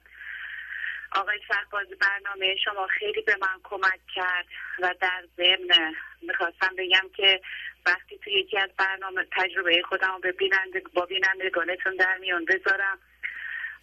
آقای 1.12 1.38
شهبازی 1.48 1.94
برنامه 1.94 2.56
شما 2.64 2.86
خیلی 2.86 3.22
به 3.22 3.36
من 3.40 3.60
کمک 3.64 4.00
کرد 4.14 4.46
و 4.78 4.94
در 5.00 5.24
ضمن 5.36 5.94
می‌خواستم 6.22 6.76
بگم 6.78 7.10
که 7.16 7.40
وقتی 7.86 8.18
توی 8.18 8.32
یکی 8.32 8.58
از 8.58 8.70
برنامه 8.78 9.26
تجربه 9.32 9.82
خودم 9.82 10.20
به 10.22 10.32
بیننده 10.32 10.82
با 10.94 11.06
بینندگانتون 11.06 11.96
در 11.96 12.18
میان 12.18 12.44
بذارم 12.44 12.98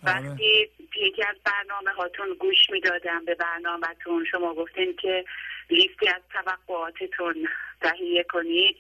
وقتی 0.04 0.70
توی 0.94 1.08
یکی 1.08 1.24
از 1.24 1.36
برنامه 1.46 1.92
هاتون 1.92 2.34
گوش 2.34 2.70
می‌دادم 2.70 3.26
به 3.26 3.36
برنامهتون 3.36 4.26
شما 4.26 4.54
گفتین 4.54 4.96
که 4.96 5.26
لیستی 5.70 6.08
از 6.08 6.22
توقعاتتون 6.34 7.48
تهیه 7.82 8.24
کنید. 8.24 8.78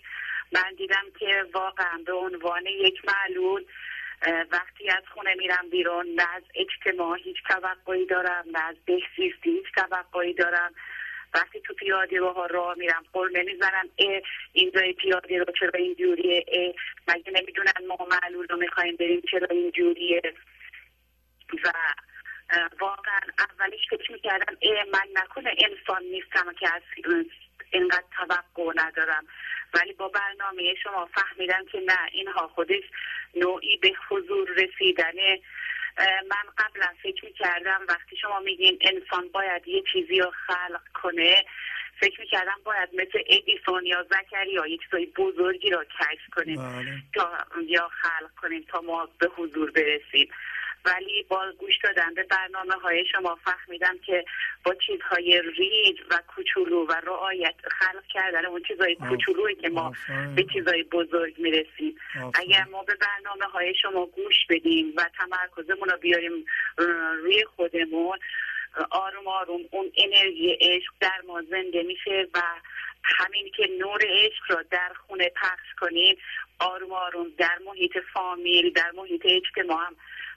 من 0.51 0.73
دیدم 0.77 1.05
که 1.19 1.45
واقعا 1.53 2.03
به 2.05 2.13
عنوان 2.13 2.65
یک 2.65 3.01
معلول 3.05 3.65
وقتی 4.51 4.89
از 4.89 5.03
خونه 5.13 5.35
میرم 5.35 5.69
بیرون 5.71 6.05
نه 6.15 6.35
از 6.35 6.43
اجتماع 6.55 7.17
هیچ 7.17 7.37
توقعی 7.49 8.05
دارم 8.05 8.45
نه 8.51 8.63
از 8.63 8.75
بهزیستی 8.85 9.51
هیچ 9.51 9.65
توقعی 9.75 10.33
دارم. 10.33 10.73
وقتی 11.33 11.59
تو 11.59 11.73
پیاده 11.73 12.21
ها 12.21 12.45
راه 12.45 12.75
میرم 12.77 13.03
قول 13.13 13.37
نمی‌زنم 13.37 13.89
اه 13.99 14.21
اینجای 14.53 14.93
پیاده 14.93 15.37
رو 15.37 15.53
چرا 15.59 15.71
اینجوریه 15.75 16.45
اه 16.47 16.73
مگه 17.07 17.31
نمی‌دونن 17.31 17.87
ما 17.87 18.07
معلول 18.11 18.47
رو 18.49 18.57
می‌خوایم 18.57 18.95
بریم 18.95 19.21
چرا 19.31 19.47
اینجوریه؟ 19.51 20.21
و 21.63 21.71
واقعا 22.79 23.19
اولش 23.39 23.87
فکر 23.89 24.11
می‌کردم 24.11 24.57
اه 24.61 24.83
من 24.93 25.07
نکنه 25.13 25.55
انسان 25.57 26.03
نیستم 26.03 26.53
که 26.59 26.75
از 26.75 26.81
اینقدر 27.71 28.03
توقع 28.17 28.71
ندارم. 28.75 29.25
ولی 29.73 29.93
با 29.93 30.07
برنامه 30.07 30.75
شما 30.83 31.09
فهمیدم 31.15 31.65
که 31.71 31.79
نه 31.79 31.99
اینها 32.11 32.47
خودش 32.47 32.83
نوعی 33.35 33.77
به 33.77 33.91
حضور 34.09 34.49
رسیدنه. 34.49 35.39
اه، 35.97 36.21
من 36.21 36.51
قبلا 36.57 36.93
فکر 37.03 37.25
می‌کردم 37.25 37.85
وقتی 37.89 38.17
شما 38.17 38.39
میگین 38.39 38.79
انسان 38.81 39.29
باید 39.29 39.67
یه 39.67 39.83
چیزی 39.93 40.19
رو 40.19 40.31
خلق 40.47 40.81
کنه 41.03 41.45
فکر 41.99 42.21
می‌کردم 42.21 42.59
باید 42.63 42.89
مثل 42.93 43.19
ادیسون 43.27 43.85
یا 43.85 44.05
زکریا 44.11 44.67
یه 44.67 44.77
چیزای 44.77 45.05
بزرگی 45.05 45.69
را 45.69 45.83
کشف 45.83 46.29
کنیم 46.35 46.55
بله. 46.55 47.03
تا 47.13 47.37
یا 47.65 47.89
خلق 48.01 48.29
کنیم 48.41 48.65
تا 48.69 48.81
ما 48.81 49.09
به 49.19 49.27
حضور 49.27 49.71
برسیم. 49.71 50.29
ولی 50.85 51.25
با 51.29 51.51
گوش 51.59 51.73
دادن 51.83 52.13
به 52.13 52.23
برنامه 52.23 52.73
های 52.73 53.05
شما 53.11 53.37
فهمیدم 53.45 53.97
که 54.05 54.25
با 54.63 54.75
چیزهای 54.87 55.41
ریز 55.57 55.95
و 56.11 56.21
کوچولو 56.35 56.85
و 56.85 56.91
رعایت 56.91 57.55
خلق 57.79 58.03
کردن 58.13 58.45
اون 58.45 58.63
چیزهای 58.67 58.95
کوچولویی 58.95 59.55
که 59.55 59.69
ما. 59.69 59.93
به 60.35 60.45
چیزهای 60.53 60.83
بزرگ 60.83 61.39
می‌رسیم. 61.39 61.95
اگر 62.33 62.63
ما 62.63 62.83
به 62.83 62.95
برنامه 62.95 63.45
های 63.45 63.75
شما 63.81 64.05
گوش 64.05 64.35
بدیم 64.49 64.93
و 64.97 65.05
تمرکزمون 65.17 65.89
رو 65.89 65.97
بیاریم 65.97 66.45
روی 67.23 67.45
خودمون 67.45 68.19
آروم 68.91 69.27
آروم 69.27 69.61
اون 69.71 69.91
انرژی 69.97 70.57
عشق 70.61 70.93
در 70.99 71.21
ما 71.27 71.41
زنده 71.41 71.83
میشه 71.83 72.27
و 72.33 72.41
همین 73.03 73.51
که 73.57 73.69
نور 73.79 74.01
عشق 74.07 74.43
را 74.49 74.63
در 74.71 74.93
خونه 75.07 75.29
پخش 75.35 75.73
کنیم 75.79 76.17
آروم 76.59 76.91
آروم 76.91 77.27
در 77.37 77.57
محیط 77.65 77.97
فامیل 78.13 78.73
در 78.73 78.91
محیط 78.91 79.21
اجتماع 79.25 79.85
هم 79.85 79.95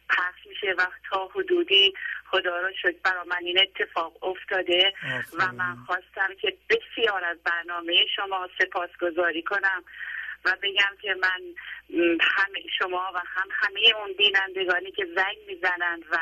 پخش 0.09 0.47
میشه. 0.47 0.75
و 0.79 0.87
تا 1.11 1.29
حدودی 1.35 1.95
خدا 2.31 2.61
را 2.61 2.71
شد 2.83 3.03
برا 3.03 3.25
من 3.25 3.41
این 3.45 3.59
اتفاق 3.61 4.25
افتاده 4.25 4.95
و. 5.39 5.53
من 5.53 5.77
خواستم 5.87 6.35
که 6.41 6.57
بسیار 6.71 7.25
از 7.25 7.39
برنامه 7.45 8.07
شما 8.17 8.49
سپاسگزاری 8.59 9.43
کنم 9.43 9.85
و 10.45 10.57
بگم 10.63 10.97
که 11.03 11.15
من 11.23 11.41
هم 12.21 12.53
شما 12.79 13.13
و 13.15 13.19
هم 13.27 13.49
همه 13.53 13.81
اون 14.01 14.13
بینندگانی 14.19 14.93
که 14.93 15.07
زنگ 15.17 15.37
می‌زنند 15.47 16.03
و 16.11 16.19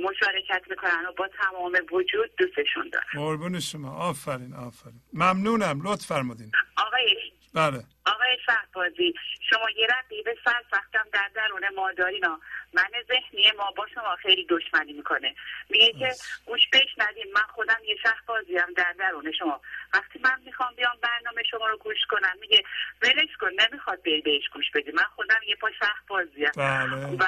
مشارکت 0.00 0.62
می‌کنن 0.70 1.06
و 1.08 1.12
با 1.12 1.28
تمام 1.28 1.78
وجود 1.92 2.30
دوستشون 2.36 2.88
دارم. 2.92 3.06
قربون 3.14 3.60
شما. 3.60 3.96
آفرین 3.96 4.54
آفرین. 4.54 5.00
ممنونم. 5.12 5.80
لطف 5.84 6.06
فرمودین. 6.06 6.52
آقای 6.76 7.16
بله. 7.58 7.82
آقای 8.06 8.36
شهبازی 8.46 9.14
شما 9.50 9.70
یه 9.70 9.88
به 10.24 10.36
سر 10.44 10.62
وقتم 10.72 11.08
در 11.12 11.30
درون 11.34 11.68
مادارینا 11.76 12.40
من 12.72 12.90
ذهنی 13.08 13.52
ما 13.58 13.70
با 13.76 13.86
شما 13.94 14.16
خیلی 14.16 14.46
دشمنی 14.48 14.92
می‌کنه. 14.92 15.34
میگه 15.70 15.92
که 15.92 16.10
گوش 16.46 16.60
بشنویم 16.72 17.32
من 17.34 17.46
خودم 17.54 17.80
یه 17.84 17.96
شهبازی 18.02 18.56
هم 18.56 18.72
در 18.72 18.92
درون 18.98 19.32
شما. 19.38 19.60
وقتی 19.94 20.20
من 20.24 20.40
می‌خوام 20.44 20.74
بیام 20.76 20.96
برنامه 21.02 21.42
شما 21.50 21.66
رو 21.66 21.78
گوش 21.78 22.06
کنم 22.10 22.36
میگه 22.40 22.62
ولش 23.02 23.36
کن 23.40 23.50
نمی‌خواد 23.52 24.02
بری 24.02 24.20
بهش 24.20 24.48
گوش 24.52 24.70
بدی. 24.74 24.92
من 24.92 25.06
خودم 25.16 25.40
یه 25.46 25.56
پا 25.56 25.70
شهبازی 25.70 26.44
هم 26.44 26.52
بله. 26.56 27.16
و 27.16 27.26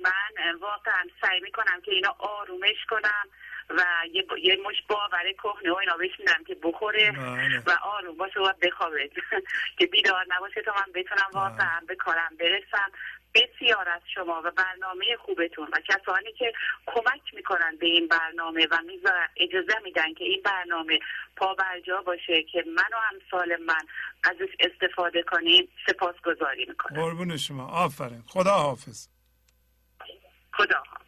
من 0.00 0.54
واقعا 0.60 1.04
سعی 1.20 1.40
می‌کنم 1.40 1.80
که 1.84 1.90
اینا 1.90 2.16
آرومش 2.18 2.84
کنم. 2.90 3.28
و 3.70 3.82
یه, 4.12 4.22
با... 4.22 4.38
یه 4.38 4.58
مش 4.68 4.76
باور 4.88 5.32
کهنه 5.32 5.72
و 5.72 5.76
اینا 5.76 5.96
بشینم 5.96 6.44
که 6.46 6.56
بخوره. 6.62 7.10
بله. 7.12 7.62
و 7.66 7.70
آروم 7.82 8.16
باشه 8.16 8.40
و 8.40 8.52
بخوابه. 8.62 9.10
که 9.78 9.86
بیدار 9.86 10.26
نباشه 10.36 10.62
تا 10.62 10.72
من 10.72 10.92
بتونم 10.94 11.28
بله. 11.32 11.42
واقعا 11.42 11.80
به 11.88 11.94
کارم 11.94 12.36
برسم. 12.40 12.92
بسیار 13.34 13.88
از 13.88 14.00
شما 14.14 14.42
و 14.44 14.50
برنامه 14.50 15.04
خوبتون. 15.18 15.68
و 15.72 15.80
کسانی 15.80 16.32
که 16.32 16.52
کمک 16.86 17.34
می‌کنن 17.34 17.76
به 17.80 17.86
این 17.86 18.08
برنامه 18.08 18.66
و 18.70 18.78
می‌ذارن 18.86 19.28
اجازه 19.36 19.78
میدن 19.84 20.14
که 20.14 20.24
این 20.24 20.42
برنامه 20.44 20.98
پابرجا 21.36 22.02
باشه 22.02 22.42
که 22.42 22.64
من 22.66 22.90
و 22.92 23.00
همسال 23.00 23.56
من 23.56 23.86
ازش 24.24 24.54
استفاده 24.60 25.22
کنیم 25.22 25.68
سپاسگزاری 25.86 26.66
می‌کنم. 26.68 27.02
قربون 27.02 27.36
شما. 27.36 27.66
آفرین. 27.68 28.22
خدا 28.26 28.50
حافظ 28.50 29.08
خدا 30.52 30.82
حافظ. 30.86 31.07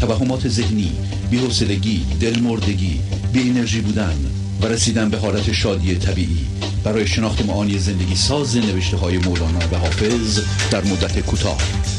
توهمات 0.00 0.48
ذهنی 0.48 0.92
بی‌حوصلگی 1.30 1.98
دلمردگی 2.20 3.00
بی 3.32 3.50
انرژی 3.50 3.80
بودن 3.80 4.16
و 4.62 4.66
رسیدن 4.66 5.10
به 5.10 5.16
حالت 5.16 5.52
شادی 5.52 5.98
طبیعی 5.98 6.46
برای 6.84 7.06
شناخت 7.06 7.46
معانی 7.46 7.78
زندگی 7.78 8.14
ساز 8.14 8.56
نوشته 8.56 8.96
های 8.96 9.18
مولانا 9.18 9.58
و 9.72 9.76
حافظ 9.78 10.40
در 10.72 10.84
مدت 10.84 11.26
کوتاه. 11.26 11.58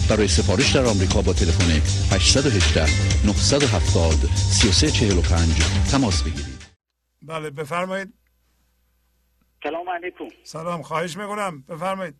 برای 0.10 0.28
سفارش 0.28 0.76
در 0.76 0.86
آمریکا 0.86 1.22
با 1.22 1.34
تلفن 1.34 1.72
818 2.16 2.86
970 3.26 4.14
3345 4.36 5.92
تماس 5.92 6.24
بگیرید. 6.24 6.62
بله 7.22 7.50
بفرمایید. 7.50 8.14
سلام 9.64 9.90
علیکم. 9.90 10.28
سلام 10.44 10.82
خواهش 10.82 11.18
می‌کنم. 11.18 11.64
بفرمایید. 11.70 12.16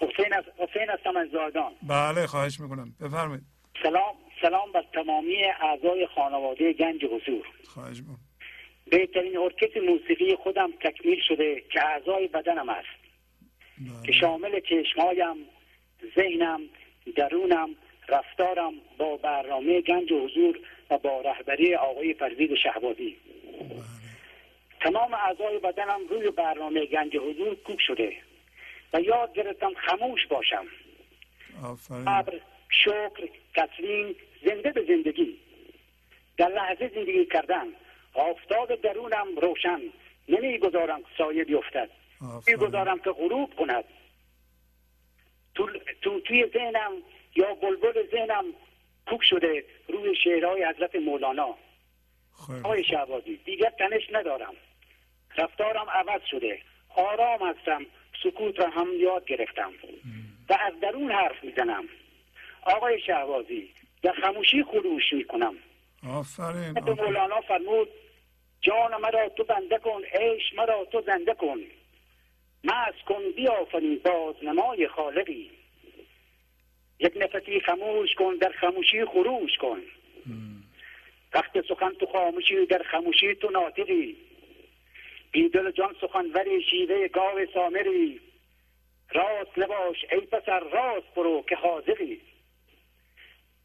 حسین 0.00 0.32
از 0.38 0.44
حسین 0.54 0.86
هستم 0.98 1.16
از 1.16 1.28
زادان 1.32 1.72
بله 1.88 2.26
خواهش 2.26 2.60
می‌کنم. 2.60 2.94
بفرمایید. 3.00 3.44
سلام. 3.82 4.14
سلام 4.42 4.72
بر 4.72 4.84
تمامی 4.92 5.44
اعضای 5.44 6.06
خانواده 6.06 6.72
گنج 6.72 7.04
حضور. 7.04 7.46
خواهش 7.64 8.02
بهترین 8.90 9.38
ارکستر 9.38 9.80
موسیقی 9.80 10.36
خودم 10.36 10.72
تکمیل 10.80 11.20
شده 11.28 11.62
که 11.72 11.86
اعضای 11.86 12.28
بدنم 12.28 12.68
است. 12.68 12.98
که 14.06 14.12
شامل 14.12 14.60
چشمهایم 14.60 15.36
ذهنم 16.16 16.60
درونم 17.16 17.68
رفتارم 18.08 18.72
با 18.98 19.16
برنامه 19.16 19.80
گنج 19.80 20.12
حضور 20.12 20.60
و 20.90 20.98
با 20.98 21.20
رهبری 21.20 21.74
آقای 21.74 22.14
فرزید 22.14 22.54
شهبازی. 22.54 23.16
تمام 24.80 25.14
اعضای 25.14 25.58
بدنم 25.58 26.00
روی 26.10 26.30
برنامه 26.30 26.86
گنج 26.86 27.16
حضور 27.16 27.54
کوک 27.54 27.78
شده 27.86 28.16
و 28.92 29.00
یاد 29.00 29.34
گرفتم 29.34 29.74
خموش 29.74 30.26
باشم. 30.26 30.66
آفرین. 31.64 32.04
صبر 32.04 32.40
شکر 32.70 33.28
تسلیم 33.54 34.16
زنده 34.44 34.72
به 34.72 34.84
زندگی. 34.88 35.38
در 36.36 36.48
لحظه 36.48 36.90
زندگی 36.94 37.26
کردن 37.26 37.66
آفتاب 38.14 38.74
درونم 38.74 39.36
روشن 39.42 39.80
نمی‌گذارم 40.28 41.02
سایه 41.18 41.44
بیفتد. 41.44 41.90
می‌گذارم 42.46 42.98
که 42.98 43.10
غروب 43.10 43.54
کند. 43.54 43.84
تو, 45.54 45.70
تو 46.02 46.20
توی 46.20 46.46
ذهنم 46.54 46.92
یا 47.36 47.54
بلبل 47.54 48.10
ذهنم 48.10 48.44
کوک 49.06 49.24
شده 49.24 49.64
روی 49.88 50.16
شعرهای 50.24 50.64
حضرت 50.64 50.94
مولانا. 50.96 51.54
آقای 52.64 52.84
شهبازی 52.84 53.36
دیگر 53.36 53.70
تنش 53.70 54.02
ندارم. 54.12 54.54
رفتارم 55.36 55.86
عوض 55.90 56.20
شده. 56.30 56.58
آرام 56.96 57.48
هستم. 57.48 57.86
سکوت 58.22 58.60
را 58.60 58.70
هم 58.70 58.88
یاد 59.00 59.24
گرفتم. 59.24 59.72
و 60.48 60.58
از 60.60 60.80
درون 60.80 61.10
حرف 61.10 61.44
می‌زنم. 61.44 61.84
آقای 62.62 63.00
شهبازی 63.00 63.70
در 64.02 64.12
خموشی 64.12 64.64
خروش 64.64 65.12
می‌کنم. 65.12 65.54
آفرین 66.08 66.72
به. 66.74 66.94
مولانا 66.94 67.40
فرمود 67.40 67.88
جان 68.60 69.00
مرا 69.00 69.28
تو 69.28 69.44
بنده 69.44 69.78
کن 69.78 70.02
عیش 70.04 70.54
مرا 70.56 70.84
تو 70.84 71.02
زنده 71.06 71.34
کن. 71.34 71.58
مست 72.64 73.04
کن 73.06 73.22
بیافرین 73.36 74.00
بازنمای 74.04 74.88
خالقی. 74.88 75.50
یک 77.00 77.12
نفسی 77.16 77.60
خموش 77.60 78.14
کن 78.14 78.34
در 78.34 78.52
خموشی 78.60 79.04
خروش 79.04 79.56
کن. 79.60 79.80
وقت 81.34 81.66
سخن 81.68 81.90
تو 81.90 82.06
خاموشی 82.06 82.66
در 82.66 82.82
خموشی 82.82 83.34
تو 83.34 83.50
ناطقی 83.50 84.16
بی 85.32 85.48
دل 85.48 85.70
جان 85.70 85.96
سخنوری 86.00 86.62
شیوه 86.62 87.08
گاو 87.08 87.46
سامری. 87.54 88.20
راست 89.10 89.58
نباش 89.58 90.04
ای 90.12 90.20
پسر 90.20 90.60
راست 90.60 91.14
برو 91.16 91.44
که 91.48 91.56
حاضری. 91.56 92.20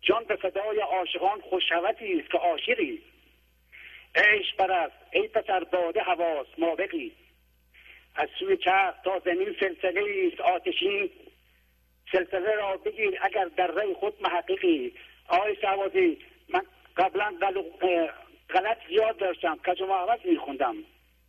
جان 0.03 0.23
به 0.23 0.35
فدای 0.35 0.79
عاشقان 0.79 1.41
خوشحوتی 1.41 2.19
است 2.19 2.31
که 2.31 2.37
عاشقی. 2.37 3.01
عشق 4.15 4.57
برست 4.57 4.95
ای 5.11 5.27
پسر 5.27 5.63
باده 5.63 6.01
حواس 6.01 6.47
مابقی. 6.57 7.11
از 8.15 8.29
سوی 8.39 8.57
چرخ 8.57 8.95
تا 9.03 9.19
زمین 9.25 9.55
سلسله 9.59 10.29
است 10.31 10.41
آتشین. 10.41 11.09
سلسله 12.11 12.55
را 12.55 12.77
بگیر 12.77 13.19
اگر 13.21 13.45
در 13.45 13.81
ری 13.81 13.93
خود 13.93 14.13
محققی. 14.21 14.93
آقای 15.27 15.55
شهبازی 15.61 16.17
من 16.49 16.61
قبلا 16.97 17.33
غلط 18.49 18.77
زیاد 18.87 19.17
داشتم 19.17 19.57
کج 19.67 19.81
و 19.81 20.17
میخوندم. 20.25 20.75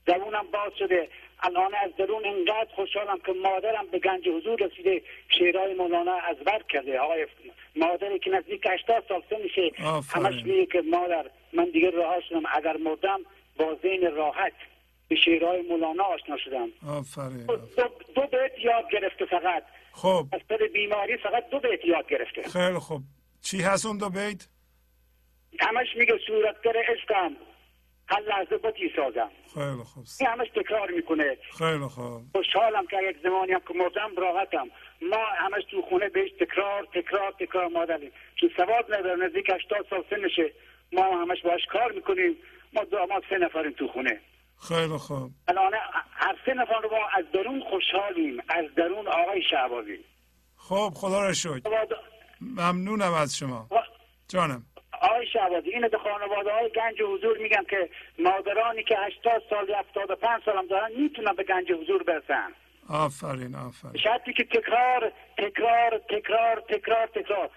درونم 0.07 0.47
باز 0.53 0.73
شده. 0.79 1.09
الان 1.45 1.75
از 1.75 1.91
درون 1.99 2.27
انقدر 2.27 2.75
خوشحالم 2.75 3.19
که 3.27 3.33
مادرم 3.33 3.87
به 3.93 3.99
گنج 3.99 4.29
حضور 4.29 4.59
رسیده 4.61 5.03
شعرهای 5.39 5.75
مولانا 5.75 6.15
از 6.15 6.37
بر 6.37 6.63
کرده. 6.69 6.99
آقای 6.99 7.27
مادری 7.77 8.19
که 8.19 8.31
نزدیک 8.31 8.67
80 8.67 9.05
سال 9.09 9.23
آفرین. 9.87 10.27
همش 10.27 10.45
میگه 10.45 10.67
که 10.67 10.83
مادر 10.91 11.31
من 11.53 11.65
دیگه 11.65 11.91
رها 11.91 12.21
شدم. 12.29 12.43
اگر 12.53 12.77
مردم 12.77 13.21
با 13.59 13.79
ذهن 13.83 14.15
راحت 14.15 14.53
به 15.09 15.17
شعرهای 15.17 15.63
مولانا 15.63 16.05
آشنا 16.05 16.37
شدم. 16.37 16.69
آفرین 16.89 17.47
دو, 17.47 17.57
دو 18.15 18.21
بیت 18.21 18.65
یاد 18.65 18.91
گرفته 18.93 19.25
فقط. 19.25 19.63
خب. 19.93 20.27
از 20.33 20.41
سر 20.49 20.69
بیماری 20.73 21.17
فقط 21.17 21.49
دو 21.51 21.61
بیت 21.61 21.85
یاد 21.85 22.09
گرفته. 22.09 22.43
خیلی 22.43 22.79
خوب. 22.79 23.03
چی 23.43 23.63
هست 23.63 23.87
اون 23.87 23.99
دو 23.99 24.11
بیت؟ 24.11 24.49
همش 25.61 25.87
میگه 25.97 26.19
صورتگر 26.27 26.83
عشقم. 26.89 27.37
هر 28.15 28.21
لحظه 28.21 28.57
بتی 28.57 28.91
سازم. 28.97 29.31
خیلی 29.55 29.83
خوب. 29.85 30.05
این 30.21 30.29
همش 30.31 30.49
تکرار 30.49 30.91
می‌کنه. 30.91 31.37
خیلی 31.59 31.89
خوب. 31.95 32.23
خوشحالم 32.33 32.87
که 32.87 32.97
یک 33.11 33.17
زمانی 33.23 33.53
هم 33.53 33.61
که 33.69 33.75
مردم 33.75 34.11
راحتم. 34.17 34.67
ما 35.03 35.25
همش 35.37 35.63
تو 35.71 35.83
خونه 35.83 36.09
بهش 36.09 36.31
تکرار 36.41 36.89
تکرار 36.95 37.33
تکرار 37.41 37.69
مادریم 37.69 38.13
چون 38.41 38.51
سواد 38.57 38.95
نداره 38.95 39.27
نزدیک 39.27 39.51
80 39.51 39.87
سال 39.91 40.05
سنشه 40.11 40.53
ما 40.93 41.23
همش 41.23 41.43
باش 41.45 41.61
کار 41.73 41.93
می‌کنیم. 41.93 42.37
ما 42.73 42.85
داماد 42.85 43.23
سه 43.31 43.39
نفریم 43.39 43.73
تو 43.73 43.89
خونه. 43.89 44.21
خیلی 44.69 44.97
خوب. 44.99 45.31
الان 45.49 45.73
هر 46.13 46.37
سه 46.47 46.55
نفر 46.55 46.81
رو 46.83 46.91
ما 46.91 47.09
از 47.19 47.25
درون 47.33 47.63
خوشحالیم. 47.71 48.41
از 48.49 48.65
درون 48.77 49.09
آقای 49.09 49.43
شعبازی 49.51 50.05
خب 50.57 50.91
خدا 50.95 51.23
را 51.23 51.33
شکر. 51.33 51.87
ممنونم 52.41 53.13
از 53.13 53.37
شما. 53.37 53.69
جانم. 54.29 54.63
آقای 55.05 55.27
شعبازی 55.33 55.71
این 55.71 55.89
به 55.89 55.99
خانواده 55.99 56.53
های 56.53 56.71
گنج 56.77 57.03
حضور 57.03 57.39
میگم 57.39 57.65
که 57.71 57.91
مادرانی 58.19 58.83
که 58.83 58.97
80 58.99 59.43
سال 59.51 59.75
75 59.75 60.43
سال 60.45 60.59
هم 60.59 60.67
دارن 60.67 60.91
می‌تونن 60.97 61.33
به 61.33 61.45
گنج 61.45 61.73
حضور 61.73 62.03
برسن. 62.03 62.53
آفرین 62.89 63.55
آفرین. 63.55 64.03
شرطی 64.03 64.33
که 64.33 64.45
تکرار 64.45 65.13
تکرار 65.39 66.01
تکرار 66.11 66.61
تکرار 66.69 67.07
تکرار. 67.07 67.51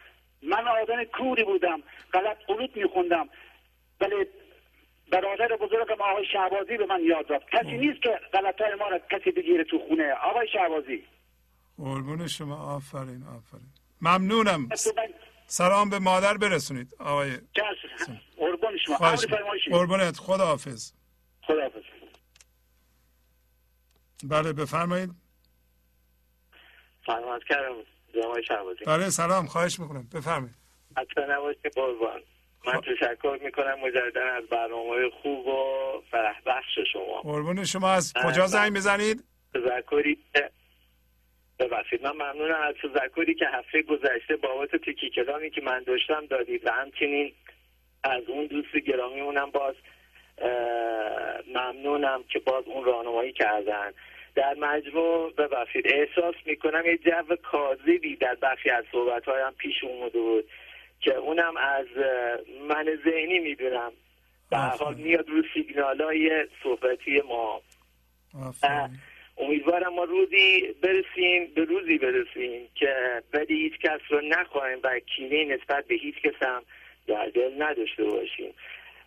من 0.44 0.68
آدم 0.68 1.04
کوری 1.04 1.44
بودم 1.44 1.80
غلط 2.14 2.38
قلوت 2.48 2.78
میخوندم. 2.78 3.30
ولی 4.02 4.16
برادر 5.12 5.56
بزرگم 5.56 6.02
آقای 6.02 6.26
شعبازی 6.34 6.78
به 6.78 6.86
من 6.86 7.00
یاد 7.04 7.28
داد. 7.28 7.44
کسی 7.52 7.78
نیست 7.78 8.02
که 8.02 8.20
غلطای 8.34 8.76
ما 8.80 8.88
را 8.88 9.00
کسی 9.12 9.32
بگیره 9.32 9.64
تو 9.64 9.80
خونه. 9.80 10.14
آقای 10.14 10.48
شعبازی 10.54 11.04
قربون 11.78 12.28
شما 12.28 12.76
آفرین 12.76 13.24
آفرین. 13.38 13.70
ممنونم. 14.02 14.70
سلام 15.48 15.90
به 15.90 16.00
مادر 16.00 16.38
برسونید 16.38 16.96
آقای 17.00 17.38
قربون 18.38 18.78
شما. 18.86 18.98
امر 18.98 19.16
فرمایشید. 19.16 19.74
قربونت 19.74 20.18
خدا 20.18 20.46
حافظ 20.46 20.92
بله 24.24 24.54
بفرمایید. 24.54 25.10
فرمایش 27.06 27.44
کردم. 27.50 27.76
جناب 28.16 28.42
شهبازی. 28.42 28.86
بله 28.86 29.10
سلام. 29.10 29.46
خواهش 29.46 29.80
می‌کنم. 29.80 30.08
بفرمایید. 30.14 30.56
حتی 30.98 31.22
نباشید 31.30 31.74
قربان. 31.76 32.22
من 32.68 32.82
تشکر 32.82 33.40
می‌کنم 33.44 33.80
مجددا 33.80 34.24
از 34.38 34.44
برنامه 34.52 35.10
خوب 35.22 35.48
و 35.48 36.04
فرح 36.12 36.42
بخش 36.46 36.80
شما. 36.94 37.22
قربون 37.22 37.66
شما. 37.66 37.90
از 37.90 38.14
کجا 38.14 38.48
زنگ 38.48 38.72
می‌زنید؟ 38.72 39.24
تذکری 39.54 40.18
ببخشید 41.60 42.04
من 42.04 42.12
ممنونم 42.12 42.62
از 42.62 42.76
تذکری 42.76 43.36
که 43.36 43.46
هفته 43.48 43.82
گذشته 43.82 44.36
بابت 44.36 44.76
تکی 44.76 45.10
کلامی 45.10 45.50
که 45.50 45.62
من 45.62 45.84
داشتم 45.84 46.26
دادید 46.26 46.66
و 46.66 46.72
همچنین 46.72 47.34
از 48.04 48.24
اون 48.28 48.46
دوست 48.46 48.76
گرامیمونم 48.78 49.52
باز 49.52 49.76
اه، 50.38 50.50
ممنونم 51.48 52.24
که 52.30 52.40
باز 52.40 52.64
اون 52.66 52.86
راهنمایی 52.86 53.34
کردن. 53.34 53.92
در 54.36 54.54
مجموع 54.54 55.34
ببخشید 55.34 55.86
احساس 55.88 56.36
می‌کنم 56.46 56.86
یه 56.86 56.98
جو 56.98 57.36
کاذبی 57.36 58.16
در 58.16 58.36
برخی 58.36 58.70
از 58.70 58.86
صحبتهایم 58.92 59.52
پیش 59.58 59.84
اومده 59.84 60.20
بود 60.20 60.46
که 61.00 61.16
اونم 61.16 61.58
از 61.58 61.88
من 62.70 63.00
ذهنی 63.06 63.40
می‌دونم. 63.40 63.92
به 64.52 64.58
حال 64.58 64.96
میاد 64.96 65.30
رو 65.30 65.44
سیگنال 65.54 66.02
های 66.02 66.48
صحبتی 66.64 67.22
ما. 67.22 67.62
امیدوارم 69.38 69.94
ما 69.94 70.04
روزی 70.04 70.76
برسیم 70.82 71.52
به 71.56 71.64
روزی 71.64 71.98
برسیم 71.98 72.68
که 72.76 73.24
بدی 73.34 73.56
هیچ 73.56 73.80
کس 73.80 74.00
رو 74.10 74.22
نخواهیم 74.22 74.80
و 74.84 75.00
کینه 75.00 75.56
نسبت 75.56 75.88
به 75.88 75.96
هیچ 75.96 76.16
کس 76.16 76.34
هم 76.42 76.64
در 77.08 77.26
دل 77.26 77.64
نداشته 77.64 78.04
باشیم. 78.04 78.54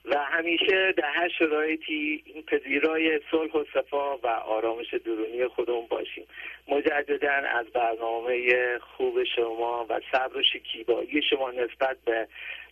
و 0.04 0.18
همیشه 0.24 0.92
در 0.92 1.10
هر 1.10 1.28
شرایطی 1.28 2.24
پذیرای 2.46 3.20
صلح 3.30 3.52
و 3.52 3.64
صفا 3.74 4.16
و 4.16 4.26
آرامش 4.26 4.94
درونی 4.94 5.46
خودمون 5.46 5.86
باشیم. 5.86 6.24
مجددا 6.68 7.32
از 7.32 7.66
برنامه 7.66 8.78
خوب 8.78 9.24
شما 9.24 9.86
و 9.88 10.00
صبر 10.12 10.36
و 10.36 10.42
شکیبایی 10.42 11.22
شما 11.30 11.50
نسبت 11.50 11.96
به 12.04 12.28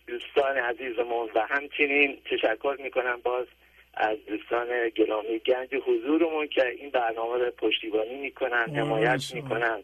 دوستان 0.07 0.57
عزیزمون 0.57 1.29
و 1.35 1.47
همچنین 1.49 2.17
تشکر 2.25 2.77
می‌کنم 2.83 3.19
باز 3.23 3.47
از 3.93 4.17
دوستان 4.27 4.89
گرامی 4.95 5.39
گنج 5.39 5.75
حضورمون 5.75 6.47
که 6.47 6.67
این 6.67 6.89
برنامه 6.89 7.37
رو 7.37 7.51
پشتیبانی 7.51 8.15
می‌کنن 8.15 8.75
حمایت. 8.75 9.33
می‌کنن 9.33 9.83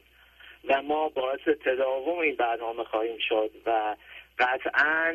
و 0.70 0.82
ما 0.82 1.10
باعث 1.10 1.40
تداوم 1.66 2.20
این 2.20 2.36
برنامه 2.36 2.84
خواهیم 2.84 3.18
شد 3.30 3.52
و 3.66 3.96
قطعا 4.40 5.14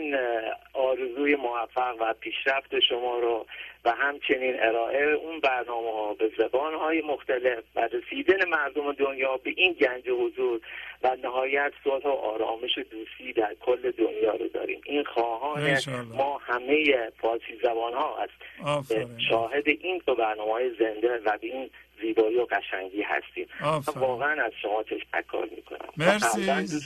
آرزوی 0.72 1.36
موفق 1.36 1.96
و 2.00 2.14
پیشرفت 2.20 2.80
شما 2.80 3.18
رو 3.18 3.46
و 3.84 3.90
همچنین 3.90 4.62
ارائه 4.62 5.04
اون 5.04 5.40
برنامه 5.40 5.92
ها 5.92 6.14
به 6.14 6.30
زبان 6.38 6.74
های 6.74 7.02
مختلف 7.02 7.64
و 7.76 7.80
رسیدن 7.80 8.48
مردم 8.48 8.92
دنیا 8.92 9.36
به 9.36 9.52
این 9.56 9.72
گنج 9.72 10.08
حضور 10.08 10.60
و 11.02 11.16
نهایت 11.22 11.72
صلح 11.84 12.04
و 12.04 12.08
آرامش 12.08 12.78
و 12.78 12.82
دوستی 12.82 13.32
در 13.32 13.54
کل 13.60 13.90
دنیا 13.90 14.32
رو 14.32 14.48
داریم. 14.48 14.80
این 14.84 15.04
خواهان. 15.04 15.78
ما 16.14 16.38
همه 16.38 17.10
فارسی 17.22 17.58
زبان 17.62 17.94
ها 17.94 18.16
است 18.18 18.32
شاهد 19.30 19.68
این 19.68 20.00
تو 20.06 20.14
برنامه 20.14 20.52
های 20.52 20.70
زنده 20.78 21.20
و 21.24 21.38
به 21.38 21.46
این 21.46 21.70
زیبایی 22.00 22.36
و 22.36 22.46
قشنگی 22.50 23.02
هستیم. 23.02 23.46
واقعا 23.96 24.44
از 24.44 24.52
شما 24.62 24.82
تشکر 24.82 25.48
می‌کنم. 25.56 25.88
مرسی. 25.96 26.80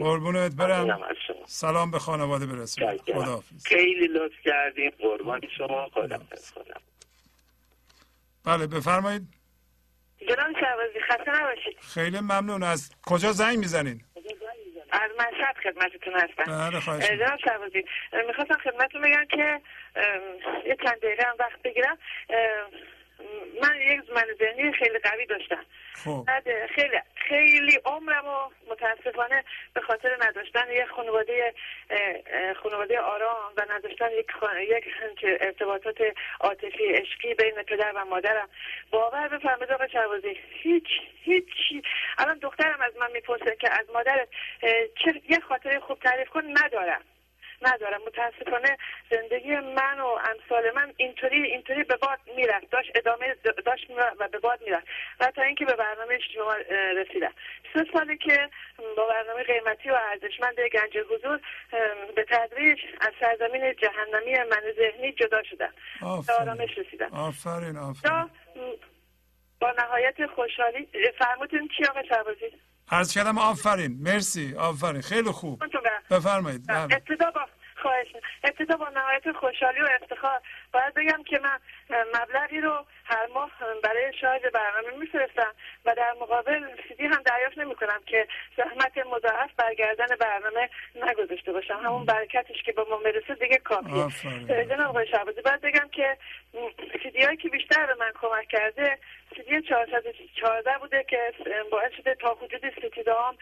قربونت 0.00 0.56
برم. 0.56 1.08
سلام 1.46 1.90
به 1.90 1.98
خانواده 1.98 2.46
برسونید. 2.46 3.00
خداحافظ. 3.00 3.66
خیلی 3.66 4.06
لطف 4.06 4.40
کردیم. 4.44 4.90
قربان 4.90 5.40
شما. 5.58 5.88
خدا 5.88 6.18
خدا 6.54 6.74
بله 8.44 8.66
بفرمایید. 8.66 9.22
جناب 10.28 10.52
شهبازی 10.60 11.00
خسته 11.08 11.42
نباشید. 11.42 11.78
خیلی 11.80 12.20
ممنون. 12.20 12.62
از 12.62 12.90
کجا 13.02 13.32
زنگ 13.32 13.58
می‌زنید 13.58 14.04
از 14.92 15.10
مشهد 15.18 15.56
خدمتتون 15.62 16.14
هستم. 16.14 16.70
بله. 16.70 17.16
جناب 17.18 17.38
شهبازی 17.44 17.84
اه، 18.12 18.22
می‌خواستم 18.26 18.58
خدمتتون 18.64 19.02
بگم 19.02 19.24
که 19.30 19.60
یه 20.66 20.76
چند 20.84 20.98
دقیقه 21.02 21.22
هم 21.26 21.36
وقت 21.38 21.62
بگیرم. 21.62 21.98
من 23.62 23.80
یک 23.80 24.00
من 24.14 24.26
ذهنی 24.38 24.72
خیلی 24.72 24.98
قوی 24.98 25.26
داشتم. 25.26 25.64
خب. 26.04 26.24
بعد 26.26 26.66
خیلی 26.66 27.00
خیلی 27.14 27.78
عمرم 27.84 28.26
و 28.26 28.50
متاسفانه 28.70 29.44
به 29.74 29.80
خاطر 29.80 30.16
نداشتن 30.20 30.70
یک 30.70 30.86
خانواده 30.96 31.54
خانواده 32.62 33.00
آرام 33.00 33.52
و 33.56 33.66
نداشتن 33.70 34.10
یک 34.10 34.26
یک 34.58 34.84
همچه 35.00 35.38
ارتباطات 35.40 35.96
عاطفی 36.40 36.86
عشقی 36.92 37.34
بین 37.34 37.62
پدر 37.62 37.92
و 37.94 38.04
مادرم. 38.04 38.48
باور 38.90 39.28
بفرمایید 39.28 39.72
آقای 39.72 39.90
شهبازی 39.90 40.36
هیچ 40.62 40.88
هیچ. 41.22 41.46
الان 42.18 42.38
دخترم 42.38 42.80
از 42.80 42.96
من 42.96 43.12
می‌پرسه 43.12 43.56
که 43.60 43.70
از 43.72 43.86
مادرت 43.94 44.28
اه، 44.62 44.72
چه 45.04 45.20
یه 45.28 45.40
خاطره 45.40 45.80
خوب 45.80 45.98
تعریف 45.98 46.28
کن 46.28 46.42
ندارم. 46.64 47.00
ندارم. 47.62 48.00
متاسفانه 48.06 48.76
زندگی 49.10 49.56
من 49.56 50.00
و 50.00 50.06
امثال 50.06 50.70
من 50.74 50.92
اینطوری 50.96 51.42
اینطوری 51.42 51.84
به 51.84 51.96
باد 51.96 52.18
می‌رفت. 52.36 52.70
داشت 52.70 52.90
ادامه 52.94 53.36
داشت 53.66 53.86
و 54.18 54.28
به 54.28 54.38
باد 54.38 54.62
می‌رفت. 54.62 54.86
و 55.20 55.30
تا 55.36 55.42
اینکه 55.42 55.64
به 55.64 55.72
برنامه 55.74 56.18
شما 56.34 56.54
رسیدم. 56.96 57.32
سه 57.74 57.86
ساله 57.92 58.16
که 58.16 58.50
با 58.96 59.06
برنامه 59.06 59.42
قیمتی 59.42 59.90
و 59.90 59.94
ارزشمند 59.94 60.60
گنج 60.60 60.98
حضور 61.10 61.40
به 62.16 62.24
تدریج 62.30 62.78
از 63.00 63.12
سرزمین 63.20 63.74
جهنمی 63.74 64.38
من 64.38 64.62
ذهنی 64.76 65.12
جدا 65.12 65.42
شدم. 65.42 65.72
به 66.26 66.32
آرامش 66.32 66.78
رسیدم. 66.78 67.08
آفرین 67.12 67.76
آفرین. 67.76 68.30
با 69.60 69.70
نهایت 69.78 70.26
خوشحالی 70.26 70.88
فرمودین 71.18 71.68
چی 71.76 71.84
آقای 71.84 72.08
شعبازی؟ 72.08 72.60
عرض 72.90 73.14
کردم 73.14 73.38
آفرین. 73.38 73.98
مرسی. 74.02 74.54
آفرین. 74.54 75.00
خیلی 75.00 75.30
خوب. 75.30 75.62
بفرمایید. 76.10 76.66
بله. 76.66 76.82
ابتدا 76.82 77.30
با 77.30 77.40
خواهش 77.82 78.06
ابتدا 78.44 78.76
با 78.76 78.88
نهایت 78.88 79.32
خوشحالی 79.40 79.80
و 79.80 79.88
افتخار. 80.02 80.40
باید 80.72 80.94
بگم 80.94 81.22
که 81.22 81.38
من 81.38 81.58
مبلغی 82.14 82.60
رو 82.60 82.86
هر 83.04 83.26
ماه 83.34 83.50
اه، 83.60 83.80
برای 83.82 84.12
شاهد 84.20 84.52
برنامه 84.52 84.98
میفرستم 85.00 85.54
و 85.84 85.94
در 85.94 86.12
مقابل 86.20 86.60
سیدی 86.88 87.06
هم 87.06 87.22
دریافت 87.22 87.58
نمی 87.58 87.74
کنم 87.74 88.00
که 88.06 88.28
زحمت 88.56 88.98
مضاعف 88.98 89.50
برگردن 89.56 90.06
برنامه 90.20 90.68
نگذاشته 90.94 91.52
باشم. 91.52 91.80
همون 91.84 92.04
برکتش 92.04 92.62
که 92.62 92.72
به 92.72 92.84
ما 92.90 92.98
می‌رسه 92.98 93.34
دیگه 93.34 93.56
کافیه. 93.56 94.64
جناب 94.64 94.88
آقای 94.88 95.06
شعبازی 95.06 95.40
باید 95.40 95.60
بگم 95.60 95.88
که 95.92 96.16
سیدی 97.02 97.22
هایی 97.22 97.36
که 97.36 97.48
بیشتر 97.48 97.86
به 97.86 97.94
من 97.94 98.12
کمک 98.20 98.48
کرده 98.48 98.98
سیدی 99.36 99.62
414 99.62 100.78
بوده 100.80 101.04
که 101.08 101.32
باعث 101.70 101.92
شده 101.96 102.14
تا 102.14 102.34
حدود 102.34 102.70
ستیده 102.70 103.12
هم 103.14 103.36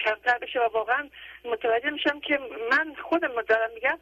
کمتر 0.00 0.38
بشه 0.38 0.60
و 0.60 0.68
واقعا 0.72 1.08
متوجه 1.44 1.90
میشم 1.90 2.20
که 2.20 2.38
من 2.70 2.94
خودم 3.02 3.42
دارم 3.42 3.70
میگم 3.74 3.98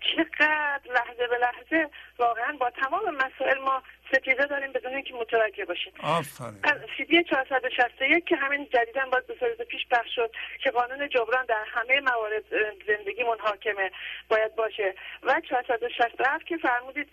چقدر 0.00 0.92
لحظه 0.94 1.26
به 1.26 1.38
لحظه 1.38 1.90
واقعا 2.18 2.52
با 2.52 2.70
تمام 2.70 3.14
مسائل 3.14 3.58
ما 3.58 3.82
ستیده 4.12 4.46
داریم 4.46 4.72
بدون 4.72 4.94
اینکه 4.94 5.14
متوجه 5.14 5.64
باشیم. 5.64 5.92
آفرین. 6.02 6.60
سیدی 6.96 7.24
461 7.24 8.24
که 8.24 8.36
همین 8.36 8.68
جدیدا 8.72 9.06
باز 9.12 9.26
دو 9.26 9.34
سال 9.40 9.50
پیش 9.50 9.86
پخش 9.90 10.14
شد 10.14 10.30
که 10.62 10.70
قانون 10.70 11.08
جبران 11.08 11.46
در 11.46 11.64
همه 11.66 12.00
موارد 12.00 12.44
زندگیمون 12.86 13.38
حاکمه 13.40 13.90
باید 14.28 14.54
باشه. 14.54 14.94
و 15.22 15.40
467 15.50 16.46
که 16.46 16.56
فرمودید 16.56 17.08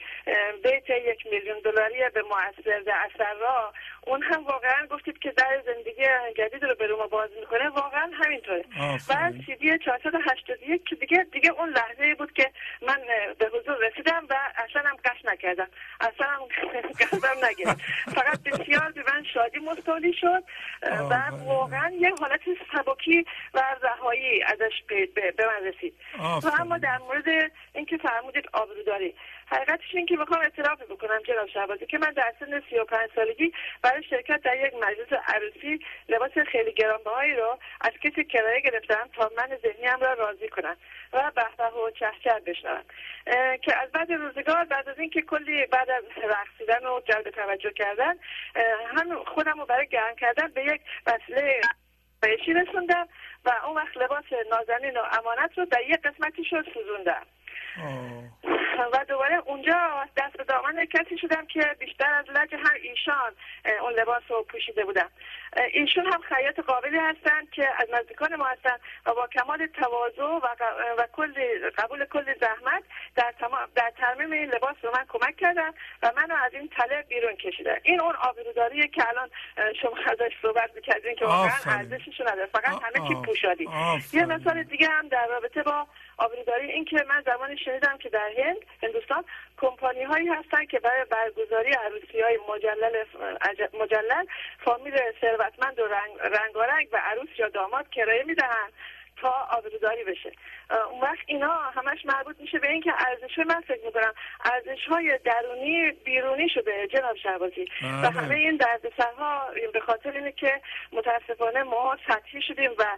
بیت 0.63 0.89
یک 0.89 1.27
میلیون 1.31 1.59
دلاری 1.59 2.09
به 2.13 2.21
مؤثر 2.21 2.91
اثر 3.05 3.33
را 3.33 3.73
اون 4.07 4.23
هم 4.23 4.43
واقعا 4.43 4.87
گفتید 4.87 5.19
که 5.19 5.31
در 5.31 5.61
زندگی 5.65 6.03
جدید 6.37 6.65
رو 6.65 6.75
به 6.75 6.87
ما 6.87 7.07
باز 7.07 7.29
می‌کنه. 7.39 7.69
واقعا 7.69 8.11
همینطوره. 8.13 8.65
و. 9.09 9.31
سیدی 9.45 9.77
481 9.77 10.85
که 10.85 10.95
دیگه 10.95 11.25
دیگه 11.31 11.51
اون 11.51 11.69
لحظه 11.69 12.15
بود 12.15 12.33
که 12.33 12.51
من 12.81 13.01
به 13.39 13.45
حضور 13.45 13.77
رسیدم 13.87 14.27
و 14.29 14.35
اصلا 14.55 14.81
هم 14.81 14.95
قش 14.95 15.25
نکردم. 15.25 15.67
اصلا 15.99 16.27
هم 16.27 16.41
قلبم 16.85 17.45
نگرفت. 17.45 17.81
فقط 18.05 18.43
بسیار 18.43 18.91
به 18.91 19.03
من 19.13 19.23
شادی 19.33 19.59
مست 19.59 19.85
سالی 19.85 20.13
شد 20.13 20.43
و 21.09 21.31
واقعا 21.45 21.89
یه 21.89 22.11
حالت 22.19 22.41
سبکی 22.73 23.25
و 23.53 23.63
رهایی 23.83 24.43
ازش 24.43 24.83
به 25.15 25.33
من 25.39 25.67
رسید. 25.67 25.93
و 26.19 26.51
اما 26.59 26.77
در 26.77 26.97
مورد 26.97 27.51
اینکه 27.73 27.97
فرمودید 27.97 28.43
آبروداری 28.53 29.15
حقیقتش 29.45 29.95
این 29.95 30.05
که 30.05 30.15
می‌خوام 30.15 30.41
اعتراف 30.41 30.81
بکنم 30.81 31.19
جناب 31.27 31.47
شهبازی 31.47 31.85
که 31.85 31.97
من 31.97 32.11
در 32.11 32.33
سن 32.39 32.61
35 32.69 33.09
سالگی 33.15 33.51
برای 33.81 34.03
شرکت 34.03 34.41
در 34.41 34.67
یک 34.67 34.73
مجلس 34.73 35.21
عروسی 35.27 35.79
لباس 36.09 36.31
خیلی 36.51 36.73
گرانبهایی 36.73 37.33
رو 37.33 37.57
از 37.81 37.91
کسی 38.03 38.23
کرایه 38.23 38.61
گرفتم 38.61 39.09
تا 39.13 39.31
من 39.37 39.57
ذهنیم 39.63 39.99
را 40.01 40.13
راضی 40.13 40.49
کنم 40.49 40.77
و 41.13 41.31
به 41.35 41.65
و 41.65 41.91
چهچه 41.91 42.39
بشنوم. 42.45 42.83
که 43.61 43.81
از 43.81 43.91
بعد 43.91 44.11
روزگار 44.11 44.63
بعد 44.63 44.89
از 44.89 44.99
اینکه 44.99 45.21
کلی 45.21 45.65
بعد 45.65 45.89
از 45.89 46.03
رقصیدن 46.17 46.87
و 46.87 46.99
جلب 46.99 47.29
توجه 47.29 47.71
کردن 47.71 48.13
هم 48.95 49.23
خودم 49.23 49.59
رو 49.59 49.65
برای 49.65 49.87
گرم 49.87 50.15
کردن 50.15 50.47
به 50.47 50.63
یک 50.63 50.81
وسیله 51.07 51.61
بهشی 52.21 52.53
رسوندم 52.53 53.07
و 53.45 53.51
اون 53.65 53.75
وقت 53.75 53.97
لباس 53.97 54.25
نازنین 54.51 54.97
و 54.97 55.01
امانت 55.19 55.57
رو 55.57 55.65
در 55.65 55.81
یک 55.81 56.01
قسمتی 56.01 56.45
شد 56.45 56.65
سوزوندم 56.73 57.25
و 58.93 59.05
دوباره 59.07 59.35
اونجا 59.45 60.05
دست 60.17 60.37
به 60.37 60.43
دامن 60.43 60.85
کسی 60.85 61.17
شدم 61.17 61.45
که 61.45 61.75
بیشتر 61.79 62.13
از 62.13 62.25
لج 62.29 62.55
هم 62.55 62.73
ایشان 62.81 63.35
اون 63.81 63.93
لباس 63.93 64.23
رو 64.29 64.43
پوشیده 64.43 64.85
بودم. 64.85 65.09
ایشون 65.73 66.05
هم 66.05 66.21
خیاط 66.21 66.59
قابلی 66.59 66.97
هستند 66.97 67.49
که 67.49 67.69
از 67.77 67.87
نزدیکان 67.93 68.35
ما 68.35 68.45
هستند 68.45 68.79
و 69.05 69.13
با 69.13 69.27
کمال 69.27 69.67
تواضع 69.67 70.23
و, 70.23 70.47
و 70.97 71.07
کل 71.13 71.33
قبول 71.77 72.05
کل 72.05 72.33
زحمت 72.41 72.83
در, 73.15 73.33
در 73.75 73.91
ترمیم 73.97 74.31
این 74.31 74.49
لباس 74.49 74.75
رو 74.81 74.91
من 74.91 75.05
کمک 75.09 75.37
کردم 75.37 75.73
و 76.03 76.11
منو 76.15 76.35
از 76.45 76.53
این 76.53 76.69
تله 76.77 77.05
بیرون 77.09 77.35
کشیدن. 77.35 77.75
این 77.83 78.01
اون 78.01 78.15
آبروداریه 78.15 78.87
که 78.87 79.09
الان 79.09 79.29
شما 79.81 79.97
ازش 80.05 80.33
صحبت 80.41 80.75
می‌کردین 80.75 81.15
که 81.15 81.25
واقعا 81.25 81.51
ارزشش 81.65 82.21
نداره. 82.21 82.45
فقط 82.45 82.65
همه 82.65 83.07
چی 83.07 83.15
پوشادی. 83.25 83.69
یه 84.13 84.25
مثال 84.25 84.63
دیگه 84.63 84.87
هم 84.89 85.07
در 85.07 85.27
رابطه 85.27 85.63
با 85.63 85.87
آبروداری 86.17 86.71
این 86.71 86.85
که 86.85 87.05
من 87.09 87.23
زمانی 87.25 87.57
شنیدم 87.57 87.97
که 87.97 88.09
در 88.09 88.29
هند 88.37 88.57
هندوستان 88.83 89.25
کمپانی 89.57 90.03
هایی 90.03 90.27
هستن 90.27 90.65
که 90.65 90.79
برای 90.79 91.05
برگزاری 91.05 91.71
عروسی 91.71 92.21
های 92.21 92.39
مجلل 92.49 93.03
مجلل 93.79 94.25
فامیل 94.65 94.97
ثروتمند 95.21 95.79
و 95.79 95.85
رنگ 95.85 96.17
رنگارنگ 96.19 96.87
و 96.91 96.97
عروس 96.97 97.29
یا 97.37 97.49
داماد 97.49 97.89
کرایه 97.89 98.23
می‌دهند. 98.23 98.73
تا 99.21 99.33
آبروداری 99.51 100.03
بشه 100.03 100.31
اون 100.91 101.01
وقت 101.01 101.19
اینا 101.25 101.53
همش 101.53 102.05
مربوط 102.05 102.35
میشه 102.39 102.59
به 102.59 102.71
اینکه 102.71 102.93
ارزش 102.99 103.37
من 103.37 103.61
فکر 103.61 103.85
می‌کنم 103.85 104.13
ارزش 104.45 104.85
های 104.89 105.19
درونی 105.25 105.91
بیرونی 105.91 106.49
شده 106.49 106.87
جناب 106.87 107.15
شهبازی 107.15 107.67
و 107.81 108.01
بله. 108.01 108.09
همه 108.09 108.35
این 108.35 108.57
دردسرها 108.57 109.47
به 109.73 109.79
خاطر 109.79 110.11
اینه 110.11 110.31
که 110.31 110.61
متاسفانه 110.91 111.63
ما 111.63 111.97
سطحی 112.07 112.41
شدیم 112.41 112.71
و 112.79 112.97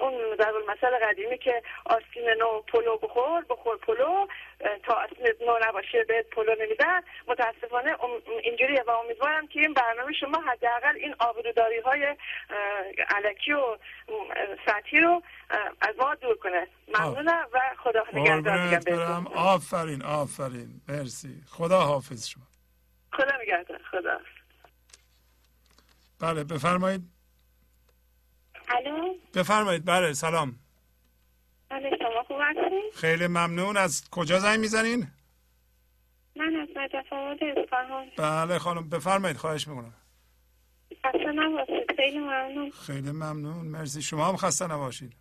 اون 0.00 0.14
در 0.38 0.52
مثل 0.68 1.06
قدیمی 1.06 1.38
که 1.38 1.62
آستین 1.86 2.28
نو 2.38 2.60
پلو 2.60 2.96
بخور 2.96 3.44
بخور 3.50 3.76
پلو 3.76 4.26
تا 4.86 4.94
آستین 4.94 5.46
نو 5.46 5.58
نباشه 5.62 6.04
به 6.08 6.22
پلو 6.32 6.54
نمیدن. 6.60 7.00
متاسفانه 7.28 7.96
اینجوریه 8.42 8.82
و 8.86 8.90
امیدوارم 8.90 9.46
که 9.46 9.60
این 9.60 9.74
برنامه 9.74 10.12
شما 10.12 10.42
حداقل 10.46 10.96
این 10.96 11.14
آبروداری 11.18 11.80
های 11.80 12.16
علکی 13.10 13.52
و 13.52 13.76
سطحی 14.66 15.00
رو 15.00 15.22
از 15.80 15.94
ما 15.98 16.14
دور 16.14 16.36
کنه. 16.36 16.66
ممنونم 16.98 17.46
و 17.52 17.60
خدا 17.82 18.04
نگهدار. 18.12 19.22
آفرین 19.34 20.02
آفرین. 20.02 20.80
مرسی. 20.88 21.42
خدا 21.50 21.80
حافظ 21.80 22.28
شما. 22.28 22.44
خدا 23.12 23.36
نگهدار. 23.42 23.80
خدا 23.90 24.20
بله 26.20 26.44
بفرمایید. 26.44 27.02
الو؟ 28.68 29.14
بفرمایید. 29.34 29.84
بله 29.84 30.12
سلام. 30.12 30.63
بله 31.74 31.90
شما 31.98 32.22
خوب 32.22 32.36
هستین؟ 32.40 32.82
خیلی 32.94 33.26
ممنون. 33.26 33.76
از 33.76 34.10
کجا 34.10 34.38
زنگ 34.38 34.60
می‌زنین؟ 34.60 35.06
من 36.36 36.56
از 36.56 36.68
نجف 36.76 37.12
آباد 37.12 37.44
اصفهان. 37.44 38.06
بله 38.18 38.58
خانم 38.58 38.88
بفرمایید 38.88 39.36
خواهش 39.36 39.68
می‌کنم. 39.68 39.94
خسته 41.06 41.32
نباشید 41.32 41.96
خیلی 41.96 42.18
ممنون. 42.18 42.70
خیلی 42.70 43.10
ممنون. 43.10 43.66
مرسی. 43.66 44.02
شما 44.02 44.28
هم 44.28 44.36
خسته 44.36 44.66
نباشید. 44.66 45.12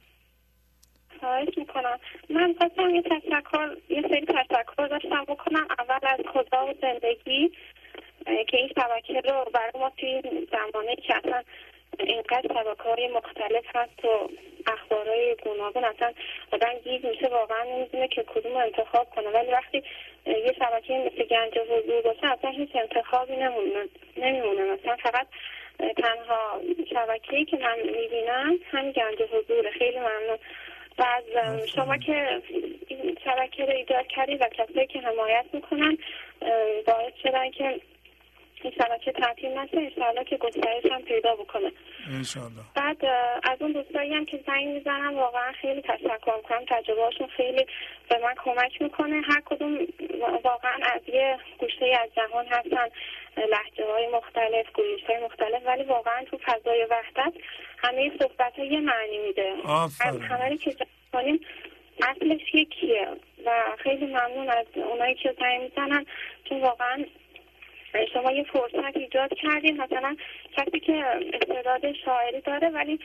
خواهش 1.19 1.57
می‌کنم. 1.57 1.99
من 2.29 2.55
خواستم 2.59 2.89
یه 2.95 3.01
تشکر 3.01 3.77
یه 3.89 4.01
سری 4.01 4.25
تشکر 4.25 4.87
داشتم 4.87 5.23
بکنم. 5.27 5.67
اول 5.79 5.99
از 6.03 6.19
خدا 6.33 6.65
و 6.67 6.73
زندگی 6.81 7.51
که 8.25 8.57
این 8.57 8.69
شبکه 8.75 9.21
رو 9.29 9.45
برای 9.53 9.71
ما 9.75 9.91
توی 9.97 10.21
زمانه 10.51 10.95
که 10.95 11.15
اصلا 11.17 11.43
اینقدر 11.99 12.47
شبکه 12.53 12.83
های 12.83 13.07
مختلف 13.07 13.65
هست 13.75 14.05
و 14.05 14.29
اخبارهای 14.67 15.35
گوناگون 15.43 15.83
اصلا 15.83 16.13
آدم 16.51 16.73
گیز 16.83 17.05
میشه 17.05 17.27
واقعا 17.27 17.63
نمی‌دونه 17.63 18.07
که 18.07 18.23
کدوم 18.23 18.57
انتخاب 18.57 19.09
کنه. 19.09 19.29
ولی 19.29 19.51
وقتی 19.51 19.83
یه 20.25 20.53
شبکه 20.59 20.93
مثل 20.93 21.23
گنج 21.23 21.57
حضور 21.57 22.01
باشه 22.01 22.27
اصلا 22.27 22.49
هیچ 22.49 22.69
انتخابی 22.75 23.35
نمونه 23.35 23.87
نمیمونه. 24.17 24.63
مثلا 24.63 24.95
فقط 24.95 25.27
تنها 25.79 26.61
شبکه‌ای 26.89 27.45
که 27.45 27.57
من 27.57 27.79
می‌بینم 27.79 28.59
همین 28.71 28.91
گنج 28.91 29.21
حضور 29.21 29.69
خیلی 29.69 29.99
ممنون. 29.99 30.37
و 30.97 31.03
از 31.03 31.23
شما 31.75 31.97
که 31.97 32.41
این 32.87 33.17
شبکه 33.25 33.65
رو 33.65 33.71
ایجاد 33.71 34.07
کردید 34.07 34.41
و 34.41 34.45
کسایی 34.45 34.87
که 34.87 34.99
حمایت 34.99 35.45
می‌کنن 35.53 35.97
باعث 36.87 37.13
شدن 37.23 37.51
که 37.51 37.79
شبکه 38.71 39.11
تعطیل 39.11 39.51
نشه 39.57 39.77
انشاءالله 39.77 40.23
که 40.23 40.37
گسترش 40.37 40.85
هم 40.91 41.01
پیدا 41.01 41.35
بکنه. 41.35 41.71
انشاءالله. 42.11 42.61
بعد 42.75 43.05
از 43.43 43.61
اون 43.61 43.71
دوستایی 43.71 44.13
هم 44.13 44.25
که 44.25 44.39
زنگ 44.47 44.67
می‌زنم 44.67 45.15
واقعا 45.15 45.51
خیلی 45.51 45.81
تشکر 45.81 46.35
می‌کنم. 46.37 46.65
تجربهاشون 46.67 47.27
خیلی 47.27 47.65
به 48.09 48.17
من 48.23 48.33
کمک 48.43 48.81
می‌کنه. 48.81 49.21
هر 49.29 49.41
کدوم 49.45 49.87
واقعا 50.43 50.77
از 50.95 51.01
یه 51.07 51.37
گوشه 51.59 51.97
از 52.03 52.09
جهان 52.15 52.45
هستن. 52.45 52.87
لحجه 53.37 53.85
های 53.85 54.07
مختلف 54.07 54.71
گویش 54.73 55.03
های 55.03 55.23
مختلف. 55.25 55.61
ولی 55.65 55.83
واقعا 55.83 56.23
تو 56.23 56.37
فضای 56.37 56.87
وحدت 56.89 57.33
همه 57.77 58.11
صحبت 58.19 58.59
ها 58.59 58.65
یه 58.65 58.79
معنی 58.79 59.17
میده. 59.17 59.53
از 60.01 60.21
همه 60.21 60.57
که 60.57 60.75
کنیم 61.13 61.39
اصلش 62.01 62.53
یکیه. 62.53 63.07
و 63.45 63.51
خیلی 63.79 64.05
ممنون 64.05 64.49
از 64.49 64.65
اونایی 64.75 65.15
که 65.15 65.35
زنگ 65.39 65.61
می‌زنن. 65.61 66.05
چون 66.49 66.61
واقعا 66.61 67.05
شما 68.13 68.31
یه 68.31 68.43
فرصت 68.43 68.97
ایجاد 68.97 69.33
کردین 69.33 69.81
مثلا 69.81 70.15
کسی 70.57 70.79
که 70.79 70.93
استعداد 71.33 71.93
شاعری 72.05 72.41
داره 72.41 72.69
ولی 72.69 72.99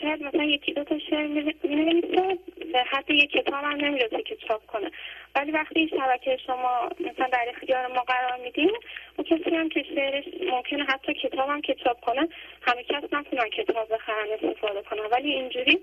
شاید 0.00 0.22
مثلا 0.22 0.44
یکی 0.44 0.72
دو 0.72 0.84
تا 0.84 0.98
شعر 0.98 1.26
می‌نویسه 1.62 2.38
به 2.72 2.82
حد 2.90 3.10
یک 3.10 3.30
کتاب 3.30 3.64
هم 3.64 3.76
نمی‌رسه 3.76 4.22
که 4.22 4.36
چاپ 4.48 4.66
کنه. 4.66 4.90
ولی 5.34 5.50
وقتی 5.50 5.88
شبکه 5.88 6.36
شما 6.46 6.88
مثلا 7.00 7.28
در 7.32 7.46
اختیار 7.54 7.86
ما 7.86 8.00
قرار 8.00 8.38
میدیم 8.44 8.70
اون 9.16 9.26
کسی 9.26 9.56
هم 9.56 9.68
که 9.68 9.82
شعرش 9.94 10.24
ممکنه 10.50 10.84
حتی 10.84 11.14
کتاب 11.14 11.48
هم 11.48 11.60
که 11.60 11.74
چاپ 11.74 12.00
کنه 12.00 12.28
همه 12.62 12.82
کس 12.82 13.04
نتونن 13.12 13.48
کتاب 13.48 13.94
بخرن 13.94 14.26
استفاده 14.42 14.82
کنن. 14.82 15.06
ولی 15.12 15.30
اینجوری 15.30 15.80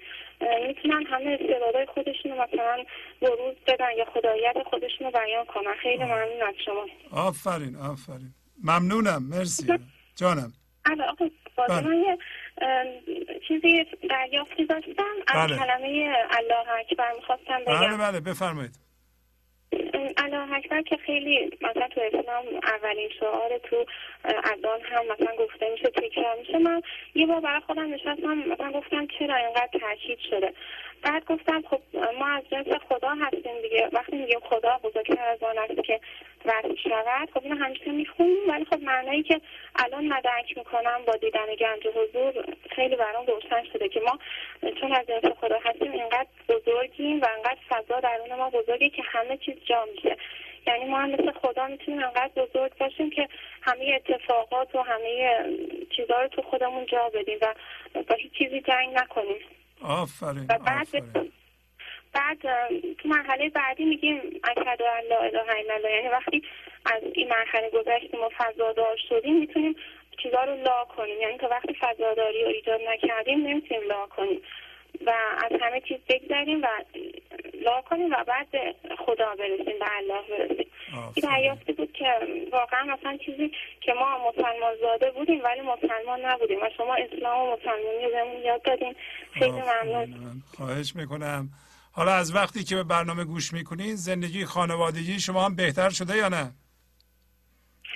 می‌تونن 0.67 1.05
همه 1.05 1.37
استعدادهای 1.41 1.85
خودشون 1.85 2.31
مثلا 2.31 2.83
بروز 3.21 3.55
بدن 3.67 3.91
یا 3.97 4.05
خدایت 4.05 4.55
خودشون 4.65 5.07
رو 5.07 5.11
بیان 5.19 5.45
کنن. 5.45 5.73
خیلی 5.73 6.03
ممنون 6.03 6.41
از 6.41 6.55
شما. 6.65 6.85
آفرین 7.11 7.75
آفرین. 7.75 8.38
ممنونم 8.63 9.23
مرسی. 9.29 9.73
جانم. 10.15 10.53
بله. 11.69 12.17
چیزی 13.47 13.85
دریافتی 14.09 14.65
داشتم 14.65 15.03
از 15.27 15.47
بله. 15.47 15.57
کلمه 15.57 16.13
الله 16.31 16.69
اکبر 16.79 17.11
می‌خواستم 17.15 17.59
بگم. 17.67 17.79
بله 17.79 17.97
بله 17.97 18.19
بفرمایید. 18.19 18.79
الله 20.17 20.53
اکبر 20.53 20.81
که 20.81 20.97
خیلی 21.05 21.51
مثلا 21.61 21.87
تو 21.87 22.01
اسلام 22.01 22.45
اولین 22.63 23.09
شعار 23.19 23.57
تو 23.69 23.85
اذان 24.23 24.79
هم 24.83 25.05
مثلا 25.05 25.35
گفته 25.39 25.69
میشه 25.71 25.89
تکرار 25.89 26.37
میشه. 26.39 26.57
من 26.57 26.81
یه 27.15 27.25
بار 27.25 27.41
برای 27.41 27.61
خودم 27.67 27.93
نشستم 27.93 28.37
مثلا 28.37 28.71
گفتم 28.71 29.07
چرا 29.19 29.35
اینقدر 29.35 29.69
تاکید 29.81 30.19
شده؟ 30.29 30.53
بعد 31.01 31.25
گفتم 31.25 31.61
خب 31.61 31.79
ما 32.19 32.27
از 32.27 32.43
جنس 32.51 32.67
خدا 32.89 33.09
هستیم 33.09 33.61
دیگه. 33.61 33.89
وقتی 33.91 34.15
میگیم 34.15 34.39
خدا 34.39 34.79
بزرگتر 34.83 35.27
از 35.27 35.43
آن 35.43 35.57
است 35.57 35.83
که 35.83 35.99
وصف 36.45 36.75
شود 36.83 37.29
خب 37.33 37.43
اینو 37.43 37.55
همیشه 37.55 37.91
می‌خونیم. 37.91 38.49
ولی 38.49 38.65
خب 38.65 38.79
معنایی 38.81 39.23
که 39.23 39.41
الان 39.75 40.07
مدرک 40.07 40.57
می‌کنم 40.57 41.01
با 41.07 41.15
دیدن 41.15 41.55
گنج 41.59 41.87
حضور 41.87 42.45
خیلی 42.69 42.95
برام 42.95 43.25
روشن 43.25 43.63
شده 43.73 43.89
که 43.89 43.99
ما 43.99 44.19
چون 44.81 44.91
از 44.91 45.07
جنس 45.07 45.25
خدا 45.41 45.59
هستیم 45.63 45.91
اینقدر 45.91 46.27
بزرگیم 46.49 47.21
و 47.21 47.27
اینقدر 47.35 47.59
فضا 47.69 47.99
درون 47.99 48.35
ما 48.35 48.49
بزرگه 48.49 48.89
که 48.89 49.03
همه 49.05 49.37
چیز 49.37 49.55
جا 49.65 49.85
میشه 49.95 50.17
یعنی 50.67 50.85
ما 50.85 50.97
هم 50.97 51.09
مثل 51.09 51.31
خدا 51.31 51.67
می‌تونیم 51.67 52.03
انقدر 52.03 52.31
بزرگ 52.35 52.77
باشیم 52.77 53.09
که 53.09 53.27
همه 53.61 53.95
اتفاقات 53.95 54.75
و 54.75 54.81
همه 54.81 55.43
چیزها 55.95 56.21
رو 56.21 56.27
تو 56.27 56.41
خودمون 56.41 56.85
جا 56.85 57.09
بدیم 57.13 57.37
و 57.41 57.53
با 58.03 58.15
هیچ 58.15 58.33
چیزی 58.33 58.61
جنگ 58.61 58.93
نکنیم. 58.93 59.39
آفرین 59.83 60.45
و 60.49 60.57
بعد 60.57 60.87
بعد 62.13 62.41
تو 62.93 63.09
مرحله 63.09 63.49
بعدی 63.49 63.85
میگیم 63.85 64.21
اشهد 64.43 64.81
ان 64.81 65.03
لا 65.09 65.19
اله 65.19 65.39
الا 65.39 65.73
الله. 65.73 65.91
یعنی 65.91 66.07
وقتی 66.07 66.43
از 66.85 67.03
این 67.13 67.29
مرحله 67.29 67.69
گذشتیم 67.69 68.19
و 68.23 68.29
فضادار 68.37 68.97
شدیم 69.09 69.39
می‌تونیم 69.39 69.75
چیزا 70.23 70.43
رو 70.43 70.55
لا 70.55 70.85
کنیم. 70.97 71.21
یعنی 71.21 71.37
تا 71.37 71.47
وقتی 71.47 71.73
فضاداری 71.79 72.43
رو 72.43 72.49
ایجاد 72.49 72.79
نکردیم 72.89 73.47
نمی‌تونیم 73.47 73.83
لا 73.87 74.07
کنیم. 74.07 74.41
و 75.05 75.09
از 75.45 75.61
همه 75.61 75.81
چیز 75.87 75.97
بگذاریم 76.09 76.61
و 76.61 76.67
لا 77.65 77.81
کنیم 77.81 78.11
و 78.11 78.23
بعد 78.27 78.47
خدا 79.05 79.35
برسیم 79.35 79.79
به 79.79 79.85
الله 79.97 80.21
برسیم. 80.29 80.65
این 81.15 81.31
دریافتی 81.31 81.73
بود 81.73 81.91
که 81.91 82.05
واقعا 82.51 82.83
مثلا 82.83 83.17
چیزی 83.25 83.51
که 83.81 83.93
ما 83.93 84.29
مسلمان 84.29 84.73
زاده 84.81 85.11
بودیم 85.11 85.43
ولی 85.43 85.61
مسلمان 85.61 86.25
نبودیم 86.25 86.59
و 86.61 86.69
شما 86.77 86.95
اسلام 86.95 87.39
و 87.39 87.55
مسلمانی 87.55 88.05
رو 88.05 88.11
بهمون 88.11 88.41
یاد 88.45 88.61
دادیم 88.61 88.95
خیلی 89.33 89.51
ممنون. 89.51 90.43
خواهش 90.57 90.95
می‌کنم. 90.95 91.49
حالا 91.91 92.11
از 92.11 92.35
وقتی 92.35 92.63
که 92.63 92.75
به 92.75 92.83
برنامه 92.83 93.25
گوش 93.25 93.53
می‌کنین 93.53 93.95
زندگی 93.95 94.45
خانوادگی 94.45 95.19
شما 95.19 95.45
هم 95.45 95.55
بهتر 95.55 95.89
شده 95.89 96.17
یا 96.17 96.29
نه؟ 96.29 96.51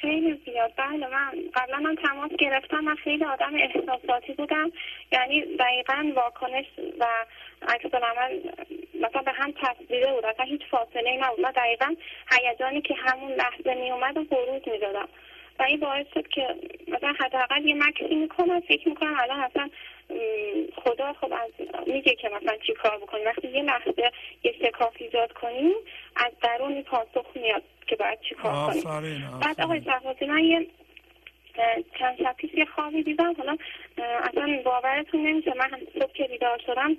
خیلی 0.03 0.41
زیاد. 0.45 0.73
بله 0.77 1.07
من 1.07 1.31
قبلا 1.53 1.77
من 1.77 1.95
تماس 1.95 2.31
گرفتم 2.39 2.79
من 2.79 2.95
خیلی 2.95 3.25
آدم 3.25 3.55
احساساتی 3.55 4.33
بودم. 4.33 4.71
یعنی 5.11 5.57
دقیقا 5.57 6.11
واکنش 6.15 6.65
و 6.99 7.05
عکس 7.67 7.93
عمل 7.93 8.39
مثلا 8.93 9.21
به 9.21 9.31
هم 9.31 9.53
تصویره 9.63 10.13
بود. 10.13 10.25
اصلا 10.25 10.45
هیچ 10.45 10.61
فاصله 10.71 11.09
ای 11.09 11.17
نبود. 11.17 11.39
من 11.39 11.51
دقیقا 11.51 11.95
هیجانی 12.31 12.81
که 12.81 12.95
همون 13.05 13.31
لحظه 13.31 13.73
می 13.73 13.91
اومد 13.91 14.17
و 14.17 14.23
بروز 14.23 14.61
می 14.67 14.79
دادم 14.79 15.07
و 15.59 15.63
این 15.63 15.79
باعث 15.79 16.05
شد 16.13 16.27
که 16.27 16.55
مثلا 16.87 17.13
حداقل 17.19 17.65
یه 17.65 17.75
مکسی 17.75 18.15
می‌کنم 18.15 18.59
فکر 18.59 18.89
می‌کنم 18.89 19.15
الان 19.19 19.39
اصلا 19.39 19.69
خدا 20.75 21.13
خب 21.13 21.33
از 21.33 21.51
میگه 21.87 22.15
که 22.15 22.29
مثلا 22.29 22.57
چی 22.67 22.73
کار 22.73 22.97
بکنیم؟ 22.97 23.25
وقتی 23.25 23.47
یه 23.47 23.63
لحظه 23.63 24.11
یه 24.43 24.53
شکاف 24.63 24.93
ایجاد 24.99 25.33
کنیم 25.33 25.73
از 26.15 26.31
درون 26.41 26.81
پاسخ 26.81 27.25
میاد 27.35 27.63
که 27.87 27.95
باید 27.95 28.19
چی 28.29 28.35
کار 28.35 28.73
کنیم. 28.73 29.39
بعد 29.41 29.61
آقای 29.61 29.81
صحباتی 29.85 30.25
من 30.25 30.43
یه 30.43 30.67
چند 31.99 32.17
شب 32.17 32.35
پیش 32.37 32.53
یه 32.53 32.65
خوابی 32.65 33.03
دیدم. 33.03 33.33
حالا 33.33 33.57
اصلا 33.97 34.61
باورتون 34.65 35.27
نمیشه. 35.27 35.53
من 35.57 35.69
صبح 35.99 36.13
که 36.13 36.23
بیدار 36.23 36.59
شدم 36.65 36.97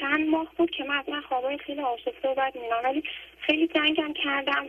چند 0.00 0.28
ماه 0.28 0.52
بود 0.56 0.70
که 0.70 0.84
من 0.84 0.96
اصلا 0.96 1.20
خوابای 1.20 1.58
خیلی 1.58 1.80
آشفته 1.80 2.28
و 2.28 2.34
بد 2.34 2.54
میدم 2.54 2.80
ولی 2.84 3.02
خیلی 3.40 3.66
جنگم 3.66 4.12
کردم. 4.12 4.66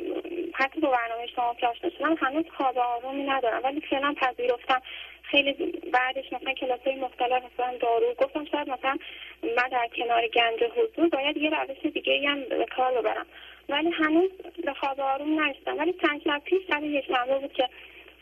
حتی 0.54 0.82
با 0.82 0.90
برنامه 0.90 1.28
شما 1.36 1.56
که 1.60 1.68
آشنا 1.68 2.16
هنوز 2.20 2.46
خواب 2.58 2.78
آرومی 2.78 3.24
ندارم. 3.24 3.62
ولی 3.64 3.82
فعلا 3.82 4.14
پذیرفتم. 4.22 4.82
خیلی 5.24 5.54
بعدش 5.94 6.34
مثلا 6.34 6.54
کلاس 6.54 6.80
های 6.86 6.96
مختلف 6.96 7.44
مثلا 7.54 7.78
دارو. 7.78 8.14
گفتم 8.18 8.46
شاید 8.46 8.70
مثلا 8.70 8.98
من 9.44 9.70
در 9.72 9.88
کنار 9.96 10.28
گنج 10.28 10.64
حضور 10.76 11.10
باید 11.10 11.38
یه 11.38 11.50
روش 11.50 11.94
دیگه 11.94 12.30
هم 12.30 12.44
به 12.44 12.66
کار 12.76 13.02
ببرم. 13.02 13.26
ولی 13.70 13.92
هنوز 13.92 14.30
به 14.66 14.74
خواب 14.74 15.00
آروم 15.00 15.40
نرسیدم. 15.40 15.78
ولی 15.78 15.94
چند 15.94 16.22
شب 16.24 16.42
پیش 16.46 16.60
شب 16.68 16.84
یکشنبه 16.84 17.40
بود 17.40 17.54
که 17.54 17.70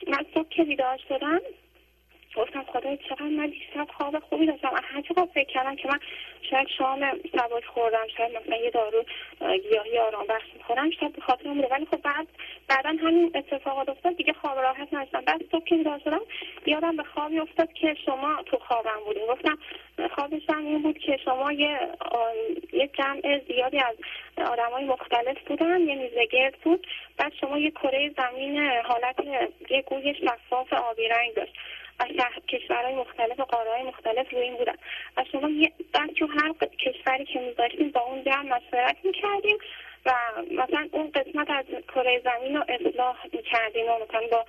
من 0.07 0.25
صبح 0.33 0.49
که 0.49 0.63
بیدار 0.63 0.99
شدم 1.09 1.39
گفتم 2.35 2.63
خدای 2.63 2.97
چقدر 3.09 3.23
من 3.23 3.47
دیشب 3.47 3.87
خواب 3.97 4.19
خوبی 4.19 4.45
داشتم. 4.45 4.69
هر 4.83 5.01
چقدر 5.01 5.27
فکر 5.33 5.53
کردم 5.53 5.75
که 5.75 5.87
من 5.87 5.99
شاید 6.49 6.67
شام 6.77 7.11
سبک 7.11 7.65
خوردم 7.65 8.07
شاید 8.17 8.37
مثلا 8.37 8.57
یه 8.57 8.69
دارو 8.69 9.05
گیاهی 9.69 9.97
آرام 9.97 10.25
بخش 10.27 10.53
می‌خورم 10.53 10.91
شاید 10.91 11.13
به 11.13 11.21
خاطر 11.21 11.49
ولی 11.49 11.85
خب 11.85 12.01
بعد 12.01 12.27
بعدا 12.67 12.89
همین 12.89 13.31
اتفاقات 13.35 13.89
افتاد 13.89 14.15
دیگه 14.17 14.33
خواب 14.33 14.59
راحت 14.59 14.93
نداشتم 14.93 15.21
بعد 15.21 15.41
صبح 15.51 15.63
که 15.63 15.75
بیدار 15.75 15.99
شدم 15.99 16.21
یادم 16.65 16.95
به 16.95 17.03
خوابی 17.03 17.39
افتاد 17.39 17.73
که 17.73 17.95
شما 18.05 18.43
تو 18.45 18.57
خوابم 18.57 18.99
بودیم 19.05 19.25
گفتم 19.27 19.57
خوابشم 20.15 20.57
این 20.57 20.81
بود 20.81 20.97
که 20.97 21.17
شما 21.25 21.51
یه 21.51 21.79
یه 22.73 22.87
جمع 22.87 23.39
زیادی 23.47 23.79
از 23.79 23.95
های 24.73 24.85
مختلف 24.85 25.37
بودن 25.47 25.81
یه 25.81 25.95
میزه 25.95 26.25
گرد 26.25 26.57
بود. 26.63 26.87
بعد 27.17 27.33
شما 27.41 27.57
یه 27.57 27.71
کره 27.71 28.11
زمین 28.17 28.59
حالت 28.59 29.15
یه 29.69 29.81
گوی 29.81 30.15
شفاف 30.15 30.73
آبی 30.73 31.07
رنگ 31.07 31.33
داشت. 31.33 31.53
و 31.99 32.05
کشورهای 32.47 32.95
مختلف 32.95 33.39
و 33.39 33.43
قاره 33.43 33.83
مختلف 33.83 34.29
روی 34.33 34.41
این 34.41 34.57
بودن. 34.57 34.75
و 35.17 35.23
شما 35.31 35.49
بعد 35.93 36.13
تو 36.13 36.27
هر 36.27 36.53
کشوری 36.79 37.25
که 37.25 37.39
میذاشتیم 37.39 37.91
با 37.91 38.01
اون 38.01 38.23
جمع 38.23 38.57
مشورت 38.57 38.97
می‌کردیم 39.03 39.57
و 40.05 40.13
مثلا 40.51 40.87
اون 40.91 41.11
قسمت 41.11 41.49
از 41.49 41.65
کره 41.87 42.21
زمین 42.23 42.55
رو 42.55 42.63
اصلاح 42.67 43.15
می‌کردیم 43.33 43.85
و 43.85 43.99
مثلا 44.03 44.27
با 44.31 44.45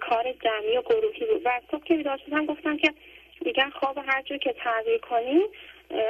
کار 0.00 0.32
جمعی 0.32 0.76
و 0.76 0.82
گروهی 0.82 1.26
بود. 1.26 1.42
و 1.44 1.60
صبح 1.70 1.84
که 1.84 1.96
بیدار 1.96 2.18
شدم 2.26 2.46
گفتم 2.46 2.76
که 2.76 2.94
دیگر 3.44 3.70
خواب 3.70 3.98
هر 3.98 4.22
جور 4.22 4.38
که 4.38 4.52
تغییر 4.52 4.98
کنیم 4.98 5.42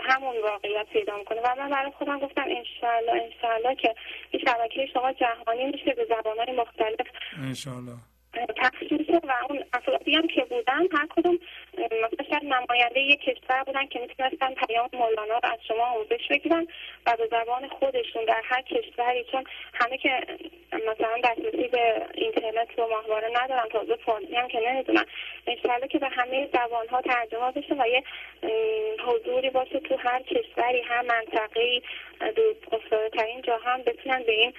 همون 0.02 0.42
واقعیت 0.42 0.86
پیدا 0.92 1.16
می‌کنه. 1.16 1.40
و 1.40 1.54
من 1.58 1.70
برای 1.70 1.92
خودم 1.98 2.18
گفتم 2.18 2.44
انشالله 2.48 3.12
انشالله 3.12 3.74
که 3.74 3.94
این 4.30 4.44
شبکه 4.46 4.86
شما 4.92 5.12
جهانی 5.12 5.64
میشه 5.64 5.94
به 5.94 6.04
زبانهای 6.04 6.52
مختلف 6.52 7.06
انشالله 7.42 8.09
میشه 8.90 9.12
و 9.12 9.32
اون 9.48 9.64
افرادی 9.72 10.14
هم 10.14 10.26
که 10.26 10.44
بودن 10.44 10.86
هر 10.92 11.06
کدوم 11.16 11.38
مثلا 12.20 12.40
نماینده 12.42 13.00
یک 13.00 13.20
کشور 13.20 13.62
بودن 13.64 13.86
که 13.86 13.98
می‌تونستن 13.98 14.54
پیام 14.54 14.88
مولانا 14.92 15.38
رو 15.38 15.50
از 15.52 15.58
شما 15.68 15.84
آموزش 15.84 16.28
بگیرن 16.30 16.66
و 17.06 17.16
به 17.16 17.26
زبان 17.30 17.68
خودشون 17.68 18.24
در 18.24 18.42
هر 18.44 18.62
کشوری 18.62 19.24
چون 19.32 19.44
همه 19.74 19.98
که 19.98 20.26
مثلا 20.72 21.20
دسترسی 21.24 21.68
به 21.68 22.06
اینترنت 22.14 22.78
و 22.78 22.86
ماهواره 22.88 23.28
ندارن 23.42 23.68
تازه 23.68 23.96
فارسی 23.96 24.36
هم 24.36 24.48
که 24.48 24.60
نمی‌دونن. 24.60 25.04
انشاءالله 25.46 25.88
که 25.88 25.98
به 25.98 26.08
همه 26.08 26.48
زبان 26.52 26.88
ها 26.88 27.02
ترجمه 27.02 27.52
بشه 27.52 27.74
و 27.74 27.88
یه 27.88 28.02
حضوری 29.06 29.50
باشه 29.50 29.80
تو 29.80 29.96
هر 29.96 30.22
کشوری 30.22 30.82
هر 30.82 31.02
منطقه 31.02 31.82
افتاده 32.72 33.08
ترین 33.08 33.42
جا 33.42 33.56
هم 33.56 33.82
بتونن 33.82 34.22
به 34.22 34.32
این 34.32 34.52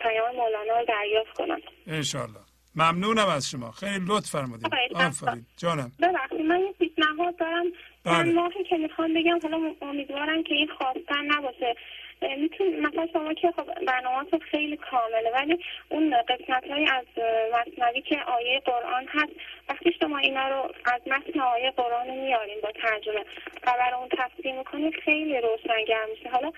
پیام 0.00 0.36
مولانا 0.36 0.78
رو 0.78 0.84
دریافت 0.84 1.32
کنن. 1.32 1.62
انشالله 1.86 2.53
ممنونم 2.76 3.28
از 3.28 3.50
شما. 3.50 3.70
خیلی 3.70 4.04
لطف 4.08 4.30
فرمودید 4.30 4.66
آفرین. 4.94 5.46
جانم. 5.56 5.92
ببخشید 6.02 6.40
من 6.40 6.60
یه 6.60 6.72
پیشنهاد 6.78 7.36
دارم. 7.36 7.64
من 8.04 8.22
بله. 8.22 8.32
ماهی 8.32 8.64
که 8.64 8.76
می‌خوام 8.76 9.14
بگم 9.14 9.38
حالا 9.42 9.74
امیدوارم 9.82 10.42
که 10.42 10.54
این 10.54 10.68
خواستن 10.78 11.24
نباشه. 11.26 11.74
میتون 12.22 12.80
مثلا 12.80 13.06
شما 13.12 13.34
که 13.34 13.52
خب 13.56 13.84
برنامه 13.86 14.26
خیلی 14.50 14.76
کامله 14.76 15.30
ولی 15.34 15.58
اون 15.88 16.14
قسمت 16.28 16.70
های 16.70 16.86
از 16.86 17.04
مصنوی 17.52 18.00
که 18.00 18.18
آیه 18.22 18.60
قرآن 18.60 19.06
هست 19.08 19.32
وقتی 19.68 19.92
شما 20.00 20.18
اینا 20.18 20.48
رو 20.48 20.70
از 20.84 21.00
متن 21.06 21.40
آیه 21.40 21.70
قرآن 21.70 22.10
میارین 22.10 22.60
با 22.62 22.72
ترجمه 22.72 23.20
و 23.66 23.72
برای 23.78 24.00
اون 24.00 24.08
تفسیر 24.08 24.52
می‌کنید 24.52 24.94
خیلی 24.94 25.40
روشنگر 25.40 26.04
میشه. 26.10 26.28
حالا 26.30 26.52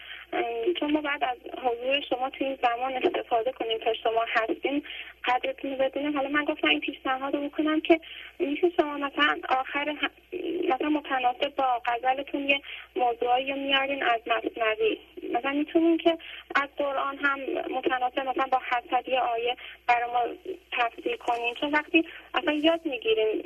چون 0.80 0.92
ما 0.92 1.00
بعد 1.00 1.24
از 1.24 1.36
حضور 1.62 2.00
شما 2.00 2.30
توی 2.30 2.46
این 2.46 2.58
زمان 2.62 2.92
استفاده 2.92 3.52
کنیم 3.52 3.78
تا 3.78 3.94
شما 3.94 4.24
هستین 4.28 4.82
قدرتون 5.24 5.76
بدونیم 5.76 6.16
حالا 6.16 6.28
من 6.28 6.44
گفتم 6.44 6.68
این 6.68 6.80
پیشنهاد 6.80 7.36
رو 7.36 7.48
بکنم 7.48 7.80
که 7.80 8.00
میشه 8.38 8.70
شما 8.80 8.96
مثلا 8.96 9.38
آخر 9.48 9.96
مثلا 10.68 10.88
متناسب 10.88 11.54
با 11.56 11.82
غزلتون 11.84 12.48
یه 12.48 12.60
موضوعی 12.96 13.52
رو 13.52 13.58
میارین 13.58 14.02
از 14.02 14.20
مصنوی. 14.26 14.98
مثلا 15.32 15.45
می‌تونیم 15.52 15.98
که 15.98 16.18
از 16.54 16.68
قرآن 16.76 17.18
هم 17.18 17.40
متناسب 17.70 18.18
مثلا 18.18 18.46
با 18.52 18.60
حسدی 18.70 19.16
آیه 19.16 19.56
برای 19.88 20.10
ما 20.10 20.20
تفسیر 20.72 21.16
کنیم 21.16 21.54
چون 21.54 21.70
وقتی 21.70 22.04
اصلا 22.34 22.52
یاد 22.52 22.80
می‌گیریم 22.84 23.42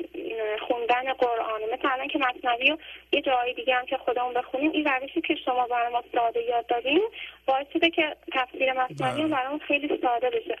خوندن 0.67 1.13
قرآن 1.13 1.61
مثلا 1.73 2.07
که 2.07 2.19
مصنوی 2.19 2.71
و 2.71 2.77
یه 3.11 3.21
جایی 3.21 3.53
دیگه 3.53 3.75
هم 3.75 3.85
که 3.85 3.97
خودمون 3.97 4.33
بخونیم 4.33 4.71
این 4.71 4.85
روشی 4.85 5.21
که 5.21 5.35
شما 5.35 5.67
برای 5.67 5.93
ما 5.93 6.03
ساده 6.15 6.43
یاد 6.43 6.67
دادیم 6.67 7.01
باعث 7.45 7.67
شده 7.73 7.89
که 7.89 8.15
تفسیر 8.31 8.73
مصنوی 8.73 9.21
بله. 9.21 9.27
برای 9.27 9.59
خیلی 9.59 9.99
ساده 10.01 10.29
بشه 10.29 10.55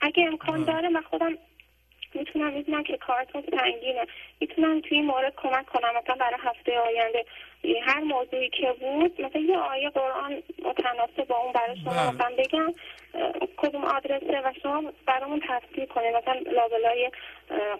اگه 0.00 0.24
امکان 0.26 0.64
بله. 0.64 0.72
داره 0.72 0.88
من 0.88 1.02
خودم 1.02 1.38
می‌تونم 2.14 2.52
می‌دونم 2.52 2.82
که 2.82 2.96
کارتون 3.06 3.42
سنگینه. 3.50 4.06
می‌تونم 4.40 4.80
توی 4.80 4.96
این 4.96 5.06
مورد 5.06 5.34
کمک 5.36 5.66
کنم. 5.66 5.90
مثلا 6.02 6.14
برای 6.14 6.38
هفته 6.40 6.78
آینده 6.78 7.24
هر 7.86 8.00
موضوعی 8.00 8.50
که 8.50 8.74
بود 8.80 9.20
مثلا 9.20 9.40
یه 9.40 9.58
آیه 9.58 9.90
قرآن 9.90 10.42
متناسب 10.64 11.28
با 11.28 11.36
اون 11.36 11.52
برای 11.52 11.76
شما 11.84 11.92
بله. 11.92 12.10
مثلا 12.10 12.30
بگم 12.38 12.72
کدوم 13.56 13.84
آدرسه 13.84 14.42
و 14.44 14.52
شما 14.62 14.92
برامون 15.06 15.42
تفسیر 15.48 15.84
کنید 15.84 16.16
مثلا 16.16 16.34
لابلای 16.34 17.10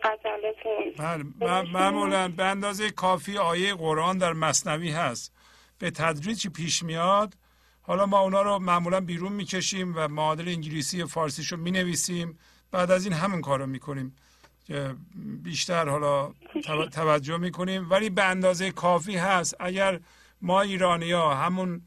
غزلتون. 0.03 0.93
بله. 1.41 1.63
معمولا 1.73 2.29
به 2.29 2.45
اندازه 2.45 2.91
کافی 2.91 3.39
آیه 3.39 3.75
قرآن 3.75 4.19
در 4.19 4.33
مصنوی 4.33 4.91
هست. 4.91 5.35
به 5.79 5.91
تدریج 5.91 6.49
پیش 6.49 6.83
میاد. 6.83 7.35
حالا 7.83 8.07
ما 8.07 8.21
اونا 8.21 8.43
رو 8.43 8.59
معمولا 8.59 9.01
بیرون 9.01 9.33
می‌کشیم 9.33 9.93
و 9.97 10.09
معادل 10.09 10.49
انگلیسی 10.49 11.05
فارسیشو 11.05 11.57
می‌نویسیم. 11.57 12.39
بعد 12.73 12.91
از 12.91 13.07
این 13.07 13.15
همون 13.15 13.41
کار 13.41 13.59
رو 13.59 13.67
می‌کنیم. 13.67 14.17
که 14.65 14.95
بیشتر 15.43 15.89
حالا 15.89 16.33
توجه 17.01 17.37
می‌کنیم. 17.37 17.91
ولی 17.91 18.11
به 18.11 18.25
اندازه 18.25 18.71
کافی 18.71 19.17
هست. 19.17 19.57
اگر 19.61 20.01
ما 20.43 20.61
ایرانی 20.61 21.13
ها 21.13 21.35
همون 21.35 21.83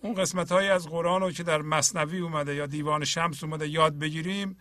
اون 0.00 0.14
قسمت 0.14 0.52
های 0.52 0.68
از 0.68 0.88
قرآن 0.88 1.20
رو 1.20 1.30
که 1.30 1.42
در 1.42 1.62
مصنوی 1.62 2.18
اومده 2.18 2.54
یا 2.54 2.66
دیوان 2.66 3.04
شمس 3.04 3.44
اومده 3.44 3.68
یاد 3.68 3.98
بگیریم 3.98 4.58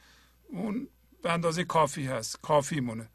اون 0.50 0.88
به 1.24 1.32
اندازه 1.32 1.64
کافی 1.64 2.06
هست. 2.06 2.42
کافی 2.42 2.80
مونه. 2.80 3.10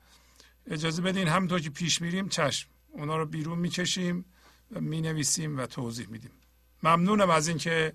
اجازه 0.71 1.03
بدین 1.03 1.29
همونطور 1.29 1.61
که 1.61 1.71
پیش 1.71 2.03
میریم 2.03 2.29
چشم. 2.29 2.69
اونا 2.93 3.17
رو 3.17 3.27
بیرون 3.27 3.59
می‌کشیم 3.59 4.25
و 4.73 4.81
می‌نویسیم 4.81 5.59
و 5.59 5.67
توضیح 5.67 6.09
میدیم. 6.09 6.31
ممنونم 6.83 7.31
از 7.31 7.49
اینکه 7.49 7.93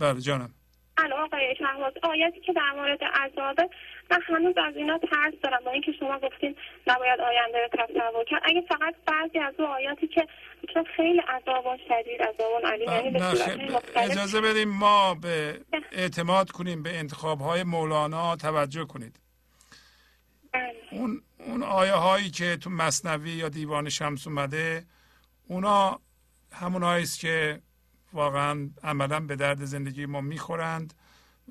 بله 0.00 0.20
جانم. 0.20 0.54
الان 0.96 1.24
آقای 1.24 1.56
آیاتی 2.02 2.40
که 2.40 2.52
در 2.52 2.72
مورد 2.76 2.98
عذابه 3.04 3.68
من 4.12 4.36
هنوز 4.36 4.54
از 4.68 4.76
اینا 4.76 4.98
ترس 4.98 5.34
دارم. 5.42 5.64
با 5.64 5.70
اینکه 5.70 5.92
شما 5.92 6.18
گفتین 6.18 6.56
نباید 6.86 7.20
آینده 7.20 7.58
رو 7.62 7.68
تصور 7.72 8.24
کرد. 8.24 8.42
اگه 8.44 8.60
فقط 8.68 8.94
بعضی 9.06 9.38
از 9.38 9.54
اون 9.58 9.68
آیاتی 9.68 10.08
که 10.08 10.26
چون 10.74 10.84
خیلی 10.96 11.20
عذاب 11.20 11.76
شدید 11.88 12.22
عذاب 12.22 12.66
علیم 12.66 12.88
یعنی 12.88 13.76
اجازه 13.96 14.40
بدیم 14.40 14.68
ما 14.68 15.14
به 15.14 15.60
اعتماد 15.92 16.50
کنیم 16.50 16.82
به 16.82 16.98
انتخاب 16.98 17.40
های 17.40 17.62
مولانا 17.62 18.36
توجه 18.36 18.84
کنید. 18.84 19.20
بله. 20.52 20.74
اون 20.90 21.22
اون 21.38 21.62
آیه 21.62 21.92
هایی 21.92 22.30
که 22.30 22.56
تو 22.56 22.70
مصنوی 22.70 23.30
یا 23.30 23.48
دیوان 23.48 23.88
شمس 23.88 24.26
اومده 24.26 24.84
اونا 25.48 26.00
همون 26.52 26.84
است 26.84 27.20
که 27.20 27.60
واقعا 28.12 28.70
عملا 28.82 29.20
به 29.20 29.36
درد 29.36 29.64
زندگی 29.64 30.06
ما 30.06 30.20
می‌خورند. 30.20 30.94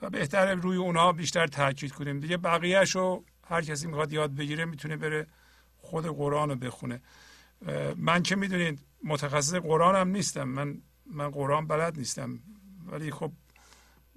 و 0.01 0.09
بهتر 0.09 0.55
روی 0.55 0.77
اونها 0.77 1.11
بیشتر 1.11 1.47
تاکید 1.47 1.91
کنیم. 1.91 2.19
دیگه 2.19 2.37
بقیهش 2.37 2.95
رو 2.95 3.25
هر 3.47 3.61
کسی 3.61 3.87
می‌خواد 3.87 4.13
یاد 4.13 4.35
بگیره 4.35 4.65
می‌تونه 4.65 4.97
بره 4.97 5.27
خود 5.77 6.05
قرآن 6.05 6.49
رو 6.49 6.55
بخونه. 6.55 7.01
من 7.97 8.23
که 8.23 8.35
می‌دونید 8.35 8.79
متخصص 9.03 9.53
قرآن 9.53 9.95
هم 9.95 10.07
نیستم. 10.07 10.43
من 10.43 10.81
من 11.05 11.29
قرآن 11.29 11.67
بلد 11.67 11.97
نیستم. 11.97 12.39
ولی 12.85 13.11
خب 13.11 13.31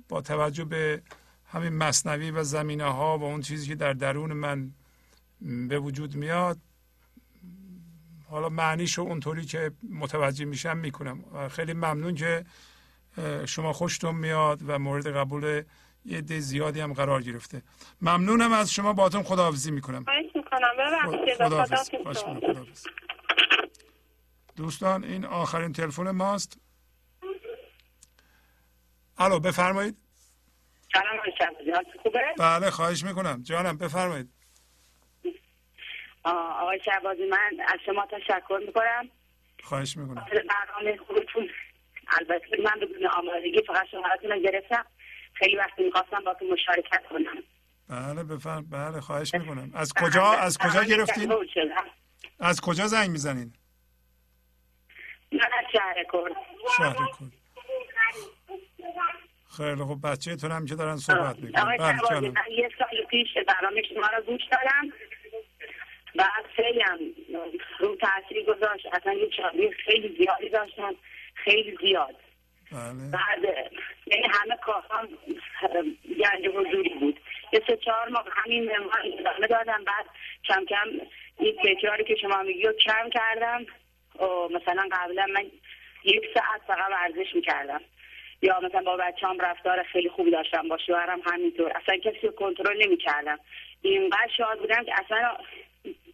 با 0.08 0.20
توجه 0.20 0.64
به 0.64 1.02
همین 1.46 1.72
مصنوی 1.72 2.30
و 2.30 2.44
زمینه 2.44 2.84
ها 2.84 3.18
و 3.18 3.24
اون 3.24 3.40
چیزی 3.40 3.66
که 3.66 3.74
در 3.74 3.92
درون 3.92 4.32
من 4.32 4.70
به 5.68 5.78
وجود 5.78 6.14
میاد 6.14 6.58
حالا 8.28 8.48
معنیشو 8.48 9.02
اونطوری 9.02 9.44
که 9.44 9.72
متوجه 9.90 10.44
میشم 10.44 10.76
می‌کنم. 10.76 11.48
خیلی 11.48 11.72
ممنون 11.72 12.14
که 12.14 12.44
شما 13.46 13.72
خوشتون 13.72 14.14
میاد 14.14 14.58
و 14.66 14.78
مورد 14.78 15.16
قبول 15.16 15.62
یه 16.04 16.20
ده 16.20 16.40
زیادی 16.40 16.80
هم 16.80 16.92
قرار 16.92 17.22
گرفته. 17.22 17.62
ممنونم 18.00 18.52
از 18.52 18.72
شما 18.72 18.92
باتون 18.92 19.22
خداحافظی 19.22 19.70
می‌کنم. 19.70 20.04
دوستان 24.56 25.04
این 25.04 25.24
آخرین 25.24 25.72
تلفن 25.72 26.10
ماست. 26.10 26.60
الو 29.18 29.40
بفرمایید. 29.40 29.96
بله 32.38 32.70
خواهش 32.70 33.04
می‌کنم. 33.04 33.42
جانم 33.42 33.76
بفرمایید. 33.76 34.30
آقای 36.24 36.80
شعبازی 36.84 37.26
من 37.30 37.52
از 37.68 37.78
شما 37.86 38.06
تشکر 38.06 38.60
می‌کنم. 38.66 39.08
خواهش 39.62 39.96
می‌کنم. 39.96 40.24
برنامه 40.24 40.96
خودتون 41.06 41.48
البته 42.08 42.62
من 42.64 42.80
بدون 42.80 43.06
آمادگی 43.06 43.62
فقط 43.66 43.86
شمارتون 43.90 44.42
گرفتم. 44.42 44.86
خیلی 45.34 45.56
وقتی 45.56 45.82
می‌خواستم 45.82 46.24
با 46.24 46.34
تو 46.34 46.44
مشارکت 46.44 47.02
کنم. 47.10 47.42
بله 47.88 48.24
بفرم. 48.24 48.66
بله 48.70 49.00
خواهش 49.00 49.34
می‌کنم. 49.34 49.70
از 49.74 49.92
کجا 49.92 50.24
از 50.24 50.58
کجا 50.58 50.82
گرفتین؟ 50.82 51.32
از 52.40 52.60
کجا 52.60 52.86
زنگ 52.86 53.10
می‌زنین؟ 53.10 53.52
من 55.32 55.38
از 55.40 55.64
شهر 55.72 56.04
کرد 56.12 56.32
شهر 56.76 56.94
کرد 56.94 57.32
خیلی 59.56 59.82
خوب. 59.82 60.06
بچه 60.06 60.36
تون 60.36 60.52
هم 60.52 60.66
که 60.66 60.74
دارن 60.74 60.96
صحبت 60.96 61.38
می‌کنن. 61.38 61.76
بله 61.76 62.28
یه 62.50 62.70
سال 62.78 63.04
پیش 63.10 63.28
برنامه 63.48 63.82
شما 63.82 64.06
رو 64.16 64.22
گوش 64.22 64.42
دادم. 64.52 64.92
و 66.16 66.24
خیلی 66.56 66.80
هم 66.80 66.98
رو 67.78 67.96
تاثیر 67.96 68.44
گذاشت. 68.44 68.86
اصلا 68.92 69.12
یه 69.12 69.70
خیلی 69.84 70.16
زیادی 70.18 70.48
داشتن 70.48 70.92
خیلی 71.44 71.76
زیاد. 71.80 72.14
بله. 72.72 73.10
بعد 73.10 73.44
یعنی 74.06 74.26
همه 74.32 74.56
کاران 74.56 75.08
گنج 76.18 76.46
حضوری 76.46 76.94
بود. 77.00 77.20
یه 77.52 77.62
سه 77.66 77.76
چهار 77.76 78.08
ماه 78.08 78.24
همین 78.30 78.70
ادامه 78.72 79.46
دادم. 79.46 79.84
بعد 79.84 80.06
کم 80.48 80.64
کم 80.64 80.88
این 81.38 81.56
تکراری 81.64 82.04
که 82.04 82.14
شما 82.14 82.42
میگی 82.42 82.62
کم 82.62 83.10
کردم. 83.10 83.66
مثلا 84.50 84.88
قبلا 84.92 85.26
من 85.26 85.44
یک 86.04 86.22
ساعت 86.34 86.62
فقط 86.66 86.90
ورزش 86.90 87.34
می‌کردم. 87.34 87.80
یا 88.42 88.60
مثلا 88.60 88.82
با 88.82 88.96
بچه 88.96 89.26
هم 89.26 89.40
رفتار 89.40 89.82
خیلی 89.82 90.08
خوبی 90.08 90.30
داشتم. 90.30 90.68
با 90.68 90.78
شوهرم 90.86 91.20
همینطور. 91.26 91.72
اصلا 91.82 91.96
کسی 91.96 92.26
رو 92.26 92.32
کنترل 92.32 92.82
نمی‌کردم. 92.82 93.38
اینقدر 93.82 94.30
شاد 94.36 94.58
بودم 94.58 94.84
که 94.84 94.92
اصلا 95.04 95.36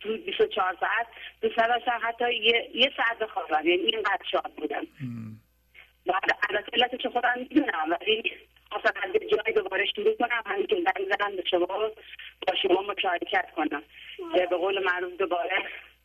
تو 0.01 0.17
24 0.17 0.77
ساعت. 0.81 1.07
دوست 1.41 1.59
نداشتم 1.59 2.01
حتی 2.03 2.35
یه, 2.35 2.71
یه 2.75 2.93
ساعت 2.97 3.19
بخوابم 3.19 3.69
یعنی 3.69 3.83
اینقدر 3.83 4.25
شاد 4.31 4.53
بودم 4.57 4.87
بعد 6.07 6.39
البته 6.51 6.71
علتش 6.73 7.07
خودم 7.07 7.35
می‌دونم 7.39 7.97
ولی 8.01 8.33
خواستم 8.71 9.01
از 9.03 9.13
جایی 9.13 9.55
دوباره 9.55 9.87
شروع 9.97 10.17
کنم 10.17 10.43
همین 10.47 10.67
که 10.67 10.75
زنگ 10.75 11.07
زدم 11.11 11.37
به 11.37 11.45
شما 11.51 11.67
با 12.47 12.55
شما 12.63 12.83
مشارکت 12.83 13.51
کنم. 13.57 13.83
به 14.51 14.57
قول 14.57 14.85
معروف 14.85 15.13
دوباره 15.13 15.57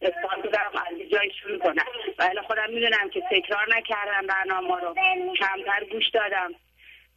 استان 0.02 0.42
بودم 0.42 0.72
از 0.74 1.10
جایی 1.12 1.32
شروع 1.32 1.58
کنم. 1.58 1.86
و 2.20 2.42
خودم 2.48 2.70
می‌دونم 2.70 3.10
که 3.10 3.22
تکرار 3.32 3.76
نکردم 3.78 4.28
برنامه 4.28 4.82
رو. 4.82 4.96
کمتر 5.40 5.84
گوش 5.92 6.10
دادم 6.10 6.54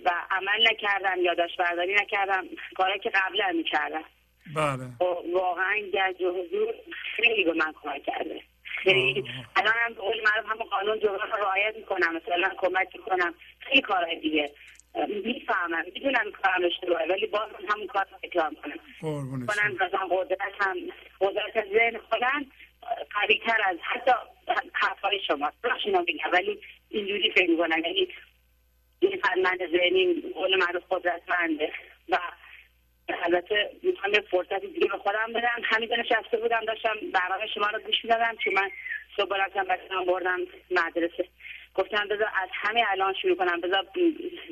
و 0.04 0.10
عمل 0.30 0.68
نکردم 0.70 1.20
یادداشت 1.22 1.56
برداری 1.56 1.94
نکردم. 1.94 2.44
کاری 2.76 2.98
که 2.98 3.10
قبلا 3.10 3.52
می‌کردم. 3.52 4.04
بله. 4.56 4.84
واقعا 5.32 5.78
گنج 5.94 6.22
و 6.22 6.30
حضور 6.30 6.74
خیلی 7.16 7.44
به 7.44 7.52
من 7.52 7.72
کمک 7.82 8.02
کرده. 8.02 8.42
خیلی. 8.82 9.24
الان 9.56 9.74
هم 9.76 9.94
به 9.94 10.00
قول 10.00 10.16
معروف 10.24 10.46
هم 10.46 10.56
قانون 10.56 10.98
جبران 10.98 11.30
رو 11.30 11.36
رعایت 11.36 11.76
می‌کنم 11.76 12.16
مثلا 12.16 12.48
کمک 12.58 12.88
می‌کنم. 12.96 13.34
خیلی 13.58 13.80
کارهای 13.80 14.20
دیگه. 14.20 14.50
می‌فهمم 15.24 15.84
می‌دونم 15.94 16.32
کارم 16.42 16.64
اشتباهه 16.64 17.06
ولی 17.08 17.26
باز 17.26 17.48
همون 17.68 17.86
کار 17.86 18.06
رو 18.10 18.28
تکرار 18.28 18.54
کنم 18.54 18.78
کنم 19.46 19.72
مثلا 19.72 20.06
قدرت 20.10 20.52
هم 20.60 20.76
قدرت 21.20 21.64
ذهن 21.72 21.98
خودم 21.98 22.46
قوی 23.14 23.40
تر 23.46 23.58
از 23.64 23.76
حتی 23.82 24.10
حرفای 24.72 25.20
شما. 25.26 25.52
راش 25.62 25.86
اینا 25.86 26.00
میگم 26.00 26.30
ولی 26.32 26.58
اینجوری 26.88 27.30
فکر 27.30 27.50
می‌کنم. 27.50 27.84
یعنی 27.84 28.08
این 29.00 29.20
فرمند 29.20 29.58
ذهنی 29.58 30.20
قول 30.34 30.56
معروف 30.56 30.82
قدرتمنده 30.90 31.72
و 32.08 32.18
البته 33.08 33.70
می‌خوام 33.82 34.12
یه 34.14 34.20
فرصت 34.20 34.60
دیگه 34.60 34.88
به 34.88 34.98
خودم 34.98 35.32
بدم. 35.34 35.62
همین 35.64 35.88
نشسته 35.98 36.36
بودم 36.36 36.64
داشتم 36.66 36.94
برنامه 37.14 37.46
شما 37.54 37.66
رو 37.66 37.78
گوش 37.78 38.04
می‌دادم 38.04 38.36
که 38.44 38.50
من 38.50 38.70
صبح 39.16 39.36
رفتم 39.36 39.64
بچه‌ام 39.64 40.04
بردم 40.04 40.38
مدرسه. 40.70 41.28
گفتم 41.74 42.08
بذار 42.08 42.28
از 42.42 42.48
همین 42.52 42.84
الان 42.88 43.14
شروع 43.22 43.36
کنم. 43.36 43.60
بذار 43.60 43.86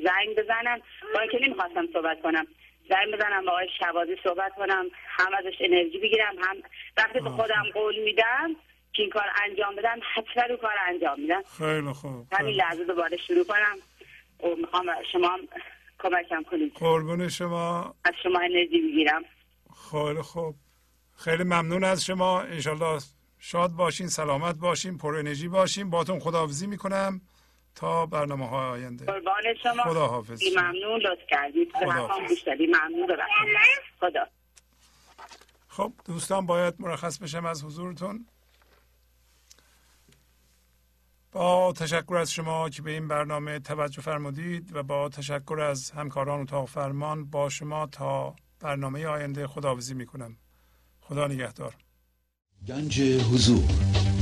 زنگ 0.03 0.35
بزنم. 0.35 0.81
با 1.13 1.19
اینکه 1.19 1.39
نمی‌خواستم 1.41 1.87
صحبت 1.93 2.21
کنم. 2.21 2.47
زنگ 2.89 3.13
بزنم 3.13 3.45
با 3.45 3.51
آقای 3.51 3.69
شبازی 3.79 4.17
صحبت 4.23 4.55
کنم. 4.55 4.85
هم 5.07 5.33
ازش 5.33 5.55
انرژی 5.59 5.97
بگیرم 5.97 6.35
هم 6.41 6.57
وقتی 6.97 7.19
به 7.19 7.29
خودم 7.29 7.63
قول 7.73 8.03
میدم 8.03 8.55
که 8.93 9.01
این 9.03 9.11
کار 9.11 9.25
انجام 9.43 9.75
بدم 9.75 9.99
حتما 10.15 10.43
رو 10.43 10.57
کار 10.57 10.75
انجام 10.87 11.19
میدم. 11.19 11.43
خیلی 11.57 11.93
خوب 11.93 12.27
همین 12.31 12.55
لحظه 12.55 12.83
دوباره 12.83 13.17
شروع 13.17 13.43
کنم. 13.43 13.77
و 14.43 14.55
می‌خوام 14.55 14.85
شما 15.11 15.39
کمکم 15.99 16.43
کنید. 16.51 16.73
قربون 16.75 17.29
شما. 17.29 17.95
از 18.03 18.13
شما 18.23 18.39
انرژی 18.39 18.81
بگیرم 18.81 19.21
خیلی 19.91 20.21
خوب. 20.21 20.55
خیلی 21.15 21.43
ممنون 21.43 21.83
از 21.83 22.05
شما. 22.05 22.41
انشالله 22.41 23.01
شاد 23.39 23.71
باشین 23.71 24.07
سلامت 24.07 24.55
باشین 24.55 24.97
پر 24.97 25.15
انرژی 25.15 25.47
باشین. 25.47 25.89
باتون 25.89 26.19
خداحافظی 26.19 26.67
می‌کنم 26.67 27.21
تا 27.75 28.05
برنامه 28.05 28.49
های 28.49 28.69
آینده. 28.69 29.05
قربان 29.05 29.43
شما. 29.63 29.83
خدا 29.83 30.07
حافظ 30.07 30.43
ممنون 30.57 31.01
لطف 31.01 31.21
کردید. 31.29 31.71
ممنون 31.77 33.17
خدا. 33.99 34.27
خب 35.67 35.93
دوستان 36.05 36.45
باید 36.45 36.73
مرخص 36.79 37.19
بشم 37.19 37.45
از 37.45 37.63
حضورتون. 37.63 38.25
با 41.37 41.73
تشکر 41.73 42.15
از 42.15 42.31
شما 42.31 42.69
که 42.69 42.81
به 42.81 42.91
این 42.91 43.07
برنامه 43.07 43.59
توجه 43.59 44.01
فرمودید 44.01 44.75
و 44.75 44.83
با 44.83 45.09
تشکر 45.09 45.59
از 45.59 45.91
همکاران 45.91 46.41
اتاق 46.41 46.69
فرمان 46.69 47.25
با 47.25 47.49
شما 47.49 47.87
تا 47.87 48.35
برنامه 48.59 49.05
آینده 49.05 49.47
خداحافظی 49.47 49.93
می‌کنم. 49.93 50.37
خدا 51.01 51.27
نگهدار. 51.27 51.73
گنج 52.67 53.01
حضور 53.01 53.63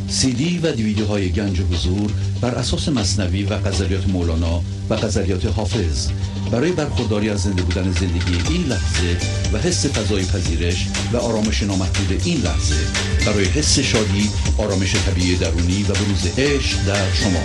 سی 0.08 0.34
دی 0.34 0.60
و 0.60 0.72
دیویدیو 0.72 1.06
های 1.06 1.32
گنج 1.32 1.61
حضور 1.61 2.11
بر 2.42 2.56
اساس 2.56 2.90
مصنوی 2.90 3.44
و 3.44 3.53
قذریات 3.53 4.08
مولانا 4.08 4.61
و 4.90 4.94
قذریات 4.94 5.45
حافظ. 5.45 6.11
برای 6.52 6.72
برخورداری 6.72 7.30
از 7.30 7.42
زنده 7.42 7.61
بودن 7.64 7.92
زندگی 7.92 8.53
این 8.53 8.64
لحظه 8.64 9.18
و 9.53 9.58
حس 9.58 9.85
فضای 9.85 10.26
پذیرش 10.26 10.88
و 11.14 11.18
آرامش 11.18 11.64
نامحدود 11.64 12.22
این 12.26 12.42
لحظه 12.42 13.15
برای 13.25 13.45
حس 13.45 13.79
شادی 13.79 14.29
آرامش 14.57 14.95
طبیعی 14.95 15.35
درونی 15.35 15.83
و 15.83 15.93
بروز 15.93 16.27
عشق 16.37 16.85
در 16.85 17.13
شما. 17.13 17.43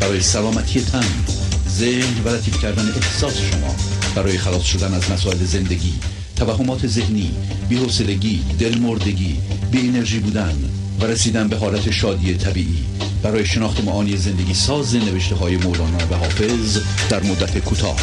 برای 0.00 0.20
سلامتی 0.20 0.80
تن 0.80 1.24
ذهن 1.68 2.22
و 2.24 2.28
لطیف 2.28 2.62
کردن 2.62 2.88
احساس 2.88 3.34
شما. 3.36 3.74
برای 4.14 4.38
خلاص 4.38 4.62
شدن 4.62 4.94
از 4.94 5.10
مسائل 5.10 5.44
زندگی 5.44 5.94
توهمات 6.36 6.86
ذهنی 6.86 7.30
بی‌حوصلگی 7.68 8.44
دلمردگی 8.58 9.36
بی 9.70 9.88
انرژی 9.88 10.18
بودن 10.18 10.54
و 11.00 11.04
رسیدن 11.04 11.48
به 11.48 11.56
حالت 11.56 11.90
شادی 11.90 12.34
طبیعی. 12.34 12.84
برای 13.22 13.46
شناخت 13.46 13.84
معانی 13.84 14.16
زندگی 14.16 14.54
ساز 14.54 14.94
نوشته 14.94 15.34
های 15.34 15.56
مولانا 15.56 16.06
و 16.10 16.14
حافظ 16.14 16.78
در 17.10 17.22
مدت 17.22 17.58
کوتاه. 17.58 17.96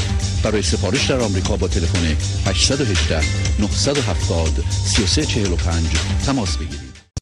برای 0.44 0.62
سفارش 0.62 1.06
در 1.06 1.20
آمریکا 1.20 1.58
با 1.58 1.68
تلفن 1.68 2.16
818 2.46 3.22
970 3.60 4.64
3345 4.86 5.86
تماس 6.26 6.58
بگیرید. 6.58 6.89